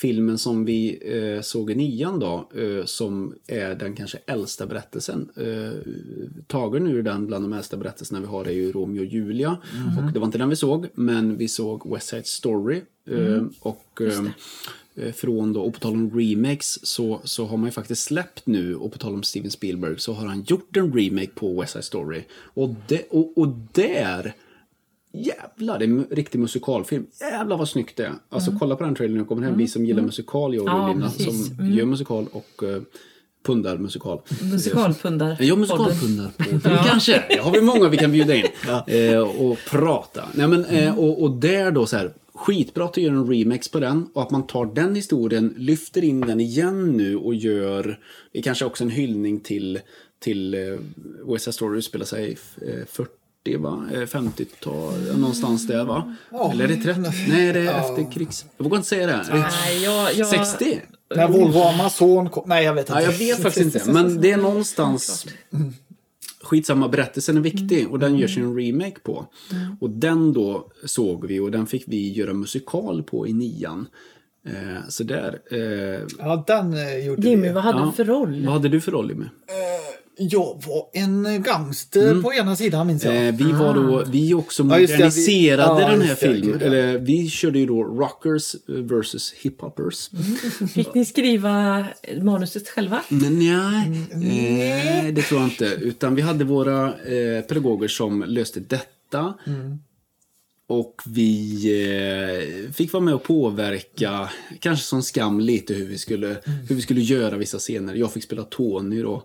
filmen 0.02 0.38
som 0.38 0.66
vi 0.66 1.00
eh, 1.02 1.42
såg 1.42 1.72
i 1.72 1.76
nian 1.76 2.20
då, 2.20 2.50
eh, 2.56 2.86
som 2.86 3.36
är 3.48 3.76
den 3.76 3.96
kanske 3.96 4.18
äldsta 4.26 4.66
berättelsen. 4.66 5.30
Eh, 5.36 5.92
tagen 6.48 6.88
ur 6.88 7.04
den 7.04 7.28
bland 7.28 7.44
de 7.46 7.54
äldsta 7.54 7.78
berättelserna 7.78 8.20
vi 8.20 8.26
har 8.26 8.46
är 8.46 8.52
ju 8.52 8.72
Romeo 8.72 9.02
och 9.02 9.06
Julia. 9.06 9.58
Och 9.98 10.14
det 10.14 10.20
var 10.20 10.26
inte 10.26 10.38
den 10.38 10.50
vi 10.50 10.56
såg, 10.56 10.88
men 10.94 11.38
vi 11.38 11.48
såg 11.48 11.94
West 11.94 12.08
Side 12.08 12.28
Story. 12.28 12.82
Eh, 13.10 13.44
och 13.60 14.02
eh, 14.02 14.26
eh, 14.96 15.14
från 15.14 15.54
då, 15.54 15.62
och 15.62 15.74
på 15.74 15.80
tal 15.80 15.94
om 15.94 16.20
remakes 16.20 16.88
så, 16.88 17.22
så 17.24 17.46
har 17.46 17.58
man 17.58 17.68
ju 17.68 17.72
faktiskt 17.72 18.04
släppt 18.04 18.48
nu, 18.48 18.76
och 18.76 18.92
på 18.92 18.98
tal 18.98 19.14
om 19.14 19.24
Steven 19.24 19.52
Spielberg, 19.52 20.00
så 20.00 20.14
har 20.14 20.28
han 20.28 20.42
gjort 20.42 20.78
en 20.78 20.94
remake 20.94 21.32
på 21.36 21.62
West 21.62 21.74
Side 21.74 21.84
Story. 21.84 22.24
Och, 22.32 22.76
det, 22.88 23.08
och, 23.10 23.38
och 23.38 23.48
där, 23.72 24.34
jävlar, 25.18 25.80
det 25.80 25.86
är 25.86 25.90
en 25.90 26.08
riktig 26.12 26.40
musikalfilm. 26.40 27.06
Jävlar 27.22 27.58
vad 27.58 27.70
snyggt 27.70 27.98
det 27.98 28.06
är. 28.06 28.14
Alltså 28.30 28.52
kolla 28.60 28.76
på 28.76 28.84
den 28.84 28.96
trailern 28.96 29.18
när 29.18 29.26
kommer 29.26 29.42
hem, 29.42 29.58
vi 29.58 29.68
som 29.68 29.86
gillar 29.86 30.04
musikal, 30.04 30.56
jag 30.56 30.64
och 30.64 30.70
Ja, 30.70 30.96
precis. 31.02 31.48
som 31.48 31.72
gör 31.72 31.86
musikal 31.86 32.28
och 32.32 32.64
uh, 32.64 32.82
pundar 33.44 33.78
musikal. 33.78 34.22
Musikalpundar. 34.52 35.38
Ja, 35.40 35.56
musikalpundar 35.56 36.32
på 36.38 36.84
kanske. 36.90 37.24
Det 37.30 37.40
har 37.40 37.52
vi 37.52 37.62
många 37.62 37.90
vi 37.90 37.98
kan 37.98 38.12
bjuda 38.12 38.36
in. 38.36 38.46
Eh, 38.88 39.20
och 39.20 39.58
prata. 39.70 40.24
Nej, 40.34 40.48
men, 40.48 40.66
eh, 40.66 41.00
och, 41.00 41.24
och 41.24 41.32
där 41.32 41.72
då 41.72 41.86
så 41.86 41.98
här. 41.98 42.14
Skitbra 42.34 42.86
att 42.86 42.94
du 42.94 43.02
gör 43.02 43.12
en 43.12 43.30
remix 43.30 43.70
på 43.70 43.80
den 43.80 44.08
och 44.14 44.22
att 44.22 44.32
man 44.32 44.48
tar 44.48 44.66
den 44.66 44.96
historien, 44.96 45.54
lyfter 45.58 46.04
in 46.04 46.22
den 46.22 46.40
igen 46.40 46.98
nu 46.98 47.16
och 47.16 47.36
gör, 47.36 48.00
det 48.32 48.42
kanske 48.42 48.66
också 48.66 48.84
en 48.84 48.90
hyllning 48.90 49.40
till, 49.40 49.80
till 50.20 50.54
eh, 50.54 50.60
West 51.28 51.44
Side 51.44 51.54
Story 51.54 51.78
utspelar 51.78 52.06
sig 52.06 52.38
eh, 52.62 52.86
40 53.48 53.58
va? 53.58 53.88
Eh, 53.94 54.00
50-tal, 54.00 55.20
någonstans 55.20 55.68
där 55.68 55.86
va? 55.86 56.16
Ja. 56.32 56.52
Eller 56.52 56.64
är 56.64 56.68
det 56.68 56.76
30? 56.76 57.02
Nej, 57.30 57.54
det 57.54 57.60
är 57.60 57.80
efter 57.80 58.12
krigs... 58.12 58.46
Jag 58.58 58.64
vågar 58.64 58.78
inte 58.78 58.90
säga 58.90 59.08
det. 59.08 59.26
Nej, 59.32 59.84
jag, 59.84 60.14
jag, 60.16 60.28
60? 60.28 60.82
När 61.16 61.28
Volvo 61.28 61.60
Amazon 61.60 62.30
kom. 62.30 62.44
Nej, 62.50 62.66
jag 62.66 62.74
vet 62.74 62.90
inte. 62.90 63.02
Ja, 63.02 63.12
jag 63.12 63.18
vet 63.20 63.42
faktiskt 63.42 63.76
inte. 63.76 63.92
Men 63.92 64.22
det 64.22 64.32
är 64.32 64.38
någonstans... 64.38 65.26
Skitsamma, 66.42 66.88
berättelsen 66.88 67.38
är 67.38 67.42
viktig 67.42 67.92
och 67.92 68.00
den 68.00 68.18
görs 68.18 68.38
en 68.38 68.56
remake 68.58 69.00
på. 69.04 69.26
Och 69.80 69.90
den 69.90 70.34
då 70.34 70.72
såg 70.86 71.28
vi 71.28 71.40
och 71.40 71.52
den 71.52 71.68
fick 71.68 71.84
vi 71.88 72.12
göra 72.14 72.34
musikal 72.34 73.04
på 73.04 73.28
i 73.28 73.34
nian. 73.34 73.88
Eh, 74.46 74.88
så 74.90 75.04
där. 75.04 75.40
Eh, 75.52 76.02
Ja, 76.20 76.44
den 76.48 76.74
eh, 76.74 77.06
gjorde 77.06 77.30
Jimmy, 77.30 77.48
vi. 77.48 77.54
vad 77.54 77.64
hade 77.64 77.80
ja. 77.80 77.86
du 77.86 77.92
för 77.92 78.06
roll? 78.06 78.46
Vad 78.46 78.54
hade 78.54 78.70
du 78.70 78.82
för 78.82 78.92
roll 78.92 79.10
Jimmy? 79.10 79.26
Jag 80.20 80.64
var 80.68 80.86
en 80.94 81.44
gangster 81.44 82.22
på 82.22 82.34
ena 82.34 82.56
sidan 82.56 82.88
minns 82.88 83.04
jag. 83.04 83.28
Eh, 83.28 83.36
vi 83.36 83.52
var 83.52 83.74
då, 83.74 84.04
vi 84.12 84.34
också 84.34 84.64
Ja, 84.70 84.80
just 84.80 84.94
det, 84.94 84.98
vi- 84.98 85.04
moderniserade 85.04 85.82
ja, 85.82 85.90
den 85.90 86.02
här 86.02 86.16
filmen. 86.16 86.58
ja. 86.62 86.66
Eller 86.66 86.98
vi 86.98 87.30
körde 87.30 87.60
ju 87.60 87.66
då 87.66 87.84
Rockers 87.84 88.56
versus 88.68 89.34
Hiphoppers. 89.34 90.10
Fick 90.74 90.94
ni 90.94 91.06
skriva 91.06 91.86
manuset 92.22 92.70
själva? 92.70 93.02
Men 93.10 93.40
nej, 93.40 95.06
eh, 95.08 95.14
det 95.14 95.22
tror 95.22 95.42
jag 95.42 95.50
inte. 95.50 95.66
Utan 95.66 96.16
vi 96.16 96.22
hade 96.22 96.44
våra 96.46 96.86
eh, 96.88 97.42
pedagoger 97.48 97.88
som 97.88 98.24
löste 98.28 98.60
detta. 98.60 99.34
Och 100.70 101.02
vi 101.06 101.64
eh, 102.66 102.72
fick 102.74 102.94
vara 102.94 103.04
med 103.04 103.14
och 103.14 103.24
påverka, 103.24 104.30
kanske 104.60 104.86
som 104.86 105.04
skam 105.04 105.40
lite 105.40 105.74
hur 105.74 105.86
vi 105.86 105.98
skulle, 105.98 106.38
hur 106.70 106.76
vi 106.76 106.82
skulle 106.82 107.02
göra 107.02 107.38
vissa 107.38 107.58
scener. 107.60 107.96
Jag 107.96 108.14
fick 108.14 108.24
spela 108.24 108.44
Tony 108.44 109.02
då. 109.02 109.24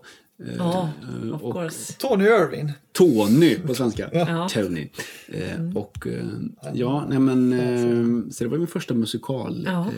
Ja, 0.57 0.89
eh, 1.23 1.35
of 1.35 1.41
och 1.41 1.53
course. 1.53 1.93
Tony 1.93 2.23
Irving. 2.25 2.71
Tony 2.91 3.55
på 3.55 3.73
svenska. 3.75 4.09
Ja. 4.13 4.49
Tony. 4.49 4.89
Eh, 5.27 5.77
och 5.77 6.07
eh, 6.07 6.25
ja, 6.73 7.05
nej 7.09 7.19
men 7.19 8.31
så 8.31 8.43
det 8.43 8.49
var 8.49 8.57
min 8.57 8.67
första 8.67 8.93
musikal. 8.93 9.63
Ja. 9.65 9.91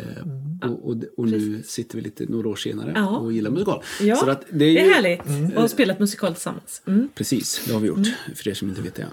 Eh, 0.62 0.72
och, 0.72 0.90
och, 0.90 0.96
och 1.18 1.28
nu 1.28 1.64
sitter 1.66 1.96
vi 1.96 2.02
lite 2.04 2.26
några 2.30 2.50
år 2.50 2.56
senare 2.56 2.92
Ja. 2.96 3.18
och 3.18 3.34
gillar 3.34 3.52
musikal. 3.52 3.84
Ja, 4.02 4.16
så 4.16 4.30
att 4.30 4.42
det 4.52 4.58
det 4.58 4.66
är, 4.66 4.82
är, 4.82 4.88
ju, 4.88 4.94
härligt. 4.94 5.56
Och 5.56 5.62
har 5.62 5.68
spelat 5.68 6.00
musikal 6.00 6.34
tillsammans. 6.34 6.82
Mm. 6.88 7.10
Precis, 7.16 7.62
det 7.68 7.74
har 7.74 7.80
vi 7.80 7.88
gjort. 7.88 8.08
För 8.36 8.48
er 8.50 8.54
som 8.54 8.70
inte 8.70 8.82
vet 8.82 8.96
det. 8.96 9.08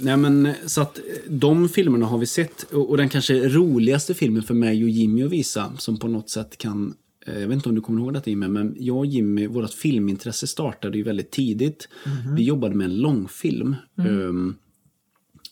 Nej 0.00 0.16
men, 0.16 0.52
så 0.66 0.80
att 0.80 0.98
de 1.28 1.68
filmerna 1.68 2.06
har 2.06 2.18
vi 2.18 2.26
sett. 2.26 2.62
Och, 2.62 2.90
och 2.90 2.96
den 2.96 3.08
kanske 3.08 3.48
roligaste 3.48 4.14
filmen 4.14 4.42
för 4.42 4.54
mig 4.54 4.82
och 4.84 4.90
Jimmy 4.90 5.22
att 5.22 5.30
visa, 5.30 5.72
som 5.78 5.98
på 5.98 6.08
något 6.08 6.30
sätt 6.30 6.58
kan 6.58 6.94
jag 7.32 7.48
vet 7.48 7.54
inte 7.54 7.68
om 7.68 7.74
du 7.74 7.80
kommer 7.80 8.00
ihåg 8.02 8.14
detta 8.14 8.30
Jimmy, 8.30 8.48
men 8.48 8.76
jag 8.78 8.96
och 8.96 9.06
Jimmy, 9.06 9.46
vårt 9.46 9.70
filmintresse 9.72 10.46
startade 10.46 10.96
ju 10.98 11.04
väldigt 11.04 11.30
tidigt. 11.30 11.88
Vi 12.36 12.42
jobbade 12.42 12.74
med 12.74 12.84
en 12.84 12.96
långfilm 12.98 13.76
eh, 13.98 14.04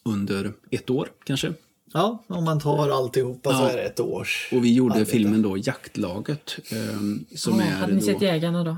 under 0.05 0.53
ett 0.70 0.90
år 0.90 1.09
kanske. 1.24 1.53
Ja, 1.93 2.24
om 2.27 2.44
man 2.44 2.61
tar 2.61 2.89
alltihopa 2.90 3.51
så 3.51 3.57
Ja. 3.57 3.70
är 3.70 3.77
det 3.77 3.82
ett 3.82 4.01
års 4.01 4.48
Och 4.53 4.65
vi 4.65 4.74
gjorde 4.74 4.94
arbete. 4.94 5.11
filmen 5.11 5.43
då 5.43 5.59
Jaktlaget. 5.59 6.59
Eh, 6.73 6.98
som 7.36 7.59
Ja, 7.59 7.62
är 7.65 7.70
hade 7.70 7.93
ni 7.94 8.01
då, 8.01 8.07
sett 8.07 8.23
Jägarna 8.23 8.65
då? 8.65 8.77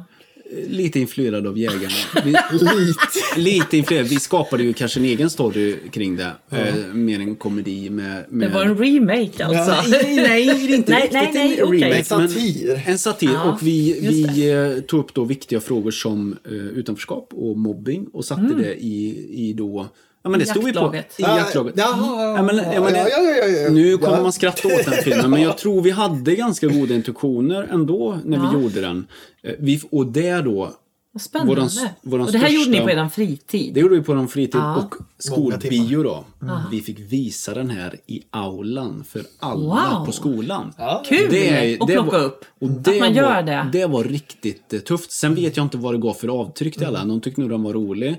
Lite 0.50 1.00
influerad 1.00 1.46
av 1.46 1.58
Jägarna. 1.58 1.94
Vi, 2.24 2.30
Lite. 2.52 3.36
Lite 3.36 3.76
influerad. 3.76 4.06
Vi 4.06 4.20
skapade 4.20 4.62
ju 4.62 4.72
kanske 4.72 5.00
en 5.00 5.04
egen 5.04 5.30
story 5.30 5.76
kring 5.90 6.16
det. 6.16 6.32
Eh, 6.50 6.94
mer 6.94 7.20
en 7.20 7.36
komedi 7.36 7.90
med... 7.90 8.24
med 8.28 8.48
Det 8.48 8.54
var 8.54 8.64
en 8.64 8.78
remake 8.78 9.44
alltså? 9.44 9.90
Nej, 9.90 10.16
nej, 10.16 10.46
det 10.46 10.72
är 10.72 10.76
inte 10.76 10.92
Nej, 10.92 11.00
riktigt 11.00 11.12
nej, 11.14 11.30
nej, 11.34 11.58
en 11.58 11.64
okej. 11.64 11.80
remake. 11.80 11.98
En 11.98 12.04
satir. 12.04 12.82
En 12.86 12.98
satir. 12.98 13.30
Ja, 13.32 13.52
och 13.52 13.62
vi, 13.62 13.98
vi 14.00 14.50
eh, 14.50 14.80
tog 14.80 15.00
upp 15.00 15.14
då 15.14 15.24
viktiga 15.24 15.60
frågor 15.60 15.90
som 15.90 16.36
eh, 16.46 16.52
utanförskap 16.52 17.28
och 17.32 17.58
mobbing 17.58 18.06
och 18.12 18.24
satte 18.24 18.54
det 18.58 18.74
i, 18.74 19.26
i 19.48 19.52
då... 19.52 19.88
Ja, 20.22 20.30
men 20.30 20.40
det 20.40 20.46
stod 20.46 20.64
vi 20.64 20.72
på. 20.72 20.94
I 21.16 21.22
jaktlaget. 21.22 21.74
Jaha, 21.76 22.36
Ja, 22.36 22.42
men, 22.42 22.56
ja, 22.56 22.80
men, 22.80 22.94
ja, 22.94 23.08
ja, 23.08 23.20
ja, 23.22 23.46
ja. 23.46 23.70
Nu 23.70 23.98
kommer 23.98 24.16
Ja. 24.16 24.22
man 24.22 24.32
skratta 24.32 24.68
åt 24.68 24.84
den 24.84 24.94
filmen, 24.94 25.30
men 25.30 25.42
jag 25.42 25.58
tror 25.58 25.82
vi 25.82 25.90
hade 25.90 26.34
ganska 26.34 26.66
goda 26.66 26.94
intuitioner 26.94 27.68
ändå 27.72 28.18
när 28.24 28.36
Ja. 28.36 28.50
vi 28.54 28.62
gjorde 28.62 28.80
den. 28.80 29.06
Eh, 29.42 29.52
Vi, 29.58 29.80
och 29.90 30.06
det 30.06 30.32
då, 30.40 30.72
Vad 31.18 31.22
spännande. 31.22 31.54
Våran- 31.54 31.88
våran 32.02 32.26
och 32.26 32.32
det 32.32 32.38
här 32.38 32.48
gjorde 32.48 32.70
ni 32.70 32.76
största- 32.76 32.84
på 32.84 32.90
er 33.04 33.08
fritid? 33.08 33.74
det 33.74 33.80
gjorde 33.80 33.94
vi 33.96 34.02
på 34.02 34.14
någon 34.14 34.28
fritid 34.28 34.60
Ja. 34.60 34.76
och 34.76 34.94
skolbio 35.18 36.02
då. 36.02 36.24
Vi 36.70 36.80
fick 36.80 36.98
visa 36.98 37.54
den 37.54 37.70
här 37.70 37.96
i 38.06 38.22
aulan 38.30 39.04
för 39.08 39.22
alla 39.38 39.88
Wow. 39.98 40.06
på 40.06 40.12
skolan. 40.12 40.72
Ja. 40.78 41.02
Kul 41.08 41.34
är- 41.34 41.72
att 41.82 41.86
plocka 41.88 42.02
var, 42.02 42.24
upp. 42.24 42.44
Och 42.60 42.68
Att 42.70 42.84
det 42.84 43.00
man 43.00 43.14
gör 43.14 43.34
var, 43.34 43.42
det. 43.42 43.68
Det 43.72 43.86
var 43.86 44.04
riktigt 44.04 44.72
eh, 44.72 44.80
tufft. 44.80 45.12
Sen 45.12 45.34
vet 45.34 45.56
jag 45.56 45.66
inte 45.66 45.76
vad 45.76 45.94
det 45.94 45.98
gav 45.98 46.14
för 46.14 46.28
avtryck 46.28 46.76
till 46.76 46.86
alla. 46.86 47.04
Någon 47.04 47.20
tyckte 47.20 47.40
nog 47.40 47.50
den 47.50 47.62
var 47.62 47.72
rolig. 47.72 48.10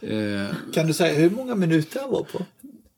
Eh, 0.00 0.56
Kan 0.74 0.86
du 0.86 0.92
säga 0.92 1.14
hur 1.18 1.30
många 1.30 1.54
minuter 1.54 2.00
jag 2.00 2.08
var 2.08 2.22
på? 2.22 2.38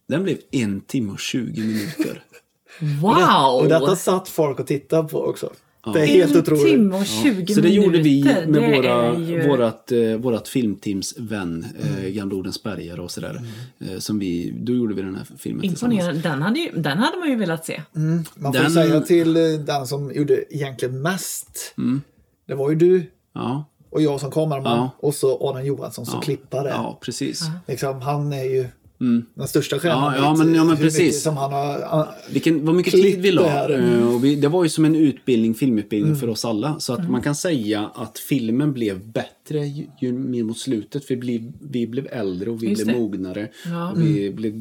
den 0.09 0.23
blev 0.23 0.39
en 0.51 0.81
timme 0.81 1.13
och 1.13 1.19
20 1.21 1.61
minuter. 1.61 2.23
Wow! 3.03 3.61
Och 3.61 3.69
detta 3.69 3.97
satt 3.97 4.29
folk 4.29 4.61
och 4.61 4.67
tittade 4.67 5.09
på 5.09 5.19
också. 5.25 5.53
Det 5.93 6.01
är 6.03 6.07
helt 6.07 6.35
en 6.35 6.41
otroligt. 6.41 6.65
timme 6.67 6.97
och 6.97 7.07
20 7.07 7.55
Så 7.55 7.61
det 7.61 7.69
minuter. 7.69 7.69
gjorde 7.87 7.99
vi 7.99 8.25
med 8.25 8.53
det 8.53 8.77
våra, 8.77 9.19
ju... 9.19 9.49
vårat, 9.49 9.93
eh, 9.93 9.99
vårat 10.17 10.49
filmteams 10.49 11.15
vän, 11.19 11.67
eh, 12.03 12.09
Gamla 12.09 12.35
Ordens 12.37 12.63
bergare 12.63 13.01
och 13.01 13.11
sådär. 13.11 13.41
Eh, 13.81 13.99
som 13.99 14.19
vi, 14.19 14.55
då 14.61 14.73
gjorde 14.73 14.95
vi 14.95 15.03
den 15.03 15.15
här 15.15 15.27
filmen. 15.39 15.65
Imponerande. 15.65 16.21
Den 16.21 16.43
hade, 16.43 16.61
ju, 16.61 16.71
den 16.73 16.99
hade 16.99 17.19
man 17.19 17.29
ju 17.31 17.37
velat 17.37 17.67
se. 17.67 17.83
Man 17.93 18.53
får 18.53 18.53
Den- 18.63 18.71
säga 18.71 19.01
till 19.01 19.37
eh, 19.37 19.43
den 19.67 19.87
som 19.87 20.13
gjorde 20.15 20.55
egentligen 20.55 21.03
mest. 21.03 21.75
Mm. 21.79 22.03
Det 22.47 22.55
var 22.55 22.71
ju 22.71 22.77
du 22.77 23.11
Ja, 23.35 23.65
och 23.91 24.03
jag 24.03 24.21
som 24.21 24.31
kameraman 24.31 24.79
Ja. 24.79 24.91
och 24.99 25.15
så 25.15 25.49
Adam 25.49 25.67
Johansson 25.67 26.07
som 26.07 26.21
klippare. 26.21 26.69
ja, 26.69 26.99
precis. 27.03 27.43
Liksom, 27.67 28.01
han 28.03 28.33
är 28.33 28.45
ju 28.45 28.67
den 28.99 29.49
största 29.49 29.79
stjärnan. 29.79 30.15
Ja, 30.17 30.23
ja, 30.23 30.35
men- 30.37 30.55
ja, 30.55 30.65
men 30.65 30.77
precis. 30.77 31.23
Som 31.23 31.37
han 31.37 31.53
har, 31.53 31.79
ah, 31.81 32.15
Vilken, 32.33 32.65
vad 32.67 32.75
mycket 32.75 32.93
tid 32.93 33.21
vi 33.21 33.31
la. 33.33 33.43
det 33.43 33.49
här. 33.49 33.99
Eh, 34.01 34.15
Och 34.15 34.25
vi, 34.25 34.37
det 34.37 34.49
var 34.49 34.63
ju 34.65 34.71
som 34.71 34.85
en 34.85 34.97
utbildning, 34.97 35.55
filmutbildning 35.55 36.09
Mm. 36.13 36.21
för 36.21 36.29
oss 36.29 36.45
alla. 36.45 36.81
Så 36.81 36.93
att 36.93 37.11
man 37.11 37.23
kan 37.23 37.35
säga 37.35 37.91
att 37.95 38.19
filmen 38.19 38.73
blev 38.73 39.07
bättre 39.13 39.67
ju, 39.67 39.87
ju 40.01 40.13
mer 40.13 40.43
mot 40.43 40.59
slutet. 40.59 41.05
För 41.05 41.15
vi 41.15 41.21
blev, 41.21 41.53
vi 41.61 41.87
blev 41.87 42.07
äldre 42.13 42.51
och 42.51 42.63
vi 42.63 42.67
Just 42.69 42.85
blev 42.85 42.95
det. 42.97 43.01
mognare. 43.03 43.49
Ja. 43.67 43.93
Vi 43.97 44.31
blev 44.31 44.53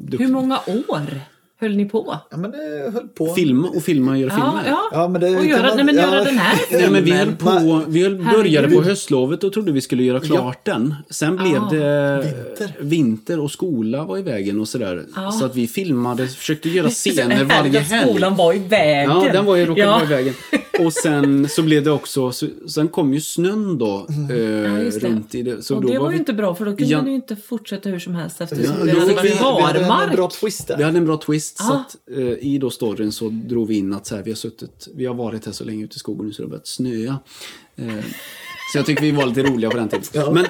duktiga. 0.00 0.26
Hur 0.26 0.32
många 0.34 0.58
år 0.66 1.20
höll 1.62 1.76
ni 1.76 1.84
på? 1.84 2.18
ja, 2.30 2.36
men 2.36 2.50
det 2.50 2.90
höll 2.94 3.08
på. 3.08 3.34
Filma 3.34 3.68
och 3.68 3.82
filma 3.82 4.10
och 4.12 4.18
göra 4.18 4.32
Ja, 4.32 4.36
filmer. 4.36 4.62
ja. 4.66 4.80
Ja, 4.92 5.08
men 5.08 5.20
det 5.20 5.36
och 5.36 5.44
göra, 5.46 5.62
man- 5.66 5.76
nej, 5.76 5.84
men 5.84 5.94
göra 5.94 6.16
ja. 6.18 6.24
den 6.24 6.38
här 6.38 6.58
Nej, 6.72 6.90
men 6.90 7.04
vi 7.04 7.10
höll 7.12 7.32
på, 7.36 7.82
vi 7.88 8.02
höll, 8.02 8.16
började 8.32 8.68
på 8.68 8.82
höstlovet 8.82 9.44
och 9.44 9.52
trodde 9.52 9.72
vi 9.72 9.80
skulle 9.80 10.02
göra 10.02 10.20
klart 10.20 10.64
den. 10.64 10.94
Sen 11.10 11.36
blev 11.36 11.62
Ah. 11.62 11.68
det 11.70 12.22
Vinter. 12.24 12.72
vinter 12.80 13.40
och 13.40 13.50
skola 13.50 14.04
var 14.04 14.18
i 14.18 14.22
vägen 14.22 14.60
och 14.60 14.68
sådär. 14.68 15.04
Ah. 15.14 15.30
Så 15.30 15.44
att 15.44 15.56
vi 15.56 15.66
filmade, 15.68 16.28
försökte 16.28 16.68
göra 16.68 16.88
scener 16.90 17.44
varje 17.44 17.80
att 17.80 17.86
helg. 17.86 18.08
skolan 18.10 18.36
var 18.36 18.54
i 18.54 18.58
vägen. 18.58 19.10
Ja, 19.10 19.32
den 19.32 19.44
var 19.44 19.56
ju 19.56 19.66
råkade 19.66 19.86
Ja. 19.86 19.92
vara 19.92 20.04
i 20.04 20.06
vägen. 20.06 20.34
Och 20.80 20.92
sen 20.92 21.48
så 21.48 21.62
blev 21.62 21.84
det 21.84 21.90
också, 21.90 22.32
så, 22.32 22.46
sen 22.68 22.88
kom 22.88 23.14
ju 23.14 23.20
snön 23.20 23.78
då 23.78 24.06
eh, 24.30 24.36
Ja, 24.40 24.78
just 24.78 25.00
det. 25.00 25.06
runt 25.08 25.34
i 25.34 25.42
det. 25.42 25.62
Så 25.62 25.74
och 25.76 25.82
då 25.82 25.88
det 25.88 25.98
var 25.98 26.08
vi, 26.08 26.14
ju 26.14 26.18
inte 26.18 26.32
bra 26.32 26.54
för 26.54 26.64
då 26.64 26.70
kunde 26.76 26.84
Ja. 26.92 27.02
ni 27.02 27.10
ju 27.10 27.14
inte 27.16 27.36
fortsätta 27.36 27.88
hur 27.88 27.98
som 27.98 28.14
helst 28.14 28.40
eftersom 28.40 28.64
Ja, 28.64 28.94
varit 28.94 29.24
vi- 29.24 29.78
vi 29.78 29.84
hade 29.84 30.22
en 30.22 30.28
twist 30.28 30.66
där. 30.68 30.76
vi 30.76 30.82
hade 30.84 30.98
en 30.98 31.04
bra 31.06 31.16
twist 31.16 31.51
så 31.56 31.72
Ah. 31.72 31.76
att 31.76 31.96
eh, 32.16 32.22
i 32.22 32.58
då 32.58 32.70
storyn 32.70 33.12
så 33.12 33.28
drog 33.28 33.68
vi 33.68 33.78
in 33.78 33.92
att 33.94 34.06
så 34.06 34.16
här, 34.16 34.22
vi 34.22 34.30
har 34.30 34.36
suttit, 34.36 34.88
vi 34.94 35.06
har 35.06 35.14
varit 35.14 35.46
här 35.46 35.52
så 35.52 35.64
länge 35.64 35.84
ute 35.84 35.96
i 35.96 35.98
skogen 35.98 36.26
nu 36.26 36.32
så 36.32 36.42
det 36.42 36.46
har 36.46 36.50
börjat 36.50 36.66
snöa. 36.66 37.18
Eh, 37.76 37.86
så 38.72 38.78
jag 38.78 38.86
tycker 38.86 39.02
vi 39.02 39.10
var 39.10 39.26
lite 39.26 39.42
roliga 39.42 39.70
på 39.70 39.76
den 39.76 39.88
tiden. 39.88 40.04
Ja. 40.14 40.30
Men 40.30 40.46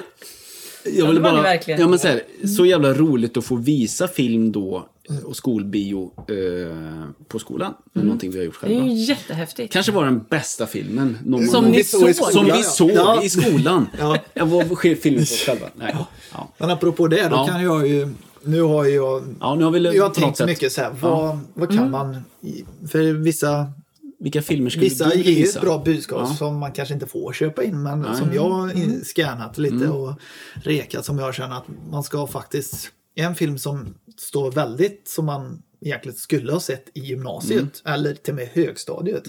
jag 0.85 1.07
vill 1.07 1.21
bara, 1.21 1.41
verkligen. 1.41 1.79
ja 1.81 1.87
men 1.87 1.99
så 1.99 2.07
här, 2.07 2.23
så 2.57 2.65
jävla 2.65 2.93
roligt 2.93 3.37
att 3.37 3.45
få 3.45 3.55
visa 3.55 4.07
film 4.07 4.51
då 4.51 4.87
eh, 5.09 5.17
och 5.25 5.35
skolbio 5.35 6.11
eh, 6.17 7.05
på 7.27 7.39
skolan. 7.39 7.73
Är 7.93 8.03
någonting 8.03 8.31
vi 8.31 8.37
har 8.37 8.45
gjort 8.45 8.61
Det 8.61 8.67
är 8.67 8.69
själva. 8.69 8.87
ju 8.87 8.93
jättehäftigt. 9.03 9.73
Kanske 9.73 9.91
var 9.91 10.05
den 10.05 10.23
bästa 10.29 10.67
filmen 10.67 11.17
någon 11.25 11.47
Som 11.47 11.63
gång. 11.63 11.71
ni 11.71 11.77
vi 11.77 11.83
såg. 11.83 12.15
Som 12.15 12.25
skolan, 12.27 12.45
vi 12.45 12.51
ja. 12.51 12.63
såg 12.63 12.91
Ja. 12.91 13.23
i 13.23 13.29
skolan. 13.29 13.87
Ja. 13.99 14.17
ja. 14.33 14.45
Vad 14.45 14.71
sker 14.71 14.95
filmen 14.95 15.21
på 15.25 15.25
själva? 15.45 15.67
Nej. 15.75 15.95
Ja. 16.33 16.53
Men 16.57 16.69
apropå 16.69 17.07
det, 17.07 17.23
då 17.29 17.35
Ja. 17.35 17.47
kan 17.47 17.63
jag 17.63 17.87
ju... 17.87 18.09
Nu 18.43 18.61
har 18.61 18.85
jag... 18.85 19.23
ja, 19.39 19.55
nu 19.55 19.63
har 19.63 19.71
vi 19.71 19.95
Jag 19.95 20.03
har 20.03 20.09
tänkt 20.09 20.37
sätt. 20.37 20.47
mycket 20.47 20.71
så 20.71 20.81
här, 20.81 20.91
vad, 21.01 21.39
vad 21.53 21.69
kan 21.69 21.91
man... 21.91 22.17
i- 22.41 22.65
För 22.87 23.13
vissa, 23.13 23.71
Vilka 24.19 24.41
filmer 24.41 24.69
skulle 24.69 24.83
vissa 24.83 25.03
du 25.03 25.09
ger 25.09 25.17
vilja 25.17 25.31
ju 25.31 25.41
visa? 25.43 25.59
ett 25.59 25.65
bra 25.65 25.81
budskap 25.85 26.27
Ja. 26.29 26.35
som 26.35 26.57
man 26.57 26.71
kanske 26.71 26.93
inte 26.93 27.07
får 27.07 27.33
köpa 27.33 27.63
in, 27.63 27.83
men 27.83 28.15
som 28.15 28.33
jag 28.33 28.49
har 28.49 28.69
Mm. 28.71 29.01
scannat 29.03 29.57
lite 29.57 29.87
och 29.89 30.13
rekat 30.53 31.05
som 31.05 31.19
jag 31.19 31.33
känner 31.35 31.55
att 31.57 31.65
man 31.91 32.03
ska 32.03 32.27
faktiskt... 32.27 32.91
En 33.15 33.35
film 33.35 33.57
som 33.57 33.93
står 34.17 34.51
väldigt 34.51 35.01
som 35.07 35.25
man 35.25 35.61
egentligen 35.81 36.17
skulle 36.17 36.51
ha 36.51 36.59
sett 36.59 36.85
i 36.93 36.99
gymnasiet 36.99 37.81
Mm. 37.85 37.93
eller 37.93 38.13
till 38.15 38.31
och 38.31 38.35
med 38.35 38.47
högstadiet. 38.53 39.23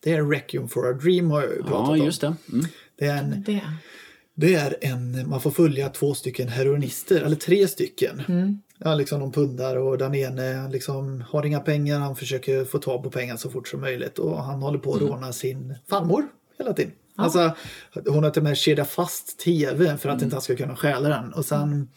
Det 0.00 0.12
är 0.12 0.22
Requiem 0.30 0.68
for 0.68 0.90
a 0.90 0.92
Dream 0.92 1.30
har 1.30 1.40
jag 1.42 1.50
ju 1.50 1.62
pratat 1.62 1.86
Ja, 1.86 1.90
om. 1.90 1.98
just 2.04 2.20
det. 2.20 2.34
Mm. 2.52 2.66
Det 2.98 3.04
är 3.04 3.16
en 3.18 3.42
Det. 3.46 3.60
Det 4.40 4.54
är 4.54 4.76
en, 4.80 5.28
man 5.28 5.40
får 5.40 5.50
följa 5.50 5.88
två 5.88 6.14
stycken 6.14 6.48
heroinister, 6.48 7.20
eller 7.20 7.36
tre 7.36 7.68
stycken. 7.68 8.22
Ja, 8.78 8.94
liksom 8.94 9.20
de 9.20 9.32
pundar 9.32 9.76
och 9.76 9.98
den 9.98 10.14
ene 10.14 10.68
liksom 10.68 11.24
har 11.28 11.46
inga 11.46 11.60
pengar, 11.60 11.98
han 11.98 12.16
försöker 12.16 12.64
få 12.64 12.78
tag 12.78 13.02
på 13.02 13.10
pengar 13.10 13.36
så 13.36 13.50
fort 13.50 13.68
som 13.68 13.80
möjligt 13.80 14.18
och 14.18 14.42
han 14.42 14.62
håller 14.62 14.78
på 14.78 14.94
att 14.94 15.00
råna 15.00 15.32
sin 15.32 15.74
farmor 15.90 16.22
hela 16.58 16.72
tiden. 16.72 16.92
Alltså, 17.16 17.52
hon 18.06 18.24
har 18.24 18.30
till 18.30 18.40
och 18.40 18.44
med 18.44 18.56
kedjat 18.56 18.90
fast 18.90 19.38
tv 19.38 19.96
för 19.96 20.08
att 20.08 20.22
inte 20.22 20.36
han 20.36 20.42
ska 20.42 20.56
kunna 20.56 20.76
stjäla 20.76 21.08
den. 21.08 21.32
Och 21.32 21.44
sen 21.44 21.88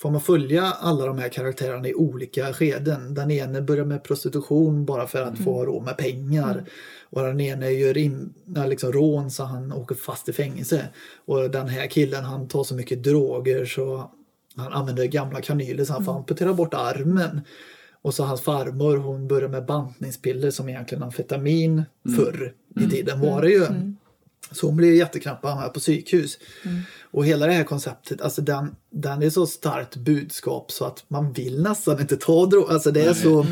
får 0.00 0.10
man 0.10 0.20
följa 0.20 0.62
alla 0.62 1.06
de 1.06 1.18
här 1.18 1.28
karaktärerna 1.28 1.88
i 1.88 1.94
olika 1.94 2.52
skeden. 2.52 3.14
Den 3.14 3.30
ene 3.30 3.62
börjar 3.62 3.84
med 3.84 4.04
prostitution 4.04 4.84
bara 4.84 5.06
för 5.06 5.22
att 5.22 5.38
få 5.38 5.64
råd 5.66 5.84
med 5.84 5.96
pengar. 5.96 6.64
Och 7.10 7.22
den 7.22 7.40
ene 7.40 7.70
gör 7.70 7.96
in, 7.96 8.34
liksom 8.66 8.92
rån 8.92 9.30
så 9.30 9.44
han 9.44 9.72
åker 9.72 9.94
fast 9.94 10.28
i 10.28 10.32
fängelse. 10.32 10.88
Och 11.26 11.50
den 11.50 11.68
här 11.68 11.86
killen 11.86 12.24
han 12.24 12.48
tar 12.48 12.64
så 12.64 12.74
mycket 12.74 13.02
droger 13.02 13.64
så 13.64 14.10
han 14.56 14.72
använder 14.72 15.04
gamla 15.04 15.40
kanyler 15.40 15.84
så 15.84 15.92
han 15.92 16.04
får 16.04 16.16
amputera 16.16 16.54
bort 16.54 16.74
armen. 16.74 17.40
Och 18.02 18.14
så 18.14 18.24
hans 18.24 18.40
farmor 18.40 18.96
hon 18.96 19.28
börjar 19.28 19.48
med 19.48 19.66
bantningspiller 19.66 20.50
som 20.50 20.68
egentligen 20.68 21.02
amfetamin 21.02 21.82
förr 22.16 22.52
i 22.80 22.90
tiden 22.90 23.20
var 23.20 23.42
det 23.42 23.50
ju. 23.50 23.66
Så 24.52 24.66
hon 24.66 24.76
blir 24.76 24.94
jätteknapp 24.94 25.44
och 25.44 25.74
på 25.74 25.80
psykhus. 25.80 26.38
Och 27.12 27.26
hela 27.26 27.46
det 27.46 27.52
här 27.52 27.64
konceptet, 27.64 28.20
alltså 28.20 28.42
den, 28.42 28.74
den 28.90 29.22
är 29.22 29.30
så 29.30 29.46
starkt 29.46 29.96
budskap 29.96 30.72
så 30.72 30.84
att 30.84 31.04
man 31.08 31.32
vill 31.32 31.62
nästan 31.62 32.00
inte 32.00 32.16
ta 32.16 32.46
droger. 32.46 32.72
Alltså 32.72 32.90
det 32.90 33.02
är 33.02 33.14
så, 33.14 33.46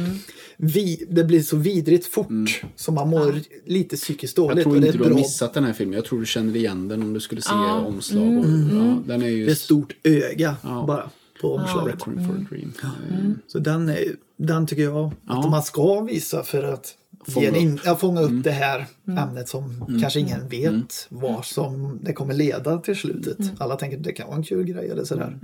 vi, 0.56 1.06
det 1.10 1.24
blir 1.24 1.42
så 1.42 1.56
vidrigt 1.56 2.06
fort 2.06 2.62
så 2.76 2.92
man 2.92 3.08
mår 3.08 3.40
lite 3.66 3.96
psykiskt 3.96 4.38
Jag 4.38 4.48
dåligt. 4.48 4.62
tror 4.64 4.74
och 4.74 4.80
det 4.80 4.86
inte 4.86 4.98
du 4.98 5.04
har 5.04 5.10
bra, 5.10 5.18
missat 5.18 5.54
den 5.54 5.64
här 5.64 5.72
filmen. 5.72 5.94
Jag 5.94 6.04
tror 6.04 6.20
du 6.20 6.26
känner 6.26 6.56
igen 6.56 6.88
den 6.88 7.02
om 7.02 7.12
du 7.14 7.20
skulle 7.20 7.42
se 7.42 7.50
Ja. 7.52 7.80
omslag. 7.80 8.38
Och, 8.38 8.44
ja, 8.72 9.02
den 9.06 9.22
är 9.22 9.28
ju... 9.28 9.44
det 9.44 9.50
är 9.50 9.52
ett 9.52 9.58
stort 9.58 9.92
öga 10.02 10.56
Ja. 10.62 10.84
bara 10.86 11.10
på 11.40 11.54
omslaget. 11.54 11.94
Requiem 11.94 12.26
for 12.28 12.34
a 12.34 12.46
Dream. 12.50 12.72
Eh, 12.82 13.30
Så 13.46 13.58
den, 13.58 13.88
är, 13.88 14.04
den 14.36 14.66
tycker 14.66 14.82
jag 14.82 15.12
Ja. 15.26 15.38
att 15.44 15.50
man 15.50 15.62
ska 15.62 16.00
visa 16.00 16.42
för 16.42 16.62
att 16.62 16.94
Fånga 17.34 17.56
in, 17.56 17.80
ja, 17.84 17.96
fånga 17.96 18.20
Mm. 18.20 18.38
upp 18.38 18.44
det 18.44 18.50
här 18.50 18.86
ämnet 19.08 19.48
som 19.48 19.86
kanske 20.00 20.20
ingen 20.20 20.48
vet 20.48 21.06
var 21.08 21.42
som 21.42 21.98
det 22.02 22.12
kommer 22.12 22.34
leda 22.34 22.78
till 22.78 22.96
slutet. 22.96 23.38
Alla 23.58 23.76
tänker 23.76 23.96
att 23.98 24.04
det 24.04 24.12
kan 24.12 24.26
vara 24.26 24.36
en 24.36 24.42
kul 24.42 24.64
grej 24.66 24.90
eller 24.90 25.04
sådär. 25.04 25.38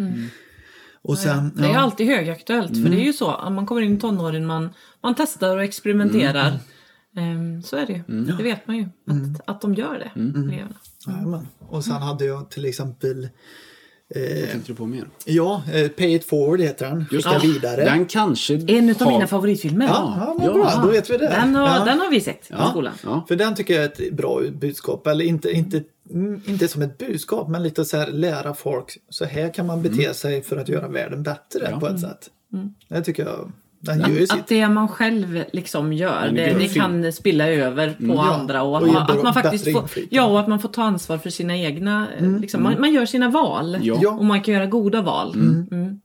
Och 1.03 1.19
sen, 1.19 1.53
Det 1.57 1.65
är 1.65 1.69
ja, 1.73 1.79
alltid 1.79 2.07
högaktuellt 2.07 2.73
för 2.83 2.89
det 2.91 2.97
är 3.01 3.05
ju 3.05 3.13
så, 3.13 3.35
om 3.35 3.55
man 3.55 3.67
kommer 3.67 3.81
in 3.83 3.97
i 3.97 4.01
tonåren, 4.01 4.47
man, 4.47 4.71
man 5.03 5.15
testar 5.15 5.57
och 5.57 5.63
experimenterar. 5.65 6.59
Ehm, 7.17 7.63
så 7.63 7.77
är 7.77 7.87
det 7.87 7.93
ju. 7.93 8.25
Det 8.25 8.43
vet 8.43 8.67
man 8.67 8.77
ju, 8.77 8.83
att, 8.85 9.41
att 9.47 9.61
de 9.61 9.75
gör 9.75 9.99
det, 9.99 10.21
eleverna. 10.21 10.75
jajamän. 11.07 11.47
och 11.59 11.85
sen 11.85 12.03
hade 12.03 12.25
jag 12.25 12.51
till 12.51 12.65
exempel 12.65 13.29
Vad 14.15 14.51
tänkte 14.51 14.73
du 14.73 14.75
på 14.75 14.87
mer? 14.87 15.09
Ja, 15.25 15.63
eh, 15.73 15.89
Pay 15.89 16.15
It 16.15 16.25
Forward 16.25 16.61
heter 16.61 16.91
den. 16.91 17.07
Skicka 17.07 17.39
vidare. 17.39 17.85
Den 17.85 18.07
kanske 18.07 18.55
En 18.55 18.91
av 18.91 18.97
har- 19.01 19.13
mina 19.13 19.27
favoritfilmer. 19.27 19.87
Ja, 19.87 20.15
ja, 20.39 20.45
Ja. 20.47 20.53
bra. 20.53 20.81
Då 20.83 20.89
vet 20.89 21.11
vi 21.11 21.17
det. 21.19 21.29
Den 21.29 21.55
har, 21.55 21.79
ja. 21.79 21.85
den 21.85 21.99
har 22.01 22.11
vi 22.11 22.21
sett 22.21 22.51
i 22.51 22.55
skolan. 22.71 22.93
Ja. 23.05 23.25
För 23.29 23.37
den 23.37 23.55
tycker 23.55 23.75
jag 23.75 23.85
är 23.85 23.89
ett 24.07 24.13
bra 24.17 24.41
budskap. 24.53 25.07
Eller 25.07 25.25
inte, 25.25 25.51
inte, 25.51 25.83
mm, 26.11 26.43
inte 26.47 26.69
som 26.69 26.83
ett 26.83 26.99
budskap, 26.99 27.49
men 27.49 27.63
lite 27.63 27.85
så 27.85 27.97
här 27.97 28.07
lära 28.07 28.55
folk. 28.55 28.99
Så 29.09 29.25
här 29.25 29.55
kan 29.55 29.67
man 29.67 29.83
bete 29.83 30.03
Mm. 30.03 30.15
sig 30.15 30.43
för 30.43 30.57
att 30.57 30.69
göra 30.69 30.89
världen 30.89 31.23
bättre 31.23 31.77
på 31.81 31.87
ett 31.89 32.01
sätt. 32.01 32.31
Det 32.89 33.03
tycker 33.03 33.25
jag. 33.25 33.53
Den 33.85 34.05
Att 34.05 34.29
sitt. 34.31 34.47
det 34.47 34.69
man 34.69 34.89
själv 34.89 35.45
liksom 35.53 35.93
gör, 35.93 36.27
Den 36.27 36.39
är 36.39 36.55
det, 36.55 36.59
det 36.59 36.69
kan 36.69 37.13
spilla 37.13 37.49
över 37.49 37.91
på 37.91 38.15
Ja, 38.15 38.35
andra 38.35 38.63
och, 38.63 38.83
och 38.83 39.11
att 39.11 39.23
man 39.23 39.35
faktiskt 39.35 39.73
får, 39.73 39.89
ja, 40.11 40.25
och 40.27 40.41
att 40.41 40.49
man 40.49 40.59
får 40.61 40.69
ta 40.69 40.83
ansvar 40.83 41.19
för 41.19 41.31
sina 41.31 41.57
egna, 41.57 42.07
eh, 42.19 42.39
liksom, 42.39 42.63
man, 42.63 42.81
man 42.81 42.93
gör 42.93 43.07
sina 43.07 43.29
val. 43.31 43.79
Ja. 43.83 43.99
Ja. 44.03 44.11
Och 44.11 44.25
man 44.25 44.41
kan 44.43 44.55
göra 44.55 44.67
goda 44.67 45.03
val. 45.03 45.35
Mm. 45.35 46.01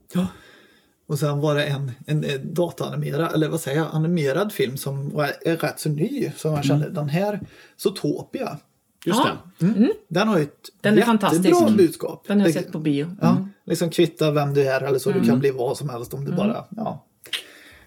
Och 1.07 1.19
sen 1.19 1.39
var 1.39 1.55
det 1.55 1.63
en, 1.63 1.91
en, 2.07 2.23
en 2.23 2.53
dataanimerad, 2.53 3.33
eller 3.33 3.49
vad 3.49 3.59
säger 3.61 3.77
jag, 3.77 3.87
animerad 3.91 4.51
film 4.51 4.77
som 4.77 5.09
var, 5.09 5.31
är 5.45 5.55
rätt 5.57 5.79
så 5.79 5.89
ny. 5.89 6.31
Som 6.37 6.51
jag 6.53 6.65
kände, 6.65 6.89
den 6.89 7.09
här, 7.09 7.39
Zootopia. 7.77 8.57
Just 9.05 9.19
Ja. 9.25 9.29
det. 9.59 9.89
Den 10.09 10.27
har 10.27 10.37
ju 10.37 10.43
ett 10.43 10.53
Den 10.81 10.93
är 10.93 10.97
jättebra 10.97 11.19
fantastisk. 11.29 11.77
budskap. 11.77 12.23
Den 12.27 12.39
har 12.39 12.47
jag 12.47 12.53
sett 12.53 12.71
på 12.71 12.79
bio. 12.79 13.15
Ja, 13.21 13.47
liksom 13.65 13.89
kvitta 13.89 14.31
vem 14.31 14.53
du 14.53 14.67
är 14.67 14.81
eller 14.81 14.99
så. 14.99 15.11
Du 15.11 15.23
kan 15.25 15.39
bli 15.39 15.51
vad 15.51 15.77
som 15.77 15.89
helst 15.89 16.13
om 16.13 16.25
du 16.25 16.31
bara, 16.31 16.65
ja. 16.69 17.05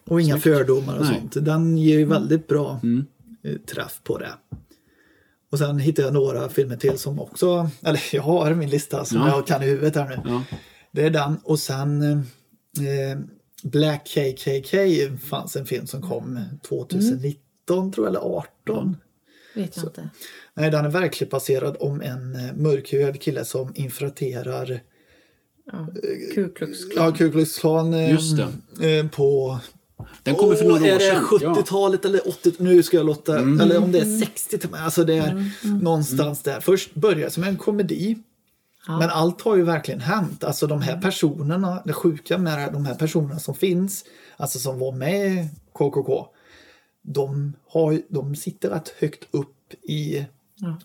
Och 0.09 0.21
inga 0.21 0.39
fördomar 0.39 0.97
och 0.99 1.05
Nej. 1.05 1.15
sånt. 1.21 1.45
Den 1.45 1.79
ger 1.79 1.99
ju 1.99 2.05
väldigt 2.05 2.49
bra 2.49 2.81
eh, 3.43 3.57
träff 3.57 4.01
på 4.05 4.19
det. 4.19 4.33
Och 5.51 5.59
sen 5.59 5.79
hittade 5.79 6.09
jag 6.09 6.15
några 6.15 6.49
filmer 6.49 6.77
till 6.77 6.99
som 6.99 7.21
också, 7.21 7.71
eller 7.83 8.01
jag 8.13 8.23
har 8.23 8.55
min 8.55 8.71
lista 8.71 9.05
som 9.05 9.19
Ja. 9.19 9.29
jag 9.29 9.47
kan 9.47 9.63
i 9.63 9.67
huvudet 9.67 9.97
här 9.97 10.09
nu. 10.09 10.31
Ja. 10.31 10.43
Det 10.93 11.07
är 11.07 11.11
den 11.11 11.37
och 11.45 11.59
sen 11.59 12.03
eh, 12.13 13.19
Black 13.63 14.07
KKK 14.07 14.77
fanns 15.25 15.57
en 15.57 15.67
film 15.67 15.87
som 15.87 16.03
kom 16.03 16.41
2019 16.69 17.93
tror 17.93 18.07
jag, 18.07 18.11
eller 18.11 18.21
18. 18.65 18.97
Vet 19.55 19.77
jag 19.77 19.85
inte. 19.85 20.09
Nej, 20.55 20.71
den 20.71 20.85
är 20.85 20.91
verkligen 20.91 21.31
baserad 21.31 21.77
om 21.81 22.01
en 22.01 22.35
eh, 22.35 22.53
mörkhyad 22.55 23.21
kille 23.21 23.45
som 23.45 23.73
infiltrerar 23.75 24.81
Ja. 25.73 25.87
Ku 26.35 26.53
Klux 26.53 26.85
Klan. 26.85 27.05
Ja, 27.07 27.13
Ku 27.13 27.31
Klux 27.33 27.59
Klan 27.59 27.95
eh, 27.95 28.11
Just 28.11 28.39
eh, 28.39 29.09
på... 29.13 29.59
Den 30.23 30.35
kommer 30.35 30.55
för 30.55 30.65
några 30.65 30.95
år 30.95 30.99
sedan. 30.99 31.17
Är 31.17 31.39
det 31.39 31.61
70-talet 31.61 32.05
eller 32.05 32.29
80 32.29 32.53
Nu 32.59 32.83
ska 32.83 32.97
jag 32.97 33.07
låta... 33.07 33.39
Mm. 33.39 33.61
Eller 33.61 33.83
om 33.83 33.93
det 33.93 33.99
är 33.99 34.19
60 34.19 34.59
Alltså 34.73 35.05
det 35.05 35.15
är 35.15 35.31
Mm. 35.31 35.79
någonstans 35.79 36.43
där. 36.43 36.61
Först 36.61 36.95
börjar 36.95 37.29
som 37.29 37.45
en 37.45 37.57
komedi. 37.57 38.19
Men 38.89 39.11
allt 39.11 39.41
har 39.41 39.57
ju 39.57 39.63
verkligen 39.63 40.01
hänt. 40.01 40.45
Alltså 40.45 40.67
de 40.67 40.83
här 40.83 41.01
personerna, 41.01 41.83
det 41.85 41.93
sjuka 41.93 42.39
med 42.39 42.73
de 42.73 42.87
här 42.87 42.95
personerna 42.95 43.39
som 43.39 43.55
finns, 43.55 44.05
alltså 44.37 44.59
som 44.59 44.79
var 44.79 44.93
med 44.93 45.27
i 45.33 45.49
KKK, 45.73 46.27
de, 47.03 47.53
har, 47.69 48.01
de 48.09 48.37
sitter 48.37 48.71
rätt 48.71 48.89
högt 48.99 49.25
upp 49.31 49.57
i 49.83 50.27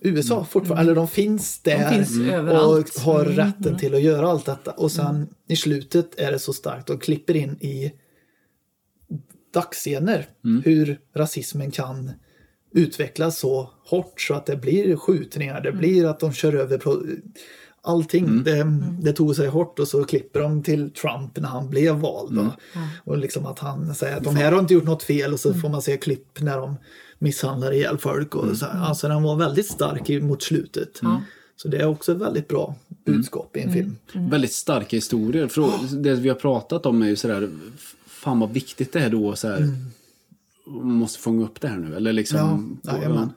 USA 0.01 0.45
fortfarande. 0.49 0.81
Eller 0.83 0.95
de 0.95 1.07
finns 1.07 1.59
där 1.59 1.75
Mm. 1.75 1.93
finns 2.05 2.19
överallt. 2.31 2.95
och 2.95 3.01
har 3.01 3.21
Mm, 3.25 3.35
rätten 3.35 3.77
till 3.77 3.95
att 3.95 4.01
göra 4.01 4.29
allt 4.29 4.45
detta. 4.45 4.71
Och 4.71 4.91
sen 4.91 5.27
i 5.47 5.55
slutet 5.55 6.19
är 6.19 6.31
det 6.31 6.39
så 6.39 6.53
starkt. 6.53 6.87
De 6.87 6.97
klipper 6.97 7.35
in 7.35 7.57
i 7.61 7.91
dagsscener. 9.53 10.27
Hur 10.65 10.99
rasismen 11.15 11.71
kan 11.71 12.11
utvecklas 12.73 13.39
så 13.39 13.69
hårt 13.85 14.21
så 14.21 14.33
att 14.33 14.45
det 14.45 14.55
blir 14.55 14.95
skjutningar, 14.95 15.61
det 15.61 15.71
blir 15.71 16.05
att 16.05 16.19
de 16.19 16.33
kör 16.33 16.53
över 16.53 16.81
allting. 17.81 18.43
Det, 18.43 18.65
det 19.01 19.13
tog 19.13 19.35
sig 19.35 19.47
hårt 19.47 19.79
och 19.79 19.87
så 19.87 20.03
klipper 20.03 20.39
de 20.39 20.63
till 20.63 20.91
Trump 20.91 21.37
när 21.37 21.47
han 21.49 21.69
blev 21.69 21.95
vald. 21.95 22.39
Och, 22.39 22.45
och 23.11 23.17
liksom 23.17 23.45
att 23.45 23.59
han 23.59 23.95
säger 23.95 24.17
att 24.17 24.23
de 24.23 24.35
här 24.35 24.51
har 24.51 24.59
inte 24.59 24.73
gjort 24.73 24.83
något 24.83 25.03
fel 25.03 25.33
och 25.33 25.39
så 25.39 25.53
får 25.53 25.69
man 25.69 25.81
se 25.81 25.97
klipp 25.97 26.39
när 26.41 26.57
de 26.57 26.75
misshandlar 27.19 27.73
ihjäl 27.73 27.97
folk. 27.97 28.35
Och 28.35 28.57
så, 28.57 28.65
alltså 28.65 29.07
den 29.07 29.23
var 29.23 29.35
väldigt 29.35 29.65
stark 29.71 30.09
i- 30.09 30.21
mot 30.21 30.43
slutet. 30.43 30.99
Så 31.55 31.67
det 31.67 31.77
är 31.77 31.87
också 31.87 32.11
ett 32.11 32.17
väldigt 32.17 32.47
bra 32.47 32.75
budskap 33.05 33.57
i 33.57 33.61
en 33.61 33.73
film. 33.73 33.95
Väldigt 34.13 34.53
starka 34.53 34.97
historier. 34.97 35.47
För 35.47 35.69
det 36.03 36.15
vi 36.15 36.29
har 36.29 36.35
pratat 36.35 36.85
om 36.85 37.01
är 37.01 37.07
ju 37.07 37.15
sådär, 37.15 37.49
fan 38.23 38.39
vad 38.39 38.51
viktigt 38.53 38.93
det 38.93 38.99
är 38.99 39.09
då 39.09 39.35
så 39.35 39.47
här. 39.47 39.69
Man 40.67 40.91
måste 40.91 41.19
fånga 41.19 41.43
upp 41.45 41.61
det 41.61 41.67
här 41.67 41.77
nu. 41.77 41.95
Eller 41.95 42.13
liksom. 42.13 42.79
Ja, 42.83 42.93
jajamän. 42.97 43.29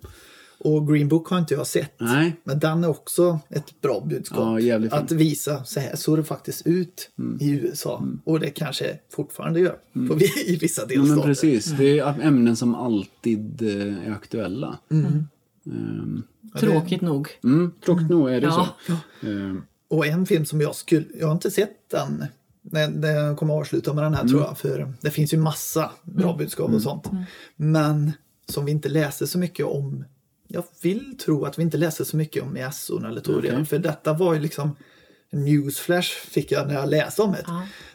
Och 0.59 0.89
Green 0.89 1.09
Book 1.09 1.29
har 1.29 1.39
inte 1.39 1.55
jag 1.55 1.67
sett. 1.67 1.93
Nej. 2.01 2.37
Men 2.45 2.59
den 2.59 2.85
är 2.85 2.89
också 2.89 3.39
ett 3.49 3.81
bra 3.81 4.01
budskap. 4.09 4.61
Ja, 4.61 4.81
att 4.91 5.13
visa 5.13 5.65
så 5.65 5.81
här 5.81 5.97
såg 5.97 6.19
det 6.19 6.25
faktiskt 6.25 6.67
ut 6.67 7.11
i 7.41 7.51
USA. 7.51 8.05
Och 8.25 8.41
det 8.41 8.51
kanske 8.51 8.99
fortfarande 9.11 9.61
gör 9.61 9.77
på, 10.09 10.15
vi- 10.15 10.45
i 10.47 10.57
vissa 10.57 10.83
Ja, 10.83 10.87
delstater. 10.89 11.15
men 11.17 11.23
precis. 11.23 11.65
Det 11.65 11.99
är 11.99 12.21
ämnen 12.23 12.57
som 12.57 12.75
alltid 12.75 13.63
eh, 13.63 14.07
är 14.09 14.13
aktuella. 14.13 14.79
Ehm, 15.67 16.23
Tråkigt 16.61 17.01
nog. 17.01 17.29
Mm, 17.45 17.73
tråkigt 17.85 18.09
nog 18.11 18.31
är 18.31 18.41
det 18.41 18.47
Ja. 18.47 18.69
så. 18.87 19.27
Ehm, 19.27 19.63
Och 19.89 20.07
en 20.07 20.27
film 20.27 20.45
som 20.45 20.61
jag 20.61 20.75
skulle, 20.75 21.05
jag 21.19 21.27
har 21.27 21.33
inte 21.35 21.51
sett 21.51 21.77
den. 21.91 22.25
Den 22.71 23.01
den 23.01 23.37
kommer 23.37 23.55
avsluta 23.55 23.93
med 23.95 24.05
den 24.05 24.15
här 24.15 24.21
Mm. 24.21 24.31
tror 24.33 24.43
jag. 24.43 24.59
För 24.59 24.95
det 25.01 25.11
finns 25.11 25.35
ju 25.35 25.39
massa 25.39 25.91
bra 26.03 26.37
budskap 26.37 26.71
och 26.71 26.83
sånt. 26.83 27.11
Men 27.57 28.13
som 28.49 28.65
vi 28.65 28.71
inte 28.73 28.89
läser 28.89 29.27
så 29.27 29.39
mycket 29.39 29.67
om. 29.67 30.05
Jag 30.49 30.65
vill 30.83 31.19
tro 31.25 31.45
att 31.45 31.59
vi 31.59 31.63
inte 31.63 31.77
läser 31.77 32.05
så 32.05 32.17
mycket 32.17 32.43
om 32.43 32.57
i 32.57 32.69
SO 32.73 33.05
eller 33.07 33.21
Toria. 33.21 33.53
Okej. 33.53 33.65
För 33.67 33.79
detta 33.79 34.13
var 34.13 34.35
ju 34.35 34.41
liksom 34.41 34.77
newsflash 35.33 36.09
fick 36.11 36.53
jag 36.53 36.67
när 36.69 36.75
jag 36.75 36.89
läste 36.89 37.23
om 37.23 37.33
det. 37.33 37.45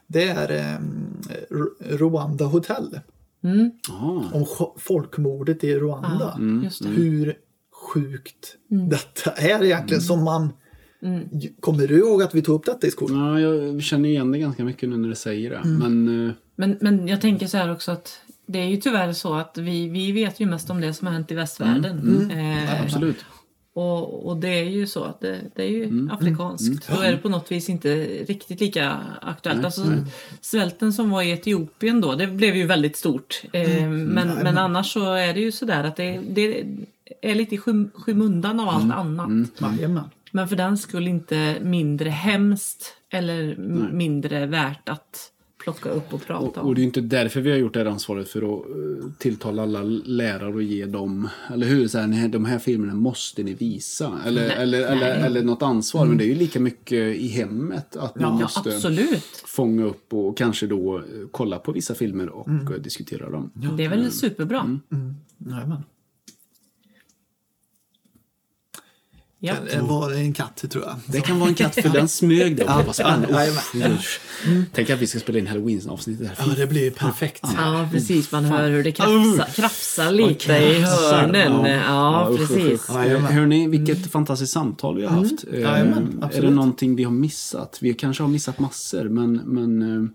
Det 0.08 0.28
är 0.28 0.76
um, 0.78 1.22
Rwanda 1.80 2.46
Hotel. 2.46 3.00
aha. 3.90 4.24
Om 4.34 4.44
sj- 4.46 4.74
folkmordet 4.78 5.64
i 5.64 5.76
Rwanda. 5.76 6.34
Mm. 6.38 6.64
Just 6.64 6.84
det. 6.84 6.90
Hur 6.90 7.34
sjukt 7.94 8.56
detta 8.90 9.32
är 9.32 9.64
egentligen. 9.64 10.02
Som 10.04 10.24
man... 10.24 10.54
Kommer 11.60 11.88
du 11.88 11.98
ihåg 11.98 12.24
att 12.24 12.36
vi 12.36 12.42
tog 12.42 12.56
upp 12.56 12.66
detta 12.66 12.88
i 12.88 12.92
skolan? 12.92 13.42
Ja, 13.42 13.50
jag 13.50 13.84
känner 13.84 14.10
igen 14.10 14.32
det 14.32 14.40
ganska 14.40 14.64
mycket 14.64 14.90
nu 14.90 14.98
när 14.98 15.10
du 15.10 15.16
säger 15.16 15.50
det. 15.50 15.62
Men 15.64 16.28
eh, 16.28 16.34
Men, 16.56 16.78
men 16.82 17.08
jag 17.08 17.22
tänker 17.22 17.48
så 17.48 17.58
här 17.58 17.72
också 17.72 17.92
att 17.92 18.22
det 18.46 18.60
är 18.60 18.66
ju 18.68 18.78
tyvärr 18.78 19.14
så 19.14 19.34
att 19.34 19.58
vi, 19.58 19.88
vi 19.90 20.12
vet 20.12 20.40
ju 20.40 20.46
mest 20.46 20.70
om 20.70 20.82
det 20.82 20.94
som 20.94 21.08
har 21.08 21.14
hänt 21.14 21.32
i 21.32 21.36
västvärlden. 21.36 22.32
Eh, 22.32 22.84
absolut. 22.84 23.26
och, 23.74 24.28
och 24.28 24.38
det 24.38 24.48
är 24.60 24.70
ju 24.70 24.88
så 24.88 25.04
att 25.04 25.20
det, 25.22 25.38
det 25.56 25.64
är 25.64 25.70
ju 25.70 26.10
afrikanskt. 26.12 26.90
Då 26.96 27.02
är 27.02 27.12
det 27.12 27.18
på 27.18 27.30
något 27.30 27.52
vis 27.52 27.70
inte 27.70 27.96
riktigt 28.06 28.60
lika 28.60 28.98
aktuellt. 29.22 29.66
alltså, 29.66 29.82
Svälten 30.42 30.94
som 30.94 31.10
var 31.10 31.22
i 31.22 31.32
Etiopien 31.32 32.02
då, 32.02 32.16
det 32.16 32.28
blev 32.28 32.56
ju 32.56 32.66
väldigt 32.66 32.98
stort. 32.98 33.42
Eh, 33.54 33.90
men, 33.90 34.28
men 34.28 34.58
annars 34.58 34.94
så 34.94 35.14
är 35.14 35.34
det 35.34 35.40
ju 35.40 35.52
sådär 35.52 35.84
att 35.84 35.96
det, 35.96 36.20
det 36.30 36.66
är 37.22 37.36
lite 37.36 37.56
i 37.56 37.58
skym, 37.58 37.92
skymundan 37.94 38.60
av 38.60 38.70
allt 38.70 38.94
annat. 38.94 39.30
Jajamän. 39.62 40.10
Men 40.36 40.48
för 40.48 40.56
den 40.56 40.78
skulle 40.78 41.10
inte 41.10 41.58
mindre 41.62 42.10
hemskt 42.10 42.94
eller 43.10 43.52
m- 43.58 43.88
mindre 43.92 44.46
värt 44.46 44.90
att 44.90 45.32
plocka 45.64 45.90
upp 45.90 46.14
och 46.14 46.22
prata 46.26 46.46
Och, 46.46 46.58
om. 46.58 46.68
och 46.68 46.76
det 46.76 46.82
är 46.82 46.84
inte 46.84 47.02
därför 47.02 47.42
vi 47.42 47.52
har 47.52 47.58
gjort 47.58 47.74
det 47.74 47.80
här 47.80 47.86
ansvaret 47.86 48.30
för 48.30 48.40
att 48.42 48.66
eh, 48.70 49.12
tilltala 49.18 49.64
alla 49.64 49.84
lärare 50.06 50.54
och 50.54 50.64
ge 50.64 50.86
dem, 50.86 51.30
eller 51.54 51.68
hur, 51.68 51.88
så 51.88 51.98
här, 52.00 52.08
"Nej, 52.08 52.30
de 52.30 52.46
här 52.46 52.60
filmerna 52.60 52.94
måste 52.94 53.44
ni 53.44 53.54
visa. 53.54 54.20
Eller, 54.26 54.50
eller, 54.50 54.82
eller, 54.92 55.16
eller 55.26 55.44
något 55.44 55.62
ansvar. 55.62 56.06
Men 56.06 56.18
det 56.18 56.24
är 56.24 56.28
ju 56.28 56.36
lika 56.36 56.60
mycket 56.60 57.16
i 57.16 57.28
hemmet 57.28 57.96
att 57.96 58.20
man 58.20 58.38
ja, 58.38 58.40
måste 58.44 58.60
absolut. 58.76 59.44
fånga 59.46 59.84
upp 59.86 60.14
och 60.14 60.38
kanske 60.38 60.68
då 60.68 60.98
eh, 60.98 61.04
kolla 61.32 61.60
på 61.60 61.72
vissa 61.72 61.96
filmer 61.96 62.30
och 62.30 62.50
eh, 62.50 62.70
diskutera 62.82 63.30
dem. 63.30 63.52
Det 63.78 63.86
är 63.86 63.90
väl 63.90 64.12
superbra. 64.12 64.80
Jajamän. 65.38 65.70
Ja. 65.70 65.82
Det 69.54 69.82
var 69.82 70.12
en 70.12 70.34
katt 70.34 70.66
tror 70.70 70.84
jag. 70.84 70.96
Det 71.06 71.22
kan 71.22 71.40
vara 71.40 71.50
en 71.50 71.56
katt 71.56 71.76
för 71.76 71.90
den 71.90 72.08
smög 72.08 72.64
spännande. 72.94 73.28
Ja, 73.32 73.46
jajamän. 73.46 73.98
usch. 73.98 74.20
Tänk 74.74 74.90
att 74.90 75.00
vi 75.00 75.08
ska 75.08 75.20
spela 75.20 75.40
in 75.40 75.48
halloween-avsnittet. 75.48 76.32
Ja, 76.38 76.46
det 76.58 76.68
blir 76.68 76.92
perfekt. 76.92 77.46
ja, 77.58 77.90
precis. 77.92 78.32
Man 78.32 78.46
hör 78.46 78.70
hur 78.70 78.84
det 78.84 78.92
krafsar, 78.92 79.46
krafsar 79.56 80.12
lite 80.12 80.54
i 80.54 80.82
hörnen. 80.82 81.66
Ja, 81.66 82.32
precis. 82.38 82.88
Hörni, 82.90 83.68
vilket 83.68 84.12
fantastiskt 84.12 84.54
samtal 84.54 84.98
vi 84.98 85.06
har 85.06 85.12
haft. 85.12 85.46
Eh, 85.54 85.60
Jajamän, 85.60 86.24
är 86.34 86.42
det 86.42 86.50
någonting 86.50 86.96
vi 86.96 87.04
har 87.04 87.12
missat? 87.12 87.78
Vi 87.82 87.94
kanske 87.94 88.24
har 88.24 88.28
missat 88.28 88.60
massor, 88.60 89.04
men, 89.04 89.34
men 89.36 89.82
eh, 89.82 90.10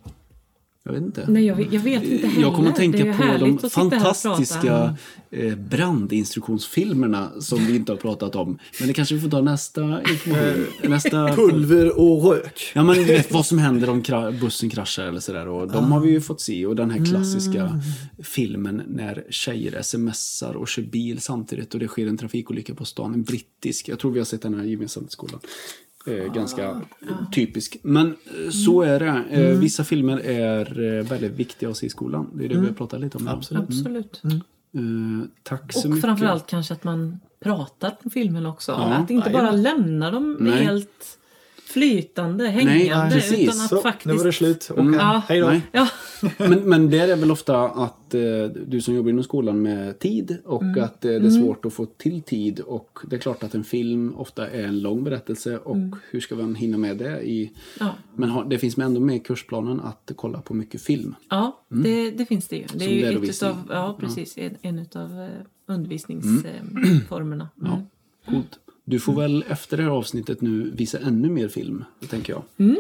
Jag 0.95 1.01
vet 1.01 1.07
inte. 1.07 1.27
Nej, 1.29 1.45
jag 1.47 1.57
vet, 1.57 1.73
jag 1.73 1.81
vet 1.81 2.03
inte 2.03 2.27
heller. 2.27 2.43
Jag 2.43 2.55
kommer 2.55 2.69
att 2.71 2.77
Det 2.77 2.83
är 2.85 2.93
tänka 2.93 3.39
på 3.39 3.45
de 3.47 3.71
fantastiska 3.71 4.97
eh, 5.31 5.55
brandinstruktionsfilmerna 5.57 7.31
som 7.41 7.67
vi 7.67 7.77
inte 7.77 7.93
har 7.93 7.97
pratat 7.97 8.37
om. 8.37 8.59
Men 8.79 8.89
det 8.89 8.95
kanske 8.95 9.15
vi 9.15 9.21
får 9.21 9.29
ta 9.31 9.41
nästa 9.41 10.01
information. 10.03 10.67
nästa 10.83 11.29
Pulver 11.35 11.99
och 12.01 12.25
rök. 12.25 12.73
Ja 12.75 12.83
men 12.85 12.95
du 12.97 13.05
vet 13.05 13.33
vad 13.33 13.47
som 13.47 13.59
händer 13.59 13.91
om 13.91 14.03
kra- 14.03 14.41
bussen 14.41 14.71
kraschar 14.71 15.05
eller 15.05 15.21
sådär. 15.21 15.49
Och 15.49 15.73
de 15.73 15.93
har 15.93 16.01
vi 16.01 16.11
ju 16.11 16.21
fått 16.21 16.41
se. 16.41 16.67
Och 16.67 16.77
den 16.77 16.91
här 16.91 17.05
klassiska 17.05 17.81
filmen 18.23 18.83
när 18.89 19.25
tjejer 19.31 19.83
smsar 19.83 20.55
och 20.57 20.69
kör 20.69 20.83
bil 20.83 21.21
samtidigt 21.21 21.75
och 21.75 21.81
det 21.81 21.89
sker 21.89 22.07
en 22.07 22.17
trafikolycka 22.19 22.75
på 22.75 22.85
stan. 22.85 23.15
En 23.15 23.23
brittisk. 23.23 23.89
Jag 23.89 23.99
tror 23.99 24.11
vi 24.11 24.19
har 24.19 24.25
sett 24.25 24.43
den 24.43 24.55
här 24.55 24.65
gemensamt 24.65 25.09
i 25.09 25.11
skolan. 25.13 25.41
Eh, 26.07 26.33
ganska 26.33 26.81
typisk. 27.33 27.77
Men 27.83 28.07
eh, 28.07 28.51
så 28.51 28.83
är 28.83 29.01
det. 29.01 29.25
Eh, 29.31 29.59
vissa 29.59 29.85
filmer 29.85 30.19
är 30.19 30.81
eh, 30.99 31.05
väldigt 31.05 31.33
viktiga 31.33 31.69
att 31.71 31.77
se 31.77 31.87
i 31.87 31.91
skolan. 31.91 32.31
Det 32.35 32.45
är 32.45 32.49
det 32.49 32.59
vi 32.61 32.67
har 32.67 32.75
pratat 32.75 33.01
lite 33.01 33.19
om. 33.19 33.29
Absolut. 33.29 33.63
Absolut. 33.63 34.23
Eh, 34.25 34.81
tack 35.43 35.73
så 35.73 35.81
Och 35.81 35.91
mycket. 35.91 36.05
framförallt 36.05 36.47
kanske 36.47 36.75
att 36.75 36.85
man 36.85 37.21
pratar 37.45 37.91
på 37.91 38.11
filmen 38.11 38.47
också. 38.47 38.73
Ja. 38.73 38.85
att 38.85 39.11
inte 39.11 39.31
bara 39.31 39.51
lämna 39.51 40.11
dem 40.11 40.37
Nej. 40.41 40.65
helt 40.65 41.19
flytande, 41.73 42.49
hängande. 42.49 43.15
precis. 43.15 43.39
utan 43.39 43.61
att 43.61 43.69
Så, 43.69 43.81
faktiskt... 43.81 44.07
nu 44.07 44.15
var 44.15 44.25
det 44.25 44.33
slut. 44.33 44.71
Åka. 44.71 44.83
Ja. 44.83 45.23
Hej 45.29 45.41
då. 45.41 45.47
Nej. 45.47 45.63
Ja, 45.73 45.89
Men, 46.39 46.53
men 46.69 46.91
det 46.91 46.99
är 46.99 47.17
väl 47.17 47.31
ofta 47.31 47.65
att 47.65 48.15
eh, 48.15 48.21
du 48.67 48.81
som 48.81 48.95
jobbar 48.95 49.11
inom 49.11 49.25
skolan 49.25 49.63
med 49.63 49.99
tid 49.99 50.37
och 50.45 50.63
Mm. 50.63 50.85
att 50.85 51.05
eh, 51.05 51.09
det 51.11 51.17
är 51.27 51.31
svårt 51.31 51.65
att 51.65 51.73
få 51.73 51.87
till 51.87 52.23
tid. 52.23 52.61
Och 52.61 52.99
det 53.11 53.17
är 53.17 53.21
klart 53.21 53.43
att 53.43 53.55
en 53.55 53.65
film 53.65 54.15
ofta 54.17 54.49
är 54.49 54.63
en 54.65 54.81
lång 54.81 55.05
berättelse 55.05 55.59
och 55.59 55.77
Mm. 55.77 55.97
hur 56.11 56.21
ska 56.21 56.35
man 56.35 56.55
hinna 56.55 56.79
med 56.79 56.97
det? 56.97 57.21
I, 57.23 57.53
ja. 57.81 57.95
Men 58.15 58.29
har, 58.31 58.45
det 58.45 58.59
finns 58.59 58.77
med 58.77 58.85
ändå 58.85 59.01
med 59.01 59.17
i 59.17 59.19
kursplanen 59.19 59.81
att 59.81 60.11
kolla 60.17 60.41
på 60.41 60.55
mycket 60.55 60.83
film. 60.83 61.15
ja 61.31 61.61
det, 61.69 62.11
det 62.11 62.27
finns 62.27 62.49
det 62.49 62.57
ju. 62.57 62.65
Det 62.75 62.85
är 62.85 63.13
Som 63.13 63.23
ju 63.23 63.29
ett 63.29 63.35
utav, 63.37 63.57
ja, 63.71 63.97
precis, 64.01 64.39
en, 64.39 64.57
en 64.63 64.79
utav 64.79 65.21
eh, 65.21 65.29
undervisningsformerna. 65.67 67.49
Mm. 67.61 67.73
Ja, 67.73 67.83
coolt. 68.33 68.59
Du 68.91 69.01
får 69.01 69.13
väl 69.13 69.45
efter 69.49 69.77
det 69.77 69.83
här 69.83 69.91
avsnittet 69.91 70.41
nu 70.41 70.71
visa 70.75 70.99
ännu 70.99 71.31
mer 71.31 71.49
film, 71.49 71.85
tänker 72.09 72.33
jag. 72.33 72.43
Mm. 72.57 72.77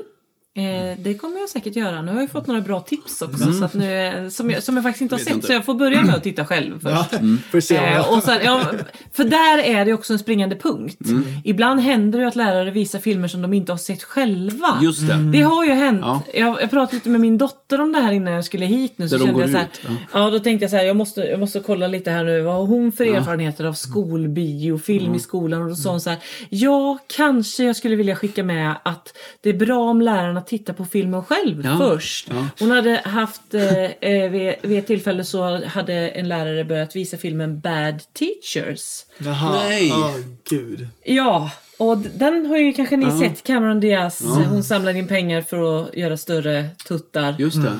Eh, 0.56 0.98
det 0.98 1.14
kommer 1.14 1.38
jag 1.38 1.48
säkert 1.48 1.76
göra. 1.76 2.02
Nu 2.02 2.12
har 2.12 2.20
jag 2.20 2.30
fått 2.30 2.46
några 2.46 2.60
bra 2.60 2.80
tips 2.80 3.22
också 3.22 3.52
så 3.52 3.64
att 3.64 3.74
nu, 3.74 4.06
eh, 4.06 4.28
som, 4.28 4.50
jag, 4.50 4.62
som 4.62 4.74
jag 4.76 4.84
faktiskt 4.84 5.02
inte 5.02 5.14
har 5.14 5.20
sett. 5.20 5.34
inte. 5.34 5.46
Så 5.46 5.52
jag 5.52 5.64
får 5.64 5.74
börja 5.74 6.02
med 6.02 6.14
att 6.14 6.22
titta 6.22 6.46
själv 6.46 6.80
först. 6.80 7.12
Ja, 7.12 7.18
om 7.18 7.38
Eh, 7.70 8.12
och 8.12 8.22
sen, 8.22 8.38
ja, 8.44 8.64
för 9.12 9.24
där 9.24 9.58
är 9.58 9.84
det 9.84 9.92
också 9.92 10.12
en 10.12 10.18
springande 10.18 10.56
punkt. 10.56 10.98
Ibland 11.44 11.80
händer 11.80 12.18
det 12.18 12.22
ju 12.22 12.28
att 12.28 12.36
lärare 12.36 12.70
visar 12.70 12.98
filmer 12.98 13.28
som 13.28 13.42
de 13.42 13.52
inte 13.52 13.72
har 13.72 13.78
sett 13.78 14.02
själva. 14.02 14.78
Just 14.82 15.08
det. 15.08 15.30
Det 15.32 15.42
har 15.42 15.64
ju 15.64 15.72
hänt. 15.72 16.00
Ja. 16.02 16.22
Jag, 16.34 16.62
jag 16.62 16.70
pratade 16.70 16.96
lite 16.96 17.08
med 17.08 17.20
min 17.20 17.38
dotter 17.38 17.80
om 17.80 17.92
det 17.92 18.00
här 18.00 18.12
innan 18.12 18.32
jag 18.32 18.44
skulle 18.44 18.66
hit 18.66 18.92
nu. 18.96 19.08
Så 19.08 19.16
Där 19.16 19.24
kände 19.24 19.40
jag 19.40 19.50
så 19.50 19.56
här, 19.56 19.64
ut, 19.64 19.80
ja. 20.12 20.30
då 20.30 20.38
tänkte 20.38 20.64
jag 20.64 20.70
så 20.70 20.76
här, 20.76 20.84
jag 20.84 20.96
måste, 20.96 21.20
jag 21.20 21.40
måste 21.40 21.60
kolla 21.60 21.86
lite 21.86 22.10
här 22.10 22.24
nu. 22.24 22.40
Vad 22.40 22.54
har 22.54 22.66
hon 22.66 22.92
för 22.92 23.04
erfarenheter 23.04 23.64
av 23.64 23.72
skolbio, 23.72 24.78
film 24.78 25.14
i 25.14 25.18
skolan? 25.18 25.62
Och 25.62 25.68
då 25.68 25.74
sa 25.74 25.90
hon 25.90 26.00
så 26.00 26.10
här, 26.10 26.18
ja, 26.48 26.98
kanske 27.16 27.64
jag 27.64 27.76
skulle 27.76 27.96
vilja 27.96 28.16
skicka 28.16 28.44
med 28.44 28.74
att 28.84 29.08
det 29.40 29.48
är 29.48 29.54
bra 29.54 29.78
om 29.78 30.00
lärarna 30.00 30.39
tittar 30.46 30.72
på 30.72 30.84
filmen 30.84 31.24
själv 31.24 31.64
Ja. 31.64 31.78
först. 31.78 32.28
Ja. 32.30 32.46
Hon 32.58 32.70
hade 32.70 33.00
haft, 33.04 33.54
eh, 33.54 33.84
eh, 33.84 34.30
vid, 34.30 34.54
vid 34.62 34.78
ett 34.78 34.86
tillfälle 34.86 35.24
så 35.24 35.64
hade 35.66 35.94
en 35.94 36.28
lärare 36.28 36.64
börjat 36.64 36.96
visa 36.96 37.16
filmen 37.16 37.60
Bad 37.60 38.00
Teachers. 38.12 39.04
Jaha. 39.18 39.52
Nej. 39.52 39.92
Åh, 39.92 40.14
gud. 40.50 40.88
Ja, 41.04 41.50
och 41.78 41.98
den 41.98 42.46
har 42.46 42.56
ju 42.56 42.72
kanske 42.72 42.96
ni 42.96 43.18
sett. 43.20 43.42
Cameron 43.46 43.80
Diaz, 43.80 44.22
hon 44.50 44.64
samlar 44.64 44.96
in 44.96 45.06
pengar 45.08 45.42
för 45.42 45.82
att 45.84 45.96
göra 45.96 46.16
större 46.16 46.64
tuttar. 46.88 47.34
Just 47.38 47.58
det. 47.62 47.72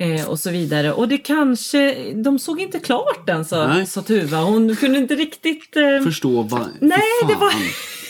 Eh, 0.00 0.28
och 0.28 0.38
så 0.38 0.50
vidare. 0.50 0.92
Och 0.92 1.08
det 1.08 1.18
kanske, 1.18 2.12
de 2.14 2.38
såg 2.38 2.60
inte 2.60 2.78
klart 2.78 3.26
den 3.26 3.44
sa, 3.44 3.66
Nej. 3.68 3.86
sa 3.86 4.02
Tuva. 4.02 4.36
Hon 4.38 4.76
kunde 4.76 4.98
inte 4.98 5.14
riktigt... 5.14 5.76
Eh, 5.76 6.04
Förstå 6.04 6.42
vad... 6.42 6.68
Nej, 6.80 7.00
det 7.28 7.34
var... 7.34 7.52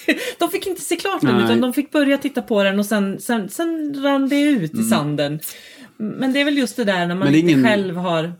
de 0.39 0.51
fick 0.51 0.67
inte 0.67 0.81
se 0.81 0.97
klart 0.97 1.21
den 1.21 1.35
Nej. 1.37 1.45
utan 1.45 1.61
de 1.61 1.73
fick 1.73 1.91
börja 1.91 2.19
titta 2.19 2.43
på 2.43 2.63
den 2.63 2.79
och 2.79 2.87
sen, 2.87 3.21
sen, 3.21 3.49
sen 3.49 4.03
rann 4.03 4.29
det 4.29 4.41
ut 4.41 4.75
i 4.75 4.83
sanden. 4.83 5.41
Men 5.97 6.33
det 6.33 6.41
är 6.41 6.45
väl 6.45 6.59
just 6.59 6.77
det 6.77 6.85
där 6.85 7.07
när 7.07 7.15
man 7.15 7.29
inte 7.35 7.39
ingen- 7.39 7.65
själv 7.65 7.97
har... 7.97 8.33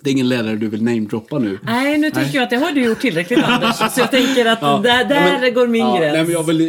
Det 0.00 0.10
är 0.10 0.12
ingen 0.12 0.28
lärare 0.28 0.56
du 0.56 0.68
vill 0.68 0.82
namedroppa 0.82 1.38
nu? 1.38 1.58
Nej, 1.62 1.98
nu 1.98 2.10
tänker 2.10 2.34
jag 2.34 2.42
att 2.44 2.50
det 2.50 2.56
har 2.56 2.72
du 2.72 2.84
gjort 2.84 3.00
tillräckligt 3.00 3.44
Anders. 3.44 3.76
Så 3.76 4.00
jag 4.00 4.10
tänker 4.10 4.46
att 4.46 4.60
där, 4.60 5.04
där 5.04 5.38
men- 5.40 5.54
går 5.54 5.66
min 5.66 5.80
ja, 5.86 5.96
gräns. 5.96 6.12
Nej, 6.12 6.22
men 6.22 6.32
jag 6.32 6.38
har 6.38 6.44
väl 6.44 6.60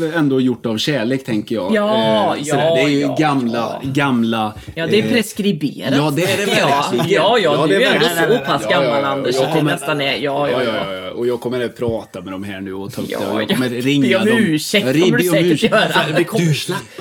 Ja. 0.00 0.06
eh, 0.08 0.18
ändå 0.18 0.40
gjort 0.40 0.66
av 0.66 0.78
kärlek, 0.78 1.24
tänker 1.24 1.54
jag. 1.54 1.74
Ja, 1.74 2.36
Eh, 2.36 2.42
ja. 2.44 2.56
Det 2.56 2.82
är 2.82 2.88
ju 2.88 3.00
ja, 3.00 3.16
gamla, 3.18 3.80
ja. 3.82 3.90
gamla... 3.92 4.54
Ja, 4.74 4.86
det 4.86 4.98
är 5.00 5.04
eh, 5.06 5.10
preskriberat. 5.12 5.94
Ja, 5.96 6.10
det 6.10 6.22
är 6.22 6.46
det 6.46 6.52
ja, 6.58 6.66
verkligen. 6.92 7.08
ja, 7.22 7.38
ja, 7.38 7.54
Ja, 7.60 7.66
du 7.66 7.74
är 7.74 7.80
är 7.90 7.94
ändå 7.94 8.34
så 8.36 8.44
pass 8.44 8.62
Ja, 8.62 8.68
ja, 8.70 8.80
gammal 8.80 9.02
ja. 9.02 9.06
Anders. 9.08 9.34
Jag 9.34 9.44
Jag 9.44 9.52
kommer- 9.52 9.70
nästan 9.72 10.00
är. 10.00 10.12
Ja, 10.16 10.18
ja, 10.20 10.48
Ja, 10.50 10.62
ja. 10.62 10.72
ja, 10.86 10.92
ja. 10.94 11.10
Och 11.10 11.26
jag 11.26 11.40
kommer 11.40 11.64
att 11.64 11.76
prata 11.76 12.20
med 12.20 12.32
dem 12.32 12.44
här 12.44 12.60
nu 12.60 12.74
och 12.74 12.92
ta 12.92 13.02
upp 13.02 13.08
Ja, 13.10 13.18
det. 13.18 13.24
Jag 13.24 13.42
ja. 13.42 13.54
kommer 13.54 13.68
ringa 13.68 14.08
Be 14.08 14.16
om 14.18 14.26
dem. 14.26 14.38
ursäkt 14.38 14.86
kommer 14.86 15.18
du 15.18 15.24
säkert 15.24 15.62
göra. 15.62 15.88
Du, 16.16 16.54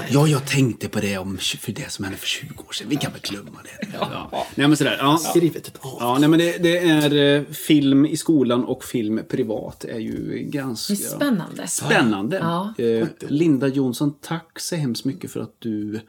Ja, 0.10 0.28
jag 0.28 0.46
tänkte 0.48 0.90
på 0.90 1.00
det 1.00 1.18
om, 1.18 1.38
för 1.60 1.72
det 1.72 1.92
som 1.92 2.06
hände 2.06 2.18
för 2.20 2.28
20 2.28 2.48
år 2.70 2.74
sedan. 2.74 2.88
Vi 2.90 2.96
kan 2.96 3.12
väl 3.12 3.22
glömma 3.22 3.60
det. 3.64 3.88
Ja. 4.00 4.46
Nej, 4.56 4.68
men 4.68 4.78
sådär. 4.78 4.98
Ja. 5.12 5.30
Skrivit 5.30 5.68
ett 5.68 5.78
av. 5.80 5.98
Ja, 6.00 6.18
nej, 6.20 6.30
men 6.30 6.40
det, 6.40 6.58
det 6.64 6.78
är 6.78 7.38
eh, 7.38 7.44
film 7.44 8.06
i 8.06 8.18
skolan 8.18 8.64
och 8.64 8.84
film 8.84 9.22
privat 9.30 9.86
är 9.86 10.00
ju 10.00 10.40
ganska... 10.52 10.94
Det 10.94 11.04
är 11.04 11.08
spännande. 11.08 11.68
Spännande. 11.68 12.38
Ja. 12.38 12.74
Eh, 12.78 13.08
Linda 13.20 13.68
Jonsson, 13.68 14.14
tack 14.22 14.60
så 14.60 14.76
hemskt 14.76 15.06
mycket 15.06 15.32
för 15.32 15.40
att 15.40 15.56
du 15.60 16.00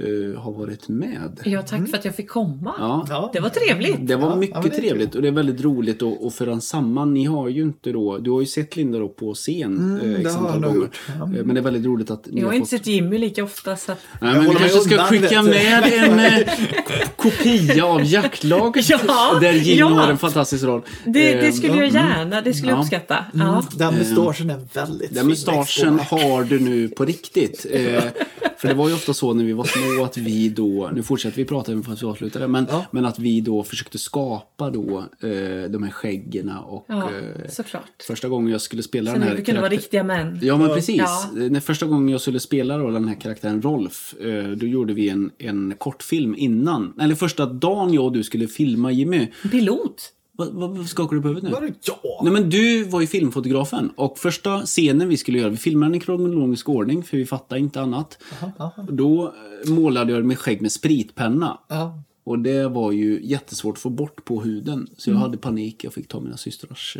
eh, 0.00 0.40
har 0.40 0.52
varit 0.52 0.88
med. 0.88 1.40
Ja, 1.44 1.62
tack 1.62 1.88
för 1.90 1.98
att 1.98 2.04
jag 2.04 2.14
fick 2.14 2.28
komma. 2.28 2.74
Ja. 2.78 3.06
Ja. 3.08 3.30
Det 3.32 3.40
var 3.40 3.48
trevligt. 3.48 3.96
Det 4.06 4.16
var 4.16 4.30
Ja, 4.30 4.36
mycket 4.36 4.56
ja, 4.56 4.62
det 4.70 4.76
trevligt 4.76 5.14
och 5.14 5.22
det 5.22 5.28
är 5.28 5.32
väldigt 5.32 5.60
roligt 5.60 6.02
att, 6.02 6.22
att 6.24 6.34
föra 6.34 6.60
samman. 6.60 7.14
Ni 7.14 7.24
har 7.24 7.48
ju 7.48 7.62
inte 7.62 7.92
då, 7.92 8.18
du 8.18 8.30
har 8.30 8.40
ju 8.40 8.46
sett 8.46 8.76
Linda 8.76 8.98
då 8.98 9.08
på 9.08 9.34
scen 9.34 10.00
eh, 10.02 10.08
det 10.08 10.14
x 10.16 10.34
har 10.34 10.42
jag 10.42 10.46
antal 10.54 10.60
gånger. 10.70 10.76
gjort. 10.80 11.00
Ja. 11.18 11.24
Eh, 11.24 11.28
Men 11.44 11.54
det 11.54 11.60
är 11.60 11.62
väldigt 11.62 11.84
roligt 11.86 12.10
att 12.10 12.26
ni 12.26 12.40
Jag 12.40 12.46
har 12.48 12.52
inte 12.54 12.62
fått... 12.70 12.70
sett 12.78 12.86
Jimmy 12.86 13.18
lika 13.18 13.44
ofta 13.44 13.76
så 13.76 13.92
att... 13.92 13.98
Nej, 14.20 14.34
Jag 14.34 14.42
men 14.42 14.50
vi 14.52 14.56
kanske 14.58 14.78
ska 14.80 14.98
skicka 15.04 15.42
med 15.42 15.92
en 15.92 16.18
eh, 16.18 16.48
kopia 17.16 17.84
av 17.86 18.04
Jaktlaget. 18.04 18.88
Ja, 18.90 19.38
där 19.40 19.52
Jim 19.52 19.78
ja. 19.78 19.86
har 19.88 20.10
en 20.10 20.18
fantastisk 20.18 20.64
roll. 20.64 20.82
Det, 21.06 21.34
Eh, 21.34 21.40
det 21.40 21.52
skulle 21.52 21.76
jag 21.76 21.88
gärna, 21.88 22.40
det 22.40 22.54
skulle 22.54 22.70
jag 22.72 22.78
Ja. 22.78 22.82
uppskatta. 22.82 23.24
Ja. 23.34 23.64
Den 23.76 23.94
mustaschen 23.94 24.50
är 24.50 24.60
väldigt 24.74 25.10
Den 25.14 25.18
fin. 25.18 25.28
mustaschen 25.28 25.96
Växt 25.96 26.10
på. 26.10 26.16
har 26.16 26.44
du 26.44 26.60
nu 26.60 26.88
på 26.88 27.04
riktigt. 27.04 27.66
Eh, 27.70 28.02
för 28.58 28.68
det 28.68 28.74
var 28.74 28.88
ju 28.88 28.94
ofta 28.94 29.14
så 29.14 29.32
när 29.34 29.44
vi 29.44 29.52
var 29.52 29.64
små 29.64 29.83
att 30.04 30.16
vi 30.16 30.48
då, 30.48 30.90
nu 30.94 31.02
fortsätter 31.02 31.36
vi 31.36 31.44
prata 31.44 31.72
även 31.72 31.82
fast 31.84 32.02
vi 32.02 32.06
avslutar 32.06 32.40
det, 32.40 32.48
men, 32.48 32.66
Ja. 32.70 32.84
men 32.90 33.04
att 33.04 33.18
vi 33.18 33.40
då 33.40 33.62
försökte 33.62 33.98
skapa 33.98 34.70
då 34.70 34.98
eh, 34.98 35.70
de 35.70 35.82
här 35.82 35.90
skäggen 35.90 36.48
och 36.66 36.84
Ja, 36.88 37.02
eh, 37.02 37.48
såklart. 37.50 38.02
första 38.06 38.28
gången 38.28 38.52
jag 38.52 38.60
skulle 38.60 38.82
spela 38.82 39.10
Sen 39.10 39.20
den 39.20 39.30
vi 39.30 39.36
här 39.36 39.44
kunde 39.44 39.60
vara 39.60 39.70
riktiga 39.70 40.04
män. 40.04 40.38
Ja 40.42 40.56
men 40.56 40.68
precis. 40.68 40.96
Ja. 40.98 41.30
När 41.34 41.60
första 41.60 41.86
gången 41.86 42.08
jag 42.08 42.20
skulle 42.20 42.40
spela 42.40 42.78
då 42.78 42.90
den 42.90 43.08
här 43.08 43.20
karaktären 43.20 43.62
Rolf, 43.62 44.14
eh, 44.20 44.44
då 44.50 44.66
gjorde 44.66 44.94
vi 44.94 45.08
en, 45.08 45.30
en 45.38 45.74
kortfilm 45.78 46.34
innan. 46.38 46.92
Eller 47.00 47.14
första 47.14 47.46
dagen 47.46 47.94
jag 47.94 48.04
och 48.04 48.12
du 48.12 48.22
skulle 48.22 48.46
filma 48.46 48.92
Jimmy. 48.92 49.26
Pilot. 49.50 50.10
Vad, 50.36 50.52
vad, 50.52 50.86
skakar 50.88 51.16
du 51.16 51.22
på 51.22 51.28
huvudet 51.28 51.50
nu? 51.50 51.54
Vadå 51.54 51.66
ja? 51.82 52.20
Nej 52.22 52.32
men 52.32 52.50
du 52.50 52.84
var 52.84 53.00
ju 53.00 53.06
filmfotografen 53.06 53.90
och 53.96 54.18
första 54.18 54.60
scenen 54.66 55.08
vi 55.08 55.16
skulle 55.16 55.38
göra, 55.38 55.48
vi 55.50 55.56
filmade 55.56 55.96
i 55.96 56.00
kronologisk 56.00 56.68
ordning 56.68 57.02
för 57.02 57.16
vi 57.16 57.26
fattade 57.26 57.60
inte 57.60 57.80
annat. 57.80 58.18
Då 58.88 59.32
eh, 59.64 59.70
målade 59.70 60.12
jag 60.12 60.24
med 60.24 60.38
skägg 60.38 60.62
med 60.62 60.72
spritpenna. 60.72 61.58
Ja. 61.68 62.02
Och 62.24 62.38
det 62.38 62.68
var 62.68 62.92
ju 62.92 63.20
jättesvårt 63.22 63.74
att 63.76 63.82
få 63.82 63.90
bort 63.90 64.24
på 64.24 64.42
huden. 64.42 64.88
Så 64.96 65.10
Mm. 65.10 65.18
jag 65.20 65.26
hade 65.26 65.38
panik, 65.38 65.84
jag 65.84 65.92
fick 65.92 66.08
ta 66.08 66.20
mina 66.20 66.36
systrars 66.36 66.96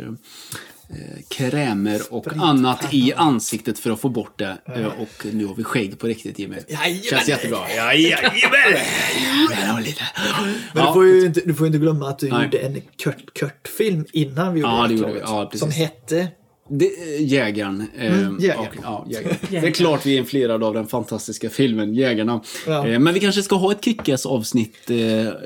eh, 0.89 1.21
krämer 1.29 2.01
och 2.09 2.27
annat 2.37 2.93
i 2.93 3.13
ansiktet 3.13 3.79
för 3.79 3.91
att 3.91 3.99
få 3.99 4.09
bort 4.09 4.39
det. 4.39 4.57
Eh, 4.75 4.85
och 4.85 5.25
nu 5.33 5.45
har 5.45 5.55
vi 5.55 5.63
skägg 5.63 5.99
på 5.99 6.07
riktigt 6.07 6.39
Jimmy. 6.39 6.55
Jajamän. 6.67 7.03
Känns 7.03 7.27
jättebra. 7.27 7.59
Jajamän! 7.75 8.31
Jajamän. 9.51 9.83
Men 10.73 10.85
du, 10.85 10.93
får 10.93 11.05
ju 11.05 11.25
inte, 11.25 11.41
du 11.45 11.53
får 11.53 11.67
inte 11.67 11.79
glömma 11.79 12.09
att 12.09 12.19
du 12.19 12.29
Nej. 12.29 12.43
gjorde 12.43 12.57
en 12.57 12.81
Kurt 12.97 13.33
Kurt-film 13.33 14.05
innan 14.11 14.53
vi 14.53 14.59
gjorde 14.59 14.73
Ja, 14.73 14.87
det 14.87 14.93
gjorde 14.93 15.13
vi. 15.13 15.19
Ja, 15.19 15.45
precis. 15.45 15.59
Som 15.59 15.71
hette... 15.71 16.27
Det, 16.69 16.85
eh, 16.85 17.25
jägaren. 17.25 17.87
Eh, 17.97 18.19
Mm, 18.19 18.37
Jägaren. 18.39 18.67
och- 18.67 18.75
ja, 18.83 19.05
jägaren. 19.09 19.37
Det 19.49 19.57
är 19.57 19.71
klart 19.71 20.05
vi 20.05 20.13
är 20.13 20.17
influerade 20.17 20.65
av 20.65 20.73
den 20.73 20.87
fantastiska 20.87 21.49
filmen 21.49 21.93
Jägarna. 21.93 22.41
Ja. 22.67 22.87
Eh, 22.87 22.99
men 22.99 23.13
vi 23.13 23.19
kanske 23.19 23.41
ska 23.43 23.55
ha 23.55 23.71
ett 23.71 23.85
kickass 23.85 24.25
avsnitt 24.25 24.75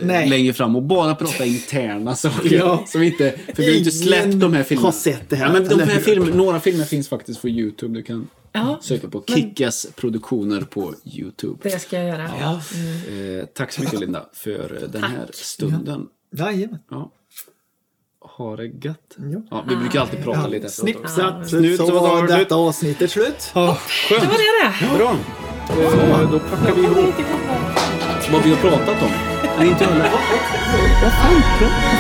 Nej. 0.02 0.30
längre 0.30 0.54
fram 0.54 0.76
och 0.76 0.84
bara 0.84 1.16
prata 1.16 1.46
interna 1.46 2.16
saker. 2.16 2.56
Ja. 2.56 2.84
Så 2.88 3.00
vi 3.00 3.06
inte, 3.06 3.36
för 3.56 3.64
vi 3.64 3.70
har 3.72 3.78
inte 3.78 3.92
släppt 3.92 4.40
de 4.40 4.54
här 4.54 4.64
filmerna. 4.64 4.88
har 4.88 4.92
sett 4.92 5.30
det 5.30 5.36
här, 5.36 5.46
Ja, 5.46 5.54
men 5.54 5.68
de 5.68 5.80
här 5.80 5.94
hur? 5.94 6.02
film, 6.02 6.24
några 6.26 6.60
filmer 6.60 6.84
finns 6.84 7.10
faktiskt 7.10 7.42
på 7.42 7.50
YouTube. 7.50 7.94
Du 7.94 8.04
kan 8.04 8.28
Ja, 8.52 8.80
söka 8.82 9.08
på 9.08 9.24
Kickass 9.28 9.88
produktioner 9.96 10.62
på 10.62 10.94
YouTube. 11.06 11.58
det 11.64 11.80
ska 11.80 11.98
jag 11.98 12.08
göra. 12.08 12.30
Ja. 12.42 12.52
Eh, 13.40 13.46
tack 13.54 13.72
så 13.72 13.82
mycket 13.82 14.00
Linda 14.00 14.26
för 14.34 14.88
den 14.94 15.04
här 15.04 15.28
stunden. 15.34 16.06
Jajamän. 16.38 16.80
Ja. 16.90 17.12
Ha 18.40 18.56
det 18.56 18.66
gött. 18.66 19.16
Ja. 19.18 19.40
Ja, 19.52 19.64
vi 19.70 19.76
brukar 19.76 20.00
alltid 20.02 20.24
prata 20.24 20.48
lite 20.48 20.68
efteråt. 20.68 20.90
Snipsat. 20.90 21.50
Snut, 21.50 21.78
så 21.78 21.88
så 21.88 22.00
var 22.00 22.28
det. 22.28 22.38
detta 22.38 22.56
avsnittet 22.56 23.12
slut. 23.12 23.52
Ja, 23.56 23.78
Det 24.10 24.16
skönt. 24.16 24.32
var 24.32 24.38
det 24.38 24.88
det. 24.92 24.98
Bra. 24.98 25.16
Eh, 26.22 26.32
Då 26.32 26.40
packar 26.40 26.76
vi 26.76 26.82
ihop. 26.84 27.16
vad 28.32 28.44
vi 28.44 28.50
har 28.50 28.58
pratat 28.58 29.02
om. 29.04 29.10
Nej, 29.58 29.68
inte 29.68 29.84
jag 29.84 29.92
heller. 29.92 30.10
Vad 30.12 31.12
fan, 31.12 31.42
vad 31.62 31.72
fan 31.72 31.99